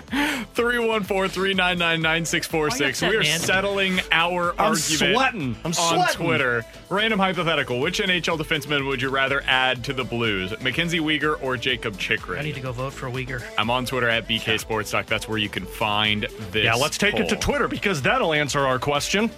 314 0.53 1.29
399 1.29 2.01
9646. 2.01 3.01
We 3.03 3.07
are 3.15 3.21
man? 3.21 3.39
settling 3.39 3.99
our 4.11 4.51
I'm 4.59 4.73
argument 4.73 5.15
sweating. 5.15 5.55
I'm 5.63 5.67
on 5.67 5.73
sweating. 5.73 6.15
Twitter. 6.25 6.65
Random 6.89 7.19
hypothetical. 7.19 7.79
Which 7.79 7.99
NHL 7.99 8.37
defenseman 8.37 8.85
would 8.85 9.01
you 9.01 9.09
rather 9.09 9.41
add 9.47 9.85
to 9.85 9.93
the 9.93 10.03
Blues? 10.03 10.53
Mackenzie 10.61 10.99
Weegar 10.99 11.41
or 11.41 11.55
Jacob 11.55 11.97
Chychrun? 11.97 12.39
I 12.39 12.43
need 12.43 12.55
to 12.55 12.61
go 12.61 12.73
vote 12.73 12.91
for 12.91 13.09
Weegar. 13.09 13.41
I'm 13.57 13.69
on 13.69 13.85
Twitter 13.85 14.09
at 14.09 14.27
BK 14.27 14.59
Sports 14.59 14.91
Talk. 14.91 15.05
That's 15.05 15.29
where 15.29 15.37
you 15.37 15.47
can 15.47 15.65
find 15.65 16.23
this. 16.51 16.65
yeah, 16.65 16.75
let's 16.75 16.97
take 16.97 17.15
it 17.15 17.29
to. 17.29 17.37
Twitter 17.37 17.69
because 17.69 18.01
that'll 18.01 18.33
answer 18.33 18.59
our 18.59 18.77
question. 18.77 19.31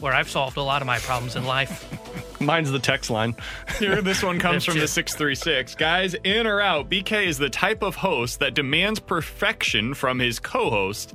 Where 0.00 0.12
I've 0.14 0.28
solved 0.28 0.56
a 0.56 0.62
lot 0.62 0.82
of 0.82 0.86
my 0.86 0.98
problems 0.98 1.36
in 1.36 1.44
life. 1.44 2.40
Mine's 2.40 2.70
the 2.70 2.78
text 2.78 3.08
line. 3.10 3.34
Here, 3.78 4.02
this 4.02 4.22
one 4.22 4.38
comes 4.38 4.64
from 4.64 4.78
the 4.78 4.86
636. 4.86 5.74
Guys, 5.74 6.14
in 6.22 6.46
or 6.46 6.60
out, 6.60 6.90
BK 6.90 7.26
is 7.26 7.38
the 7.38 7.48
type 7.48 7.82
of 7.82 7.94
host 7.96 8.40
that 8.40 8.54
demands 8.54 9.00
perfection 9.00 9.94
from 9.94 10.18
his 10.18 10.38
co 10.38 10.68
host, 10.68 11.14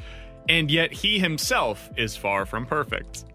and 0.50 0.72
yet 0.72 0.92
he 0.92 1.20
himself 1.20 1.90
is 1.96 2.18
far 2.18 2.46
from 2.46 2.66
perfect. 2.66 3.26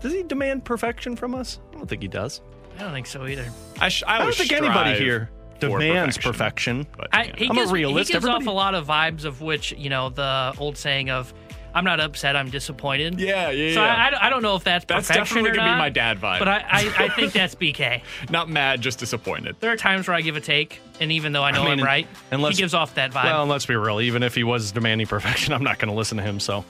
Does 0.00 0.12
he 0.12 0.22
demand 0.22 0.64
perfection 0.64 1.16
from 1.16 1.34
us? 1.34 1.58
I 1.72 1.78
don't 1.78 1.88
think 1.88 2.02
he 2.02 2.08
does. 2.08 2.40
I 2.78 2.82
don't 2.82 2.92
think 2.92 3.06
so 3.06 3.26
either. 3.26 3.46
I, 3.80 3.88
sh- 3.88 4.04
I, 4.06 4.16
I 4.16 4.18
don't 4.22 4.34
think 4.34 4.52
anybody 4.52 4.96
here 4.98 5.30
demands 5.58 6.18
perfection. 6.18 6.86
but, 6.96 7.08
I, 7.12 7.24
yeah. 7.24 7.36
he 7.36 7.48
I'm 7.48 7.58
a 7.58 7.66
realist. 7.66 8.08
He 8.08 8.12
gives 8.12 8.24
Everybody- 8.26 8.44
off 8.44 8.48
a 8.52 8.54
lot 8.54 8.74
of 8.74 8.86
vibes 8.86 9.24
of 9.24 9.40
which, 9.40 9.72
you 9.72 9.88
know, 9.90 10.10
the 10.10 10.54
old 10.58 10.76
saying 10.76 11.10
of, 11.10 11.32
I'm 11.76 11.84
not 11.84 12.00
upset, 12.00 12.34
I'm 12.36 12.48
disappointed. 12.50 13.20
Yeah, 13.20 13.50
yeah, 13.50 13.74
So 13.74 13.82
yeah. 13.84 14.08
I, 14.20 14.26
I 14.26 14.30
don't- 14.30 14.42
know 14.42 14.56
if 14.56 14.64
that's 14.64 14.84
That's 14.84 15.08
perfection 15.08 15.36
definitely 15.44 15.50
or 15.50 15.54
gonna 15.54 15.66
be 15.68 15.70
not, 15.72 15.78
my 15.78 15.88
dad 15.90 16.18
vibe. 16.20 16.38
But 16.40 16.48
I, 16.48 16.56
I, 16.70 16.94
I 17.04 17.08
think 17.16 17.32
that's 17.32 17.54
BK. 17.54 18.02
Not 18.30 18.48
mad, 18.50 18.80
just 18.80 18.98
disappointed. 18.98 19.56
There 19.60 19.72
are 19.72 19.76
times 19.76 20.08
where 20.08 20.16
I 20.16 20.20
give 20.20 20.36
a 20.36 20.40
take, 20.40 20.80
and 21.00 21.10
even 21.12 21.32
though 21.32 21.42
I 21.42 21.50
know 21.52 21.62
I 21.62 21.70
mean, 21.70 21.80
I'm 21.80 21.84
right, 21.84 22.06
and 22.30 22.40
he 22.42 22.52
gives 22.54 22.74
off 22.74 22.94
that 22.96 23.12
vibe. 23.12 23.24
Well, 23.24 23.42
and 23.42 23.50
let's 23.50 23.66
be 23.66 23.76
real. 23.76 24.00
Even 24.00 24.22
if 24.22 24.34
he 24.34 24.44
was 24.44 24.72
demanding 24.72 25.06
perfection, 25.06 25.52
I'm 25.54 25.62
not 25.64 25.78
going 25.78 25.88
to 25.90 25.94
listen 25.96 26.16
to 26.18 26.22
him. 26.22 26.38
So 26.40 26.64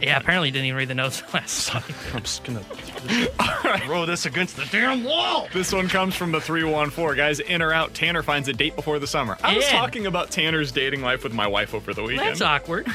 yeah, 0.00 0.16
apparently 0.16 0.50
didn't 0.50 0.64
even 0.66 0.78
read 0.78 0.88
the 0.88 0.94
notes 0.94 1.22
last 1.34 1.72
night. 1.74 1.84
I'm 2.14 2.22
just 2.22 2.42
going 2.44 2.58
to 2.64 3.78
throw 3.84 4.06
this 4.06 4.26
against 4.26 4.56
the 4.56 4.64
damn 4.72 5.04
wall. 5.04 5.48
This 5.52 5.72
one 5.72 5.88
comes 5.88 6.14
from 6.16 6.32
the 6.32 6.40
314. 6.40 7.16
Guys, 7.16 7.40
in 7.40 7.62
or 7.62 7.72
out, 7.72 7.92
Tanner 7.94 8.22
finds 8.22 8.48
a 8.48 8.52
date 8.52 8.74
before 8.74 8.98
the 8.98 9.06
summer. 9.06 9.36
I 9.42 9.54
was 9.56 9.64
In. 9.66 9.70
talking 9.70 10.06
about 10.06 10.30
Tanner's 10.30 10.72
dating 10.72 11.02
life 11.02 11.22
with 11.22 11.34
my 11.34 11.46
wife 11.46 11.74
over 11.74 11.92
the 11.94 12.02
weekend. 12.02 12.26
That's 12.26 12.40
awkward. 12.40 12.86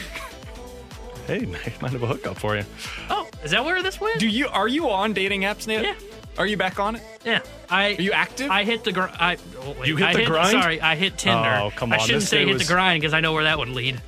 Hey, 1.28 1.40
might 1.46 1.82
might 1.82 1.92
have 1.92 2.04
a 2.04 2.08
hookup 2.08 2.38
for 2.38 2.56
you. 2.56 2.64
Oh, 3.10 3.28
is 3.44 3.52
that 3.52 3.64
where 3.64 3.84
this 3.84 4.00
went? 4.02 4.20
Do 4.20 4.28
you 4.28 4.48
are 4.48 4.68
you 4.68 4.90
on 4.90 5.14
dating 5.14 5.42
apps, 5.42 5.68
Nate? 5.68 5.84
Yeah. 5.84 5.96
Are 6.38 6.46
you 6.46 6.56
back 6.58 6.80
on 6.80 6.96
it? 6.96 7.02
yeah, 7.26 7.42
I. 7.70 7.96
Are 7.96 8.02
you 8.02 8.12
active? 8.12 8.52
I 8.52 8.64
hit 8.64 8.84
the 8.84 8.92
gr- 8.92 9.10
I, 9.20 9.38
oh, 9.62 9.76
wait, 9.80 9.88
You 9.88 9.96
hit 9.98 10.08
I 10.08 10.14
the 10.14 10.26
grind? 10.26 10.52
Sorry, 10.52 10.80
I 10.80 10.96
hit 10.96 11.18
Tinder. 11.18 11.60
Oh, 11.64 11.72
come 11.76 11.92
I 11.92 11.96
on, 11.98 12.02
shouldn't 12.02 12.22
this 12.22 12.30
say 12.30 12.40
day 12.40 12.46
hit 12.46 12.54
was- 12.54 12.68
the 12.68 12.74
grind 12.74 13.02
because 13.02 13.14
I 13.14 13.20
know 13.22 13.34
where 13.34 13.44
that 13.46 13.58
would 13.58 13.70
lead. 13.70 14.02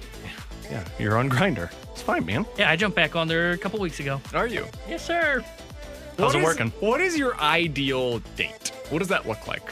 Yeah, 0.69 0.85
you're 0.99 1.17
on 1.17 1.29
Grindr. 1.31 1.71
It's 1.91 2.03
fine, 2.03 2.25
man. 2.27 2.45
Yeah, 2.55 2.69
I 2.69 2.75
jumped 2.75 2.95
back 2.95 3.15
on 3.15 3.27
there 3.27 3.51
a 3.53 3.57
couple 3.57 3.79
weeks 3.79 3.99
ago. 3.99 4.21
Are 4.35 4.45
you? 4.45 4.65
Yes, 4.87 5.03
sir. 5.03 5.43
How's 6.19 6.19
What 6.19 6.35
it 6.35 6.37
is- 6.39 6.43
working? 6.45 6.69
What 6.79 7.01
is 7.01 7.17
your 7.17 7.35
ideal 7.39 8.19
date? 8.35 8.71
What 8.89 8.99
does 8.99 9.07
that 9.07 9.27
look 9.27 9.47
like? 9.47 9.63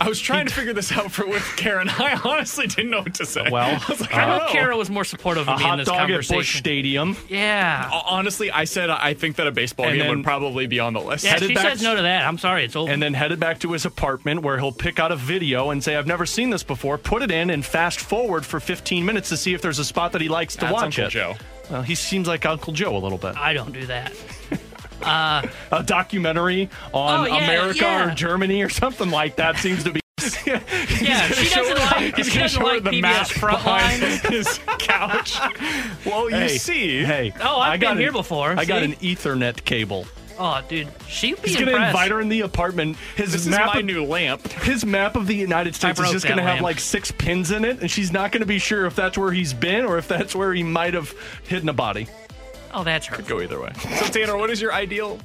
I 0.00 0.08
was 0.08 0.20
trying 0.20 0.46
to 0.46 0.52
figure 0.54 0.72
this 0.74 0.92
out 0.92 1.10
for 1.10 1.26
with 1.26 1.42
Karen. 1.56 1.88
I 1.90 2.20
honestly 2.24 2.66
didn't 2.66 2.90
know 2.90 3.00
what 3.00 3.14
to 3.14 3.26
say. 3.26 3.48
Well, 3.50 3.80
I 3.88 3.90
was 3.90 4.00
like, 4.00 4.14
I 4.14 4.18
I 4.22 4.24
hope 4.30 4.38
don't 4.40 4.46
know. 4.48 4.52
Kara 4.52 4.76
was 4.76 4.90
more 4.90 5.04
supportive 5.04 5.48
a 5.48 5.52
of 5.52 5.58
me 5.58 5.64
in 5.64 5.70
hot 5.70 5.76
this 5.78 5.86
dog 5.88 5.96
at 5.96 6.00
conversation. 6.08 6.38
Busch 6.38 6.56
Stadium. 6.58 7.16
Yeah. 7.28 7.90
Honestly, 8.06 8.50
I 8.50 8.64
said 8.64 8.90
I 8.90 9.14
think 9.14 9.36
that 9.36 9.46
a 9.46 9.52
baseball 9.52 9.86
And 9.86 9.94
game 9.96 10.06
then- 10.06 10.16
would 10.18 10.24
probably 10.24 10.66
be 10.66 10.80
on 10.80 10.92
the 10.92 11.00
list. 11.00 11.24
Yeah, 11.24 11.32
headed 11.32 11.48
she 11.48 11.54
back 11.54 11.64
says 11.70 11.82
no 11.82 11.96
to 11.96 12.02
that. 12.02 12.26
I'm 12.26 12.38
sorry, 12.38 12.64
it's 12.64 12.76
over. 12.76 12.92
And 12.92 13.02
then 13.02 13.14
headed 13.14 13.40
back 13.40 13.58
to 13.60 13.72
his 13.72 13.84
apartment 13.86 14.42
where 14.42 14.58
he'll 14.58 14.72
pick 14.72 15.00
out 15.00 15.12
a 15.12 15.16
video 15.16 15.70
and 15.70 15.82
say, 15.82 15.96
I've 15.96 16.06
never 16.06 16.26
seen 16.26 16.50
this 16.50 16.62
before, 16.62 16.98
put 16.98 17.22
it 17.22 17.30
in, 17.30 17.50
and 17.50 17.64
fast 17.64 18.00
forward 18.00 18.44
for 18.44 18.60
15 18.60 19.04
minutes 19.04 19.30
to 19.30 19.36
see 19.36 19.54
if 19.54 19.62
there's 19.62 19.78
a 19.78 19.84
spot 19.84 20.12
that 20.12 20.20
he 20.20 20.28
likes 20.28 20.54
to 20.56 20.60
That's 20.60 20.72
watch 20.74 20.82
Uncle 20.98 21.04
it. 21.04 21.10
Joe. 21.10 21.34
Well, 21.70 21.82
he 21.82 21.94
seems 21.96 22.28
like 22.28 22.44
Uncle 22.46 22.72
Joe 22.72 22.96
a 22.96 22.98
little 22.98 23.18
bit. 23.18 23.36
I 23.36 23.52
don't 23.52 23.72
do 23.72 23.86
that. 23.86 24.12
Uh, 25.02 25.46
a 25.72 25.82
documentary 25.82 26.70
on 26.92 27.20
Oh, 27.20 27.26
yeah, 27.26 27.44
America 27.44 27.78
yeah. 27.80 28.10
or 28.10 28.14
Germany 28.14 28.62
or 28.62 28.68
something 28.68 29.10
like 29.10 29.36
that 29.36 29.56
seems 29.58 29.84
to 29.84 29.92
be. 29.92 30.00
Yeah, 30.46 31.28
she 31.28 31.54
doesn't 31.54 31.76
like, 31.78 32.16
He's 32.16 32.28
she 32.28 32.38
going 32.38 32.48
to 32.48 32.54
doesn't 32.54 32.60
show 32.60 32.60
her 32.60 32.74
like 32.74 32.82
the 32.84 32.90
PBS 32.90 33.02
map 33.02 33.28
behind 33.40 34.02
Frontline. 34.02 34.30
his 34.32 34.60
couch. 34.78 35.38
well, 36.06 36.30
you 36.30 36.36
Hey, 36.36 36.58
see. 36.58 37.04
Hey, 37.04 37.32
Oh, 37.40 37.58
I've 37.60 37.72
I 37.72 37.76
got 37.76 37.88
been 37.90 37.98
an- 37.98 38.02
here 38.02 38.12
before, 38.12 38.54
I 38.56 38.64
got 38.64 38.82
an 38.82 38.94
Ethernet 38.94 39.64
cable. 39.64 40.06
Oh, 40.38 40.60
dude, 40.68 40.88
she'd 41.08 41.40
be 41.42 41.48
He's 41.50 41.58
going 41.58 41.74
to 41.74 41.86
invite 41.86 42.10
her 42.10 42.20
in 42.20 42.28
the 42.28 42.42
apartment. 42.42 42.96
His 43.16 43.32
This 43.32 43.42
is 43.42 43.48
map 43.48 43.74
my 43.74 43.80
of- 43.80 43.84
new 43.86 44.04
lamp. 44.04 44.46
His 44.48 44.84
map 44.84 45.16
of 45.16 45.26
the 45.26 45.34
United 45.34 45.74
States 45.74 45.98
is 45.98 46.02
broke 46.04 46.12
just 46.12 46.26
going 46.26 46.36
to 46.38 46.42
have 46.44 46.60
like 46.60 46.78
six 46.80 47.10
pins 47.10 47.50
in 47.50 47.64
it, 47.64 47.80
and 47.80 47.90
she's 47.90 48.12
not 48.12 48.32
going 48.32 48.40
to 48.42 48.46
be 48.46 48.58
sure 48.58 48.86
if 48.86 48.94
that's 48.96 49.16
where 49.18 49.32
he's 49.32 49.52
been 49.52 49.84
or 49.84 49.98
if 49.98 50.08
that's 50.08 50.34
where 50.34 50.52
he 50.54 50.62
might 50.62 50.94
have 50.94 51.12
hidden 51.44 51.68
a 51.68 51.72
body. 51.74 52.06
Oh, 52.76 52.84
that's 52.84 53.06
her. 53.06 53.16
Could 53.16 53.26
go 53.26 53.40
either 53.40 53.60
way. 53.60 53.72
So 53.74 54.06
Tanner, 54.06 54.36
what 54.36 54.50
is 54.50 54.60
your 54.60 54.72
ideal? 54.72 55.18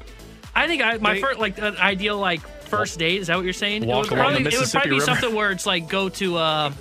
I 0.56 0.68
think 0.68 0.82
I, 0.82 0.98
my 0.98 1.14
Date? 1.16 1.22
first, 1.22 1.40
like, 1.40 1.58
an 1.60 1.76
ideal, 1.78 2.18
like, 2.18 2.40
first 2.42 2.98
date. 2.98 3.20
Is 3.22 3.28
that 3.28 3.36
what 3.36 3.44
you're 3.44 3.54
saying? 3.54 3.86
Walk 3.86 4.06
it 4.08 4.12
would 4.12 4.18
along 4.20 4.28
probably, 4.32 4.44
the 4.44 4.50
it 4.50 4.54
would 4.54 4.60
Mississippi 4.62 4.72
probably 4.82 4.90
be 4.90 5.00
River. 5.02 5.06
something 5.06 5.36
where 5.36 5.52
it's 5.52 5.66
like 5.66 5.88
go 5.90 6.08
to, 6.10 6.38
uh, 6.38 6.72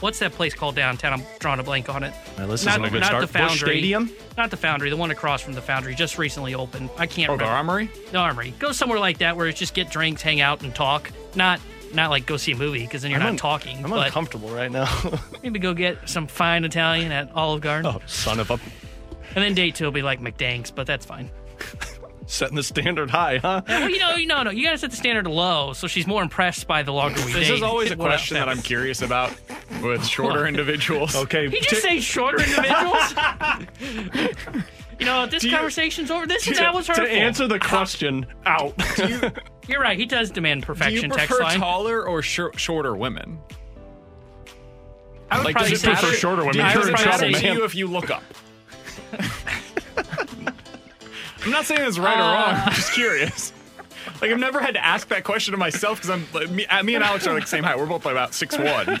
what's 0.00 0.18
that 0.18 0.32
place 0.32 0.52
called 0.54 0.74
downtown? 0.74 1.12
I'm 1.12 1.22
drawing 1.38 1.60
a 1.60 1.62
blank 1.62 1.88
on 1.88 2.02
it. 2.02 2.12
Now, 2.38 2.46
this 2.48 2.64
not, 2.64 2.72
isn't 2.74 2.84
a 2.84 2.90
good 2.90 3.00
not 3.00 3.06
start. 3.06 3.20
the 3.22 3.26
Busch 3.32 3.48
Foundry. 3.48 3.68
Stadium? 3.78 4.10
Not 4.36 4.50
the 4.50 4.56
Foundry. 4.56 4.90
The 4.90 4.96
one 4.96 5.10
across 5.12 5.42
from 5.42 5.54
the 5.54 5.62
Foundry 5.62 5.94
just 5.94 6.18
recently 6.18 6.54
opened. 6.54 6.90
I 6.98 7.06
can't 7.06 7.30
Oh, 7.30 7.36
the 7.36 7.44
remember. 7.44 7.56
Armory? 7.56 7.90
The 8.12 8.18
Armory. 8.18 8.52
Go 8.58 8.72
somewhere 8.72 8.98
like 8.98 9.18
that 9.18 9.36
where 9.36 9.46
it's 9.46 9.58
just 9.58 9.74
get 9.74 9.88
drinks, 9.90 10.22
hang 10.22 10.40
out, 10.40 10.62
and 10.62 10.74
talk. 10.74 11.10
Not 11.36 11.60
not 11.94 12.10
like 12.10 12.26
go 12.26 12.36
see 12.36 12.50
a 12.52 12.56
movie 12.56 12.80
because 12.82 13.02
then 13.02 13.12
you're 13.12 13.20
I'm 13.20 13.24
not 13.26 13.30
un- 13.30 13.36
talking. 13.36 13.82
I'm 13.84 13.90
but 13.90 14.06
uncomfortable 14.06 14.48
right 14.50 14.70
now. 14.70 14.88
maybe 15.44 15.60
go 15.60 15.72
get 15.72 16.08
some 16.08 16.26
fine 16.26 16.64
Italian 16.64 17.12
at 17.12 17.30
Olive 17.34 17.60
Garden, 17.60 17.92
oh, 17.94 18.00
son 18.06 18.40
of 18.40 18.50
a. 18.50 18.58
and 19.36 19.44
then 19.44 19.54
date 19.54 19.76
two 19.76 19.84
will 19.84 19.92
be 19.92 20.02
like 20.02 20.20
McDanks, 20.20 20.74
but 20.74 20.86
that's 20.88 21.06
fine. 21.06 21.30
Setting 22.28 22.56
the 22.56 22.62
standard 22.64 23.08
high, 23.08 23.38
huh? 23.38 23.62
Well, 23.68 23.88
you 23.88 24.00
know, 24.00 24.16
you 24.16 24.26
know, 24.26 24.42
no, 24.42 24.50
you 24.50 24.64
gotta 24.64 24.78
set 24.78 24.90
the 24.90 24.96
standard 24.96 25.28
low, 25.28 25.72
so 25.74 25.86
she's 25.86 26.08
more 26.08 26.22
impressed 26.22 26.66
by 26.66 26.82
the 26.82 26.92
longer 26.92 27.24
we 27.24 27.32
This 27.32 27.46
date. 27.46 27.54
is 27.54 27.62
always 27.62 27.90
a 27.92 27.96
What 27.96 28.10
else 28.10 28.20
question 28.22 28.34
that 28.34 28.42
I'm 28.48 28.56
happens. 28.56 28.66
curious 28.66 29.00
about 29.02 29.32
with 29.80 30.04
shorter 30.04 30.44
individuals. 30.48 31.14
Okay. 31.14 31.48
He 31.48 31.60
just 31.60 31.82
say 31.82 32.00
shorter 32.00 32.42
individuals. 32.42 33.14
you 34.98 35.06
know, 35.06 35.26
this 35.26 35.44
you- 35.44 35.52
conversation's 35.52 36.10
over. 36.10 36.26
This 36.26 36.44
to, 36.46 36.54
that 36.54 36.74
was 36.74 36.86
to 36.86 37.02
answer 37.02 37.46
the 37.46 37.60
question, 37.60 38.26
out. 38.44 38.74
You're 39.68 39.80
right. 39.80 39.96
He 39.98 40.06
does 40.06 40.30
demand 40.30 40.62
Do 40.62 40.64
you 40.64 40.74
perfection. 40.74 41.10
text 41.10 41.28
prefer 41.28 41.44
line. 41.44 41.60
taller 41.60 42.04
or 42.08 42.22
shor- 42.22 42.56
shorter 42.56 42.96
women? 42.96 43.38
I 45.30 45.38
would 45.38 45.44
like, 45.44 45.54
probably 45.54 45.70
does 45.70 45.80
it 45.80 45.84
say- 45.84 45.92
matter, 45.92 46.06
for 46.08 46.12
shorter 46.14 46.42
women. 46.44 46.56
Does 46.56 46.74
You're 46.74 46.82
it 46.82 46.86
in 46.88 46.92
matter 47.06 47.26
to 47.26 47.30
man. 47.42 47.56
you 47.56 47.64
if 47.64 47.74
you 47.76 47.86
look 47.86 48.10
up? 48.10 48.22
I'm 51.46 51.52
not 51.52 51.64
saying 51.64 51.86
it's 51.86 51.98
right 51.98 52.18
or 52.18 52.22
wrong. 52.22 52.54
Uh. 52.54 52.62
I'm 52.66 52.72
just 52.72 52.92
curious. 52.92 53.52
Like 54.22 54.30
I've 54.30 54.38
never 54.38 54.60
had 54.60 54.74
to 54.74 54.84
ask 54.84 55.08
that 55.08 55.24
question 55.24 55.50
to 55.52 55.58
myself 55.58 55.98
because 55.98 56.10
I'm 56.10 56.24
like, 56.32 56.48
me, 56.48 56.64
uh, 56.66 56.82
me 56.82 56.94
and 56.94 57.02
Alex 57.02 57.26
are 57.26 57.34
like 57.34 57.42
the 57.42 57.48
same 57.48 57.64
height. 57.64 57.76
We're 57.76 57.86
both 57.86 58.04
like 58.04 58.12
about 58.12 58.34
six 58.34 58.56
one. 58.56 59.00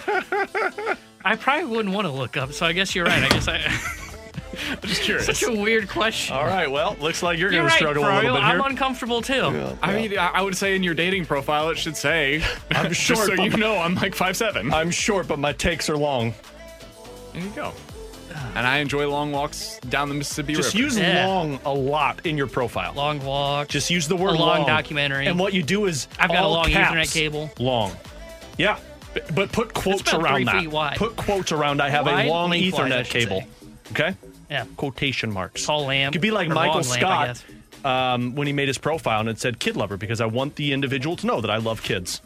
I 1.24 1.36
probably 1.36 1.64
wouldn't 1.64 1.94
want 1.94 2.06
to 2.08 2.12
look 2.12 2.36
up, 2.36 2.52
so 2.52 2.66
I 2.66 2.72
guess 2.72 2.92
you're 2.92 3.06
right. 3.06 3.22
I 3.22 3.28
guess 3.28 3.46
I. 3.46 3.58
I'm 4.70 4.80
just 4.88 5.02
curious. 5.02 5.26
Such 5.26 5.44
a 5.44 5.52
weird 5.52 5.88
question. 5.88 6.36
All 6.36 6.44
right, 6.44 6.70
well, 6.70 6.96
looks 7.00 7.22
like 7.22 7.38
you're, 7.38 7.52
You're 7.52 7.62
going 7.62 7.68
to 7.68 7.72
right, 7.72 7.78
struggle 7.78 8.02
a 8.04 8.10
little 8.16 8.34
bit 8.34 8.42
here. 8.44 8.52
I'm 8.52 8.60
uncomfortable 8.60 9.22
too. 9.22 9.76
I 9.80 9.94
mean, 9.94 10.18
I 10.18 10.26
I 10.26 10.42
would 10.42 10.56
say 10.56 10.74
in 10.74 10.82
your 10.82 10.94
dating 10.94 11.24
profile 11.24 11.70
it 11.70 11.78
should 11.78 11.96
say. 11.96 12.42
I'm 12.72 12.88
just 12.88 13.00
short, 13.00 13.28
so 13.28 13.42
you 13.42 13.56
know, 13.56 13.78
I'm 13.78 13.94
like 13.94 14.14
five 14.14 14.36
seven. 14.36 14.74
I'm 14.74 14.90
short, 14.90 15.28
but 15.28 15.38
my 15.38 15.52
takes 15.52 15.88
are 15.88 15.96
long. 15.96 16.34
There 17.32 17.42
you 17.42 17.50
go. 17.50 17.72
And 18.56 18.66
I 18.66 18.78
enjoy 18.78 19.06
long 19.08 19.32
walks 19.32 19.78
down 19.88 20.08
the 20.08 20.14
Mississippi 20.14 20.54
Just 20.54 20.72
River. 20.72 20.84
use 20.86 20.98
Yeah. 20.98 21.26
long 21.26 21.60
a 21.66 21.72
lot 21.74 22.24
in 22.24 22.38
your 22.38 22.46
profile. 22.46 22.94
Long 22.94 23.22
walk. 23.22 23.68
Just 23.68 23.90
use 23.90 24.08
the 24.08 24.16
word 24.16 24.36
A 24.36 24.38
long 24.38 24.66
documentary. 24.66 25.26
And 25.26 25.38
what 25.38 25.52
you 25.52 25.62
do 25.62 25.84
is 25.84 26.08
I've 26.18 26.28
got 26.30 26.38
a 26.38 26.40
all 26.44 26.52
long 26.52 26.70
caps, 26.70 26.94
Ethernet 26.94 27.12
cable. 27.12 27.50
Long. 27.58 27.92
Yeah. 28.56 28.78
B- 29.12 29.20
But 29.34 29.52
put 29.52 29.74
quotes 29.74 30.00
about 30.10 30.22
around 30.22 30.34
three 30.36 30.44
that. 30.44 30.60
feet 30.60 30.68
wide. 30.70 30.96
Put 30.96 31.16
quotes 31.16 31.52
around 31.52 31.82
I 31.82 31.90
have 31.90 32.06
Wide, 32.06 32.26
a 32.26 32.30
long 32.30 32.50
lengthwise, 32.50 32.80
I 32.80 32.88
Ethernet 32.88 33.04
should 33.04 33.12
cable. 33.28 33.40
say. 33.42 33.46
Okay? 33.92 34.16
Yeah. 34.50 34.64
Quotation 34.78 35.30
marks. 35.32 35.66
Tall 35.66 35.84
lamp. 35.86 36.14
Could 36.14 36.22
be 36.22 36.30
like 36.30 36.48
or 36.48 36.54
Michael 36.54 36.80
long 36.80 36.88
lamp, 36.88 36.96
I 36.96 36.98
Scott 37.00 37.26
guess. 37.26 37.84
um, 37.84 38.34
when 38.36 38.46
he 38.46 38.54
made 38.54 38.68
his 38.68 38.78
profile 38.78 39.20
and 39.20 39.28
it 39.28 39.38
said 39.38 39.58
kid 39.58 39.76
lover 39.76 39.98
because 39.98 40.22
I 40.22 40.26
want 40.26 40.56
the 40.56 40.72
individual 40.72 41.14
to 41.16 41.26
know 41.26 41.42
that 41.42 41.50
I 41.50 41.58
love 41.58 41.82
kids. 41.82 42.22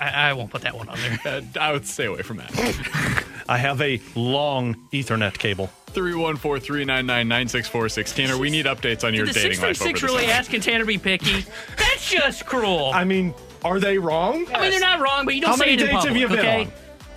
I, 0.00 0.30
I 0.30 0.32
won't 0.32 0.50
put 0.50 0.62
that 0.62 0.76
one 0.76 0.88
on 0.88 0.98
there. 0.98 1.18
Uh, 1.26 1.42
I 1.60 1.72
would 1.72 1.86
stay 1.86 2.04
away 2.06 2.22
from 2.22 2.36
that. 2.38 3.24
I 3.48 3.56
have 3.58 3.80
a 3.80 4.00
long 4.14 4.74
Ethernet 4.92 5.36
cable. 5.38 5.70
314 5.88 6.60
399 6.64 7.28
9646. 7.28 8.12
Tanner, 8.12 8.38
we 8.38 8.50
need 8.50 8.66
updates 8.66 9.04
on 9.04 9.14
your 9.14 9.26
Did 9.26 9.34
the 9.34 9.40
dating 9.40 9.52
six 9.58 9.62
life. 9.62 9.76
three 9.78 9.86
six 9.88 10.02
really 10.02 10.22
summer. 10.22 10.32
asking 10.34 10.60
Tanner 10.60 10.80
to 10.80 10.86
be 10.86 10.98
picky? 10.98 11.44
That's 11.78 12.08
just 12.10 12.46
cruel. 12.46 12.90
I 12.94 13.04
mean, 13.04 13.34
are 13.64 13.80
they 13.80 13.98
wrong? 13.98 14.46
I 14.54 14.60
mean, 14.60 14.70
they're 14.70 14.80
not 14.80 15.00
wrong, 15.00 15.24
but 15.24 15.34
you 15.34 15.40
don't 15.40 15.50
How 15.50 15.56
say 15.56 15.64
many 15.66 15.72
it 15.74 15.80
in 15.80 15.86
dates 15.86 16.04
have 16.04 16.14
public, 16.14 16.20
you 16.20 16.28
been 16.28 16.38
okay? 16.38 16.64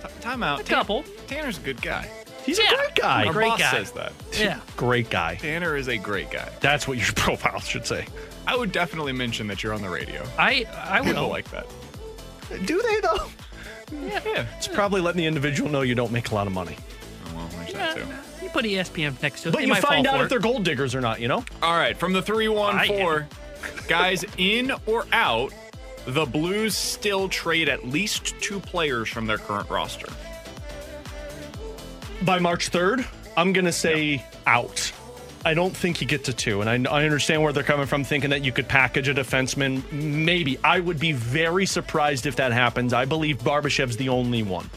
on? 0.04 0.20
Time 0.20 0.42
out. 0.42 0.60
A 0.60 0.64
couple. 0.64 1.04
Tanner's 1.26 1.58
a 1.58 1.62
good 1.62 1.80
guy. 1.82 2.08
He's 2.44 2.58
Yeah. 2.58 2.72
a 2.72 2.76
great 2.76 2.94
guy. 2.96 3.26
Our 3.26 3.32
great 3.32 3.48
boss 3.50 3.60
guy. 3.60 3.70
says 3.70 3.92
that. 3.92 4.12
Yeah. 4.38 4.58
Great 4.76 5.10
guy. 5.10 5.36
Tanner 5.36 5.76
is 5.76 5.88
a 5.88 5.96
great 5.98 6.30
guy. 6.30 6.48
That's 6.60 6.88
what 6.88 6.98
your 6.98 7.12
profile 7.14 7.60
should 7.60 7.86
say. 7.86 8.06
I 8.46 8.56
would 8.56 8.72
definitely 8.72 9.12
mention 9.12 9.46
that 9.48 9.62
you're 9.62 9.72
on 9.74 9.82
the 9.82 9.88
radio. 9.90 10.24
I 10.38 10.66
I 10.76 11.00
would 11.02 11.14
like 11.16 11.48
that. 11.52 11.66
Do 12.64 12.82
they 12.82 13.00
though? 13.00 13.28
Yeah. 13.92 14.46
It's 14.56 14.68
probably 14.68 15.00
letting 15.00 15.18
the 15.18 15.26
individual 15.26 15.70
know 15.70 15.82
you 15.82 15.94
don't 15.94 16.12
make 16.12 16.30
a 16.30 16.34
lot 16.34 16.46
of 16.46 16.52
money. 16.52 16.76
Oh, 17.26 17.34
well, 17.36 17.48
there's 17.48 17.72
that 17.74 17.96
too. 17.96 18.06
You 18.42 18.50
put 18.50 18.64
E 18.66 18.74
ESPN 18.74 19.20
next 19.22 19.42
to 19.42 19.48
it. 19.48 19.52
But 19.52 19.58
they 19.58 19.64
you 19.64 19.70
might 19.70 19.82
find 19.82 20.06
fall 20.06 20.14
out 20.14 20.18
for 20.18 20.24
if 20.24 20.26
it. 20.26 20.30
they're 20.30 20.40
gold 20.40 20.64
diggers 20.64 20.94
or 20.94 21.00
not, 21.00 21.20
you 21.20 21.28
know? 21.28 21.44
All 21.62 21.76
right, 21.76 21.96
from 21.96 22.12
the 22.12 22.22
314, 22.22 23.26
guys 23.88 24.24
in 24.38 24.72
or 24.86 25.06
out, 25.12 25.52
the 26.06 26.26
Blues 26.26 26.76
still 26.76 27.28
trade 27.28 27.68
at 27.68 27.86
least 27.86 28.34
two 28.40 28.58
players 28.58 29.08
from 29.08 29.26
their 29.26 29.38
current 29.38 29.70
roster. 29.70 30.08
By 32.24 32.38
March 32.38 32.70
3rd, 32.70 33.06
I'm 33.36 33.52
going 33.52 33.64
to 33.66 33.72
say 33.72 34.24
out. 34.46 34.92
I 35.44 35.54
don't 35.54 35.76
think 35.76 36.00
you 36.00 36.06
get 36.06 36.24
to 36.24 36.32
two. 36.32 36.60
And 36.60 36.86
I, 36.86 36.90
I 36.90 37.04
understand 37.04 37.42
where 37.42 37.52
they're 37.52 37.62
coming 37.62 37.86
from, 37.86 38.04
thinking 38.04 38.30
that 38.30 38.44
you 38.44 38.52
could 38.52 38.68
package 38.68 39.08
a 39.08 39.14
defenseman. 39.14 39.90
Maybe. 39.92 40.58
I 40.62 40.80
would 40.80 41.00
be 41.00 41.12
very 41.12 41.66
surprised 41.66 42.26
if 42.26 42.36
that 42.36 42.52
happens. 42.52 42.92
I 42.92 43.04
believe 43.04 43.38
Barbashev's 43.38 43.96
the 43.96 44.08
only 44.08 44.42
one. 44.42 44.70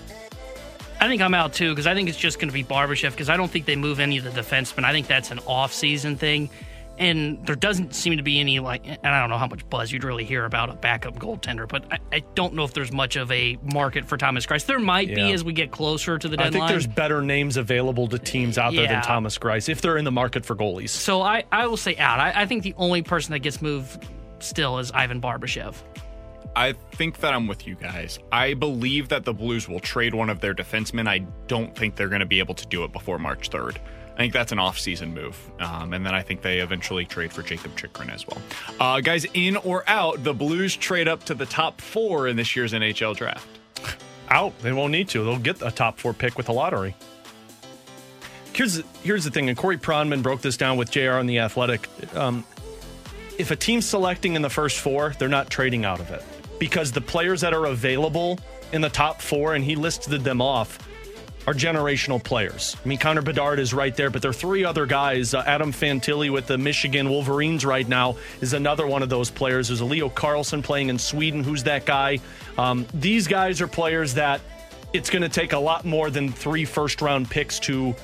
I 1.00 1.08
think 1.08 1.22
I'm 1.22 1.34
out 1.34 1.54
too 1.54 1.72
because 1.72 1.88
I 1.88 1.94
think 1.94 2.10
it's 2.10 2.18
just 2.18 2.40
going 2.40 2.50
to 2.50 2.54
be 2.54 2.64
Barbashev 2.64 3.12
because 3.12 3.30
I 3.30 3.38
don't 3.38 3.52
think 3.52 3.66
they 3.66 3.76
move 3.76 4.00
any 4.00 4.18
of 4.18 4.24
the 4.24 4.32
defensemen. 4.32 4.86
I 4.86 4.92
think 4.92 5.08
that's 5.08 5.30
an 5.30 5.40
off-season 5.46 6.16
thing, 6.16 6.50
and 6.98 7.46
there 7.46 7.56
doesn't 7.56 7.94
seem 7.94 8.18
to 8.18 8.24
be 8.24 8.40
any 8.40 8.60
like. 8.60 8.86
And 8.88 9.06
I 9.06 9.20
don't 9.20 9.30
know 9.30 9.38
how 9.38 9.48
much 9.48 9.68
buzz 9.70 9.92
you'd 9.92 10.04
really 10.04 10.24
hear 10.24 10.46
about 10.46 10.70
a 10.70 10.74
backup 10.74 11.18
goaltender, 11.18 11.68
but 11.68 11.86
I, 11.92 12.00
I 12.12 12.20
don't 12.36 12.54
know 12.54 12.64
if 12.64 12.74
there's 12.74 12.92
much 12.92 13.16
of 13.16 13.32
a 13.32 13.58
market 13.64 14.06
for 14.06 14.18
Thomas 14.18 14.46
Greiss. 14.46 14.66
There 14.66 14.80
might 14.80 15.14
be 15.14 15.32
as 15.32 15.44
we 15.44 15.54
get 15.54 15.72
closer 15.72 16.18
to 16.18 16.28
the 16.28 16.38
deadline 16.38 16.64
I 16.64 16.68
think 16.68 16.70
there's 16.70 16.88
better 16.88 17.22
names 17.22 17.58
available 17.58 18.08
to 18.08 18.20
teams 18.20 18.58
out 18.58 18.74
there 18.74 18.88
than 18.88 19.02
Thomas 19.02 19.38
Greiss 19.38 19.70
if 19.70 19.82
they're 19.82 19.98
in 19.98 20.06
the 20.06 20.12
market 20.12 20.46
for 20.46 20.56
goalies. 20.56 20.90
so 20.90 21.22
I, 21.22 21.44
I 21.52 21.68
will 21.68 21.78
say 21.78 21.96
out. 21.98 22.20
I, 22.20 22.42
I 22.42 22.46
think 22.46 22.64
the 22.64 22.74
only 22.78 23.02
person 23.02 23.34
that 23.34 23.40
gets 23.40 23.62
moved 23.62 24.06
still 24.40 24.80
is 24.80 24.92
Ivan 24.92 25.22
Barbashev. 25.22 25.76
I 26.56 26.74
think 26.94 27.18
that 27.18 27.34
I'm 27.34 27.48
with 27.48 27.68
you 27.68 27.76
guys. 27.76 28.18
I 28.32 28.54
believe 28.54 29.10
that 29.10 29.26
the 29.26 29.34
Blues 29.34 29.68
will 29.68 29.82
trade 29.82 30.14
one 30.14 30.30
of 30.30 30.40
their 30.40 30.54
defensemen. 30.54 31.08
I 31.08 31.20
don't 31.48 31.76
think 31.76 31.96
they're 31.96 32.08
going 32.08 32.22
to 32.22 32.26
be 32.26 32.40
able 32.40 32.56
to 32.56 32.66
do 32.68 32.86
it 32.86 32.94
before 32.94 33.20
March 33.20 33.50
3rd. 33.50 33.78
I 34.16 34.18
think 34.18 34.34
that's 34.34 34.54
an 34.54 34.60
off-season 34.60 35.14
move, 35.14 35.38
um, 35.60 35.94
and 35.94 36.06
then 36.06 36.16
I 36.16 36.22
think 36.22 36.42
they 36.42 36.60
eventually 36.60 37.06
trade 37.06 37.34
for 37.34 37.44
Jakob 37.44 37.76
Chychrun 37.76 38.10
as 38.10 38.26
well. 38.26 38.42
Uh, 38.80 39.02
guys, 39.02 39.26
in 39.34 39.58
or 39.58 39.84
out, 39.88 40.24
the 40.24 40.34
Blues 40.34 40.74
trade 40.78 41.10
up 41.10 41.26
to 41.26 41.34
the 41.34 41.46
top 41.46 41.82
four 41.82 42.30
in 42.30 42.38
this 42.38 42.56
year's 42.56 42.72
NHL 42.72 43.18
draft. 43.18 43.46
Out. 44.30 44.58
They 44.60 44.72
won't 44.72 44.92
need 44.92 45.10
to. 45.10 45.24
They'll 45.24 45.38
get 45.38 45.62
a 45.62 45.70
top 45.70 46.00
four 46.00 46.14
pick 46.14 46.38
with 46.38 46.46
the 46.46 46.54
lottery. 46.54 46.96
Here's 48.54 48.82
here's 49.04 49.26
the 49.26 49.32
thing, 49.32 49.50
and 49.50 49.58
Corey 49.58 49.78
Pronman 49.78 50.24
broke 50.24 50.42
this 50.42 50.56
down 50.56 50.78
with 50.78 50.90
JR 50.90 51.12
on 51.12 51.26
the 51.26 51.40
Athletic. 51.40 51.90
Um, 52.16 52.46
if 53.38 53.52
a 53.52 53.56
team's 53.58 53.86
selecting 53.86 54.36
in 54.36 54.42
the 54.42 54.50
first 54.50 54.80
four, 54.80 55.14
they're 55.20 55.28
not 55.28 55.50
trading 55.50 55.84
out 55.84 56.00
of 56.00 56.10
it 56.10 56.24
because 56.58 56.92
the 56.94 57.02
players 57.02 57.42
that 57.42 57.54
are 57.54 57.66
available 57.66 58.40
in 58.72 58.82
the 58.82 58.90
top 58.90 59.22
four, 59.22 59.56
and 59.56 59.64
he 59.64 59.76
listed 59.76 60.24
them 60.24 60.42
off, 60.42 60.80
are 61.48 61.54
generational 61.54 62.24
players. 62.24 62.76
I 62.84 62.88
mean, 62.88 62.98
Connor 62.98 63.22
Bedard 63.22 63.60
is 63.60 63.74
right 63.74 63.96
there, 63.96 64.10
but 64.10 64.22
there 64.22 64.32
are 64.32 64.34
three 64.34 64.64
other 64.64 64.86
guys. 64.86 65.34
Uh, 65.34 65.44
Adam 65.46 65.72
Fantilli 65.72 66.32
with 66.32 66.48
the 66.48 66.58
Michigan 66.58 67.10
Wolverines 67.10 67.66
right 67.66 67.88
now 67.88 68.18
is 68.42 68.54
another 68.54 68.88
one 68.88 69.04
of 69.04 69.10
those 69.10 69.30
players. 69.30 69.68
There's 69.68 69.82
Leo 69.82 70.10
Carlsson 70.10 70.64
playing 70.64 70.90
in 70.90 70.98
Sweden. 70.98 71.44
Who's 71.44 71.64
that 71.64 71.86
guy? 71.86 72.20
Um, 72.58 72.86
these 72.94 73.28
guys 73.28 73.62
are 73.62 73.68
players 73.68 74.16
that 74.16 74.42
it's 74.94 75.10
going 75.10 75.22
to 75.22 75.30
take 75.30 75.54
a 75.54 75.60
lot 75.60 75.86
more 75.86 76.10
than 76.10 76.32
three 76.32 76.66
first 76.66 77.02
round 77.02 77.30
picks 77.30 77.60
to 77.60 77.96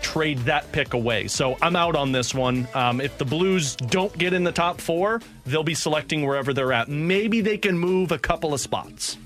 trade 0.00 0.38
that 0.40 0.70
pick 0.70 0.94
away. 0.94 1.26
So 1.28 1.56
I'm 1.62 1.74
out 1.76 1.96
on 1.96 2.12
this 2.12 2.34
one. 2.34 2.68
Um, 2.74 3.00
if 3.00 3.16
the 3.18 3.24
Blues 3.24 3.74
don't 3.74 4.16
get 4.16 4.32
in 4.32 4.44
the 4.44 4.52
top 4.52 4.80
four, 4.80 5.20
they'll 5.46 5.64
be 5.64 5.74
selecting 5.74 6.26
wherever 6.26 6.52
they're 6.52 6.72
at. 6.72 6.88
Maybe 6.88 7.40
they 7.40 7.56
can 7.56 7.78
move 7.78 8.12
a 8.12 8.18
couple 8.18 8.52
of 8.52 8.60
spots. 8.60 9.16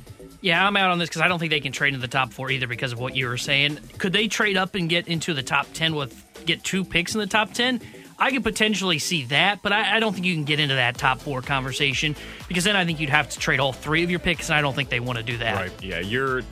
Yeah, 0.41 0.65
I'm 0.65 0.77
out 0.77 0.91
on 0.91 0.99
this 0.99 1.09
because 1.09 1.23
I 1.23 1.29
don't 1.29 1.39
think 1.39 1.51
they 1.51 1.61
can 1.61 1.73
trade 1.73 1.95
in 1.95 2.01
the 2.01 2.09
top 2.09 2.33
four 2.33 2.51
either 2.51 2.67
because 2.67 2.93
of 2.93 2.99
what 2.99 3.17
you 3.17 3.27
were 3.27 3.37
saying. 3.37 3.79
Could 3.99 4.13
they 4.13 4.29
trade 4.29 4.57
up 4.57 4.75
and 4.75 4.89
get 4.89 5.09
into 5.09 5.35
the 5.35 5.43
top 5.43 5.67
10 5.75 5.95
with 5.95 6.25
get 6.47 6.63
two 6.63 6.85
picks 6.85 7.15
in 7.15 7.21
the 7.21 7.27
top 7.27 7.53
10? 7.53 7.81
I 8.21 8.31
could 8.31 8.43
potentially 8.43 8.99
see 8.99 9.25
that, 9.27 9.63
but 9.63 9.73
I, 9.73 9.97
I 9.97 10.01
don't 10.01 10.13
think 10.13 10.27
you 10.27 10.35
can 10.35 10.45
get 10.45 10.59
into 10.59 10.75
that 10.75 10.97
top 10.97 11.21
four 11.21 11.41
conversation 11.41 12.17
because 12.49 12.65
then 12.65 12.75
I 12.75 12.85
think 12.85 12.99
you'd 12.99 13.11
have 13.11 13.29
to 13.31 13.39
trade 13.39 13.61
all 13.61 13.73
three 13.73 14.03
of 14.03 14.11
your 14.11 14.19
picks, 14.19 14.49
and 14.49 14.59
I 14.59 14.61
don't 14.61 14.75
think 14.75 14.89
they 14.89 14.99
want 14.99 15.19
to 15.19 15.25
do 15.25 15.39
that. 15.39 15.55
Right. 15.55 15.83
Yeah, 15.83 16.01
you're 16.01 16.43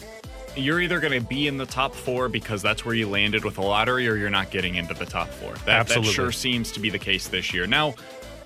you're 0.57 0.81
either 0.81 1.01
going 1.01 1.13
to 1.13 1.27
be 1.27 1.49
in 1.49 1.59
the 1.59 1.67
top 1.67 1.95
four 1.95 2.29
because 2.29 2.63
that's 2.63 2.85
where 2.85 2.95
you 2.95 3.09
landed 3.09 3.45
with 3.45 3.57
the 3.57 3.63
lottery, 3.63 4.09
or 4.09 4.17
you're 4.17 4.31
not 4.31 4.51
getting 4.51 4.77
into 4.77 4.95
the 4.95 5.05
top 5.05 5.29
four. 5.29 5.53
That, 5.67 5.81
Absolutely. 5.81 6.09
that 6.09 6.15
sure 6.15 6.33
seems 6.33 6.73
to 6.73 6.81
be 6.81 6.89
the 6.89 6.99
case 6.99 7.29
this 7.29 7.53
year. 7.53 7.67
Now, 7.67 7.95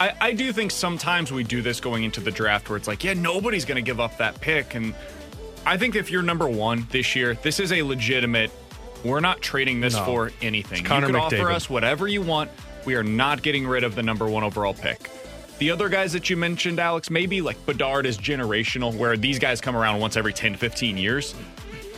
I, 0.00 0.12
I 0.20 0.32
do 0.32 0.52
think 0.52 0.70
sometimes 0.70 1.30
we 1.30 1.44
do 1.44 1.62
this 1.62 1.78
going 1.78 2.04
into 2.04 2.20
the 2.20 2.30
draft 2.30 2.68
where 2.68 2.76
it's 2.76 2.88
like, 2.88 3.04
yeah, 3.04 3.14
nobody's 3.14 3.64
going 3.64 3.76
to 3.76 3.82
give 3.82 4.00
up 4.00 4.16
that 4.16 4.40
pick, 4.40 4.74
and 4.74 4.94
I 5.66 5.76
think 5.76 5.94
if 5.94 6.10
you're 6.10 6.22
number 6.22 6.48
one 6.48 6.86
this 6.90 7.14
year, 7.14 7.34
this 7.42 7.60
is 7.60 7.72
a 7.72 7.82
legitimate. 7.82 8.50
We're 9.04 9.20
not 9.20 9.40
trading 9.40 9.80
this 9.80 9.94
No. 9.94 10.04
for 10.04 10.32
anything. 10.42 10.80
It's 10.80 10.88
Connor 10.88 11.08
you 11.08 11.14
can 11.14 11.22
offer 11.22 11.50
us 11.50 11.70
whatever 11.70 12.08
you 12.08 12.22
want. 12.22 12.50
We 12.84 12.94
are 12.94 13.02
not 13.02 13.42
getting 13.42 13.66
rid 13.66 13.84
of 13.84 13.94
the 13.94 14.02
number 14.02 14.26
one 14.28 14.42
overall 14.42 14.74
pick. 14.74 15.10
The 15.58 15.70
other 15.70 15.88
guys 15.90 16.12
that 16.14 16.30
you 16.30 16.36
mentioned, 16.38 16.78
Alex, 16.80 17.10
maybe 17.10 17.42
like 17.42 17.64
Bedard 17.66 18.06
is 18.06 18.16
generational, 18.16 18.94
where 18.96 19.16
these 19.16 19.38
guys 19.38 19.60
come 19.60 19.76
around 19.76 20.00
once 20.00 20.16
every 20.16 20.32
10, 20.32 20.52
to 20.52 20.58
15 20.58 20.96
years. 20.96 21.34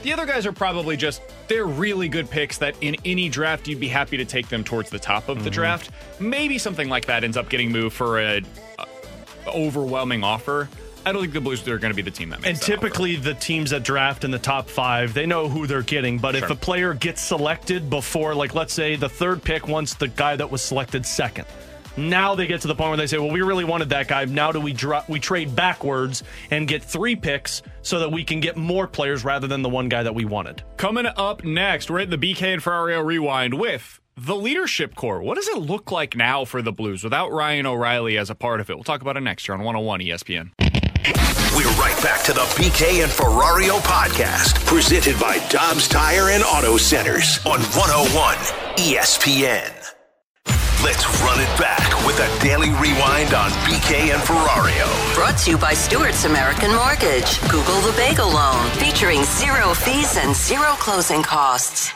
The 0.03 0.13
other 0.13 0.27
guys 0.27 0.47
are 0.47 0.53
probably 0.53 0.97
just, 0.97 1.23
they're 1.47 1.65
really 1.67 2.09
good 2.09 2.29
picks 2.29 2.59
that 2.59 2.75
in 2.81 2.97
any 3.05 3.29
draft, 3.29 3.69
you'd 3.69 3.79
be 3.79 3.87
happy 3.87 4.17
to 4.17 4.25
take 4.25 4.49
them 4.49 4.65
towards 4.65 4.91
the 4.91 4.99
top 4.99 5.29
of 5.29 5.45
the 5.45 5.51
Mm-hmm. 5.51 5.55
draft. 5.55 5.91
Maybe 6.19 6.59
something 6.59 6.89
like 6.89 7.07
that 7.07 7.23
ends 7.23 7.37
up 7.37 7.49
getting 7.49 7.71
moved 7.71 7.95
for 7.95 8.19
a, 8.21 8.43
a 8.81 8.87
overwhelming 9.49 10.25
offer. 10.25 10.69
I 11.05 11.13
don't 11.13 11.23
think 11.23 11.33
the 11.33 11.41
Blues 11.41 11.67
are 11.67 11.79
going 11.79 11.91
to 11.91 11.97
be 11.97 12.03
the 12.03 12.11
team 12.11 12.31
that 12.31 12.41
makes 12.41 12.49
And 12.49 12.57
that 12.57 12.65
typically, 12.65 13.17
the 13.17 13.35
teams 13.35 13.71
that 13.71 13.83
draft 13.83 14.25
in 14.25 14.31
the 14.31 14.39
top 14.39 14.69
five, 14.69 15.15
they 15.15 15.27
know 15.27 15.49
who 15.49 15.67
they're 15.67 15.83
getting. 15.83 16.19
But 16.19 16.37
if 16.37 16.51
a 16.51 16.55
player 16.55 16.95
gets 16.95 17.21
selected 17.21 17.91
before, 17.91 18.35
like, 18.35 18.55
let's 18.55 18.73
say 18.73 18.97
the 18.97 19.09
third 19.09 19.43
pick 19.43 19.67
wants 19.67 19.95
the 19.95 20.09
guy 20.09 20.37
that 20.37 20.51
was 20.51 20.63
selected 20.63 21.05
second, 21.05 21.47
now 21.97 22.35
they 22.35 22.47
get 22.47 22.61
to 22.63 22.69
the 22.69 22.75
point 22.75 22.91
where 22.91 22.97
they 22.97 23.07
say, 23.07 23.19
"Well, 23.19 23.31
we 23.31 23.43
really 23.43 23.65
wanted 23.65 23.91
that 23.91 24.09
guy. 24.09 24.25
Now 24.25 24.53
do 24.53 24.61
we 24.61 24.73
dro- 24.73 25.03
we 25.09 25.21
trade 25.21 25.55
backwards 25.55 26.23
and 26.51 26.67
get 26.67 26.83
three 26.83 27.17
picks 27.17 27.63
so 27.83 27.99
that 27.99 28.11
we 28.11 28.25
can 28.25 28.41
get 28.41 28.57
more 28.57 28.87
players 28.87 29.25
rather 29.25 29.47
than 29.47 29.63
the 29.63 29.69
one 29.69 29.89
guy 29.89 30.03
that 30.03 30.15
we 30.15 30.25
wanted?" 30.25 30.63
Coming 30.77 31.07
up 31.07 31.45
next, 31.45 31.91
we're 31.91 32.01
at 32.01 32.11
the 32.11 32.17
BK 32.17 32.55
and 32.55 32.63
Ferrario 32.63 33.05
Rewind 33.05 33.55
with 33.55 34.01
the 34.17 34.37
leadership 34.37 34.95
core. 34.95 35.23
What 35.23 35.35
does 35.37 35.49
it 35.49 35.59
look 35.59 35.91
like 35.91 36.17
now 36.17 36.45
for 36.45 36.63
the 36.63 36.73
Blues 36.73 37.03
without 37.05 37.33
Ryan 37.33 37.67
O'Reilly 37.67 38.17
as 38.17 38.31
a 38.31 38.35
part 38.35 38.61
of 38.61 38.71
it? 38.71 38.77
We'll 38.77 38.85
talk 38.85 39.03
about 39.03 39.17
it 39.17 39.21
next 39.21 39.49
year 39.49 39.55
on 39.55 39.63
101 39.63 40.01
ESPN. 40.01 40.72
We're 41.05 41.73
right 41.81 41.99
back 42.03 42.23
to 42.25 42.33
the 42.33 42.47
BK 42.55 43.03
and 43.03 43.11
Ferrario 43.11 43.81
podcast, 43.81 44.65
presented 44.67 45.19
by 45.19 45.39
Dobbs 45.49 45.89
Tire 45.89 46.31
and 46.31 46.45
Auto 46.45 46.77
Centers 46.77 47.41
on 47.45 47.61
101 47.61 48.37
ESPN. 48.77 49.71
Let's 50.85 51.05
run 51.23 51.41
it 51.41 51.59
back 51.59 52.07
with 52.07 52.19
a 52.21 52.43
daily 52.43 52.71
rewind 52.71 53.35
on 53.35 53.51
BK 53.67 54.15
and 54.15 54.23
Ferrario. 54.23 55.15
Brought 55.15 55.39
to 55.39 55.51
you 55.51 55.59
by 55.59 55.75
Stewart's 55.75 56.25
American 56.25 56.73
Mortgage. 56.73 57.41
Google 57.51 57.81
the 57.81 57.95
Bagel 57.97 58.31
Loan, 58.31 58.71
featuring 58.73 59.25
zero 59.25 59.75
fees 59.75 60.17
and 60.17 60.37
zero 60.37 60.75
closing 60.79 61.23
costs. 61.23 61.93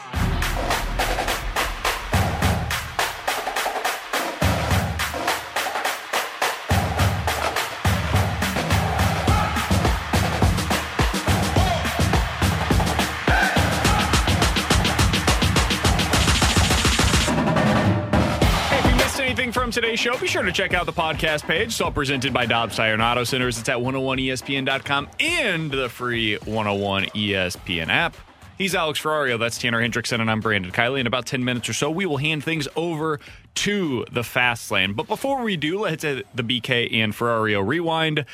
From 19.51 19.71
today's 19.71 19.99
show, 19.99 20.17
be 20.17 20.27
sure 20.27 20.43
to 20.43 20.51
check 20.51 20.73
out 20.73 20.85
the 20.85 20.93
podcast 20.93 21.43
page. 21.43 21.67
It's 21.67 21.81
all 21.81 21.91
presented 21.91 22.33
by 22.33 22.45
Dobbs 22.45 22.75
Tire 22.75 22.93
and 22.93 23.01
Auto 23.01 23.23
Centers. 23.23 23.59
It's 23.59 23.69
at 23.69 23.77
101ESPN.com 23.77 25.09
and 25.19 25.71
the 25.71 25.89
free 25.89 26.35
101 26.37 27.05
ESPN 27.05 27.89
app. 27.89 28.15
He's 28.57 28.73
Alex 28.73 28.99
Ferrario. 28.99 29.39
That's 29.39 29.57
Tanner 29.57 29.81
Hendrickson, 29.81 30.19
and 30.19 30.31
I'm 30.31 30.39
Brandon 30.39 30.71
Kiley. 30.71 30.99
In 30.99 31.07
about 31.07 31.25
10 31.25 31.45
minutes 31.45 31.69
or 31.69 31.73
so, 31.73 31.91
we 31.91 32.05
will 32.05 32.17
hand 32.17 32.43
things 32.43 32.67
over 32.75 33.19
to 33.55 34.05
the 34.11 34.23
fast 34.23 34.71
lane. 34.71 34.93
But 34.93 35.07
before 35.07 35.43
we 35.43 35.55
do, 35.55 35.79
let's 35.79 36.03
hit 36.03 36.25
the 36.35 36.43
BK 36.43 36.93
and 36.93 37.13
Ferrario 37.13 37.65
rewind. 37.65 38.25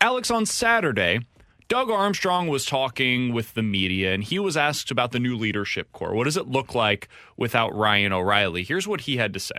Alex, 0.00 0.30
on 0.30 0.46
Saturday, 0.46 1.20
Doug 1.68 1.90
Armstrong 1.90 2.48
was 2.48 2.66
talking 2.66 3.32
with 3.32 3.54
the 3.54 3.62
media, 3.62 4.12
and 4.12 4.24
he 4.24 4.38
was 4.38 4.56
asked 4.56 4.90
about 4.90 5.12
the 5.12 5.20
new 5.20 5.36
leadership 5.36 5.92
core. 5.92 6.14
What 6.14 6.24
does 6.24 6.36
it 6.36 6.48
look 6.48 6.74
like 6.74 7.08
without 7.36 7.74
Ryan 7.74 8.12
O'Reilly? 8.12 8.64
Here's 8.64 8.86
what 8.86 9.02
he 9.02 9.16
had 9.16 9.32
to 9.34 9.40
say 9.40 9.56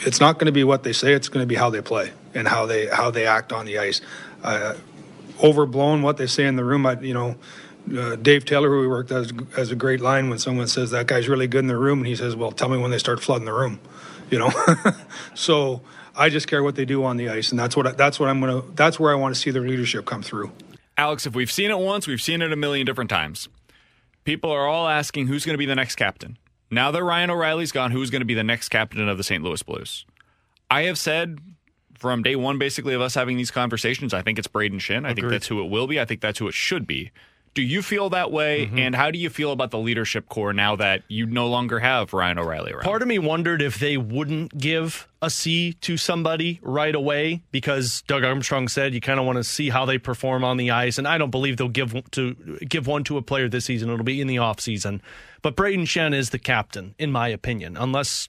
it's 0.00 0.20
not 0.20 0.34
going 0.34 0.46
to 0.46 0.52
be 0.52 0.64
what 0.64 0.82
they 0.82 0.92
say. 0.92 1.12
It's 1.12 1.28
going 1.28 1.42
to 1.42 1.46
be 1.46 1.54
how 1.54 1.70
they 1.70 1.80
play 1.80 2.12
and 2.34 2.46
how 2.46 2.66
they 2.66 2.86
how 2.86 3.10
they 3.10 3.26
act 3.26 3.52
on 3.52 3.66
the 3.66 3.78
ice. 3.78 4.00
Uh, 4.42 4.74
overblown 5.42 6.02
what 6.02 6.16
they 6.16 6.26
say 6.26 6.46
in 6.46 6.56
the 6.56 6.64
room. 6.64 6.86
I, 6.86 6.98
you 7.00 7.14
know, 7.14 7.36
uh, 7.96 8.16
Dave 8.16 8.44
Taylor, 8.44 8.68
who 8.68 8.80
we 8.80 8.88
worked 8.88 9.12
as, 9.12 9.32
a 9.70 9.76
great 9.76 10.00
line 10.00 10.28
when 10.28 10.38
someone 10.38 10.66
says 10.66 10.90
that 10.90 11.06
guy's 11.06 11.28
really 11.28 11.46
good 11.46 11.60
in 11.60 11.66
the 11.66 11.76
room, 11.76 11.98
and 11.98 12.06
he 12.06 12.16
says, 12.16 12.34
"Well, 12.34 12.52
tell 12.52 12.68
me 12.68 12.78
when 12.78 12.90
they 12.90 12.98
start 12.98 13.22
flooding 13.22 13.46
the 13.46 13.52
room," 13.52 13.80
you 14.30 14.38
know. 14.38 14.50
so 15.34 15.82
I 16.14 16.28
just 16.28 16.48
care 16.48 16.62
what 16.62 16.74
they 16.74 16.84
do 16.84 17.04
on 17.04 17.16
the 17.16 17.28
ice, 17.28 17.50
and 17.50 17.58
that's 17.58 17.76
what 17.76 17.96
that's 17.96 18.18
what 18.18 18.28
I'm 18.28 18.40
gonna. 18.40 18.62
That's 18.74 18.98
where 18.98 19.12
I 19.12 19.14
want 19.14 19.34
to 19.34 19.40
see 19.40 19.50
their 19.50 19.66
leadership 19.66 20.04
come 20.04 20.22
through. 20.22 20.52
Alex, 20.98 21.26
if 21.26 21.34
we've 21.34 21.52
seen 21.52 21.70
it 21.70 21.78
once, 21.78 22.06
we've 22.06 22.22
seen 22.22 22.40
it 22.40 22.52
a 22.52 22.56
million 22.56 22.86
different 22.86 23.10
times. 23.10 23.48
People 24.24 24.50
are 24.50 24.66
all 24.66 24.88
asking 24.88 25.26
who's 25.26 25.44
going 25.44 25.54
to 25.54 25.58
be 25.58 25.66
the 25.66 25.74
next 25.74 25.96
captain. 25.96 26.38
Now 26.70 26.90
that 26.90 27.02
Ryan 27.02 27.30
O'Reilly's 27.30 27.72
gone, 27.72 27.90
who's 27.92 28.10
going 28.10 28.20
to 28.20 28.26
be 28.26 28.34
the 28.34 28.44
next 28.44 28.68
captain 28.68 29.08
of 29.08 29.16
the 29.16 29.24
St. 29.24 29.42
Louis 29.42 29.62
Blues? 29.62 30.04
I 30.70 30.82
have 30.82 30.98
said 30.98 31.38
from 31.98 32.22
day 32.22 32.36
one, 32.36 32.58
basically, 32.58 32.94
of 32.94 33.00
us 33.00 33.14
having 33.14 33.36
these 33.36 33.50
conversations, 33.50 34.12
I 34.12 34.22
think 34.22 34.38
it's 34.38 34.48
Brayden 34.48 34.74
Schenn. 34.80 35.06
I 35.06 35.10
Agreed. 35.10 35.14
think 35.22 35.30
that's 35.30 35.46
who 35.46 35.62
it 35.64 35.70
will 35.70 35.86
be. 35.86 36.00
I 36.00 36.04
think 36.04 36.20
that's 36.20 36.38
who 36.38 36.48
it 36.48 36.54
should 36.54 36.86
be. 36.86 37.10
Do 37.56 37.62
you 37.62 37.80
feel 37.80 38.10
that 38.10 38.30
way? 38.30 38.66
Mm-hmm. 38.66 38.78
And 38.78 38.94
how 38.94 39.10
do 39.10 39.18
you 39.18 39.30
feel 39.30 39.50
about 39.50 39.70
the 39.70 39.78
leadership 39.78 40.28
core 40.28 40.52
now 40.52 40.76
that 40.76 41.02
you 41.08 41.24
no 41.24 41.48
longer 41.48 41.78
have 41.78 42.12
Ryan 42.12 42.38
O'Reilly 42.38 42.70
around? 42.70 42.84
Part 42.84 43.00
of 43.00 43.08
me 43.08 43.18
wondered 43.18 43.62
if 43.62 43.78
they 43.78 43.96
wouldn't 43.96 44.58
give 44.58 45.08
a 45.22 45.30
C 45.30 45.72
to 45.80 45.96
somebody 45.96 46.60
right 46.62 46.94
away 46.94 47.42
because 47.52 48.02
Doug 48.02 48.24
Armstrong 48.24 48.68
said 48.68 48.92
you 48.92 49.00
kind 49.00 49.18
of 49.18 49.24
want 49.24 49.36
to 49.36 49.44
see 49.44 49.70
how 49.70 49.86
they 49.86 49.96
perform 49.96 50.44
on 50.44 50.58
the 50.58 50.70
ice, 50.70 50.98
and 50.98 51.08
I 51.08 51.16
don't 51.16 51.30
believe 51.30 51.56
they'll 51.56 51.68
give 51.70 51.94
to 52.10 52.34
give 52.68 52.86
one 52.86 53.04
to 53.04 53.16
a 53.16 53.22
player 53.22 53.48
this 53.48 53.64
season. 53.64 53.88
It'll 53.88 54.04
be 54.04 54.20
in 54.20 54.26
the 54.26 54.36
offseason. 54.36 55.00
But 55.40 55.56
Brayden 55.56 55.86
Schenn 55.86 56.14
is 56.14 56.28
the 56.30 56.38
captain, 56.38 56.94
in 56.98 57.10
my 57.10 57.28
opinion, 57.28 57.78
unless 57.78 58.28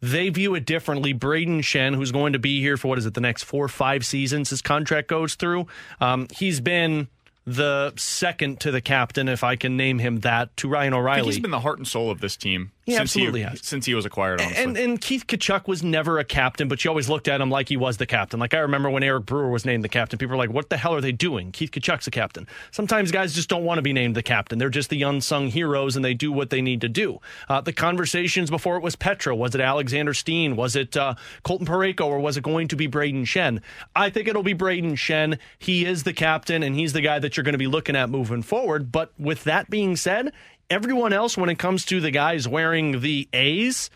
they 0.00 0.30
view 0.30 0.54
it 0.54 0.64
differently. 0.64 1.12
Brayden 1.12 1.58
Schenn, 1.58 1.94
who's 1.94 2.12
going 2.12 2.32
to 2.32 2.38
be 2.38 2.60
here 2.60 2.78
for 2.78 2.88
what 2.88 2.96
is 2.96 3.04
it, 3.04 3.12
the 3.12 3.20
next 3.20 3.42
four 3.42 3.66
or 3.66 3.68
five 3.68 4.06
seasons 4.06 4.48
his 4.48 4.62
contract 4.62 5.08
goes 5.08 5.34
through, 5.34 5.66
um, 6.00 6.28
he's 6.34 6.60
been 6.60 7.08
the 7.46 7.92
second 7.96 8.60
to 8.60 8.70
the 8.70 8.80
captain, 8.80 9.28
if 9.28 9.44
I 9.44 9.56
can 9.56 9.76
name 9.76 9.98
him 9.98 10.20
that, 10.20 10.56
to 10.58 10.68
Ryan 10.68 10.94
O'Reilly. 10.94 11.26
he's 11.26 11.40
been 11.40 11.50
the 11.50 11.60
heart 11.60 11.78
and 11.78 11.86
soul 11.86 12.10
of 12.10 12.20
this 12.20 12.36
team. 12.36 12.72
He 12.84 12.92
since 12.92 13.00
absolutely 13.00 13.40
he, 13.40 13.46
has. 13.46 13.60
Since 13.62 13.86
he 13.86 13.94
was 13.94 14.04
acquired, 14.04 14.42
honestly. 14.42 14.62
And, 14.62 14.76
and 14.76 15.00
Keith 15.00 15.26
Tkachuk 15.26 15.66
was 15.66 15.82
never 15.82 16.18
a 16.18 16.24
captain, 16.24 16.68
but 16.68 16.84
you 16.84 16.90
always 16.90 17.08
looked 17.08 17.28
at 17.28 17.40
him 17.40 17.48
like 17.50 17.68
he 17.70 17.78
was 17.78 17.96
the 17.96 18.04
captain. 18.04 18.38
Like 18.38 18.52
I 18.52 18.58
remember 18.58 18.90
when 18.90 19.02
Eric 19.02 19.24
Brewer 19.24 19.50
was 19.50 19.64
named 19.64 19.82
the 19.84 19.88
captain, 19.88 20.18
people 20.18 20.32
were 20.32 20.38
like, 20.38 20.52
what 20.52 20.68
the 20.68 20.76
hell 20.76 20.94
are 20.94 21.00
they 21.00 21.12
doing? 21.12 21.50
Keith 21.50 21.70
Tkachuk's 21.70 22.04
the 22.04 22.10
captain. 22.10 22.46
Sometimes 22.72 23.10
guys 23.10 23.34
just 23.34 23.48
don't 23.48 23.64
want 23.64 23.78
to 23.78 23.82
be 23.82 23.94
named 23.94 24.16
the 24.16 24.22
captain. 24.22 24.58
They're 24.58 24.68
just 24.68 24.90
the 24.90 25.02
unsung 25.02 25.48
heroes 25.48 25.96
and 25.96 26.04
they 26.04 26.12
do 26.12 26.30
what 26.30 26.50
they 26.50 26.60
need 26.60 26.82
to 26.82 26.88
do. 26.88 27.20
Uh, 27.48 27.62
the 27.62 27.72
conversations 27.72 28.50
before 28.50 28.76
it 28.76 28.82
was 28.82 28.96
Petra, 28.96 29.34
was 29.34 29.54
it 29.54 29.62
Alexander 29.62 30.12
Steen? 30.12 30.54
Was 30.54 30.76
it 30.76 30.94
uh, 30.94 31.14
Colton 31.42 31.66
Parayko 31.66 32.04
or 32.04 32.18
was 32.18 32.36
it 32.36 32.42
going 32.42 32.68
to 32.68 32.76
be 32.76 32.86
Brayden 32.86 33.22
Schenn? 33.22 33.62
I 33.96 34.10
think 34.10 34.28
it'll 34.28 34.42
be 34.42 34.54
Brayden 34.54 34.92
Schenn. 34.92 35.38
He 35.58 35.86
is 35.86 36.02
the 36.02 36.12
captain 36.12 36.62
and 36.62 36.74
he's 36.74 36.92
the 36.92 37.00
guy 37.00 37.18
that 37.18 37.36
you're 37.36 37.44
going 37.44 37.52
to 37.52 37.58
be 37.58 37.66
looking 37.66 37.96
at 37.96 38.10
moving 38.10 38.42
forward. 38.42 38.92
But 38.92 39.12
with 39.18 39.44
that 39.44 39.70
being 39.70 39.96
said, 39.96 40.32
everyone 40.74 41.12
else, 41.12 41.36
when 41.36 41.48
it 41.50 41.58
comes 41.58 41.84
to 41.86 42.00
the 42.00 42.10
guys 42.10 42.48
wearing 42.48 43.00
the 43.00 43.28
A's, 43.32 43.90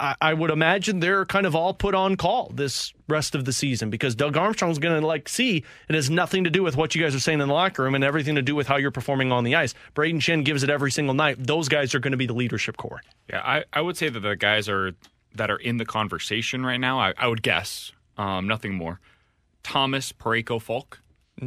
I, 0.00 0.14
I, 0.20 0.34
would 0.34 0.50
imagine 0.50 1.00
they're 1.00 1.24
kind 1.26 1.46
of 1.46 1.54
all 1.54 1.74
put 1.74 1.94
on 1.94 2.16
call 2.16 2.50
this 2.54 2.92
rest 3.08 3.34
of 3.34 3.44
the 3.44 3.52
season 3.52 3.90
because 3.90 4.14
Doug 4.14 4.36
Armstrong's 4.36 4.78
going 4.78 5.00
to 5.00 5.06
like 5.06 5.28
see 5.28 5.64
it 5.88 5.94
has 5.94 6.10
nothing 6.10 6.44
to 6.44 6.50
do 6.50 6.62
with 6.62 6.76
what 6.76 6.94
you 6.94 7.02
guys 7.02 7.14
are 7.14 7.20
saying 7.20 7.40
in 7.40 7.48
the 7.48 7.54
locker 7.54 7.82
room 7.82 7.94
and 7.94 8.04
everything 8.04 8.34
to 8.36 8.42
do 8.42 8.54
with 8.54 8.66
how 8.66 8.76
you're 8.76 8.90
performing 8.90 9.32
on 9.32 9.44
the 9.44 9.54
ice. 9.54 9.74
Brayden 9.94 10.20
Schenn 10.20 10.44
gives 10.44 10.62
it 10.62 10.70
every 10.70 10.90
single 10.90 11.14
night. 11.14 11.36
Those 11.38 11.68
guys 11.68 11.94
are 11.94 12.00
going 12.00 12.12
to 12.12 12.16
be 12.16 12.26
the 12.26 12.34
leadership 12.34 12.76
core. 12.76 13.02
Yeah, 13.30 13.40
I, 13.40 13.64
I 13.72 13.80
would 13.80 13.96
say 13.96 14.08
that 14.08 14.20
the 14.20 14.36
guys 14.36 14.68
are 14.68 14.92
that 15.34 15.50
are 15.50 15.58
in 15.58 15.78
the 15.78 15.86
conversation 15.86 16.64
right 16.64 16.80
now. 16.80 17.00
I, 17.00 17.14
I 17.16 17.26
would 17.26 17.42
guess 17.42 17.92
um, 18.16 18.46
nothing 18.46 18.74
more. 18.74 19.00
Thomas 19.62 20.12
Parayko 20.12 20.60
Faulk. 20.60 21.00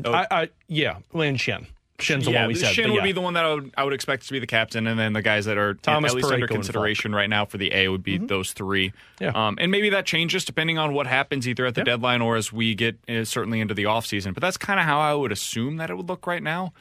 I, 0.06 0.28
I 0.30 0.50
yeah, 0.68 0.98
Lin 1.14 1.36
Schenn. 1.36 1.68
Schenn's 2.02 2.26
the 2.26 2.32
yeah, 2.32 2.42
one 2.42 2.48
we 2.50 2.56
said. 2.56 2.74
Schenn 2.74 2.90
would 2.90 2.98
yeah. 2.98 3.04
be 3.04 3.12
the 3.12 3.22
one 3.22 3.34
that 3.34 3.46
I 3.46 3.54
would, 3.54 3.74
I 3.78 3.84
would 3.84 3.94
expect 3.94 4.26
to 4.28 4.32
be 4.32 4.40
the 4.40 4.48
captain, 4.48 4.88
and 4.88 5.00
then 5.00 5.14
the 5.14 5.22
guys 5.22 5.46
that 5.46 5.58
are 5.58 5.76
Thomas 5.76 6.12
at 6.12 6.18
least 6.18 6.32
under 6.32 6.48
consideration 6.48 7.14
right 7.14 7.30
now 7.30 7.46
for 7.46 7.58
the 7.58 7.74
A 7.74 7.88
would 7.88 8.04
be 8.04 8.18
mm-hmm. 8.18 8.28
those 8.28 8.54
three. 8.54 8.94
Yeah. 9.20 9.32
Um, 9.34 9.58
and 9.60 9.72
maybe 9.72 9.90
that 9.90 10.06
changes 10.06 10.46
depending 10.46 10.78
on 10.78 10.94
what 10.94 11.08
happens 11.08 11.48
either 11.48 11.66
at 11.66 11.76
the 11.76 11.82
yeah. 11.82 11.86
deadline 11.86 12.22
or 12.22 12.36
as 12.36 12.52
we 12.52 12.76
get 12.76 12.98
uh, 13.10 13.24
certainly 13.24 13.60
into 13.60 13.74
the 13.74 13.84
offseason. 13.84 14.34
But 14.34 14.42
that's 14.42 14.58
kind 14.58 14.80
of 14.80 14.86
how 14.86 15.00
I 15.00 15.14
would 15.14 15.32
assume 15.32 15.78
that 15.78 15.90
it 15.90 15.96
would 15.96 16.08
look 16.08 16.28
right 16.28 16.44
now. 16.44 16.74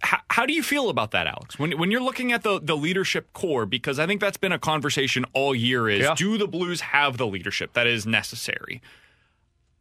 How, 0.00 0.18
how, 0.30 0.46
do 0.46 0.52
you 0.52 0.62
feel 0.62 0.90
about 0.90 1.12
that, 1.12 1.26
Alex? 1.26 1.58
When 1.58 1.78
when 1.78 1.90
you're 1.90 2.02
looking 2.02 2.32
at 2.32 2.42
the 2.42 2.60
the 2.60 2.76
leadership 2.76 3.32
core, 3.32 3.64
because 3.64 3.98
I 3.98 4.06
think 4.06 4.20
that's 4.20 4.36
been 4.36 4.52
a 4.52 4.58
conversation 4.58 5.24
all 5.32 5.54
year: 5.54 5.88
is 5.88 6.06
do 6.16 6.36
the 6.36 6.46
Blues 6.46 6.80
have 6.80 7.16
the 7.16 7.26
leadership 7.26 7.72
that 7.72 7.86
is 7.86 8.06
necessary? 8.06 8.82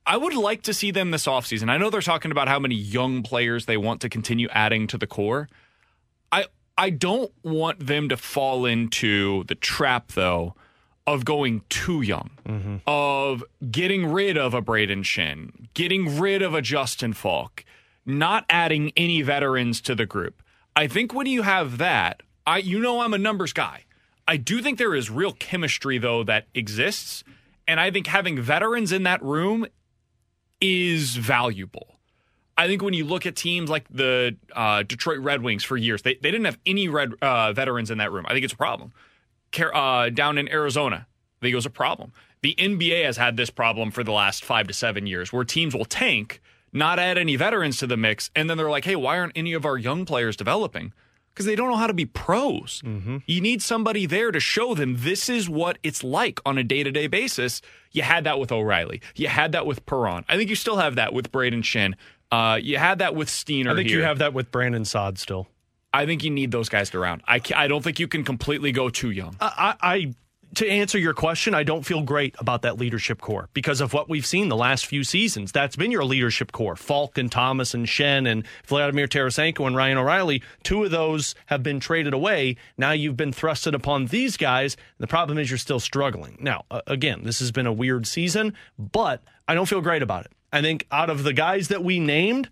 I 0.08 0.16
would 0.16 0.34
like 0.34 0.62
to 0.64 0.74
see 0.74 0.92
them 0.92 1.12
this 1.12 1.26
offseason. 1.26 1.70
I 1.70 1.78
know 1.78 1.90
they're 1.90 2.02
talking 2.02 2.32
about 2.32 2.48
how 2.48 2.60
many 2.60 2.76
young 2.76 3.24
players 3.24 3.66
they 3.66 3.76
want 3.76 4.00
to 4.02 4.10
continue 4.10 4.48
adding 4.52 4.88
to 4.88 4.98
the 4.98 5.06
core. 5.06 5.50
I 6.32 6.46
I 6.78 6.92
don't 6.92 7.32
want 7.44 7.86
them 7.86 8.08
to 8.10 8.16
fall 8.16 8.66
into 8.66 9.44
the 9.44 9.56
trap 9.56 10.14
though 10.14 10.56
of 11.06 11.26
going 11.26 11.62
too 11.70 12.02
young, 12.02 12.30
mm-hmm. 12.48 12.78
of 12.88 13.44
getting 13.70 14.06
rid 14.06 14.38
of 14.38 14.54
a 14.54 14.62
Brayden 14.62 15.04
Schenn, 15.04 15.68
getting 15.74 16.20
rid 16.20 16.42
of 16.42 16.54
a 16.54 16.62
Justin 16.62 17.14
Faulk, 17.14 17.66
not 18.06 18.46
adding 18.50 18.94
any 18.96 19.22
veterans 19.22 19.82
to 19.82 19.96
the 19.96 20.06
group. 20.06 20.42
I 20.76 20.88
think 20.88 21.14
when 21.14 21.28
you 21.28 21.42
have 21.42 21.80
that, 21.80 22.24
I 22.46 22.60
you 22.60 22.80
know 22.80 23.02
I'm 23.02 23.14
a 23.14 23.18
numbers 23.18 23.52
guy. 23.52 23.84
I 24.26 24.38
do 24.38 24.62
think 24.62 24.78
there 24.78 24.96
is 24.96 25.10
real 25.10 25.34
chemistry 25.34 25.98
though 25.98 26.24
that 26.24 26.48
exists. 26.54 27.26
And 27.70 27.82
I 27.82 27.92
think 27.92 28.08
having 28.08 28.40
veterans 28.40 28.94
in 28.94 29.04
that 29.04 29.22
room 29.22 29.68
is 30.62 31.16
valuable. 31.16 31.98
I 32.58 32.68
think 32.68 32.82
when 32.82 32.94
you 32.94 33.06
look 33.06 33.26
at 33.26 33.36
teams 33.36 33.70
like 33.70 33.86
the 33.90 34.36
uh, 34.56 34.84
Detroit 34.84 35.20
Red 35.20 35.44
Wings 35.44 35.64
for 35.64 35.78
years, 35.78 36.02
they, 36.02 36.16
they 36.16 36.32
didn't 36.32 36.46
have 36.46 36.58
any 36.66 36.88
red 36.88 37.14
uh, 37.22 37.54
veterans 37.54 37.92
in 37.92 38.00
that 38.00 38.12
room. 38.12 38.26
I 38.28 38.34
think 38.34 38.44
it's 38.44 38.54
a 38.54 38.58
problem. 38.58 38.94
Uh, 39.60 40.10
down 40.10 40.38
in 40.38 40.50
Arizona, 40.50 41.08
I 41.08 41.40
think 41.42 41.54
it 41.54 41.56
was 41.56 41.68
a 41.68 41.72
problem. 41.72 42.14
The 42.42 42.56
NBA 42.58 43.06
has 43.06 43.18
had 43.18 43.38
this 43.38 43.50
problem 43.50 43.92
for 43.92 44.04
the 44.04 44.12
last 44.12 44.44
five 44.44 44.68
to 44.68 44.74
seven 44.74 45.06
years 45.06 45.32
where 45.32 45.44
teams 45.44 45.76
will 45.76 45.86
tank, 45.86 46.42
not 46.74 47.00
add 47.00 47.18
any 47.18 47.36
veterans 47.36 47.78
to 47.78 47.88
the 47.88 47.98
mix, 47.98 48.30
and 48.36 48.50
then 48.50 48.58
they're 48.58 48.70
like, 48.70 48.86
hey, 48.86 48.96
why 48.96 49.20
aren't 49.20 49.34
any 49.36 49.54
of 49.54 49.66
our 49.66 49.78
young 49.78 50.06
players 50.06 50.36
developing? 50.36 50.94
Because 51.38 51.46
they 51.46 51.56
don't 51.56 51.70
know 51.70 51.78
how 51.78 51.86
to 51.86 51.94
be 51.94 52.08
pros. 52.08 52.82
Mm-hmm. 52.84 53.18
You 53.28 53.42
need 53.42 53.62
somebody 53.62 54.08
there 54.08 54.32
to 54.32 54.40
show 54.40 54.74
them 54.74 54.96
this 54.98 55.30
is 55.30 55.48
what 55.48 55.78
it's 55.84 56.04
like 56.04 56.40
on 56.48 56.58
a 56.58 56.64
day 56.64 56.82
to 56.82 56.90
day 56.90 57.06
basis. 57.06 57.62
You 57.92 58.02
had 58.02 58.24
that 58.24 58.40
with 58.40 58.52
O'Reilly. 58.52 59.02
You 59.16 59.28
had 59.28 59.52
that 59.52 59.68
with 59.68 59.86
Perron. 59.86 60.26
I 60.28 60.36
think 60.36 60.50
you 60.50 60.56
still 60.56 60.78
have 60.78 60.96
that 60.96 61.14
with 61.14 61.32
Brayden 61.32 61.62
Schenn. 61.62 61.94
Uh, 62.32 62.58
you 62.60 62.80
had 62.80 62.98
that 62.98 63.14
with 63.14 63.30
Steiner. 63.30 63.70
I 63.70 63.76
think 63.76 63.90
here. 63.90 64.00
you 64.00 64.04
have 64.04 64.18
that 64.18 64.34
with 64.34 64.52
Brandon 64.52 64.84
Saad 64.84 65.20
still. 65.20 65.48
I 65.94 66.08
think 66.08 66.24
you 66.24 66.32
need 66.32 66.50
those 66.50 66.70
guys 66.70 66.90
to 66.90 67.00
round. 67.00 67.22
I, 67.28 67.40
I 67.56 67.68
don't 67.68 67.84
think 67.84 68.00
you 68.00 68.08
can 68.08 68.24
completely 68.24 68.72
go 68.72 68.90
too 68.90 69.12
young. 69.12 69.36
I, 69.40 69.76
I 69.80 70.14
to 70.56 70.68
answer 70.68 70.98
your 70.98 71.14
question, 71.14 71.54
I 71.54 71.64
don't 71.64 71.86
feel 71.86 72.02
great 72.02 72.36
about 72.40 72.64
that 72.64 72.78
leadership 72.78 73.22
core 73.22 73.50
because 73.54 73.82
of 73.82 73.94
what 73.94 74.10
we've 74.10 74.26
seen 74.26 74.50
the 74.50 74.56
last 74.56 74.86
few 74.86 75.04
seasons. 75.04 75.52
That's 75.52 75.76
been 75.76 75.92
your 75.92 76.06
leadership 76.06 76.52
core. 76.52 76.76
Faulk 76.76 77.18
and 77.18 77.32
Thomas 77.32 77.74
and 77.74 77.86
Schenn 77.86 78.30
and 78.30 78.44
Vladimir 78.66 79.08
Tarasenko 79.08 79.68
and 79.68 79.76
Ryan 79.76 79.98
O'Reilly. 79.98 80.42
Two 80.64 80.84
of 80.84 80.92
those 80.92 81.36
have 81.48 81.64
been 81.64 81.80
traded 81.80 82.14
away. 82.14 82.56
Now 82.78 82.92
you've 82.92 83.18
been 83.18 83.34
thrusted 83.34 83.74
upon 83.74 84.08
these 84.08 84.38
guys. 84.38 84.78
The 84.98 85.08
problem 85.08 85.38
is 85.38 85.52
you're 85.52 85.58
still 85.58 85.80
struggling. 85.80 86.38
Now, 86.40 86.66
again, 86.88 87.22
this 87.24 87.40
has 87.40 87.52
been 87.52 87.68
a 87.68 87.74
weird 87.74 88.08
season, 88.08 88.54
but 88.80 89.22
I 89.48 89.54
don't 89.54 89.68
feel 89.68 89.82
great 89.82 90.02
about 90.02 90.26
it. 90.26 90.32
I 90.52 90.62
think 90.62 90.88
out 90.92 91.10
of 91.10 91.24
the 91.24 91.34
guys 91.34 91.68
that 91.68 91.84
we 91.84 92.00
named, 92.00 92.50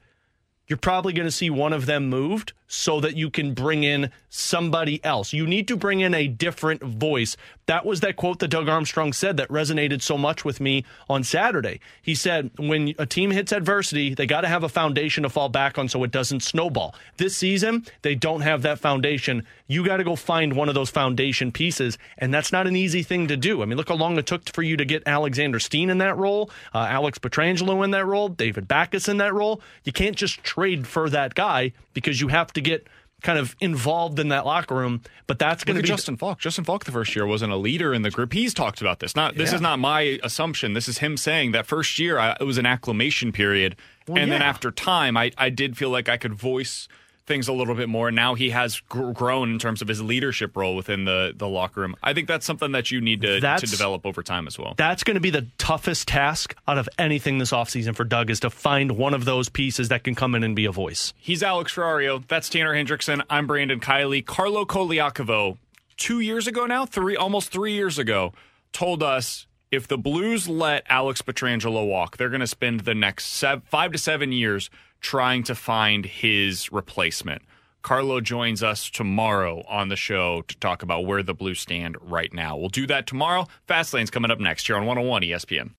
you're 0.68 0.78
probably 0.78 1.14
going 1.14 1.28
to 1.28 1.32
see 1.32 1.50
one 1.50 1.74
of 1.74 1.86
them 1.86 2.10
moved 2.10 2.54
so 2.68 3.00
that 3.00 3.16
you 3.16 3.30
can 3.30 3.54
bring 3.54 3.84
in 3.84 4.10
somebody 4.30 5.04
else. 5.04 5.34
You 5.34 5.48
need 5.48 5.68
to 5.68 5.78
bring 5.78 6.00
in 6.00 6.14
a 6.14 6.28
different 6.28 6.82
voice. 6.82 7.38
That 7.68 7.86
was 7.86 8.02
that 8.02 8.16
quote 8.16 8.40
that 8.40 8.50
Doug 8.50 8.68
Armstrong 8.68 9.14
said 9.14 9.38
that 9.38 9.50
resonated 9.50 10.02
so 10.02 10.18
much 10.18 10.44
with 10.44 10.60
me 10.60 10.84
on 11.10 11.24
Saturday. 11.24 11.80
He 12.02 12.16
said, 12.16 12.52
when 12.58 12.94
a 13.00 13.06
team 13.06 13.32
hits 13.32 13.52
adversity, 13.52 14.14
they 14.14 14.26
got 14.26 14.42
to 14.42 14.48
have 14.48 14.64
a 14.64 14.70
foundation 14.70 15.24
to 15.24 15.30
fall 15.30 15.50
back 15.50 15.78
on 15.78 15.90
so 15.90 16.04
it 16.04 16.12
doesn't 16.12 16.42
snowball. 16.42 16.96
This 17.18 17.38
season, 17.38 17.86
they 18.02 18.16
don't 18.16 18.42
have 18.42 18.62
that 18.64 18.80
foundation. 18.80 19.46
You 19.68 19.86
got 19.86 19.98
to 19.98 20.04
go 20.04 20.16
find 20.16 20.54
one 20.54 20.70
of 20.70 20.76
those 20.76 20.90
foundation 20.90 21.52
pieces, 21.52 21.98
and 22.18 22.34
that's 22.34 22.52
not 22.52 22.68
an 22.68 22.76
easy 22.76 23.04
thing 23.04 23.28
to 23.28 23.38
do. 23.38 23.62
I 23.62 23.66
mean, 23.66 23.78
look 23.78 23.90
how 23.90 23.96
long 23.96 24.18
it 24.18 24.26
took 24.26 24.48
for 24.54 24.62
you 24.62 24.78
to 24.78 24.86
get 24.86 25.04
Alexander 25.06 25.60
Steen 25.60 25.90
in 25.90 25.98
that 26.00 26.18
role, 26.18 26.50
uh, 26.74 26.88
Alex 26.90 27.18
Pietrangelo 27.18 27.84
in 27.84 27.92
that 27.92 28.06
role, 28.06 28.30
David 28.30 28.68
Backes 28.68 29.08
in 29.08 29.18
that 29.18 29.34
role. 29.34 29.62
You 29.84 29.92
can't 29.92 30.16
just 30.16 30.44
trade 30.44 30.88
for 30.88 31.10
that 31.10 31.36
guy 31.36 31.74
because 31.94 32.22
you 32.22 32.28
have 32.28 32.52
to 32.56 32.62
get 32.62 32.88
kind 33.22 33.40
of 33.40 33.56
involved 33.60 34.20
in 34.20 34.28
that 34.28 34.46
locker 34.46 34.76
room. 34.76 35.02
But 35.26 35.40
that's 35.40 35.64
going 35.64 35.78
to 35.78 35.82
be 35.82 35.88
Justin 35.88 36.18
Faulk. 36.18 36.38
Justin 36.40 36.64
Faulk 36.64 36.84
the 36.86 36.92
first 36.92 37.16
year 37.16 37.26
wasn't 37.26 37.54
a 37.54 37.56
leader 37.56 37.94
in 37.94 38.02
the 38.02 38.12
group. 38.12 38.34
He's 38.34 38.54
talked 38.54 38.82
about 38.82 39.00
this. 39.00 39.16
Not 39.16 39.36
this 39.36 39.50
Yeah. 39.50 39.56
is 39.56 39.62
not 39.62 39.80
my 39.80 40.20
assumption. 40.22 40.74
This 40.74 40.88
is 40.88 41.00
him 41.00 41.18
saying 41.18 41.52
that 41.54 41.66
first 41.66 41.98
year 41.98 42.20
I, 42.20 42.36
it 42.40 42.44
was 42.44 42.58
an 42.58 42.66
acclimation 42.66 43.32
period, 43.32 43.78
Well, 44.08 44.22
and 44.22 44.32
then 44.32 44.42
after 44.42 44.70
time, 44.70 45.16
I 45.18 45.32
I 45.38 45.50
did 45.50 45.78
feel 45.78 45.90
like 45.90 46.10
I 46.10 46.18
could 46.18 46.34
voice 46.36 46.88
things 47.26 47.48
a 47.48 47.54
little 47.54 47.76
bit 47.76 47.90
more. 47.90 48.10
And 48.10 48.16
now 48.16 48.36
he 48.36 48.52
has 48.52 48.80
gr- 48.82 49.12
grown 49.12 49.52
in 49.52 49.60
terms 49.60 49.82
of 49.82 49.88
his 49.88 50.02
leadership 50.02 50.56
role 50.56 50.76
within 50.76 51.06
the 51.06 51.34
the 51.36 51.48
locker 51.48 51.82
room. 51.82 51.96
I 52.04 52.14
think 52.14 52.28
that's 52.28 52.46
something 52.46 52.72
that 52.74 52.92
you 52.92 53.02
need 53.02 53.22
to 53.22 53.40
to 53.40 53.66
develop 53.66 54.06
over 54.06 54.24
time 54.24 54.48
as 54.48 54.58
well. 54.58 54.74
That's 54.78 55.04
going 55.04 55.16
to 55.16 55.22
be 55.22 55.30
the 55.32 55.48
toughest 55.58 56.08
task 56.08 56.56
out 56.68 56.78
of 56.78 56.88
anything 56.98 57.38
this 57.38 57.52
offseason 57.52 57.96
for 57.96 58.04
Doug 58.04 58.30
is 58.30 58.40
to 58.42 58.50
find 58.50 58.94
one 58.94 59.14
of 59.14 59.26
those 59.26 59.50
pieces 59.50 59.90
that 59.90 60.04
can 60.04 60.16
come 60.16 60.36
in 60.36 60.44
and 60.44 60.56
be 60.56 60.66
a 60.66 60.72
voice. 60.72 61.14
He's 61.18 61.44
Alex 61.44 61.74
Ferrario. 61.74 62.26
That's 62.28 62.50
Tanner 62.50 62.74
Hendrickson. 62.74 63.24
I'm 63.30 63.48
Brandon 63.48 63.80
Kiley. 63.80 64.26
Carlo 64.26 64.66
Colaiacovo, 64.66 65.58
two 65.98 66.20
years 66.20 66.48
ago 66.48 66.66
now, 66.66 66.86
three 66.86 67.16
almost 67.16 67.52
three 67.52 67.74
years 67.74 67.98
ago, 67.98 68.34
told 68.72 69.02
us 69.02 69.48
if 69.72 69.88
the 69.88 69.98
Blues 69.98 70.48
let 70.48 70.84
Alex 70.90 71.22
Pietrangelo 71.22 71.88
walk, 71.88 72.18
they're 72.18 72.30
going 72.30 72.40
to 72.40 72.48
spend 72.48 72.82
the 72.82 72.96
next 72.96 73.26
sev- 73.26 73.64
five 73.66 73.92
to 73.92 73.98
seven 73.98 74.32
years 74.32 74.70
trying 75.02 75.44
to 75.44 75.56
find 75.56 76.06
his 76.06 76.72
replacement. 76.72 77.42
Carlo 77.82 78.20
joins 78.20 78.64
us 78.64 78.90
tomorrow 78.90 79.64
on 79.68 79.90
the 79.90 79.96
show 79.96 80.42
to 80.48 80.58
talk 80.58 80.82
about 80.82 81.06
where 81.06 81.22
the 81.22 81.36
Blues 81.36 81.60
stand 81.60 81.96
right 82.02 82.34
now. 82.34 82.58
We'll 82.58 82.70
do 82.70 82.88
that 82.88 83.06
tomorrow. 83.06 83.48
Fastlane's 83.68 84.10
coming 84.10 84.32
up 84.32 84.40
next 84.40 84.66
here 84.66 84.76
on 84.76 84.88
101 84.88 85.22
ESPN. 85.22 85.72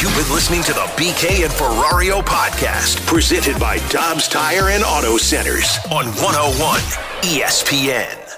You've 0.00 0.16
been 0.16 0.34
listening 0.34 0.64
to 0.64 0.72
the 0.72 0.86
BK 0.96 1.44
and 1.44 1.52
Ferrario 1.52 2.20
podcast, 2.22 3.06
presented 3.06 3.60
by 3.60 3.78
Dobbs 3.90 4.26
Tire 4.26 4.70
and 4.70 4.82
Auto 4.82 5.16
Centers 5.16 5.78
on 5.92 6.06
101 6.06 6.80
ESPN. 7.22 8.29